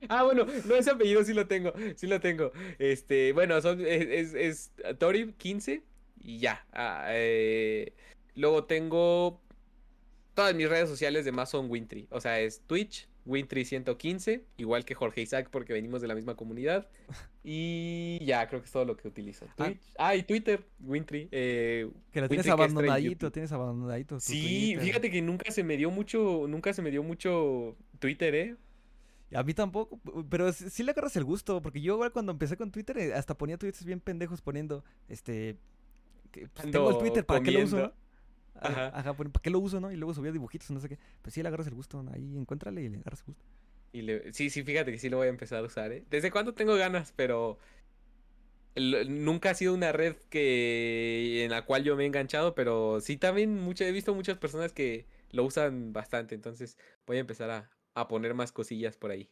ah, 0.10 0.24
bueno, 0.24 0.46
no, 0.66 0.76
ese 0.76 0.92
apellido 0.92 1.24
sí 1.24 1.34
lo 1.34 1.48
tengo, 1.48 1.74
sí 1.96 2.08
lo 2.08 2.20
tengo. 2.20 2.52
Este, 2.80 3.34
bueno, 3.34 3.60
son, 3.62 3.82
es, 3.86 4.34
es, 4.34 4.72
Torib 5.00 5.36
15 5.38 5.84
y 6.22 6.40
ya. 6.40 6.66
Ah, 6.72 7.08
eh, 7.10 7.94
luego 8.36 8.66
tengo 8.66 9.42
todas 10.34 10.56
mis 10.56 10.70
redes 10.70 10.90
sociales 10.90 11.26
de 11.26 11.32
más 11.32 11.50
son 11.50 11.70
Wintry. 11.70 12.08
O 12.12 12.20
sea, 12.20 12.40
es 12.40 12.62
Twitch, 12.68 13.08
Wintry115, 13.26 14.42
igual 14.58 14.86
que 14.86 14.96
Jorge 14.96 15.22
Isaac 15.22 15.50
porque 15.52 15.74
venimos 15.74 16.02
de 16.02 16.08
la 16.08 16.16
misma 16.16 16.36
comunidad. 16.36 16.88
Y 17.46 18.24
ya, 18.24 18.48
creo 18.48 18.62
que 18.62 18.68
es 18.68 18.72
todo 18.72 18.86
lo 18.86 18.96
que 18.96 19.06
utilizo. 19.06 19.46
Ah. 19.58 19.66
Twitch. 19.66 19.82
Ah, 19.98 20.16
y 20.16 20.24
Twitter, 20.24 20.64
Wintry. 20.80 21.28
Eh, 21.30 21.90
que 22.14 22.22
lo 22.22 22.30
tienes 22.30 22.48
abandonadito, 22.48 23.34
tienes 23.34 23.52
abandonadito. 23.52 24.18
Sí, 24.22 24.78
fíjate 24.80 25.12
que 25.12 25.22
nunca 25.22 25.52
se 25.52 25.62
me 25.62 25.76
dio 25.76 25.92
mucho, 25.92 26.46
nunca 26.48 26.72
se 26.72 26.82
me 26.82 26.90
dio 26.90 27.04
mucho 27.04 27.76
Twitter, 28.00 28.34
¿eh? 28.34 28.56
A 29.34 29.44
mí 29.44 29.54
tampoco, 29.54 30.00
pero 30.30 30.54
sí 30.54 30.84
le 30.84 30.92
agarras 30.92 31.18
el 31.18 31.26
gusto, 31.26 31.62
porque 31.62 31.82
yo 31.82 31.96
igual 31.96 32.14
cuando 32.14 32.32
empecé 32.32 32.56
con 32.56 32.72
Twitter 32.72 32.98
eh, 32.98 33.14
hasta 33.14 33.38
ponía 33.38 33.58
tweets 33.58 33.84
bien 33.84 34.00
pendejos 34.00 34.42
poniendo, 34.42 34.86
este, 35.10 35.58
pues, 36.32 36.72
tengo 36.72 36.92
el 36.92 36.98
Twitter, 36.98 37.26
¿para 37.26 37.42
qué 37.42 37.52
lo 37.52 37.64
uso? 37.64 37.94
Ajá. 38.56 38.88
Ajá, 38.94 39.14
¿para 39.16 39.30
qué 39.42 39.50
lo 39.50 39.60
uso, 39.60 39.80
no? 39.80 39.92
Y 39.92 39.96
luego 39.96 40.14
subía 40.14 40.32
dibujitos, 40.32 40.70
no 40.72 40.80
sé 40.80 40.90
qué. 40.90 40.98
Pues 41.22 41.34
sí 41.34 41.42
le 41.42 41.48
agarras 41.48 41.68
el 41.68 41.74
gusto, 41.74 42.04
ahí 42.14 42.38
encuéntrale 42.38 42.82
y 42.82 42.90
le 42.90 42.98
agarras 43.00 43.22
el 43.22 43.26
gusto. 43.28 43.44
Y 43.92 44.02
le... 44.02 44.34
Sí, 44.34 44.50
sí, 44.50 44.64
fíjate 44.64 44.92
que 44.92 44.98
sí 44.98 45.10
lo 45.10 45.18
voy 45.18 45.28
a 45.28 45.30
empezar 45.30 45.60
a 45.60 45.64
usar, 45.64 45.92
¿eh? 45.92 46.04
¿Desde 46.10 46.32
cuándo 46.32 46.54
tengo 46.54 46.76
ganas? 46.76 47.14
Pero 47.16 47.60
nunca 48.76 49.52
ha 49.52 49.54
sido 49.54 49.74
una 49.74 49.92
red 49.92 50.16
que 50.30 51.44
en 51.44 51.52
la 51.52 51.66
cual 51.66 51.84
yo 51.84 51.96
me 51.96 52.04
he 52.04 52.08
enganchado, 52.08 52.56
pero 52.56 53.02
sí 53.02 53.18
también 53.18 53.60
mucho, 53.60 53.84
he 53.84 53.92
visto 53.92 54.16
muchas 54.16 54.38
personas 54.38 54.74
que 54.74 55.06
lo 55.32 55.44
usan 55.44 55.94
bastante, 55.94 56.34
entonces 56.36 56.78
voy 57.06 57.18
a 57.18 57.22
empezar 57.22 57.50
a, 57.52 57.70
a 57.94 58.08
poner 58.08 58.34
más 58.34 58.52
cosillas 58.52 58.98
por 58.98 59.12
ahí. 59.12 59.30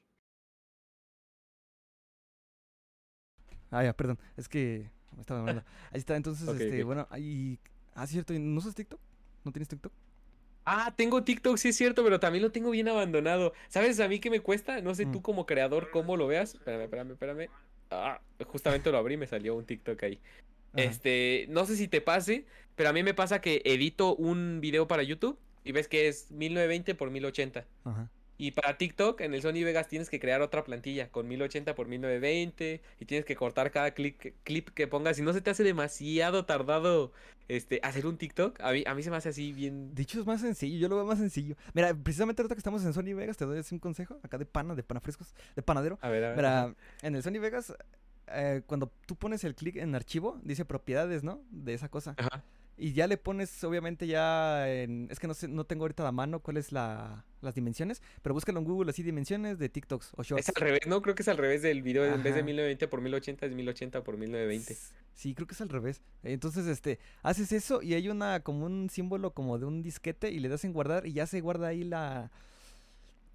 Ah, 3.71 3.83
ya, 3.83 3.93
perdón, 3.93 4.19
es 4.37 4.49
que 4.49 4.91
me 5.15 5.21
estaba 5.21 5.39
hablando. 5.41 5.63
Ahí 5.91 5.99
está, 5.99 6.15
entonces, 6.15 6.47
este, 6.61 6.83
bueno, 6.83 7.07
ahí... 7.09 7.59
Ah, 7.93 8.05
cierto, 8.07 8.33
¿no 8.33 8.59
usas 8.59 8.75
TikTok? 8.75 8.99
¿No 9.43 9.51
tienes 9.51 9.67
TikTok? 9.67 9.91
Ah, 10.65 10.93
tengo 10.95 11.23
TikTok, 11.23 11.57
sí 11.57 11.69
es 11.69 11.75
cierto, 11.75 12.03
pero 12.03 12.19
también 12.19 12.43
lo 12.43 12.51
tengo 12.51 12.69
bien 12.69 12.87
abandonado. 12.87 13.53
¿Sabes 13.67 13.99
a 13.99 14.07
mí 14.07 14.19
qué 14.19 14.29
me 14.29 14.41
cuesta? 14.41 14.81
No 14.81 14.93
sé 14.93 15.05
tú 15.05 15.19
mm. 15.19 15.21
como 15.23 15.45
creador 15.45 15.89
cómo 15.91 16.17
lo 16.17 16.27
veas. 16.27 16.53
Espérame, 16.53 16.83
espérame, 16.83 17.11
espérame. 17.11 17.49
Ah, 17.89 18.21
justamente 18.45 18.91
lo 18.91 18.97
abrí 18.97 19.15
y 19.15 19.17
me 19.17 19.27
salió 19.27 19.55
un 19.55 19.65
TikTok 19.65 20.01
ahí. 20.03 20.19
Este, 20.75 21.47
no 21.49 21.65
sé 21.65 21.75
si 21.75 21.87
te 21.87 21.99
pase, 21.99 22.45
pero 22.75 22.89
a 22.89 22.93
mí 22.93 23.03
me 23.03 23.13
pasa 23.13 23.41
que 23.41 23.61
edito 23.65 24.15
un 24.15 24.61
video 24.61 24.87
para 24.87 25.03
YouTube 25.03 25.37
y 25.63 25.73
ves 25.73 25.87
que 25.87 26.07
es 26.07 26.31
1920 26.31 26.95
por 26.95 27.09
1080. 27.09 27.65
Ajá. 27.83 28.09
Y 28.41 28.49
para 28.53 28.75
TikTok, 28.75 29.21
en 29.21 29.35
el 29.35 29.43
Sony 29.43 29.63
Vegas 29.63 29.87
tienes 29.87 30.09
que 30.09 30.19
crear 30.19 30.41
otra 30.41 30.63
plantilla 30.63 31.11
con 31.11 31.27
1080 31.27 31.75
por 31.75 31.87
1920 31.87 32.81
y 32.99 33.05
tienes 33.05 33.23
que 33.23 33.35
cortar 33.35 33.69
cada 33.69 33.91
clip, 33.91 34.19
clip 34.43 34.69
que 34.69 34.87
pongas. 34.87 35.17
Si 35.17 35.21
no 35.21 35.31
se 35.31 35.41
te 35.41 35.51
hace 35.51 35.63
demasiado 35.63 36.43
tardado 36.43 37.11
este, 37.49 37.79
hacer 37.83 38.07
un 38.07 38.17
TikTok, 38.17 38.59
a 38.61 38.71
mí, 38.71 38.83
a 38.87 38.95
mí 38.95 39.03
se 39.03 39.11
me 39.11 39.17
hace 39.17 39.29
así 39.29 39.53
bien. 39.53 39.93
Dicho 39.93 40.19
es 40.19 40.25
más 40.25 40.41
sencillo, 40.41 40.79
yo 40.79 40.89
lo 40.89 40.95
veo 40.95 41.05
más 41.05 41.19
sencillo. 41.19 41.55
Mira, 41.75 41.93
precisamente 41.93 42.41
ahorita 42.41 42.55
que 42.55 42.59
estamos 42.61 42.83
en 42.83 42.93
Sony 42.93 43.13
Vegas, 43.13 43.37
te 43.37 43.45
doy 43.45 43.59
así 43.59 43.75
un 43.75 43.79
consejo 43.79 44.19
acá 44.23 44.39
de 44.39 44.47
pana, 44.47 44.73
de 44.73 44.81
pana 44.81 45.01
frescos, 45.01 45.35
de 45.55 45.61
panadero. 45.61 45.99
A 46.01 46.09
ver, 46.09 46.23
a 46.23 46.27
ver. 46.29 46.37
Mira, 46.37 46.75
en 47.03 47.15
el 47.15 47.21
Sony 47.21 47.39
Vegas, 47.39 47.75
eh, 48.29 48.63
cuando 48.65 48.91
tú 49.05 49.17
pones 49.17 49.43
el 49.43 49.53
clic 49.53 49.75
en 49.75 49.93
archivo, 49.93 50.39
dice 50.41 50.65
propiedades, 50.65 51.23
¿no? 51.23 51.43
De 51.51 51.75
esa 51.75 51.89
cosa. 51.89 52.15
Ajá. 52.17 52.43
Y 52.77 52.93
ya 52.93 53.05
le 53.07 53.17
pones, 53.17 53.63
obviamente, 53.63 54.07
ya 54.07 54.67
en... 54.71 55.07
Es 55.11 55.19
que 55.19 55.27
no 55.27 55.33
sé, 55.33 55.47
no 55.47 55.65
tengo 55.65 55.83
ahorita 55.83 56.01
a 56.03 56.05
la 56.05 56.11
mano 56.11 56.39
cuál 56.39 56.57
es 56.57 56.71
la, 56.71 57.25
las 57.41 57.53
dimensiones, 57.53 58.01
pero 58.23 58.33
búscalo 58.33 58.57
en 58.59 58.65
Google 58.65 58.89
así, 58.89 59.03
dimensiones 59.03 59.59
de 59.59 59.69
TikToks 59.69 60.13
o 60.17 60.23
Shorts. 60.23 60.49
Es 60.49 60.55
al 60.55 60.61
revés, 60.61 60.81
no, 60.87 61.01
creo 61.01 61.13
que 61.13 61.21
es 61.21 61.27
al 61.27 61.37
revés 61.37 61.61
del 61.61 61.83
video, 61.83 62.05
en 62.05 62.23
vez 62.23 62.33
de 62.33 62.41
1920 62.43 62.87
por 62.87 63.01
1080 63.01 63.45
es 63.45 63.51
1080 63.53 64.03
por 64.03 64.17
1920. 64.17 64.77
Sí, 65.13 65.35
creo 65.35 65.45
que 65.45 65.53
es 65.53 65.61
al 65.61 65.69
revés. 65.69 66.01
Entonces, 66.23 66.65
este, 66.65 66.97
haces 67.21 67.51
eso 67.51 67.81
y 67.83 67.93
hay 67.93 68.09
una, 68.09 68.39
como 68.39 68.65
un 68.65 68.89
símbolo 68.89 69.31
como 69.31 69.59
de 69.59 69.65
un 69.65 69.83
disquete 69.83 70.31
y 70.31 70.39
le 70.39 70.49
das 70.49 70.63
en 70.63 70.73
guardar 70.73 71.05
y 71.05 71.13
ya 71.13 71.27
se 71.27 71.41
guarda 71.41 71.67
ahí 71.67 71.83
la 71.83 72.31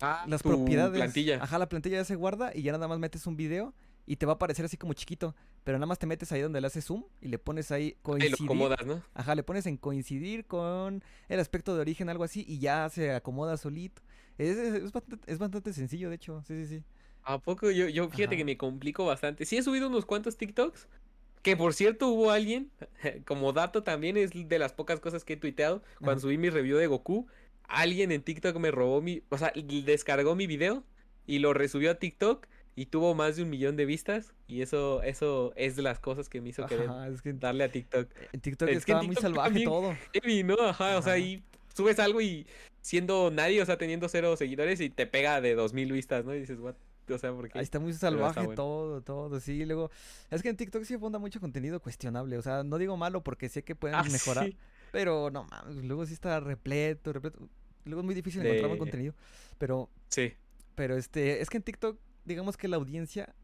Ah, 0.00 0.24
las 0.28 0.42
tu 0.42 0.50
propiedades. 0.50 0.98
plantilla. 0.98 1.42
Ajá, 1.42 1.58
la 1.58 1.68
plantilla 1.68 1.96
ya 1.98 2.04
se 2.04 2.16
guarda 2.16 2.50
y 2.54 2.62
ya 2.62 2.72
nada 2.72 2.86
más 2.88 2.98
metes 2.98 3.26
un 3.26 3.36
video 3.36 3.72
y 4.06 4.16
te 4.16 4.26
va 4.26 4.32
a 4.32 4.36
aparecer 4.36 4.64
así 4.64 4.76
como 4.76 4.94
chiquito. 4.94 5.34
Pero 5.64 5.78
nada 5.78 5.86
más 5.86 5.98
te 5.98 6.06
metes 6.06 6.30
ahí 6.32 6.40
donde 6.40 6.60
le 6.60 6.66
haces 6.68 6.84
zoom 6.84 7.04
y 7.20 7.28
le 7.28 7.38
pones 7.38 7.70
ahí 7.72 7.96
Ahí 8.18 8.28
lo 8.30 8.38
coincidir. 8.38 8.44
acomodas, 8.44 8.86
¿no? 8.86 9.02
Ajá, 9.14 9.34
le 9.34 9.42
pones 9.42 9.66
en 9.66 9.76
coincidir 9.76 10.46
con 10.46 11.02
el 11.28 11.40
aspecto 11.40 11.74
de 11.74 11.80
origen, 11.80 12.08
algo 12.08 12.24
así, 12.24 12.44
y 12.48 12.58
ya 12.58 12.88
se 12.88 13.12
acomoda 13.12 13.56
solito. 13.56 14.02
Es, 14.38 14.56
es, 14.56 14.74
es 14.74 14.92
bastante, 14.92 15.32
es 15.32 15.38
bastante 15.38 15.72
sencillo, 15.72 16.08
de 16.08 16.16
hecho. 16.16 16.42
Sí, 16.46 16.54
sí, 16.64 16.78
sí. 16.78 16.84
¿A 17.22 17.38
poco? 17.40 17.70
Yo, 17.70 17.88
yo 17.88 18.08
fíjate 18.08 18.36
Ajá. 18.36 18.36
que 18.36 18.44
me 18.44 18.56
complico 18.56 19.04
bastante. 19.04 19.44
Sí 19.44 19.56
he 19.56 19.62
subido 19.62 19.88
unos 19.88 20.06
cuantos 20.06 20.36
TikToks. 20.36 20.88
Que 21.42 21.56
por 21.56 21.74
cierto 21.74 22.08
hubo 22.08 22.30
alguien, 22.30 22.70
como 23.26 23.52
dato 23.52 23.82
también, 23.82 24.16
es 24.16 24.30
de 24.34 24.58
las 24.58 24.72
pocas 24.72 25.00
cosas 25.00 25.24
que 25.24 25.34
he 25.34 25.36
tuiteado. 25.36 25.82
Cuando 26.02 26.12
Ajá. 26.12 26.20
subí 26.20 26.38
mi 26.38 26.50
review 26.50 26.78
de 26.78 26.86
Goku, 26.86 27.26
alguien 27.64 28.12
en 28.12 28.22
TikTok 28.22 28.56
me 28.58 28.70
robó 28.70 29.00
mi... 29.02 29.22
O 29.30 29.38
sea, 29.38 29.52
descargó 29.84 30.34
mi 30.36 30.46
video 30.46 30.84
y 31.26 31.38
lo 31.40 31.52
resubió 31.52 31.90
a 31.92 31.94
TikTok 31.96 32.46
y 32.76 32.86
tuvo 32.86 33.14
más 33.14 33.34
de 33.36 33.42
un 33.42 33.50
millón 33.50 33.74
de 33.76 33.86
vistas. 33.86 34.32
Y 34.46 34.60
eso, 34.62 35.02
eso 35.02 35.52
es 35.56 35.74
de 35.74 35.82
las 35.82 35.98
cosas 35.98 36.28
que 36.28 36.40
me 36.40 36.50
hizo 36.50 36.64
querer 36.66 36.88
Ajá, 36.88 37.08
es 37.08 37.22
que 37.22 37.32
darle 37.32 37.64
a 37.64 37.72
TikTok. 37.72 38.08
en 38.32 38.40
TikTok 38.40 38.68
Es 38.68 38.84
que 38.84 38.92
en 38.92 38.98
estaba 38.98 39.02
muy 39.02 39.16
TikTok 39.16 39.22
salvaje 39.34 39.64
todo. 39.64 39.96
Heavy, 40.12 40.44
¿no? 40.44 40.56
Ajá, 40.60 40.98
o 40.98 41.02
sea, 41.02 41.14
ahí 41.14 41.42
subes 41.74 41.98
algo 41.98 42.20
y 42.20 42.46
siendo 42.82 43.30
nadie, 43.32 43.60
o 43.60 43.66
sea, 43.66 43.78
teniendo 43.78 44.08
cero 44.08 44.36
seguidores 44.36 44.80
y 44.80 44.90
te 44.90 45.06
pega 45.06 45.40
de 45.40 45.54
dos 45.54 45.72
mil 45.72 45.90
vistas, 45.90 46.24
¿no? 46.24 46.34
Y 46.34 46.40
dices, 46.40 46.58
what? 46.60 46.74
O 47.08 47.18
sea, 47.18 47.32
porque 47.32 47.56
Ahí 47.56 47.62
está 47.62 47.78
muy 47.78 47.92
está 47.92 48.08
salvaje 48.08 48.40
bueno. 48.40 48.54
todo, 48.56 49.00
todo, 49.00 49.38
sí. 49.40 49.64
Luego, 49.64 49.90
es 50.30 50.42
que 50.42 50.48
en 50.48 50.56
TikTok 50.56 50.82
sí 50.82 50.94
abunda 50.94 51.18
mucho 51.20 51.40
contenido 51.40 51.78
cuestionable. 51.80 52.36
O 52.36 52.42
sea, 52.42 52.64
no 52.64 52.78
digo 52.78 52.96
malo 52.96 53.22
porque 53.22 53.48
sé 53.48 53.62
que 53.62 53.74
pueden 53.76 53.94
Ah, 53.96 54.02
mejorar, 54.10 54.46
sí. 54.46 54.56
pero 54.92 55.30
no 55.30 55.44
mames, 55.44 55.76
luego 55.84 56.04
sí 56.04 56.12
está 56.14 56.40
repleto, 56.40 57.12
repleto. 57.12 57.38
Luego 57.84 58.00
es 58.00 58.04
muy 58.04 58.14
difícil 58.16 58.42
encontrar 58.44 58.66
buen 58.68 58.78
contenido. 58.80 59.14
Pero, 59.58 59.88
Sí. 60.08 60.32
pero 60.74 60.96
este, 60.96 61.40
es 61.40 61.48
que 61.48 61.58
en 61.58 61.62
TikTok, 61.62 61.96
digamos 62.26 62.56
que 62.56 62.68
la 62.68 62.76
audiencia, 62.76 63.34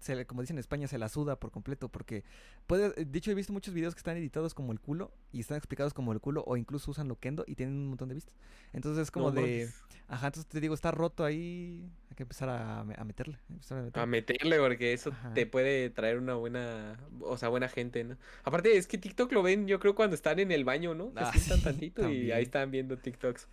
se, 0.00 0.14
le- 0.14 0.26
como 0.26 0.42
dicen 0.42 0.56
en 0.56 0.60
España, 0.60 0.86
se 0.86 0.96
la 0.98 1.08
suda 1.08 1.40
por 1.40 1.50
completo. 1.50 1.88
Porque, 1.88 2.22
puede, 2.68 2.90
de 3.04 3.18
hecho, 3.18 3.30
he 3.32 3.34
visto 3.34 3.52
muchos 3.52 3.74
videos 3.74 3.94
que 3.94 3.98
están 3.98 4.16
editados 4.16 4.54
como 4.54 4.72
el 4.72 4.80
culo 4.80 5.12
y 5.32 5.40
están 5.40 5.56
explicados 5.56 5.92
como 5.94 6.12
el 6.12 6.20
culo, 6.20 6.44
o 6.46 6.56
incluso 6.56 6.90
usan 6.92 7.08
loquendo 7.08 7.44
y 7.48 7.56
tienen 7.56 7.74
un 7.76 7.88
montón 7.88 8.08
de 8.08 8.14
vistas. 8.14 8.36
Entonces 8.72 9.02
es 9.02 9.10
como 9.10 9.30
No 9.30 9.32
de. 9.32 9.68
Ajá, 10.10 10.28
entonces 10.28 10.48
te 10.48 10.60
digo, 10.60 10.72
está 10.74 10.90
roto 10.90 11.24
ahí. 11.24 11.90
Hay 12.10 12.16
que 12.16 12.22
empezar 12.22 12.48
a, 12.48 12.80
a 12.80 13.04
meterle. 13.04 13.38
empezar 13.50 13.78
a 13.78 13.82
meterle. 13.82 14.02
A 14.02 14.06
meterle, 14.06 14.58
porque 14.58 14.92
eso 14.94 15.10
Ajá. 15.10 15.34
te 15.34 15.46
puede 15.46 15.90
traer 15.90 16.16
una 16.18 16.34
buena, 16.34 16.96
o 17.20 17.36
sea, 17.36 17.48
buena 17.50 17.68
gente, 17.68 18.04
¿no? 18.04 18.16
Aparte, 18.44 18.76
es 18.78 18.86
que 18.86 18.96
TikTok 18.98 19.30
lo 19.32 19.42
ven, 19.42 19.66
yo 19.66 19.78
creo, 19.80 19.94
cuando 19.94 20.14
están 20.14 20.38
en 20.38 20.50
el 20.52 20.64
baño, 20.64 20.94
¿no? 20.94 21.12
Se 21.12 21.20
Ah, 21.20 21.32
sí, 21.34 21.60
tantito 21.62 22.08
y 22.10 22.30
ahí 22.32 22.44
están 22.44 22.70
viendo 22.70 22.96
TikToks. 22.96 23.48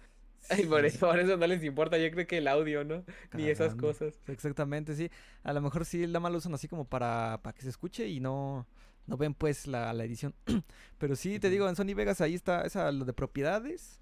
Ay, 0.49 0.65
por 0.65 0.85
eso, 0.85 0.99
por 1.07 1.19
eso 1.19 1.37
no 1.37 1.47
les 1.47 1.63
importa, 1.63 1.97
yo 1.97 2.09
creo 2.11 2.27
que 2.27 2.37
el 2.37 2.47
audio, 2.47 2.83
¿no? 2.83 3.03
Ni 3.33 3.43
esas 3.49 3.75
cosas. 3.75 4.13
Exactamente, 4.27 4.95
sí. 4.95 5.09
A 5.43 5.53
lo 5.53 5.61
mejor 5.61 5.85
sí 5.85 6.05
la 6.07 6.19
mal 6.19 6.35
usan 6.35 6.53
así 6.53 6.67
como 6.67 6.85
para, 6.85 7.39
para 7.43 7.53
que 7.55 7.61
se 7.63 7.69
escuche 7.69 8.07
y 8.07 8.19
no, 8.19 8.67
no 9.07 9.17
ven 9.17 9.33
pues 9.33 9.67
la, 9.67 9.91
la 9.93 10.03
edición. 10.03 10.33
Pero 10.97 11.15
sí, 11.15 11.39
te 11.39 11.49
digo, 11.49 11.67
en 11.69 11.75
Sony 11.75 11.93
Vegas 11.95 12.21
ahí 12.21 12.33
está 12.35 12.61
esa, 12.65 12.91
lo 12.91 13.05
de 13.05 13.13
propiedades. 13.13 13.99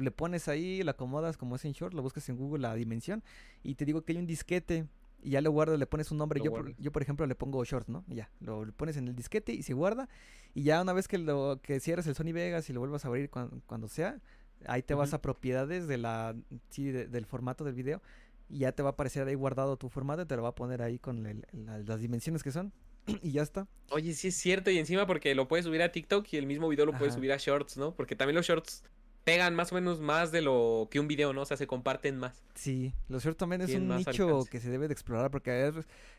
Le 0.00 0.10
pones 0.10 0.48
ahí, 0.48 0.82
lo 0.82 0.90
acomodas 0.90 1.36
como 1.36 1.54
es 1.56 1.64
en 1.64 1.72
short, 1.72 1.94
lo 1.94 2.02
buscas 2.02 2.28
en 2.28 2.36
Google 2.36 2.60
la 2.62 2.74
dimensión 2.74 3.22
y 3.62 3.76
te 3.76 3.84
digo 3.84 4.02
que 4.02 4.12
hay 4.12 4.18
un 4.18 4.26
disquete 4.26 4.86
y 5.22 5.30
ya 5.30 5.40
lo 5.40 5.52
guardas, 5.52 5.78
le 5.78 5.86
pones 5.86 6.10
un 6.10 6.18
nombre. 6.18 6.40
Yo 6.40 6.50
por, 6.50 6.76
yo 6.82 6.90
por 6.90 7.02
ejemplo 7.02 7.24
le 7.26 7.36
pongo 7.36 7.64
short, 7.64 7.86
¿no? 7.88 8.02
Y 8.08 8.16
ya, 8.16 8.28
lo, 8.40 8.64
lo 8.64 8.72
pones 8.72 8.96
en 8.96 9.06
el 9.06 9.14
disquete 9.14 9.52
y 9.52 9.62
se 9.62 9.74
guarda 9.74 10.08
y 10.54 10.62
ya 10.64 10.82
una 10.82 10.92
vez 10.92 11.06
que 11.06 11.18
lo 11.18 11.60
que 11.62 11.78
cierres 11.78 12.06
el 12.08 12.16
Sony 12.16 12.32
Vegas 12.32 12.68
y 12.68 12.72
lo 12.72 12.80
vuelvas 12.80 13.04
a 13.04 13.08
abrir 13.08 13.30
cuan- 13.30 13.62
cuando 13.66 13.86
sea, 13.86 14.18
ahí 14.66 14.82
te 14.82 14.94
vas 14.94 15.12
a 15.14 15.20
propiedades 15.22 15.86
de 15.86 15.98
la 15.98 16.34
sí, 16.70 16.90
de- 16.90 17.06
del 17.06 17.26
formato 17.26 17.64
del 17.64 17.74
video 17.74 18.00
y 18.48 18.58
ya 18.60 18.72
te 18.72 18.82
va 18.82 18.90
a 18.90 18.92
aparecer 18.92 19.26
ahí 19.26 19.34
guardado 19.34 19.76
tu 19.76 19.88
formato 19.88 20.22
y 20.22 20.26
te 20.26 20.36
lo 20.36 20.42
va 20.42 20.50
a 20.50 20.54
poner 20.54 20.80
ahí 20.82 20.98
con 20.98 21.26
el- 21.26 21.44
la- 21.52 21.78
las 21.78 22.00
dimensiones 22.00 22.42
que 22.42 22.52
son 22.52 22.72
y 23.22 23.32
ya 23.32 23.42
está. 23.42 23.66
Oye, 23.90 24.14
sí 24.14 24.28
es 24.28 24.36
cierto, 24.36 24.70
y 24.70 24.78
encima 24.78 25.06
porque 25.06 25.34
lo 25.34 25.46
puedes 25.48 25.66
subir 25.66 25.82
a 25.82 25.92
TikTok 25.92 26.26
y 26.32 26.36
el 26.36 26.46
mismo 26.46 26.68
video 26.68 26.86
lo 26.86 26.96
puedes 26.98 27.14
subir 27.14 27.32
a 27.32 27.36
Shorts, 27.36 27.76
¿no? 27.76 27.94
Porque 27.94 28.16
también 28.16 28.34
los 28.36 28.46
Shorts 28.46 28.82
pegan 29.24 29.54
más 29.56 29.72
o 29.72 29.74
menos 29.74 30.00
más 30.00 30.30
de 30.30 30.40
lo 30.40 30.86
que 30.90 31.00
un 31.00 31.08
video, 31.08 31.32
¿no? 31.32 31.42
O 31.42 31.44
sea, 31.44 31.56
se 31.56 31.66
comparten 31.66 32.16
más. 32.16 32.44
Sí, 32.54 32.92
lo 33.08 33.18
cierto 33.20 33.38
también 33.38 33.60
es 33.62 33.66
Tienen 33.68 33.90
un 33.90 33.96
nicho 33.96 34.10
alcance. 34.28 34.50
que 34.50 34.60
se 34.60 34.70
debe 34.70 34.86
de 34.86 34.92
explorar 34.92 35.30
porque 35.32 35.66
es, 35.66 35.74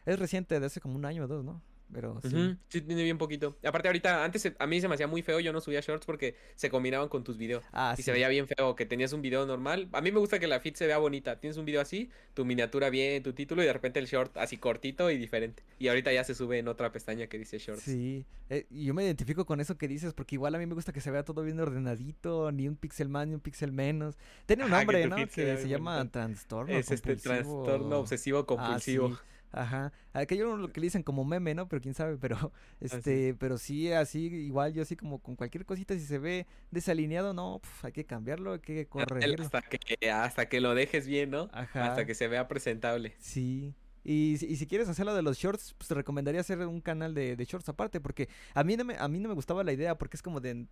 es 0.05 0.19
reciente, 0.19 0.59
de 0.59 0.65
hace 0.65 0.81
como 0.81 0.95
un 0.95 1.05
año 1.05 1.23
o 1.23 1.27
dos, 1.27 1.43
¿no? 1.45 1.61
Pero 1.93 2.19
sí. 2.21 2.27
Ujú, 2.35 2.57
Sí, 2.69 2.81
tiene 2.81 3.03
bien 3.03 3.17
poquito. 3.17 3.57
Aparte, 3.63 3.87
ahorita, 3.87 4.23
antes 4.25 4.51
a 4.59 4.67
mí 4.67 4.81
se 4.81 4.87
me 4.87 4.95
hacía 4.95 5.07
muy 5.07 5.21
feo, 5.21 5.39
yo 5.39 5.53
no 5.53 5.61
subía 5.61 5.79
shorts 5.79 6.05
porque 6.05 6.35
se 6.55 6.69
combinaban 6.69 7.07
con 7.09 7.23
tus 7.23 7.37
videos. 7.37 7.63
Ah, 7.71 7.93
y 7.93 7.97
sí. 7.97 8.03
se 8.03 8.11
veía 8.11 8.27
bien 8.27 8.45
feo 8.47 8.75
que 8.75 8.85
tenías 8.85 9.13
un 9.13 9.21
video 9.21 9.45
normal. 9.45 9.87
A 9.93 10.01
mí 10.01 10.11
me 10.11 10.19
gusta 10.19 10.37
que 10.39 10.47
la 10.47 10.59
feed 10.59 10.75
se 10.75 10.85
vea 10.87 10.97
bonita. 10.97 11.39
Tienes 11.39 11.57
un 11.57 11.65
video 11.65 11.79
así, 11.81 12.09
tu 12.33 12.43
miniatura 12.45 12.89
bien, 12.89 13.23
tu 13.23 13.33
título 13.33 13.63
y 13.63 13.65
de 13.65 13.73
repente 13.73 13.99
el 13.99 14.05
short 14.07 14.35
así 14.37 14.57
cortito 14.57 15.09
y 15.11 15.17
diferente. 15.17 15.63
Y 15.79 15.87
ahorita 15.87 16.11
ya 16.11 16.23
se 16.23 16.35
sube 16.35 16.59
en 16.59 16.67
otra 16.67 16.91
pestaña 16.91 17.27
que 17.27 17.37
dice 17.37 17.57
shorts. 17.57 17.83
Sí, 17.83 18.25
eh, 18.49 18.65
yo 18.69 18.93
me 18.93 19.03
identifico 19.05 19.45
con 19.45 19.59
eso 19.61 19.77
que 19.77 19.87
dices, 19.87 20.13
porque 20.13 20.35
igual 20.35 20.55
a 20.55 20.57
mí 20.57 20.65
me 20.65 20.73
gusta 20.73 20.91
que 20.91 21.01
se 21.01 21.11
vea 21.11 21.23
todo 21.23 21.41
bien 21.43 21.59
ordenadito, 21.59 22.51
ni 22.51 22.67
un 22.67 22.75
pixel 22.75 23.07
más, 23.09 23.27
ni 23.27 23.33
un 23.33 23.39
pixel 23.41 23.71
menos. 23.71 24.17
Tiene 24.45 24.65
un 24.65 24.73
Ajá, 24.73 24.85
que 24.85 24.85
nombre, 24.85 25.07
¿no? 25.07 25.15
Que 25.27 25.57
se 25.57 25.67
llama 25.69 25.97
bonito. 25.97 26.11
trastorno 26.11 26.73
es 26.73 26.91
este 26.91 27.15
compulsivo. 27.15 27.63
trastorno 27.63 27.99
obsesivo 27.99 28.45
compulsivo. 28.45 29.11
Ah, 29.13 29.17
sí. 29.17 29.36
Ajá. 29.51 29.91
Aquello 30.13 30.57
lo 30.57 30.71
que 30.71 30.79
le 30.81 30.87
dicen 30.87 31.03
como 31.03 31.23
meme, 31.23 31.55
¿no? 31.55 31.67
Pero 31.67 31.81
quién 31.81 31.93
sabe, 31.93 32.17
pero 32.17 32.51
este, 32.79 33.33
pero 33.35 33.57
sí, 33.57 33.91
así, 33.91 34.25
igual 34.27 34.73
yo 34.73 34.81
así 34.81 34.95
como 34.95 35.19
con 35.19 35.35
cualquier 35.35 35.65
cosita, 35.65 35.93
si 35.95 36.01
se 36.05 36.19
ve 36.19 36.45
desalineado, 36.71 37.33
no, 37.33 37.59
pf, 37.61 37.87
hay 37.87 37.93
que 37.93 38.05
cambiarlo, 38.05 38.53
hay 38.53 38.59
que 38.59 38.87
corregirlo. 38.87 39.45
Hasta 39.45 39.61
que, 39.61 40.11
hasta 40.11 40.49
que 40.49 40.61
lo 40.61 40.75
dejes 40.75 41.07
bien, 41.07 41.29
¿no? 41.31 41.49
Ajá. 41.53 41.85
Hasta 41.91 42.05
que 42.05 42.13
se 42.15 42.27
vea 42.27 42.47
presentable. 42.47 43.15
Sí. 43.19 43.73
Y, 44.03 44.37
si- 44.37 44.45
y 44.47 44.55
si 44.55 44.67
quieres 44.67 44.87
hacerlo 44.89 45.13
de 45.15 45.21
los 45.21 45.37
shorts, 45.37 45.73
pues 45.77 45.87
te 45.89 45.93
recomendaría 45.95 46.41
hacer 46.41 46.59
un 46.65 46.79
canal 46.81 47.13
de, 47.13 47.35
de 47.35 47.45
shorts 47.45 47.67
aparte, 47.69 47.99
porque 47.99 48.29
a 48.53 48.63
mí, 48.63 48.77
no 48.77 48.85
me, 48.85 48.95
a 48.97 49.07
mí 49.07 49.19
no 49.19 49.27
me 49.29 49.35
gustaba 49.35 49.63
la 49.63 49.73
idea, 49.73 49.97
porque 49.97 50.15
es 50.17 50.21
como 50.23 50.39
de 50.39 50.65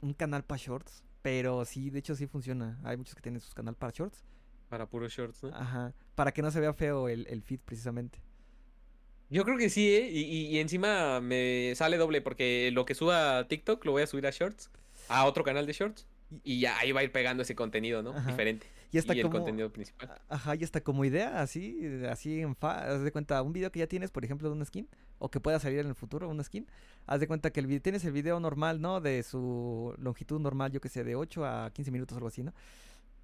un 0.00 0.14
canal 0.14 0.44
para 0.44 0.60
shorts, 0.60 1.04
pero 1.22 1.64
sí, 1.64 1.90
de 1.90 2.00
hecho 2.00 2.16
sí 2.16 2.26
funciona. 2.26 2.80
Hay 2.82 2.96
muchos 2.96 3.14
que 3.14 3.20
tienen 3.22 3.40
sus 3.40 3.54
canal 3.54 3.76
para 3.76 3.92
shorts. 3.92 4.24
Para 4.72 4.86
puros 4.86 5.12
shorts, 5.12 5.42
¿no? 5.42 5.54
Ajá. 5.54 5.92
Para 6.14 6.32
que 6.32 6.40
no 6.40 6.50
se 6.50 6.58
vea 6.58 6.72
feo 6.72 7.10
el, 7.10 7.26
el 7.28 7.42
feed 7.42 7.60
precisamente. 7.62 8.18
Yo 9.28 9.44
creo 9.44 9.58
que 9.58 9.68
sí, 9.68 9.86
¿eh? 9.94 10.08
Y, 10.10 10.20
y- 10.22 10.46
y 10.46 10.58
encima 10.60 11.20
me 11.20 11.74
sale 11.76 11.98
doble 11.98 12.22
porque 12.22 12.70
lo 12.72 12.86
que 12.86 12.94
suba 12.94 13.36
a 13.40 13.48
TikTok 13.48 13.84
lo 13.84 13.92
voy 13.92 14.00
a 14.00 14.06
subir 14.06 14.26
a 14.26 14.30
Shorts, 14.30 14.70
a 15.10 15.26
otro 15.26 15.44
canal 15.44 15.66
de 15.66 15.74
Shorts. 15.74 16.06
Y 16.42 16.58
ya 16.60 16.78
ahí 16.78 16.90
va 16.90 17.00
a 17.00 17.04
ir 17.04 17.12
pegando 17.12 17.42
ese 17.42 17.54
contenido, 17.54 18.02
¿no? 18.02 18.12
Ajá. 18.16 18.30
Diferente. 18.30 18.66
Y 18.92 18.96
el 18.96 19.04
como... 19.24 19.32
contenido 19.40 19.70
principal. 19.70 20.10
Ajá, 20.30 20.54
y 20.56 20.64
hasta 20.64 20.80
como 20.80 21.04
idea, 21.04 21.42
así, 21.42 21.78
así 22.08 22.40
en 22.40 22.56
fa, 22.56 22.94
haz 22.94 23.02
de 23.02 23.12
cuenta, 23.12 23.42
un 23.42 23.52
video 23.52 23.70
que 23.70 23.80
ya 23.80 23.86
tienes, 23.86 24.10
por 24.10 24.24
ejemplo, 24.24 24.48
de 24.48 24.54
una 24.54 24.64
skin, 24.64 24.88
o 25.18 25.30
que 25.30 25.38
pueda 25.38 25.60
salir 25.60 25.80
en 25.80 25.88
el 25.88 25.94
futuro, 25.94 26.30
una 26.30 26.44
skin, 26.44 26.66
haz 27.06 27.20
de 27.20 27.26
cuenta 27.28 27.50
que 27.50 27.60
el, 27.60 27.66
vi- 27.66 27.80
tienes 27.80 28.06
el 28.06 28.12
video 28.12 28.40
normal, 28.40 28.80
¿no? 28.80 29.02
De 29.02 29.22
su 29.22 29.94
longitud 29.98 30.40
normal, 30.40 30.72
yo 30.72 30.80
que 30.80 30.88
sé, 30.88 31.04
de 31.04 31.14
8 31.14 31.44
a 31.44 31.70
15 31.74 31.90
minutos 31.90 32.14
o 32.14 32.16
algo 32.16 32.28
así, 32.28 32.42
¿no? 32.42 32.54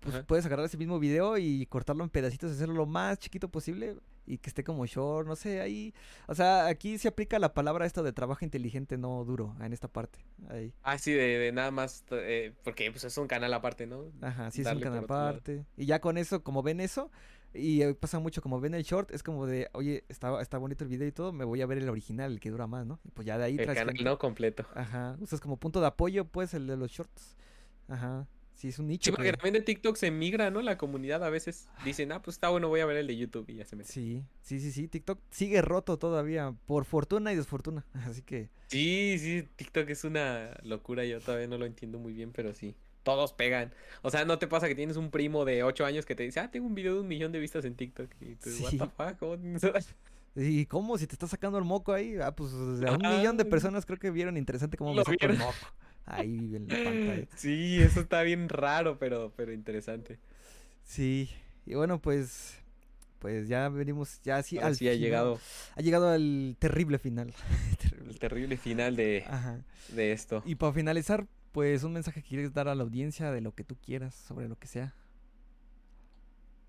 Pues 0.01 0.15
Ajá. 0.15 0.27
puedes 0.27 0.47
agarrar 0.47 0.67
ese 0.67 0.77
mismo 0.77 0.99
video 0.99 1.39
y 1.39 1.67
cortarlo 1.67 2.05
en 2.05 2.11
pedacitos, 2.11 2.53
hacerlo 2.53 2.75
lo 2.75 2.87
más 2.87 3.19
chiquito 3.19 3.49
posible 3.49 3.97
y 4.27 4.39
que 4.39 4.51
esté 4.51 4.63
como 4.63 4.87
short, 4.87 5.27
no 5.27 5.35
sé, 5.35 5.61
ahí. 5.61 5.93
O 6.27 6.35
sea, 6.35 6.67
aquí 6.67 6.99
se 6.99 7.09
aplica 7.09 7.39
la 7.39 7.55
palabra 7.55 7.87
esto 7.87 8.03
de 8.03 8.13
trabajo 8.13 8.45
inteligente, 8.45 8.97
no 8.99 9.25
duro, 9.25 9.57
en 9.61 9.73
esta 9.73 9.89
parte. 9.89 10.19
Ahí. 10.51 10.73
Ah, 10.83 10.99
sí, 10.99 11.13
de, 11.13 11.39
de 11.39 11.53
nada 11.53 11.71
más, 11.71 12.05
eh, 12.11 12.53
porque 12.63 12.91
pues 12.93 13.05
es 13.05 13.17
un 13.19 13.27
canal 13.27 13.53
aparte, 13.55 13.87
¿no? 13.87 14.05
Ajá, 14.21 14.51
sí, 14.51 14.61
es 14.61 14.69
un 14.69 14.81
canal 14.81 15.05
aparte. 15.05 15.65
Y 15.77 15.87
ya 15.87 16.01
con 16.01 16.19
eso, 16.19 16.45
como 16.45 16.63
ven 16.63 16.81
eso, 16.81 17.11
y 17.55 17.83
eh, 17.83 17.95
pasa 17.95 18.19
mucho, 18.19 18.43
como 18.43 18.61
ven 18.61 18.75
el 18.75 18.83
short, 18.85 19.11
es 19.11 19.23
como 19.23 19.47
de, 19.47 19.69
oye, 19.73 20.05
está, 20.09 20.41
está 20.43 20.59
bonito 20.59 20.85
el 20.85 20.91
video 20.91 21.09
y 21.09 21.13
todo, 21.13 21.33
me 21.33 21.45
voy 21.47 21.63
a 21.63 21.67
ver 21.67 21.79
el 21.79 21.89
original, 21.89 22.33
el 22.33 22.41
que 22.41 22.51
dura 22.51 22.67
más, 22.67 22.87
¿no? 22.87 23.01
Y 23.05 23.11
pues 23.11 23.27
ya 23.27 23.39
de 23.39 23.45
ahí 23.45 23.57
El 23.59 23.67
canal 23.67 23.87
gente. 23.89 24.05
no 24.05 24.19
completo. 24.19 24.67
Ajá, 24.75 25.17
usas 25.21 25.41
como 25.41 25.57
punto 25.57 25.81
de 25.81 25.87
apoyo, 25.87 26.27
pues, 26.27 26.53
el 26.55 26.67
de 26.67 26.77
los 26.77 26.91
shorts. 26.91 27.37
Ajá, 27.89 28.27
sí, 28.59 28.69
es 28.69 28.79
un 28.79 28.89
nicho. 28.89 29.07
Sí, 29.07 29.11
porque 29.13 29.31
que- 29.31 29.37
también 29.39 29.55
de 29.55 29.61
TikTok 29.63 29.97
se 29.97 30.11
migra, 30.11 30.51
¿no? 30.51 30.61
La 30.61 30.77
comunidad 30.77 31.25
a 31.25 31.31
veces 31.31 31.69
dicen, 31.85 32.13
ah, 32.13 32.21
pues 32.21 32.37
está 32.37 32.51
bueno, 32.51 32.69
voy 32.69 32.81
a 32.81 32.87
ver 32.87 32.99
el 32.99 33.07
de 33.07 33.17
YouTube 33.17 33.49
y 33.49 33.55
ya 33.55 33.65
se 33.65 33.77
mete. 33.77 33.91
Sí, 33.91 34.23
sí, 34.43 34.61
sí, 34.61 34.71
sí, 34.73 34.89
TikTok 34.89 35.19
sigue 35.31 35.63
roto 35.63 35.97
todavía, 35.99 36.55
por 36.67 36.85
fortuna 36.85 37.33
y 37.33 37.37
desfortuna, 37.37 37.87
así 38.05 38.21
que... 38.23 38.51
Sí, 38.67 39.17
sí, 39.19 39.49
TikTok 39.57 39.89
es 39.89 40.05
una 40.05 40.51
locura, 40.63 41.05
yo 41.07 41.21
todavía 41.21 41.47
no 41.47 41.57
lo 41.57 41.65
entiendo 41.65 41.99
muy 41.99 42.13
bien, 42.13 42.33
pero 42.33 42.53
sí. 42.53 42.75
Todos 43.05 43.33
pegan. 43.33 43.73
O 44.03 44.11
sea, 44.11 44.27
¿no 44.27 44.39
te 44.39 44.47
pasa 44.49 44.69
que 44.69 44.75
tienes 44.75 44.99
un 44.99 45.11
primo 45.11 45.47
de 45.47 45.63
8 45.63 45.87
años 45.87 46.05
que 46.05 46.15
te 46.15 46.25
dice, 46.25 46.41
ah, 46.41 46.51
tengo 46.51 46.67
un 46.67 46.75
video 46.75 46.93
de 46.95 47.01
un 47.01 47.09
millón 47.09 47.33
de 47.33 47.39
vistas 47.39 47.65
en 47.65 47.75
TikTok? 47.75 48.11
Y 48.21 48.35
tú, 48.35 48.51
what 48.61 48.71
Sí. 48.71 48.77
the 48.79 48.85
fuck? 48.87 49.19
¿Cómo 49.19 49.37
¿Y 50.37 50.67
cómo? 50.67 50.99
Si 50.99 51.07
te 51.07 51.15
está 51.15 51.27
sacando 51.27 51.57
el 51.59 51.65
moco 51.65 51.93
ahí, 51.93 52.17
ah, 52.23 52.33
pues 52.37 52.51
sea, 52.51 52.93
un 52.93 52.99
millón 52.99 53.37
de 53.39 53.45
personas 53.47 53.87
creo 53.87 53.99
que 53.99 54.11
vieron 54.11 54.37
interesante 54.37 54.77
cómo 54.77 54.93
me 54.95 55.03
saco 55.05 55.17
el 55.21 55.39
moco. 55.39 55.55
Ahí 56.11 56.55
en 56.57 56.69
la 56.69 56.75
pantalla. 56.85 57.27
Sí, 57.37 57.79
eso 57.81 58.01
está 58.01 58.23
bien 58.23 58.49
raro, 58.49 58.99
pero, 58.99 59.33
pero 59.37 59.53
interesante. 59.53 60.19
Sí, 60.85 61.29
y 61.67 61.75
bueno, 61.75 62.01
pues 62.01 62.55
pues 63.19 63.49
ya 63.49 63.69
venimos 63.69 64.21
ya 64.23 64.37
así 64.37 64.57
Ahora 64.59 64.69
al 64.69 64.77
sí 64.77 64.87
ha 64.89 64.93
final. 64.93 65.03
llegado 65.05 65.41
ha 65.75 65.81
llegado 65.83 66.09
al 66.11 66.57
terrible 66.59 66.99
final. 66.99 67.35
Terrible. 67.83 68.11
el 68.13 68.19
terrible 68.19 68.57
final 68.57 68.97
de, 68.97 69.25
Ajá. 69.29 69.61
de 69.89 70.13
esto. 70.13 70.43
Y 70.47 70.55
para 70.55 70.73
finalizar, 70.73 71.27
pues 71.53 71.83
un 71.83 71.93
mensaje 71.95 72.23
que 72.23 72.29
quieres 72.29 72.53
dar 72.55 72.69
a 72.69 72.75
la 72.77 72.85
audiencia 72.85 73.31
de 73.33 73.41
lo 73.41 73.53
que 73.55 73.65
tú 73.65 73.77
quieras, 73.85 74.15
sobre 74.15 74.49
lo 74.49 74.57
que 74.57 74.69
sea. 74.69 74.95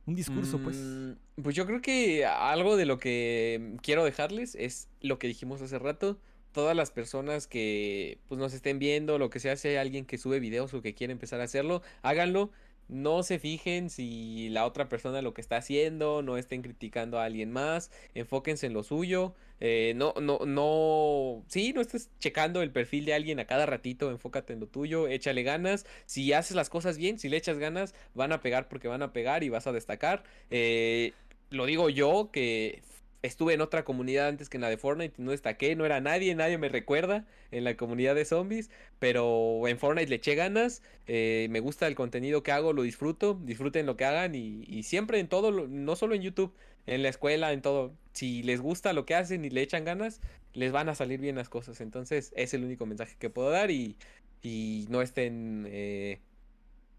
Un 0.06 0.16
discurso, 0.16 0.58
pues. 0.59 0.77
Mm, 0.77 1.11
Pues 1.43 1.56
yo 1.56 1.68
creo 1.68 1.82
que 1.82 2.26
algo 2.26 2.77
de 2.77 2.85
lo 2.88 2.98
que 2.98 3.77
quiero 3.84 4.03
dejarles 4.03 4.56
es 4.56 4.90
lo 5.01 5.19
que 5.19 5.27
dijimos 5.27 5.61
hace 5.61 5.77
rato. 5.77 6.19
Todas 6.52 6.76
las 6.76 6.92
personas 6.92 7.48
que 7.48 8.18
pues 8.28 8.40
nos 8.40 8.53
estén 8.53 8.80
viendo, 8.80 9.18
lo 9.19 9.30
que 9.30 9.40
sea, 9.40 9.56
si 9.56 9.69
hay 9.69 9.76
alguien 9.76 10.06
que 10.06 10.18
sube 10.18 10.40
videos 10.40 10.74
o 10.74 10.82
que 10.82 10.95
quiere 10.95 11.14
empezar 11.14 11.42
a 11.42 11.44
hacerlo, 11.45 11.82
háganlo. 12.02 12.52
No 12.88 13.22
se 13.22 13.38
fijen 13.38 13.92
si 13.92 14.50
la 14.50 14.66
otra 14.66 14.90
persona 14.90 15.22
lo 15.22 15.36
que 15.36 15.42
está 15.42 15.58
haciendo, 15.58 16.24
no 16.24 16.38
estén 16.38 16.64
criticando 16.64 17.19
a 17.19 17.26
alguien 17.26 17.52
más, 17.52 17.92
enfóquense 18.16 18.66
en 18.66 18.74
lo 18.74 18.82
suyo. 18.82 19.36
eh, 19.60 19.94
no, 19.95 20.14
no, 20.19 20.40
no, 20.45 21.44
sí, 21.48 21.72
no 21.74 21.82
estés 21.82 22.10
checando 22.19 22.64
el 22.64 22.72
perfil 22.72 23.06
de 23.06 23.14
alguien 23.14 23.40
a 23.40 23.45
cada 23.45 23.66
ratito, 23.68 24.10
enfócate 24.10 24.53
en 24.53 24.60
lo 24.61 24.68
tuyo, 24.68 25.08
échale 25.08 25.44
ganas. 25.44 25.86
Si 26.08 26.34
haces 26.34 26.56
las 26.56 26.69
cosas 26.72 26.98
bien, 26.98 27.19
si 27.19 27.30
le 27.30 27.38
echas 27.38 27.60
ganas, 27.60 27.94
van 28.16 28.32
a 28.32 28.42
pegar 28.42 28.68
porque 28.69 28.88
van 28.88 29.03
a 29.03 29.14
pegar 29.14 29.44
y 29.44 29.50
vas 29.50 29.68
a 29.68 29.72
destacar. 29.72 30.24
Eh, 30.50 31.14
lo 31.52 31.66
digo 31.66 31.90
yo 31.90 32.30
que 32.32 32.82
estuve 33.22 33.53
en 33.53 33.61
otra 33.61 33.83
comunidad 33.83 34.27
antes 34.27 34.49
que 34.49 34.57
en 34.57 34.61
la 34.61 34.69
de 34.69 34.77
Fortnite 34.77 35.15
y 35.17 35.23
no 35.23 35.31
destaqué, 35.31 35.75
no 35.75 35.85
era 35.85 35.99
nadie, 35.99 36.33
nadie 36.35 36.57
me 36.57 36.69
recuerda 36.69 37.25
en 37.51 37.64
la 37.64 37.75
comunidad 37.75 38.15
de 38.15 38.25
zombies, 38.25 38.69
pero 38.99 39.67
en 39.67 39.77
Fortnite 39.77 40.09
le 40.09 40.15
eché 40.15 40.35
ganas, 40.35 40.81
eh, 41.07 41.48
me 41.49 41.59
gusta 41.59 41.88
el 41.88 41.95
contenido 41.95 42.43
que 42.43 42.51
hago, 42.51 42.73
lo 42.73 42.83
disfruto, 42.83 43.39
disfruten 43.43 43.85
lo 43.85 43.98
que 43.98 44.06
hagan 44.06 44.35
y, 44.35 44.64
y 44.67 44.83
siempre 44.83 45.19
en 45.19 45.27
todo, 45.27 45.67
no 45.67 45.95
solo 45.95 46.15
en 46.15 46.22
YouTube, 46.22 46.53
en 46.85 47.03
la 47.03 47.09
escuela, 47.09 47.51
en 47.51 47.61
todo, 47.61 47.93
si 48.14 48.41
les 48.43 48.61
gusta 48.61 48.93
lo 48.93 49.06
que 49.06 49.15
hacen 49.15 49.43
y 49.45 49.49
le 49.49 49.61
echan 49.61 49.85
ganas, 49.85 50.22
les 50.53 50.72
van 50.72 50.89
a 50.89 50.95
salir 50.95 51.19
bien 51.19 51.35
las 51.35 51.49
cosas, 51.49 51.81
entonces 51.81 52.31
es 52.35 52.53
el 52.53 52.64
único 52.64 52.85
mensaje 52.85 53.15
que 53.19 53.30
puedo 53.30 53.49
dar 53.49 53.69
y, 53.69 53.98
y 54.41 54.85
no 54.89 55.01
estén 55.01 55.67
eh, 55.69 56.19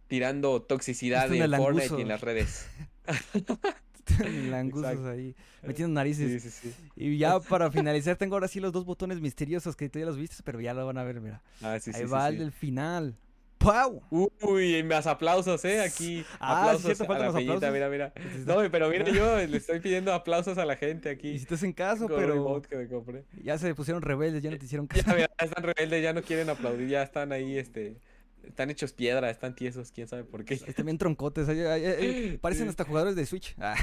tirando 0.07 0.63
toxicidad 0.63 1.33
en 1.33 1.51
Fortnite 1.53 1.99
y 1.99 2.03
en 2.03 2.09
las 2.09 2.21
redes. 2.21 2.69
Langusos 4.51 4.87
Exacto. 4.91 5.11
ahí, 5.11 5.35
metiendo 5.63 5.95
narices. 5.95 6.43
Sí, 6.43 6.51
sí, 6.51 6.71
sí. 6.71 6.75
Y 6.97 7.19
ya 7.19 7.39
para 7.49 7.71
finalizar, 7.71 8.17
tengo 8.17 8.35
ahora 8.37 8.49
sí 8.49 8.61
los 8.61 8.73
dos 8.73 8.85
botones 8.85 9.21
misteriosos 9.21 9.77
que 9.77 9.89
tú 9.89 9.99
ya 9.99 10.07
los 10.07 10.17
viste, 10.17 10.37
pero 10.45 10.61
ya 10.61 10.75
lo 10.75 10.87
van 10.87 10.99
a 10.99 11.05
ver, 11.05 11.21
mira. 11.21 11.43
Ah, 11.63 11.79
Ahí 11.95 12.05
va 12.05 12.29
el 12.29 12.39
del 12.39 12.53
final. 12.53 13.17
¡Pau! 13.59 14.01
Uy, 14.41 14.83
más 14.85 15.07
aplausos, 15.07 15.63
¿eh? 15.67 15.83
Aquí. 15.83 16.25
Ah, 16.39 16.61
aplausos 16.63 16.97
cierto, 16.97 17.13
a 17.13 17.19
la 17.19 17.27
los 17.27 17.35
peñita, 17.35 17.53
aplausos. 17.69 17.75
mira, 17.75 17.89
mira. 17.91 18.13
No, 18.47 18.71
pero 18.71 18.89
mira, 18.89 19.05
yo 19.11 19.37
le 19.47 19.57
estoy 19.59 19.81
pidiendo 19.81 20.15
aplausos 20.15 20.57
a 20.57 20.65
la 20.65 20.77
gente 20.77 21.11
Y 21.11 21.13
aquí. 21.13 21.39
si 21.39 21.45
te 21.45 21.57
hacen 21.57 21.75
caso, 21.75 22.09
con 22.09 22.17
pero 22.19 22.63
que 22.63 22.77
me 22.77 22.89
compré. 22.89 23.25
ya 23.45 23.59
se 23.59 23.75
pusieron 23.75 24.01
rebeldes, 24.03 24.43
ya 24.43 24.51
no 24.51 24.57
te 24.59 24.65
hicieron 24.65 24.89
Ya, 24.89 25.03
caso. 25.03 25.15
mira, 25.15 25.31
ya 25.39 25.45
están 25.45 25.63
rebeldes, 25.63 26.03
ya 26.03 26.15
no 26.15 26.23
quieren 26.23 26.49
aplaudir, 26.49 26.89
ya 26.89 27.03
están 27.03 27.33
ahí, 27.33 27.59
este. 27.59 27.97
Están 28.45 28.71
hechos 28.71 28.93
piedra, 28.93 29.31
están 29.31 29.55
tiesos, 29.55 29.93
quién 29.93 30.09
sabe 30.09 30.25
por 30.25 30.45
qué. 30.45 30.55
Están 30.55 30.85
bien 30.87 30.99
troncotes. 30.99 31.47
parecen 32.41 32.69
hasta 32.69 32.85
jugadores 32.85 33.17
de 33.17 33.27
Switch. 33.27 33.55
Ah, 33.59 33.75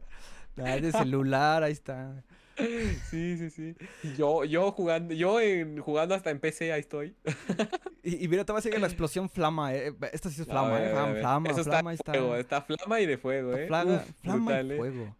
ah, 0.58 0.76
de 0.76 0.92
celular, 0.92 1.62
ahí 1.62 1.72
está. 1.72 2.24
Sí, 3.10 3.36
sí, 3.36 3.50
sí. 3.50 3.74
Yo, 4.16 4.44
yo 4.44 4.72
jugando, 4.72 5.12
yo 5.14 5.40
en, 5.40 5.78
jugando 5.78 6.14
hasta 6.14 6.30
en 6.30 6.40
PC, 6.40 6.72
ahí 6.72 6.80
estoy. 6.80 7.14
Y, 8.02 8.24
y 8.24 8.28
mira, 8.28 8.44
todavía 8.46 8.62
sigue 8.62 8.78
la 8.78 8.86
explosión 8.86 9.28
flama. 9.28 9.74
Eh. 9.74 9.92
Esta 10.12 10.30
sí 10.30 10.40
es 10.40 10.46
flama, 10.46 10.70
ver, 10.70 10.88
eh. 10.88 10.90
Flama, 10.92 11.14
flama, 11.16 11.50
Eso 11.50 11.60
está 11.60 11.70
flama, 11.72 11.90
de 11.90 11.94
está. 11.96 12.12
fuego, 12.12 12.36
está 12.36 12.62
flama 12.62 13.00
y 13.00 13.06
de 13.06 13.18
fuego, 13.18 13.54
eh. 13.56 13.66
flaga- 13.66 13.96
Uf, 13.96 14.10
flama 14.22 14.44
brutal, 14.46 14.66
y 14.66 14.72
eh. 14.72 14.76
fuego. 14.78 15.16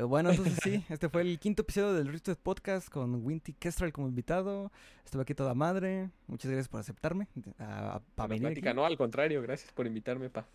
Eh, 0.00 0.04
Bueno, 0.04 0.30
entonces 0.30 0.58
sí, 0.62 0.84
este 0.88 1.08
fue 1.08 1.22
el 1.22 1.38
quinto 1.38 1.62
episodio 1.62 1.92
del 1.92 2.08
Rifted 2.08 2.36
Podcast 2.36 2.88
con 2.88 3.24
Winty 3.24 3.52
Kestrel 3.54 3.92
como 3.92 4.08
invitado. 4.08 4.72
Estuve 5.04 5.22
aquí 5.22 5.34
toda 5.34 5.54
madre. 5.54 6.10
Muchas 6.26 6.50
gracias 6.50 6.68
por 6.68 6.80
aceptarme. 6.80 7.28
para 7.56 8.00
La 8.16 8.26
venir 8.26 8.42
plática, 8.42 8.74
no, 8.74 8.84
al 8.86 8.96
contrario, 8.96 9.42
gracias 9.42 9.72
por 9.72 9.86
invitarme, 9.86 10.30
pa. 10.30 10.46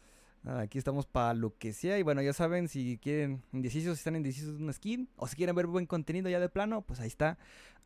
Nada, 0.43 0.61
aquí 0.61 0.77
estamos 0.77 1.07
para 1.07 1.33
lo 1.33 1.57
que 1.57 1.73
sea. 1.73 1.97
Y 1.97 2.03
bueno, 2.03 2.21
ya 2.21 2.31
saben, 2.33 2.67
si 2.67 2.97
quieren 2.99 3.41
indecisos, 3.51 3.97
si 3.97 4.01
están 4.01 4.15
indecisos 4.15 4.57
de 4.57 4.63
una 4.63 4.73
skin, 4.73 5.09
o 5.15 5.27
si 5.27 5.35
quieren 5.35 5.55
ver 5.55 5.65
buen 5.67 5.85
contenido 5.87 6.29
ya 6.29 6.39
de 6.39 6.49
plano, 6.49 6.81
pues 6.83 6.99
ahí 6.99 7.07
está 7.07 7.37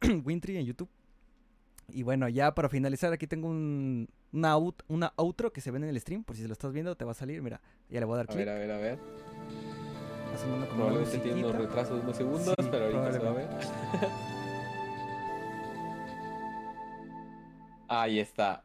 Wintry 0.26 0.58
en 0.58 0.66
YouTube. 0.66 0.90
Y 1.88 2.04
bueno, 2.04 2.28
ya 2.30 2.54
para 2.54 2.70
finalizar, 2.70 3.12
aquí 3.14 3.28
tengo 3.28 3.48
un, 3.50 4.08
una, 4.32 4.52
out- 4.56 4.84
una 4.90 5.14
outro 5.16 5.52
que 5.52 5.60
se 5.62 5.72
ve 5.72 5.78
en 5.78 5.86
el 5.86 6.00
stream. 6.00 6.24
Por 6.24 6.36
si 6.36 6.42
se 6.44 6.48
lo 6.48 6.54
estás 6.54 6.72
viendo, 6.74 6.96
te 6.96 7.04
va 7.06 7.12
a 7.12 7.16
salir. 7.16 7.42
Mira, 7.42 7.62
ya 7.90 8.00
le 8.00 8.06
voy 8.06 8.14
a 8.14 8.18
dar 8.18 8.26
A 8.30 8.34
clic. 8.34 8.46
ver, 8.46 8.50
a 8.50 8.56
ver, 8.60 8.72
a 8.72 8.78
ver. 8.78 9.00
Va 10.32 10.38
sonando 10.38 10.68
como 10.68 10.86
una 10.86 10.94
Probablemente 10.94 11.18
tiene 11.20 11.46
unos 11.46 11.56
retrasos 11.56 11.96
de 11.98 12.02
unos 12.04 12.18
segundos, 12.18 12.56
Sí, 12.60 12.68
pero 12.72 12.86
ahorita 12.86 13.12
se 13.14 13.20
va 13.20 13.30
a 13.30 13.34
ver. 13.34 13.48
Ahí 17.88 18.20
está. 18.20 18.64